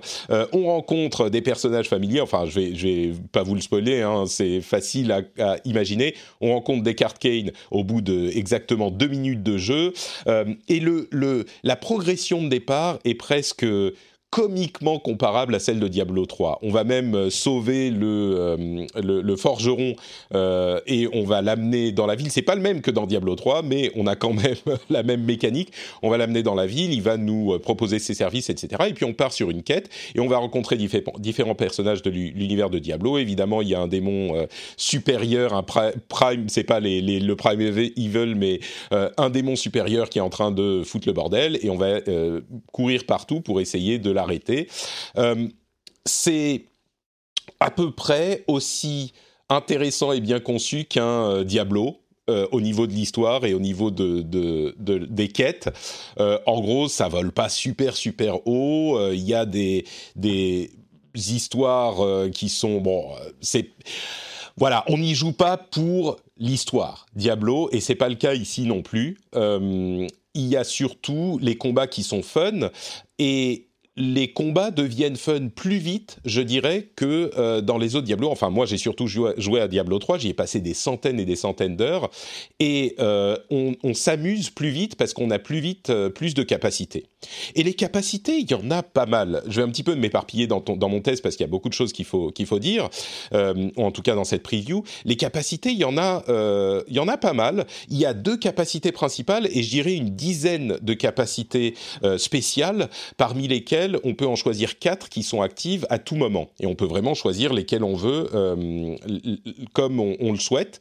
On 0.53 0.67
rencontre 0.67 1.29
des 1.29 1.43
personnages 1.43 1.89
familiers. 1.89 2.21
Enfin, 2.21 2.47
je 2.47 2.59
vais, 2.59 2.71
vais 2.71 3.13
pas 3.33 3.43
vous 3.43 3.55
le 3.55 3.61
spoiler. 3.61 4.03
Hein, 4.03 4.25
c'est 4.27 4.61
facile 4.61 5.13
à, 5.13 5.57
imaginer. 5.65 6.15
On 6.41 6.55
rencontre 6.55 6.83
Descartes 6.83 7.19
Kane 7.19 7.51
au 7.71 7.85
bout 7.85 8.01
de 8.01 8.31
exactement 8.35 8.91
deux 8.91 9.09
minutes 9.09 9.18
de 9.19 9.59
jeu. 9.59 9.93
Euh, 10.27 10.45
et 10.69 10.81
le, 10.81 11.09
le, 11.11 11.45
la 11.63 11.77
progression 11.77 12.43
de 12.43 12.49
départ 12.49 12.99
est 13.05 13.15
presque 13.15 13.67
comiquement 14.31 14.99
comparable 14.99 15.55
à 15.55 15.59
celle 15.59 15.81
de 15.81 15.89
Diablo 15.89 16.27
3. 16.27 16.59
On 16.63 16.71
va 16.71 16.85
même 16.85 17.15
euh, 17.15 17.31
sauver 17.31 17.91
le, 17.91 18.07
euh, 18.07 18.87
le, 19.03 19.37
forgeron 19.37 19.95
euh, 20.35 20.81
et 20.87 21.09
on 21.15 21.25
va 21.25 21.41
l'amener 21.41 21.93
dans 21.93 22.07
la 22.07 22.15
ville. 22.15 22.31
C'est 22.31 22.43
pas 22.43 22.55
le 22.55 22.61
même 22.61 22.83
que 22.83 22.91
dans 22.91 23.07
Diablo 23.07 23.37
3, 23.37 23.63
mais 23.63 23.91
on 23.97 24.07
a 24.07 24.17
quand 24.17 24.35
même 24.35 24.57
la 24.91 25.03
même 25.03 25.23
mécanique. 25.23 25.73
On 26.03 26.11
va 26.11 26.19
l'amener 26.19 26.43
dans 26.43 26.55
la 26.55 26.67
ville, 26.67 26.93
il 26.93 27.01
va 27.01 27.17
nous 27.17 27.59
proposer 27.59 27.99
ses 27.99 28.13
services, 28.13 28.51
etc. 28.51 28.85
Et 28.89 28.93
puis 28.93 29.07
on 29.07 29.15
part 29.15 29.33
sur 29.33 29.49
une 29.49 29.63
quête 29.63 29.89
et 30.15 30.21
on 30.21 30.29
va 30.29 30.37
rencontrer 30.37 30.77
différents 30.77 31.55
personnages 31.55 32.03
de 32.03 32.11
l'univers 32.11 32.69
de 32.69 32.79
Diablo. 32.79 33.17
Évidemment, 33.17 33.63
il 33.63 33.69
y 33.69 33.75
a 33.75 33.81
un 33.81 33.89
démon 33.89 34.47
supérieur, 34.77 35.55
un 35.55 35.63
prime, 35.63 36.49
c'est 36.49 36.65
pas 36.65 36.81
le 36.81 37.35
prime 37.35 37.61
evil, 37.61 38.35
mais 38.37 38.61
un 38.91 39.31
démon 39.31 39.57
supérieur 39.57 40.11
qui 40.11 40.19
est 40.19 40.23
en 40.23 40.29
train 40.29 40.51
de 40.51 40.83
foutre 40.85 41.09
le 41.09 41.15
bordel 41.15 41.59
et 41.63 41.71
on 41.71 41.77
va 41.77 42.01
courir 42.73 43.05
partout 43.07 43.41
pour 43.41 43.61
essayer 43.61 43.99
de 43.99 44.11
l'arrêter. 44.19 44.69
Euh, 45.17 45.49
c'est 46.05 46.65
à 47.61 47.71
peu 47.71 47.93
près 47.93 48.45
aussi 48.47 49.13
intéressant 49.49 50.13
et 50.13 50.21
bien 50.21 50.41
conçu 50.41 50.85
qu'un 50.85 51.31
euh, 51.31 51.45
Diablo. 51.45 52.01
Euh, 52.31 52.47
au 52.53 52.61
niveau 52.61 52.87
de 52.87 52.93
l'histoire 52.93 53.47
et 53.47 53.55
au 53.55 53.59
niveau 53.59 53.91
de, 53.91 54.21
des 54.77 55.29
quêtes. 55.29 55.71
en 56.19 56.61
gros, 56.61 56.87
ça 56.87 57.09
vole 57.09 57.33
pas 57.33 57.49
super 57.49 57.97
super 57.97 58.47
haut. 58.47 59.01
Il 59.13 59.27
y 59.27 59.33
a 59.33 59.47
des, 59.47 59.87
des 60.15 60.71
histoires 61.15 62.29
qui 62.31 62.51
sont 62.51 62.83
bon. 62.83 63.15
c'est 63.41 63.71
voilà, 64.59 64.85
on 64.89 64.99
n'y 64.99 65.15
joue 65.15 65.33
pas 65.33 65.57
pour 65.57 66.19
l'histoire 66.37 67.07
Diablo 67.17 67.71
et 67.73 67.81
c'est 67.81 67.95
pas 67.95 68.11
le 68.11 68.17
cas 68.17 68.35
ici 68.35 68.67
non 68.67 68.83
plus. 68.83 69.17
il 69.35 70.09
y 70.35 70.57
a 70.57 70.65
surtout 70.65 71.39
les 71.41 71.57
combats 71.57 71.87
qui 71.87 72.03
sont 72.03 72.23
fun 72.23 72.69
et 73.19 73.68
les 73.99 74.33
combats 74.33 74.71
deviennent 74.71 75.17
fun 75.17 75.49
plus 75.49 75.79
vite, 75.79 76.19
je 76.25 76.41
dirais, 76.41 76.89
que 76.95 77.33
euh, 77.37 77.61
dans 77.61 77.79
les 77.79 77.97
autres 77.97 78.07
Diablo. 78.07 78.31
Enfin, 78.31 78.49
moi, 78.49 78.65
j'ai 78.65 78.79
surtout 78.79 79.07
joué, 79.09 79.61
à 79.61 79.69
Diablo 79.69 79.99
3, 79.99 80.19
j'y 80.19 80.29
ai 80.29 80.35
passé 80.35 80.61
des 80.61 80.73
centaines 80.73 81.19
et 81.19 81.25
des 81.25 81.37
centaines 81.37 81.77
d'heures, 81.77 82.11
et 82.61 82.95
euh, 83.01 83.37
on, 83.51 83.75
s'amuse 83.95 84.51
plus 84.51 84.69
vite 84.69 84.95
parce 84.95 85.13
qu'on 85.13 85.31
a 85.31 85.41
plus 85.41 85.59
vite 85.59 85.91
euh, 85.91 86.09
plus 86.09 86.35
de 86.35 86.45
capacités. 86.45 87.07
Et 87.55 87.63
les 87.63 87.75
capacités, 87.75 88.39
il 88.39 88.51
y 88.51 88.55
en 88.55 88.71
a 88.71 88.83
pas 88.83 89.07
mal. 89.07 89.43
Je 89.49 89.61
vais 89.61 89.67
un 89.67 89.71
petit 89.71 89.83
peu 89.83 89.95
m'éparpiller 89.95 90.47
dans, 90.47 90.61
dans 90.61 90.89
mon 90.89 91.01
test 91.01 91.23
parce 91.23 91.37
qu'il 91.37 91.45
y 91.45 91.49
a 91.49 91.51
beaucoup 91.51 91.69
de 91.69 91.75
choses 91.75 91.93
qu'il 91.93 92.05
faut, 92.05 92.31
qu'il 92.31 92.47
faut 92.47 92.59
dire, 92.59 92.89
ou 93.33 93.85
en 93.85 93.91
tout 93.91 94.03
cas 94.03 94.15
dans 94.15 94.25
cette 94.25 94.43
preview. 94.43 94.85
Les 95.05 95.17
capacités, 95.17 95.71
il 95.71 95.79
y, 95.79 95.85
en 95.85 95.99
a, 95.99 96.23
il 96.87 96.95
y 96.95 97.01
en 97.01 97.09
a 97.09 97.17
pas 97.17 97.33
mal. 97.33 97.67
Il 97.89 97.99
y 97.99 98.07
a 98.07 98.15
deux 98.15 98.37
capacités 98.37 98.93
principales 98.93 99.49
et 99.53 99.63
je 99.63 99.71
dirais 99.71 99.95
une 99.95 100.11
dizaine 100.11 100.79
de 100.81 100.95
capacités 100.95 101.75
spéciales, 102.17 102.89
parmi 103.17 103.49
lesquelles 103.49 103.99
on 104.05 104.15
peut 104.15 104.27
en 104.27 104.37
choisir 104.37 104.79
quatre 104.79 105.09
qui 105.09 105.23
sont 105.23 105.43
actives 105.43 105.87
à 105.91 105.99
tout 105.99 106.17
moment. 106.17 106.49
Et 106.61 106.67
on 106.67 106.75
peut 106.75 106.87
vraiment 106.87 107.15
choisir 107.15 107.53
lesquelles 107.53 107.85
on 107.85 107.95
veut 107.95 108.29
euh, 108.35 108.97
comme 109.73 110.01
on, 110.01 110.33
le 110.33 110.39
souhaite. 110.39 110.81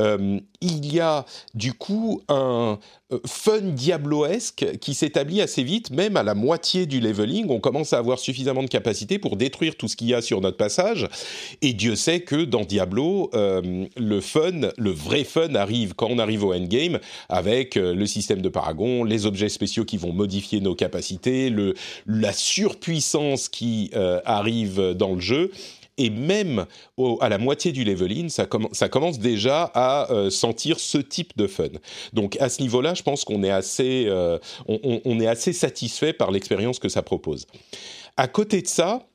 Euh, 0.00 0.40
il 0.60 0.92
y 0.92 1.00
a 1.00 1.24
du 1.54 1.72
coup 1.72 2.22
un 2.28 2.34
euh, 2.34 2.76
fun 3.26 3.60
diabloesque 3.60 4.78
qui 4.80 4.94
s'établit 4.94 5.40
assez 5.40 5.62
vite, 5.62 5.90
même 5.90 6.16
à 6.16 6.22
la 6.22 6.34
moitié 6.34 6.86
du 6.86 7.00
leveling. 7.00 7.46
On 7.48 7.60
commence 7.60 7.92
à 7.92 7.98
avoir 7.98 8.18
suffisamment 8.18 8.62
de 8.62 8.68
capacité 8.68 9.18
pour 9.18 9.36
détruire 9.36 9.76
tout 9.76 9.88
ce 9.88 9.96
qu'il 9.96 10.08
y 10.08 10.14
a 10.14 10.20
sur 10.20 10.40
notre 10.40 10.56
passage. 10.56 11.08
Et 11.62 11.72
Dieu 11.72 11.96
sait 11.96 12.20
que 12.20 12.44
dans 12.44 12.64
Diablo, 12.64 13.30
le 13.32 14.20
fun, 14.20 14.70
le 14.76 14.90
vrai 14.90 15.24
fun 15.24 15.54
arrive 15.54 15.94
quand 15.94 16.08
on 16.10 16.18
arrive 16.18 16.44
au 16.44 16.52
endgame 16.52 16.98
avec 17.28 17.76
le 17.76 18.06
système 18.06 18.42
de 18.42 18.48
Paragon, 18.48 19.04
les 19.04 19.26
objets 19.26 19.48
spéciaux 19.48 19.84
qui 19.84 19.96
vont 19.96 20.12
modifier 20.12 20.60
nos 20.60 20.74
capacités, 20.74 21.50
le, 21.50 21.74
la 22.06 22.32
surpuissance 22.32 23.48
qui 23.48 23.90
euh, 23.94 24.20
arrive 24.24 24.94
dans 24.94 25.14
le 25.14 25.20
jeu. 25.20 25.50
Et 25.98 26.10
même 26.10 26.64
à 27.20 27.28
la 27.28 27.38
moitié 27.38 27.72
du 27.72 27.84
leveling, 27.84 28.30
ça, 28.30 28.46
commence 28.46 29.18
déjà 29.18 29.64
à 29.74 30.10
euh, 30.10 30.30
sentir 30.30 30.80
ce 30.80 30.98
type 30.98 31.36
de 31.36 31.46
fun. 31.46 31.68
Donc 32.12 32.36
à 32.40 32.48
ce 32.48 32.62
niveau-là, 32.62 32.94
je 32.94 33.02
pense 33.02 33.24
qu'on 33.24 33.42
est 33.42 33.50
assez, 33.50 34.04
euh, 34.06 34.38
on, 34.66 35.20
est 35.20 35.26
assez 35.26 35.52
satisfait 35.52 36.12
par 36.12 36.30
l'expérience 36.30 36.78
que 36.78 36.88
ça 36.88 37.02
propose. 37.02 37.46
À 38.16 38.28
côté 38.28 38.62
de 38.62 38.68
ça, 38.68 39.06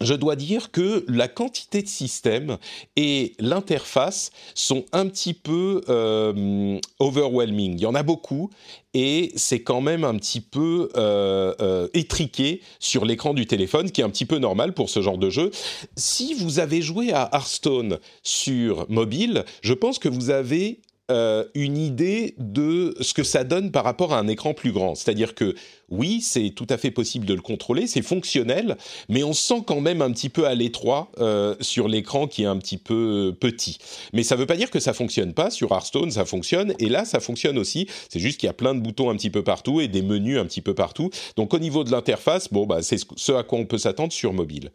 je 0.00 0.14
dois 0.14 0.36
dire 0.36 0.70
que 0.70 1.04
la 1.08 1.28
quantité 1.28 1.82
de 1.82 1.88
systèmes 1.88 2.58
et 2.96 3.34
l'interface 3.38 4.30
sont 4.54 4.84
un 4.92 5.06
petit 5.06 5.32
peu 5.32 5.82
euh, 5.88 6.78
overwhelming. 6.98 7.74
Il 7.74 7.80
y 7.80 7.86
en 7.86 7.94
a 7.94 8.02
beaucoup 8.02 8.50
et 8.92 9.32
c'est 9.36 9.60
quand 9.60 9.80
même 9.80 10.04
un 10.04 10.14
petit 10.16 10.40
peu 10.40 10.90
euh, 10.96 11.54
euh, 11.60 11.88
étriqué 11.94 12.62
sur 12.78 13.04
l'écran 13.04 13.34
du 13.34 13.46
téléphone, 13.46 13.88
ce 13.88 13.92
qui 13.92 14.00
est 14.00 14.04
un 14.04 14.10
petit 14.10 14.26
peu 14.26 14.38
normal 14.38 14.74
pour 14.74 14.90
ce 14.90 15.00
genre 15.00 15.18
de 15.18 15.30
jeu. 15.30 15.50
Si 15.96 16.34
vous 16.34 16.58
avez 16.58 16.82
joué 16.82 17.12
à 17.12 17.30
Hearthstone 17.32 17.98
sur 18.22 18.86
mobile, 18.90 19.44
je 19.62 19.72
pense 19.72 19.98
que 19.98 20.08
vous 20.08 20.30
avez 20.30 20.80
euh, 21.08 21.44
une 21.54 21.78
idée 21.78 22.34
de 22.36 22.92
ce 23.00 23.14
que 23.14 23.22
ça 23.22 23.44
donne 23.44 23.70
par 23.70 23.84
rapport 23.84 24.12
à 24.12 24.18
un 24.18 24.26
écran 24.26 24.54
plus 24.54 24.72
grand. 24.72 24.96
C'est-à-dire 24.96 25.36
que 25.36 25.54
oui, 25.88 26.20
c'est 26.20 26.50
tout 26.50 26.66
à 26.68 26.78
fait 26.78 26.90
possible 26.90 27.26
de 27.26 27.34
le 27.34 27.42
contrôler, 27.42 27.86
c'est 27.86 28.02
fonctionnel, 28.02 28.76
mais 29.08 29.22
on 29.22 29.32
sent 29.32 29.62
quand 29.64 29.80
même 29.80 30.02
un 30.02 30.10
petit 30.10 30.28
peu 30.28 30.48
à 30.48 30.56
l'étroit 30.56 31.12
euh, 31.18 31.54
sur 31.60 31.86
l'écran 31.86 32.26
qui 32.26 32.42
est 32.42 32.46
un 32.46 32.56
petit 32.58 32.76
peu 32.76 33.36
petit. 33.38 33.78
Mais 34.14 34.24
ça 34.24 34.34
ne 34.34 34.40
veut 34.40 34.46
pas 34.46 34.56
dire 34.56 34.68
que 34.68 34.80
ça 34.80 34.92
fonctionne 34.92 35.32
pas. 35.32 35.50
Sur 35.50 35.70
Hearthstone, 35.70 36.10
ça 36.10 36.24
fonctionne, 36.24 36.74
et 36.80 36.88
là, 36.88 37.04
ça 37.04 37.20
fonctionne 37.20 37.56
aussi. 37.56 37.86
C'est 38.08 38.18
juste 38.18 38.40
qu'il 38.40 38.48
y 38.48 38.50
a 38.50 38.54
plein 38.54 38.74
de 38.74 38.80
boutons 38.80 39.08
un 39.08 39.14
petit 39.14 39.30
peu 39.30 39.44
partout 39.44 39.80
et 39.80 39.86
des 39.86 40.02
menus 40.02 40.38
un 40.38 40.44
petit 40.44 40.60
peu 40.60 40.74
partout. 40.74 41.10
Donc 41.36 41.54
au 41.54 41.60
niveau 41.60 41.84
de 41.84 41.92
l'interface, 41.92 42.52
bon, 42.52 42.66
bah, 42.66 42.82
c'est 42.82 42.98
ce 42.98 43.30
à 43.30 43.44
quoi 43.44 43.60
on 43.60 43.66
peut 43.66 43.78
s'attendre 43.78 44.12
sur 44.12 44.32
mobile. 44.32 44.72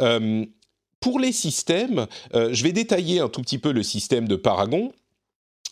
Euh, 0.00 0.44
pour 0.98 1.20
les 1.20 1.32
systèmes, 1.32 2.08
je 2.34 2.62
vais 2.62 2.72
détailler 2.72 3.20
un 3.20 3.30
tout 3.30 3.40
petit 3.40 3.56
peu 3.56 3.72
le 3.72 3.82
système 3.82 4.28
de 4.28 4.36
Paragon. 4.36 4.92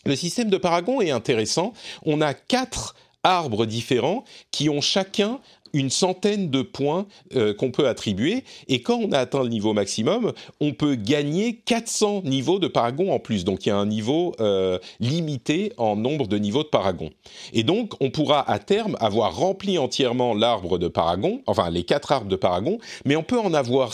Le 0.05 0.15
système 0.15 0.49
de 0.49 0.57
Paragon 0.57 1.01
est 1.01 1.11
intéressant. 1.11 1.73
On 2.05 2.21
a 2.21 2.33
quatre 2.33 2.95
arbres 3.23 3.65
différents 3.65 4.23
qui 4.51 4.69
ont 4.69 4.81
chacun 4.81 5.39
une 5.73 5.89
centaine 5.89 6.49
de 6.49 6.61
points 6.61 7.05
euh, 7.35 7.53
qu'on 7.53 7.71
peut 7.71 7.87
attribuer. 7.87 8.43
Et 8.67 8.81
quand 8.81 8.97
on 8.97 9.11
a 9.11 9.19
atteint 9.19 9.43
le 9.43 9.49
niveau 9.49 9.73
maximum, 9.73 10.33
on 10.59 10.73
peut 10.73 10.95
gagner 10.95 11.57
400 11.57 12.23
niveaux 12.25 12.59
de 12.59 12.67
paragon 12.67 13.13
en 13.13 13.19
plus. 13.19 13.45
Donc 13.45 13.65
il 13.65 13.69
y 13.69 13.71
a 13.71 13.77
un 13.77 13.85
niveau 13.85 14.35
euh, 14.39 14.79
limité 14.99 15.73
en 15.77 15.95
nombre 15.95 16.27
de 16.27 16.37
niveaux 16.37 16.63
de 16.63 16.69
paragon. 16.69 17.11
Et 17.53 17.63
donc 17.63 17.93
on 17.99 18.09
pourra 18.09 18.49
à 18.49 18.59
terme 18.59 18.95
avoir 18.99 19.35
rempli 19.35 19.77
entièrement 19.77 20.33
l'arbre 20.33 20.77
de 20.77 20.87
paragon, 20.87 21.41
enfin 21.45 21.69
les 21.69 21.83
quatre 21.83 22.11
arbres 22.11 22.29
de 22.29 22.35
paragon, 22.35 22.79
mais 23.05 23.15
on 23.15 23.23
peut 23.23 23.39
en 23.39 23.53
avoir 23.53 23.91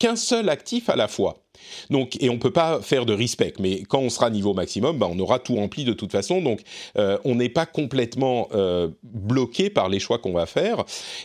qu'un 0.00 0.16
seul 0.16 0.48
actif 0.48 0.88
à 0.88 0.96
la 0.96 1.06
fois. 1.06 1.44
Donc, 1.90 2.16
et 2.20 2.28
on 2.28 2.38
peut 2.38 2.50
pas 2.50 2.80
faire 2.82 3.06
de 3.06 3.12
respect, 3.12 3.52
mais 3.60 3.82
quand 3.82 4.00
on 4.00 4.10
sera 4.10 4.30
niveau 4.30 4.54
maximum, 4.54 4.98
bah, 4.98 5.06
on 5.08 5.18
aura 5.20 5.38
tout 5.38 5.54
rempli 5.54 5.84
de 5.84 5.92
toute 5.92 6.10
façon. 6.10 6.42
Donc, 6.42 6.62
euh, 6.98 7.18
on 7.24 7.36
n'est 7.36 7.48
pas 7.48 7.66
complètement 7.66 8.48
euh, 8.52 8.88
bloqué 9.04 9.70
par 9.70 9.88
les 9.88 10.00
choix 10.00 10.18
qu'on 10.18 10.32
va 10.32 10.46
faire. 10.46 10.84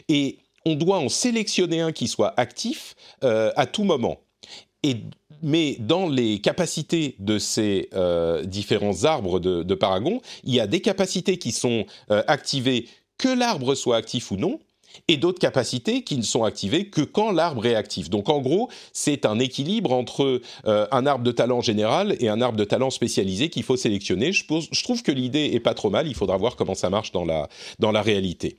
Et 0.10 0.38
on 0.68 0.76
doit 0.76 1.00
en 1.00 1.10
sélectionner 1.10 1.82
un 1.82 1.92
qui 1.92 2.08
soit 2.08 2.34
actif 2.38 2.96
à 3.22 3.66
tout 3.66 3.84
moment. 3.84 4.20
Et 4.84 4.98
mais 5.42 5.78
dans 5.80 6.08
les 6.08 6.40
capacités 6.40 7.16
de 7.20 7.38
ces 7.38 7.90
euh, 7.94 8.44
différents 8.44 9.04
arbres 9.04 9.40
de, 9.40 9.76
Paragon, 9.76 10.22
il 10.44 10.54
y 10.56 10.60
a 10.60 10.68
des 10.68 10.82
capacités 10.82 11.38
qui 11.38 11.52
sont 11.52 11.86
euh, 12.10 12.24
activées 12.28 12.88
que 13.18 13.28
l'arbre 13.28 13.76
soit 13.76 13.98
actif 13.98 14.32
ou 14.32 14.38
non, 14.38 14.60
et 15.08 15.18
d'autres 15.18 15.40
capacités 15.40 16.04
qui 16.04 16.18
ne 16.18 16.24
sont 16.24 16.44
activées 16.44 16.88
que 16.88 17.02
quand 17.02 17.32
l'arbre 17.32 17.66
est 17.66 17.76
actif. 17.76 18.10
Donc 18.10 18.30
en 18.30 18.42
gros, 18.42 18.70
c'est 18.94 19.26
un 19.26 19.40
équilibre 19.40 19.92
entre 19.94 20.42
euh, 20.66 20.88
un 20.92 21.06
arbre 21.06 21.24
de 21.24 21.32
talent 21.32 21.62
général 21.62 22.16
et 22.20 22.30
un 22.30 22.42
arbre 22.42 22.58
de 22.58 22.64
talent 22.64 22.90
spécialisé 22.90 23.50
qu'il 23.50 23.64
faut 23.64 23.78
sélectionner. 23.78 24.32
Je, 24.32 24.44
je 24.72 24.84
trouve 24.84 25.04
que 25.04 25.12
l'idée 25.12 25.52
est 25.54 25.60
pas 25.60 25.74
trop 25.74 25.90
mal, 25.90 26.08
il 26.08 26.16
faudra 26.16 26.38
voir 26.38 26.56
comment 26.56 26.76
ça 26.76 26.90
marche 26.90 27.12
dans 27.12 27.26
la, 27.26 27.50
dans 27.80 27.92
la 27.92 28.02
réalité. 28.02 28.58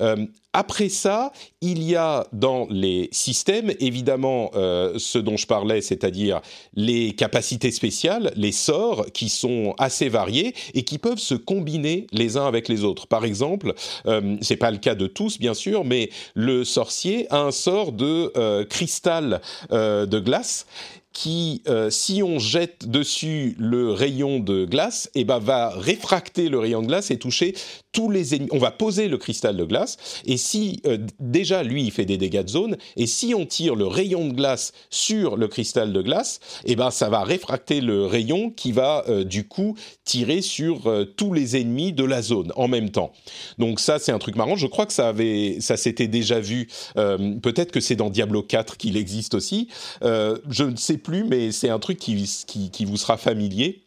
Euh, 0.00 0.26
après 0.54 0.88
ça, 0.88 1.32
il 1.60 1.82
y 1.82 1.96
a 1.96 2.28
dans 2.32 2.68
les 2.70 3.08
systèmes, 3.10 3.72
évidemment, 3.80 4.52
euh, 4.54 4.94
ce 4.98 5.18
dont 5.18 5.36
je 5.36 5.48
parlais, 5.48 5.80
c'est-à-dire 5.80 6.40
les 6.74 7.12
capacités 7.12 7.72
spéciales, 7.72 8.32
les 8.36 8.52
sorts 8.52 9.06
qui 9.12 9.28
sont 9.28 9.74
assez 9.78 10.08
variés 10.08 10.54
et 10.74 10.84
qui 10.84 10.98
peuvent 10.98 11.18
se 11.18 11.34
combiner 11.34 12.06
les 12.12 12.36
uns 12.36 12.46
avec 12.46 12.68
les 12.68 12.84
autres. 12.84 13.08
Par 13.08 13.24
exemple, 13.24 13.74
euh, 14.06 14.36
c'est 14.42 14.56
pas 14.56 14.70
le 14.70 14.78
cas 14.78 14.94
de 14.94 15.08
tous, 15.08 15.40
bien 15.40 15.54
sûr, 15.54 15.84
mais 15.84 16.10
le 16.34 16.62
sorcier 16.62 17.26
a 17.32 17.40
un 17.40 17.50
sort 17.50 17.90
de 17.90 18.30
euh, 18.36 18.64
cristal 18.64 19.40
de 19.70 20.18
glace 20.20 20.66
qui, 21.14 21.62
euh, 21.68 21.90
si 21.90 22.22
on 22.22 22.38
jette 22.40 22.88
dessus 22.88 23.54
le 23.56 23.92
rayon 23.92 24.40
de 24.40 24.64
glace, 24.64 25.08
eh 25.14 25.24
ben, 25.24 25.38
va 25.38 25.70
réfracter 25.70 26.48
le 26.48 26.58
rayon 26.58 26.82
de 26.82 26.88
glace 26.88 27.12
et 27.12 27.18
toucher 27.18 27.54
tous 27.92 28.10
les 28.10 28.34
ennemis. 28.34 28.48
On 28.50 28.58
va 28.58 28.72
poser 28.72 29.06
le 29.06 29.16
cristal 29.16 29.56
de 29.56 29.64
glace, 29.64 29.96
et 30.26 30.36
si 30.36 30.82
euh, 30.86 30.98
déjà 31.20 31.62
lui 31.62 31.84
il 31.84 31.92
fait 31.92 32.04
des 32.04 32.18
dégâts 32.18 32.42
de 32.42 32.48
zone, 32.48 32.76
et 32.96 33.06
si 33.06 33.32
on 33.32 33.46
tire 33.46 33.76
le 33.76 33.86
rayon 33.86 34.26
de 34.26 34.34
glace 34.34 34.72
sur 34.90 35.36
le 35.36 35.46
cristal 35.46 35.92
de 35.92 36.02
glace, 36.02 36.40
eh 36.64 36.74
ben 36.74 36.90
ça 36.90 37.08
va 37.08 37.22
réfracter 37.22 37.80
le 37.80 38.06
rayon 38.06 38.50
qui 38.50 38.72
va 38.72 39.04
euh, 39.08 39.22
du 39.22 39.46
coup 39.46 39.76
tirer 40.04 40.42
sur 40.42 40.92
tous 41.16 41.32
les 41.32 41.56
ennemis 41.56 41.92
de 41.92 42.04
la 42.04 42.22
zone 42.22 42.52
en 42.56 42.66
même 42.66 42.90
temps. 42.90 43.12
Donc 43.58 43.78
ça 43.78 44.00
c'est 44.00 44.10
un 44.10 44.18
truc 44.18 44.34
marrant. 44.34 44.56
Je 44.56 44.66
crois 44.66 44.84
que 44.84 44.92
ça 44.92 45.08
avait, 45.08 45.58
ça 45.60 45.76
s'était 45.76 46.08
déjà 46.08 46.40
vu. 46.40 46.68
Peut-être 46.94 47.70
que 47.70 47.80
c'est 47.80 47.96
dans 47.96 48.10
Diablo 48.10 48.42
4 48.42 48.76
qu'il 48.76 48.96
existe 48.96 49.34
aussi. 49.34 49.68
je 50.02 50.64
ne 50.64 50.76
sais 50.76 50.98
plus, 51.04 51.22
mais 51.24 51.52
c'est 51.52 51.68
un 51.68 51.78
truc 51.78 51.98
qui, 51.98 52.26
qui, 52.72 52.84
vous 52.84 52.96
sera 52.96 53.16
familier. 53.16 53.84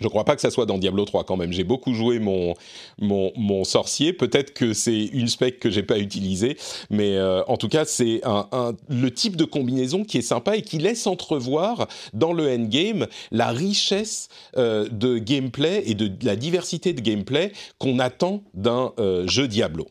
Je 0.00 0.08
crois 0.08 0.24
pas 0.24 0.34
que 0.34 0.40
ça 0.40 0.50
soit 0.50 0.64
dans 0.64 0.78
Diablo 0.78 1.04
3 1.04 1.24
quand 1.24 1.36
même. 1.36 1.52
J'ai 1.52 1.62
beaucoup 1.62 1.92
joué 1.92 2.18
mon, 2.18 2.54
mon, 2.98 3.64
sorcier. 3.64 4.14
Peut-être 4.14 4.54
que 4.54 4.72
c'est 4.72 5.04
une 5.04 5.28
spec 5.28 5.60
que 5.60 5.70
j'ai 5.70 5.82
pas 5.82 5.98
utilisée, 5.98 6.56
mais 6.88 7.16
euh, 7.16 7.42
en 7.46 7.58
tout 7.58 7.68
cas 7.68 7.84
c'est 7.84 8.22
un, 8.24 8.74
le 8.88 9.10
type 9.10 9.36
de 9.36 9.44
combinaison 9.44 10.04
qui 10.04 10.16
est 10.16 10.22
sympa 10.22 10.56
et 10.56 10.62
qui 10.62 10.78
laisse 10.78 11.06
entrevoir 11.06 11.86
dans 12.14 12.32
le 12.32 12.50
endgame 12.50 13.06
la 13.30 13.48
richesse 13.48 14.28
euh, 14.56 14.88
de 14.90 15.18
gameplay 15.18 15.82
et 15.84 15.94
de, 15.94 16.10
la 16.24 16.36
diversité 16.36 16.94
de 16.94 17.00
gameplay 17.02 17.52
qu'on 17.78 17.98
attend 17.98 18.42
d'un 18.54 18.92
euh, 18.98 19.26
jeu 19.28 19.46
Diablo. 19.48 19.86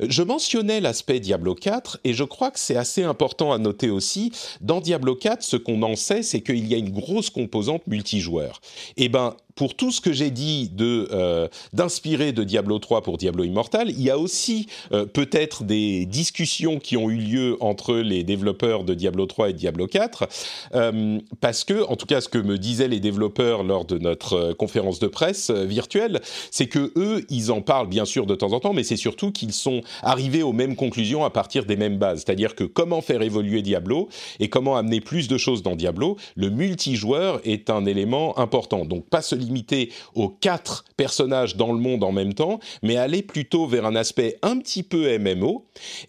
Je 0.00 0.22
mentionnais 0.22 0.80
l'aspect 0.80 1.20
Diablo 1.20 1.54
4 1.54 2.00
et 2.04 2.14
je 2.14 2.24
crois 2.24 2.50
que 2.50 2.58
c'est 2.58 2.76
assez 2.76 3.02
important 3.02 3.52
à 3.52 3.58
noter 3.58 3.90
aussi. 3.90 4.32
Dans 4.60 4.80
Diablo 4.80 5.14
4, 5.14 5.42
ce 5.42 5.56
qu'on 5.56 5.82
en 5.82 5.96
sait, 5.96 6.22
c'est 6.22 6.40
qu'il 6.40 6.66
y 6.66 6.74
a 6.74 6.78
une 6.78 6.90
grosse 6.90 7.30
composante 7.30 7.86
multijoueur. 7.86 8.60
Eh 8.96 9.08
ben, 9.08 9.36
pour 9.54 9.74
tout 9.74 9.90
ce 9.90 10.00
que 10.00 10.12
j'ai 10.12 10.30
dit 10.30 10.68
de 10.72 11.08
euh, 11.12 11.48
d'inspirer 11.72 12.32
de 12.32 12.44
Diablo 12.44 12.78
3 12.78 13.02
pour 13.02 13.18
Diablo 13.18 13.44
Immortal, 13.44 13.90
il 13.90 14.02
y 14.02 14.10
a 14.10 14.18
aussi 14.18 14.66
euh, 14.92 15.06
peut-être 15.06 15.64
des 15.64 16.06
discussions 16.06 16.78
qui 16.78 16.96
ont 16.96 17.10
eu 17.10 17.16
lieu 17.16 17.56
entre 17.60 17.94
les 17.94 18.24
développeurs 18.24 18.84
de 18.84 18.94
Diablo 18.94 19.26
3 19.26 19.50
et 19.50 19.52
Diablo 19.52 19.86
4, 19.86 20.28
euh, 20.74 21.18
parce 21.40 21.64
que, 21.64 21.86
en 21.88 21.96
tout 21.96 22.06
cas, 22.06 22.20
ce 22.20 22.28
que 22.28 22.38
me 22.38 22.58
disaient 22.58 22.88
les 22.88 23.00
développeurs 23.00 23.62
lors 23.62 23.84
de 23.84 23.98
notre 23.98 24.52
conférence 24.54 24.98
de 24.98 25.06
presse 25.06 25.50
virtuelle, 25.50 26.20
c'est 26.50 26.66
que 26.66 26.92
eux, 26.96 27.24
ils 27.28 27.52
en 27.52 27.60
parlent 27.60 27.88
bien 27.88 28.04
sûr 28.04 28.26
de 28.26 28.34
temps 28.34 28.52
en 28.52 28.60
temps, 28.60 28.72
mais 28.72 28.82
c'est 28.82 28.96
surtout 28.96 29.30
qu'ils 29.30 29.52
sont 29.52 29.82
arrivés 30.02 30.42
aux 30.42 30.52
mêmes 30.52 30.76
conclusions 30.76 31.24
à 31.24 31.30
partir 31.30 31.64
des 31.64 31.76
mêmes 31.76 31.98
bases, 31.98 32.24
c'est-à-dire 32.24 32.54
que 32.54 32.64
comment 32.64 33.00
faire 33.00 33.22
évoluer 33.22 33.62
Diablo 33.62 34.08
et 34.40 34.48
comment 34.48 34.76
amener 34.76 35.00
plus 35.00 35.28
de 35.28 35.38
choses 35.38 35.62
dans 35.62 35.76
Diablo, 35.76 36.16
le 36.34 36.50
multijoueur 36.50 37.40
est 37.44 37.70
un 37.70 37.86
élément 37.86 38.38
important. 38.38 38.84
Donc 38.84 39.08
pas 39.08 39.22
celui 39.22 39.43
limiter 39.44 39.92
aux 40.14 40.28
quatre 40.28 40.84
personnages 40.96 41.56
dans 41.56 41.72
le 41.72 41.78
monde 41.78 42.04
en 42.04 42.12
même 42.12 42.34
temps, 42.34 42.60
mais 42.82 42.96
aller 42.96 43.22
plutôt 43.22 43.66
vers 43.66 43.86
un 43.86 43.96
aspect 43.96 44.38
un 44.42 44.58
petit 44.58 44.82
peu 44.82 45.18
MMO 45.18 45.66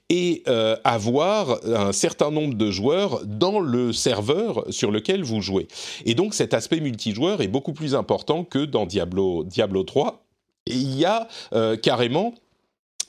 et 0.09 0.43
euh, 0.47 0.75
avoir 0.83 1.59
un 1.65 1.91
certain 1.91 2.31
nombre 2.31 2.55
de 2.55 2.71
joueurs 2.71 3.21
dans 3.25 3.59
le 3.59 3.93
serveur 3.93 4.65
sur 4.69 4.91
lequel 4.91 5.23
vous 5.23 5.41
jouez. 5.41 5.67
Et 6.05 6.15
donc 6.15 6.33
cet 6.33 6.53
aspect 6.53 6.79
multijoueur 6.79 7.41
est 7.41 7.47
beaucoup 7.47 7.73
plus 7.73 7.95
important 7.95 8.43
que 8.43 8.65
dans 8.65 8.85
Diablo, 8.85 9.43
Diablo 9.43 9.83
3. 9.83 10.21
Et 10.67 10.73
il 10.73 10.95
y 10.95 11.05
a 11.05 11.27
euh, 11.53 11.77
carrément 11.77 12.33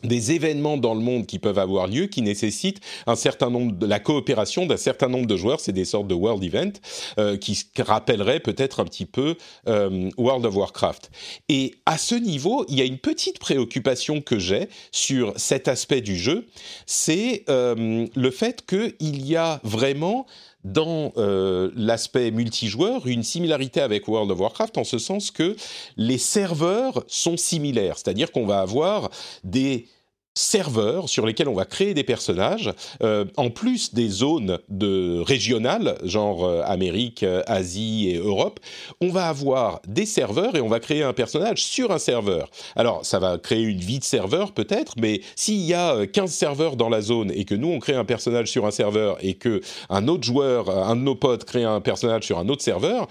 des 0.02 0.32
événements 0.32 0.76
dans 0.76 0.94
le 0.94 1.00
monde 1.00 1.26
qui 1.26 1.38
peuvent 1.38 1.58
avoir 1.58 1.86
lieu 1.86 2.06
qui 2.06 2.22
nécessitent 2.22 2.80
un 3.06 3.16
certain 3.16 3.50
nombre 3.50 3.72
de 3.72 3.86
la 3.86 3.98
coopération 3.98 4.66
d'un 4.66 4.76
certain 4.76 5.08
nombre 5.08 5.26
de 5.26 5.36
joueurs. 5.36 5.60
C'est 5.60 5.72
des 5.72 5.84
sortes 5.84 6.08
de 6.08 6.14
world 6.14 6.42
events 6.42 6.80
euh, 7.18 7.36
qui 7.36 7.58
rappelleraient 7.78 8.40
peut-être 8.40 8.80
un 8.80 8.84
petit 8.84 9.06
peu 9.06 9.36
euh, 9.68 10.10
World 10.16 10.44
of 10.46 10.56
Warcraft. 10.56 11.10
Et 11.48 11.74
à 11.86 11.98
ce 11.98 12.14
niveau 12.14 12.64
il 12.68 12.78
y 12.78 12.82
a 12.82 12.84
une 12.84 12.98
petite 12.98 13.38
préoccupation 13.38 14.20
que 14.20 14.38
j'ai 14.38 14.68
sur 14.92 15.32
cet 15.36 15.68
aspect 15.68 16.00
du 16.00 16.16
jeu. 16.16 16.46
C'est 16.86 17.44
euh, 17.48 18.06
le 18.14 18.30
fait 18.30 18.64
qu'il 18.66 19.26
y 19.26 19.36
a 19.36 19.60
vraiment 19.62 20.26
dans 20.66 21.12
euh, 21.16 21.70
l'aspect 21.76 22.32
multijoueur 22.32 23.06
une 23.06 23.22
similarité 23.22 23.80
avec 23.80 24.08
World 24.08 24.30
of 24.32 24.40
Warcraft 24.40 24.78
en 24.78 24.84
ce 24.84 24.98
sens 24.98 25.30
que 25.30 25.56
les 25.96 26.18
serveurs 26.18 27.04
sont 27.06 27.36
similaires, 27.36 27.96
c'est-à-dire 27.98 28.32
qu'on 28.32 28.46
va 28.46 28.60
avoir 28.60 29.10
des 29.44 29.86
serveurs 30.36 31.08
sur 31.08 31.26
lesquels 31.26 31.48
on 31.48 31.54
va 31.54 31.64
créer 31.64 31.94
des 31.94 32.04
personnages, 32.04 32.72
euh, 33.02 33.24
en 33.36 33.50
plus 33.50 33.94
des 33.94 34.08
zones 34.08 34.58
de 34.68 35.20
régionales, 35.20 35.98
genre 36.04 36.44
euh, 36.44 36.62
Amérique, 36.64 37.22
euh, 37.22 37.42
Asie 37.46 38.10
et 38.10 38.18
Europe, 38.18 38.60
on 39.00 39.08
va 39.08 39.26
avoir 39.28 39.80
des 39.88 40.06
serveurs 40.06 40.54
et 40.54 40.60
on 40.60 40.68
va 40.68 40.78
créer 40.78 41.02
un 41.02 41.14
personnage 41.14 41.64
sur 41.64 41.90
un 41.90 41.98
serveur. 41.98 42.50
Alors, 42.76 43.04
ça 43.04 43.18
va 43.18 43.38
créer 43.38 43.62
une 43.62 43.80
vie 43.80 43.98
de 43.98 44.04
serveur 44.04 44.52
peut-être, 44.52 44.92
mais 45.00 45.22
s'il 45.34 45.62
y 45.62 45.74
a 45.74 46.06
15 46.06 46.30
serveurs 46.30 46.76
dans 46.76 46.90
la 46.90 47.00
zone 47.00 47.32
et 47.34 47.44
que 47.44 47.54
nous 47.54 47.68
on 47.68 47.78
crée 47.78 47.94
un 47.94 48.04
personnage 48.04 48.50
sur 48.50 48.66
un 48.66 48.70
serveur 48.70 49.16
et 49.20 49.34
que 49.34 49.62
un 49.88 50.06
autre 50.08 50.24
joueur, 50.24 50.70
un 50.70 50.96
de 50.96 51.00
nos 51.00 51.14
potes 51.14 51.44
crée 51.44 51.64
un 51.64 51.80
personnage 51.80 52.24
sur 52.24 52.38
un 52.38 52.48
autre 52.48 52.62
serveur, 52.62 53.08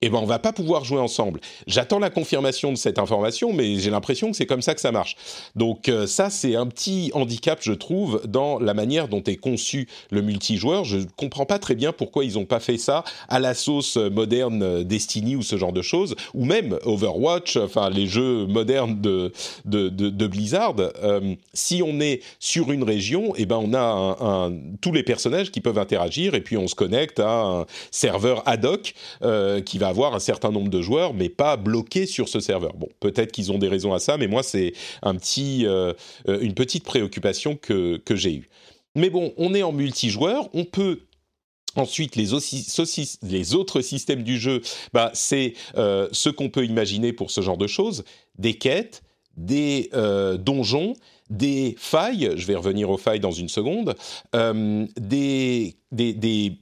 eh 0.00 0.10
ben 0.10 0.18
on 0.18 0.26
va 0.26 0.38
pas 0.38 0.52
pouvoir 0.52 0.84
jouer 0.84 1.00
ensemble. 1.00 1.40
J'attends 1.66 1.98
la 1.98 2.10
confirmation 2.10 2.70
de 2.70 2.76
cette 2.76 2.98
information, 2.98 3.54
mais 3.54 3.78
j'ai 3.78 3.90
l'impression 3.90 4.30
que 4.30 4.36
c'est 4.36 4.44
comme 4.44 4.60
ça 4.60 4.74
que 4.74 4.80
ça 4.80 4.92
marche. 4.92 5.16
Donc 5.56 5.88
euh, 5.88 6.06
ça, 6.06 6.28
c'est 6.28 6.56
un 6.56 6.66
petit 6.66 7.10
handicap, 7.14 7.60
je 7.62 7.72
trouve, 7.72 8.20
dans 8.26 8.58
la 8.58 8.74
manière 8.74 9.08
dont 9.08 9.22
est 9.22 9.36
conçu 9.36 9.88
le 10.10 10.20
multijoueur. 10.20 10.84
Je 10.84 10.98
comprends 11.16 11.46
pas 11.46 11.58
très 11.58 11.74
bien 11.74 11.92
pourquoi 11.92 12.24
ils 12.24 12.38
ont 12.38 12.44
pas 12.44 12.60
fait 12.60 12.76
ça 12.76 13.02
à 13.28 13.38
la 13.38 13.54
sauce 13.54 13.96
moderne 13.96 14.62
euh, 14.62 14.84
Destiny 14.84 15.36
ou 15.36 15.42
ce 15.42 15.56
genre 15.56 15.72
de 15.72 15.80
choses, 15.80 16.16
ou 16.34 16.44
même 16.44 16.78
Overwatch, 16.84 17.56
enfin 17.56 17.88
les 17.88 18.06
jeux 18.06 18.46
modernes 18.46 19.00
de 19.00 20.26
Blizzard. 20.26 20.74
Euh, 20.78 21.34
si 21.54 21.82
on 21.82 22.00
est 22.00 22.20
sur 22.40 22.72
une 22.72 22.84
région, 22.84 23.32
eh 23.36 23.46
ben 23.46 23.56
on 23.56 23.72
a 23.72 24.50
tous 24.80 24.92
les 24.92 25.02
personnages 25.02 25.50
qui 25.50 25.60
peuvent 25.60 25.78
interagir 25.78 26.34
et 26.34 26.40
puis 26.40 26.58
on 26.58 26.68
se 26.68 26.74
connecte 26.74 27.20
à 27.20 27.42
un 27.42 27.66
serveur 27.90 28.42
ad 28.46 28.64
hoc 28.66 28.94
qui 29.64 29.78
va 29.78 29.83
avoir 29.88 30.14
un 30.14 30.18
certain 30.18 30.50
nombre 30.50 30.70
de 30.70 30.82
joueurs, 30.82 31.14
mais 31.14 31.28
pas 31.28 31.56
bloqués 31.56 32.06
sur 32.06 32.28
ce 32.28 32.40
serveur. 32.40 32.74
Bon, 32.74 32.88
peut-être 33.00 33.32
qu'ils 33.32 33.52
ont 33.52 33.58
des 33.58 33.68
raisons 33.68 33.92
à 33.92 33.98
ça, 33.98 34.16
mais 34.16 34.26
moi, 34.26 34.42
c'est 34.42 34.72
un 35.02 35.14
petit, 35.14 35.66
euh, 35.66 35.92
euh, 36.28 36.40
une 36.40 36.54
petite 36.54 36.84
préoccupation 36.84 37.56
que, 37.56 37.96
que 37.98 38.16
j'ai 38.16 38.34
eue. 38.34 38.48
Mais 38.94 39.10
bon, 39.10 39.32
on 39.36 39.54
est 39.54 39.62
en 39.62 39.72
multijoueur, 39.72 40.48
on 40.54 40.64
peut 40.64 41.00
Ensuite, 41.76 42.14
les, 42.14 42.32
autres 42.32 43.80
systèmes 43.80 44.22
du 44.22 44.38
jeu, 44.38 44.62
bah, 44.92 45.10
c'est 45.12 45.54
euh, 45.76 46.08
ce 46.12 46.28
qu'on 46.28 46.48
peut 46.48 46.64
imaginer 46.64 47.12
pour 47.12 47.32
ce 47.32 47.40
genre 47.40 47.56
de 47.56 47.66
choses 47.66 48.04
des 48.38 48.54
quêtes, 48.54 49.02
des 49.36 49.90
donjons, 50.38 50.94
des 51.30 51.74
failles. 51.76 52.30
Je 52.36 52.46
vais 52.46 52.54
revenir 52.54 52.90
aux 52.90 52.96
failles 52.96 53.18
dans 53.18 53.32
une 53.32 53.48
seconde. 53.48 53.96
des, 54.32 55.74
des, 55.90 56.12
des 56.12 56.58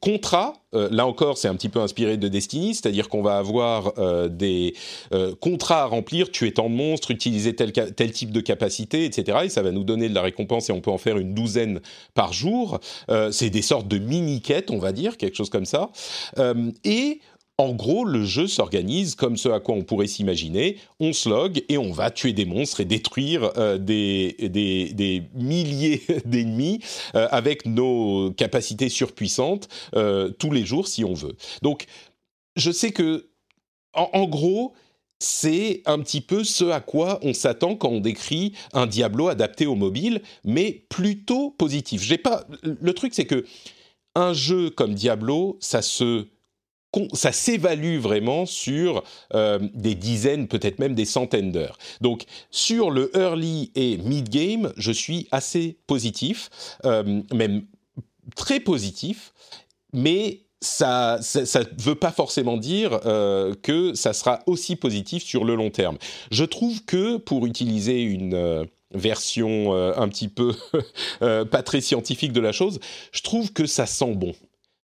contrat, 0.00 0.54
euh, 0.74 0.88
là 0.90 1.06
encore, 1.06 1.38
c'est 1.38 1.48
un 1.48 1.54
petit 1.54 1.68
peu 1.68 1.80
inspiré 1.80 2.16
de 2.16 2.28
Destiny, 2.28 2.74
c'est-à-dire 2.74 3.08
qu'on 3.08 3.22
va 3.22 3.38
avoir 3.38 3.94
euh, 3.98 4.28
des 4.28 4.74
euh, 5.12 5.34
contrats 5.34 5.82
à 5.82 5.86
remplir, 5.86 6.30
tuer 6.30 6.52
tant 6.52 6.70
de 6.70 6.74
monstres, 6.74 7.10
utiliser 7.10 7.54
tel, 7.54 7.72
tel, 7.72 8.12
type 8.12 8.30
de 8.30 8.40
capacité, 8.40 9.04
etc. 9.04 9.38
Et 9.44 9.48
ça 9.48 9.62
va 9.62 9.72
nous 9.72 9.84
donner 9.84 10.08
de 10.08 10.14
la 10.14 10.22
récompense 10.22 10.70
et 10.70 10.72
on 10.72 10.80
peut 10.80 10.90
en 10.90 10.98
faire 10.98 11.18
une 11.18 11.34
douzaine 11.34 11.80
par 12.14 12.32
jour. 12.32 12.80
c'est 13.30 13.50
des 13.50 13.62
sortes 13.62 13.88
de 13.88 13.98
mini-quêtes, 13.98 14.70
on 14.70 14.78
va 14.78 14.92
dire, 14.92 15.16
quelque 15.16 15.36
chose 15.36 15.50
comme 15.50 15.66
ça. 15.66 15.90
et 16.84 17.20
en 17.62 17.74
gros, 17.74 18.04
le 18.04 18.24
jeu 18.24 18.48
s'organise 18.48 19.14
comme 19.14 19.36
ce 19.36 19.48
à 19.48 19.60
quoi 19.60 19.76
on 19.76 19.82
pourrait 19.82 20.08
s'imaginer. 20.08 20.78
On 20.98 21.12
se 21.12 21.32
et 21.68 21.78
on 21.78 21.92
va 21.92 22.10
tuer 22.10 22.32
des 22.32 22.44
monstres 22.44 22.80
et 22.80 22.84
détruire 22.84 23.52
euh, 23.56 23.78
des, 23.78 25.22
milliers 25.34 26.02
d'ennemis 26.24 26.80
euh, 27.14 27.28
avec 27.30 27.64
nos 27.64 28.32
capacités 28.32 28.88
surpuissantes 28.88 29.68
euh, 29.94 30.30
tous 30.30 30.50
les 30.50 30.64
jours 30.64 30.88
si 30.88 31.04
on 31.04 31.14
veut. 31.14 31.36
Donc, 31.62 31.86
je 32.56 32.72
sais 32.72 32.90
que, 32.90 33.30
en, 33.94 34.26
gros, 34.26 34.74
c'est 35.20 35.82
un 35.86 36.00
petit 36.00 36.20
peu 36.20 36.42
ce 36.42 36.64
à 36.64 36.80
quoi 36.80 37.20
on 37.22 37.32
s'attend 37.32 37.76
quand 37.76 37.90
on 37.90 38.00
décrit 38.00 38.54
un 38.72 38.86
Diablo 38.86 39.28
adapté 39.28 39.66
au 39.66 39.76
mobile, 39.76 40.20
mais 40.44 40.84
plutôt 40.88 41.50
positif. 41.50 42.02
J'ai 42.02 42.18
pas. 42.18 42.44
Le 42.62 42.92
truc, 42.92 43.14
c'est 43.14 43.26
que 43.26 43.44
un 44.16 44.32
jeu 44.32 44.70
comme 44.70 44.94
Diablo, 44.94 45.56
ça 45.60 45.80
se 45.80 46.26
ça 47.12 47.32
s'évalue 47.32 47.98
vraiment 47.98 48.46
sur 48.46 49.02
euh, 49.34 49.58
des 49.74 49.94
dizaines, 49.94 50.48
peut-être 50.48 50.78
même 50.78 50.94
des 50.94 51.04
centaines 51.04 51.52
d'heures. 51.52 51.78
Donc 52.00 52.24
sur 52.50 52.90
le 52.90 53.10
early 53.16 53.70
et 53.74 53.96
mid 53.98 54.28
game, 54.28 54.72
je 54.76 54.92
suis 54.92 55.28
assez 55.30 55.78
positif, 55.86 56.50
euh, 56.84 57.22
même 57.32 57.64
très 58.36 58.60
positif, 58.60 59.32
mais 59.92 60.40
ça 60.60 61.18
ne 61.18 61.82
veut 61.82 61.96
pas 61.96 62.12
forcément 62.12 62.56
dire 62.56 63.00
euh, 63.04 63.54
que 63.62 63.94
ça 63.94 64.12
sera 64.12 64.40
aussi 64.46 64.76
positif 64.76 65.24
sur 65.24 65.44
le 65.44 65.56
long 65.56 65.70
terme. 65.70 65.98
Je 66.30 66.44
trouve 66.44 66.84
que 66.84 67.16
pour 67.16 67.46
utiliser 67.46 68.02
une 68.02 68.68
version 68.94 69.74
un 69.74 70.08
petit 70.08 70.28
peu 70.28 70.54
pas 71.20 71.62
très 71.62 71.80
scientifique 71.80 72.32
de 72.32 72.40
la 72.40 72.52
chose, 72.52 72.78
je 73.10 73.22
trouve 73.22 73.52
que 73.52 73.66
ça 73.66 73.86
sent 73.86 74.14
bon 74.14 74.34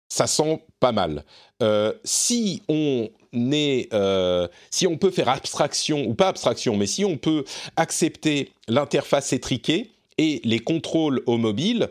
ça 0.09 0.27
sent 0.27 0.63
pas 0.79 0.91
mal. 0.91 1.23
Euh, 1.61 1.93
si 2.03 2.63
on 2.67 3.09
est, 3.33 3.93
euh, 3.93 4.47
si 4.71 4.87
on 4.87 4.97
peut 4.97 5.11
faire 5.11 5.29
abstraction 5.29 6.05
ou 6.05 6.15
pas 6.15 6.27
abstraction, 6.27 6.75
mais 6.75 6.87
si 6.87 7.05
on 7.05 7.17
peut 7.17 7.45
accepter 7.75 8.51
l'interface 8.67 9.33
étriquée 9.33 9.91
et 10.17 10.41
les 10.43 10.59
contrôles 10.59 11.21
au 11.27 11.37
mobile, 11.37 11.89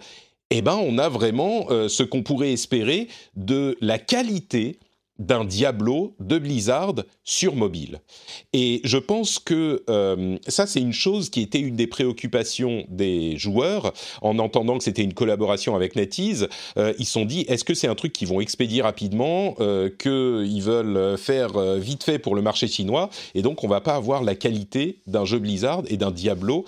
eh 0.51 0.63
ben 0.63 0.77
on 0.77 0.99
a 0.99 1.09
vraiment 1.09 1.67
euh, 1.71 1.89
ce 1.89 2.03
qu'on 2.03 2.23
pourrait 2.23 2.53
espérer 2.53 3.09
de 3.37 3.77
la 3.81 3.99
qualité 3.99 4.79
d'un 5.19 5.45
Diablo 5.45 6.15
de 6.21 6.39
Blizzard 6.39 6.95
sur 7.25 7.57
mobile. 7.57 8.01
Et 8.53 8.81
je 8.85 8.99
pense 8.99 9.39
que 9.39 9.85
euh, 9.91 10.37
ça, 10.47 10.67
c'est 10.67 10.81
une 10.81 10.93
chose 10.93 11.29
qui 11.31 11.43
était 11.43 11.61
une 11.61 11.77
des 11.77 11.87
préoccupations 11.87 12.85
des 12.89 13.37
joueurs 13.37 13.93
en 14.23 14.39
entendant 14.39 14.79
que 14.79 14.85
c'était 14.85 15.03
une 15.03 15.15
collaboration 15.15 15.75
avec 15.75 15.97
NetEase. 15.97 16.49
Euh, 16.77 16.95
ils 16.99 17.07
se 17.07 17.13
sont 17.13 17.25
dit, 17.25 17.41
est-ce 17.49 17.65
que 17.65 17.75
c'est 17.75 17.89
un 17.89 17.95
truc 17.95 18.13
qu'ils 18.13 18.29
vont 18.29 18.41
expédier 18.41 18.83
rapidement, 18.83 19.57
euh, 19.61 19.91
qu'ils 19.91 20.63
veulent 20.63 21.19
faire 21.19 21.59
vite 21.79 22.05
fait 22.05 22.19
pour 22.19 22.35
le 22.35 22.43
marché 22.43 22.69
chinois, 22.69 23.11
et 23.35 23.43
donc 23.43 23.65
on 23.65 23.69
va 23.69 23.81
pas 23.81 23.95
avoir 23.95 24.23
la 24.23 24.35
qualité 24.35 25.01
d'un 25.07 25.25
jeu 25.25 25.39
Blizzard 25.39 25.83
et 25.89 25.97
d'un 25.97 26.11
Diablo 26.11 26.65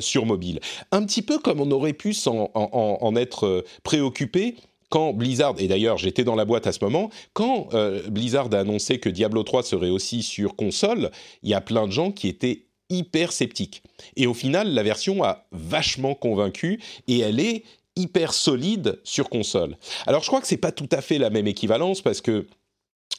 sur 0.00 0.26
mobile. 0.26 0.60
Un 0.92 1.04
petit 1.04 1.22
peu 1.22 1.38
comme 1.38 1.60
on 1.60 1.70
aurait 1.70 1.92
pu 1.92 2.14
en, 2.26 2.50
en, 2.54 2.98
en 3.00 3.16
être 3.16 3.64
préoccupé 3.82 4.56
quand 4.88 5.12
Blizzard, 5.12 5.54
et 5.58 5.68
d'ailleurs 5.68 5.98
j'étais 5.98 6.24
dans 6.24 6.34
la 6.34 6.44
boîte 6.44 6.66
à 6.66 6.72
ce 6.72 6.82
moment, 6.82 7.10
quand 7.32 7.68
euh, 7.74 8.02
Blizzard 8.08 8.48
a 8.52 8.58
annoncé 8.58 8.98
que 8.98 9.08
Diablo 9.08 9.42
3 9.42 9.62
serait 9.62 9.90
aussi 9.90 10.22
sur 10.22 10.56
console, 10.56 11.10
il 11.42 11.50
y 11.50 11.54
a 11.54 11.60
plein 11.60 11.86
de 11.86 11.92
gens 11.92 12.10
qui 12.10 12.28
étaient 12.28 12.66
hyper 12.90 13.32
sceptiques. 13.32 13.82
Et 14.16 14.26
au 14.26 14.34
final, 14.34 14.72
la 14.72 14.82
version 14.82 15.24
a 15.24 15.46
vachement 15.52 16.14
convaincu 16.14 16.80
et 17.08 17.20
elle 17.20 17.40
est 17.40 17.64
hyper 17.96 18.34
solide 18.34 19.00
sur 19.04 19.28
console. 19.28 19.76
Alors 20.06 20.22
je 20.22 20.28
crois 20.28 20.40
que 20.40 20.46
c'est 20.46 20.56
pas 20.56 20.72
tout 20.72 20.88
à 20.90 21.00
fait 21.00 21.18
la 21.18 21.30
même 21.30 21.46
équivalence 21.46 22.02
parce 22.02 22.20
que 22.20 22.46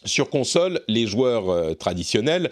sur 0.03 0.29
console, 0.29 0.81
les 0.87 1.07
joueurs 1.07 1.49
euh, 1.49 1.73
traditionnels 1.73 2.51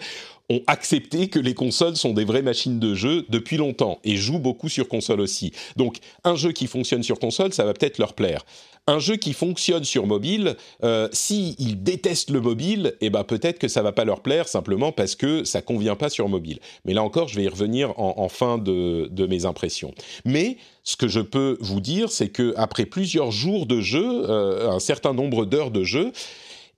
ont 0.50 0.60
accepté 0.66 1.28
que 1.28 1.38
les 1.38 1.54
consoles 1.54 1.96
sont 1.96 2.12
des 2.12 2.24
vraies 2.24 2.42
machines 2.42 2.78
de 2.78 2.94
jeu 2.94 3.24
depuis 3.28 3.56
longtemps 3.56 4.00
et 4.04 4.16
jouent 4.16 4.40
beaucoup 4.40 4.68
sur 4.68 4.88
console 4.88 5.20
aussi. 5.20 5.52
Donc 5.76 5.98
un 6.24 6.34
jeu 6.34 6.52
qui 6.52 6.66
fonctionne 6.66 7.02
sur 7.02 7.18
console, 7.18 7.52
ça 7.52 7.64
va 7.64 7.72
peut-être 7.72 7.98
leur 7.98 8.14
plaire 8.14 8.44
un 8.86 8.98
jeu 8.98 9.16
qui 9.16 9.32
fonctionne 9.32 9.84
sur 9.84 10.06
mobile, 10.06 10.56
euh, 10.82 11.08
s'ils 11.12 11.82
détestent 11.82 12.30
le 12.30 12.40
mobile, 12.40 12.94
eh 13.00 13.08
ben 13.08 13.24
peut-être 13.24 13.58
que 13.58 13.68
ça 13.68 13.82
va 13.82 13.92
pas 13.92 14.04
leur 14.04 14.20
plaire 14.20 14.46
simplement 14.46 14.92
parce 14.92 15.14
que 15.16 15.44
ça 15.44 15.62
convient 15.62 15.96
pas 15.96 16.10
sur 16.10 16.28
mobile. 16.28 16.58
Mais 16.84 16.92
là 16.92 17.02
encore, 17.02 17.28
je 17.28 17.36
vais 17.36 17.44
y 17.44 17.48
revenir 17.48 17.98
en, 17.98 18.28
fin 18.28 18.58
de, 18.58 19.26
mes 19.26 19.46
impressions. 19.46 19.94
Mais 20.24 20.58
ce 20.82 20.96
que 20.96 21.08
je 21.08 21.20
peux 21.20 21.56
vous 21.60 21.80
dire, 21.80 22.10
c'est 22.10 22.28
que 22.28 22.52
après 22.56 22.84
plusieurs 22.84 23.30
jours 23.30 23.66
de 23.66 23.80
jeu, 23.80 24.28
euh, 24.28 24.70
un 24.70 24.80
certain 24.80 25.14
nombre 25.14 25.46
d'heures 25.46 25.70
de 25.70 25.82
jeu, 25.82 26.12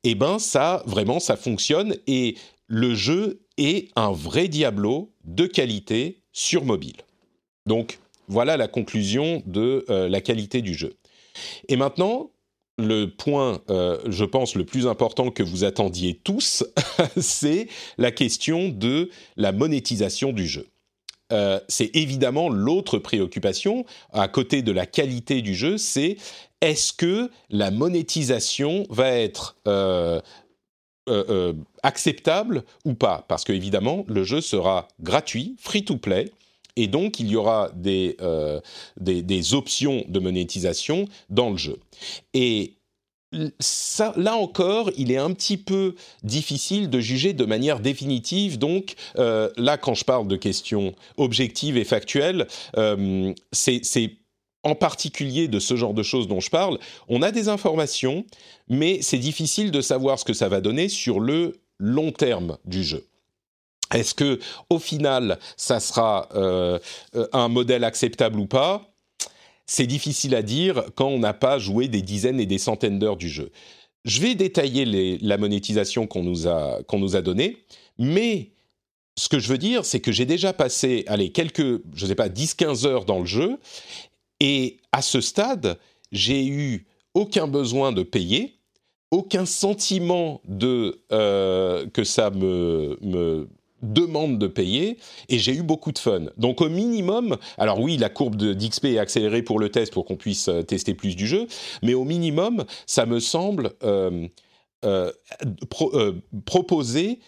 eh 0.04 0.14
ben 0.14 0.38
ça 0.38 0.82
vraiment 0.86 1.18
ça 1.18 1.36
fonctionne 1.36 1.96
et 2.06 2.36
le 2.68 2.94
jeu 2.94 3.40
est 3.58 3.90
un 3.96 4.12
vrai 4.12 4.46
Diablo 4.46 5.12
de 5.24 5.46
qualité 5.46 6.22
sur 6.32 6.64
mobile. 6.64 6.96
Donc 7.66 7.98
voilà 8.28 8.56
la 8.56 8.68
conclusion 8.68 9.42
de 9.46 9.84
euh, 9.90 10.08
la 10.08 10.20
qualité 10.20 10.62
du 10.62 10.74
jeu. 10.74 10.94
Et 11.68 11.76
maintenant, 11.76 12.30
le 12.78 13.06
point, 13.06 13.60
euh, 13.70 13.98
je 14.06 14.24
pense, 14.24 14.54
le 14.54 14.64
plus 14.64 14.86
important 14.86 15.30
que 15.30 15.42
vous 15.42 15.64
attendiez 15.64 16.20
tous, 16.22 16.64
c'est 17.16 17.68
la 17.98 18.10
question 18.10 18.68
de 18.68 19.10
la 19.36 19.52
monétisation 19.52 20.32
du 20.32 20.46
jeu. 20.46 20.66
Euh, 21.32 21.58
c'est 21.68 21.90
évidemment 21.96 22.48
l'autre 22.48 22.98
préoccupation, 22.98 23.84
à 24.12 24.28
côté 24.28 24.62
de 24.62 24.72
la 24.72 24.86
qualité 24.86 25.42
du 25.42 25.54
jeu, 25.54 25.76
c'est 25.78 26.16
est-ce 26.60 26.92
que 26.92 27.30
la 27.50 27.70
monétisation 27.70 28.86
va 28.90 29.10
être 29.10 29.56
euh, 29.66 30.20
acceptable 31.82 32.64
ou 32.84 32.94
pas? 32.94 33.24
Parce 33.26 33.44
que 33.44 33.52
évidemment, 33.52 34.04
le 34.06 34.22
jeu 34.22 34.40
sera 34.40 34.86
gratuit, 35.00 35.56
free 35.58 35.84
to 35.84 35.96
play, 35.96 36.30
et 36.76 36.86
donc 36.86 37.18
il 37.20 37.28
y 37.28 37.36
aura 37.36 37.70
euh, 37.86 38.60
des, 39.00 39.22
des, 39.22 39.54
options 39.54 40.04
de 40.08 40.20
monétisation 40.20 41.06
dans 41.30 41.50
le 41.50 41.56
jeu. 41.56 41.78
Et 42.34 42.74
ça, 43.58 44.12
là 44.16 44.36
encore, 44.36 44.90
il 44.96 45.10
est 45.10 45.16
un 45.16 45.32
petit 45.32 45.56
peu 45.56 45.94
difficile 46.22 46.88
de 46.88 47.00
juger 47.00 47.32
de 47.32 47.44
manière 47.44 47.80
définitive. 47.80 48.58
Donc 48.58 48.94
euh, 49.18 49.50
là, 49.56 49.76
quand 49.76 49.94
je 49.94 50.04
parle 50.04 50.28
de 50.28 50.36
questions 50.36 50.94
objectives 51.16 51.76
et 51.76 51.84
factuelles, 51.84 52.46
euh, 52.76 53.32
c'est 53.52 53.82
en 54.62 54.74
particulier 54.74 55.48
de 55.48 55.60
ce 55.60 55.76
genre 55.76 55.94
de 55.94 56.02
choses 56.02 56.28
dont 56.28 56.40
je 56.40 56.50
parle. 56.50 56.78
On 57.08 57.22
a 57.22 57.30
des 57.30 57.48
informations, 57.48 58.24
mais 58.68 59.00
c'est 59.00 59.18
difficile 59.18 59.70
de 59.70 59.80
savoir 59.80 60.18
ce 60.18 60.24
que 60.24 60.32
ça 60.32 60.48
va 60.48 60.60
donner 60.60 60.88
sur 60.88 61.20
le 61.20 61.60
long 61.78 62.10
terme 62.10 62.58
du 62.64 62.82
jeu. 62.82 63.06
Est-ce 63.92 64.14
que 64.14 64.40
au 64.70 64.78
final, 64.78 65.38
ça 65.56 65.80
sera 65.80 66.28
euh, 66.34 66.78
un 67.32 67.48
modèle 67.48 67.84
acceptable 67.84 68.38
ou 68.38 68.46
pas? 68.46 68.82
C'est 69.66 69.86
difficile 69.86 70.34
à 70.34 70.42
dire 70.42 70.84
quand 70.94 71.08
on 71.08 71.18
n'a 71.18 71.34
pas 71.34 71.58
joué 71.58 71.88
des 71.88 72.02
dizaines 72.02 72.40
et 72.40 72.46
des 72.46 72.58
centaines 72.58 72.98
d'heures 72.98 73.16
du 73.16 73.28
jeu. 73.28 73.50
Je 74.04 74.20
vais 74.20 74.36
détailler 74.36 75.18
la 75.20 75.36
monétisation 75.36 76.06
qu'on 76.06 76.22
nous 76.22 76.46
a 76.46 77.22
donnée, 77.22 77.58
mais 77.98 78.50
ce 79.18 79.28
que 79.28 79.38
je 79.38 79.48
veux 79.48 79.58
dire, 79.58 79.84
c'est 79.84 80.00
que 80.00 80.12
j'ai 80.12 80.26
déjà 80.26 80.52
passé, 80.52 81.04
allez, 81.08 81.32
quelques, 81.32 81.80
je 81.94 82.06
sais 82.06 82.14
pas, 82.14 82.28
10-15 82.28 82.86
heures 82.86 83.04
dans 83.04 83.18
le 83.18 83.24
jeu, 83.24 83.58
et 84.38 84.76
à 84.92 85.02
ce 85.02 85.20
stade, 85.20 85.78
j'ai 86.12 86.46
eu 86.46 86.86
aucun 87.14 87.48
besoin 87.48 87.92
de 87.92 88.02
payer, 88.02 88.58
aucun 89.10 89.46
sentiment 89.46 90.40
de 90.46 91.00
euh, 91.12 91.86
que 91.88 92.04
ça 92.04 92.30
me 92.30 93.48
demande 93.92 94.38
de 94.38 94.46
payer 94.46 94.98
et 95.28 95.38
j'ai 95.38 95.54
eu 95.54 95.62
beaucoup 95.62 95.92
de 95.92 95.98
fun. 95.98 96.26
Donc 96.36 96.60
au 96.60 96.68
minimum, 96.68 97.36
alors 97.58 97.80
oui, 97.80 97.96
la 97.96 98.08
courbe 98.08 98.36
d'XP 98.36 98.86
est 98.86 98.98
accélérée 98.98 99.42
pour 99.42 99.58
le 99.58 99.70
test 99.70 99.92
pour 99.92 100.04
qu'on 100.04 100.16
puisse 100.16 100.48
euh, 100.48 100.62
tester 100.62 100.94
plus 100.94 101.16
du 101.16 101.26
jeu, 101.26 101.46
mais 101.82 101.94
au 101.94 102.04
minimum, 102.04 102.64
ça 102.86 103.06
me 103.06 103.20
semble 103.20 103.72
euh, 103.82 104.26
euh, 104.84 105.12
proposer 106.44 107.18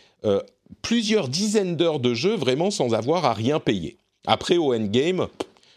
plusieurs 0.83 1.29
dizaines 1.29 1.77
d'heures 1.77 2.01
de 2.01 2.13
jeu 2.13 2.35
vraiment 2.35 2.71
sans 2.71 2.93
avoir 2.93 3.25
à 3.25 3.33
rien 3.33 3.61
payer. 3.61 3.97
Après 4.27 4.57
au 4.57 4.75
endgame, 4.75 5.29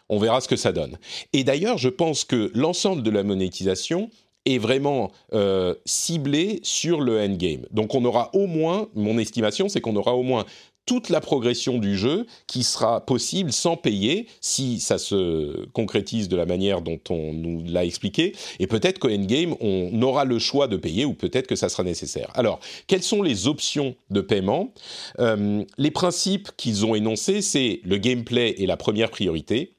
on 0.09 0.19
verra 0.19 0.41
ce 0.41 0.47
que 0.47 0.57
ça 0.57 0.71
donne. 0.71 0.97
Et 1.31 1.43
d'ailleurs, 1.43 1.77
je 1.77 1.89
pense 1.89 2.25
que 2.25 2.51
l'ensemble 2.53 3.01
de 3.01 3.11
la 3.11 3.23
monétisation 3.23 4.09
est 4.45 4.57
vraiment 4.57 5.11
euh, 5.33 5.75
ciblé 5.85 6.59
sur 6.63 6.99
le 6.99 7.19
endgame. 7.19 7.65
Donc 7.71 7.93
on 7.95 8.03
aura 8.05 8.29
au 8.33 8.47
moins, 8.47 8.87
mon 8.95 9.17
estimation, 9.17 9.69
c'est 9.69 9.81
qu'on 9.81 9.95
aura 9.95 10.15
au 10.15 10.23
moins 10.23 10.45
toute 10.85 11.09
la 11.09 11.21
progression 11.21 11.77
du 11.77 11.95
jeu 11.97 12.25
qui 12.47 12.63
sera 12.63 13.05
possible 13.05 13.51
sans 13.51 13.77
payer 13.77 14.27
si 14.41 14.79
ça 14.79 14.97
se 14.97 15.65
concrétise 15.67 16.27
de 16.27 16.35
la 16.35 16.45
manière 16.45 16.81
dont 16.81 16.99
on 17.09 17.33
nous 17.33 17.63
l'a 17.65 17.85
expliqué. 17.85 18.35
Et 18.59 18.67
peut-être 18.67 18.99
qu'au 18.99 19.09
endgame, 19.09 19.55
on 19.61 20.01
aura 20.01 20.25
le 20.25 20.39
choix 20.39 20.67
de 20.67 20.77
payer 20.77 21.05
ou 21.05 21.13
peut-être 21.13 21.47
que 21.47 21.55
ça 21.55 21.69
sera 21.69 21.83
nécessaire. 21.83 22.29
Alors, 22.33 22.59
quelles 22.87 23.03
sont 23.03 23.21
les 23.21 23.47
options 23.47 23.95
de 24.09 24.21
paiement? 24.21 24.73
Euh, 25.19 25.63
Les 25.77 25.91
principes 25.91 26.49
qu'ils 26.57 26.85
ont 26.85 26.95
énoncés, 26.95 27.41
c'est 27.41 27.81
le 27.83 27.97
gameplay 27.97 28.55
est 28.61 28.65
la 28.65 28.77
première 28.77 29.11
priorité. 29.11 29.73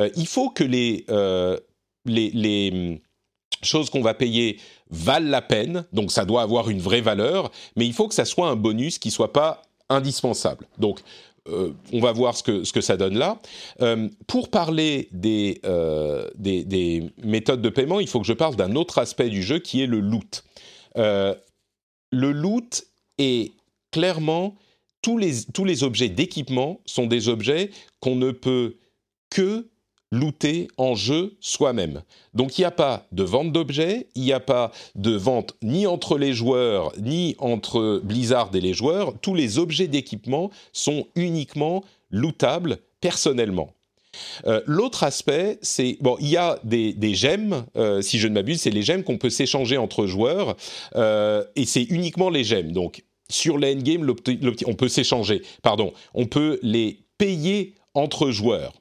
Euh, 0.00 0.08
il 0.16 0.26
faut 0.26 0.50
que 0.50 0.64
les, 0.64 1.04
les, 2.06 2.30
les 2.30 3.02
choses 3.62 3.90
qu'on 3.90 4.02
va 4.02 4.14
payer 4.14 4.58
valent 4.90 5.28
la 5.28 5.42
peine, 5.42 5.84
donc 5.92 6.12
ça 6.12 6.24
doit 6.24 6.42
avoir 6.42 6.70
une 6.70 6.80
vraie 6.80 7.00
valeur, 7.00 7.50
mais 7.74 7.86
il 7.86 7.92
faut 7.92 8.08
que 8.08 8.14
ça 8.14 8.24
soit 8.24 8.48
un 8.48 8.56
bonus 8.56 8.98
qui 8.98 9.10
soit 9.10 9.32
pas 9.32 9.62
indispensable. 9.88 10.66
Donc 10.78 11.00
euh, 11.48 11.72
on 11.92 12.00
va 12.00 12.12
voir 12.12 12.36
ce 12.36 12.42
que, 12.42 12.64
ce 12.64 12.72
que 12.72 12.80
ça 12.80 12.96
donne 12.96 13.16
là. 13.16 13.40
Euh, 13.80 14.08
pour 14.26 14.50
parler 14.50 15.08
des, 15.12 15.60
euh, 15.64 16.28
des, 16.36 16.64
des, 16.64 17.10
méthodes 17.22 17.62
de 17.62 17.68
paiement, 17.68 18.00
il 18.00 18.08
faut 18.08 18.20
que 18.20 18.26
je 18.26 18.32
parle 18.32 18.56
d'un 18.56 18.74
autre 18.74 18.98
aspect 18.98 19.28
du 19.28 19.42
jeu 19.42 19.58
qui 19.58 19.82
est 19.82 19.86
le 19.86 20.00
loot. 20.00 20.44
le 20.96 21.36
loot 22.32 22.86
est 23.18 23.52
clairement 23.92 24.56
tous 25.02 25.18
les, 25.18 25.44
tous 25.54 25.64
les 25.64 25.84
objets 25.84 26.08
d'équipement 26.08 26.80
sont 26.84 27.06
des 27.06 27.28
objets 27.28 27.70
qu'on 28.00 28.16
ne 28.16 28.32
peut 28.32 28.76
que 29.30 29.68
looter 30.12 30.68
en 30.76 30.94
jeu 30.94 31.36
soi-même. 31.40 32.02
Donc 32.34 32.58
il 32.58 32.62
n'y 32.62 32.66
a 32.66 32.70
pas 32.70 33.06
de 33.12 33.22
vente 33.22 33.52
d'objets, 33.52 34.06
il 34.14 34.22
n'y 34.22 34.32
a 34.32 34.40
pas 34.40 34.72
de 34.94 35.12
vente 35.12 35.54
ni 35.62 35.86
entre 35.86 36.18
les 36.18 36.32
joueurs, 36.32 36.92
ni 36.98 37.34
entre 37.38 38.00
Blizzard 38.04 38.50
et 38.54 38.60
les 38.60 38.74
joueurs. 38.74 39.14
Tous 39.20 39.34
les 39.34 39.58
objets 39.58 39.88
d'équipement 39.88 40.50
sont 40.72 41.06
uniquement 41.16 41.82
lootables 42.10 42.78
personnellement. 43.00 43.72
Euh, 44.46 44.62
l'autre 44.66 45.02
aspect, 45.02 45.58
c'est 45.60 45.98
bon, 46.00 46.16
il 46.20 46.28
y 46.28 46.36
a 46.36 46.58
des, 46.64 47.14
gemmes, 47.14 47.66
euh, 47.76 48.00
si 48.00 48.18
je 48.18 48.28
ne 48.28 48.34
m'abuse, 48.34 48.60
c'est 48.60 48.70
les 48.70 48.82
gemmes 48.82 49.02
qu'on 49.02 49.18
peut 49.18 49.30
s'échanger 49.30 49.76
entre 49.76 50.06
joueurs, 50.06 50.56
euh, 50.94 51.44
et 51.54 51.66
c'est 51.66 51.82
uniquement 51.82 52.30
les 52.30 52.44
gemmes. 52.44 52.72
Donc 52.72 53.04
sur 53.28 53.58
l'endgame, 53.58 54.10
on 54.66 54.74
peut 54.74 54.88
s'échanger, 54.88 55.42
pardon, 55.62 55.92
on 56.14 56.26
peut 56.26 56.58
les 56.62 57.00
payer 57.18 57.74
entre 57.94 58.30
joueurs. 58.30 58.72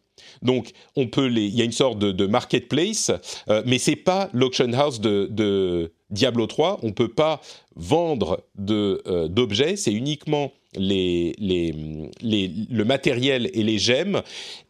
Donc, 0.45 0.71
on 0.95 1.07
peut 1.07 1.25
les, 1.25 1.45
il 1.45 1.55
y 1.55 1.61
a 1.61 1.65
une 1.65 1.71
sorte 1.71 1.99
de, 1.99 2.25
marketplace, 2.25 3.11
euh, 3.49 3.63
mais 3.65 3.79
c'est 3.79 3.95
pas 3.95 4.29
l'auction 4.33 4.71
house 4.73 5.01
de, 5.01 5.91
Diablo 6.11 6.45
3. 6.45 6.79
On 6.83 6.91
peut 6.91 7.07
pas 7.07 7.41
vendre 7.75 8.43
euh, 8.69 9.27
d'objets, 9.27 9.75
c'est 9.75 9.91
uniquement 9.91 10.51
les, 10.77 11.33
le 11.41 12.83
matériel 12.83 13.49
et 13.53 13.63
les 13.63 13.79
gemmes, 13.79 14.21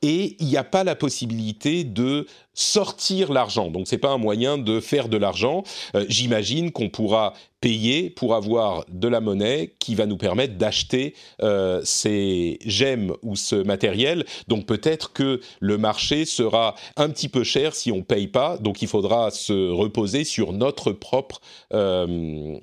et 0.02 0.38
il 0.39 0.47
n'y 0.47 0.57
a 0.57 0.64
pas 0.64 0.84
la 0.84 0.95
possibilité 0.95 1.84
de 1.84 2.26
sortir 2.56 3.32
l'argent. 3.32 3.69
Donc 3.69 3.88
c'est 3.88 3.98
pas 3.98 4.10
un 4.10 4.18
moyen 4.18 4.57
de 4.57 4.80
faire 4.80 5.10
de 5.10 5.18
l'argent. 5.18 5.64
Euh, 5.95 6.06
j'imagine 6.07 6.72
qu'on 6.72 6.90
pourra 6.90 7.34
payer 7.61 8.10
pour 8.10 8.36
avoir 8.36 8.86
de 8.90 9.07
la 9.07 9.22
monnaie 9.22 9.73
qui 9.80 9.95
va 9.95 10.06
nous 10.06 10.18
permettre 10.18 10.56
d'acheter 10.56 11.15
euh, 11.41 11.82
ces 11.84 12.60
gemmes 12.65 13.14
ou 13.23 13.36
ce 13.36 13.56
matériel. 13.56 14.23
Donc 14.48 14.68
peut-être 14.68 15.14
que 15.14 15.41
le 15.60 15.77
marché 15.77 16.26
sera 16.26 16.76
un 16.95 17.10
petit 17.10 17.27
peu 17.27 17.44
cher 17.44 17.73
si 17.73 17.91
on 17.91 18.03
paye 18.03 18.27
pas. 18.27 18.57
Donc 18.57 18.82
il 18.82 18.88
faudra 18.88 19.32
se 19.32 19.72
reposer 19.72 20.23
sur 20.26 20.53
notre 20.53 20.91
propre 20.91 21.41
euh, 21.73 22.57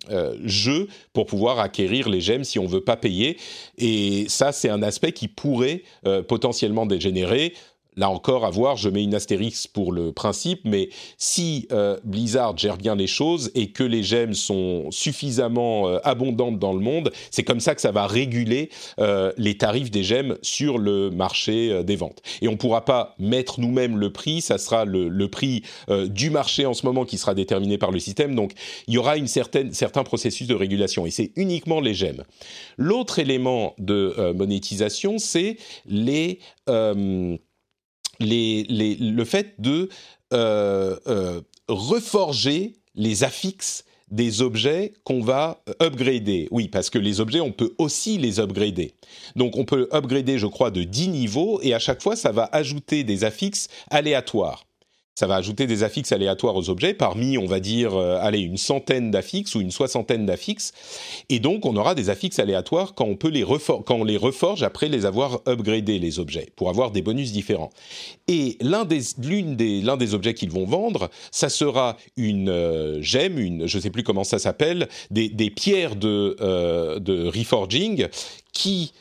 jeu 0.44 0.88
pour 1.12 1.26
pouvoir 1.26 1.58
acquérir 1.58 2.08
les 2.08 2.20
gemmes 2.20 2.44
si 2.44 2.58
on 2.58 2.66
veut 2.66 2.84
pas 2.84 2.96
payer. 2.96 3.38
Et 3.78 4.26
ça 4.28 4.52
c'est 4.52 4.70
un 4.70 4.82
aspect 4.82 5.12
qui 5.12 5.26
pourrait 5.26 5.82
potentiellement 6.28 6.86
dégénérer 6.86 7.54
là 7.96 8.10
encore, 8.10 8.44
à 8.44 8.50
voir, 8.50 8.76
je 8.76 8.88
mets 8.88 9.02
une 9.02 9.14
astérix 9.14 9.66
pour 9.66 9.92
le 9.92 10.12
principe, 10.12 10.60
mais 10.64 10.88
si 11.18 11.66
euh, 11.72 11.98
Blizzard 12.04 12.56
gère 12.56 12.76
bien 12.76 12.94
les 12.94 13.06
choses 13.06 13.50
et 13.54 13.70
que 13.70 13.84
les 13.84 14.02
gemmes 14.02 14.34
sont 14.34 14.90
suffisamment 14.90 15.88
euh, 15.88 15.98
abondantes 16.04 16.58
dans 16.58 16.72
le 16.72 16.80
monde, 16.80 17.12
c'est 17.30 17.42
comme 17.42 17.60
ça 17.60 17.74
que 17.74 17.80
ça 17.80 17.92
va 17.92 18.06
réguler 18.06 18.70
euh, 18.98 19.32
les 19.36 19.56
tarifs 19.58 19.90
des 19.90 20.02
gemmes 20.02 20.38
sur 20.42 20.78
le 20.78 21.10
marché 21.10 21.82
des 21.84 21.96
ventes. 21.96 22.22
Et 22.40 22.48
on 22.48 22.52
ne 22.52 22.56
pourra 22.56 22.84
pas 22.84 23.14
mettre 23.18 23.60
nous-mêmes 23.60 23.98
le 23.98 24.10
prix, 24.10 24.40
ça 24.40 24.58
sera 24.58 24.84
le, 24.84 25.28
prix 25.28 25.62
du 26.08 26.30
marché 26.30 26.66
en 26.66 26.74
ce 26.74 26.84
moment 26.84 27.04
qui 27.04 27.16
sera 27.16 27.34
déterminé 27.34 27.78
par 27.78 27.90
le 27.90 27.98
système, 27.98 28.34
donc 28.34 28.52
il 28.86 28.94
y 28.94 28.98
aura 28.98 29.16
une 29.16 29.28
certaine, 29.28 29.72
certain 29.72 30.02
processus 30.02 30.46
de 30.46 30.54
régulation, 30.54 31.06
et 31.06 31.10
c'est 31.10 31.32
uniquement 31.36 31.80
les 31.80 31.94
gemmes. 31.94 32.24
L'autre 32.76 33.18
élément 33.18 33.74
de 33.78 34.32
monétisation, 34.34 35.18
c'est 35.18 35.56
les 35.86 36.40
le 38.22 39.24
fait 39.24 39.60
de 39.60 39.88
euh, 40.32 40.96
euh, 41.06 41.40
reforger 41.68 42.74
les 42.94 43.24
affixes 43.24 43.84
des 44.10 44.42
objets 44.42 44.92
qu'on 45.04 45.22
va 45.22 45.62
upgrader. 45.80 46.48
Oui, 46.50 46.68
parce 46.68 46.90
que 46.90 46.98
les 46.98 47.20
objets, 47.20 47.40
on 47.40 47.52
peut 47.52 47.74
aussi 47.78 48.18
les 48.18 48.40
upgrader. 48.40 48.94
Donc 49.36 49.56
on 49.56 49.64
peut 49.64 49.88
upgrader, 49.90 50.38
je 50.38 50.46
crois, 50.46 50.70
de 50.70 50.82
10 50.82 51.08
niveaux, 51.08 51.60
et 51.62 51.72
à 51.72 51.78
chaque 51.78 52.02
fois, 52.02 52.14
ça 52.14 52.30
va 52.30 52.48
ajouter 52.52 53.04
des 53.04 53.24
affixes 53.24 53.68
aléatoires 53.90 54.66
ça 55.14 55.26
va 55.26 55.36
ajouter 55.36 55.66
des 55.66 55.82
affixes 55.82 56.12
aléatoires 56.12 56.56
aux 56.56 56.70
objets, 56.70 56.94
parmi, 56.94 57.36
on 57.36 57.44
va 57.44 57.60
dire, 57.60 57.94
euh, 57.94 58.18
allez, 58.20 58.40
une 58.40 58.56
centaine 58.56 59.10
d'affixes 59.10 59.54
ou 59.54 59.60
une 59.60 59.70
soixantaine 59.70 60.24
d'affixes. 60.24 60.72
Et 61.28 61.38
donc, 61.38 61.66
on 61.66 61.76
aura 61.76 61.94
des 61.94 62.08
affixes 62.08 62.38
aléatoires 62.38 62.94
quand 62.94 63.04
on, 63.04 63.16
peut 63.16 63.28
les 63.28 63.44
quand 63.44 63.94
on 63.94 64.04
les 64.04 64.16
reforge 64.16 64.62
après 64.62 64.88
les 64.88 65.04
avoir 65.04 65.40
upgradés, 65.46 65.98
les 65.98 66.18
objets, 66.18 66.50
pour 66.56 66.70
avoir 66.70 66.92
des 66.92 67.02
bonus 67.02 67.30
différents. 67.30 67.70
Et 68.26 68.56
l'un 68.60 68.86
des, 68.86 69.02
des, 69.18 69.82
des 69.82 70.14
objets 70.14 70.32
qu'ils 70.32 70.50
vont 70.50 70.64
vendre, 70.64 71.10
ça 71.30 71.50
sera 71.50 71.98
une 72.16 72.48
euh, 72.48 73.02
gemme, 73.02 73.38
une, 73.38 73.66
je 73.66 73.76
ne 73.76 73.82
sais 73.82 73.90
plus 73.90 74.04
comment 74.04 74.24
ça 74.24 74.38
s'appelle, 74.38 74.88
des, 75.10 75.28
des 75.28 75.50
pierres 75.50 75.96
de, 75.96 76.36
euh, 76.40 76.98
de 76.98 77.26
reforging 77.26 78.08
qui 78.54 78.92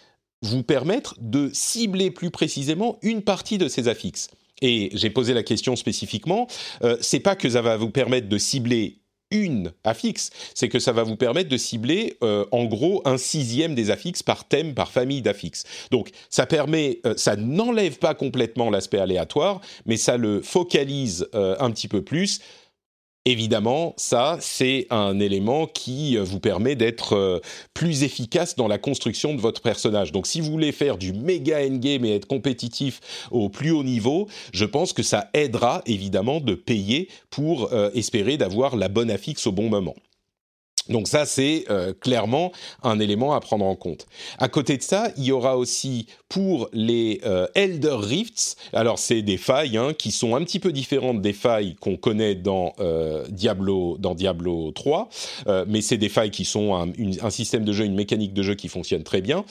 vous 0.42 0.64
permettre 0.64 1.16
de 1.22 1.50
cibler 1.54 2.12
plus 2.12 2.32
précisément 2.32 2.98
une 3.02 3.22
partie 3.22 3.58
de 3.58 3.70
ces 3.70 3.88
affixes 3.88 4.30
et 4.62 4.90
j'ai 4.94 5.10
posé 5.10 5.34
la 5.34 5.44
question 5.44 5.76
spécifiquement, 5.76 6.48
euh, 6.84 6.98
c'est 7.02 7.20
pas 7.20 7.36
que 7.36 7.50
ça 7.50 7.62
va 7.62 7.78
vous 7.78 7.90
permettre 7.90 8.30
de 8.30 8.38
cibler 8.38 8.98
une 9.34 9.72
affixe, 9.86 10.30
c'est 10.54 10.68
que 10.68 10.80
ça 10.80 10.92
va 10.92 11.04
vous 11.04 11.16
permettre 11.16 11.48
de 11.48 11.56
cibler 11.56 12.18
euh, 12.22 12.46
en 12.52 12.66
gros 12.66 13.02
un 13.06 13.18
sixième 13.18 13.76
des 13.76 13.90
affixes 13.90 14.24
par 14.24 14.46
thème, 14.46 14.74
par 14.74 14.92
famille 14.92 15.22
d'affixes. 15.22 15.64
Donc 15.90 16.10
ça 16.30 16.46
permet, 16.46 17.00
euh, 17.06 17.14
ça 17.16 17.38
n'enlève 17.38 17.98
pas 17.98 18.14
complètement 18.14 18.70
l'aspect 18.70 19.00
aléatoire, 19.00 19.62
mais 19.86 19.96
ça 19.96 20.18
le 20.18 20.42
focalise 20.42 21.30
un 21.34 21.72
petit 21.72 21.88
peu 21.88 22.02
plus 22.02 22.42
Évidemment, 23.26 23.94
ça, 23.98 24.38
c'est 24.42 24.88
un 24.90 25.20
élément 25.20 25.68
qui 25.68 26.18
euh, 26.18 26.24
vous 26.24 26.40
permet 26.40 26.76
d'être 26.76 27.14
euh, 27.14 27.40
plus 27.76 28.02
efficace 28.02 28.56
dans 28.56 28.68
la 28.68 28.80
construction 28.80 29.36
de 29.36 29.40
votre 29.40 29.62
personnage. 29.62 30.12
Donc, 30.12 30.26
si 30.26 30.42
vous 30.42 30.50
voulez 30.50 30.72
faire 30.72 30.98
du 30.98 31.14
méga 31.14 31.60
endgame 31.64 32.04
et 32.04 32.16
être 32.16 32.26
compétitif 32.26 33.00
au 33.30 33.48
plus 33.48 33.70
haut 33.70 33.84
niveau, 33.84 34.28
je 34.54 34.66
pense 34.66 34.92
que 34.92 35.04
ça 35.04 35.30
aidera 35.36 35.84
évidemment 35.86 36.40
de 36.40 36.56
payer 36.56 37.10
pour 37.30 37.72
euh, 37.74 37.92
espérer 37.94 38.38
d'avoir 38.38 38.76
la 38.76 38.88
bonne 38.88 39.12
affixe 39.12 39.46
au 39.46 39.52
bon 39.52 39.70
moment. 39.70 39.94
Donc 40.92 41.08
ça, 41.08 41.26
c'est 41.26 41.66
euh, 41.70 41.94
clairement 42.00 42.52
un 42.84 43.00
élément 43.00 43.34
à 43.34 43.40
prendre 43.40 43.66
en 43.66 43.76
compte. 43.76 44.06
À 44.38 44.50
côté 44.50 44.78
de 44.78 44.84
ça, 44.84 45.10
il 45.18 45.24
y 45.24 45.32
aura 45.32 45.58
aussi 45.58 46.06
pour 46.30 46.70
les 46.74 47.22
euh, 47.26 47.48
Elder 47.56 47.98
Rifts, 47.98 48.58
alors 48.74 49.00
c'est 49.00 49.22
des 49.22 49.38
failles 49.38 49.78
hein, 49.78 49.94
qui 49.98 50.12
sont 50.12 50.36
un 50.36 50.44
petit 50.44 50.60
peu 50.60 50.72
différentes 50.72 51.22
des 51.22 51.34
failles 51.34 51.76
qu'on 51.80 51.98
connaît 51.98 52.36
dans, 52.36 52.74
euh, 52.80 53.26
Diablo, 53.30 53.98
dans 53.98 54.16
Diablo 54.16 54.72
3, 54.72 55.10
mais 55.68 55.82
c'est 55.82 55.98
des 55.98 56.10
failles 56.10 56.32
qui 56.32 56.46
sont 56.46 56.76
un, 56.76 57.30
système 57.30 57.64
de 57.66 57.74
jeu, 57.74 57.86
une 57.86 57.96
mécanique 57.96 58.34
de 58.34 58.44
jeu 58.44 58.56
qui 58.56 58.68
fonctionne 58.68 59.04
très 59.04 59.22
bien. 59.22 59.46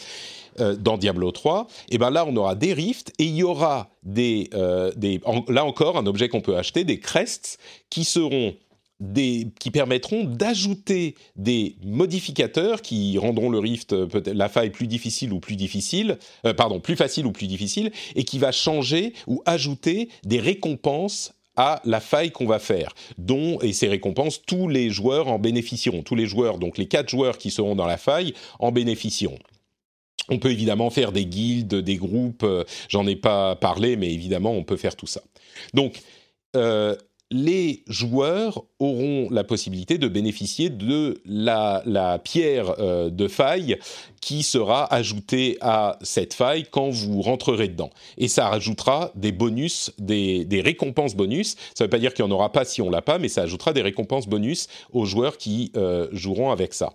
dans 0.78 0.98
Diablo 0.98 1.30
3, 1.30 1.66
et 1.90 1.98
ben 1.98 2.10
là 2.10 2.24
on 2.26 2.36
aura 2.36 2.54
des 2.54 2.72
rifts 2.72 3.12
et 3.18 3.24
il 3.24 3.36
y 3.36 3.42
aura 3.42 3.90
des, 4.02 4.50
des 4.96 5.20
là 5.48 5.64
encore 5.64 5.96
un 5.96 6.06
objet 6.06 6.28
qu'on 6.28 6.40
peut 6.40 6.56
acheter, 6.56 6.84
des 6.84 6.98
crests 6.98 7.58
qui 7.88 8.04
seront 8.04 8.54
qui 9.58 9.70
permettront 9.70 10.24
d'ajouter 10.24 11.14
des 11.36 11.76
modificateurs 11.82 12.82
qui 12.82 13.16
rendront 13.16 13.48
le 13.48 13.58
Rift, 13.58 13.92
euh, 13.94 14.08
la 14.26 14.48
faille 14.48 14.70
plus 14.70 14.86
difficile 14.86 15.32
ou 15.32 15.40
plus 15.40 15.56
difficile, 15.56 16.18
euh, 16.46 16.52
pardon, 16.52 16.80
plus 16.80 16.96
facile 16.96 17.26
ou 17.26 17.32
plus 17.32 17.46
difficile, 17.46 17.92
et 18.14 18.24
qui 18.24 18.38
va 18.38 18.52
changer 18.52 19.14
ou 19.26 19.42
ajouter 19.46 20.10
des 20.24 20.38
récompenses 20.38 21.32
à 21.56 21.80
la 21.84 22.00
faille 22.00 22.30
qu'on 22.30 22.46
va 22.46 22.58
faire, 22.58 22.94
dont, 23.18 23.58
et 23.60 23.72
ces 23.72 23.88
récompenses, 23.88 24.42
tous 24.46 24.68
les 24.68 24.90
joueurs 24.90 25.28
en 25.28 25.38
bénéficieront. 25.38 26.02
Tous 26.02 26.14
les 26.14 26.26
joueurs, 26.26 26.58
donc 26.58 26.78
les 26.78 26.86
quatre 26.86 27.08
joueurs 27.08 27.38
qui 27.38 27.50
seront 27.50 27.74
dans 27.74 27.86
la 27.86 27.98
faille, 27.98 28.34
en 28.58 28.70
bénéficieront. 28.70 29.38
On 30.28 30.38
peut 30.38 30.50
évidemment 30.50 30.90
faire 30.90 31.10
des 31.10 31.26
guildes, 31.26 31.74
des 31.74 31.96
groupes, 31.96 32.44
euh, 32.44 32.64
j'en 32.88 33.06
ai 33.06 33.16
pas 33.16 33.56
parlé, 33.56 33.96
mais 33.96 34.12
évidemment, 34.12 34.52
on 34.52 34.62
peut 34.62 34.76
faire 34.76 34.94
tout 34.94 35.06
ça. 35.06 35.22
Donc, 35.74 36.00
les 37.30 37.84
joueurs 37.86 38.64
auront 38.80 39.28
la 39.30 39.44
possibilité 39.44 39.98
de 39.98 40.08
bénéficier 40.08 40.68
de 40.68 41.20
la, 41.24 42.20
pierre 42.24 42.74
euh, 42.80 43.08
de 43.08 43.28
faille 43.28 43.78
qui 44.20 44.42
sera 44.42 44.92
ajoutée 44.92 45.56
à 45.60 45.98
cette 46.02 46.34
faille 46.34 46.66
quand 46.70 46.90
vous 46.90 47.22
rentrerez 47.22 47.68
dedans. 47.68 47.90
Et 48.18 48.26
ça 48.26 48.48
rajoutera 48.48 49.12
des 49.14 49.32
bonus, 49.32 49.92
des, 49.98 50.46
récompenses 50.64 51.14
bonus. 51.14 51.56
Ça 51.74 51.84
ne 51.84 51.86
veut 51.86 51.90
pas 51.90 51.98
dire 51.98 52.14
qu'il 52.14 52.24
n'y 52.24 52.32
en 52.32 52.34
aura 52.34 52.50
pas 52.50 52.64
si 52.64 52.82
on 52.82 52.90
l'a 52.90 53.02
pas, 53.02 53.18
mais 53.18 53.28
ça 53.28 53.42
ajoutera 53.42 53.72
des 53.72 53.82
récompenses 53.82 54.26
bonus 54.26 54.68
aux 54.92 55.04
joueurs 55.04 55.38
qui 55.38 55.72
euh, 55.76 56.08
joueront 56.12 56.50
avec 56.50 56.74
ça. 56.74 56.94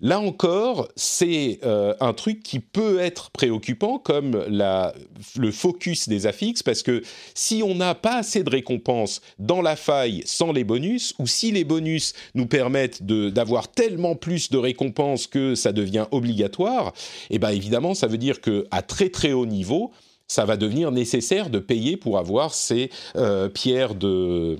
Là 0.00 0.20
encore, 0.20 0.88
c'est 0.94 1.58
euh, 1.64 1.94
un 2.00 2.12
truc 2.12 2.42
qui 2.42 2.60
peut 2.60 2.98
être 2.98 3.30
préoccupant 3.30 3.98
comme 3.98 4.44
le 4.46 5.50
focus 5.50 6.08
des 6.08 6.26
affixes, 6.26 6.62
parce 6.62 6.82
que 6.82 7.02
si 7.34 7.62
on 7.62 7.74
n'a 7.74 7.94
pas 7.94 8.16
assez 8.16 8.42
de 8.42 8.50
récompenses 8.50 9.22
dans 9.38 9.62
la 9.62 9.74
faille 9.74 10.22
sans 10.26 10.52
les 10.52 10.64
bonus, 10.64 11.14
ou 11.18 11.26
si 11.26 11.50
les 11.50 11.64
bonus 11.64 12.12
nous 12.34 12.46
permettent 12.46 13.02
d'avoir 13.02 13.68
tellement 13.68 14.16
plus 14.16 14.50
de 14.50 14.58
récompenses 14.58 15.26
que 15.26 15.54
ça 15.54 15.72
devient 15.72 16.06
obligatoire, 16.10 16.92
eh 17.30 17.38
ben 17.38 17.50
évidemment, 17.50 17.94
ça 17.94 18.06
veut 18.06 18.18
dire 18.18 18.42
que 18.42 18.66
à 18.70 18.82
très 18.82 19.08
très 19.08 19.32
haut 19.32 19.46
niveau, 19.46 19.92
ça 20.28 20.44
va 20.44 20.58
devenir 20.58 20.90
nécessaire 20.90 21.48
de 21.48 21.58
payer 21.58 21.96
pour 21.96 22.18
avoir 22.18 22.52
ces 22.52 22.90
euh, 23.16 23.48
pierres 23.48 23.94
de, 23.94 24.58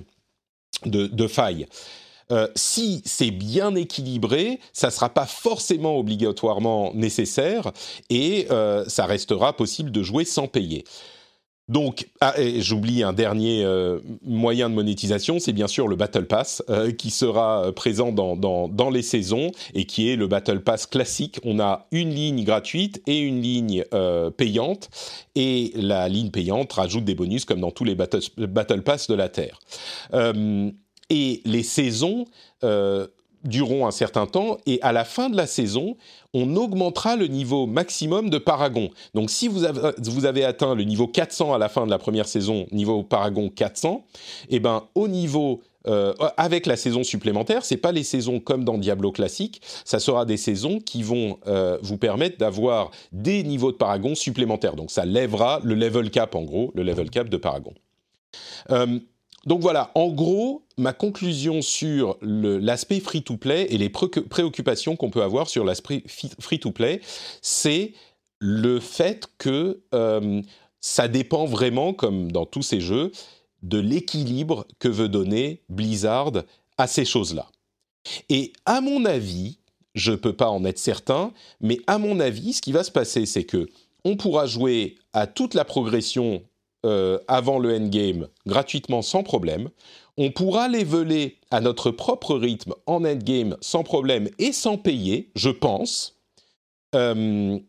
de 0.85 1.27
faille. 1.27 1.67
Euh, 2.31 2.47
si 2.55 3.01
c'est 3.05 3.31
bien 3.31 3.75
équilibré, 3.75 4.59
ça 4.73 4.87
ne 4.87 4.91
sera 4.91 5.09
pas 5.09 5.25
forcément 5.25 5.97
obligatoirement 5.97 6.91
nécessaire 6.93 7.71
et 8.09 8.47
euh, 8.51 8.83
ça 8.87 9.05
restera 9.05 9.55
possible 9.55 9.91
de 9.91 10.03
jouer 10.03 10.25
sans 10.25 10.47
payer. 10.47 10.83
Donc, 11.69 12.07
ah, 12.21 12.33
j'oublie 12.59 13.03
un 13.03 13.11
dernier 13.11 13.65
euh, 13.65 13.99
moyen 14.23 14.69
de 14.69 14.75
monétisation, 14.75 15.37
c'est 15.37 15.51
bien 15.51 15.67
sûr 15.67 15.89
le 15.89 15.97
Battle 15.97 16.25
Pass 16.25 16.63
qui 16.97 17.09
sera 17.09 17.73
présent 17.73 18.13
dans, 18.13 18.37
dans, 18.37 18.69
dans, 18.69 18.89
les 18.89 19.01
saisons 19.01 19.51
et 19.73 19.83
qui 19.83 20.09
est 20.09 20.15
le 20.15 20.27
Battle 20.27 20.61
Pass 20.61 20.85
classique. 20.85 21.41
On 21.43 21.59
a 21.59 21.87
une 21.91 22.11
ligne 22.11 22.45
gratuite 22.45 23.01
et 23.05 23.19
une 23.19 23.41
ligne 23.41 23.83
payante 24.37 24.89
et 25.35 25.73
la 25.75 26.07
ligne 26.07 26.31
payante 26.31 26.71
rajoute 26.71 27.03
des 27.03 27.15
bonus 27.15 27.43
comme 27.43 27.59
dans 27.59 27.71
tous 27.71 27.83
les 27.83 27.95
Battle, 27.95 28.21
battle 28.37 28.81
Pass 28.83 29.07
de 29.07 29.15
la 29.15 29.27
Terre. 29.27 29.59
Et 31.09 31.41
les 31.45 31.63
saisons 31.63 32.25
euh, 32.63 33.07
dureront 33.43 33.87
un 33.87 33.91
certain 33.91 34.25
temps, 34.25 34.57
et 34.65 34.79
à 34.81 34.91
la 34.91 35.05
fin 35.05 35.29
de 35.29 35.37
la 35.37 35.47
saison, 35.47 35.95
on 36.33 36.55
augmentera 36.55 37.15
le 37.15 37.27
niveau 37.27 37.65
maximum 37.65 38.29
de 38.29 38.37
Paragon. 38.37 38.89
Donc 39.13 39.29
si 39.29 39.47
vous 39.47 39.63
avez, 39.63 40.43
atteint 40.43 40.75
le 40.75 40.83
niveau 40.83 41.07
400 41.07 41.53
à 41.53 41.57
la 41.57 41.69
fin 41.69 41.85
de 41.85 41.91
la 41.91 41.97
première 41.97 42.27
saison, 42.27 42.67
niveau 42.71 43.03
Paragon 43.03 43.49
400, 43.49 44.05
et 44.49 44.55
eh 44.55 44.59
ben 44.59 44.83
au 44.95 45.07
niveau 45.07 45.61
euh, 45.87 46.13
avec 46.35 46.65
la 46.65 46.75
saison 46.75 47.03
supplémentaire, 47.03 47.63
c'est 47.63 47.77
pas 47.77 47.93
les 47.93 48.03
saisons 48.03 48.39
comme 48.41 48.65
dans 48.65 48.77
Diablo 48.77 49.11
classique, 49.11 49.61
ça 49.85 49.99
sera 49.99 50.25
des 50.25 50.37
saisons 50.37 50.79
qui 50.79 51.01
vont 51.01 51.39
euh, 51.47 51.77
vous 51.81 51.97
permettre 51.97 52.37
d'avoir 52.37 52.91
des 53.13 53.43
niveaux 53.43 53.71
de 53.71 53.77
Paragon 53.77 54.13
supplémentaires. 54.13 54.75
Donc 54.75 54.91
ça 54.91 55.05
lèvera 55.05 55.61
le 55.63 55.75
level 55.75 56.11
cap 56.11 56.35
en 56.35 56.43
gros, 56.43 56.71
le 56.75 56.83
level 56.83 57.09
cap 57.09 57.29
de 57.29 57.37
Paragon. 57.37 57.73
Donc 59.45 59.61
voilà, 59.61 59.91
en 59.95 60.09
gros, 60.09 60.65
ma 60.77 60.93
conclusion 60.93 61.61
sur 61.61 62.17
l'aspect 62.21 62.99
free-to-play 62.99 63.67
et 63.69 63.77
les 63.77 63.89
préoccupations 63.89 64.95
qu'on 64.95 65.09
peut 65.09 65.23
avoir 65.23 65.47
sur 65.49 65.63
l'aspect 65.63 66.03
free-to-play, 66.39 67.01
c'est 67.41 67.93
le 68.39 68.79
fait 68.79 69.27
que 69.37 69.81
euh, 69.93 70.41
ça 70.81 71.07
dépend 71.07 71.45
vraiment, 71.45 71.93
comme 71.93 72.31
dans 72.31 72.45
tous 72.45 72.61
ces 72.61 72.81
jeux, 72.81 73.11
de 73.63 73.79
l'équilibre 73.79 74.67
que 74.79 74.87
veut 74.87 75.09
donner 75.09 75.63
Blizzard 75.69 76.31
à 76.77 76.87
ces 76.87 77.05
choses-là. 77.05 77.47
Et 78.29 78.53
à 78.65 78.81
mon 78.81 79.05
avis, 79.05 79.59
je 79.95 80.11
ne 80.11 80.15
peux 80.15 80.33
pas 80.33 80.49
en 80.49 80.63
être 80.65 80.77
certain, 80.77 81.33
mais 81.59 81.79
à 81.87 81.97
mon 81.97 82.19
avis, 82.19 82.53
ce 82.53 82.61
qui 82.61 82.71
va 82.71 82.83
se 82.83 82.91
passer, 82.91 83.25
c'est 83.25 83.45
que 83.45 83.67
on 84.03 84.15
pourra 84.15 84.45
jouer 84.45 84.95
à 85.13 85.27
toute 85.27 85.53
la 85.53 85.65
progression 85.65 86.43
euh, 86.85 87.17
avant 87.27 87.59
le 87.59 87.75
endgame 87.75 88.27
gratuitement 88.45 89.01
sans 89.01 89.23
problème. 89.23 89.69
On 90.17 90.31
pourra 90.31 90.67
les 90.67 90.83
voler 90.83 91.37
à 91.51 91.61
notre 91.61 91.91
propre 91.91 92.35
rythme 92.35 92.73
en 92.85 93.03
endgame 93.03 93.57
sans 93.61 93.83
problème 93.83 94.29
et 94.39 94.51
sans 94.51 94.77
payer, 94.77 95.31
je 95.35 95.49
pense. 95.49 96.19
Euh, 96.95 97.59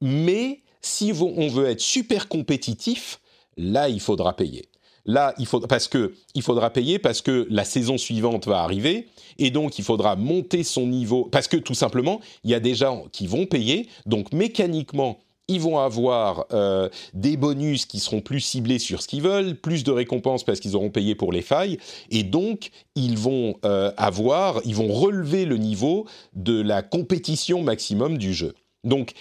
mais 0.00 0.62
si 0.80 1.12
on 1.20 1.48
veut 1.48 1.66
être 1.66 1.80
super 1.80 2.28
compétitif, 2.28 3.20
là, 3.56 3.88
il 3.88 4.00
faudra 4.00 4.34
payer. 4.34 4.68
Là, 5.04 5.34
il 5.38 5.46
faut, 5.46 5.60
parce 5.60 5.86
que 5.86 6.14
il 6.34 6.42
faudra 6.42 6.70
payer 6.70 6.98
parce 6.98 7.22
que 7.22 7.46
la 7.48 7.64
saison 7.64 7.96
suivante 7.96 8.46
va 8.46 8.62
arriver 8.62 9.08
et 9.38 9.50
donc 9.50 9.78
il 9.78 9.84
faudra 9.84 10.16
monter 10.16 10.64
son 10.64 10.86
niveau 10.86 11.26
parce 11.26 11.46
que 11.46 11.56
tout 11.56 11.74
simplement 11.74 12.20
il 12.42 12.50
y 12.50 12.54
a 12.54 12.60
des 12.60 12.74
gens 12.74 13.06
qui 13.12 13.28
vont 13.28 13.46
payer 13.46 13.88
donc 14.04 14.32
mécaniquement 14.32 15.18
ils 15.48 15.60
vont 15.60 15.78
avoir 15.78 16.46
euh, 16.52 16.88
des 17.14 17.36
bonus 17.36 17.86
qui 17.86 18.00
seront 18.00 18.20
plus 18.20 18.40
ciblés 18.40 18.78
sur 18.78 19.02
ce 19.02 19.08
qu'ils 19.08 19.22
veulent, 19.22 19.54
plus 19.54 19.84
de 19.84 19.92
récompenses 19.92 20.44
parce 20.44 20.60
qu'ils 20.60 20.76
auront 20.76 20.90
payé 20.90 21.14
pour 21.14 21.32
les 21.32 21.42
failles, 21.42 21.78
et 22.10 22.22
donc 22.22 22.70
ils 22.94 23.18
vont 23.18 23.56
euh, 23.64 23.92
avoir, 23.96 24.60
ils 24.64 24.74
vont 24.74 24.92
relever 24.92 25.44
le 25.44 25.56
niveau 25.56 26.06
de 26.34 26.60
la 26.60 26.82
compétition 26.82 27.62
maximum 27.62 28.18
du 28.18 28.34
jeu. 28.34 28.54
Donc 28.84 29.12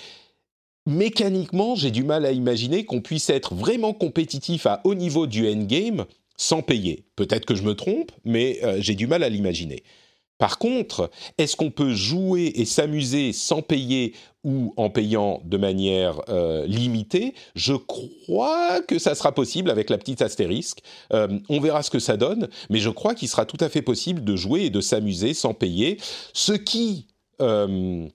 mécaniquement, 0.87 1.75
j'ai 1.75 1.91
du 1.91 2.03
mal 2.03 2.25
à 2.25 2.31
imaginer 2.31 2.85
qu'on 2.85 3.01
puisse 3.01 3.29
être 3.29 3.55
vraiment 3.55 3.93
compétitif 3.93 4.65
à 4.65 4.81
haut 4.83 4.95
niveau 4.95 5.27
du 5.27 5.47
endgame 5.47 6.05
sans 6.37 6.61
payer. 6.61 7.05
Peut-être 7.15 7.45
que 7.45 7.55
je 7.55 7.63
me 7.63 7.75
trompe, 7.75 8.11
mais 8.23 8.59
euh, 8.63 8.77
j'ai 8.79 8.95
du 8.95 9.07
mal 9.07 9.23
à 9.23 9.29
l'imaginer. 9.29 9.83
Par 10.37 10.57
contre, 10.57 11.09
est-ce 11.37 11.55
qu'on 11.55 11.71
peut 11.71 11.93
jouer 11.93 12.51
et 12.55 12.65
s'amuser 12.65 13.31
sans 13.31 13.61
payer 13.61 14.13
ou 14.43 14.73
en 14.75 14.89
payant 14.89 15.41
de 15.45 15.57
manière 15.57 16.21
euh, 16.29 16.65
limitée? 16.65 17.33
Je 17.55 17.73
crois 17.73 18.81
que 18.81 18.99
ça 18.99 19.15
sera 19.15 19.31
possible 19.33 19.69
avec 19.69 19.89
la 19.89 19.97
petite 19.97 20.21
astérisque. 20.21 20.79
Euh, 21.13 21.39
on 21.49 21.59
verra 21.59 21.83
ce 21.83 21.89
que 21.89 21.99
ça 21.99 22.17
donne, 22.17 22.49
mais 22.69 22.79
je 22.79 22.89
crois 22.89 23.15
qu'il 23.15 23.29
sera 23.29 23.45
tout 23.45 23.57
à 23.59 23.69
fait 23.69 23.81
possible 23.81 24.23
de 24.23 24.35
jouer 24.35 24.63
et 24.63 24.69
de 24.69 24.81
s'amuser 24.81 25.33
sans 25.33 25.53
payer, 25.53 25.97
ce 26.33 26.53
qui... 26.53 27.07
Euh, 27.41 28.07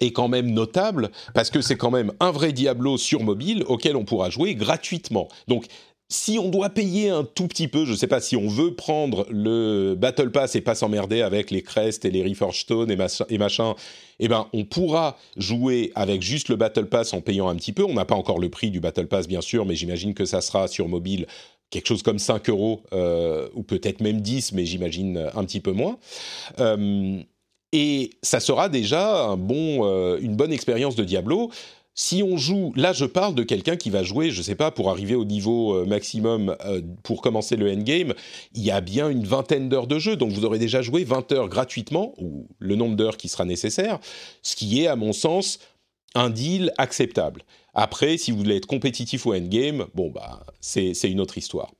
est 0.00 0.12
quand 0.12 0.28
même 0.28 0.50
notable 0.50 1.10
parce 1.34 1.50
que 1.50 1.60
c'est 1.60 1.76
quand 1.76 1.90
même 1.90 2.12
un 2.20 2.30
vrai 2.30 2.52
Diablo 2.52 2.98
sur 2.98 3.22
mobile 3.22 3.64
auquel 3.66 3.96
on 3.96 4.04
pourra 4.04 4.30
jouer 4.30 4.54
gratuitement. 4.54 5.28
Donc 5.48 5.66
si 6.10 6.38
on 6.38 6.48
doit 6.48 6.70
payer 6.70 7.10
un 7.10 7.22
tout 7.22 7.46
petit 7.48 7.68
peu, 7.68 7.84
je 7.84 7.92
ne 7.92 7.96
sais 7.96 8.06
pas 8.06 8.20
si 8.20 8.34
on 8.34 8.48
veut 8.48 8.74
prendre 8.74 9.26
le 9.30 9.94
Battle 9.94 10.30
Pass 10.30 10.56
et 10.56 10.62
pas 10.62 10.74
s'emmerder 10.74 11.20
avec 11.20 11.50
les 11.50 11.62
Crest 11.62 12.06
et 12.06 12.10
les 12.10 12.22
Reforged 12.22 12.60
Stone 12.60 12.90
et, 12.90 12.96
machin, 13.38 13.74
eh 14.18 14.28
ben 14.28 14.46
on 14.54 14.64
pourra 14.64 15.18
jouer 15.36 15.92
avec 15.94 16.22
juste 16.22 16.48
le 16.48 16.56
Battle 16.56 16.86
Pass 16.86 17.12
en 17.12 17.20
payant 17.20 17.48
un 17.48 17.56
petit 17.56 17.72
peu. 17.72 17.84
On 17.84 17.94
n'a 17.94 18.06
pas 18.06 18.14
encore 18.14 18.38
le 18.38 18.48
prix 18.48 18.70
du 18.70 18.80
Battle 18.80 19.06
Pass 19.06 19.28
bien 19.28 19.42
sûr, 19.42 19.66
mais 19.66 19.74
j'imagine 19.74 20.14
que 20.14 20.24
ça 20.24 20.40
sera 20.40 20.66
sur 20.66 20.88
mobile 20.88 21.26
quelque 21.68 21.86
chose 21.86 22.02
comme 22.02 22.18
5 22.18 22.48
euros 22.48 22.82
euh, 22.94 23.48
ou 23.52 23.62
peut-être 23.62 24.00
même 24.00 24.22
10, 24.22 24.52
mais 24.52 24.64
j'imagine 24.64 25.30
un 25.34 25.44
petit 25.44 25.60
peu 25.60 25.72
moins. 25.72 25.98
Euh, 26.58 27.22
et 27.72 28.10
ça 28.22 28.40
sera 28.40 28.68
déjà 28.68 29.30
euh, 29.32 30.18
une 30.20 30.36
bonne 30.36 30.52
expérience 30.52 30.96
de 30.96 31.04
Diablo 31.04 31.50
si 31.98 32.22
on 32.22 32.36
joue, 32.36 32.72
là 32.76 32.92
je 32.92 33.04
parle 33.04 33.34
de 33.34 33.42
quelqu'un 33.42 33.74
qui 33.74 33.90
va 33.90 34.04
jouer, 34.04 34.30
je 34.30 34.38
ne 34.38 34.44
sais 34.44 34.54
pas, 34.54 34.70
pour 34.70 34.88
arriver 34.88 35.16
au 35.16 35.24
niveau 35.24 35.74
euh, 35.74 35.84
maximum 35.84 36.56
euh, 36.64 36.80
pour 37.02 37.20
commencer 37.20 37.56
le 37.56 37.68
endgame, 37.68 38.14
il 38.54 38.62
y 38.62 38.70
a 38.70 38.80
bien 38.80 39.08
une 39.08 39.24
vingtaine 39.24 39.68
d'heures 39.68 39.88
de 39.88 39.98
jeu, 39.98 40.14
donc 40.14 40.30
vous 40.30 40.44
aurez 40.44 40.60
déjà 40.60 40.80
joué 40.80 41.02
20 41.02 41.32
heures 41.32 41.48
gratuitement, 41.48 42.14
ou 42.18 42.46
le 42.60 42.76
nombre 42.76 42.94
d'heures 42.94 43.16
qui 43.16 43.28
sera 43.28 43.44
nécessaire, 43.44 43.98
ce 44.42 44.54
qui 44.54 44.80
est 44.80 44.86
à 44.86 44.94
mon 44.94 45.12
sens 45.12 45.58
un 46.14 46.30
deal 46.30 46.72
acceptable. 46.78 47.42
Après, 47.74 48.16
si 48.16 48.30
vous 48.30 48.38
voulez 48.38 48.56
être 48.58 48.66
compétitif 48.66 49.26
au 49.26 49.34
endgame, 49.34 49.86
bon 49.96 50.08
bah 50.08 50.46
c'est 50.60 50.92
une 51.02 51.20
autre 51.20 51.36
histoire. 51.36 51.72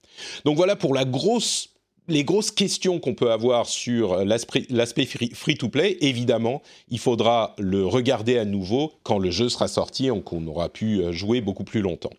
Donc 0.45 0.57
voilà 0.57 0.74
pour 0.74 0.95
la 0.95 1.05
grosse 1.05 1.69
les 2.09 2.24
grosses 2.24 2.51
questions 2.51 2.98
qu'on 2.98 3.14
peut 3.14 3.30
avoir 3.30 3.66
sur 3.66 4.24
l'aspect 4.24 5.06
free-to-play, 5.06 5.98
évidemment, 6.01 6.62
il 6.89 6.98
faudra 6.98 7.55
le 7.59 7.86
regarder 7.86 8.39
à 8.39 8.44
nouveau 8.44 8.93
quand 9.02 9.18
le 9.18 9.30
jeu 9.30 9.48
sera 9.48 9.68
sorti 9.68 10.06
et 10.06 10.22
qu'on 10.22 10.47
aura 10.47 10.70
pu 10.70 11.01
euh, 11.01 11.12
jouer 11.12 11.40
beaucoup 11.40 11.64
plus 11.64 11.82
longtemps. 11.82 12.12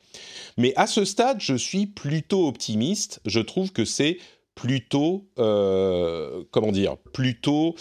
Mais 0.58 0.74
à 0.76 0.88
ce 0.88 1.06
stade, 1.06 1.42
je 1.42 1.56
suis 1.56 1.88
plutôt 1.88 2.48
optimiste. 2.48 3.20
Je 3.26 3.40
trouve 3.40 3.72
que 3.72 3.84
c'est 3.84 4.20
plutôt, 4.54 5.28
euh, 5.40 6.44
comment 6.52 6.72
dire, 6.72 6.98
plutôt, 6.98 7.76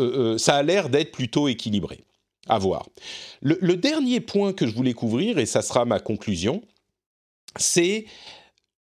euh, 0.00 0.36
ça 0.38 0.56
a 0.56 0.62
l'air 0.62 0.88
d'être 0.88 1.12
plutôt 1.12 1.48
équilibré. 1.48 2.00
À 2.46 2.58
voir. 2.58 2.86
le 3.40 3.74
dernier 3.74 4.20
point 4.20 4.52
que 4.52 4.66
je 4.66 4.74
voulais 4.74 4.92
couvrir, 4.92 5.38
et 5.38 5.46
ça 5.46 5.62
sera 5.62 5.86
ma 5.86 5.98
conclusion, 5.98 6.60
c'est 7.56 8.04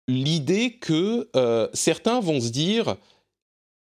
l'idée 0.09 0.75
que 0.75 1.29
euh, 1.37 1.69
certains 1.73 2.21
vont 2.21 2.41
se 2.41 2.51
dire 2.51 2.97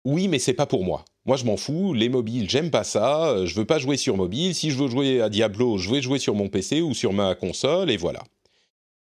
oui, 0.04 0.28
mais 0.28 0.38
c'est 0.38 0.54
pas 0.54 0.66
pour 0.66 0.84
moi. 0.84 1.04
Moi, 1.26 1.36
je 1.36 1.44
m'en 1.44 1.56
fous. 1.56 1.94
Les 1.94 2.08
mobiles, 2.08 2.50
j'aime 2.50 2.70
pas 2.70 2.84
ça. 2.84 3.28
Euh, 3.28 3.46
je 3.46 3.54
veux 3.54 3.64
pas 3.64 3.78
jouer 3.78 3.96
sur 3.96 4.16
mobile. 4.16 4.54
Si 4.54 4.70
je 4.70 4.76
veux 4.76 4.88
jouer 4.88 5.20
à 5.20 5.28
Diablo, 5.28 5.78
je 5.78 5.90
vais 5.90 6.02
jouer 6.02 6.18
sur 6.18 6.34
mon 6.34 6.48
PC 6.48 6.80
ou 6.80 6.94
sur 6.94 7.12
ma 7.12 7.34
console, 7.34 7.90
et 7.90 7.96
voilà. 7.96 8.22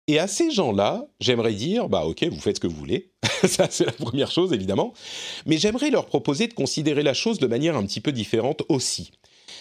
Et 0.07 0.19
à 0.19 0.27
ces 0.27 0.51
gens-là, 0.51 1.07
j'aimerais 1.19 1.53
dire, 1.53 1.87
bah 1.89 2.05
ok, 2.05 2.23
vous 2.25 2.39
faites 2.39 2.57
ce 2.57 2.59
que 2.59 2.67
vous 2.67 2.75
voulez. 2.75 3.11
ça, 3.47 3.67
c'est 3.71 3.85
la 3.85 3.93
première 3.93 4.29
chose, 4.29 4.53
évidemment. 4.53 4.93
Mais 5.45 5.57
j'aimerais 5.57 5.89
leur 5.89 6.05
proposer 6.05 6.47
de 6.47 6.53
considérer 6.53 7.03
la 7.03 7.13
chose 7.13 7.39
de 7.39 7.47
manière 7.47 7.75
un 7.77 7.85
petit 7.85 8.01
peu 8.01 8.11
différente 8.11 8.63
aussi. 8.69 9.11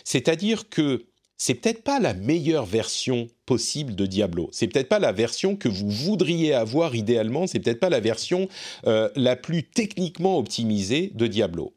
C'est-à-dire 0.05 0.69
que 0.69 1.07
c'est 1.45 1.55
peut-être 1.55 1.83
pas 1.83 1.99
la 1.99 2.15
meilleure 2.15 2.67
version 2.67 3.27
possible 3.47 3.97
de 3.97 4.07
Diablo. 4.07 4.49
C'est 4.53 4.69
peut-être 4.69 4.89
pas 4.89 5.01
la 5.01 5.11
version 5.11 5.57
que 5.57 5.69
vous 5.69 5.91
voudriez 5.91 6.55
avoir 6.55 6.95
idéalement. 6.95 7.49
C'est 7.49 7.59
peut-être 7.59 7.81
pas 7.81 7.91
la 7.91 7.99
version 7.99 8.47
euh, 8.87 9.09
la 9.17 9.35
plus 9.35 9.65
techniquement 9.65 10.39
optimisée 10.39 11.11
de 11.17 11.27
Diablo. 11.27 11.75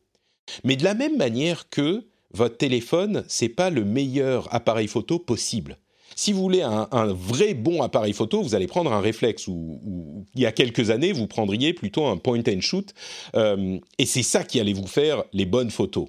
Mais 0.66 0.76
de 0.76 0.84
la 0.84 0.94
même 0.94 1.18
manière 1.18 1.68
que 1.68 2.06
votre 2.30 2.58
téléphone, 2.58 3.24
c'est 3.28 3.50
pas 3.50 3.72
le 3.72 3.84
meilleur 3.84 4.54
appareil 4.54 4.88
photo 4.88 5.18
possible. 5.18 5.80
Si 6.16 6.32
vous 6.32 6.42
voulez 6.42 6.62
un, 6.62 6.88
vrai 7.08 7.56
bon 7.56 7.82
appareil 7.82 8.14
photo, 8.14 8.44
vous 8.44 8.54
allez 8.54 8.68
prendre 8.68 8.94
un 8.94 9.02
réflexe 9.02 9.48
ou, 9.48 9.82
ou 9.84 10.26
il 10.36 10.42
y 10.42 10.46
a 10.46 10.52
quelques 10.52 10.92
années, 10.92 11.12
vous 11.12 11.26
prendriez 11.26 11.74
plutôt 11.74 12.06
un 12.06 12.18
point 12.18 12.44
and 12.48 12.62
shoot. 12.62 12.94
Euh, 13.36 13.80
et 13.98 14.06
c'est 14.06 14.22
ça 14.22 14.44
qui 14.44 14.60
allait 14.60 14.74
vous 14.74 14.86
faire 14.86 15.24
les 15.34 15.48
bonnes 15.48 15.72
photos. 15.72 16.08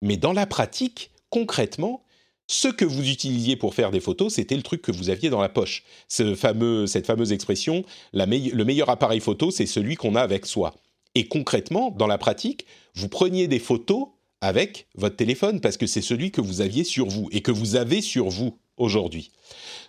Mais 0.00 0.16
dans 0.16 0.32
la 0.32 0.46
pratique, 0.46 1.10
concrètement, 1.28 2.04
ce 2.48 2.68
que 2.68 2.84
vous 2.84 3.08
utilisiez 3.08 3.56
pour 3.56 3.74
faire 3.74 3.90
des 3.90 4.00
photos, 4.00 4.34
c'était 4.34 4.56
le 4.56 4.62
truc 4.62 4.82
que 4.82 4.90
vous 4.90 5.10
aviez 5.10 5.28
dans 5.28 5.40
la 5.40 5.50
poche. 5.50 5.84
Ce 6.08 6.34
fameux, 6.34 6.86
cette 6.86 7.06
fameuse 7.06 7.30
expression, 7.30 7.84
le 8.14 8.64
meilleur 8.64 8.88
appareil 8.88 9.20
photo, 9.20 9.50
c'est 9.50 9.66
celui 9.66 9.96
qu'on 9.96 10.14
a 10.14 10.22
avec 10.22 10.46
soi. 10.46 10.74
Et 11.14 11.28
concrètement, 11.28 11.90
dans 11.90 12.06
la 12.06 12.16
pratique, 12.16 12.66
vous 12.94 13.08
preniez 13.08 13.48
des 13.48 13.58
photos 13.58 14.08
avec 14.40 14.86
votre 14.94 15.16
téléphone 15.16 15.60
parce 15.60 15.76
que 15.76 15.86
c'est 15.86 16.00
celui 16.00 16.30
que 16.30 16.40
vous 16.40 16.60
aviez 16.62 16.84
sur 16.84 17.06
vous 17.08 17.28
et 17.32 17.42
que 17.42 17.50
vous 17.50 17.76
avez 17.76 18.00
sur 18.00 18.28
vous 18.28 18.58
aujourd'hui. 18.78 19.30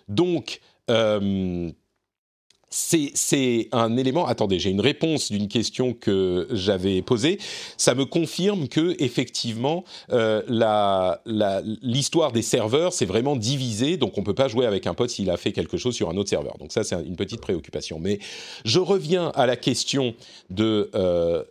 Donc, 0.08 0.60
euh, 0.90 1.70
c'est 2.70 3.68
un 3.72 3.96
élément. 3.96 4.26
Attendez, 4.26 4.60
j'ai 4.60 4.70
une 4.70 4.80
réponse 4.80 5.30
d'une 5.32 5.48
question 5.48 5.92
que 5.92 6.46
j'avais 6.52 7.02
posée. 7.02 7.38
Ça 7.76 7.94
me 7.94 8.04
confirme 8.04 8.68
que 8.68 8.94
effectivement, 9.02 9.84
euh, 10.12 10.42
l'histoire 11.82 12.32
des 12.32 12.42
serveurs 12.42 12.92
c'est 12.92 13.06
vraiment 13.06 13.36
divisé. 13.36 13.96
Donc, 13.96 14.18
on 14.18 14.22
peut 14.22 14.34
pas 14.34 14.48
jouer 14.48 14.66
avec 14.66 14.86
un 14.86 14.94
pote 14.94 15.10
s'il 15.10 15.30
a 15.30 15.36
fait 15.36 15.52
quelque 15.52 15.76
chose 15.76 15.94
sur 15.94 16.10
un 16.10 16.16
autre 16.16 16.30
serveur. 16.30 16.56
Donc 16.58 16.72
ça, 16.72 16.84
c'est 16.84 16.94
une 16.94 17.16
petite 17.16 17.40
préoccupation. 17.40 17.98
Mais 17.98 18.20
je 18.64 18.78
reviens 18.78 19.32
à 19.34 19.46
la 19.46 19.56
question 19.56 20.14
de 20.50 20.90
euh, 20.94 21.42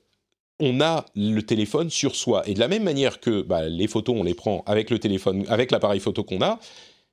on 0.59 0.81
a 0.81 1.05
le 1.15 1.41
téléphone 1.41 1.89
sur 1.89 2.15
soi. 2.15 2.47
Et 2.47 2.53
de 2.53 2.59
la 2.59 2.67
même 2.67 2.83
manière 2.83 3.19
que 3.19 3.41
bah, 3.41 3.67
les 3.67 3.87
photos, 3.87 4.15
on 4.17 4.23
les 4.23 4.33
prend 4.33 4.63
avec 4.65 4.89
le 4.89 4.99
téléphone, 4.99 5.45
avec 5.47 5.71
l'appareil 5.71 5.99
photo 5.99 6.23
qu'on 6.23 6.41
a, 6.41 6.59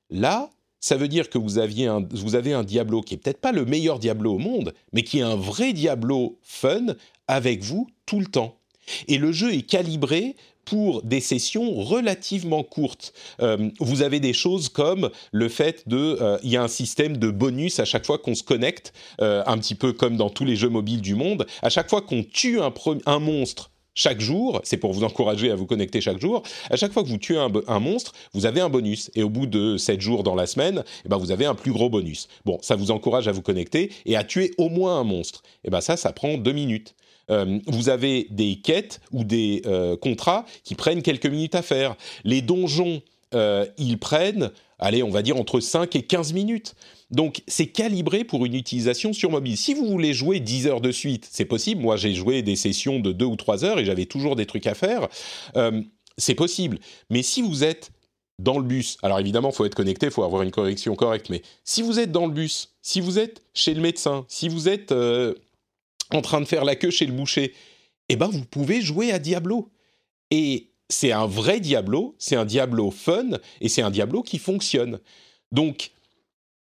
là, 0.09 0.49
ça 0.87 0.95
veut 0.95 1.09
dire 1.09 1.29
que 1.29 1.37
vous, 1.37 1.57
aviez 1.57 1.87
un, 1.87 2.07
vous 2.11 2.35
avez 2.35 2.53
un 2.53 2.63
Diablo 2.63 3.01
qui 3.01 3.13
est 3.13 3.17
peut-être 3.17 3.41
pas 3.41 3.51
le 3.51 3.65
meilleur 3.65 3.99
Diablo 3.99 4.35
au 4.35 4.37
monde, 4.37 4.73
mais 4.93 5.03
qui 5.03 5.19
est 5.19 5.23
un 5.23 5.35
vrai 5.35 5.73
Diablo 5.73 6.39
fun 6.41 6.95
avec 7.27 7.61
vous 7.61 7.87
tout 8.05 8.19
le 8.21 8.25
temps. 8.25 8.57
Et 9.09 9.17
le 9.17 9.33
jeu 9.33 9.53
est 9.53 9.63
calibré 9.63 10.37
pour 10.63 11.01
des 11.03 11.19
sessions 11.19 11.73
relativement 11.75 12.63
courtes. 12.63 13.13
Euh, 13.41 13.69
vous 13.79 14.01
avez 14.01 14.21
des 14.21 14.33
choses 14.33 14.69
comme 14.69 15.09
le 15.31 15.49
fait 15.49 15.87
de, 15.89 16.17
euh, 16.21 16.37
il 16.43 16.51
y 16.51 16.57
a 16.57 16.63
un 16.63 16.69
système 16.69 17.17
de 17.17 17.29
bonus 17.29 17.79
à 17.79 17.85
chaque 17.85 18.05
fois 18.05 18.17
qu'on 18.17 18.35
se 18.35 18.43
connecte, 18.43 18.93
euh, 19.21 19.43
un 19.45 19.57
petit 19.57 19.75
peu 19.75 19.91
comme 19.91 20.15
dans 20.15 20.29
tous 20.29 20.45
les 20.45 20.55
jeux 20.55 20.69
mobiles 20.69 21.01
du 21.01 21.15
monde. 21.15 21.45
À 21.61 21.69
chaque 21.69 21.89
fois 21.89 22.01
qu'on 22.01 22.23
tue 22.23 22.61
un, 22.61 22.73
un 23.05 23.19
monstre 23.19 23.71
chaque 23.97 24.21
jour, 24.21 24.61
c'est 24.63 24.77
pour 24.77 24.93
vous 24.93 25.03
encourager 25.03 25.49
à 25.49 25.55
vous 25.55 25.65
connecter 25.65 26.01
chaque 26.01 26.21
jour. 26.21 26.43
À 26.69 26.75
chaque 26.75 26.93
fois 26.93 27.01
que 27.03 27.07
vous 27.07 27.17
tuez 27.17 27.35
un, 27.35 27.79
monstre, 27.79 28.13
vous 28.31 28.45
avez 28.45 28.61
un 28.61 28.69
bonus. 28.69 29.09
Et 29.15 29.23
au 29.23 29.29
bout 29.29 29.47
de 29.47 29.75
7 29.75 29.99
jours 29.99 30.21
dans 30.21 30.35
la 30.35 30.45
semaine, 30.45 30.83
eh 31.03 31.09
ben 31.09 31.17
vous 31.17 31.31
avez 31.31 31.45
un 31.45 31.55
plus 31.55 31.71
gros 31.71 31.89
bonus. 31.89 32.27
Bon, 32.45 32.59
ça 32.61 32.75
vous 32.75 32.91
encourage 32.91 33.27
à 33.27 33.31
vous 33.31 33.41
connecter 33.41 33.91
et 34.05 34.15
à 34.15 34.23
tuer 34.23 34.53
au 34.59 34.69
moins 34.69 34.99
un 34.99 35.03
monstre. 35.03 35.41
Et 35.63 35.71
ben 35.71 35.81
ça, 35.81 35.97
ça 35.97 36.13
prend 36.13 36.37
deux 36.37 36.51
minutes. 36.51 36.93
Euh, 37.31 37.57
vous 37.65 37.89
avez 37.89 38.27
des 38.29 38.57
quêtes 38.57 39.01
ou 39.11 39.23
des 39.23 39.63
euh, 39.65 39.97
contrats 39.97 40.45
qui 40.63 40.75
prennent 40.75 41.01
quelques 41.01 41.25
minutes 41.25 41.55
à 41.55 41.63
faire. 41.63 41.95
Les 42.23 42.43
donjons, 42.43 43.01
euh, 43.33 43.65
ils 43.79 43.97
prennent, 43.97 44.51
allez, 44.77 45.01
on 45.01 45.09
va 45.09 45.23
dire 45.23 45.37
entre 45.37 45.59
5 45.59 45.95
et 45.95 46.03
15 46.03 46.33
minutes. 46.33 46.75
Donc, 47.09 47.41
c'est 47.47 47.67
calibré 47.67 48.23
pour 48.23 48.45
une 48.45 48.53
utilisation 48.53 49.13
sur 49.13 49.31
mobile. 49.31 49.55
Si 49.55 49.73
vous 49.73 49.87
voulez 49.87 50.13
jouer 50.13 50.39
10 50.39 50.67
heures 50.67 50.81
de 50.81 50.91
suite, 50.91 51.27
c'est 51.31 51.45
possible. 51.45 51.81
Moi, 51.81 51.95
j'ai 51.95 52.13
joué 52.13 52.41
des 52.41 52.55
sessions 52.55 52.99
de 52.99 53.11
2 53.13 53.25
ou 53.25 53.35
3 53.35 53.63
heures 53.63 53.79
et 53.79 53.85
j'avais 53.85 54.05
toujours 54.05 54.35
des 54.35 54.45
trucs 54.45 54.67
à 54.67 54.73
faire. 54.73 55.07
Euh, 55.55 55.81
c'est 56.17 56.35
possible. 56.35 56.79
Mais 57.09 57.23
si 57.23 57.41
vous 57.41 57.63
êtes 57.63 57.91
dans 58.39 58.57
le 58.59 58.65
bus, 58.65 58.97
alors 59.03 59.19
évidemment, 59.19 59.49
il 59.49 59.55
faut 59.55 59.65
être 59.65 59.75
connecté, 59.75 60.07
il 60.07 60.11
faut 60.11 60.23
avoir 60.23 60.41
une 60.41 60.51
connexion 60.51 60.95
correcte, 60.95 61.29
mais 61.29 61.41
si 61.63 61.81
vous 61.81 61.99
êtes 61.99 62.11
dans 62.11 62.27
le 62.27 62.33
bus, 62.33 62.75
si 62.81 63.01
vous 63.01 63.17
êtes 63.17 63.41
chez 63.53 63.73
le 63.73 63.81
médecin, 63.81 64.25
si 64.27 64.47
vous 64.47 64.69
êtes 64.69 64.91
euh, 64.91 65.33
en 66.11 66.21
train 66.21 66.39
de 66.41 66.45
faire 66.45 66.65
la 66.65 66.75
queue 66.75 66.91
chez 66.91 67.05
le 67.05 67.13
boucher, 67.13 67.53
eh 68.09 68.15
ben, 68.15 68.27
vous 68.27 68.45
pouvez 68.45 68.81
jouer 68.81 69.11
à 69.11 69.19
Diablo. 69.19 69.71
Et 70.29 70.71
c'est 70.89 71.11
un 71.11 71.25
vrai 71.25 71.59
Diablo, 71.59 72.15
c'est 72.19 72.35
un 72.35 72.45
Diablo 72.45 72.91
fun, 72.91 73.39
et 73.59 73.69
c'est 73.69 73.81
un 73.81 73.91
Diablo 73.91 74.21
qui 74.23 74.37
fonctionne. 74.37 74.99
Donc, 75.51 75.91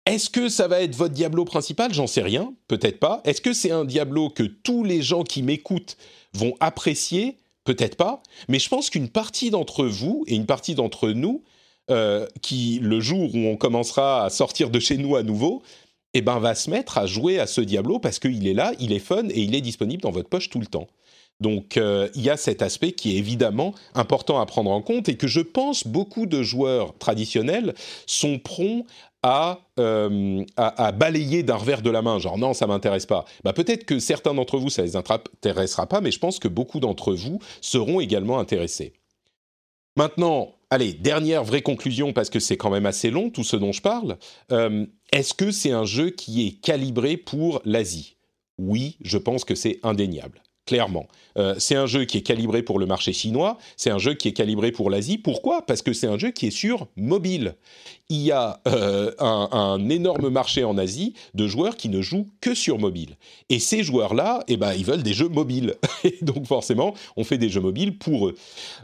est-ce 0.09 0.31
que 0.31 0.49
ça 0.49 0.69
va 0.69 0.81
être 0.81 0.97
votre 0.97 1.13
Diablo 1.13 1.45
principal? 1.45 1.93
J'en 1.93 2.07
sais 2.07 2.23
rien, 2.23 2.55
peut-être 2.67 2.99
pas. 2.99 3.21
Est-ce 3.25 3.43
que 3.43 3.53
c'est 3.53 3.71
un 3.71 3.85
Diablo 3.85 4.31
que 4.31 4.43
tous 4.43 4.83
les 4.83 5.03
gens 5.03 5.23
qui 5.23 5.43
m'écoutent 5.43 5.97
vont 6.33 6.55
apprécier? 6.61 7.37
Peut-être 7.65 7.97
pas. 7.97 8.23
Mais 8.49 8.59
je 8.59 8.71
pense 8.71 8.89
qu'une 8.89 9.11
partie 9.11 9.51
d'entre 9.51 9.85
vous 9.85 10.25
et 10.27 10.35
une 10.35 10.47
partie 10.47 10.75
d'entre 10.75 11.11
nous, 11.11 11.45
euh, 11.91 12.27
qui 12.41 12.79
le 12.83 13.01
jour 13.01 13.35
où 13.35 13.39
on 13.39 13.57
commencera 13.57 14.25
à 14.25 14.31
sortir 14.31 14.71
de 14.71 14.81
chez 14.81 14.97
nous 14.97 15.17
à 15.17 15.23
nouveau, 15.23 15.63
eh 16.15 16.23
ben 16.23 16.39
va 16.39 16.55
se 16.55 16.71
mettre 16.71 16.97
à 16.97 17.07
jouer 17.07 17.39
à 17.39 17.47
ce 17.47 17.61
Diablo 17.61 17.99
parce 17.99 18.19
qu'il 18.19 18.47
est 18.47 18.55
là, 18.55 18.73
il 18.81 18.93
est 18.93 18.99
fun 18.99 19.29
et 19.29 19.41
il 19.43 19.55
est 19.55 19.61
disponible 19.61 20.03
dans 20.03 20.11
votre 20.11 20.31
poche 20.31 20.49
tout 20.49 20.61
le 20.61 20.67
temps. 20.67 20.87
Donc 21.41 21.77
euh, 21.77 22.09
il 22.15 22.23
y 22.23 22.31
a 22.31 22.37
cet 22.37 22.63
aspect 22.63 22.93
qui 22.93 23.15
est 23.15 23.19
évidemment 23.19 23.75
important 23.95 24.41
à 24.41 24.47
prendre 24.47 24.71
en 24.71 24.83
compte 24.83 25.09
et 25.09 25.17
que 25.17 25.29
je 25.29 25.41
pense 25.41 25.87
beaucoup 25.87 26.27
de 26.27 26.43
joueurs 26.43 26.97
traditionnels 26.99 27.75
sont 28.07 28.39
prompts 28.39 28.85
à, 29.23 29.61
euh, 29.79 30.45
à 30.57 30.93
balayer 30.93 31.43
d'un 31.43 31.57
revers 31.57 31.83
de 31.83 31.91
la 31.91 32.03
main, 32.03 32.19
genre 32.19 32.39
non, 32.39 32.55
ça 32.55 32.67
m'intéresse 32.67 33.07
pas. 33.07 33.25
Bah, 33.45 33.53
peut-être 33.53 33.85
que 33.85 33.99
certains 33.99 34.35
d'entre 34.35 34.59
vous, 34.59 34.71
ça 34.71 34.83
les 34.83 34.97
intéressera 34.97 35.87
pas, 35.87 36.01
mais 36.01 36.11
je 36.11 36.19
pense 36.19 36.39
que 36.39 36.49
beaucoup 36.49 36.81
d'entre 36.81 37.15
vous 37.15 37.41
seront 37.61 38.01
également 38.01 38.39
intéressés. 38.39 38.93
Maintenant, 39.97 40.55
allez, 40.71 40.93
dernière 40.93 41.43
vraie 41.43 41.63
conclusion, 41.63 42.13
parce 42.13 42.31
que 42.31 42.39
c'est 42.39 42.57
quand 42.57 42.71
même 42.71 42.87
assez 42.87 43.11
long, 43.11 43.31
tout 43.31 43.43
ce 43.43 43.57
dont 43.57 43.73
je 43.73 43.83
parle. 43.83 44.19
Euh, 44.53 44.87
Est-ce 45.13 45.35
que 45.35 45.51
c'est 45.51 45.73
un 45.73 45.85
jeu 45.85 46.11
qui 46.11 46.47
est 46.47 46.53
calibré 46.53 47.17
pour 47.17 47.61
l'Asie? 47.65 48.17
Oui, 48.59 48.97
je 49.01 49.19
pense 49.19 49.45
que 49.45 49.57
c'est 49.57 49.81
indéniable 49.83 50.43
clairement. 50.69 51.07
Euh, 51.39 51.55
c'est 51.57 51.77
un 51.77 51.87
jeu 51.87 52.05
qui 52.05 52.19
est 52.19 52.23
calibré 52.23 52.63
pour 52.63 52.79
le 52.79 52.85
marché 52.85 53.15
chinois, 53.15 53.57
c'est 53.79 53.89
un 53.89 53.97
jeu 53.97 54.13
qui 54.13 54.29
est 54.29 54.33
calibré 54.33 54.71
pour 54.71 54.91
l'Asie. 54.91 55.17
Pourquoi? 55.17 55.63
Parce 55.63 55.81
que 55.81 55.95
c'est 55.95 56.07
un 56.07 56.19
jeu 56.19 56.31
qui 56.31 56.49
est 56.49 56.51
sur 56.51 56.89
mobile. 56.97 57.55
Il 58.11 58.21
y 58.21 58.33
a 58.33 58.61
euh, 58.69 59.13
un, 59.19 59.89
énorme 59.89 60.29
marché 60.29 60.65
en 60.65 60.77
Asie 60.77 61.15
de 61.33 61.47
joueurs 61.47 61.77
qui 61.77 61.89
ne 61.89 62.03
jouent 62.03 62.29
que 62.43 62.55
sur 62.55 62.79
mobile. 62.79 63.17
Et 63.49 63.61
ces 63.61 63.83
joueurs-là, 63.83 64.45
eh 64.47 64.59
ben, 64.59 64.75
ils 64.75 64.85
veulent 64.85 65.03
des 65.03 65.15
jeux 65.15 65.29
mobiles. 65.29 65.77
Et 66.05 66.19
donc 66.21 66.47
forcément, 66.47 66.95
on 67.17 67.25
fait 67.25 67.39
des 67.39 67.49
jeux 67.49 67.63
mobiles 67.63 67.97
pour 67.97 68.29
eux. 68.29 68.35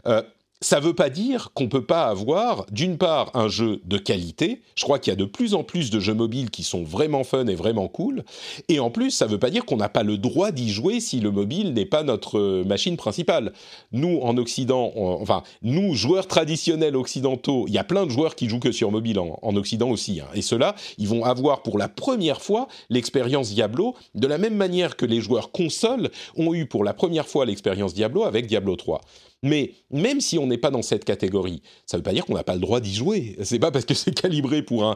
Euh, 0.07 0.23
ça 0.61 0.79
ne 0.79 0.85
veut 0.85 0.93
pas 0.93 1.09
dire 1.09 1.51
qu'on 1.53 1.65
ne 1.65 1.69
peut 1.69 1.85
pas 1.85 2.05
avoir, 2.05 2.65
d'une 2.71 2.97
part, 2.97 3.29
un 3.33 3.49
jeu 3.49 3.81
de 3.83 3.97
qualité. 3.97 4.61
Je 4.75 4.83
crois 4.83 4.99
qu'il 4.99 5.11
y 5.11 5.13
a 5.13 5.17
de 5.17 5.25
plus 5.25 5.53
en 5.53 5.63
plus 5.63 5.89
de 5.91 5.99
jeux 5.99 6.13
mobiles 6.13 6.49
qui 6.49 6.63
sont 6.63 6.83
vraiment 6.83 7.23
fun 7.23 7.45
et 7.47 7.55
vraiment 7.55 7.87
cool. 7.87 8.23
Et 8.69 8.79
en 8.79 8.89
plus, 8.89 9.11
ça 9.11 9.25
ne 9.25 9.31
veut 9.31 9.37
pas 9.37 9.49
dire 9.49 9.65
qu'on 9.65 9.77
n'a 9.77 9.89
pas 9.89 10.03
le 10.03 10.17
droit 10.17 10.51
d'y 10.51 10.71
jouer 10.71 11.01
si 11.01 11.19
le 11.19 11.29
mobile 11.29 11.73
n'est 11.73 11.85
pas 11.85 12.03
notre 12.03 12.63
machine 12.63 12.95
principale. 12.95 13.51
Nous, 13.91 14.19
en 14.21 14.37
Occident, 14.37 14.93
enfin, 14.95 15.43
nous, 15.61 15.93
joueurs 15.93 16.27
traditionnels 16.27 16.95
occidentaux, 16.95 17.65
il 17.67 17.73
y 17.73 17.77
a 17.77 17.83
plein 17.83 18.05
de 18.05 18.11
joueurs 18.11 18.35
qui 18.35 18.47
jouent 18.47 18.59
que 18.59 18.71
sur 18.71 18.91
mobile 18.91 19.19
en, 19.19 19.37
en 19.41 19.55
Occident 19.57 19.89
aussi. 19.89 20.21
Hein. 20.21 20.27
Et 20.35 20.41
ceux-là, 20.41 20.75
ils 20.97 21.07
vont 21.07 21.25
avoir 21.25 21.63
pour 21.63 21.77
la 21.77 21.89
première 21.89 22.41
fois 22.41 22.67
l'expérience 22.89 23.49
Diablo, 23.49 23.95
de 24.15 24.27
la 24.27 24.37
même 24.37 24.55
manière 24.55 24.95
que 24.95 25.05
les 25.05 25.19
joueurs 25.19 25.51
consoles 25.51 26.09
ont 26.37 26.53
eu 26.53 26.65
pour 26.65 26.85
la 26.85 26.93
première 26.93 27.27
fois 27.27 27.45
l'expérience 27.45 27.93
Diablo 27.93 28.23
avec 28.23 28.47
Diablo 28.47 28.75
3. 28.77 29.01
Mais 29.43 29.73
même 29.91 30.21
si 30.21 30.39
on 30.39 30.47
n'est 30.47 30.57
pas 30.57 30.71
dans 30.71 30.81
cette 30.81 31.05
catégorie, 31.05 31.61
ça 31.85 31.97
ne 31.97 31.99
veut 31.99 32.03
pas 32.03 32.13
dire 32.13 32.25
qu'on 32.25 32.33
n'a 32.33 32.43
pas 32.43 32.55
le 32.55 32.59
droit 32.59 32.79
d'y 32.79 32.93
jouer. 32.93 33.35
C'est 33.43 33.59
pas 33.59 33.71
parce 33.71 33.85
que 33.85 33.93
c'est 33.93 34.13
calibré 34.13 34.63
pour 34.63 34.83
un, 34.83 34.95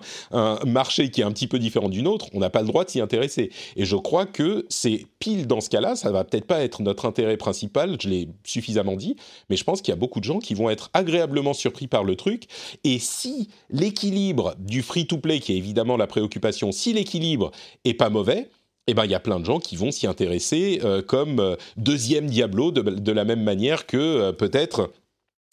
marché 0.66 1.12
qui 1.12 1.22
est 1.22 1.24
un 1.24 1.32
petit 1.32 1.48
peu 1.48 1.60
différent 1.60 1.90
du 1.90 2.02
nôtre, 2.02 2.28
on 2.34 2.40
n'a 2.40 2.50
pas 2.50 2.62
le 2.62 2.68
droit 2.68 2.84
de 2.84 2.90
s'y 2.90 3.00
intéresser. 3.00 3.52
Et 3.76 3.86
je 3.86 3.96
crois 3.96 4.26
que 4.26 4.66
c'est 4.70 5.06
pile 5.20 5.48
dans 5.48 5.62
ce 5.62 5.70
cas-là, 5.70 5.96
ça 5.96 6.12
va 6.12 6.24
peut-être 6.24 6.46
pas 6.46 6.64
être 6.64 6.82
notre 6.82 7.06
intérêt 7.06 7.38
principal, 7.38 7.98
je 8.02 8.10
l'ai 8.10 8.30
suffisamment 8.44 8.96
dit, 8.96 9.16
mais 9.50 9.56
je 9.56 9.64
pense 9.64 9.82
qu'il 9.82 9.92
y 9.92 9.94
a 9.94 10.00
beaucoup 10.00 10.20
de 10.20 10.26
gens 10.26 10.40
qui 10.40 10.54
vont 10.54 10.70
être 10.70 10.90
agréablement 10.94 11.54
surpris 11.54 11.88
par 11.88 12.04
le 12.04 12.16
truc. 12.16 12.46
Et 12.84 13.00
si 13.00 13.50
l'équilibre 13.70 14.56
du 14.60 14.82
free-to-play, 14.82 15.40
qui 15.40 15.54
est 15.54 15.58
évidemment 15.58 15.98
la 15.98 16.08
préoccupation, 16.08 16.72
si 16.72 16.94
l'équilibre 16.94 17.52
est 17.86 17.94
pas 17.94 18.10
mauvais, 18.10 18.50
eh 18.90 18.94
ben, 18.96 19.06
il 19.06 19.12
y 19.12 19.16
a 19.16 19.20
plein 19.20 19.40
de 19.40 19.46
gens 19.46 19.60
qui 19.60 19.76
vont 19.76 19.92
s'y 19.92 20.08
intéresser 20.08 20.82
euh, 20.84 21.04
comme 21.04 21.40
euh, 21.40 21.56
deuxième 21.78 22.28
Diablo, 22.28 22.72
de, 22.72 23.12
la 23.12 23.24
même 23.24 23.44
manière 23.44 23.86
que 23.86 23.98
euh, 23.98 24.32
peut-être 24.32 24.92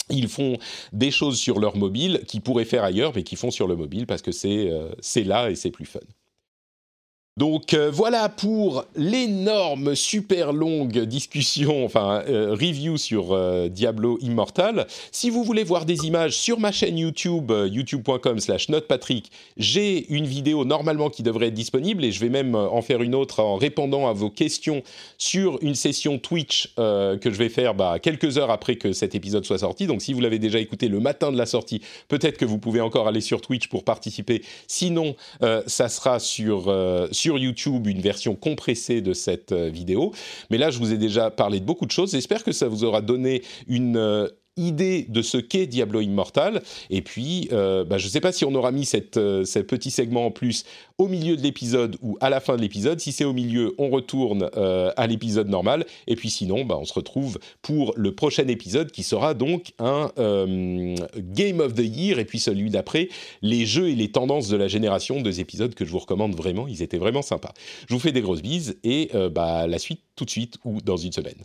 ils 0.09 0.29
font 0.29 0.57
des 0.93 1.11
choses 1.11 1.39
sur 1.39 1.59
leur 1.59 1.77
mobile 1.77 2.23
qui 2.27 2.41
pourraient 2.41 2.65
faire 2.65 2.85
ailleurs, 2.85 3.13
mais 3.15 3.25
qui 3.25 3.37
font 3.37 3.51
sur 3.51 3.67
le 3.67 3.77
mobile 3.77 4.07
parce 4.07 4.23
que 4.23 4.31
c'est 4.31 5.25
là 5.25 5.51
et 5.51 5.57
c'est 5.57 5.73
plus 5.73 5.85
fun. 5.85 5.99
Donc 7.39 7.75
euh, 7.75 7.91
voilà 7.93 8.31
pour 8.31 8.87
l'énorme, 8.95 9.95
super 9.95 10.55
longue 10.55 11.01
discussion, 11.01 11.85
enfin 11.85 12.23
euh, 12.31 12.53
review 12.53 12.97
sur 12.97 13.35
euh, 13.35 13.69
Diablo 13.69 14.17
Immortal. 14.23 14.87
Si 15.13 15.29
vous 15.29 15.45
voulez 15.45 15.63
voir 15.63 15.85
des 15.85 16.07
images 16.07 16.35
sur 16.35 16.59
ma 16.59 16.73
chaîne 16.73 16.97
YouTube, 16.97 17.53
youtube.com 17.71 18.41
slash 18.41 18.71
notepatrick, 18.71 19.31
j'ai 19.59 20.11
une 20.11 20.25
vidéo 20.25 20.65
normalement 20.65 21.11
qui 21.11 21.23
devrait 21.23 21.49
être 21.49 21.55
disponible 21.55 22.07
et 22.07 22.11
je 22.11 22.21
vais 22.21 22.31
même 22.31 22.55
en 22.55 22.81
faire 22.81 23.03
une 23.03 23.15
autre 23.15 23.41
en 23.41 23.57
répondant 23.57 24.09
à 24.09 24.15
vos 24.15 24.31
questions 24.31 24.83
sur 25.19 25.59
une 25.61 25.75
session 25.75 26.19
Twitch 26.19 26.73
que 26.77 27.21
je 27.23 27.37
vais 27.37 27.51
faire 27.51 27.75
bah, 27.75 27.99
quelques 27.99 28.39
heures 28.39 28.51
après 28.51 28.77
que 28.77 28.95
cet 28.95 29.15
épisode 29.15 29.45
soit 29.45 29.59
sorti. 29.59 29.87
Donc 29.87 30.01
si 30.01 30.15
vous 30.15 30.23
l'avez 30.23 30.39
déjà 30.39 30.59
écouté 30.59 30.89
le 30.89 31.01
matin 31.01 31.33
de 31.33 31.37
la 31.37 31.45
sortie, 31.45 31.83
peut-être 32.09 32.39
que 32.39 32.47
vous 32.47 32.57
pouvez 32.57 32.81
encore 32.81 33.09
aller 33.09 33.21
sur 33.21 33.43
Twitch 33.43 33.69
pour 33.69 33.85
participer. 33.85 34.43
Sinon, 34.69 35.17
ça 35.67 35.91
sera 35.91 36.19
sur, 36.19 36.75
sur 37.13 37.26
YouTube 37.35 37.87
une 37.87 38.01
version 38.01 38.37
compressée 38.37 39.01
de 39.01 39.13
cette 39.13 39.53
euh, 39.53 39.69
vidéo. 39.69 40.13
Mais 40.51 40.59
là, 40.59 40.71
je 40.71 40.79
vous 40.79 40.93
ai 40.93 40.99
déjà 40.99 41.31
parlé 41.31 41.61
de 41.61 41.65
beaucoup 41.65 41.87
de 41.87 41.91
choses. 41.91 42.13
J'espère 42.13 42.45
que 42.45 42.53
ça 42.53 42.69
vous 42.69 42.85
aura 42.85 43.01
donné 43.01 43.43
une 43.67 43.97
euh, 43.97 44.29
idée 44.57 45.07
de 45.09 45.23
ce 45.23 45.37
qu'est 45.37 45.67
Diablo 45.67 46.01
Immortal. 46.01 46.63
Et 46.91 47.03
puis, 47.03 47.49
euh, 47.53 47.85
bah, 47.85 47.99
je 47.99 48.07
ne 48.07 48.11
sais 48.11 48.21
pas 48.21 48.33
si 48.33 48.45
on 48.45 48.55
aura 48.55 48.73
mis 48.73 48.85
cette, 48.85 49.17
euh, 49.17 49.45
ce 49.45 49.59
petit 49.59 49.91
segment 49.91 50.27
en 50.27 50.31
plus 50.31 50.65
au 50.99 51.09
milieu 51.09 51.37
de 51.37 51.43
l'épisode 51.43 51.97
ou 52.03 52.17
à 52.21 52.31
la 52.31 52.41
fin 52.41 52.57
de 52.57 52.63
l'épisode. 52.63 53.01
Si 53.01 53.13
c'est 53.13 53.25
au 53.25 53.33
milieu, 53.33 53.75
on 53.79 53.91
retourne 53.91 54.49
euh, 54.57 54.91
à 54.97 55.07
l'épisode 55.07 55.49
normal. 55.49 55.85
Et 56.07 56.17
puis 56.17 56.31
sinon, 56.31 56.65
bah, 56.65 56.77
on 56.81 56.85
se 56.85 56.95
retrouve 56.95 57.39
pour 57.61 57.93
le 57.97 58.15
prochain 58.15 58.49
épisode 58.49 58.91
qui 58.91 59.03
sera 59.03 59.35
donc 59.35 59.73
un 59.79 60.11
Game 60.17 61.61
of 61.61 61.75
the 61.75 61.85
Year. 61.85 62.19
Et 62.19 62.25
puis 62.25 62.39
celui 62.39 62.71
d'après, 62.71 63.09
les 63.43 63.67
jeux 63.67 63.89
et 63.89 63.95
les 63.95 64.11
tendances 64.11 64.49
de 64.49 64.57
la 64.57 64.69
génération. 64.69 65.21
Deux 65.21 65.41
épisodes 65.41 65.75
que 65.75 65.85
je 65.85 65.91
vous 65.91 65.99
recommande 65.99 66.35
vraiment. 66.35 66.67
Ils 66.67 66.83
étaient 66.83 66.99
vraiment 66.99 67.23
sympas. 67.23 67.53
Je 67.89 67.95
vous 67.95 68.01
fais 68.01 68.13
des 68.13 68.23
grosses 68.23 68.43
bises 68.43 68.79
et 68.85 69.11
bah, 69.33 69.67
la 69.67 69.79
suite 69.79 70.01
tout 70.15 70.25
de 70.25 70.31
suite 70.31 70.57
ou 70.65 70.81
dans 70.81 70.97
une 70.97 71.13
semaine. 71.13 71.45